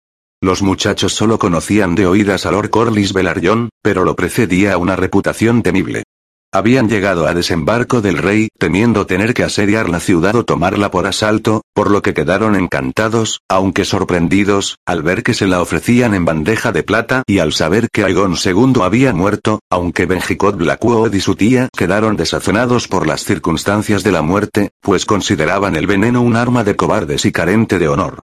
Los 0.42 0.62
muchachos 0.62 1.14
solo 1.14 1.38
conocían 1.38 1.94
de 1.94 2.06
oídas 2.06 2.44
a 2.46 2.50
Lord 2.50 2.70
Corlys 2.70 3.12
Velaryon, 3.12 3.70
pero 3.82 4.04
lo 4.04 4.14
precedía 4.14 4.76
una 4.76 4.94
reputación 4.94 5.62
temible. 5.62 6.04
Habían 6.52 6.88
llegado 6.88 7.26
a 7.26 7.34
desembarco 7.34 8.00
del 8.00 8.18
rey, 8.18 8.48
temiendo 8.58 9.06
tener 9.06 9.34
que 9.34 9.42
asediar 9.42 9.88
la 9.88 10.00
ciudad 10.00 10.34
o 10.36 10.44
tomarla 10.44 10.90
por 10.90 11.06
asalto, 11.06 11.62
por 11.74 11.90
lo 11.90 12.02
que 12.02 12.14
quedaron 12.14 12.54
encantados, 12.54 13.40
aunque 13.48 13.84
sorprendidos, 13.84 14.76
al 14.86 15.02
ver 15.02 15.22
que 15.22 15.34
se 15.34 15.46
la 15.46 15.60
ofrecían 15.60 16.14
en 16.14 16.24
bandeja 16.24 16.72
de 16.72 16.82
plata 16.82 17.22
y 17.26 17.40
al 17.40 17.52
saber 17.52 17.88
que 17.92 18.04
Aegon 18.04 18.36
II 18.42 18.80
había 18.82 19.12
muerto, 19.12 19.60
aunque 19.70 20.06
Benjicot 20.06 20.56
Blackwood 20.56 21.12
y 21.14 21.20
su 21.20 21.34
tía 21.34 21.68
quedaron 21.76 22.16
desazonados 22.16 22.88
por 22.88 23.06
las 23.06 23.24
circunstancias 23.24 24.02
de 24.02 24.12
la 24.12 24.22
muerte, 24.22 24.70
pues 24.80 25.04
consideraban 25.04 25.76
el 25.76 25.86
veneno 25.86 26.22
un 26.22 26.36
arma 26.36 26.64
de 26.64 26.76
cobardes 26.76 27.24
y 27.26 27.32
carente 27.32 27.78
de 27.78 27.88
honor. 27.88 28.25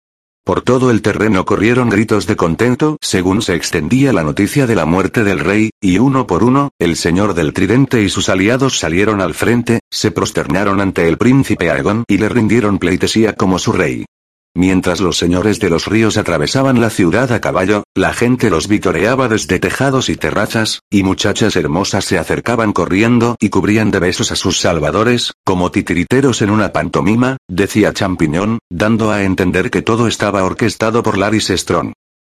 Por 0.50 0.62
todo 0.62 0.90
el 0.90 1.00
terreno 1.00 1.44
corrieron 1.44 1.90
gritos 1.90 2.26
de 2.26 2.34
contento 2.34 2.96
según 3.00 3.40
se 3.40 3.54
extendía 3.54 4.12
la 4.12 4.24
noticia 4.24 4.66
de 4.66 4.74
la 4.74 4.84
muerte 4.84 5.22
del 5.22 5.38
rey, 5.38 5.70
y 5.80 5.98
uno 5.98 6.26
por 6.26 6.42
uno, 6.42 6.70
el 6.80 6.96
señor 6.96 7.34
del 7.34 7.52
tridente 7.52 8.02
y 8.02 8.08
sus 8.08 8.28
aliados 8.28 8.76
salieron 8.76 9.20
al 9.20 9.34
frente, 9.34 9.78
se 9.92 10.10
prosternaron 10.10 10.80
ante 10.80 11.06
el 11.06 11.18
príncipe 11.18 11.70
Aegon 11.70 12.02
y 12.08 12.18
le 12.18 12.28
rindieron 12.28 12.80
pleitesía 12.80 13.34
como 13.34 13.60
su 13.60 13.70
rey. 13.70 14.06
Mientras 14.54 15.00
los 15.00 15.16
señores 15.16 15.60
de 15.60 15.70
los 15.70 15.86
ríos 15.86 16.16
atravesaban 16.16 16.80
la 16.80 16.90
ciudad 16.90 17.30
a 17.30 17.40
caballo, 17.40 17.84
la 17.94 18.12
gente 18.12 18.50
los 18.50 18.66
vitoreaba 18.66 19.28
desde 19.28 19.60
tejados 19.60 20.08
y 20.08 20.16
terrazas, 20.16 20.80
y 20.90 21.04
muchachas 21.04 21.54
hermosas 21.54 22.04
se 22.04 22.18
acercaban 22.18 22.72
corriendo 22.72 23.36
y 23.38 23.48
cubrían 23.50 23.92
de 23.92 24.00
besos 24.00 24.32
a 24.32 24.36
sus 24.36 24.58
salvadores, 24.58 25.32
como 25.44 25.70
titiriteros 25.70 26.42
en 26.42 26.50
una 26.50 26.72
pantomima, 26.72 27.36
decía 27.48 27.92
Champiñón, 27.92 28.58
dando 28.68 29.12
a 29.12 29.22
entender 29.22 29.70
que 29.70 29.82
todo 29.82 30.08
estaba 30.08 30.42
orquestado 30.42 31.04
por 31.04 31.16
Laris 31.16 31.48
Strong. 31.48 31.92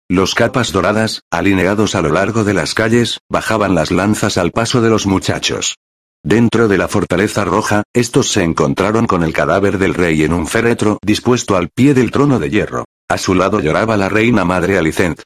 Los 0.09 0.33
capas 0.33 0.71
doradas, 0.71 1.21
alineados 1.31 1.93
a 1.93 2.01
lo 2.01 2.09
largo 2.09 2.43
de 2.43 2.53
las 2.53 2.73
calles, 2.73 3.19
bajaban 3.29 3.75
las 3.75 3.91
lanzas 3.91 4.37
al 4.37 4.51
paso 4.51 4.81
de 4.81 4.89
los 4.89 5.05
muchachos. 5.05 5.75
Dentro 6.27 6.67
de 6.67 6.77
la 6.77 6.89
fortaleza 6.89 7.45
roja, 7.45 7.83
estos 7.93 8.29
se 8.29 8.43
encontraron 8.43 9.07
con 9.07 9.23
el 9.23 9.31
cadáver 9.31 9.77
del 9.77 9.93
rey 9.93 10.23
en 10.23 10.33
un 10.33 10.45
féretro 10.45 10.99
dispuesto 11.01 11.55
al 11.55 11.69
pie 11.69 11.93
del 11.93 12.11
trono 12.11 12.37
de 12.37 12.49
hierro. 12.49 12.83
A 13.07 13.17
su 13.17 13.33
lado 13.33 13.61
lloraba 13.61 13.95
la 13.95 14.09
reina 14.09 14.43
madre 14.43 14.77
Alicent. 14.77 15.21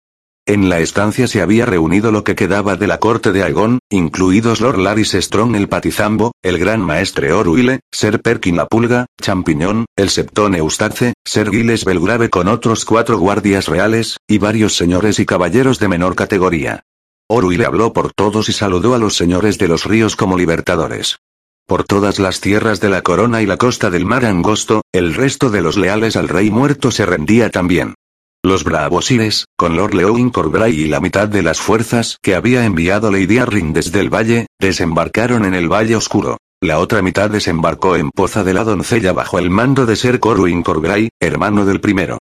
En 0.45 0.69
la 0.69 0.79
estancia 0.79 1.25
se 1.25 1.41
había 1.41 1.65
reunido 1.65 2.11
lo 2.11 2.23
que 2.23 2.35
quedaba 2.35 2.75
de 2.75 2.85
la 2.85 2.99
corte 2.99 3.31
de 3.31 3.41
Aegon, 3.41 3.79
incluidos 3.89 4.61
Lord 4.61 4.77
Laris 4.77 5.17
Strong 5.19 5.55
el 5.55 5.69
Patizambo, 5.69 6.33
el 6.43 6.59
gran 6.59 6.81
maestre 6.81 7.33
Oruile, 7.33 7.79
Ser 7.91 8.21
Perkin 8.21 8.55
la 8.55 8.67
Pulga, 8.67 9.07
Champiñón, 9.19 9.85
el 9.95 10.11
Septón 10.11 10.53
Eustace, 10.53 11.15
Ser 11.25 11.49
Giles 11.49 11.83
Belgrave 11.83 12.29
con 12.29 12.47
otros 12.47 12.85
cuatro 12.85 13.17
guardias 13.17 13.67
reales, 13.67 14.17
y 14.27 14.37
varios 14.37 14.75
señores 14.75 15.17
y 15.17 15.25
caballeros 15.25 15.79
de 15.79 15.87
menor 15.87 16.13
categoría. 16.13 16.83
Orui 17.31 17.55
le 17.55 17.65
habló 17.65 17.93
por 17.93 18.11
todos 18.11 18.49
y 18.49 18.51
saludó 18.51 18.93
a 18.93 18.97
los 18.97 19.15
señores 19.15 19.57
de 19.57 19.69
los 19.69 19.85
ríos 19.85 20.17
como 20.17 20.37
libertadores. 20.37 21.19
Por 21.65 21.85
todas 21.85 22.19
las 22.19 22.41
tierras 22.41 22.81
de 22.81 22.89
la 22.89 23.03
corona 23.03 23.41
y 23.41 23.45
la 23.45 23.55
costa 23.55 23.89
del 23.89 24.05
mar 24.05 24.25
angosto, 24.25 24.81
el 24.91 25.13
resto 25.13 25.49
de 25.49 25.61
los 25.61 25.77
leales 25.77 26.17
al 26.17 26.27
rey 26.27 26.51
muerto 26.51 26.91
se 26.91 27.05
rendía 27.05 27.49
también. 27.49 27.95
Los 28.43 28.65
bravosires, 28.65 29.45
con 29.55 29.77
Lord 29.77 29.93
Leoin 29.93 30.29
Corbray 30.29 30.77
y 30.77 30.87
la 30.89 30.99
mitad 30.99 31.29
de 31.29 31.41
las 31.41 31.61
fuerzas 31.61 32.17
que 32.21 32.35
había 32.35 32.65
enviado 32.65 33.09
Lady 33.09 33.37
Arryn 33.37 33.71
desde 33.71 34.01
el 34.01 34.13
valle, 34.13 34.47
desembarcaron 34.59 35.45
en 35.45 35.53
el 35.53 35.71
Valle 35.71 35.95
Oscuro. 35.95 36.35
La 36.59 36.79
otra 36.79 37.01
mitad 37.01 37.29
desembarcó 37.29 37.95
en 37.95 38.11
Poza 38.11 38.43
de 38.43 38.53
la 38.53 38.65
Doncella 38.65 39.13
bajo 39.13 39.39
el 39.39 39.49
mando 39.49 39.85
de 39.85 39.95
Ser 39.95 40.19
Corwin 40.19 40.63
Corbray, 40.63 41.07
hermano 41.21 41.65
del 41.65 41.79
primero. 41.79 42.17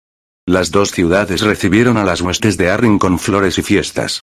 Las 0.47 0.71
dos 0.71 0.93
ciudades 0.93 1.41
recibieron 1.41 1.97
a 1.97 2.05
las 2.05 2.21
huestes 2.21 2.57
de 2.57 2.71
Arryn 2.71 3.01
con 3.01 3.19
flores 3.19 3.59
y 3.59 3.63
fiestas. 3.63 4.21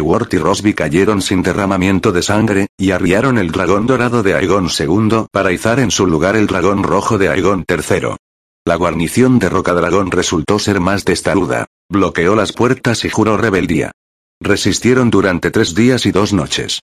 Wort 0.00 0.34
y 0.34 0.38
Rosby 0.38 0.74
cayeron 0.74 1.22
sin 1.22 1.42
derramamiento 1.42 2.12
de 2.12 2.22
sangre, 2.22 2.68
y 2.76 2.92
arriaron 2.92 3.38
el 3.38 3.50
dragón 3.50 3.86
dorado 3.86 4.22
de 4.22 4.34
Aegon 4.34 4.68
II 4.68 5.26
para 5.32 5.52
izar 5.52 5.80
en 5.80 5.90
su 5.90 6.06
lugar 6.06 6.36
el 6.36 6.46
dragón 6.46 6.82
rojo 6.82 7.18
de 7.18 7.28
Aegon 7.28 7.64
III. 7.68 8.16
La 8.64 8.76
guarnición 8.76 9.38
de 9.38 9.48
Rocadragón 9.48 10.10
resultó 10.10 10.58
ser 10.58 10.78
más 10.78 11.04
testaruda, 11.04 11.66
bloqueó 11.88 12.36
las 12.36 12.52
puertas 12.52 13.04
y 13.04 13.10
juró 13.10 13.36
rebeldía. 13.36 13.92
Resistieron 14.40 15.10
durante 15.10 15.50
tres 15.50 15.74
días 15.74 16.06
y 16.06 16.12
dos 16.12 16.32
noches. 16.32 16.80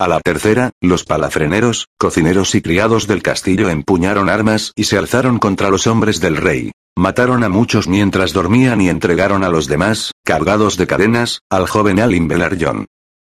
A 0.00 0.06
la 0.06 0.20
tercera, 0.20 0.70
los 0.80 1.04
palafreneros, 1.04 1.88
cocineros 1.98 2.54
y 2.54 2.62
criados 2.62 3.06
del 3.06 3.22
castillo 3.22 3.68
empuñaron 3.68 4.28
armas 4.28 4.72
y 4.76 4.84
se 4.84 4.98
alzaron 4.98 5.38
contra 5.38 5.70
los 5.70 5.86
hombres 5.86 6.20
del 6.20 6.36
rey. 6.36 6.70
Mataron 6.98 7.44
a 7.44 7.48
muchos 7.48 7.86
mientras 7.86 8.32
dormían 8.32 8.80
y 8.80 8.88
entregaron 8.88 9.44
a 9.44 9.50
los 9.50 9.68
demás, 9.68 10.10
cargados 10.24 10.76
de 10.76 10.88
cadenas, 10.88 11.42
al 11.48 11.68
joven 11.68 12.00
Alin 12.00 12.26
Velaryon. 12.26 12.86